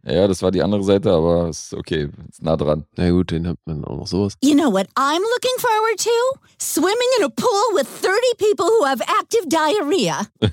Ja, 0.08 0.28
das 0.28 0.42
war 0.42 0.52
die 0.52 0.62
andere 0.62 0.84
Seite, 0.84 1.12
aber 1.12 1.50
ist 1.50 1.74
okay. 1.74 2.10
Ist 2.30 2.42
nah 2.42 2.56
dran. 2.56 2.86
Na 2.96 3.10
gut, 3.10 3.32
den 3.32 3.48
hat 3.48 3.58
man 3.66 3.84
auch 3.84 3.98
noch 3.98 4.08
sowas. 4.08 4.34
You 4.44 4.54
know 4.54 4.72
what 4.72 4.88
I'm 4.98 5.20
looking 5.20 5.58
forward 5.60 6.00
to? 6.00 6.40
Swimming 6.60 7.12
in 7.20 7.26
a 7.26 7.30
pool 7.30 7.76
with 7.76 7.88
30 7.88 8.16
people 8.38 8.68
who 8.68 8.86
have 8.86 9.02
active 9.02 9.50
diarrhea. 9.50 10.28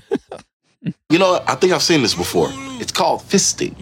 You 1.09 1.19
know, 1.19 1.39
I 1.47 1.55
think 1.55 1.73
I've 1.73 1.83
seen 1.83 2.01
this 2.01 2.15
before. 2.15 2.49
It's 2.79 2.91
called 2.93 3.21
fisting. 3.21 3.75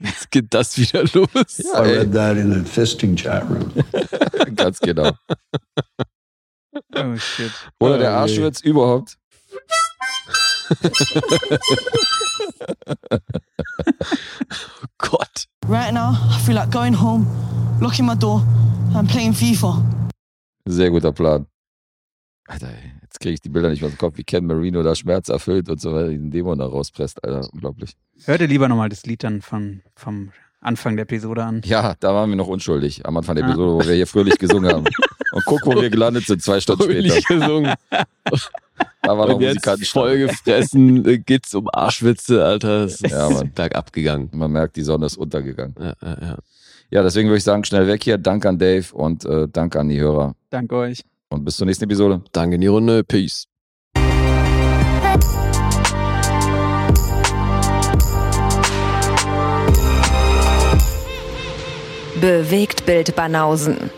Jetzt 0.00 0.30
geht 0.30 0.52
das 0.52 0.76
wieder 0.76 1.04
los. 1.14 1.58
Ja, 1.58 1.84
ey, 1.84 2.04
that 2.10 2.36
in 2.36 2.52
the 2.52 2.64
fisting 2.68 3.16
chat 3.16 3.42
room. 3.48 3.72
ganz 4.54 4.78
genau. 4.80 5.12
Oh 6.94 7.16
shit. 7.16 7.52
Oder 7.80 7.98
der 7.98 8.10
Oh, 8.12 8.16
Arschwitz 8.22 8.60
überhaupt. 8.62 9.16
Oh 13.10 13.18
Gott. 14.98 15.46
Right 15.66 15.92
now, 15.92 16.12
I 16.30 16.38
feel 16.44 16.54
like 16.54 16.70
going 16.70 16.92
home, 16.94 17.26
locking 17.80 18.06
my 18.06 18.14
door, 18.14 18.42
and 18.94 19.08
playing 19.08 19.32
FIFA. 19.32 19.82
Sehr 20.66 20.90
guter 20.90 21.12
Plan. 21.12 21.46
Alter, 22.48 22.68
ey, 22.68 22.74
jetzt 22.74 22.91
kriege 23.22 23.34
ich 23.34 23.40
die 23.40 23.48
Bilder 23.48 23.70
nicht 23.70 23.80
mehr 23.80 23.88
aus 23.88 23.94
dem 23.94 23.98
Kopf, 23.98 24.18
wie 24.18 24.24
Ken 24.24 24.44
Marino 24.46 24.82
da 24.82 24.94
Schmerz 24.94 25.28
erfüllt 25.30 25.68
und 25.70 25.80
so 25.80 25.94
weiter, 25.94 26.08
diesen 26.10 26.30
Dämon 26.30 26.58
da 26.58 26.66
rauspresst. 26.66 27.24
Alter, 27.24 27.48
unglaublich. 27.52 27.92
Hör 28.24 28.36
dir 28.38 28.46
lieber 28.48 28.68
nochmal 28.68 28.88
das 28.90 29.06
Lied 29.06 29.24
dann 29.24 29.40
von, 29.40 29.80
vom 29.94 30.32
Anfang 30.60 30.96
der 30.96 31.04
Episode 31.04 31.42
an. 31.44 31.62
Ja, 31.64 31.94
da 32.00 32.14
waren 32.14 32.28
wir 32.30 32.36
noch 32.36 32.48
unschuldig 32.48 33.06
am 33.06 33.16
Anfang 33.16 33.36
der 33.36 33.44
Ah. 33.44 33.48
Episode, 33.48 33.72
wo 33.72 33.88
wir 33.88 33.94
hier 33.94 34.06
fröhlich 34.06 34.36
gesungen 34.38 34.70
haben. 34.72 34.84
Und 35.32 35.44
guck, 35.46 35.64
wo 35.64 35.80
wir 35.80 35.88
gelandet 35.88 36.26
sind, 36.26 36.42
zwei 36.42 36.60
Stunden 36.60 36.82
Fröhlich 36.82 37.12
später. 37.24 37.40
gesungen. 37.40 37.74
Da 39.04 39.18
war 39.18 39.26
noch 39.26 39.34
Und 39.34 39.40
jetzt 39.42 39.54
musikalisch. 39.56 39.90
vollgefressen 39.92 41.04
äh, 41.06 41.18
geht's 41.18 41.54
um 41.54 41.68
Arschwitze, 41.72 42.44
Alter. 42.44 42.84
Es 42.84 43.00
ist 43.00 43.10
Ja, 43.10 43.28
Mann. 43.30 43.50
bergab 43.52 43.92
gegangen. 43.92 44.28
Man 44.32 44.52
merkt, 44.52 44.76
die 44.76 44.82
Sonne 44.82 45.06
ist 45.06 45.16
untergegangen. 45.16 45.74
Ja, 45.78 45.94
ja, 46.00 46.16
ja. 46.20 46.38
Ja, 46.90 47.02
deswegen 47.02 47.28
würde 47.28 47.38
ich 47.38 47.44
sagen, 47.44 47.64
schnell 47.64 47.86
weg 47.88 48.02
hier. 48.04 48.16
Danke 48.18 48.48
an 48.48 48.58
Dave 48.58 48.86
und 48.94 49.24
äh, 49.24 49.48
danke 49.50 49.80
an 49.80 49.88
die 49.88 50.00
Hörer. 50.00 50.34
Danke 50.50 50.76
euch. 50.76 51.02
Und 51.32 51.46
bis 51.46 51.56
zur 51.56 51.66
nächsten 51.66 51.84
Episode. 51.84 52.20
Danke 52.32 52.56
in 52.56 52.60
die 52.60 52.66
Runde. 52.66 53.04
Peace. 53.04 53.46
Bewegt 62.20 62.84
Bild 62.84 63.16
Banausen. 63.16 63.90